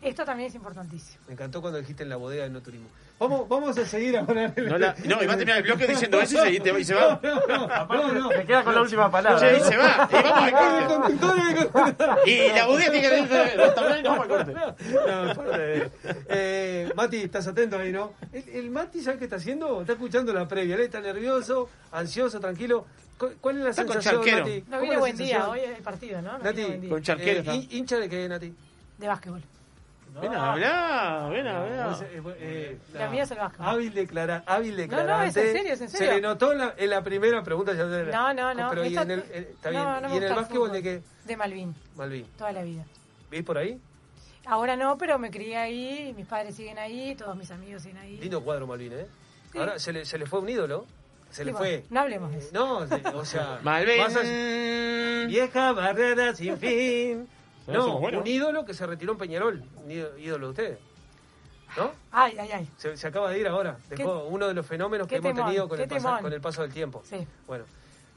esto 0.01 0.25
también 0.25 0.49
es 0.49 0.55
importantísimo. 0.55 1.23
Me 1.27 1.33
encantó 1.33 1.61
cuando 1.61 1.79
dijiste 1.79 2.03
en 2.03 2.09
la 2.09 2.15
bodega 2.15 2.43
del 2.43 2.53
no 2.53 2.61
turismo. 2.61 2.87
Vamos, 3.19 3.47
vamos 3.47 3.77
a 3.77 3.85
seguir 3.85 4.17
ahora. 4.17 4.53
No, 4.57 4.77
la- 4.77 4.95
no, 5.05 5.23
y 5.23 5.27
va 5.27 5.33
a 5.33 5.37
terminar 5.37 5.57
el 5.59 5.63
bloque 5.63 5.87
diciendo 5.87 6.19
eso 6.19 6.35
y 6.45 6.49
se, 6.49 6.51
y 6.55 6.59
te- 6.59 6.79
y 6.79 6.83
se 6.83 6.93
va. 6.93 7.19
No, 7.23 7.85
no, 7.87 8.11
no. 8.13 8.29
Me 8.29 8.43
queda 8.45 8.63
con 8.63 8.75
la 8.75 8.81
última 8.81 9.09
palabra. 9.09 9.39
Sí, 9.55 9.61
se 9.63 9.77
va. 9.77 10.09
Y 10.11 10.15
vamos 10.15 10.43
al 10.43 11.19
corte. 11.19 12.29
Y 12.31 12.49
la 12.49 12.65
bodega 12.67 12.91
tiene 12.91 13.09
que 13.09 13.55
restaurante 13.55 13.99
y 13.99 14.03
nos 14.03 14.17
vamos 14.17 14.23
al 14.23 14.29
corte. 14.29 14.53
No, 14.53 15.33
eh, 16.29 16.89
Mati, 16.95 17.17
estás 17.17 17.47
atento 17.47 17.77
ahí, 17.77 17.91
¿no? 17.91 18.13
El, 18.33 18.43
el 18.49 18.69
Mati, 18.71 19.01
¿sabes 19.01 19.19
qué 19.19 19.25
está 19.25 19.37
haciendo? 19.37 19.81
Está 19.81 19.93
escuchando 19.93 20.33
la 20.33 20.47
previa. 20.47 20.75
Él 20.75 20.81
está 20.81 20.99
nervioso, 20.99 21.69
ansioso, 21.91 22.39
tranquilo. 22.39 22.85
¿Cu- 23.17 23.33
¿Cuál 23.39 23.57
es 23.59 23.63
la 23.63 23.69
Está 23.69 23.85
con 23.85 23.93
sensación, 23.93 24.21
charquero. 24.23 24.45
Nati? 24.45 24.59
No 24.61 24.65
¿Cómo 24.71 24.81
viene 24.81 24.97
buen 24.97 25.17
día, 25.17 25.47
hoy 25.49 25.59
es 25.59 25.77
el 25.77 25.83
partido, 25.83 26.21
¿no? 26.21 26.37
No 26.39 26.43
Nati, 26.43 26.63
buen 26.63 26.81
día. 26.81 26.89
Con 26.89 27.01
charquero 27.03 27.51
eh, 27.53 27.67
¿hincha 27.71 27.97
de 27.97 28.09
qué, 28.09 28.27
Nati? 28.27 28.53
De 28.97 29.07
básquetbol. 29.07 29.41
Ven 30.21 30.33
a 30.33 30.51
hablar, 30.53 31.31
ven 31.31 31.47
a 31.47 31.59
hablar. 31.61 31.97
Eh, 32.39 32.77
La 32.93 33.09
mía 33.09 33.23
es 33.23 33.31
el 33.31 33.37
vasco. 33.39 33.63
Hábil, 33.63 33.93
declara, 33.93 34.43
hábil 34.45 34.71
no, 34.71 34.77
declarante. 34.77 35.27
es 35.29 35.37
en 35.37 35.53
serio, 35.57 35.73
es 35.73 35.81
en 35.81 35.89
serio. 35.89 36.07
Se 36.07 36.15
le 36.15 36.21
notó 36.21 36.51
en 36.51 36.57
la, 36.59 36.73
en 36.77 36.89
la 36.89 37.03
primera 37.03 37.43
pregunta. 37.43 37.73
Ya 37.73 37.87
se- 37.89 38.11
No, 38.11 38.33
no, 38.33 38.53
no. 38.53 38.69
Pero 38.69 38.85
¿y 38.85 38.95
en 38.97 39.11
el, 39.11 39.19
eh, 39.19 39.47
está 39.51 39.69
bien. 39.69 39.81
No, 39.83 40.01
no 40.01 40.13
¿Y 40.13 40.17
en 40.17 40.23
el 40.23 40.33
básquetbol 40.33 40.67
fútbol. 40.69 40.71
de 40.71 40.83
qué? 40.83 41.01
De 41.25 41.37
Malvin, 41.37 41.75
Malvin. 41.95 42.25
toda 42.37 42.51
la 42.51 42.63
vida. 42.63 42.83
¿Vís 43.31 43.43
por 43.43 43.57
ahí? 43.57 43.79
Ahora 44.45 44.75
no, 44.75 44.97
pero 44.97 45.17
me 45.19 45.31
crié 45.31 45.55
ahí, 45.57 46.13
mis 46.17 46.25
padres 46.27 46.55
siguen 46.55 46.77
ahí, 46.77 47.15
todos 47.15 47.35
mis 47.37 47.49
amigos 47.51 47.81
siguen 47.81 47.97
ahí. 47.99 48.17
Lindo 48.17 48.43
cuadro 48.43 48.67
Malvin, 48.67 48.93
¿eh? 48.93 49.07
Sí. 49.51 49.57
Ahora 49.57 49.79
se 49.79 49.93
le, 49.93 50.03
se 50.05 50.17
le 50.17 50.25
fue 50.25 50.39
un 50.39 50.49
ídolo. 50.49 50.85
Se 51.29 51.43
le 51.45 51.53
fue. 51.53 51.83
No 51.89 52.01
hablemos 52.01 52.31
de 52.31 52.37
eso. 52.39 52.49
No, 52.53 52.85
se- 52.87 53.07
o 53.07 53.25
sea. 53.25 53.59
Malvin. 53.63 55.27
Vieja 55.27 55.71
barrera 55.71 56.35
sin 56.35 56.57
fin. 56.57 57.27
No, 57.67 57.97
un 57.97 58.27
ídolo 58.27 58.65
que 58.65 58.73
se 58.73 58.85
retiró 58.85 59.13
en 59.13 59.17
Peñarol. 59.17 59.63
Un 59.77 59.91
ídolo 59.91 60.47
de 60.47 60.49
ustedes. 60.51 60.79
¿No? 61.77 61.91
Ay, 62.11 62.35
ay, 62.39 62.49
ay. 62.53 62.69
Se, 62.77 62.95
se 62.97 63.07
acaba 63.07 63.31
de 63.31 63.39
ir 63.39 63.47
ahora. 63.47 63.77
Dejó 63.89 64.25
uno 64.25 64.47
de 64.47 64.53
los 64.53 64.65
fenómenos 64.65 65.07
que 65.07 65.15
hemos 65.15 65.33
temón, 65.33 65.45
tenido 65.47 65.67
con 65.67 65.79
el, 65.79 65.87
pasa- 65.87 66.07
temón. 66.07 66.21
con 66.21 66.33
el 66.33 66.41
paso 66.41 66.61
del 66.61 66.71
tiempo. 66.71 67.01
Sí. 67.03 67.25
Bueno, 67.47 67.65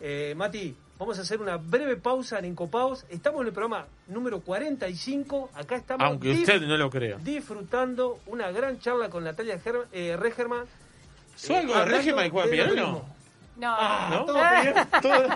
eh, 0.00 0.34
Mati, 0.36 0.76
vamos 0.98 1.18
a 1.18 1.22
hacer 1.22 1.40
una 1.40 1.56
breve 1.56 1.96
pausa 1.96 2.38
en 2.38 2.44
Encopados. 2.46 3.06
Estamos 3.08 3.40
en 3.40 3.46
el 3.46 3.52
programa 3.54 3.86
número 4.08 4.40
45. 4.40 5.50
Acá 5.54 5.76
estamos 5.76 6.06
Aunque 6.06 6.32
usted 6.32 6.60
no 6.62 6.76
lo 6.76 6.90
crea. 6.90 7.16
disfrutando 7.16 8.18
una 8.26 8.50
gran 8.50 8.78
charla 8.78 9.08
con 9.08 9.24
Natalia 9.24 9.58
eh, 9.92 10.16
Regerman. 10.18 10.66
¿Sos 11.34 11.56
algo 11.56 11.74
de 11.76 11.84
Regerman 11.86 12.26
y 12.26 12.30
juega 12.30 12.46
de 12.48 12.52
piano? 12.52 13.06
No, 13.56 13.74
Ah, 13.78 14.08
¿No? 14.10 14.24
todo 14.26 14.34
bien. 14.62 14.74
Todo- 15.02 15.28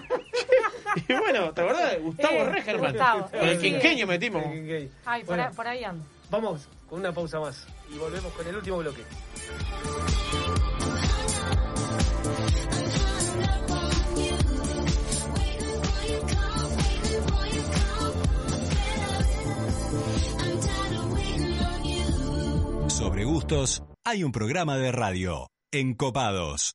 y 1.09 1.13
bueno, 1.15 1.53
¿te 1.53 1.61
acordás 1.63 1.99
Gustavo 2.01 2.35
Eh, 2.35 2.45
Regerman? 2.51 2.91
Gustavo, 2.93 3.29
Con 3.31 3.49
el 3.49 3.59
quinqueño 3.59 4.07
metimos. 4.07 4.45
El. 4.47 4.91
Ay, 5.07 5.25
por, 5.25 5.37
Bueno, 5.37 5.53
por 5.57 5.67
ahí 5.69 5.85
ando. 5.85 6.05
Vamos 6.31 6.69
con 6.89 7.01
una 7.01 7.13
pausa 7.13 7.41
más 7.41 7.67
y 7.93 7.99
volvemos 7.99 8.33
con 8.35 8.47
el 8.47 8.57
último 8.57 8.79
bloque. 8.79 9.03
Sobre 22.89 23.25
gustos, 23.25 23.83
hay 24.05 24.25
un 24.25 24.33
programa 24.33 24.77
de 24.77 24.93
radio. 24.93 25.47
Encopados. 25.73 26.75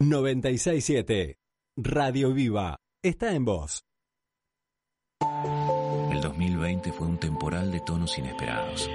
967 0.00 1.38
Radio 1.76 2.32
Viva 2.32 2.80
está 3.00 3.32
en 3.32 3.44
voz. 3.44 3.84
El 6.10 6.20
2020 6.20 6.90
fue 6.90 7.06
un 7.06 7.18
temporal 7.18 7.70
de 7.70 7.78
tonos 7.78 8.18
inesperados. 8.18 8.90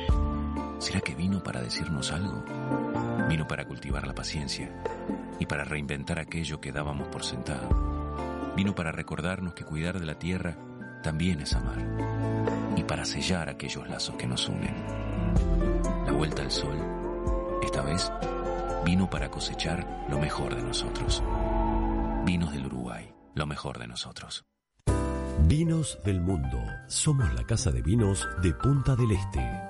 ¿Será 0.80 1.00
que 1.00 1.16
vino 1.16 1.42
para 1.42 1.62
decirnos 1.62 2.12
algo? 2.12 2.44
Vino 3.30 3.48
para 3.48 3.66
cultivar 3.66 4.06
la 4.06 4.14
paciencia 4.14 4.84
y 5.40 5.46
para 5.46 5.64
reinventar 5.64 6.20
aquello 6.20 6.60
que 6.60 6.74
dábamos 6.74 7.08
por 7.08 7.24
sentado. 7.24 8.54
Vino 8.58 8.76
para 8.76 8.92
recordarnos 8.92 9.54
que 9.54 9.64
cuidar 9.64 10.02
de 10.02 10.06
la 10.06 10.20
tierra 10.20 10.58
también 11.02 11.40
es 11.40 11.54
amar 11.54 12.76
y 12.76 12.84
para 12.84 13.06
sellar 13.06 13.48
aquellos 13.48 13.88
lazos 13.88 14.16
que 14.18 14.28
nos 14.28 14.50
unen. 14.50 14.76
La 16.06 16.12
vuelta 16.12 16.42
al 16.42 16.52
sol, 16.52 16.78
esta 17.64 17.84
vez, 17.84 18.12
vino 18.86 19.10
para 19.10 19.30
cosechar 19.30 20.06
lo 20.10 20.20
mejor 20.20 20.56
de 20.56 20.64
nosotros. 20.64 21.24
Vinos 22.26 22.54
del 22.54 22.66
Uruguay, 22.66 23.14
lo 23.36 23.46
mejor 23.46 23.80
de 23.80 23.88
nosotros. 23.88 24.46
Vinos 25.48 25.98
del 26.04 26.22
mundo. 26.22 26.60
Somos 26.88 27.34
la 27.34 27.44
casa 27.46 27.72
de 27.72 27.82
vinos 27.82 28.28
de 28.42 28.54
Punta 28.54 28.96
del 28.96 29.12
Este. 29.12 29.69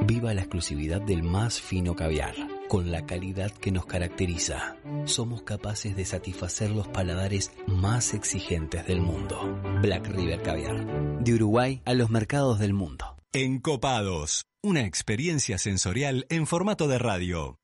Viva 0.00 0.34
la 0.34 0.40
exclusividad 0.40 1.00
del 1.00 1.22
más 1.22 1.60
fino 1.60 1.94
caviar, 1.94 2.34
con 2.68 2.90
la 2.90 3.06
calidad 3.06 3.52
que 3.52 3.70
nos 3.70 3.86
caracteriza. 3.86 4.76
Somos 5.04 5.42
capaces 5.42 5.94
de 5.94 6.04
satisfacer 6.04 6.70
los 6.70 6.88
paladares 6.88 7.52
más 7.66 8.14
exigentes 8.14 8.86
del 8.86 9.00
mundo. 9.00 9.60
Black 9.80 10.08
River 10.08 10.42
Caviar, 10.42 11.22
de 11.22 11.34
Uruguay 11.34 11.82
a 11.84 11.94
los 11.94 12.10
mercados 12.10 12.58
del 12.58 12.72
mundo. 12.72 13.16
Encopados. 13.32 14.46
Una 14.62 14.84
experiencia 14.86 15.58
sensorial 15.58 16.26
en 16.28 16.46
formato 16.46 16.88
de 16.88 16.98
radio. 16.98 17.58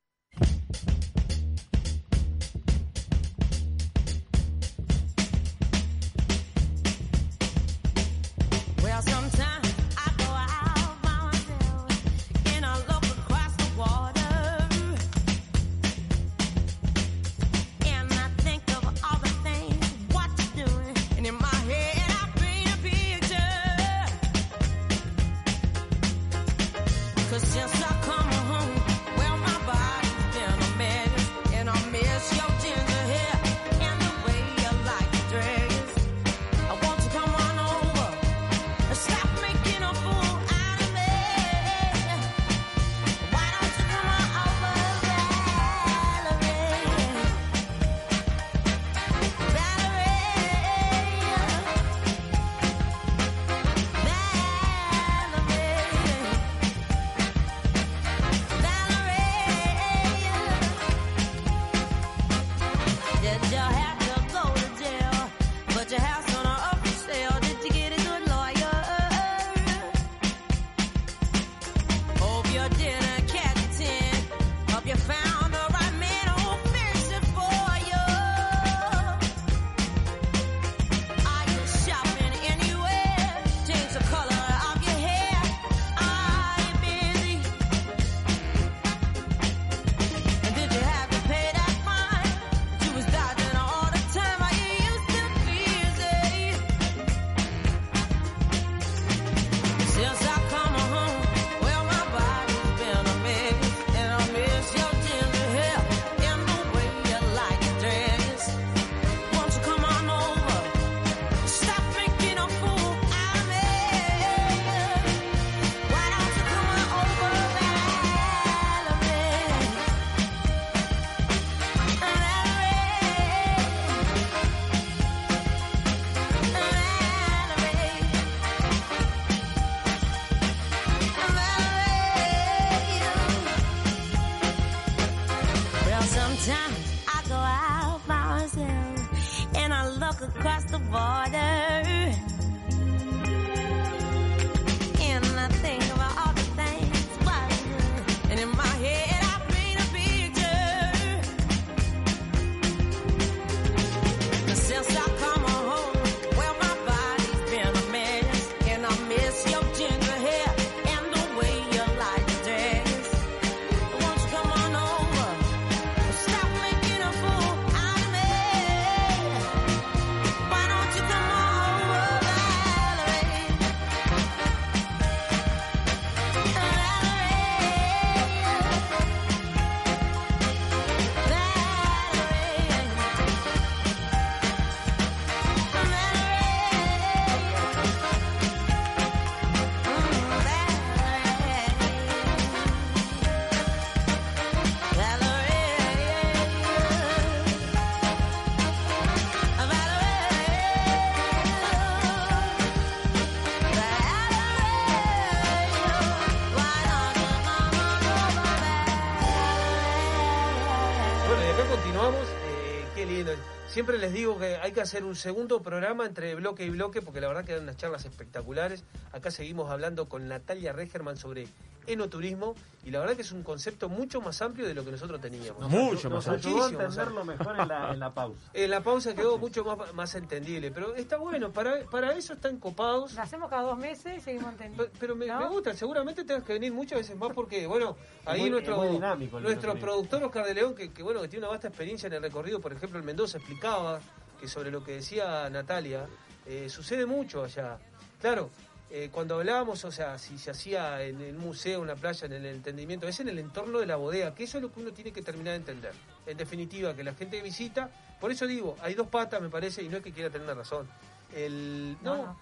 Siempre 213.78 213.98
les 213.98 214.12
digo 214.12 214.36
que 214.40 214.56
hay 214.56 214.72
que 214.72 214.80
hacer 214.80 215.04
un 215.04 215.14
segundo 215.14 215.62
programa 215.62 216.04
entre 216.04 216.34
bloque 216.34 216.64
y 216.64 216.68
bloque 216.68 217.00
porque 217.00 217.20
la 217.20 217.28
verdad 217.28 217.44
que 217.44 217.52
dan 217.52 217.62
unas 217.62 217.76
charlas 217.76 218.04
espectaculares. 218.04 218.82
Acá 219.12 219.30
seguimos 219.30 219.70
hablando 219.70 220.08
con 220.08 220.26
Natalia 220.26 220.72
Regerman 220.72 221.16
sobre 221.16 221.46
enoturismo 221.92 222.54
y 222.84 222.90
la 222.90 223.00
verdad 223.00 223.16
que 223.16 223.22
es 223.22 223.32
un 223.32 223.42
concepto 223.42 223.88
mucho 223.88 224.20
más 224.20 224.40
amplio 224.40 224.66
de 224.66 224.72
lo 224.74 224.84
que 224.84 224.90
nosotros 224.92 225.20
teníamos. 225.20 225.68
Mucho 225.68 226.08
más 226.10 226.26
Nos 226.26 226.26
más 226.26 226.44
entenderlo 226.46 227.20
amplio. 227.20 227.24
mejor 227.24 227.60
en 227.60 227.68
la, 227.68 227.92
en 227.92 227.98
la 228.00 228.14
pausa. 228.14 228.40
En 228.54 228.70
la 228.70 228.80
pausa 228.82 229.14
quedó 229.14 229.36
mucho 229.38 229.64
más, 229.64 229.92
más 229.94 230.14
entendible, 230.14 230.70
pero 230.70 230.94
está 230.94 231.16
bueno, 231.18 231.50
para, 231.50 231.84
para 231.86 232.12
eso 232.12 232.32
están 232.34 232.58
copados. 232.58 233.14
Lo 233.14 233.22
hacemos 233.22 233.50
cada 233.50 233.62
dos 233.62 233.78
meses 233.78 234.18
y 234.18 234.20
seguimos 234.20 234.52
entendiendo. 234.52 234.88
Pero 234.98 235.16
me, 235.16 235.26
me 235.26 235.48
gusta, 235.48 235.74
seguramente 235.74 236.24
tengas 236.24 236.44
que 236.44 236.52
venir 236.54 236.72
muchas 236.72 236.98
veces 237.00 237.16
más 237.16 237.32
porque, 237.34 237.66
bueno, 237.66 237.96
ahí 238.24 238.40
muy- 238.42 238.50
nuestro, 238.50 238.82
dinámico 238.90 239.40
nuestro 239.40 239.74
productor 239.74 240.22
Oscar 240.24 240.46
de 240.46 240.54
León, 240.54 240.74
que, 240.74 240.90
que, 240.92 241.02
bueno, 241.02 241.20
que 241.20 241.28
tiene 241.28 241.44
una 241.44 241.52
vasta 241.52 241.68
experiencia 241.68 242.06
en 242.06 242.14
el 242.14 242.22
recorrido, 242.22 242.60
por 242.60 242.72
ejemplo, 242.72 242.98
en 242.98 243.04
Mendoza, 243.04 243.38
explicaba 243.38 244.00
que 244.40 244.46
sobre 244.48 244.70
lo 244.70 244.82
que 244.84 244.92
decía 244.92 245.50
Natalia, 245.50 246.06
eh, 246.46 246.68
sucede 246.68 247.04
mucho 247.06 247.44
allá. 247.44 247.76
Claro, 248.20 248.50
eh, 248.90 249.10
cuando 249.12 249.34
hablábamos, 249.36 249.84
o 249.84 249.92
sea, 249.92 250.18
si 250.18 250.38
se 250.38 250.50
hacía 250.50 251.02
en 251.02 251.20
el 251.20 251.36
museo, 251.36 251.80
una 251.82 251.94
playa, 251.94 252.26
en 252.26 252.32
el 252.32 252.46
entendimiento, 252.46 253.06
es 253.06 253.20
en 253.20 253.28
el 253.28 253.38
entorno 253.38 253.78
de 253.80 253.86
la 253.86 253.96
bodega, 253.96 254.34
que 254.34 254.44
eso 254.44 254.58
es 254.58 254.62
lo 254.62 254.72
que 254.72 254.80
uno 254.80 254.92
tiene 254.92 255.12
que 255.12 255.22
terminar 255.22 255.52
de 255.52 255.56
entender. 255.58 255.92
En 256.26 256.36
definitiva, 256.36 256.94
que 256.94 257.04
la 257.04 257.14
gente 257.14 257.36
que 257.38 257.42
visita, 257.42 257.90
por 258.20 258.30
eso 258.32 258.46
digo, 258.46 258.76
hay 258.80 258.94
dos 258.94 259.08
patas, 259.08 259.40
me 259.42 259.50
parece, 259.50 259.82
y 259.82 259.88
no 259.88 259.98
es 259.98 260.02
que 260.02 260.12
quiera 260.12 260.30
tener 260.30 260.44
una 260.46 260.54
razón. 260.54 260.88
El, 261.34 261.96
no, 262.02 262.16
no, 262.26 262.36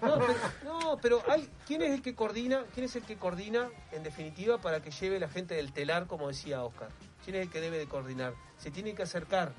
pero, 0.00 0.26
no, 0.64 0.98
pero 1.00 1.22
hay, 1.28 1.48
¿quién 1.66 1.82
es 1.82 1.92
el 1.92 2.02
que 2.02 2.14
coordina? 2.14 2.64
¿Quién 2.74 2.86
es 2.86 2.96
el 2.96 3.02
que 3.04 3.16
coordina, 3.16 3.68
en 3.92 4.02
definitiva, 4.02 4.58
para 4.58 4.80
que 4.80 4.90
lleve 4.90 5.20
la 5.20 5.28
gente 5.28 5.54
del 5.54 5.72
telar, 5.72 6.06
como 6.06 6.28
decía 6.28 6.62
Oscar? 6.64 6.88
¿Quién 7.24 7.36
es 7.36 7.42
el 7.42 7.50
que 7.50 7.60
debe 7.60 7.78
de 7.78 7.86
coordinar? 7.86 8.34
Se 8.58 8.70
tiene 8.70 8.94
que 8.94 9.02
acercar 9.04 9.52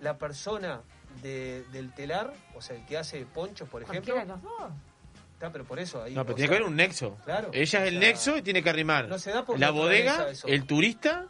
la 0.00 0.18
persona 0.18 0.80
de- 1.22 1.64
del 1.72 1.92
telar, 1.94 2.32
o 2.54 2.60
sea, 2.60 2.76
el 2.76 2.84
que 2.86 2.98
hace 2.98 3.24
ponchos, 3.26 3.68
por 3.68 3.82
ejemplo. 3.82 4.14
Cualquiera 4.14 4.20
de 4.20 4.26
los 4.26 4.42
dos. 4.42 4.72
Está, 5.36 5.52
pero 5.52 5.64
por 5.64 5.78
eso 5.78 6.02
ahí. 6.02 6.14
No, 6.14 6.24
pero 6.24 6.34
tiene 6.34 6.48
sea, 6.48 6.56
que 6.56 6.62
haber 6.62 6.70
un 6.70 6.76
nexo. 6.76 7.18
Claro. 7.24 7.50
Ella 7.52 7.62
es 7.82 7.92
el 7.92 8.00
sea, 8.00 8.00
nexo 8.00 8.36
y 8.38 8.42
tiene 8.42 8.62
que 8.62 8.70
arrimar 8.70 9.06
no 9.06 9.18
se 9.18 9.30
da 9.30 9.44
por 9.44 9.58
la 9.58 9.70
bodega, 9.70 10.28
el 10.46 10.66
turista. 10.66 11.26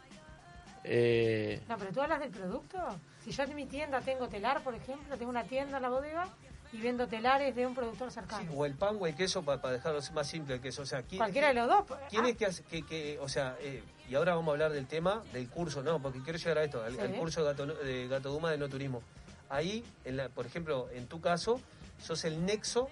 eh, 0.85 1.61
No, 1.67 1.77
pero 1.77 1.91
tú 1.91 2.01
hablas 2.01 2.19
del 2.21 2.31
producto. 2.31 2.77
Si 3.23 3.31
yo 3.31 3.43
en 3.43 3.55
mi 3.55 3.65
tienda 3.65 3.99
tengo 4.01 4.27
telar, 4.29 4.63
por 4.63 4.73
ejemplo, 4.75 5.17
tengo 5.17 5.29
una 5.29 5.43
tienda 5.43 5.77
en 5.77 5.83
la 5.83 5.89
bodega 5.89 6.29
y 6.71 6.77
vendo 6.77 7.07
telares 7.07 7.53
de 7.55 7.67
un 7.67 7.75
productor 7.75 8.09
cercano. 8.11 8.49
O 8.53 8.65
el 8.65 8.75
pan 8.75 8.97
o 8.99 9.07
el 9.07 9.15
queso, 9.15 9.43
para, 9.43 9.71
dejarlo 9.71 9.99
más 10.13 10.27
simple 10.27 10.55
el 10.55 10.61
queso. 10.61 10.83
O 10.83 10.85
sea, 10.85 11.01
¿quién, 11.03 11.17
Cualquiera 11.19 11.49
de 11.49 11.53
los 11.55 11.67
dos. 11.67 11.97
¿Quién 12.09 12.25
ah, 12.25 12.29
es 12.29 12.37
que, 12.37 12.45
hace- 12.45 12.63
que, 12.63 12.83
que- 12.85 13.19
o 13.19 13.27
sea, 13.27 13.57
eh, 13.59 13.83
y 14.09 14.15
ahora 14.15 14.35
vamos 14.35 14.49
a 14.49 14.51
hablar 14.53 14.71
del 14.71 14.87
tema 14.87 15.21
del 15.33 15.49
curso, 15.49 15.83
no, 15.83 16.01
porque 16.01 16.21
quiero 16.21 16.39
llegar 16.39 16.57
a 16.59 16.63
esto, 16.63 16.81
al, 16.81 16.93
Sí. 16.95 17.01
al 17.01 17.11
curso 17.15 17.41
de 17.43 17.47
Gato, 17.51 17.65
de 17.65 18.07
Gato 18.07 18.29
Duma 18.31 18.51
de 18.51 18.57
no 18.57 18.69
turismo. 18.69 19.01
Ahí, 19.49 19.83
en 20.05 20.15
la, 20.17 20.29
por 20.29 20.45
ejemplo, 20.45 20.87
en 20.93 21.07
tu 21.07 21.19
caso, 21.21 21.59
sos 21.99 22.23
el 22.25 22.45
nexo 22.45 22.89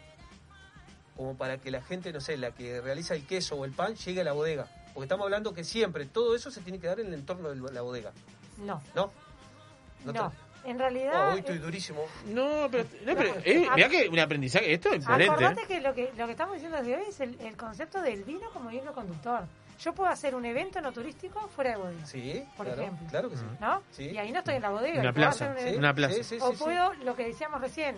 como 1.16 1.36
para 1.36 1.58
que 1.58 1.72
la 1.72 1.82
gente, 1.82 2.12
no 2.12 2.20
sé, 2.20 2.38
la 2.38 2.52
que 2.52 2.82
realiza 2.82 3.14
el 3.16 3.26
queso 3.26 3.56
o 3.56 3.66
el 3.66 3.72
pan 3.72 3.96
llegue 3.96 4.22
a 4.22 4.24
la 4.24 4.34
bodega. 4.34 4.68
Porque 4.94 5.06
estamos 5.06 5.26
hablando 5.26 5.54
que 5.54 5.64
siempre 5.64 6.06
todo 6.06 6.36
eso 6.36 6.52
se 6.52 6.62
tiene 6.62 6.80
que 6.80 6.88
dar 6.88 7.00
en 7.00 7.08
el 7.08 7.14
entorno 7.14 7.50
de 7.50 7.74
la 7.74 7.82
bodega. 7.82 8.12
No. 8.58 8.82
¿No? 8.96 9.12
No. 10.06 10.32
En 10.66 10.80
realidad. 10.80 11.30
Oh, 11.30 11.34
hoy 11.34 11.40
estoy 11.40 11.58
eh, 11.58 11.60
durísimo. 11.60 12.06
No, 12.28 12.68
pero, 12.72 12.86
no, 13.06 13.16
pero 13.16 13.36
eh, 13.46 13.68
mirá 13.76 13.88
que 13.88 14.10
un 14.10 14.20
aprendizaje, 14.20 14.74
esto 14.74 14.90
es 14.90 14.96
excelente. 14.96 15.32
Acordate 15.32 15.68
que 15.68 15.80
lo 15.80 15.94
que 15.94 16.12
lo 16.18 16.26
que 16.26 16.32
estamos 16.32 16.56
diciendo 16.56 16.78
desde 16.78 16.96
hoy 16.96 17.04
es 17.08 17.20
el, 17.20 17.40
el 17.40 17.56
concepto 17.56 18.02
del 18.02 18.24
vino 18.24 18.50
como 18.52 18.72
hilo 18.72 18.92
conductor. 18.94 19.44
Yo 19.80 19.94
puedo 19.94 20.10
hacer 20.10 20.34
un 20.34 20.46
evento 20.46 20.80
no 20.82 20.92
turístico 20.92 21.48
fuera 21.50 21.72
de 21.72 21.78
bodega. 21.78 22.06
Sí, 22.06 22.44
por 22.56 22.66
claro, 22.66 22.82
ejemplo. 22.82 23.08
claro 23.10 23.30
que 23.30 23.38
sí. 23.38 23.44
¿No? 23.60 23.84
Sí. 23.92 24.04
Y 24.06 24.18
ahí 24.18 24.32
no 24.32 24.40
estoy 24.40 24.56
en 24.56 24.62
la 24.62 24.70
bodega. 24.70 25.02
Una 25.02 25.14
plaza, 25.14 25.30
hacer 25.30 25.50
un 25.50 25.56
sí, 25.56 25.62
evento. 25.62 25.80
una 25.80 25.94
plaza. 25.94 26.16
Sí, 26.16 26.24
sí, 26.24 26.38
o 26.40 26.52
sí, 26.52 26.58
puedo, 26.58 26.94
lo 26.94 27.16
que 27.16 27.26
decíamos 27.26 27.62
recién, 27.62 27.96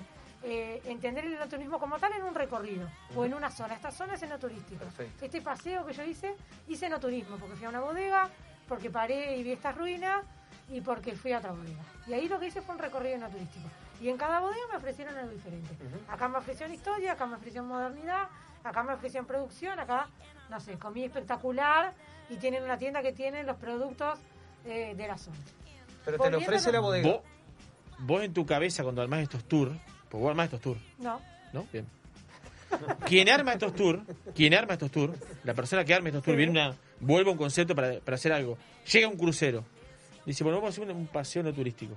eh, 0.50 0.82
entender 0.86 1.26
el 1.26 1.34
enoturismo 1.34 1.78
como 1.78 2.00
tal 2.00 2.14
en 2.14 2.24
un 2.24 2.34
recorrido 2.34 2.90
o 3.14 3.26
en 3.26 3.34
una 3.34 3.52
zona. 3.52 3.74
Esta 3.74 3.92
zona 3.92 4.14
es 4.14 4.24
enoturística. 4.24 4.80
Perfecto. 4.80 5.26
Este 5.26 5.42
paseo 5.42 5.86
que 5.86 5.92
yo 5.92 6.04
hice, 6.04 6.36
hice 6.70 6.86
enoturismo 6.86 7.36
porque 7.36 7.58
fui 7.58 7.66
a 7.66 7.70
una 7.70 7.82
bodega, 7.82 8.30
porque 8.66 8.90
paré 8.90 9.36
y 9.36 9.44
vi 9.44 9.52
estas 9.52 9.76
ruinas 9.76 10.24
y 10.70 10.80
porque 10.80 11.18
fui 11.18 11.34
a 11.34 11.40
otra 11.40 11.52
bodega. 11.52 11.84
Y 12.08 12.14
ahí 12.14 12.30
lo 12.30 12.40
que 12.40 12.48
hice 12.48 12.62
fue 12.62 12.76
un 12.76 12.80
recorrido 12.80 13.16
enoturístico. 13.16 13.68
Y 14.00 14.08
en 14.08 14.16
cada 14.16 14.40
bodega 14.40 14.62
me 14.72 14.78
ofrecieron 14.78 15.18
algo 15.18 15.32
diferente. 15.32 15.76
Acá 16.08 16.30
me 16.30 16.38
ofrecieron 16.38 16.74
historia, 16.74 17.12
acá 17.12 17.26
me 17.26 17.36
ofrecieron 17.36 17.68
modernidad, 17.68 18.30
acá 18.64 18.84
me 18.84 18.94
ofrecieron 18.94 19.28
producción, 19.28 19.78
acá, 19.80 20.08
no 20.50 20.62
sé, 20.62 20.80
comí 20.80 21.04
espectacular 21.04 21.94
y 22.30 22.38
tienen 22.38 22.64
una 22.64 22.78
tienda 22.78 23.02
que 23.02 23.12
tiene 23.12 23.44
los 23.44 23.58
productos 23.58 24.18
eh, 24.64 24.96
de 24.96 25.08
la 25.08 25.18
zona. 25.18 25.36
Pero 26.06 26.20
te 26.20 26.30
lo 26.30 26.38
ofrece 26.38 26.72
la 26.72 26.80
bodega. 26.80 27.10
Vos, 27.10 27.22
vos 28.00 28.24
en 28.24 28.34
tu 28.34 28.46
cabeza 28.46 28.84
cuando 28.84 29.02
armás 29.02 29.20
estos 29.20 29.44
tours, 29.44 29.78
pues 30.10 30.22
vos 30.22 30.30
armás 30.30 30.46
estos 30.46 30.62
tours, 30.62 30.80
No. 31.00 31.20
¿no? 31.54 31.66
Bien. 31.72 31.86
Quien 33.06 33.30
arma 33.30 33.54
estos 33.54 33.74
tours, 33.74 34.02
quien 34.36 34.54
arma 34.54 34.74
estos 34.74 34.92
tours, 34.92 35.18
la 35.46 35.54
persona 35.54 35.86
que 35.86 35.94
arma 35.94 36.10
estos 36.10 36.24
tours, 36.24 36.38
viene 36.38 36.52
una, 36.52 36.76
vuelve 37.00 37.30
a 37.30 37.32
un 37.34 37.38
concepto 37.38 37.74
para, 37.74 38.00
para 38.02 38.16
hacer 38.16 38.34
algo. 38.34 38.58
Llega 38.92 39.08
un 39.08 39.18
crucero, 39.18 39.64
dice, 40.26 40.44
bueno, 40.44 40.58
vamos 40.60 40.78
a 40.78 40.82
hacer 40.82 40.92
un, 40.92 40.98
un 41.02 41.08
paseo 41.08 41.44
no 41.44 41.54
turístico. 41.54 41.96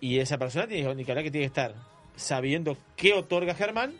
Y 0.00 0.18
esa 0.18 0.38
persona 0.38 0.66
tiene 0.66 0.82
que 0.96 1.04
que 1.04 1.14
tiene 1.14 1.30
que 1.30 1.44
estar 1.44 1.74
sabiendo 2.16 2.76
qué 2.96 3.12
otorga 3.12 3.54
Germán, 3.54 3.94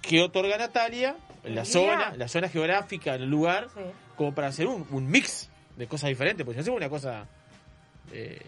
qué 0.00 0.20
otorga 0.20 0.56
Natalia, 0.56 1.16
la 1.44 1.64
zona, 1.64 2.14
la 2.16 2.28
zona 2.28 2.48
geográfica, 2.48 3.14
el 3.14 3.28
lugar, 3.28 3.68
Sí. 3.74 3.80
como 4.16 4.34
para 4.34 4.48
hacer 4.48 4.66
un, 4.66 4.86
un 4.90 5.08
mix 5.10 5.50
de 5.76 5.86
cosas 5.86 6.08
diferentes, 6.10 6.44
porque 6.44 6.54
si 6.54 6.58
no 6.58 6.62
hacemos 6.62 6.78
una 6.78 6.88
cosa 6.88 7.26
eh, 8.12 8.40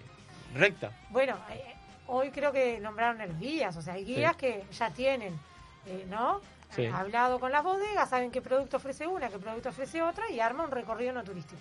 recta. 0.54 0.92
Bueno, 1.10 1.36
eh, 1.50 1.73
hoy 2.07 2.31
creo 2.31 2.52
que 2.52 2.78
nombraron 2.81 3.18
los 3.18 3.39
guías, 3.39 3.76
o 3.76 3.83
sea, 3.83 3.94
hay 3.94 4.05
guías 4.05 4.33
Sí. 4.33 4.39
que 4.39 4.65
ya 4.73 4.91
tienen, 4.91 5.39
eh, 5.86 6.07
¿no? 6.08 6.41
Sí. 6.74 6.86
Hablado 6.86 7.39
con 7.39 7.52
las 7.52 7.62
bodegas, 7.62 8.08
saben 8.10 8.31
qué 8.31 8.42
producto 8.42 8.78
ofrece 8.78 9.07
una, 9.07 9.28
qué 9.28 9.39
producto 9.39 9.68
ofrece 9.68 10.02
otra 10.02 10.28
y 10.31 10.41
arma 10.41 10.65
un 10.65 10.70
recorrido 10.70 11.12
no 11.12 11.23
turístico. 11.23 11.60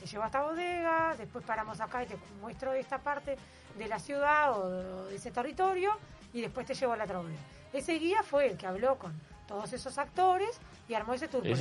Te 0.00 0.06
llevo 0.06 0.24
a 0.24 0.26
esta 0.26 0.42
bodega, 0.42 1.14
después 1.16 1.44
paramos 1.44 1.80
acá 1.80 2.02
y 2.02 2.06
te 2.06 2.16
muestro 2.40 2.72
esta 2.72 2.98
parte 2.98 3.36
de 3.76 3.88
la 3.88 3.98
ciudad 3.98 4.58
o 4.58 5.04
de 5.06 5.16
ese 5.16 5.30
territorio 5.30 5.92
y 6.32 6.40
después 6.40 6.66
te 6.66 6.74
llevo 6.74 6.92
a 6.92 6.96
la 6.96 7.04
otra 7.04 7.18
bodega. 7.18 7.38
Ese 7.72 7.94
guía 7.94 8.22
fue 8.22 8.46
el 8.50 8.56
que 8.56 8.66
habló 8.66 8.96
con 8.96 9.12
todos 9.46 9.72
esos 9.72 9.96
actores 9.98 10.58
y 10.88 10.94
armó 10.94 11.14
ese 11.14 11.28
tour. 11.28 11.46
es 11.46 11.60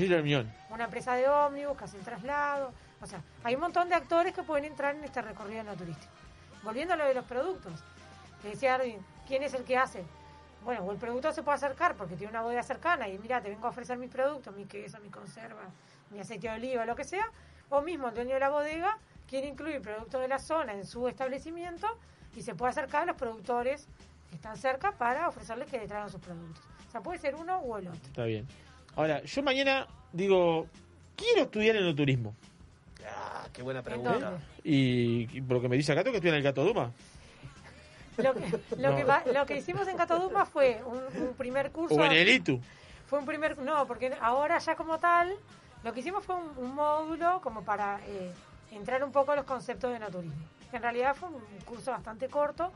una 0.69 0.83
empresa 0.85 1.15
de 1.15 1.27
ómnibus 1.29 1.77
que 1.77 1.83
hace 1.85 1.97
el 1.97 2.03
traslado. 2.03 2.71
O 3.01 3.05
sea, 3.05 3.21
hay 3.43 3.55
un 3.55 3.61
montón 3.61 3.89
de 3.89 3.95
actores 3.95 4.33
que 4.33 4.43
pueden 4.43 4.65
entrar 4.65 4.95
en 4.95 5.03
este 5.03 5.21
recorrido 5.21 5.63
no 5.63 5.75
turístico. 5.75 6.11
Volviendo 6.63 6.95
a 6.95 6.97
lo 6.97 7.05
de 7.05 7.13
los 7.13 7.25
productos, 7.25 7.73
que 8.41 8.49
decía 8.49 8.75
Arvin, 8.75 8.97
¿quién 9.27 9.43
es 9.43 9.53
el 9.53 9.63
que 9.63 9.77
hace? 9.77 10.03
Bueno, 10.63 10.83
o 10.83 10.91
el 10.91 10.97
productor 10.97 11.33
se 11.33 11.43
puede 11.43 11.55
acercar 11.55 11.95
porque 11.95 12.15
tiene 12.15 12.31
una 12.31 12.41
bodega 12.41 12.63
cercana 12.63 13.07
y 13.07 13.17
mira, 13.19 13.41
te 13.41 13.49
vengo 13.49 13.67
a 13.67 13.69
ofrecer 13.69 13.97
mis 13.97 14.09
productos, 14.09 14.53
mi 14.55 14.65
queso, 14.65 14.99
mi 14.99 15.09
conserva, 15.09 15.61
mi 16.11 16.19
aceite 16.19 16.49
de 16.49 16.55
oliva, 16.55 16.85
lo 16.85 16.95
que 16.95 17.03
sea, 17.03 17.31
o 17.69 17.81
mismo 17.81 18.09
el 18.09 18.15
dueño 18.15 18.33
de 18.33 18.39
la 18.39 18.49
bodega 18.49 18.97
quiere 19.29 19.47
incluir 19.47 19.81
productos 19.81 20.21
de 20.21 20.27
la 20.27 20.39
zona 20.39 20.73
en 20.73 20.85
su 20.85 21.07
establecimiento 21.07 21.87
y 22.35 22.41
se 22.41 22.55
puede 22.55 22.71
acercar 22.71 23.03
a 23.03 23.05
los 23.05 23.15
productores 23.15 23.87
que 24.29 24.35
están 24.35 24.57
cerca 24.57 24.91
para 24.91 25.27
ofrecerles 25.27 25.69
que 25.69 25.77
le 25.79 25.87
traigan 25.87 26.09
sus 26.09 26.21
productos. 26.21 26.63
O 26.87 26.91
sea, 26.91 27.01
puede 27.01 27.19
ser 27.19 27.35
uno 27.35 27.57
o 27.59 27.77
el 27.77 27.87
otro. 27.87 27.99
Está 28.05 28.25
bien. 28.25 28.47
Ahora, 28.95 29.21
yo 29.23 29.43
mañana 29.43 29.87
digo, 30.11 30.67
quiero 31.15 31.43
estudiar 31.43 31.75
enoturismo. 31.75 32.33
Ah, 33.05 33.47
qué 33.53 33.61
buena 33.61 33.81
pregunta. 33.81 34.39
Y, 34.63 35.27
y 35.37 35.41
por 35.41 35.57
lo 35.57 35.61
que 35.61 35.69
me 35.69 35.77
dice 35.77 35.91
acá, 35.91 36.03
tengo 36.03 36.13
que 36.13 36.17
estudiar 36.17 36.35
en 36.35 36.45
el 36.45 36.49
Cato 36.51 36.65
Duma. 36.65 36.91
Lo 38.17 38.33
que, 38.33 38.59
lo, 38.77 38.89
No. 38.91 38.95
que, 38.95 39.03
va- 39.03 39.23
lo 39.31 39.45
que 39.45 39.57
hicimos 39.57 39.87
en 39.87 39.95
Catoduma 39.97 40.45
fue 40.45 40.81
un, 40.85 40.97
un 41.21 41.33
primer 41.35 41.71
curso. 41.71 41.95
O 41.95 42.03
en 42.03 42.11
el 42.11 42.27
ITU. 42.29 42.59
Fue 43.07 43.19
un 43.19 43.25
primer. 43.25 43.57
No, 43.59 43.85
porque 43.85 44.15
ahora 44.21 44.57
ya 44.57 44.75
como 44.75 44.97
tal, 44.97 45.35
lo 45.83 45.93
que 45.93 45.99
hicimos 46.01 46.23
fue 46.25 46.35
un, 46.35 46.51
un 46.57 46.75
módulo 46.75 47.39
como 47.41 47.61
para 47.63 47.99
eh, 48.07 48.31
entrar 48.71 49.03
un 49.03 49.11
poco 49.11 49.31
a 49.31 49.35
los 49.35 49.45
conceptos 49.45 49.91
de 49.93 49.99
naturismo. 49.99 50.35
En 50.73 50.81
realidad 50.81 51.15
fue 51.15 51.29
un 51.29 51.41
curso 51.65 51.91
bastante 51.91 52.27
corto 52.27 52.71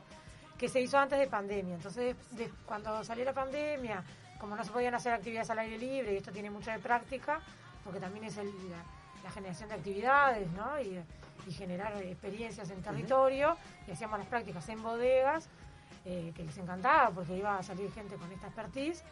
que 0.56 0.68
se 0.68 0.80
hizo 0.80 0.96
antes 0.96 1.18
de 1.18 1.26
pandemia. 1.26 1.74
Entonces, 1.74 2.14
de- 2.30 2.50
cuando 2.64 3.02
salió 3.04 3.24
la 3.24 3.32
pandemia, 3.34 4.02
como 4.38 4.54
no 4.56 4.64
se 4.64 4.70
podían 4.70 4.94
hacer 4.94 5.12
actividades 5.12 5.50
al 5.50 5.58
aire 5.58 5.76
libre, 5.76 6.14
y 6.14 6.16
esto 6.18 6.30
tiene 6.32 6.50
mucha 6.50 6.72
de 6.72 6.78
práctica, 6.78 7.40
porque 7.84 7.98
también 8.00 8.24
es 8.26 8.36
el- 8.38 8.46
la, 8.70 8.78
la 9.24 9.30
generación 9.30 9.68
de 9.68 9.74
actividades, 9.74 10.48
¿no? 10.52 10.80
Y, 10.80 11.00
y 11.46 11.52
generar 11.52 11.96
experiencias 12.02 12.70
en 12.70 12.82
territorio, 12.82 13.56
y 13.86 13.92
hacíamos 13.92 14.18
las 14.18 14.28
prácticas 14.28 14.68
en 14.68 14.82
bodegas, 14.82 15.48
eh, 16.04 16.32
que 16.34 16.44
les 16.44 16.56
encantaba 16.58 17.10
porque 17.10 17.36
iba 17.36 17.58
a 17.58 17.62
salir 17.62 17.92
gente 17.92 18.16
con 18.16 18.30
esta 18.32 18.48
expertise. 18.48 19.04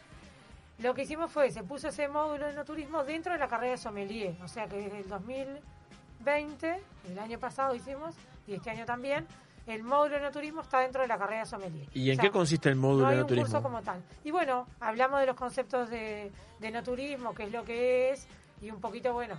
Lo 0.79 0.93
que 0.93 1.03
hicimos 1.03 1.31
fue, 1.31 1.51
se 1.51 1.63
puso 1.63 1.89
ese 1.89 2.07
módulo 2.07 2.47
de 2.47 2.53
no 2.53 2.65
turismo 2.65 3.03
dentro 3.03 3.33
de 3.33 3.39
la 3.39 3.47
carrera 3.47 3.71
de 3.73 3.77
sommelier, 3.77 4.35
o 4.43 4.47
sea 4.47 4.67
que 4.67 4.77
desde 4.77 4.99
el 4.99 5.07
2020, 5.07 6.81
el 7.09 7.19
año 7.19 7.39
pasado 7.39 7.75
hicimos, 7.75 8.15
y 8.47 8.55
este 8.55 8.71
año 8.71 8.85
también, 8.85 9.27
el 9.67 9.83
módulo 9.83 10.15
de 10.15 10.21
no 10.21 10.31
turismo 10.31 10.61
está 10.61 10.79
dentro 10.79 11.01
de 11.01 11.07
la 11.07 11.17
carrera 11.17 11.41
de 11.41 11.45
sommelier. 11.45 11.87
¿Y 11.93 12.09
en 12.09 12.13
O 12.13 12.21
sea, 12.21 12.23
qué 12.23 12.31
consiste 12.31 12.69
el 12.69 12.75
módulo 12.75 13.03
no 13.03 13.07
hay 13.09 13.15
de 13.17 13.21
un 13.21 13.27
curso 13.27 13.41
enoturismo? 13.41 13.63
como 13.63 13.81
tal. 13.83 14.03
Y 14.23 14.31
bueno, 14.31 14.67
hablamos 14.79 15.19
de 15.19 15.27
los 15.27 15.35
conceptos 15.35 15.89
de, 15.89 16.31
de 16.59 16.71
no 16.71 16.83
turismo, 16.83 17.33
qué 17.35 17.43
es 17.43 17.51
lo 17.51 17.63
que 17.63 18.11
es, 18.11 18.27
y 18.61 18.71
un 18.71 18.81
poquito, 18.81 19.13
bueno, 19.13 19.35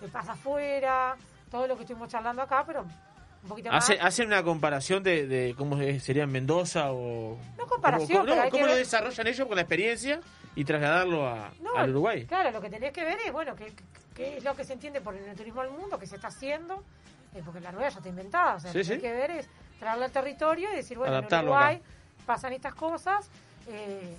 qué 0.00 0.08
pasa 0.08 0.32
afuera, 0.32 1.16
todo 1.50 1.66
lo 1.66 1.76
que 1.76 1.82
estuvimos 1.82 2.08
charlando 2.08 2.42
acá, 2.42 2.64
pero 2.66 2.82
un 3.42 3.48
poquito 3.48 3.70
más. 3.70 3.84
Hace- 3.84 4.00
¿Hacen 4.00 4.26
una 4.28 4.42
comparación 4.42 5.02
de, 5.02 5.26
de 5.26 5.54
cómo 5.56 5.76
sería 6.00 6.24
en 6.24 6.30
Mendoza 6.32 6.92
o...? 6.92 7.38
No 7.56 7.66
comparación, 7.66 8.22
cómo, 8.26 8.34
no, 8.34 8.42
hay 8.42 8.50
¿cómo 8.50 8.62
que 8.64 8.68
lo 8.68 8.74
ver- 8.74 8.84
desarrollan 8.84 9.26
ellos 9.26 9.46
con 9.46 9.56
la 9.56 9.62
experiencia 9.62 10.20
y 10.54 10.64
trasladarlo 10.64 11.26
a, 11.28 11.50
No, 11.60 11.76
al 11.76 11.90
Uruguay? 11.90 12.26
Claro, 12.26 12.50
lo 12.50 12.60
que 12.60 12.68
tenés 12.70 12.92
que 12.92 13.04
ver 13.04 13.18
es, 13.24 13.32
bueno, 13.32 13.54
qué, 13.54 14.36
es 14.38 14.44
lo 14.44 14.54
que 14.56 14.64
se 14.64 14.72
entiende 14.72 15.00
por 15.00 15.14
el 15.14 15.36
turismo 15.36 15.60
al 15.60 15.70
mundo, 15.70 15.98
qué 15.98 16.06
se 16.06 16.16
está 16.16 16.28
haciendo, 16.28 16.82
eh, 17.34 17.42
porque 17.44 17.60
la 17.60 17.70
rueda 17.70 17.88
ya 17.90 17.98
está 17.98 18.08
inventada. 18.08 18.56
O 18.56 18.60
sea, 18.60 18.72
Sí, 18.72 18.78
lo 18.78 18.84
que 18.84 18.90
hay 18.92 18.96
sí. 18.96 19.02
que 19.02 19.12
ver 19.12 19.30
es 19.30 19.48
traerlo 19.78 20.04
al 20.04 20.10
territorio 20.10 20.72
y 20.72 20.76
decir, 20.76 20.98
bueno, 20.98 21.12
Adaptarlo 21.12 21.50
en 21.50 21.56
Uruguay 21.56 21.76
acá. 21.76 22.22
pasan 22.26 22.52
estas 22.52 22.74
cosas. 22.74 23.30
eh, 23.68 24.16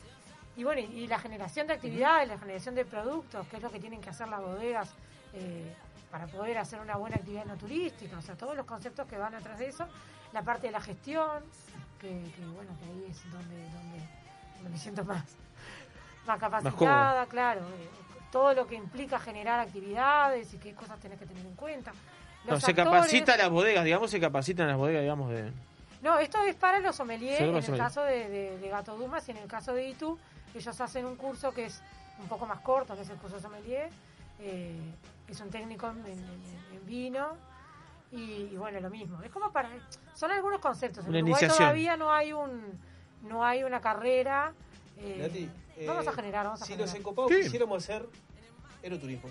y 0.55 0.63
bueno, 0.65 0.81
y, 0.81 1.03
y 1.03 1.07
la 1.07 1.19
generación 1.19 1.67
de 1.67 1.73
actividades, 1.73 2.27
la 2.27 2.37
generación 2.37 2.75
de 2.75 2.83
productos, 2.85 3.47
que 3.47 3.57
es 3.57 3.63
lo 3.63 3.69
que 3.71 3.79
tienen 3.79 4.01
que 4.01 4.09
hacer 4.09 4.27
las 4.27 4.41
bodegas 4.41 4.93
eh, 5.33 5.73
para 6.11 6.27
poder 6.27 6.57
hacer 6.57 6.79
una 6.79 6.95
buena 6.97 7.17
actividad 7.17 7.45
no 7.45 7.55
turística. 7.55 8.17
O 8.17 8.21
sea, 8.21 8.35
todos 8.35 8.55
los 8.55 8.65
conceptos 8.65 9.07
que 9.07 9.17
van 9.17 9.35
atrás 9.35 9.59
de 9.59 9.67
eso. 9.67 9.87
La 10.33 10.43
parte 10.43 10.67
de 10.67 10.73
la 10.73 10.81
gestión, 10.81 11.43
que, 11.99 12.07
que, 12.07 12.45
bueno, 12.53 12.71
que 12.79 12.85
ahí 12.85 13.05
es 13.09 13.31
donde, 13.31 13.63
donde, 13.71 14.07
donde 14.55 14.69
me 14.69 14.77
siento 14.77 15.03
más, 15.03 15.23
más 16.25 16.39
capacitada, 16.39 17.25
claro. 17.25 17.61
eh, 17.61 17.89
todo 18.31 18.53
lo 18.53 18.67
que 18.67 18.75
implica 18.75 19.19
generar 19.19 19.59
actividades 19.59 20.53
y 20.53 20.57
qué 20.57 20.73
cosas 20.75 20.99
tenés 20.99 21.17
que 21.17 21.25
tener 21.25 21.43
en 21.45 21.55
cuenta. 21.55 21.93
No, 22.45 22.59
se 22.59 22.73
capacita 22.73 23.35
las 23.37 23.49
bodegas, 23.49 23.83
digamos, 23.83 24.11
se 24.11 24.19
capacitan 24.19 24.67
las 24.67 24.77
bodegas, 24.77 25.01
digamos, 25.01 25.29
de... 25.31 25.51
No, 26.01 26.17
esto 26.19 26.41
es 26.43 26.55
para 26.55 26.79
los 26.79 26.95
sommeliers, 26.95 27.41
en 27.41 27.55
el 27.55 27.77
caso 27.77 28.03
de, 28.03 28.29
de, 28.29 28.57
de 28.57 28.69
Gato 28.69 28.95
Dumas 28.95 29.27
y 29.27 29.31
en 29.31 29.37
el 29.37 29.47
caso 29.47 29.73
de 29.73 29.89
Itu, 29.89 30.17
ellos 30.55 30.79
hacen 30.79 31.05
un 31.05 31.15
curso 31.15 31.51
que 31.51 31.65
es 31.65 31.81
un 32.19 32.27
poco 32.27 32.45
más 32.45 32.59
corto, 32.59 32.95
que 32.95 33.01
es 33.01 33.09
el 33.09 33.17
curso 33.17 33.39
sommelier, 33.39 33.89
eh, 34.39 34.79
que 35.29 35.33
es 35.33 35.41
un 35.41 35.51
técnico 35.51 35.87
en, 35.91 35.99
en- 36.07 36.73
en 36.73 36.85
vino, 36.87 37.37
y, 38.11 38.49
y 38.51 38.55
bueno, 38.57 38.79
lo 38.79 38.89
mismo. 38.89 39.21
Es 39.21 39.29
como 39.29 39.51
para... 39.51 39.69
Son 40.15 40.31
algunos 40.31 40.59
conceptos. 40.59 41.03
En 41.03 41.09
Una 41.11 41.19
Uruguay 41.19 41.33
iniciación. 41.43 41.57
todavía 41.67 41.95
no 41.97 42.11
hay 42.11 42.33
un 42.33 42.79
no 43.21 43.45
hay 43.45 43.63
una 43.63 43.79
carrera... 43.79 44.53
eh, 44.97 45.17
Nati, 45.21 45.49
eh, 45.77 45.85
vamos 45.87 46.07
a 46.07 46.13
generar, 46.13 46.45
vamos 46.45 46.61
a 46.63 46.65
Si 46.65 46.71
generar. 46.73 46.87
nos 46.89 46.99
encopados 46.99 47.31
quisiéramos 47.31 47.83
hacer 47.83 48.07
enoturismo. 48.81 49.29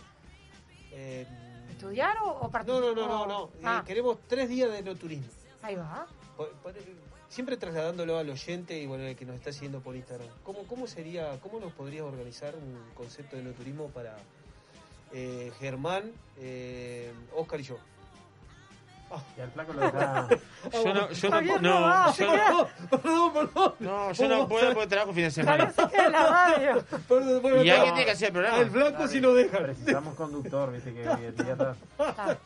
Eh, 0.93 1.27
¿Estudiar 1.71 2.17
o, 2.19 2.31
o 2.31 2.43
no, 2.45 2.51
participar? 2.51 2.81
no, 2.81 2.95
no, 2.95 3.09
no, 3.09 3.27
no. 3.27 3.45
Eh, 3.57 3.63
Ah, 3.65 3.83
queremos 3.85 4.19
tres 4.29 4.49
días 4.49 4.71
de 4.71 4.79
enoturismo. 4.79 5.27
ahí 5.63 5.75
va. 5.75 6.07
Por- 6.37 6.53
por- 6.63 6.75
siempre 7.29 7.57
trasladándolo 7.57 8.17
al 8.19 8.31
oyente 8.31 8.79
y 8.79 8.87
bueno, 8.87 9.03
el 9.05 9.17
que 9.17 9.25
nos 9.27 9.35
está 9.35 9.53
siguiendo 9.53 9.81
por 9.81 9.97
Instagram. 9.97 10.29
¿Cómo, 10.45 10.61
cómo 10.69 10.87
sería, 10.87 11.39
cómo 11.41 11.59
nos 11.59 11.73
podrías 11.73 12.05
organizar 12.05 12.55
un 12.55 12.79
concepto 12.95 13.35
de 13.37 13.43
enoturismo 13.43 13.89
para 13.89 14.17
eh, 15.13 15.53
Germán, 15.59 16.13
eh, 16.39 17.13
Oscar 17.35 17.61
y 17.61 17.65
yo? 17.65 17.79
Y 19.37 19.41
al 19.41 19.51
flaco 19.53 19.73
lo 19.73 19.81
deja. 19.81 20.29
Yo 20.73 20.93
no, 20.95 21.11
yo 21.11 21.31
no, 21.31 21.41
no, 21.41 21.59
no 21.61 21.81
va, 21.81 22.13
yo 22.13 22.27
Perdón, 22.27 22.67
perdón, 22.91 23.33
perdón. 23.33 23.75
no, 23.79 24.13
yo 24.13 24.29
no 24.29 24.49
puedo 24.49 24.75
porque 24.75 24.87
trabajo 24.89 25.13
fin 25.15 25.23
de 25.25 25.31
semana. 25.31 25.73
Y 25.89 26.11
no. 26.11 27.55
alguien 27.57 27.83
tiene 27.95 28.05
que 28.05 28.11
hacer 28.11 28.27
el 28.29 28.33
programa. 28.33 28.59
Al 28.59 28.71
flaco 28.71 29.09
sí 29.09 29.21
lo 29.21 29.35
dejan. 29.35 29.63
Precisamos 29.63 30.15
conductor, 30.15 30.73
viste 30.73 30.93
que 30.93 31.09
hoy 31.09 31.17
día 31.33 31.53
está- 31.53 31.77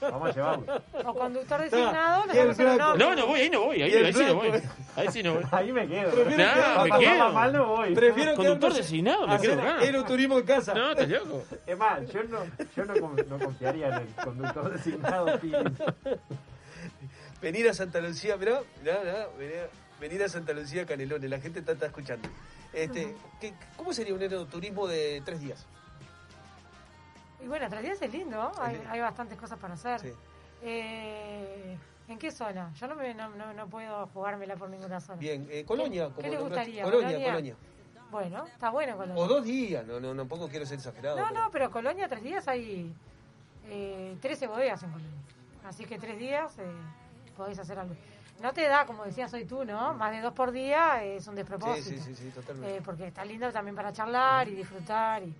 Vamos 0.03 0.31
a 0.31 0.33
llevarlo. 0.33 0.83
O 1.05 1.15
conductor 1.15 1.61
designado, 1.63 2.25
el 2.33 2.39
el. 2.61 2.79
No, 2.79 3.15
no 3.17 3.27
voy, 3.27 3.41
ahí 3.41 3.51
no 3.51 3.61
voy, 3.65 3.83
ahí, 3.83 3.93
el 3.93 4.07
ahí 4.07 4.13
sí 4.13 4.25
no 4.25 4.35
voy. 4.35 4.63
Ahí 4.97 5.09
sí 5.11 5.23
no 5.23 5.35
voy. 5.35 5.43
Ahí 5.51 5.73
me 5.73 5.89
quedo. 5.89 6.11
Prefiero 6.13 6.37
quedar- 6.55 6.83
me 6.93 6.99
quedo. 6.99 7.33
mal 7.33 7.53
no 7.53 7.67
voy. 7.67 7.95
Prefiero 7.95 8.35
Conductor 8.37 8.75
designado, 8.75 9.27
me 9.27 9.39
quedo 9.41 9.61
acá. 9.61 9.85
enoturismo 9.85 10.39
en 10.39 10.45
casa. 10.47 10.75
No, 10.75 10.91
estás 10.93 11.09
loco. 11.09 11.43
Es 11.67 11.79
más, 11.79 12.01
yo 12.13 12.23
no, 12.25 12.39
yo 12.77 12.85
no, 12.85 12.95
no 12.95 13.39
confiaría 13.45 13.89
en 13.89 13.95
el 13.95 14.07
conductor 14.23 14.71
designado. 14.71 15.41
Venir 17.43 17.69
a 17.69 17.75
Santa 17.75 18.01
Lucía, 18.01 18.37
mirá, 18.37 18.61
mirá, 18.81 19.01
mirá, 19.03 19.27
venir, 19.37 19.69
venir 20.01 20.23
a 20.23 20.29
Santa 20.29 20.53
Lucía 20.53 20.87
Canelones, 20.87 21.29
la 21.29 21.41
gente 21.41 21.59
está, 21.59 21.73
está 21.73 21.87
escuchando. 21.87 22.29
Este, 22.73 23.15
¿qué- 23.41 23.53
¿Cómo 23.77 23.93
sería 23.93 24.15
un 24.15 24.23
enoturismo 24.23 24.87
de 24.87 25.21
tres 25.25 25.41
días? 25.41 25.67
Y 27.43 27.47
bueno, 27.49 27.69
tres 27.69 27.83
días 27.83 28.01
es 28.01 28.13
lindo, 28.13 28.53
hay, 28.61 28.77
lindo. 28.77 28.91
hay 28.91 29.01
bastantes 29.01 29.37
cosas 29.37 29.59
para 29.59 29.75
hacer. 29.75 30.01
Sí. 30.01 30.13
Eh, 30.63 31.77
¿En 32.09 32.19
qué 32.19 32.31
zona? 32.31 32.73
Yo 32.75 32.87
no, 32.87 32.95
me, 32.95 33.13
no, 33.15 33.29
no, 33.31 33.53
no 33.53 33.67
puedo 33.69 34.07
jugármela 34.09 34.55
por 34.57 34.71
ninguna 34.71 35.01
zona. 35.01 35.19
Bien, 35.19 35.47
eh, 35.51 35.65
Colonia, 35.65 36.07
¿Qué 36.09 36.15
como 36.15 36.29
le 36.29 36.35
nombraste. 36.37 36.71
gustaría? 36.71 36.83
Colonia, 36.85 37.09
¿Colonia? 37.09 37.27
Colonia. 37.33 37.57
Bueno, 38.11 38.47
está 38.47 38.71
bueno 38.71 38.97
Colonia. 38.97 39.23
O 39.23 39.27
dos 39.27 39.45
días, 39.45 39.85
no, 39.87 39.99
no, 39.99 40.15
tampoco 40.15 40.49
quiero 40.49 40.65
ser 40.67 40.77
exagerado. 40.79 41.17
No, 41.19 41.29
pero- 41.29 41.41
no, 41.41 41.51
pero 41.51 41.71
Colonia, 41.73 42.09
tres 42.09 42.23
días 42.23 42.47
hay 42.47 42.95
eh, 43.69 44.17
13 44.21 44.47
bodegas 44.47 44.83
en 44.85 44.91
Colonia. 44.93 45.19
Así 45.65 45.85
que 45.85 45.99
tres 45.99 46.19
días 46.19 46.57
eh, 46.59 46.63
podéis 47.33 47.59
hacer 47.59 47.79
algo. 47.79 47.95
No 48.41 48.53
te 48.53 48.67
da, 48.67 48.85
como 48.87 49.05
decías 49.05 49.33
hoy 49.35 49.45
tú, 49.45 49.65
¿no? 49.65 49.95
Más 49.95 50.11
de 50.13 50.21
dos 50.21 50.33
por 50.33 50.51
día 50.51 51.03
es 51.05 51.27
un 51.29 51.35
despropósito. 51.37 51.91
sí, 51.91 51.99
sí, 51.99 52.15
sí, 52.15 52.31
totalmente. 52.31 52.77
Eh, 52.77 52.83
porque 52.85 53.07
está 53.07 53.25
lindo 53.25 53.51
también 53.53 53.77
para 53.77 53.93
charlar 53.93 54.49
y 54.49 54.55
disfrutar. 54.57 55.23
Y, 55.23 55.33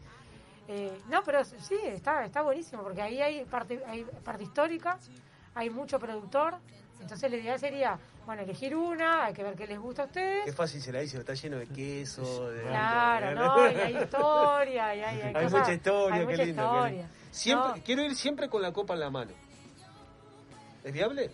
eh, 0.69 1.01
no, 1.09 1.23
pero 1.25 1.45
sí, 1.45 1.77
está, 1.85 2.25
está 2.25 2.43
buenísimo, 2.43 2.83
porque 2.83 3.03
ahí 3.03 3.21
hay 3.21 3.45
parte, 3.45 3.83
hay 3.87 4.05
parte 4.25 4.45
histórica, 4.45 4.99
hay 5.55 5.69
mucho 5.71 5.99
productor. 5.99 6.55
Entonces, 7.01 7.29
lo 7.29 7.37
ideal 7.37 7.59
sería, 7.59 7.99
bueno, 8.25 8.43
elegir 8.43 8.77
una, 8.77 9.25
hay 9.25 9.35
que 9.35 9.43
ver 9.43 9.57
qué 9.57 9.67
les 9.67 9.81
gusta 9.81 10.03
a 10.03 10.07
ustedes. 10.07 10.45
Qué 10.45 10.53
fácil 10.53 10.81
se 10.81 10.93
la 10.93 11.01
dice, 11.01 11.19
está 11.19 11.35
lleno 11.35 11.57
de 11.57 11.67
queso. 11.67 12.49
De, 12.51 12.63
Claro, 12.63 13.35
¿no? 13.35 13.69
Y 13.73 13.75
hay 13.75 13.97
historia, 13.97 14.95
y 14.95 15.01
hay, 15.01 15.21
hay, 15.21 15.21
Hay 15.35 15.45
cosas- 15.45 15.53
mucha 15.61 15.73
historia, 15.73 16.21
hay 16.21 16.27
qué 16.29 16.47
lindo. 16.47 16.63
historia. 16.63 17.09
Siempre, 17.33 17.69
No, 17.79 17.85
Quiero 17.85 18.03
ir 18.03 18.15
siempre 18.15 18.49
con 18.49 18.63
la 18.63 18.73
copa 18.73 18.95
en 18.95 19.01
la 19.01 19.11
mano. 19.11 19.33
¿Es 20.85 20.93
viable? 20.93 21.31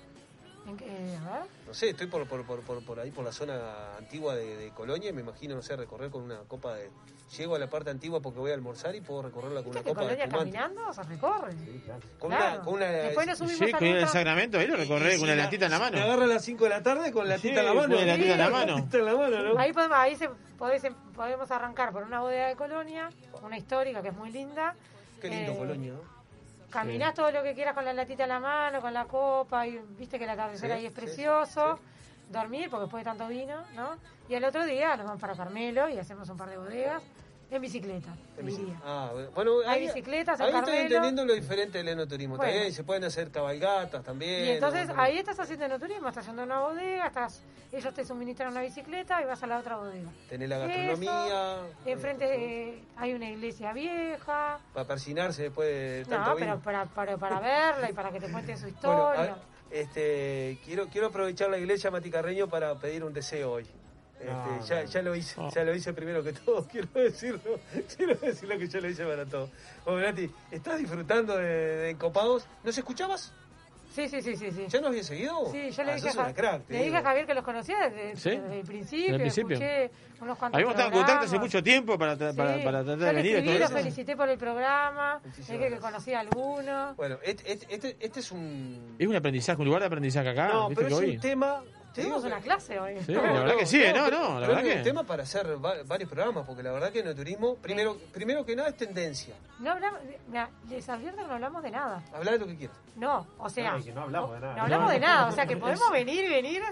Eh. 0.80 1.18
No 1.66 1.74
sé, 1.74 1.90
estoy 1.90 2.06
por, 2.06 2.26
por, 2.26 2.44
por, 2.44 2.60
por, 2.62 2.82
por 2.84 3.00
ahí, 3.00 3.10
por 3.10 3.24
la 3.24 3.32
zona 3.32 3.96
antigua 3.96 4.34
de, 4.34 4.56
de 4.56 4.70
Colonia 4.70 5.10
y 5.10 5.12
me 5.12 5.20
imagino, 5.22 5.54
no 5.54 5.62
sé, 5.62 5.76
recorrer 5.76 6.10
con 6.10 6.22
una 6.22 6.38
copa 6.48 6.74
de... 6.74 6.90
Llego 7.36 7.56
a 7.56 7.58
la 7.58 7.68
parte 7.68 7.90
antigua 7.90 8.20
porque 8.20 8.38
voy 8.40 8.50
a 8.52 8.54
almorzar 8.54 8.94
y 8.96 9.02
puedo 9.02 9.20
recorrerla 9.20 9.62
con 9.62 9.72
¿Viste 9.72 9.80
una 9.80 9.82
que 9.84 9.88
copa 9.90 10.00
de 10.00 10.06
Colonia 10.06 10.24
espumante. 10.24 10.58
caminando 10.58 10.92
se 10.94 11.02
recorre? 11.02 11.54
Con 12.18 12.30
Claro. 12.30 12.54
una... 12.56 12.64
Con 12.64 12.74
una 12.74 12.86
Después 12.86 13.26
nos 13.26 13.38
subimos 13.38 13.58
Sí, 13.58 13.70
a 13.74 13.78
con 13.78 13.86
el. 13.86 14.08
Sacramento, 14.08 14.58
ahí 14.58 14.66
lo 14.66 14.76
recorré 14.76 15.16
y 15.16 15.18
con 15.18 15.28
la 15.28 15.34
latita 15.36 15.66
en 15.66 15.70
la 15.72 15.78
mano. 15.78 15.96
Me 15.98 16.02
agarra 16.04 16.24
a 16.24 16.26
las 16.26 16.42
5 16.44 16.64
de 16.64 16.70
la 16.70 16.82
tarde 16.82 17.12
con 17.12 17.28
la 17.28 17.36
Sí, 17.38 17.48
latita 17.48 17.60
en 17.60 17.66
la 17.66 17.74
mano. 17.74 17.94
con 17.96 18.06
la 18.06 18.12
latita 18.16 18.32
en 18.32 18.38
la 18.38 18.50
mano. 18.50 18.76
latita 18.76 18.98
en 18.98 19.04
la 19.04 19.14
mano, 19.16 19.42
¿no? 19.42 19.58
Ahí 19.60 19.72
podemos, 19.74 19.98
ahí 19.98 20.16
se, 20.16 20.30
podés- 20.58 20.94
podemos 21.14 21.50
arrancar 21.50 21.92
por 21.92 22.02
una 22.04 22.20
bodega 22.22 22.48
de 22.48 22.56
Colonia, 22.56 23.10
una 23.42 23.58
histórica 23.58 24.00
que 24.00 24.08
es 24.08 24.14
muy 24.16 24.30
linda. 24.32 24.74
Qué 25.20 25.28
lindo 25.28 25.52
Eh, 25.52 25.58
Colonia, 25.58 25.92
¿no? 25.92 26.17
Caminás 26.70 27.14
todo 27.14 27.30
lo 27.30 27.42
que 27.42 27.54
quieras 27.54 27.74
con 27.74 27.84
la 27.84 27.92
latita 27.92 28.24
en 28.24 28.28
la 28.28 28.40
mano, 28.40 28.80
con 28.80 28.92
la 28.92 29.06
copa, 29.06 29.66
y 29.66 29.78
viste 29.96 30.18
que 30.18 30.24
el 30.24 30.30
atardecer 30.30 30.70
ahí 30.70 30.86
es 30.86 30.92
precioso. 30.92 31.78
Dormir, 32.28 32.68
porque 32.68 32.82
después 32.82 33.02
de 33.02 33.10
tanto 33.10 33.26
vino, 33.28 33.64
¿no? 33.74 33.96
Y 34.28 34.34
el 34.34 34.44
otro 34.44 34.66
día 34.66 34.94
nos 34.96 35.06
vamos 35.06 35.20
para 35.20 35.34
Carmelo 35.34 35.88
y 35.88 35.98
hacemos 35.98 36.28
un 36.28 36.36
par 36.36 36.50
de 36.50 36.58
bodegas. 36.58 37.02
En 37.50 37.62
bicicleta, 37.62 38.10
En 38.36 38.44
te 38.44 38.52
bici- 38.52 38.58
diría. 38.58 38.80
Ah, 38.84 39.10
bueno, 39.34 39.52
Hay 39.66 39.80
ahí- 39.80 39.86
bicicletas, 39.86 40.38
Ahí 40.38 40.52
estoy 40.54 40.76
entendiendo 40.76 41.24
lo 41.24 41.32
diferente 41.32 41.78
del 41.78 41.88
enoturismo. 41.88 42.36
Bueno. 42.36 42.52
También 42.52 42.72
se 42.74 42.84
pueden 42.84 43.04
hacer 43.04 43.30
cabalgatas 43.30 44.04
también. 44.04 44.44
Y 44.44 44.48
entonces 44.50 44.90
ahí 44.96 45.16
estás 45.16 45.40
haciendo 45.40 45.64
enoturismo, 45.64 46.08
estás 46.10 46.26
yendo 46.26 46.42
a 46.42 46.44
una 46.44 46.60
bodega, 46.60 47.06
estás, 47.06 47.42
ellos 47.72 47.94
te 47.94 48.04
suministran 48.04 48.52
una 48.52 48.60
bicicleta 48.60 49.22
y 49.22 49.24
vas 49.24 49.42
a 49.42 49.46
la 49.46 49.58
otra 49.60 49.76
bodega. 49.76 50.10
Tenés 50.28 50.46
la 50.48 50.58
gastronomía. 50.58 51.56
Enfrente 51.86 52.82
hay 52.96 53.14
una 53.14 53.30
iglesia 53.30 53.72
vieja. 53.72 54.58
Para 54.74 54.86
persinarse 54.86 55.44
después 55.44 55.68
de 55.68 56.04
tanto 56.06 56.30
No, 56.30 56.36
vino. 56.36 56.46
pero 56.46 56.60
para, 56.60 56.84
para, 56.84 57.16
para 57.16 57.40
verla 57.80 57.90
y 57.90 57.94
para 57.94 58.10
que 58.10 58.20
te 58.20 58.30
cuente 58.30 58.56
su 58.58 58.64
Bueno, 58.64 58.76
historia. 58.76 59.32
a- 59.32 59.38
este, 59.70 60.58
quiero, 60.64 60.86
quiero 60.88 61.06
aprovechar 61.08 61.48
la 61.50 61.58
iglesia 61.58 61.90
Maticarreño 61.90 62.46
para 62.48 62.74
pedir 62.74 63.04
un 63.04 63.12
deseo 63.14 63.52
hoy. 63.52 63.66
Este, 64.20 64.32
No, 64.32 64.64
ya, 64.66 64.82
no. 64.82 64.88
ya 64.90 65.02
lo 65.02 65.14
hice, 65.14 65.40
ya 65.54 65.64
lo 65.64 65.74
hice 65.74 65.92
primero 65.92 66.22
que 66.22 66.32
todo, 66.32 66.66
quiero 66.72 66.88
decirlo, 66.94 67.60
quiero 67.96 68.14
decirlo 68.16 68.58
que 68.58 68.68
yo 68.68 68.80
lo 68.80 68.88
hice 68.88 69.04
para 69.04 69.24
todo. 69.26 69.48
Bueno, 69.84 70.00
Nati, 70.02 70.30
¿estás 70.50 70.78
disfrutando 70.78 71.36
de, 71.36 71.44
de 71.44 71.90
Encopados? 71.90 72.46
¿Nos 72.64 72.76
escuchabas? 72.76 73.32
Sí, 73.94 74.06
sí, 74.08 74.20
sí, 74.22 74.36
sí, 74.36 74.52
sí. 74.52 74.66
¿Ya 74.68 74.80
nos 74.80 74.90
habías 74.90 75.06
seguido? 75.06 75.50
Sí, 75.50 75.70
yo 75.70 75.82
le 75.82 75.92
Ah, 75.92 75.94
dije, 75.96 76.08
a 76.20 76.32
crack, 76.34 76.62
le 76.68 76.82
dije 76.84 76.96
a 76.96 77.02
Javier 77.02 77.26
que 77.26 77.34
los 77.34 77.42
conocía 77.42 77.88
desde, 77.88 78.16
¿Sí? 78.16 78.30
desde 78.38 78.60
el 78.60 78.66
principio, 78.66 79.04
Desde 79.04 79.14
el 79.14 79.20
principio. 79.22 79.56
escuché 79.56 79.90
unos 80.20 80.38
cuantos 80.38 80.54
Habíamos 80.56 80.74
estado 80.74 80.88
en 80.88 80.94
contacto 80.98 81.24
hace 81.26 81.38
mucho 81.38 81.62
tiempo 81.62 81.98
para, 81.98 82.14
tra- 82.16 82.36
para, 82.36 82.58
Sí, 82.58 82.64
para 82.64 82.84
tratar 82.84 82.98
de 82.98 83.12
venir. 83.12 83.26
escribí, 83.36 83.46
todo 83.48 83.58
lo 83.58 83.64
eso. 83.64 83.74
felicité 83.74 84.16
por 84.16 84.28
el 84.28 84.38
programa, 84.38 85.20
Muchísimas 85.24 85.48
dije 85.60 85.70
que 85.74 85.80
conocía 85.80 86.18
a 86.18 86.20
alguno. 86.20 86.94
Bueno, 86.96 87.18
este, 87.24 87.52
este, 87.52 87.96
este, 87.98 88.20
es 88.20 88.30
un... 88.30 88.96
Es 88.98 89.06
un 89.08 89.16
aprendizaje, 89.16 89.58
un 89.60 89.66
lugar 89.66 89.80
de 89.80 89.86
aprendizaje 89.86 90.28
acá. 90.28 90.48
no, 90.48 90.64
Ah, 90.66 90.68
¿viste 90.68 90.84
pero 90.84 90.94
es 90.96 91.02
hoy? 91.02 91.14
un 91.16 91.20
tema... 91.20 91.62
te 91.94 92.02
Tuvimos 92.02 92.22
digo 92.22 92.34
una 92.36 92.42
clase 92.44 92.78
hoy. 92.78 92.94
Sí, 93.04 93.12
la 93.12 93.20
verdad 93.22 93.56
que 93.56 93.66
sí, 93.66 93.78
no, 93.94 94.04
pero- 94.04 94.18
no, 94.20 94.40
la 94.40 94.46
pero 94.46 94.46
verdad 94.48 94.66
es 94.66 94.72
que. 94.72 94.78
un 94.78 94.84
tema 94.84 95.02
para 95.04 95.22
hacer 95.24 95.64
va- 95.64 95.82
varios 95.86 96.08
programas, 96.10 96.44
porque 96.46 96.62
la 96.62 96.72
verdad 96.72 96.92
que 96.92 97.00
en 97.00 97.08
el 97.08 97.14
turismo, 97.16 97.56
primero, 97.56 97.96
primero 98.12 98.44
que 98.44 98.54
nada 98.54 98.68
es 98.68 98.76
tendencia. 98.76 99.34
No 99.58 99.72
hablamos, 99.72 100.00
mira, 100.28 100.48
les 100.68 100.88
advierto 100.88 101.22
que 101.22 101.26
no 101.28 101.34
hablamos 101.34 101.62
de 101.62 101.70
nada. 101.70 102.02
Hablar 102.14 102.34
de 102.34 102.38
lo 102.40 102.46
que 102.46 102.56
quieras. 102.56 102.76
No, 102.96 103.26
o 103.38 103.48
sea, 103.48 103.78
no 103.94 104.00
hablamos 104.02 104.32
de 104.32 104.40
nada. 104.40 104.54
no 104.56 104.62
hablamos 104.62 104.90
de 104.92 105.00
nada, 105.00 105.28
o 105.28 105.32
sea 105.32 105.46
que 105.46 105.56
podemos 105.56 105.90
venir 105.90 106.24
y 106.24 106.28
venir. 106.28 106.62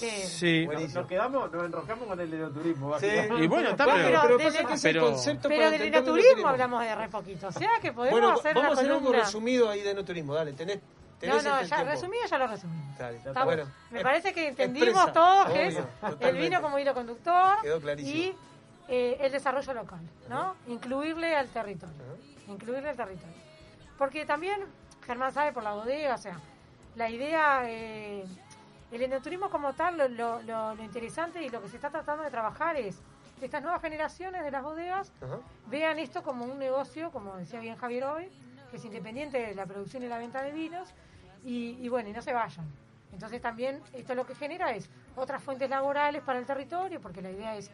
Que... 0.00 0.10
Sí. 0.10 0.66
Nos, 0.66 0.94
nos 0.94 1.06
quedamos, 1.06 1.52
nos 1.52 1.64
enroscamos 1.66 2.08
con 2.08 2.18
el 2.18 2.32
enoturismo. 2.32 2.98
Sí. 2.98 3.06
Y 3.40 3.46
bueno, 3.46 3.70
está, 3.70 3.84
Bueno, 3.84 4.04
pero. 4.04 4.20
pero 4.22 4.38
del- 4.38 4.66
que 4.66 4.74
pero- 4.82 5.02
concepto 5.10 5.48
Pero 5.48 5.70
del 5.70 5.82
enoturismo 5.82 6.48
hablamos 6.48 6.82
de 6.82 6.94
re 6.96 7.08
poquito, 7.10 7.48
o 7.48 7.52
sea 7.52 7.68
que 7.80 7.92
podemos 7.92 8.18
Bueno, 8.20 8.34
hacer 8.34 8.54
vamos 8.54 8.70
a 8.70 8.72
hacer 8.80 8.86
algo 8.90 9.00
columna. 9.00 9.24
resumido 9.24 9.68
ahí 9.68 9.82
de 9.82 9.90
enoturismo, 9.90 10.34
dale, 10.34 10.52
tenés, 10.54 10.78
No, 11.28 11.36
no, 11.42 11.62
ya 11.62 11.76
resumido 11.84 12.24
ya 12.26 12.38
lo 12.38 12.46
resumimos. 12.46 12.98
Dale, 12.98 13.20
bueno. 13.44 13.62
Me 13.90 14.00
parece 14.02 14.32
que 14.32 14.48
entendimos 14.48 14.88
Expresa, 14.88 15.12
todos 15.12 15.50
que 15.52 15.66
es 15.68 15.76
el 16.20 16.36
vino 16.36 16.62
como 16.62 16.78
hilo 16.78 16.94
conductor 16.94 17.56
Quedó 17.62 17.80
y 18.00 18.34
eh, 18.88 19.16
el 19.20 19.32
desarrollo 19.32 19.74
local, 19.74 20.00
¿no? 20.28 20.56
Incluirle 20.66 21.34
al 21.36 21.48
territorio. 21.48 21.94
Incluirle 22.48 22.88
al 22.90 22.96
territorio. 22.96 23.34
Porque 23.98 24.24
también, 24.26 24.60
Germán 25.06 25.32
sabe 25.32 25.52
por 25.52 25.62
la 25.62 25.72
bodega, 25.74 26.14
o 26.14 26.18
sea, 26.18 26.38
la 26.96 27.08
idea, 27.08 27.62
eh, 27.66 28.24
el 28.90 29.02
enoturismo 29.02 29.48
como 29.50 29.72
tal, 29.74 29.96
lo, 29.96 30.08
lo- 30.08 30.42
lo- 30.42 30.74
lo 30.74 30.82
interesante 30.82 31.42
y 31.42 31.48
lo 31.48 31.62
que 31.62 31.68
se 31.68 31.76
está 31.76 31.90
tratando 31.90 32.24
de 32.24 32.30
trabajar 32.30 32.76
es 32.76 33.00
que 33.38 33.46
estas 33.46 33.62
nuevas 33.62 33.80
generaciones 33.80 34.42
de 34.44 34.50
las 34.50 34.62
bodegas 34.62 35.12
vean 35.66 35.98
esto 35.98 36.22
como 36.22 36.44
un 36.44 36.58
negocio, 36.58 37.10
como 37.10 37.36
decía 37.36 37.60
bien 37.60 37.76
Javier 37.76 38.04
hoy, 38.04 38.28
que 38.70 38.76
es 38.76 38.84
independiente 38.84 39.38
de 39.38 39.54
la 39.54 39.66
producción 39.66 40.02
y 40.02 40.08
la 40.08 40.18
venta 40.18 40.42
de 40.42 40.50
vinos, 40.52 40.88
y, 41.44 41.78
y 41.84 41.88
bueno, 41.88 42.08
y 42.08 42.12
no 42.12 42.22
se 42.22 42.32
vayan. 42.32 42.66
Entonces 43.12 43.40
también 43.42 43.80
esto 43.92 44.14
lo 44.14 44.24
que 44.26 44.34
genera 44.34 44.72
es 44.74 44.88
otras 45.16 45.42
fuentes 45.42 45.68
laborales 45.68 46.22
para 46.22 46.38
el 46.38 46.46
territorio, 46.46 47.00
porque 47.00 47.20
la 47.20 47.30
idea 47.30 47.56
es 47.56 47.70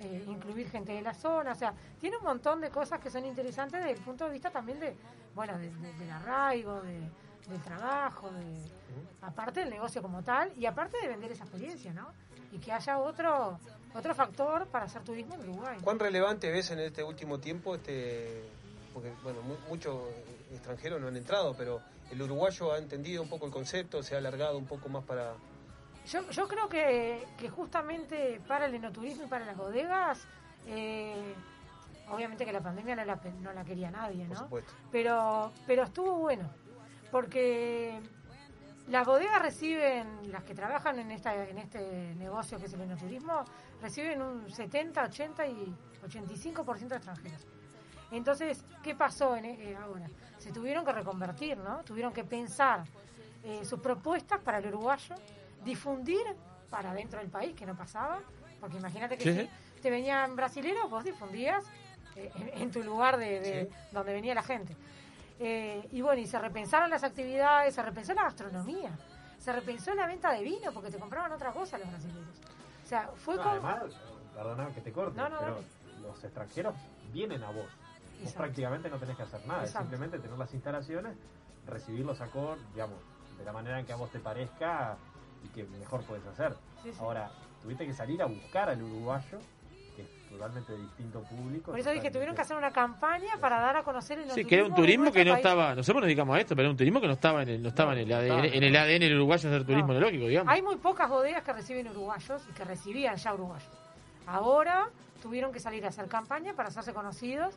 eh, 0.00 0.24
incluir 0.28 0.68
gente 0.70 0.92
de 0.92 1.00
la 1.02 1.14
zona, 1.14 1.52
o 1.52 1.54
sea, 1.54 1.72
tiene 2.00 2.16
un 2.18 2.24
montón 2.24 2.60
de 2.60 2.68
cosas 2.70 3.00
que 3.00 3.10
son 3.10 3.24
interesantes 3.24 3.80
desde 3.80 3.96
el 3.96 4.04
punto 4.04 4.26
de 4.26 4.32
vista 4.32 4.50
también 4.50 4.78
de, 4.80 4.94
bueno, 5.34 5.56
de- 5.56 5.70
de- 5.70 5.92
del 5.94 6.10
arraigo, 6.10 6.82
de- 6.82 7.08
del 7.48 7.60
trabajo, 7.62 8.30
de, 8.30 8.70
aparte 9.22 9.60
del 9.60 9.70
negocio 9.70 10.02
como 10.02 10.22
tal, 10.22 10.52
y 10.58 10.66
aparte 10.66 10.98
de 11.00 11.08
vender 11.08 11.32
esa 11.32 11.44
experiencia, 11.44 11.92
¿no? 11.92 12.08
Y 12.52 12.58
que 12.58 12.72
haya 12.72 12.98
otro 12.98 13.58
otro 13.96 14.12
factor 14.12 14.66
para 14.66 14.86
hacer 14.86 15.02
turismo 15.02 15.36
en 15.36 15.42
Uruguay. 15.48 15.78
¿Cuán 15.80 16.00
relevante 16.00 16.50
ves 16.50 16.68
en 16.72 16.80
este 16.80 17.04
último 17.04 17.38
tiempo 17.38 17.76
este 17.76 18.42
porque 18.92 19.12
bueno, 19.22 19.40
mu- 19.42 19.56
muchos 19.68 19.96
extranjeros 20.52 21.00
no 21.00 21.06
han 21.08 21.16
entrado, 21.16 21.54
pero 21.56 21.80
el 22.10 22.22
uruguayo 22.22 22.72
ha 22.72 22.78
entendido 22.78 23.22
un 23.22 23.28
poco 23.28 23.46
el 23.46 23.52
concepto, 23.52 24.02
se 24.02 24.14
ha 24.14 24.18
alargado 24.18 24.58
un 24.58 24.66
poco 24.66 24.88
más 24.88 25.04
para 25.04 25.34
Yo, 26.06 26.28
yo 26.30 26.48
creo 26.48 26.68
que, 26.68 27.26
que 27.38 27.48
justamente 27.48 28.40
para 28.46 28.66
el 28.66 28.74
enoturismo 28.74 29.24
y 29.24 29.26
para 29.28 29.44
las 29.44 29.56
bodegas, 29.56 30.26
eh, 30.66 31.34
obviamente 32.10 32.44
que 32.44 32.52
la 32.52 32.60
pandemia 32.60 32.96
no 32.96 33.04
la, 33.04 33.20
no 33.40 33.52
la 33.52 33.64
quería 33.64 33.90
nadie, 33.90 34.24
por 34.26 34.36
¿no? 34.36 34.42
supuesto. 34.44 34.72
Pero, 34.92 35.52
pero 35.66 35.82
estuvo 35.84 36.14
bueno, 36.16 36.48
porque 37.10 38.00
las 38.88 39.06
bodegas 39.06 39.40
reciben, 39.40 40.30
las 40.30 40.44
que 40.44 40.54
trabajan 40.54 40.98
en, 40.98 41.10
esta, 41.10 41.34
en 41.48 41.58
este 41.58 42.14
negocio 42.16 42.58
que 42.58 42.66
es 42.66 42.72
el 42.74 42.82
enoturismo, 42.82 43.44
reciben 43.80 44.20
un 44.20 44.50
70, 44.50 45.04
80 45.04 45.46
y 45.46 45.74
85% 46.06 46.88
de 46.88 46.96
extranjeros. 46.96 47.46
Entonces, 48.16 48.64
¿qué 48.82 48.94
pasó 48.94 49.36
en, 49.36 49.44
eh, 49.46 49.76
ahora? 49.80 50.06
Se 50.38 50.52
tuvieron 50.52 50.84
que 50.84 50.92
reconvertir, 50.92 51.56
¿no? 51.58 51.82
Tuvieron 51.84 52.12
que 52.12 52.24
pensar 52.24 52.84
eh, 53.42 53.64
sus 53.64 53.80
propuestas 53.80 54.40
para 54.40 54.58
el 54.58 54.66
uruguayo, 54.68 55.14
difundir 55.64 56.24
para 56.70 56.92
dentro 56.94 57.18
del 57.20 57.28
país, 57.28 57.54
que 57.54 57.66
no 57.66 57.74
pasaba, 57.76 58.20
porque 58.60 58.76
imagínate 58.76 59.16
que 59.18 59.32
Sí, 59.44 59.50
te 59.82 59.90
venían 59.90 60.36
brasileños, 60.36 60.88
vos 60.90 61.04
difundías 61.04 61.64
eh, 62.16 62.30
en, 62.36 62.62
en 62.62 62.70
tu 62.70 62.82
lugar 62.82 63.16
de, 63.16 63.40
de- 63.40 63.70
donde 63.92 64.12
venía 64.12 64.34
la 64.34 64.42
gente. 64.42 64.76
Eh, 65.40 65.88
y 65.90 66.00
bueno, 66.00 66.20
y 66.20 66.26
se 66.26 66.38
repensaron 66.38 66.90
las 66.90 67.02
actividades, 67.04 67.74
se 67.74 67.82
repensó 67.82 68.14
la 68.14 68.22
gastronomía, 68.24 68.90
se 69.38 69.52
repensó 69.52 69.92
la 69.94 70.06
venta 70.06 70.30
de 70.32 70.42
vino, 70.42 70.72
porque 70.72 70.90
te 70.90 70.98
compraban 70.98 71.32
otra 71.32 71.52
cosa 71.52 71.76
los 71.78 71.88
brasileños. 71.88 72.38
O 72.84 72.86
sea, 72.86 73.08
fue 73.16 73.36
No, 73.36 73.42
como... 73.42 73.52
Además, 73.54 73.82
perdona 74.34 74.68
que 74.68 74.80
te 74.80 74.92
corte, 74.92 75.16
No, 75.16 75.28
no, 75.28 75.38
pero 75.38 75.54
dale. 75.56 75.66
los 76.02 76.22
extranjeros 76.22 76.74
vienen 77.12 77.42
a 77.42 77.50
vos. 77.50 77.66
Vos 78.22 78.32
prácticamente 78.32 78.88
no 78.88 78.96
tenés 78.98 79.16
que 79.16 79.22
hacer 79.22 79.40
nada, 79.46 79.60
Exacto. 79.64 79.78
es 79.78 79.90
simplemente 79.90 80.18
tener 80.18 80.38
las 80.38 80.52
instalaciones, 80.54 81.16
recibirlos 81.66 82.20
a 82.20 82.26
cor, 82.28 82.58
digamos, 82.72 82.98
de 83.38 83.44
la 83.44 83.52
manera 83.52 83.78
en 83.80 83.86
que 83.86 83.92
a 83.92 83.96
vos 83.96 84.10
te 84.10 84.18
parezca 84.20 84.96
y 85.44 85.48
que 85.48 85.64
mejor 85.64 86.02
puedes 86.04 86.24
hacer. 86.26 86.54
Sí, 86.82 86.92
sí. 86.92 86.98
Ahora, 87.00 87.30
tuviste 87.62 87.86
que 87.86 87.92
salir 87.92 88.22
a 88.22 88.26
buscar 88.26 88.68
al 88.70 88.82
uruguayo, 88.82 89.38
que 89.96 90.02
es 90.02 90.28
totalmente 90.30 90.74
distinto 90.76 91.22
público. 91.22 91.70
Por 91.70 91.78
eso 91.80 91.90
dije, 91.90 92.10
tuvieron 92.10 92.34
que 92.34 92.40
hacer 92.42 92.56
una 92.56 92.70
campaña 92.72 93.36
para 93.40 93.60
dar 93.60 93.76
a 93.76 93.82
conocer 93.82 94.18
el 94.18 94.30
Sí, 94.30 94.44
que 94.44 94.54
era 94.56 94.64
un 94.64 94.70
de 94.70 94.76
turismo 94.76 95.12
que 95.12 95.24
no 95.24 95.32
país. 95.32 95.44
estaba. 95.44 95.74
Nosotros 95.74 96.00
nos 96.02 96.06
dedicamos 96.06 96.36
a 96.36 96.40
esto, 96.40 96.54
pero 96.56 96.66
era 96.66 96.70
un 96.70 96.76
turismo 96.76 97.00
que 97.00 97.06
no 97.06 97.12
estaba 97.12 97.42
en 97.42 97.48
el, 97.50 97.62
no 97.62 97.68
estaba 97.68 97.92
en 97.92 97.98
el 98.00 98.12
ADN, 98.12 98.44
en 98.54 98.62
el 98.62 98.76
ADN 98.76 99.00
del 99.00 99.14
uruguayo 99.16 99.48
hacer 99.48 99.64
turismo 99.64 99.88
No. 99.88 99.98
enológico, 99.98 100.26
digamos. 100.26 100.52
Hay 100.52 100.62
muy 100.62 100.76
pocas 100.76 101.08
bodegas 101.08 101.42
que 101.44 101.52
reciben 101.52 101.88
uruguayos 101.88 102.42
y 102.48 102.52
que 102.52 102.64
recibían 102.64 103.16
ya 103.16 103.34
uruguayos. 103.34 103.68
Ahora 104.26 104.88
tuvieron 105.22 105.52
que 105.52 105.60
salir 105.60 105.84
a 105.84 105.88
hacer 105.88 106.06
campaña 106.08 106.54
para 106.54 106.68
hacerse 106.68 106.92
conocidos 106.92 107.54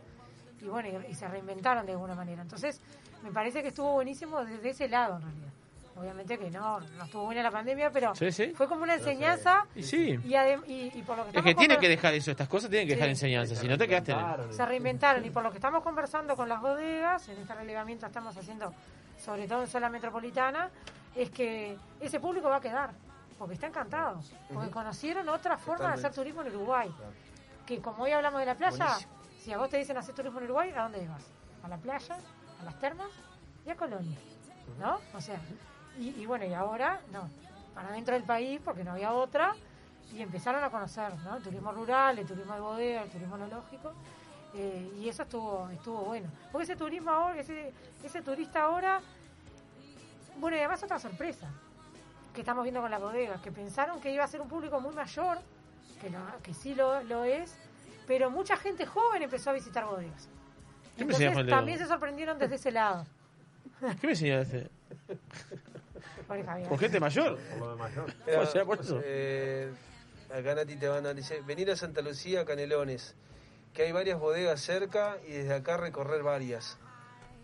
y 0.61 0.65
bueno, 0.65 0.89
y, 1.07 1.11
y 1.11 1.15
se 1.15 1.27
reinventaron 1.27 1.85
de 1.85 1.91
alguna 1.93 2.15
manera. 2.15 2.41
Entonces, 2.41 2.81
me 3.23 3.31
parece 3.31 3.61
que 3.61 3.69
estuvo 3.69 3.93
buenísimo 3.93 4.43
desde 4.43 4.69
ese 4.69 4.87
lado 4.89 5.17
en 5.17 5.21
realidad. 5.23 5.47
Obviamente 5.99 6.37
que 6.37 6.51
no, 6.51 6.79
no 6.79 7.03
estuvo 7.05 7.23
buena 7.25 7.41
la 7.41 7.49
pandemia, 7.49 7.89
pero 7.89 8.13
Sí, 8.13 8.31
sí. 8.31 8.53
fue 8.55 8.67
como 8.67 8.83
una 8.83 8.93
enseñanza 8.93 9.65
Y 9.75 9.81
sí. 9.81 10.11
y, 10.23 10.29
adem- 10.33 10.61
y, 10.67 10.91
y 10.95 11.01
por 11.01 11.17
lo 11.17 11.25
que 11.27 11.39
Es 11.39 11.43
que 11.43 11.55
tiene 11.55 11.77
que 11.79 11.89
dejar 11.89 12.13
eso, 12.13 12.29
estas 12.29 12.47
cosas 12.47 12.69
tienen 12.69 12.87
que 12.87 12.93
dejar 12.93 13.09
enseñanza, 13.09 13.55
si 13.55 13.67
no 13.67 13.79
te 13.79 13.87
quedaste 13.87 14.11
en 14.11 14.19
el... 14.19 14.53
se 14.53 14.63
reinventaron 14.63 15.25
y 15.25 15.31
por 15.31 15.41
lo 15.41 15.49
que 15.49 15.57
estamos 15.57 15.81
conversando 15.81 16.35
con 16.35 16.47
las 16.49 16.61
bodegas, 16.61 17.27
en 17.29 17.39
este 17.39 17.51
relevamiento 17.55 18.05
estamos 18.05 18.37
haciendo 18.37 18.71
sobre 19.25 19.47
todo 19.47 19.61
en 19.63 19.67
zona 19.67 19.89
metropolitana, 19.89 20.69
es 21.15 21.31
que 21.31 21.75
ese 21.99 22.19
público 22.19 22.47
va 22.47 22.57
a 22.57 22.61
quedar, 22.61 22.91
porque 23.39 23.55
está 23.55 23.65
encantado, 23.65 24.21
porque 24.53 24.69
conocieron 24.69 25.27
otra 25.29 25.57
forma 25.57 25.87
de 25.87 25.93
hacer 25.95 26.11
turismo 26.13 26.43
en 26.43 26.55
Uruguay. 26.55 26.93
Que 27.65 27.79
como 27.81 28.03
hoy 28.03 28.11
hablamos 28.11 28.39
de 28.39 28.45
la 28.45 28.53
playa, 28.55 28.77
Buenísimo. 28.85 29.16
Si 29.47 29.53
a 29.53 29.57
vos 29.57 29.69
te 29.69 29.77
dicen 29.77 29.95
hacer 29.95 30.13
turismo 30.13 30.39
en 30.39 30.43
Uruguay, 30.43 30.73
¿a 30.75 30.83
dónde 30.83 31.07
vas? 31.07 31.23
A 31.63 31.69
la 31.69 31.77
playa, 31.77 32.17
a 32.59 32.63
las 32.65 32.77
termas 32.81 33.07
y 33.65 33.69
a 33.69 33.77
Colonia, 33.77 34.17
¿no? 34.77 34.99
O 35.15 35.21
sea, 35.21 35.39
y, 35.97 36.25
bueno, 36.25 36.43
y 36.43 36.53
ahora, 36.53 36.99
no, 37.13 37.29
para 37.73 37.91
dentro 37.91 38.13
del 38.13 38.23
país, 38.23 38.59
porque 38.61 38.83
no 38.83 38.91
había 38.91 39.13
otra, 39.13 39.55
y 40.11 40.21
empezaron 40.21 40.61
a 40.65 40.69
conocer, 40.69 41.15
¿no? 41.19 41.37
El 41.37 41.43
turismo 41.43 41.71
rural, 41.71 42.19
el 42.19 42.27
turismo 42.27 42.55
de 42.55 42.59
bodega, 42.59 43.03
el 43.03 43.09
turismo 43.09 43.37
enológico, 43.37 43.93
eh, 44.53 44.91
y 44.99 45.07
eso 45.07 45.23
estuvo 45.23 45.69
estuvo 45.69 46.01
bueno. 46.01 46.27
Porque 46.51 46.63
ese 46.65 46.75
turismo 46.75 47.11
ahora, 47.11 47.39
ese, 47.39 47.71
ese 48.03 48.21
turista 48.21 48.63
ahora, 48.63 48.99
bueno, 50.39 50.57
y 50.57 50.59
además 50.59 50.83
otra 50.83 50.99
sorpresa 50.99 51.47
que 52.33 52.41
estamos 52.41 52.63
viendo 52.63 52.81
con 52.81 52.91
las 52.91 52.99
bodegas, 52.99 53.39
que 53.39 53.53
pensaron 53.53 54.01
que 54.01 54.11
iba 54.11 54.25
a 54.25 54.27
ser 54.27 54.41
un 54.41 54.49
público 54.49 54.81
muy 54.81 54.93
mayor, 54.93 55.37
que, 56.01 56.09
lo- 56.09 56.19
que 56.43 56.53
sí 56.53 56.75
lo 56.75 57.23
es, 57.23 57.55
pero 58.07 58.29
mucha 58.31 58.55
gente 58.57 58.85
joven 58.85 59.21
empezó 59.23 59.49
a 59.51 59.53
visitar 59.53 59.85
bodegas. 59.85 60.27
¿Qué 60.97 61.05
me 61.05 61.13
Entonces 61.13 61.35
Leo? 61.45 61.55
también 61.55 61.77
se 61.77 61.85
sorprendieron 61.85 62.39
desde 62.39 62.55
ese 62.55 62.71
lado. 62.71 63.05
¿Qué 64.01 64.07
me 64.07 64.13
enseñaste? 64.13 64.69
¿Por 66.27 66.79
gente 66.79 66.99
mayor? 66.99 67.37
Por 67.37 67.59
lo 67.59 67.69
de 67.71 67.75
mayor. 67.77 68.13
Mira, 68.25 68.41
O 68.41 68.45
sea, 68.47 68.65
por 68.65 68.79
eso. 68.81 68.99
eh, 69.03 69.71
acá 70.33 70.55
Nati 70.55 70.75
te 70.75 70.87
van 70.87 71.05
a 71.05 71.13
decir, 71.13 71.41
venir 71.43 71.69
a 71.71 71.75
Santa 71.75 72.01
Lucía, 72.01 72.43
Canelones. 72.45 73.15
que 73.73 73.83
hay 73.83 73.91
varias 73.91 74.19
bodegas 74.19 74.59
cerca 74.59 75.17
y 75.27 75.31
desde 75.31 75.53
acá 75.53 75.77
recorrer 75.77 76.23
varias. 76.23 76.77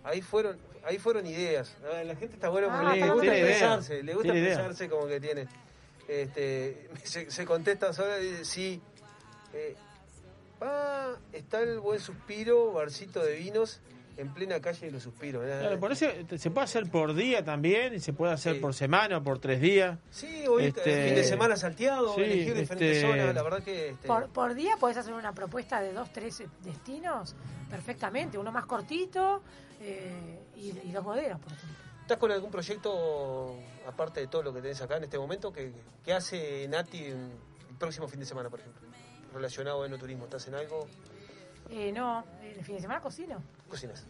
Ahí 0.04 0.22
fueron, 0.22 0.58
ahí 0.84 0.98
fueron 0.98 1.26
ideas. 1.26 1.78
Ah, 1.86 2.04
La 2.04 2.16
gente 2.16 2.36
está 2.36 2.50
buena 2.50 2.68
porque 2.68 3.02
Ah, 3.04 3.06
le 3.06 3.12
gusta 3.14 3.38
expresarse, 3.38 4.04
le 4.04 4.14
gusta 4.16 4.34
expresarse 4.34 4.90
como 4.90 5.08
que 5.08 5.20
tiene. 5.22 5.48
Este, 6.08 6.90
se, 7.04 7.32
se 7.32 7.46
contesta 7.46 7.94
sola 7.94 8.20
y 8.20 8.24
dice, 8.32 8.46
sí. 8.46 8.82
eh, 9.54 9.76
ah, 10.64 11.14
está 11.32 11.62
el 11.62 11.80
buen 11.80 12.00
suspiro, 12.00 12.72
barcito 12.74 13.24
de 13.24 13.36
vinos, 13.36 13.82
en 14.16 14.32
plena 14.32 14.60
calle 14.62 14.86
de 14.86 14.92
los 14.92 15.02
suspiros. 15.04 15.44
Eh, 15.44 15.58
Claro, 15.60 15.80
por 15.80 15.92
eso 15.92 16.06
se 16.38 16.52
puede 16.52 16.66
hacer 16.66 16.90
por 16.90 17.16
día 17.16 17.44
también 17.44 17.96
y 17.96 18.00
se 18.00 18.14
puede 18.14 18.32
hacer 18.34 18.62
por 18.62 18.74
semana 18.76 19.18
o 19.18 19.24
por 19.24 19.40
tres 19.40 19.60
días. 19.60 19.98
Sí, 20.12 20.46
hoy 20.48 20.66
Este, 20.66 21.06
fin 21.08 21.16
de 21.16 21.24
semana 21.24 21.56
salteado, 21.56 22.14
sí, 22.14 22.22
elegir 22.22 22.54
diferentes 22.54 22.98
este, 22.98 23.10
zonas, 23.10 23.34
la 23.34 23.42
verdad 23.42 23.64
que... 23.64 23.90
este, 23.90 24.08
Por, 24.08 24.30
por 24.30 24.54
día 24.54 24.78
podés 24.80 24.98
hacer 24.98 25.14
una 25.14 25.34
propuesta 25.34 25.82
de 25.82 25.94
dos, 25.94 26.14
tres 26.14 26.42
eh, 26.42 26.48
destinos 26.64 27.36
perfectamente. 27.72 28.38
Uno 28.38 28.52
más 28.52 28.66
cortito 28.66 29.42
eh, 29.82 30.40
y, 30.58 30.70
y 30.88 30.92
dos 30.92 31.04
bodegas, 31.04 31.40
por 31.40 31.52
ejemplo. 31.52 31.78
¿Estás 32.02 32.18
con 32.18 32.32
algún 32.32 32.52
proyecto, 32.52 33.56
aparte 33.88 34.20
de 34.20 34.28
todo 34.28 34.44
lo 34.44 34.54
que 34.54 34.62
tenés 34.62 34.80
acá 34.82 34.98
en 34.98 35.06
este 35.06 35.18
momento, 35.18 35.52
que, 35.52 35.72
que 36.04 36.14
hace 36.14 36.68
Nati 36.68 37.06
el 37.06 37.30
próximo 37.80 38.08
fin 38.08 38.20
de 38.20 38.26
semana, 38.28 38.50
por 38.50 38.60
ejemplo? 38.60 38.88
Relacionado 39.34 39.84
a 39.84 39.86
enoturismo, 39.88 40.26
¿estás 40.26 40.48
en 40.48 40.56
algo? 40.56 40.88
Eh, 41.70 41.92
no, 41.92 42.24
el 42.44 42.64
fin 42.64 42.76
de 42.76 42.82
semana 42.82 43.00
cocino. 43.02 43.42
Cocinas. 43.70 44.06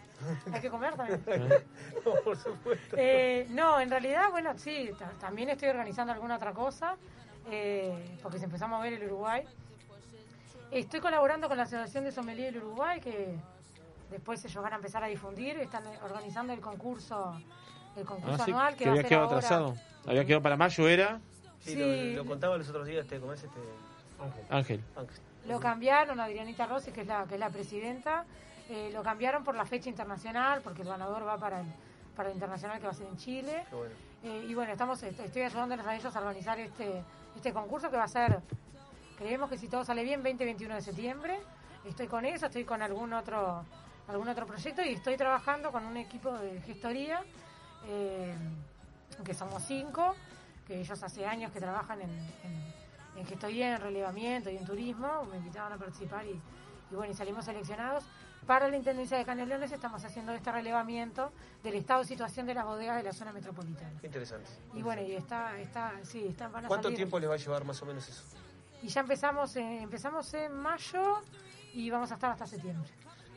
Hay 0.52 0.60
que 0.60 0.70
comer 0.70 0.94
también. 0.96 1.22
No, 2.04 2.12
por 2.22 2.36
supuesto. 2.36 2.96
Eh, 2.98 3.46
no, 3.50 3.80
en 3.80 3.88
realidad, 3.88 4.30
bueno, 4.30 4.52
sí, 4.58 4.90
ta- 4.98 5.10
también 5.20 5.48
estoy 5.50 5.68
organizando 5.68 6.12
alguna 6.12 6.36
otra 6.36 6.52
cosa, 6.52 6.96
eh, 7.50 8.18
porque 8.22 8.38
se 8.38 8.44
empezó 8.44 8.64
a 8.66 8.68
mover 8.68 8.92
el 8.94 9.04
Uruguay. 9.04 9.42
Estoy 10.70 11.00
colaborando 11.00 11.48
con 11.48 11.56
la 11.56 11.62
Asociación 11.62 12.04
de 12.04 12.12
Sommelier 12.12 12.52
del 12.52 12.62
Uruguay, 12.62 13.00
que 13.00 13.34
después 14.10 14.44
ellos 14.44 14.62
van 14.62 14.72
a 14.72 14.76
empezar 14.76 15.02
a 15.04 15.06
difundir, 15.06 15.56
están 15.58 15.84
organizando 16.04 16.52
el 16.52 16.60
concurso, 16.60 17.40
el 17.96 18.04
concurso 18.04 18.42
Ah, 18.42 18.44
sí, 18.44 18.50
anual 18.50 18.74
que, 18.76 18.78
que 18.78 18.84
va 18.84 18.90
a 18.90 18.92
había 18.92 19.02
ser 19.02 19.08
quedado 19.08 19.24
ahora. 19.26 19.36
atrasado. 19.38 19.74
Había 20.06 20.24
quedado 20.24 20.42
para 20.42 20.56
mayo, 20.56 20.88
era 20.88 21.20
Sí, 21.60 21.72
Sí. 21.74 22.12
Lo, 22.14 22.24
lo 22.24 22.28
contaba 22.28 22.58
los 22.58 22.68
otros 22.68 22.86
días, 22.86 23.04
este, 23.04 23.18
¿cómo 23.20 23.32
es 23.32 23.42
este? 23.42 23.58
Ángel. 24.24 24.44
Ángel. 24.50 24.84
Ángel. 24.96 25.20
Lo 25.46 25.60
cambiaron, 25.60 26.18
Adrianita 26.20 26.66
Rossi, 26.66 26.90
que 26.90 27.02
es 27.02 27.06
la, 27.06 27.24
que 27.26 27.34
es 27.34 27.40
la 27.40 27.50
presidenta, 27.50 28.24
eh, 28.70 28.90
lo 28.92 29.02
cambiaron 29.02 29.44
por 29.44 29.54
la 29.54 29.66
fecha 29.66 29.90
internacional, 29.90 30.62
porque 30.62 30.82
el 30.82 30.88
ganador 30.88 31.26
va 31.26 31.36
para 31.36 31.60
el, 31.60 31.66
para 32.16 32.30
el 32.30 32.34
internacional 32.34 32.78
que 32.78 32.84
va 32.86 32.92
a 32.92 32.94
ser 32.94 33.06
en 33.08 33.16
Chile. 33.18 33.64
Qué 33.68 33.76
bueno. 33.76 33.94
Eh, 34.24 34.46
y 34.48 34.54
bueno, 34.54 34.72
estamos, 34.72 35.02
est- 35.02 35.20
estoy 35.20 35.42
ayudándoles 35.42 35.86
a 35.86 35.94
ellos 35.94 36.16
a 36.16 36.18
organizar 36.20 36.58
este, 36.58 37.02
este 37.36 37.52
concurso 37.52 37.90
que 37.90 37.96
va 37.98 38.04
a 38.04 38.08
ser, 38.08 38.40
creemos 39.18 39.50
que 39.50 39.58
si 39.58 39.68
todo 39.68 39.84
sale 39.84 40.02
bien, 40.02 40.22
20-21 40.24 40.74
de 40.76 40.80
septiembre. 40.80 41.38
Estoy 41.84 42.06
con 42.06 42.24
eso, 42.24 42.46
estoy 42.46 42.64
con 42.64 42.80
algún 42.80 43.12
otro, 43.12 43.64
algún 44.08 44.28
otro 44.28 44.46
proyecto 44.46 44.80
y 44.82 44.94
estoy 44.94 45.18
trabajando 45.18 45.70
con 45.70 45.84
un 45.84 45.98
equipo 45.98 46.32
de 46.38 46.58
gestoría, 46.62 47.20
eh, 47.86 48.34
que 49.22 49.34
somos 49.34 49.62
cinco, 49.66 50.14
que 50.66 50.80
ellos 50.80 51.02
hace 51.02 51.26
años 51.26 51.52
que 51.52 51.60
trabajan 51.60 52.00
en, 52.00 52.08
en, 52.08 52.74
en 53.16 53.26
gestoría, 53.26 53.74
en 53.76 53.80
relevamiento 53.80 54.50
y 54.50 54.56
en 54.56 54.64
turismo. 54.64 55.24
Me 55.30 55.36
invitaron 55.38 55.72
a 55.72 55.76
participar 55.76 56.24
y, 56.26 56.30
y 56.90 56.94
bueno, 56.94 57.12
y 57.12 57.16
salimos 57.16 57.44
seleccionados. 57.44 58.04
Para 58.46 58.68
la 58.68 58.76
Intendencia 58.76 59.16
de 59.16 59.24
Canelones 59.24 59.72
estamos 59.72 60.04
haciendo 60.04 60.32
este 60.32 60.52
relevamiento 60.52 61.32
del 61.62 61.76
estado 61.76 62.00
de 62.00 62.06
situación 62.08 62.44
de 62.46 62.52
las 62.52 62.66
bodegas 62.66 62.96
de 62.98 63.02
la 63.04 63.12
zona 63.14 63.32
metropolitana. 63.32 63.98
Qué 64.00 64.06
interesante. 64.08 64.50
Y 64.74 64.82
bueno, 64.82 65.00
y 65.00 65.12
está, 65.14 65.58
está, 65.58 65.92
sí, 66.02 66.26
están, 66.28 66.52
van 66.52 66.66
a 66.66 66.68
¿Cuánto 66.68 66.88
salir. 66.88 66.96
tiempo 66.98 67.18
les 67.18 67.30
va 67.30 67.34
a 67.34 67.38
llevar 67.38 67.64
más 67.64 67.80
o 67.80 67.86
menos 67.86 68.06
eso? 68.06 68.22
Y 68.82 68.88
ya 68.88 69.00
empezamos, 69.00 69.56
en- 69.56 69.80
empezamos 69.84 70.34
en 70.34 70.52
mayo 70.52 71.22
y 71.72 71.88
vamos 71.88 72.10
a 72.10 72.14
estar 72.14 72.32
hasta 72.32 72.46
septiembre. 72.46 72.86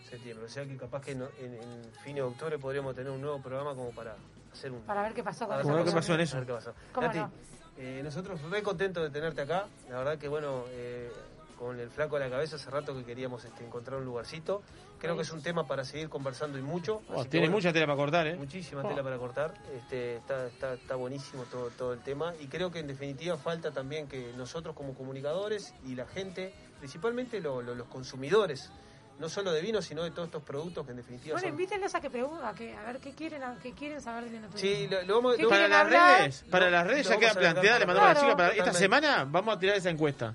Septiembre. 0.09 0.45
O 0.45 0.49
sea 0.49 0.65
que 0.65 0.75
capaz 0.75 1.01
que 1.01 1.15
no- 1.15 1.29
en, 1.39 1.53
en 1.53 1.83
fin 2.03 2.15
de 2.15 2.21
octubre 2.23 2.59
podríamos 2.59 2.93
tener 2.93 3.09
un 3.09 3.21
nuevo 3.21 3.41
programa 3.41 3.73
como 3.75 3.91
para 3.91 4.15
hacer 4.51 4.73
un... 4.73 4.81
Para 4.81 5.03
ver 5.03 5.13
qué 5.13 5.23
pasó 5.23 5.47
con 5.47 5.55
ver 5.73 5.85
qué 5.85 5.91
pasó 5.93 6.15
en 6.15 6.19
eso. 6.19 6.35
A 6.35 6.39
ver 6.41 6.47
qué 6.47 6.53
pasó. 6.53 6.73
¿Cómo 6.91 7.07
Nati, 7.07 7.19
no? 7.19 7.31
Eh, 7.77 8.01
nosotros 8.03 8.41
re 8.49 8.61
contentos 8.63 9.03
de 9.03 9.09
tenerte 9.09 9.41
acá. 9.41 9.67
La 9.89 9.97
verdad 9.99 10.17
que 10.17 10.27
bueno, 10.27 10.63
eh, 10.69 11.11
con 11.57 11.79
el 11.79 11.89
flaco 11.89 12.15
a 12.17 12.19
la 12.19 12.29
cabeza 12.29 12.55
hace 12.57 12.69
rato 12.69 12.95
que 12.95 13.03
queríamos 13.03 13.43
este, 13.45 13.65
encontrar 13.65 13.99
un 13.99 14.05
lugarcito. 14.05 14.61
Creo 14.99 15.15
que 15.15 15.21
es 15.21 15.31
un 15.31 15.43
tema 15.43 15.67
para 15.67 15.85
seguir 15.85 16.09
conversando 16.09 16.57
y 16.57 16.61
mucho. 16.63 17.01
Oh, 17.09 17.23
tiene 17.25 17.45
bueno, 17.47 17.57
mucha 17.57 17.71
tela 17.71 17.85
para 17.85 17.97
cortar, 17.97 18.25
¿eh? 18.27 18.35
Muchísima 18.35 18.81
Oh. 18.83 18.87
tela 18.87 19.03
para 19.03 19.17
cortar. 19.17 19.53
Este, 19.75 20.15
está, 20.17 20.47
está, 20.47 20.73
está 20.73 20.95
buenísimo 20.95 21.43
todo, 21.51 21.69
todo 21.69 21.93
el 21.93 21.99
tema. 21.99 22.33
Y 22.39 22.47
creo 22.47 22.71
que 22.71 22.79
en 22.79 22.87
definitiva 22.87 23.37
falta 23.37 23.71
también 23.71 24.07
que 24.07 24.33
nosotros 24.35 24.75
como 24.75 24.95
comunicadores 24.95 25.73
y 25.85 25.93
la 25.93 26.07
gente, 26.07 26.51
principalmente 26.79 27.39
lo- 27.41 27.61
lo- 27.61 27.75
los 27.75 27.87
consumidores, 27.87 28.71
no 29.19 29.29
solo 29.29 29.51
de 29.51 29.61
vino, 29.61 29.81
sino 29.81 30.03
de 30.03 30.11
todos 30.11 30.27
estos 30.27 30.43
productos 30.43 30.85
que 30.85 30.91
en 30.91 30.97
definitiva 30.97 31.33
Bueno, 31.33 31.47
son... 31.47 31.59
invítenlos 31.59 31.95
a 31.95 32.01
que 32.01 32.09
pregunten, 32.09 32.45
a, 32.45 32.53
que, 32.53 32.75
a 32.75 32.83
ver 32.85 32.99
qué 32.99 33.11
quieren, 33.13 33.43
a, 33.43 33.57
qué 33.61 33.71
quieren 33.73 34.01
saber 34.01 34.25
del 34.25 34.35
enoturismo. 34.35 34.69
Sí, 34.77 34.87
lo, 34.87 35.01
lo 35.03 35.15
vamos, 35.15 35.35
¿Qué 35.37 35.43
lo- 35.43 35.49
Para 35.49 35.67
las 35.67 35.81
hablar? 35.81 36.19
redes, 36.21 36.45
para 36.51 36.69
las 36.69 36.85
redes 36.87 37.07
ya 37.07 37.15
vamos 37.15 37.19
queda 37.21 37.29
a 37.29 37.31
adelantar 37.33 37.53
planteada, 37.61 37.79
le 37.79 37.85
mandamos 37.85 38.09
a 38.09 38.13
la 38.13 38.19
chica 38.21 38.37
para 38.37 38.49
esta 38.53 38.73
semana 38.73 39.25
vamos 39.29 39.55
a 39.55 39.59
tirar 39.59 39.75
esa 39.77 39.89
encuesta. 39.89 40.33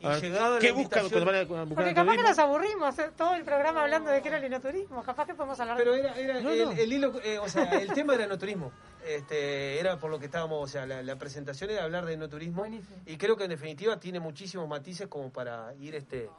Y 0.00 0.06
A 0.06 0.10
ver, 0.10 0.20
¿Qué 0.60 0.70
buscan 0.70 1.02
invitación- 1.06 1.10
cuando 1.10 1.24
van 1.26 1.34
a 1.34 1.64
buscar 1.64 1.74
Porque 1.74 1.92
capaz 1.94 2.16
que 2.16 2.22
nos 2.22 2.38
aburrimos 2.38 2.98
eh, 3.00 3.10
todo 3.16 3.34
el 3.34 3.42
programa 3.42 3.82
hablando 3.82 4.10
de 4.12 4.22
qué 4.22 4.28
era 4.28 4.36
el 4.38 4.44
enoturismo. 4.44 5.02
Capaz 5.02 5.26
que 5.26 5.34
podemos 5.34 5.58
hablar 5.58 5.76
Pero 5.76 5.92
de... 5.94 5.98
era, 6.00 6.14
era 6.16 6.40
No, 6.40 6.50
el, 6.50 6.64
no. 6.66 6.70
el 6.70 6.92
hilo, 6.92 7.20
eh, 7.24 7.40
o 7.40 7.48
sea, 7.48 7.64
el 7.64 7.92
tema 7.94 8.14
era 8.14 8.22
enoturismo. 8.22 8.70
Este, 9.04 9.80
era 9.80 9.96
por 9.98 10.10
lo 10.10 10.20
que 10.20 10.26
estábamos, 10.26 10.62
o 10.62 10.68
sea, 10.68 10.86
la, 10.86 11.02
la 11.02 11.16
presentación 11.16 11.70
era 11.70 11.82
hablar 11.82 12.04
de 12.06 12.12
enoturismo. 12.14 12.58
Buenísimo. 12.60 12.96
Y 13.06 13.16
creo 13.16 13.36
que 13.36 13.42
en 13.44 13.50
definitiva 13.50 13.98
tiene 13.98 14.20
muchísimos 14.20 14.68
matices 14.68 15.08
como 15.08 15.30
para 15.32 15.74
ir 15.80 15.96
este 15.96 16.30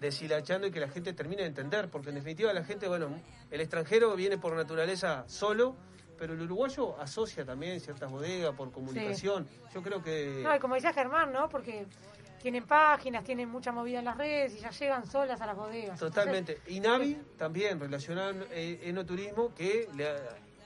deshilachando 0.00 0.66
y 0.66 0.70
que 0.70 0.80
la 0.80 0.88
gente 0.88 1.12
termine 1.12 1.42
de 1.42 1.48
entender, 1.48 1.88
porque 1.88 2.10
en 2.10 2.16
definitiva 2.16 2.52
la 2.52 2.64
gente, 2.64 2.88
bueno, 2.88 3.08
el 3.50 3.60
extranjero 3.60 4.14
viene 4.16 4.38
por 4.38 4.54
naturaleza 4.54 5.24
solo, 5.26 5.76
pero 6.18 6.34
el 6.34 6.40
uruguayo 6.42 6.98
asocia 7.00 7.44
también 7.44 7.80
ciertas 7.80 8.10
bodegas 8.10 8.54
por 8.54 8.70
comunicación. 8.72 9.48
Yo 9.74 9.82
creo 9.82 10.02
que 10.02 10.40
No, 10.42 10.54
y 10.54 10.58
como 10.58 10.74
decía 10.74 10.92
Germán, 10.92 11.32
¿no? 11.32 11.48
Porque 11.48 11.86
tienen 12.40 12.64
páginas, 12.66 13.24
tienen 13.24 13.48
mucha 13.48 13.72
movida 13.72 13.98
en 13.98 14.04
las 14.04 14.16
redes 14.16 14.54
y 14.56 14.60
ya 14.60 14.70
llegan 14.70 15.06
solas 15.06 15.40
a 15.40 15.46
las 15.46 15.56
bodegas. 15.56 15.98
totalmente. 15.98 16.60
Y 16.68 16.80
Navi 16.80 17.18
también 17.36 17.80
relacionado 17.80 18.30
en 18.30 18.46
eh, 18.50 18.80
enoturismo 18.84 19.54
que 19.54 19.88
le, 19.96 20.06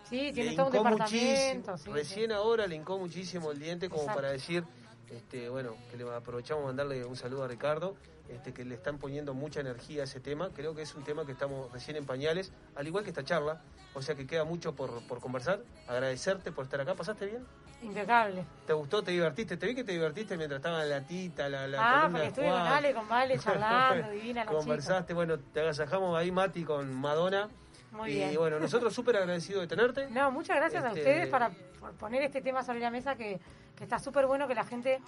Sí, 0.08 0.22
le 0.22 0.32
tiene 0.32 0.56
todo 0.56 0.66
un 0.66 0.72
departamento. 0.72 1.78
sí, 1.78 1.90
recién 1.90 2.32
ahora 2.32 2.66
le 2.66 2.74
hincó 2.74 2.98
muchísimo 2.98 3.52
el 3.52 3.60
diente 3.60 3.88
como 3.88 4.02
Exacto. 4.02 4.20
para 4.20 4.32
decir, 4.32 4.64
este, 5.08 5.48
bueno, 5.48 5.76
que 5.90 5.96
le 5.96 6.04
aprovechamos 6.12 6.64
mandarle 6.64 7.04
un 7.04 7.16
saludo 7.16 7.44
a 7.44 7.48
Ricardo, 7.48 7.94
este, 8.32 8.52
que 8.52 8.64
le 8.64 8.74
están 8.74 8.98
poniendo 8.98 9.34
mucha 9.34 9.60
energía 9.60 10.02
a 10.02 10.04
ese 10.04 10.20
tema. 10.20 10.50
Creo 10.54 10.74
que 10.74 10.82
es 10.82 10.94
un 10.94 11.04
tema 11.04 11.24
que 11.26 11.32
estamos 11.32 11.70
recién 11.72 11.96
en 11.96 12.06
pañales, 12.06 12.52
al 12.76 12.86
igual 12.86 13.04
que 13.04 13.10
esta 13.10 13.24
charla, 13.24 13.60
o 13.94 14.02
sea 14.02 14.14
que 14.14 14.26
queda 14.26 14.44
mucho 14.44 14.74
por, 14.74 15.02
por 15.06 15.20
conversar. 15.20 15.60
Agradecerte 15.88 16.52
por 16.52 16.64
estar 16.64 16.80
acá. 16.80 16.94
¿Pasaste 16.94 17.26
bien? 17.26 17.44
Impecable. 17.82 18.44
¿Te 18.66 18.72
gustó? 18.74 19.02
¿Te 19.02 19.10
divertiste? 19.10 19.56
Te 19.56 19.66
vi 19.66 19.74
que 19.74 19.84
te 19.84 19.92
divertiste 19.92 20.36
mientras 20.36 20.58
estaba 20.58 20.84
la 20.84 21.00
tita, 21.06 21.48
la, 21.48 21.66
la 21.66 22.04
ah, 22.04 22.08
porque 22.10 22.26
estuve 22.26 22.48
con. 22.50 22.60
Ale, 22.60 22.94
con 22.94 23.08
Vale, 23.08 23.38
charlando, 23.38 24.10
divina 24.12 24.44
la 24.44 24.50
chica. 24.50 24.58
Conversaste, 24.58 25.14
bueno, 25.14 25.38
te 25.38 25.60
agasajamos 25.60 26.16
ahí, 26.18 26.30
Mati, 26.30 26.62
con 26.64 26.92
Madonna. 26.94 27.48
Muy 27.92 28.10
y 28.12 28.14
bien. 28.16 28.34
bueno, 28.36 28.60
nosotros 28.60 28.92
súper 28.94 29.16
agradecidos 29.16 29.62
de 29.62 29.66
tenerte. 29.68 30.08
No, 30.10 30.30
muchas 30.30 30.56
gracias 30.56 30.84
a 30.84 30.88
Este- 30.88 31.00
ustedes 31.00 31.28
para, 31.28 31.50
por 31.80 31.92
poner 31.92 32.22
este 32.22 32.42
tema 32.42 32.62
sobre 32.62 32.80
la 32.80 32.90
mesa 32.90 33.16
que, 33.16 33.40
que 33.74 33.84
está 33.84 33.98
súper 33.98 34.26
bueno 34.26 34.46
que 34.46 34.54
la 34.54 34.64
gente, 34.64 35.00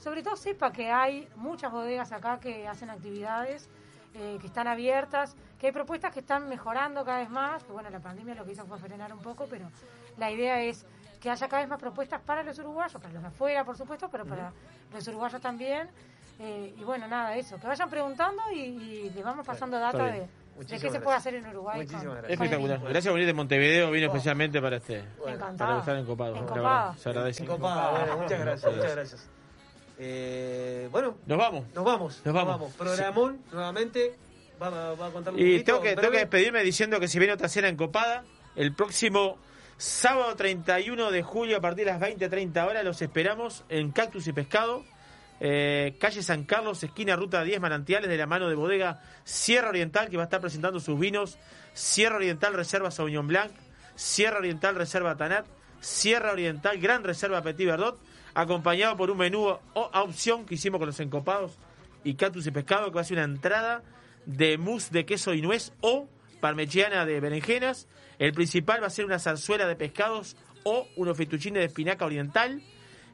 sobre 0.00 0.22
todo, 0.22 0.34
sepa 0.36 0.72
que 0.72 0.90
hay 0.90 1.28
muchas 1.36 1.70
bodegas 1.70 2.10
acá 2.12 2.40
que 2.40 2.66
hacen 2.66 2.90
actividades, 2.90 3.68
eh, 4.14 4.38
que 4.40 4.46
están 4.48 4.66
abiertas, 4.66 5.36
que 5.58 5.66
hay 5.68 5.72
propuestas 5.72 6.12
que 6.12 6.20
están 6.20 6.48
mejorando 6.48 7.04
cada 7.04 7.18
vez 7.18 7.30
más, 7.30 7.62
que 7.62 7.70
bueno, 7.72 7.90
la 7.90 8.00
pandemia 8.00 8.34
lo 8.34 8.44
que 8.44 8.52
hizo 8.52 8.64
fue 8.66 8.78
frenar 8.78 9.12
un 9.12 9.20
poco, 9.20 9.46
pero 9.48 9.66
la 10.18 10.30
idea 10.30 10.60
es 10.62 10.84
que 11.20 11.30
haya 11.30 11.46
cada 11.48 11.62
vez 11.62 11.68
más 11.68 11.78
propuestas 11.78 12.20
para 12.22 12.42
los 12.42 12.58
uruguayos, 12.58 13.00
para 13.00 13.12
los 13.12 13.22
de 13.22 13.28
afuera, 13.28 13.64
por 13.64 13.76
supuesto, 13.76 14.08
pero 14.10 14.24
para 14.24 14.52
los 14.92 15.06
uruguayos 15.06 15.40
también. 15.40 15.88
Eh, 16.38 16.74
y 16.78 16.82
bueno, 16.82 17.06
nada, 17.06 17.36
eso, 17.36 17.60
que 17.60 17.66
vayan 17.66 17.90
preguntando 17.90 18.42
y, 18.50 18.58
y 18.60 19.10
les 19.10 19.22
vamos 19.22 19.46
pasando 19.46 19.78
data 19.78 20.04
de, 20.06 20.26
qué 20.66 20.78
se 20.90 20.98
puede 21.00 21.18
hacer 21.18 21.34
en 21.34 21.46
Uruguay. 21.46 21.76
Muchísimas 21.80 22.04
con- 22.04 22.12
gracias. 22.14 22.38
con 22.38 22.46
Espectacular. 22.46 22.80
Gracias 22.80 23.04
por 23.04 23.12
venir 23.12 23.26
de 23.26 23.34
Montevideo, 23.34 23.90
vino 23.90 24.06
Oh. 24.06 24.10
especialmente 24.10 24.60
para 24.62 24.76
este 24.76 25.04
para 25.58 25.78
estar 25.78 25.96
en 25.96 26.06
Copado. 26.06 26.34
Se 26.96 27.10
agradece. 27.10 27.44
Bueno, 27.44 28.16
muchas 28.16 28.40
gracias, 28.40 28.74
muchas 28.74 28.92
gracias. 28.96 29.30
Eh, 30.02 30.88
bueno, 30.90 31.18
Nos 31.26 31.36
vamos. 31.38 31.64
nos 31.74 31.84
vamos. 31.84 32.22
Nos 32.24 32.34
vamos. 32.34 32.72
Programón, 32.72 33.38
nuevamente, 33.52 34.14
va, 34.60 34.70
va- 34.70 34.94
va 34.94 35.06
a 35.08 35.10
contar 35.10 35.34
un 35.34 35.38
Y 35.38 35.42
poquito, 35.58 35.64
tengo 35.66 35.82
que, 35.82 35.90
en 35.90 35.96
tengo 35.96 36.10
que 36.12 36.18
despedirme 36.20 36.62
diciendo 36.62 36.98
que 36.98 37.06
si 37.06 37.18
viene 37.18 37.34
otra 37.34 37.50
cena 37.50 37.68
en 37.68 37.76
Copada, 37.76 38.24
el 38.56 38.74
próximo 38.74 39.36
sábado 39.76 40.34
31 40.36 41.10
de 41.10 41.22
julio 41.22 41.58
a 41.58 41.60
partir 41.60 41.84
de 41.84 41.92
las 41.92 42.00
20-30 42.00 42.66
horas 42.66 42.82
los 42.82 43.02
esperamos 43.02 43.64
en 43.68 43.92
Cactus 43.92 44.26
y 44.26 44.32
Pescado, 44.32 44.84
eh, 45.38 45.96
calle 46.00 46.22
San 46.22 46.44
Carlos, 46.44 46.82
esquina 46.82 47.14
Ruta 47.16 47.42
10 47.44 47.60
Manantiales, 47.60 48.08
de 48.08 48.16
la 48.16 48.26
mano 48.26 48.48
de 48.48 48.54
bodega 48.54 49.02
Sierra 49.24 49.68
Oriental, 49.68 50.08
que 50.08 50.16
va 50.16 50.22
a 50.22 50.26
estar 50.26 50.40
presentando 50.40 50.80
sus 50.80 50.98
vinos 50.98 51.36
Sierra 51.74 52.16
Oriental 52.16 52.54
Reserva 52.54 52.90
Sauvignon 52.90 53.26
Blanc, 53.26 53.52
Sierra 53.96 54.38
Oriental 54.38 54.76
Reserva 54.76 55.16
Tanat, 55.16 55.44
Sierra 55.80 56.32
Oriental 56.32 56.78
Gran 56.78 57.04
Reserva 57.04 57.42
Petit 57.42 57.66
Verdot, 57.66 57.98
acompañado 58.34 58.96
por 58.96 59.10
un 59.10 59.18
menú 59.18 59.46
o 59.48 59.60
opción 59.74 60.46
que 60.46 60.54
hicimos 60.54 60.78
con 60.78 60.86
los 60.86 61.00
encopados 61.00 61.58
y 62.04 62.14
Cactus 62.14 62.46
y 62.46 62.50
Pescado, 62.50 62.90
que 62.90 62.94
va 62.96 63.00
a 63.00 63.04
ser 63.04 63.18
una 63.18 63.24
entrada 63.24 63.82
de 64.26 64.58
mousse 64.58 64.90
de 64.90 65.04
queso 65.04 65.34
y 65.34 65.42
nuez 65.42 65.72
o 65.80 66.08
parmegiana 66.40 67.04
de 67.04 67.20
berenjenas. 67.20 67.88
El 68.18 68.32
principal 68.32 68.82
va 68.82 68.86
a 68.86 68.90
ser 68.90 69.04
una 69.04 69.18
zarzuela 69.18 69.66
de 69.66 69.76
pescados 69.76 70.36
o 70.64 70.86
unos 70.96 71.16
fettuccine 71.16 71.58
de 71.58 71.66
espinaca 71.66 72.04
oriental. 72.04 72.62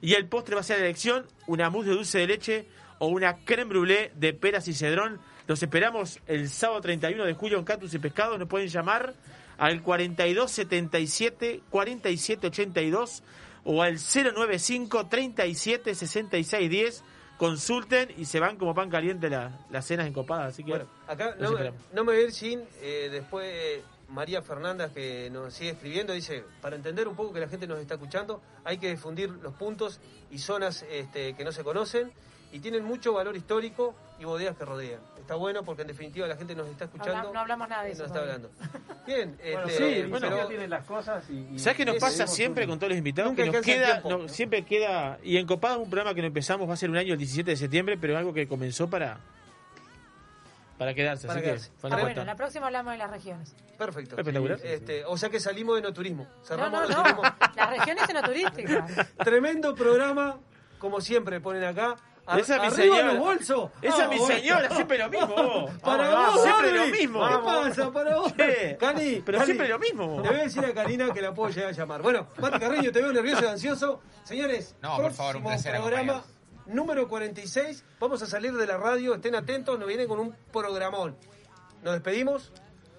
Y 0.01 0.15
el 0.15 0.27
postre 0.27 0.55
va 0.55 0.61
a 0.61 0.65
ser 0.65 0.79
la 0.79 0.85
elección, 0.85 1.27
una 1.47 1.71
mousse 1.71 1.89
de 1.89 1.95
dulce 1.95 2.19
de 2.19 2.27
leche 2.27 2.67
o 2.99 3.09
una 3.09 3.37
creme 3.45 3.73
brûlée 3.73 4.11
de 4.15 4.33
peras 4.33 4.69
y 4.69 4.75
cedrón. 4.75 5.21
Los 5.47 5.63
esperamos 5.63 6.21
el 6.27 6.49
sábado 6.49 6.81
31 6.81 7.25
de 7.25 7.35
julio 7.35 7.59
en 7.59 7.65
Catus 7.65 7.95
y 7.95 7.99
Pescados. 7.99 8.39
Nos 8.39 8.49
pueden 8.49 8.69
llamar 8.69 9.15
al 9.59 9.83
4277 9.83 11.63
4782 11.71 13.23
o 13.67 13.83
al 13.83 13.99
095 13.99 15.07
37 15.09 15.95
66 15.95 16.71
10. 16.71 17.05
Consulten 17.37 18.09
y 18.17 18.25
se 18.25 18.41
van 18.41 18.57
como 18.57 18.75
pan 18.75 18.89
caliente 18.89 19.29
la- 19.29 19.59
las 19.71 19.85
cenas 19.87 20.07
encopadas. 20.07 20.55
Así 20.55 20.65
que 20.65 20.71
Bueno, 20.71 20.87
acá 21.07 21.35
no, 21.39 21.49
me- 21.51 21.55
esperamos. 21.57 21.81
no 21.93 22.05
me 22.05 22.13
voy 22.15 22.23
a 22.23 22.25
ir 22.25 22.33
sin 22.33 22.65
eh, 22.81 23.09
después 23.13 23.83
María 24.09 24.41
Fernández 24.41 24.91
que 24.93 25.29
nos 25.31 25.53
sigue 25.53 25.71
escribiendo, 25.71 26.15
dice, 26.15 26.45
para 26.63 26.77
entender 26.77 27.07
un 27.09 27.15
poco 27.15 27.35
que 27.35 27.41
la 27.41 27.49
gente 27.49 27.67
nos 27.67 27.79
está 27.79 27.95
escuchando, 27.95 28.41
hay 28.65 28.79
que 28.79 28.89
difundir 28.89 29.29
los 29.29 29.53
puntos 29.53 30.01
y 30.31 30.39
zonas 30.39 30.87
este, 30.91 31.35
que 31.35 31.45
no 31.45 31.53
se 31.53 31.63
conocen 31.63 32.11
y 32.57 32.61
tienen 32.61 32.85
mucho 32.85 33.13
valor 33.13 33.37
histórico 33.37 33.95
y 34.19 34.25
bodegas 34.25 34.57
que 34.57 34.65
rodean. 34.65 35.01
Está 35.19 35.35
bueno 35.35 35.63
porque 35.65 35.83
en 35.83 35.89
definitiva 35.89 36.27
la 36.27 36.37
gente 36.37 36.55
nos 36.55 36.67
está 36.69 36.85
escuchando. 36.85 37.17
habla- 37.19 37.33
no 37.33 37.41
hablamos 37.41 37.69
nada 37.69 37.83
de 37.83 37.91
eso. 37.93 38.03
nos 38.03 38.11
está 38.13 38.21
hablando. 38.21 38.51
Bien, 39.07 39.37
Bueno, 39.43 39.67
este, 39.69 40.03
sí, 40.05 40.09
pero- 40.11 40.37
ya 40.37 40.47
tienen 40.49 40.71
las 40.71 40.85
cosas 40.85 41.25
y... 41.29 41.55
y- 41.55 41.59
¿Sabes 41.59 41.77
qué 41.77 41.85
nos 41.85 41.97
es- 41.97 42.01
pasa 42.01 42.25
es- 42.25 42.33
siempre 42.35 42.67
con 42.67 42.79
todos 42.79 42.91
los 42.91 42.99
invitados? 42.99 43.31
Nunca 43.33 43.45
que 43.45 43.51
nos 43.51 43.65
queda, 43.65 44.01
tiempo. 44.01 44.09
no, 44.23 44.29
siempre 44.29 44.65
queda, 44.65 45.19
y 45.23 45.37
en 45.37 45.47
Copados 45.47 45.79
un 45.79 45.91
programa 45.91 46.15
que 46.15 46.21
no 46.23 46.29
empezamos, 46.29 46.69
va 46.69 46.75
a 46.75 46.77
ser 46.77 46.89
un 46.91 46.97
año 46.97 47.13
el 47.13 47.19
17 47.19 47.51
de 47.51 47.57
septiembre, 47.57 47.99
pero 48.01 48.15
es 48.15 48.19
algo 48.19 48.33
que 48.33 48.49
comenzó 48.49 48.89
para 48.89 49.19
para 50.79 50.93
quedarse. 50.95 51.27
Para 51.27 51.39
así 51.41 51.45
quedarse. 51.47 51.71
que 51.71 51.79
falta 51.79 51.97
Ah, 51.97 52.01
bueno, 52.03 52.25
la 52.25 52.37
próxima 52.37 52.67
hablamos 52.67 52.93
de 52.93 52.99
las 52.99 53.11
regiones. 53.11 53.55
Perfecto. 53.79 54.17
Espectacular. 54.19 54.59
Este, 54.63 55.05
o 55.07 55.17
sea 55.17 55.31
que 55.31 55.41
salimos 55.41 55.77
de 55.77 55.83
no 55.83 55.93
turismo. 55.93 56.27
Cerramos 56.45 56.83
no, 56.83 56.89
no 56.89 56.95
no. 56.97 57.03
turismo. 57.03 57.23
Las 57.57 57.71
regiones 57.71 58.09
enoturísticas. 58.09 59.15
Tremendo 59.25 59.75
programa, 59.75 60.39
como 60.79 61.01
siempre 61.01 61.41
ponen 61.41 61.65
acá. 61.65 61.97
Ar- 62.27 62.41
Esa 62.41 62.57
es 62.57 62.61
mi 62.61 62.67
arriba 62.67 62.97
señora. 62.97 63.13
los 63.13 63.19
bolsos. 63.19 63.71
Esa 63.83 64.03
es 64.05 64.09
mi 64.11 64.19
bueno. 64.19 64.35
señora, 64.35 64.71
siempre 64.71 64.99
lo 64.99 65.09
mismo. 65.11 65.27
vos. 65.37 65.71
Para 65.81 66.09
Vamos, 66.09 66.35
vos, 66.35 66.43
siempre 66.43 66.67
Barbie. 66.73 66.79
lo 66.91 66.97
mismo. 66.97 67.29
¿Qué 67.29 67.35
pasa? 67.45 67.91
Para 67.93 68.17
vos. 68.17 68.37
Che, 68.37 68.77
Cani, 68.79 69.23
pero 69.25 69.39
Cani, 69.39 69.47
siempre 69.47 69.69
lo 69.69 69.79
mismo. 69.79 70.21
Le 70.23 70.29
voy 70.29 70.41
a 70.41 70.43
decir 70.43 70.65
a 70.65 70.75
Karina 70.75 71.13
que 71.13 71.23
la 71.23 71.33
puedo 71.33 71.51
llegar 71.51 71.69
a 71.71 71.73
llamar. 71.73 72.03
Bueno, 72.03 72.27
Mati 72.39 72.59
Carreño, 72.59 72.91
te 72.93 73.01
veo 73.01 73.13
nervioso 73.13 73.45
y 73.45 73.47
ansioso. 73.49 74.01
Señores, 74.25 74.75
No, 74.83 74.97
por 74.97 75.13
favor, 75.13 75.37
un 75.37 75.43
próximo 75.45 75.49
placer 75.73 75.81
programa 75.81 76.25
número 76.67 77.07
46. 77.09 77.85
Vamos 78.01 78.21
a 78.23 78.27
salir 78.27 78.53
de 78.55 78.67
la 78.67 78.77
radio, 78.77 79.15
estén 79.15 79.37
atentos, 79.37 79.79
nos 79.79 79.87
viene 79.87 80.07
con 80.09 80.19
un 80.19 80.35
programón. 80.53 81.17
Nos 81.83 81.95
despedimos. 81.95 82.53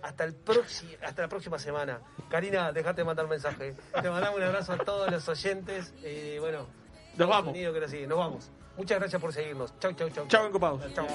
Hasta, 0.03 0.23
el 0.23 0.35
próximo, 0.35 0.91
hasta 1.03 1.23
la 1.23 1.27
próxima 1.27 1.57
semana. 1.59 1.99
Karina, 2.29 2.71
dejate 2.71 3.01
de 3.01 3.05
mandar 3.05 3.25
un 3.25 3.31
mensaje. 3.31 3.75
Te 3.99 4.09
mandamos 4.09 4.37
un 4.37 4.43
abrazo 4.43 4.73
a 4.73 4.77
todos 4.77 5.11
los 5.11 5.27
oyentes. 5.27 5.91
Y 6.01 6.37
bueno, 6.37 6.67
Estados 7.11 7.29
vamos. 7.29 7.51
Unidos 7.53 7.73
que 7.73 7.79
nos 7.81 7.91
siguen. 7.91 8.07
Nos 8.09 8.17
vamos. 8.19 8.49
Muchas 8.77 8.99
gracias 8.99 9.21
por 9.21 9.33
seguirnos. 9.33 9.73
Chau, 9.79 9.93
chau, 9.93 10.09
chau. 10.09 10.27
Chau, 10.27 10.45
encopados. 10.47 10.93
Chau. 10.93 11.07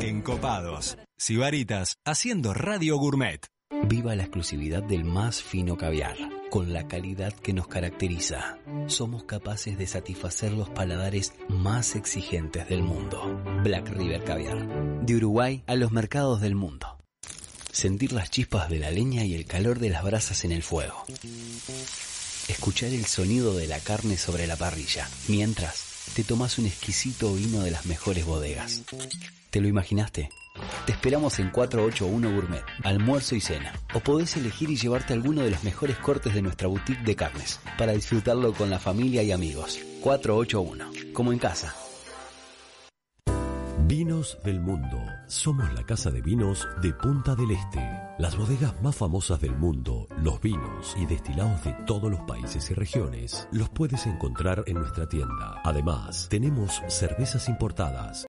Encopados. 0.00 0.98
Sibaritas 1.16 1.98
haciendo 2.04 2.52
Radio 2.52 2.96
Gourmet. 2.96 3.40
Viva 3.80 4.14
la 4.14 4.24
exclusividad 4.24 4.82
del 4.82 5.04
más 5.04 5.42
fino 5.42 5.76
caviar, 5.76 6.16
con 6.50 6.72
la 6.72 6.86
calidad 6.86 7.32
que 7.32 7.52
nos 7.52 7.68
caracteriza. 7.68 8.58
Somos 8.86 9.24
capaces 9.24 9.78
de 9.78 9.86
satisfacer 9.86 10.52
los 10.52 10.68
paladares 10.68 11.32
más 11.48 11.96
exigentes 11.96 12.68
del 12.68 12.82
mundo. 12.82 13.42
Black 13.64 13.88
River 13.88 14.22
Caviar. 14.24 15.04
De 15.04 15.16
Uruguay 15.16 15.64
a 15.66 15.74
los 15.74 15.90
mercados 15.90 16.40
del 16.40 16.54
mundo. 16.54 16.98
Sentir 17.72 18.12
las 18.12 18.30
chispas 18.30 18.68
de 18.68 18.78
la 18.78 18.90
leña 18.90 19.24
y 19.24 19.34
el 19.34 19.46
calor 19.46 19.78
de 19.78 19.88
las 19.88 20.04
brasas 20.04 20.44
en 20.44 20.52
el 20.52 20.62
fuego. 20.62 21.04
Escuchar 22.48 22.90
el 22.90 23.06
sonido 23.06 23.56
de 23.56 23.66
la 23.66 23.80
carne 23.80 24.18
sobre 24.18 24.46
la 24.46 24.56
parrilla, 24.56 25.08
mientras 25.28 25.86
te 26.14 26.24
tomas 26.24 26.58
un 26.58 26.66
exquisito 26.66 27.32
vino 27.34 27.62
de 27.62 27.70
las 27.70 27.86
mejores 27.86 28.26
bodegas. 28.26 28.82
¿Te 29.50 29.60
lo 29.60 29.68
imaginaste? 29.68 30.30
Te 30.86 30.92
esperamos 30.92 31.38
en 31.38 31.50
481 31.50 32.34
Gourmet, 32.34 32.64
almuerzo 32.82 33.34
y 33.36 33.40
cena. 33.40 33.72
O 33.94 34.00
podés 34.00 34.36
elegir 34.36 34.70
y 34.70 34.76
llevarte 34.76 35.12
alguno 35.12 35.42
de 35.42 35.50
los 35.50 35.64
mejores 35.64 35.96
cortes 35.98 36.34
de 36.34 36.42
nuestra 36.42 36.68
boutique 36.68 37.02
de 37.04 37.16
carnes, 37.16 37.60
para 37.78 37.92
disfrutarlo 37.92 38.52
con 38.52 38.70
la 38.70 38.78
familia 38.78 39.22
y 39.22 39.32
amigos. 39.32 39.78
481, 40.02 41.12
como 41.12 41.32
en 41.32 41.38
casa. 41.38 41.74
Vinos 43.94 44.38
del 44.42 44.58
mundo. 44.58 44.98
Somos 45.26 45.70
la 45.74 45.84
casa 45.84 46.10
de 46.10 46.22
vinos 46.22 46.66
de 46.80 46.94
Punta 46.94 47.34
del 47.34 47.50
Este. 47.50 47.80
Las 48.18 48.36
bodegas 48.36 48.80
más 48.80 48.96
famosas 48.96 49.40
del 49.40 49.56
mundo, 49.56 50.06
los 50.18 50.40
vinos 50.40 50.94
y 50.96 51.04
destilados 51.04 51.64
de 51.64 51.72
todos 51.86 52.10
los 52.10 52.20
países 52.20 52.70
y 52.70 52.74
regiones, 52.74 53.48
los 53.52 53.68
puedes 53.68 54.06
encontrar 54.06 54.64
en 54.66 54.78
nuestra 54.78 55.08
tienda. 55.08 55.60
Además, 55.64 56.28
tenemos 56.30 56.80
cervezas 56.88 57.48
importadas, 57.48 58.20